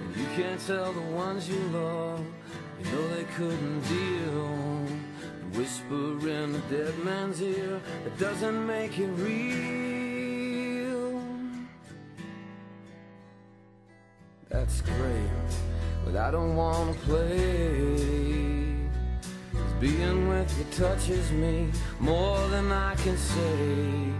And 0.00 0.16
you 0.16 0.26
can't 0.34 0.60
tell 0.66 0.92
the 0.92 1.00
ones 1.00 1.48
you 1.48 1.58
love, 1.72 2.24
you 2.78 2.90
know 2.90 3.08
they 3.08 3.24
couldn't 3.36 3.80
deal. 3.82 4.50
Whisper 5.58 6.28
in 6.28 6.54
a 6.54 6.58
dead 6.70 6.96
man's 7.04 7.42
ear, 7.42 7.80
it 8.06 8.18
doesn't 8.18 8.66
make 8.66 8.98
it 8.98 9.08
real. 9.08 9.60
That's 14.48 14.80
great, 14.80 15.30
but 16.04 16.16
I 16.16 16.30
don't 16.30 16.56
wanna 16.56 16.94
play. 16.94 18.10
being 19.80 20.28
with 20.28 20.58
you 20.58 20.64
touches 20.76 21.30
me 21.32 21.70
more 21.98 22.38
than 22.48 22.70
I 22.70 22.94
can 22.96 23.16
say. 23.16 24.10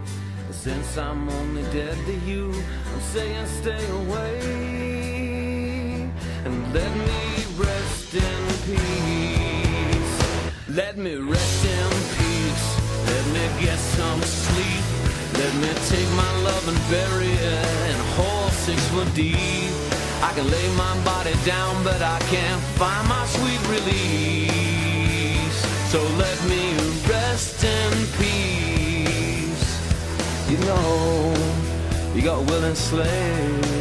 Since 0.51 0.97
I'm 0.97 1.29
only 1.29 1.63
dead 1.71 1.97
to 2.05 2.13
you, 2.29 2.53
I'm 2.93 3.01
saying 3.01 3.47
stay 3.47 3.89
away. 4.01 4.90
And 6.43 6.73
let 6.73 6.91
me 6.95 7.45
rest 7.55 8.13
in 8.15 8.41
peace. 8.65 10.13
Let 10.69 10.97
me 10.97 11.15
rest 11.15 11.65
in 11.65 11.89
peace. 12.17 12.67
Let 13.05 13.25
me 13.35 13.45
get 13.63 13.77
some 13.77 14.21
sleep. 14.21 14.83
Let 15.33 15.53
me 15.61 15.69
take 15.89 16.09
my 16.15 16.31
love 16.41 16.67
and 16.67 16.79
bury 16.89 17.31
it 17.31 17.91
in 17.91 17.95
a 17.95 18.09
hole 18.17 18.49
six 18.49 18.79
foot 18.89 19.13
deep. 19.13 19.71
I 20.23 20.31
can 20.35 20.49
lay 20.49 20.67
my 20.75 21.03
body 21.03 21.33
down, 21.45 21.83
but 21.83 22.01
I 22.01 22.19
can't 22.33 22.61
find 22.79 23.07
my 23.07 23.25
sweet 23.25 23.61
release. 23.69 24.51
So 25.91 26.01
let 26.17 26.37
me 26.45 26.73
rest 27.07 27.63
in 27.63 27.91
peace. 28.17 29.65
You 30.49 30.57
know, 30.65 31.33
you 32.15 32.21
got 32.21 32.39
will 32.49 32.63
and 32.63 32.77
slave. 32.77 33.65
And 33.65 33.80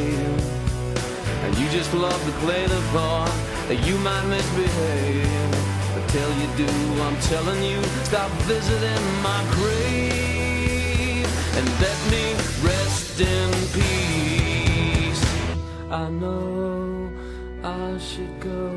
you 1.59 1.69
just 1.71 1.93
love 1.95 2.23
to 2.25 2.33
play 2.45 2.67
the 2.67 2.81
part 2.93 3.31
that 3.69 3.79
you 3.87 3.97
might 3.99 4.27
misbehave. 4.27 5.51
But 5.95 6.09
till 6.09 6.33
you 6.41 6.49
do, 6.57 6.73
I'm 7.03 7.17
telling 7.21 7.63
you, 7.63 7.83
stop 8.05 8.31
visiting 8.51 9.05
my 9.23 9.41
grave 9.57 11.27
and 11.57 11.67
let 11.81 11.99
me 12.11 12.25
rest 12.63 13.21
in 13.21 13.51
peace. 13.73 15.23
I 15.91 16.09
know 16.09 17.11
I 17.65 17.99
should 17.99 18.41
go, 18.41 18.71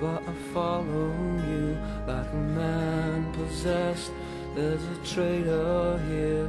but 0.00 0.22
I 0.28 0.32
follow 0.52 1.12
you 1.48 1.78
like 2.06 2.30
a 2.32 2.42
man 2.60 3.32
possessed. 3.32 4.12
There's 4.54 4.82
a 4.82 4.96
traitor 5.14 5.98
here 6.08 6.48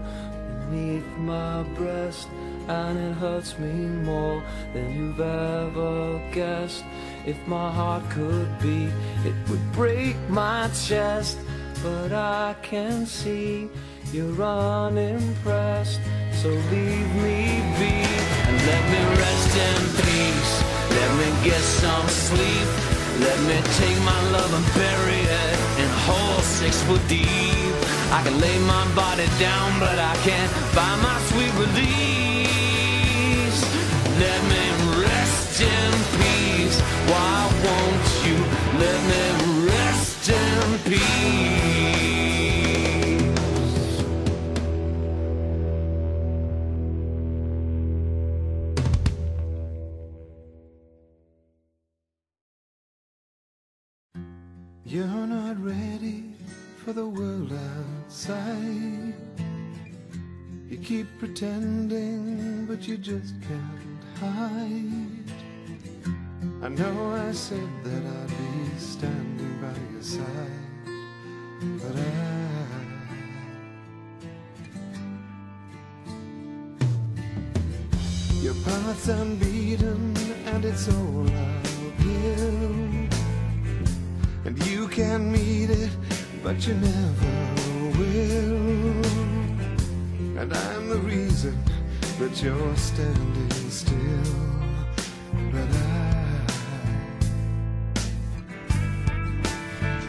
beneath 0.70 1.08
my 1.18 1.64
breast, 1.76 2.28
and 2.68 2.98
it 3.00 3.14
hurts 3.14 3.58
me 3.58 3.74
more 4.04 4.44
than 4.74 4.96
you've 4.96 5.20
ever 5.20 6.22
guessed. 6.34 6.84
If 7.26 7.38
my 7.48 7.72
heart 7.72 8.04
could 8.10 8.50
beat, 8.60 8.92
it 9.26 9.36
would 9.50 9.72
break 9.72 10.16
my 10.30 10.70
chest. 10.70 11.38
But 11.84 12.12
I 12.12 12.56
can 12.62 13.06
see 13.06 13.70
you're 14.12 14.42
unimpressed, 14.42 16.00
so 16.32 16.50
leave 16.50 17.16
me 17.16 17.62
be 17.80 17.94
and 18.48 18.58
let 18.70 18.84
me 18.94 19.02
rest 19.22 19.54
in 19.68 19.82
peace. 20.04 20.54
Let 20.98 21.12
me 21.20 21.50
get 21.50 21.62
some 21.62 22.08
sleep. 22.08 22.68
Let 23.20 23.40
me 23.50 23.58
take 23.82 24.00
my 24.04 24.22
love 24.32 24.54
and 24.54 24.66
bury 24.76 25.22
it 25.42 25.58
in 25.82 25.90
a 25.90 26.00
hole 26.06 26.42
six 26.42 26.82
foot 26.84 27.02
deep. 27.08 27.74
I 28.12 28.22
can 28.24 28.40
lay 28.40 28.58
my 28.60 28.86
body 28.96 29.28
down, 29.40 29.80
but 29.80 29.98
I 30.00 30.16
can't 30.24 30.52
find 30.76 31.02
my 31.02 31.20
sweet 31.30 31.54
release. 31.60 32.17
Let 34.20 34.42
me 34.46 34.64
rest 35.04 35.62
in 35.62 35.92
peace. 36.18 36.82
Why 37.12 37.38
won't 37.66 38.08
you 38.26 38.38
let 38.80 39.00
me 39.12 39.24
rest 39.70 40.30
in 40.30 40.80
peace? 40.86 41.28
You're 54.84 55.28
not 55.28 55.64
ready 55.64 56.24
for 56.84 56.94
the 56.94 57.06
world 57.06 57.54
outside. 57.54 59.14
You 60.70 60.78
keep 60.78 61.08
pretending, 61.20 62.66
but 62.66 62.88
you 62.88 62.98
just 62.98 63.34
can't 63.42 63.97
hide. 64.20 65.30
I 66.64 66.70
know 66.70 67.12
I 67.12 67.32
said 67.32 67.70
that 67.84 68.04
I'd 68.04 68.30
be 68.30 68.80
standing 68.80 69.62
by 69.62 69.76
your 69.94 70.02
side, 70.02 70.26
but 71.82 71.96
I. 71.96 72.38
Your 78.42 78.56
path's 78.66 79.08
unbeaten, 79.10 80.16
and 80.46 80.66
it's 80.66 80.88
all 80.88 81.28
uphill. 81.28 82.76
And 84.46 84.66
you 84.66 84.88
can 84.88 85.32
meet 85.32 85.70
it, 85.70 85.92
but 86.44 86.66
you 86.66 86.74
never 86.76 87.36
will. 88.00 89.06
And 90.40 90.54
I'm 90.54 90.90
the 90.90 91.00
reason 91.00 91.62
that 92.20 92.42
you're 92.42 92.76
standing 92.76 93.70
still. 93.70 94.34
But 95.52 95.70
I, 95.70 96.42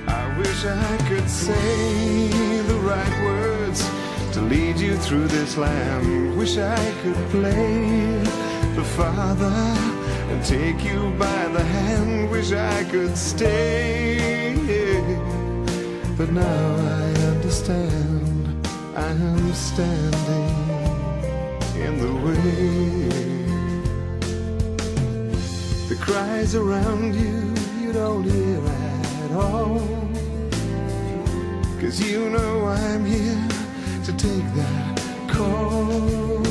I 0.06 0.38
wish 0.38 0.64
I 0.64 0.96
could 1.06 1.28
say 1.28 2.28
the 2.62 2.76
right 2.76 3.24
words 3.24 3.86
to 4.32 4.40
lead 4.40 4.78
you 4.78 4.96
through 4.96 5.28
this 5.28 5.58
land. 5.58 6.38
Wish 6.38 6.56
I 6.56 6.92
could 7.02 7.16
play 7.28 8.18
the 8.74 8.84
father 8.96 9.52
and 10.30 10.42
take 10.44 10.82
you 10.82 11.10
by 11.18 11.48
the 11.48 11.62
hand. 11.62 12.30
Wish 12.30 12.52
I 12.52 12.84
could 12.84 13.18
stay. 13.18 14.48
But 16.16 16.32
now 16.32 16.76
I 17.02 17.12
understand 17.32 18.66
I 18.96 19.10
am 19.10 19.52
standing 19.52 20.67
in 21.80 21.98
the 21.98 22.12
way. 22.24 23.08
The 25.88 25.96
cries 26.00 26.54
around 26.54 27.14
you, 27.14 27.54
you 27.80 27.92
don't 27.92 28.24
hear 28.24 28.60
at 29.24 29.32
all. 29.32 29.80
Cause 31.80 32.00
you 32.00 32.28
know 32.30 32.66
I'm 32.66 33.04
here 33.04 33.48
to 34.04 34.12
take 34.12 34.46
that 34.54 35.00
call. 35.28 36.44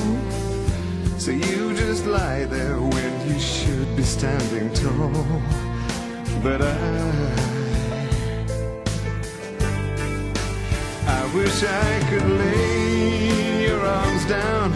So 1.17 1.31
you 1.31 1.75
just 1.75 2.06
lie 2.06 2.45
there 2.45 2.80
when 2.80 3.30
you 3.30 3.39
should 3.39 3.95
be 3.95 4.03
standing 4.03 4.72
tall. 4.73 5.41
But 6.41 6.61
I, 6.61 6.77
I 11.07 11.35
wish 11.35 11.64
I 11.64 11.99
could 12.09 12.30
lay 12.41 13.67
your 13.67 13.85
arms 13.85 14.25
down 14.25 14.66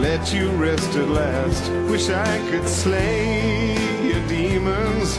let 0.00 0.32
you 0.32 0.48
rest 0.50 0.94
at 0.96 1.08
last. 1.08 1.70
Wish 1.90 2.08
I 2.08 2.38
could 2.50 2.68
slay 2.68 3.74
your 4.06 4.26
demons, 4.28 5.18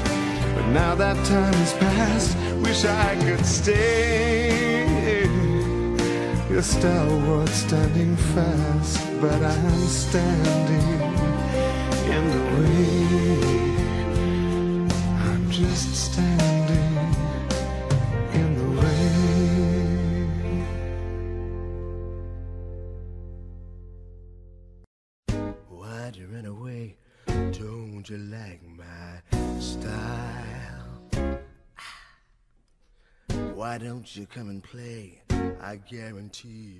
but 0.56 0.67
now 0.67 0.95
that 0.95 1.17
time 1.25 1.53
has 1.53 1.74
passed. 1.74 2.38
Wish 2.64 2.85
I 2.85 3.16
could 3.25 3.45
stay. 3.45 5.27
You're 6.49 6.61
stalwart 6.61 7.49
standing 7.49 8.16
fast, 8.33 8.99
but 9.22 9.41
I'm 9.41 9.88
standing 9.88 11.01
in 12.16 12.24
the 12.35 12.43
way. 12.56 12.99
I'm 15.27 15.51
just 15.51 15.95
standing 15.95 16.38
don't 33.80 34.14
you 34.14 34.25
come 34.25 34.49
and 34.49 34.61
play? 34.61 35.22
I 35.61 35.77
guarantee 35.77 36.75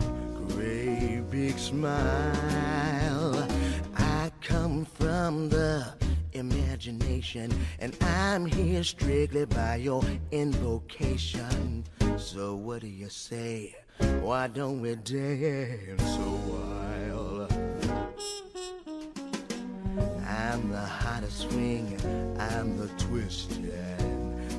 a 0.00 0.04
great 0.48 1.20
big 1.30 1.58
smile. 1.58 3.46
I 3.94 4.32
come 4.40 4.86
from 4.86 5.50
the 5.50 5.86
imagination, 6.32 7.52
and 7.80 7.94
I'm 8.00 8.46
here 8.46 8.82
strictly 8.82 9.44
by 9.44 9.76
your 9.76 10.02
invocation. 10.30 11.84
So 12.16 12.54
what 12.54 12.80
do 12.80 12.88
you 12.88 13.10
say? 13.10 13.76
Why 14.22 14.46
don't 14.46 14.80
we 14.80 14.94
dance 14.94 16.02
a 16.02 16.30
while? 16.48 17.48
I'm 20.26 20.70
the 20.70 20.78
hottest 20.78 21.50
swing, 21.50 21.94
I'm 22.38 22.78
the 22.78 22.88
twist 22.96 23.50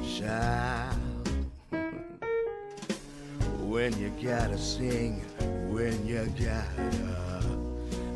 and 0.08 1.09
when 3.70 3.96
you 4.00 4.12
gotta 4.22 4.58
sing, 4.58 5.22
when 5.72 5.94
you 6.06 6.26
gotta 6.44 7.46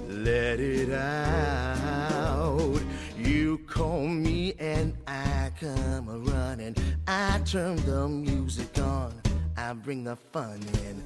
let 0.09 0.59
it 0.59 0.91
out. 0.91 2.82
You 3.15 3.59
call 3.67 4.07
me 4.07 4.56
and 4.57 4.98
I 5.07 5.51
come 5.59 6.09
a 6.09 6.17
running. 6.17 6.75
I 7.07 7.40
turn 7.45 7.75
the 7.85 8.07
music 8.07 8.80
on, 8.80 9.14
I 9.56 9.73
bring 9.73 10.03
the 10.03 10.15
fun 10.15 10.59
in. 10.85 11.03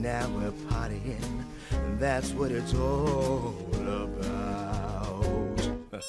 Now 0.00 0.30
we're 0.30 0.52
partying, 0.70 1.44
that's 1.98 2.30
what 2.32 2.50
it's 2.52 2.72
all 2.72 3.54
about. 3.74 5.24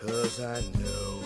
Cause 0.00 0.40
I 0.40 0.60
know 0.78 1.20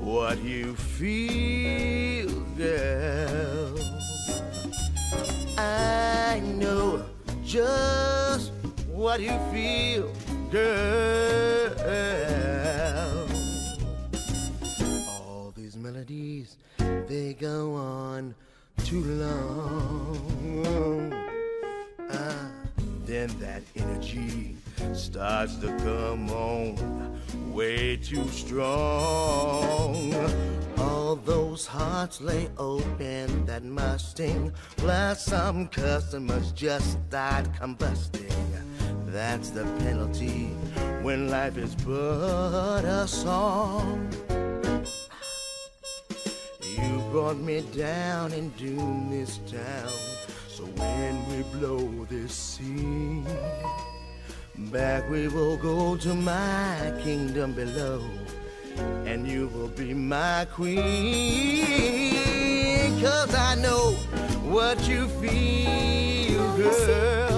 what 0.00 0.42
you 0.42 0.74
feel, 0.74 2.28
girl. 2.56 4.05
I 5.58 6.40
know 6.40 7.04
just 7.44 8.52
what 8.88 9.20
you 9.20 9.38
feel, 9.52 10.10
girl. 10.50 11.72
All 15.08 15.52
these 15.56 15.76
melodies, 15.76 16.56
they 17.08 17.34
go 17.34 17.74
on 17.74 18.34
too 18.84 19.02
long. 19.02 21.12
Ah, 22.10 22.50
then 23.06 23.28
that 23.40 23.62
energy 23.76 24.55
starts 24.92 25.56
to 25.56 25.68
come 25.78 26.30
on 26.30 27.20
way 27.52 27.96
too 27.96 28.28
strong. 28.28 30.14
All 30.78 31.16
those 31.16 31.66
hearts 31.66 32.20
lay 32.20 32.50
open 32.58 33.46
that 33.46 33.64
musting, 33.64 34.52
plus 34.76 35.24
some 35.24 35.68
customers 35.68 36.52
just 36.52 36.98
start 37.08 37.50
combusting. 37.54 38.32
That's 39.06 39.50
the 39.50 39.64
penalty 39.78 40.48
when 41.02 41.30
life 41.30 41.56
is 41.56 41.74
but 41.76 42.84
a 42.84 43.08
song. 43.08 44.10
You 46.78 47.00
brought 47.10 47.38
me 47.38 47.62
down 47.74 48.32
and 48.32 48.54
doom 48.58 49.08
this 49.10 49.38
town. 49.50 49.88
So 50.48 50.64
when 50.64 51.28
we 51.30 51.42
blow 51.58 52.04
this 52.10 52.34
scene, 52.34 53.26
back 54.58 55.08
we 55.10 55.28
will 55.28 55.56
go 55.56 55.96
to 55.96 56.14
my 56.14 56.92
kingdom 57.02 57.52
below, 57.52 58.02
and 59.04 59.28
you 59.28 59.48
will 59.48 59.68
be 59.68 59.94
my 59.94 60.46
queen. 60.52 60.84
Cause 63.00 63.34
I 63.34 63.54
know 63.56 63.92
what 64.50 64.88
you 64.88 65.06
feel, 65.08 66.56
girl. 66.56 67.35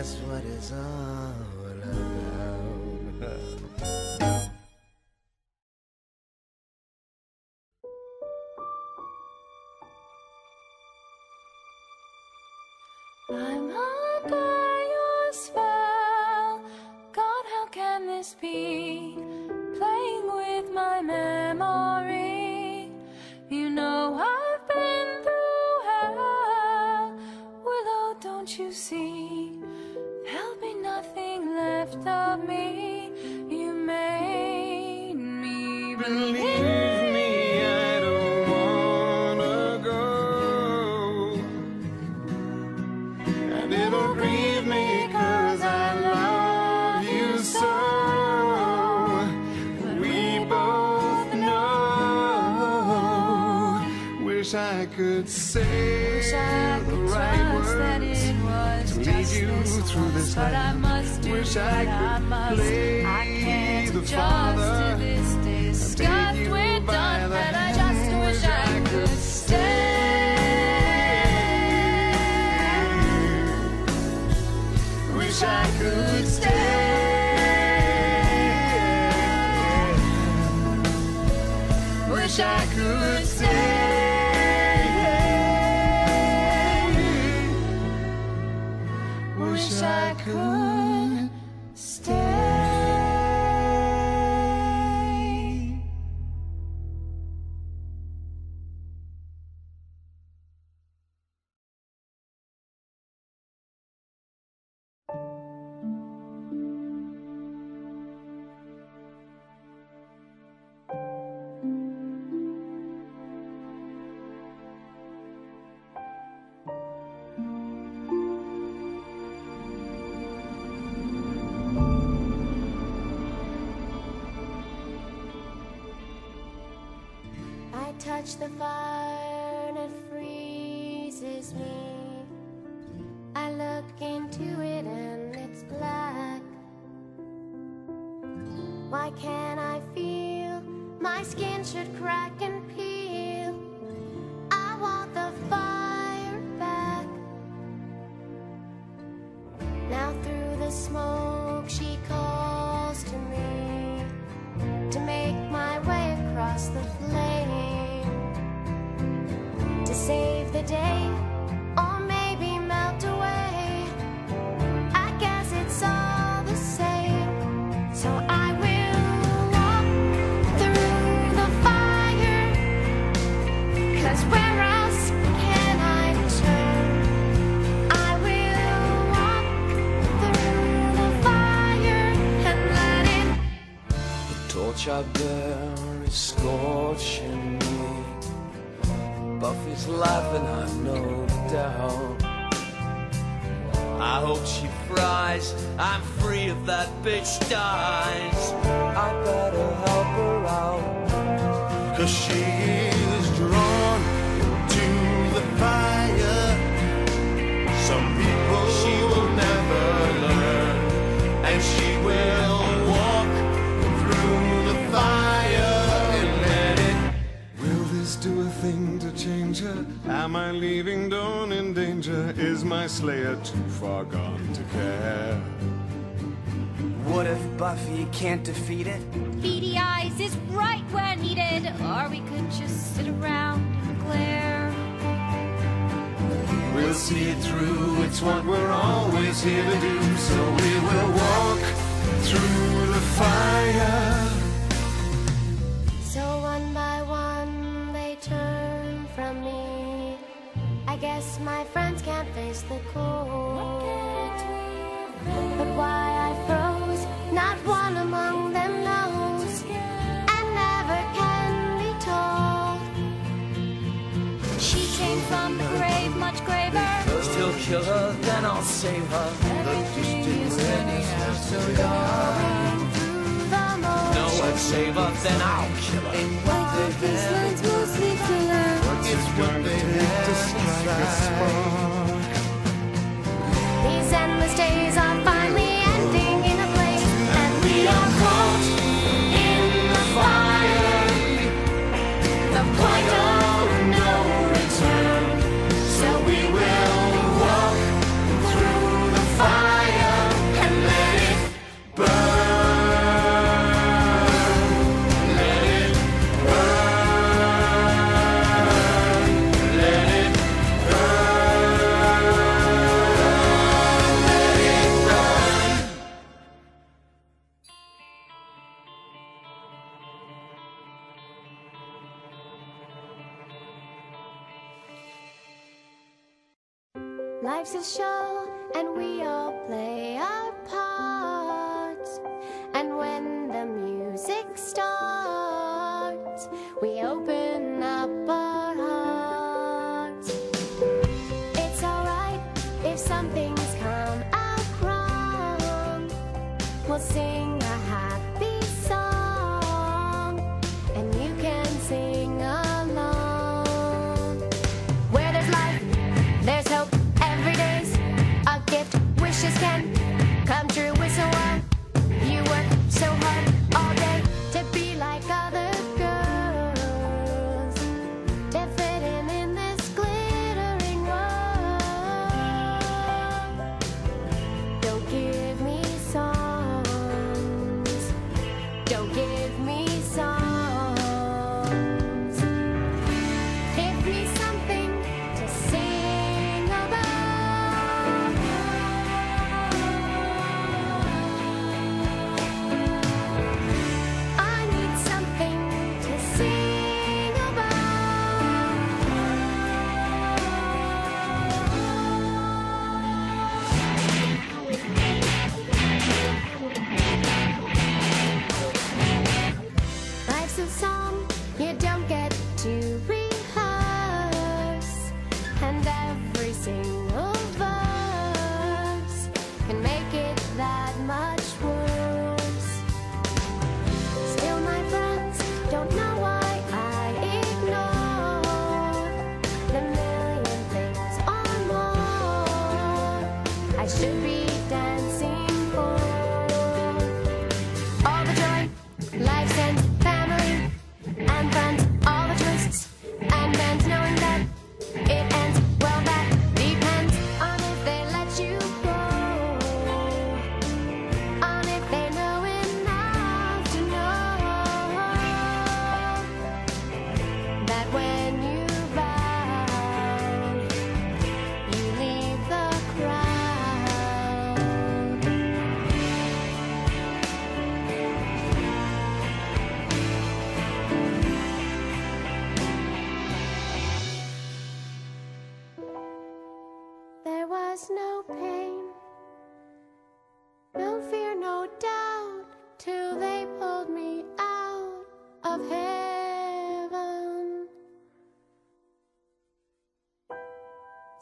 That's 0.00 0.16
what 0.24 0.42
it's 0.44 0.72
all 0.72 1.34
about. 1.76 3.36
I'm 13.28 13.70
under 13.70 14.84
your 14.94 15.32
spell. 15.32 16.62
God, 17.12 17.44
how 17.52 17.66
can 17.70 18.06
this 18.06 18.34
be? 18.40 19.29
Could 55.00 55.28
say 55.30 56.16
Wish 56.16 56.34
I 56.34 56.80
the 56.80 56.96
right 56.96 57.54
words 57.54 58.22
it 58.22 58.36
was 58.44 58.92
to 58.92 58.98
lead 59.00 59.28
you 59.28 59.82
through 59.82 60.10
this 60.10 60.34
but 60.34 60.52
I 60.52 60.74
must 60.74 61.22
do 61.22 61.32
Wish 61.32 61.56
I 61.56 61.80
I 61.80 62.18
could 62.18 62.28
must. 62.28 62.56
play 62.56 63.04
I 63.06 63.24
can't 63.24 63.94
the 63.94 64.02
father 64.02 64.98
to 64.98 65.02
this 65.02 65.34
disgust 65.36 66.69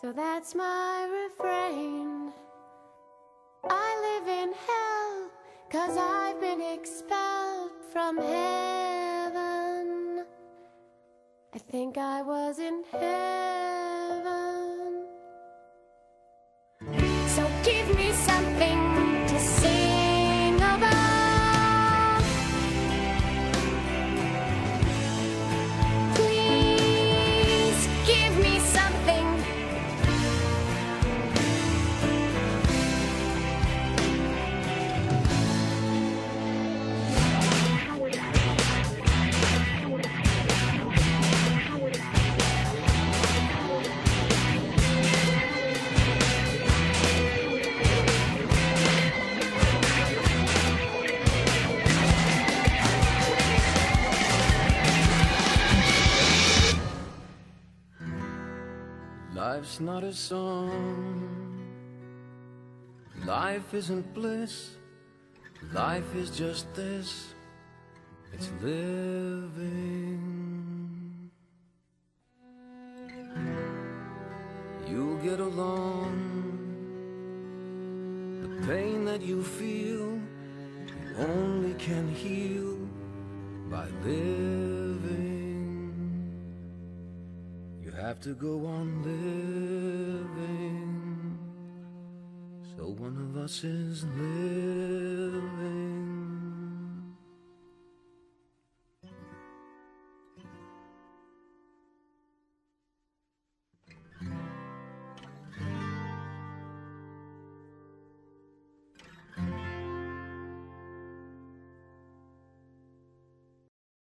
So 0.09 0.15
that's 0.15 0.55
my 0.55 1.07
refrain. 1.21 2.33
I 3.69 3.89
live 4.07 4.27
in 4.27 4.55
hell, 4.67 5.31
cause 5.69 5.99
I've 5.99 6.41
been 6.41 6.63
expelled 6.63 7.73
from 7.93 8.17
heaven. 8.17 9.67
I 11.55 11.59
think 11.59 11.99
I 11.99 12.23
was 12.23 12.59
in 12.59 12.85
heaven. 12.91 14.25
So 17.37 17.47
give 17.63 17.95
me 17.95 18.11
something 18.13 19.08
Life's 59.59 59.81
not 59.81 60.05
a 60.05 60.13
song. 60.13 61.67
Life 63.27 63.75
isn't 63.75 64.15
bliss. 64.15 64.77
Life 65.73 66.15
is 66.15 66.31
just 66.31 66.73
this. 66.77 67.35
It's 68.33 68.53
living. 68.63 70.21
You'll 74.89 75.17
get 75.17 75.41
along. 75.41 76.13
The 78.43 78.65
pain 78.65 79.05
that 79.07 79.23
you 79.23 79.43
feel, 79.43 80.21
you 80.87 81.17
only 81.19 81.75
can 81.75 82.09
heal 82.15 82.77
by 83.69 83.89
living. 84.05 85.38
Have 88.01 88.21
to 88.21 88.35
go 88.35 88.65
on 88.65 89.03
living. 89.03 90.39
So 92.77 92.91
one 92.91 93.17
of 93.19 93.37
us 93.37 93.65
is 93.65 94.05
living. 94.05 95.49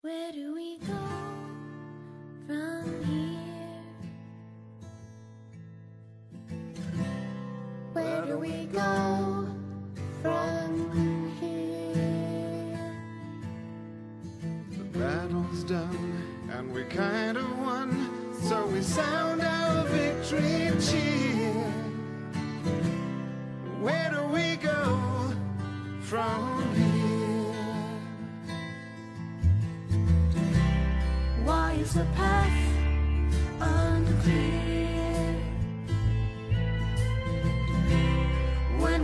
Where 0.02 0.32
do 0.32 0.54
we 0.54 0.78
go 0.78 0.94
from 2.48 2.79
Where 8.20 8.28
do 8.28 8.38
we 8.38 8.66
go 8.66 9.48
from 10.22 11.38
here? 11.40 12.92
The 14.78 15.00
battle's 15.00 15.64
done 15.64 16.50
and 16.52 16.74
we 16.74 16.84
kind 16.84 17.38
of 17.38 17.60
won, 17.60 18.36
so 18.42 18.66
we 18.66 18.82
sound 18.82 19.42
our 19.42 19.86
victory 19.86 20.70
cheer. 20.82 21.64
Where 23.80 24.12
do 24.12 24.24
we 24.34 24.58
go 24.58 25.34
from 26.02 26.76
here? 26.76 27.54
Why 31.46 31.72
is 31.80 31.94
the 31.94 32.06
path 32.18 32.52
unclear? 33.62 34.89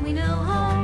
We 0.05 0.13
know 0.13 0.21
home 0.21 0.74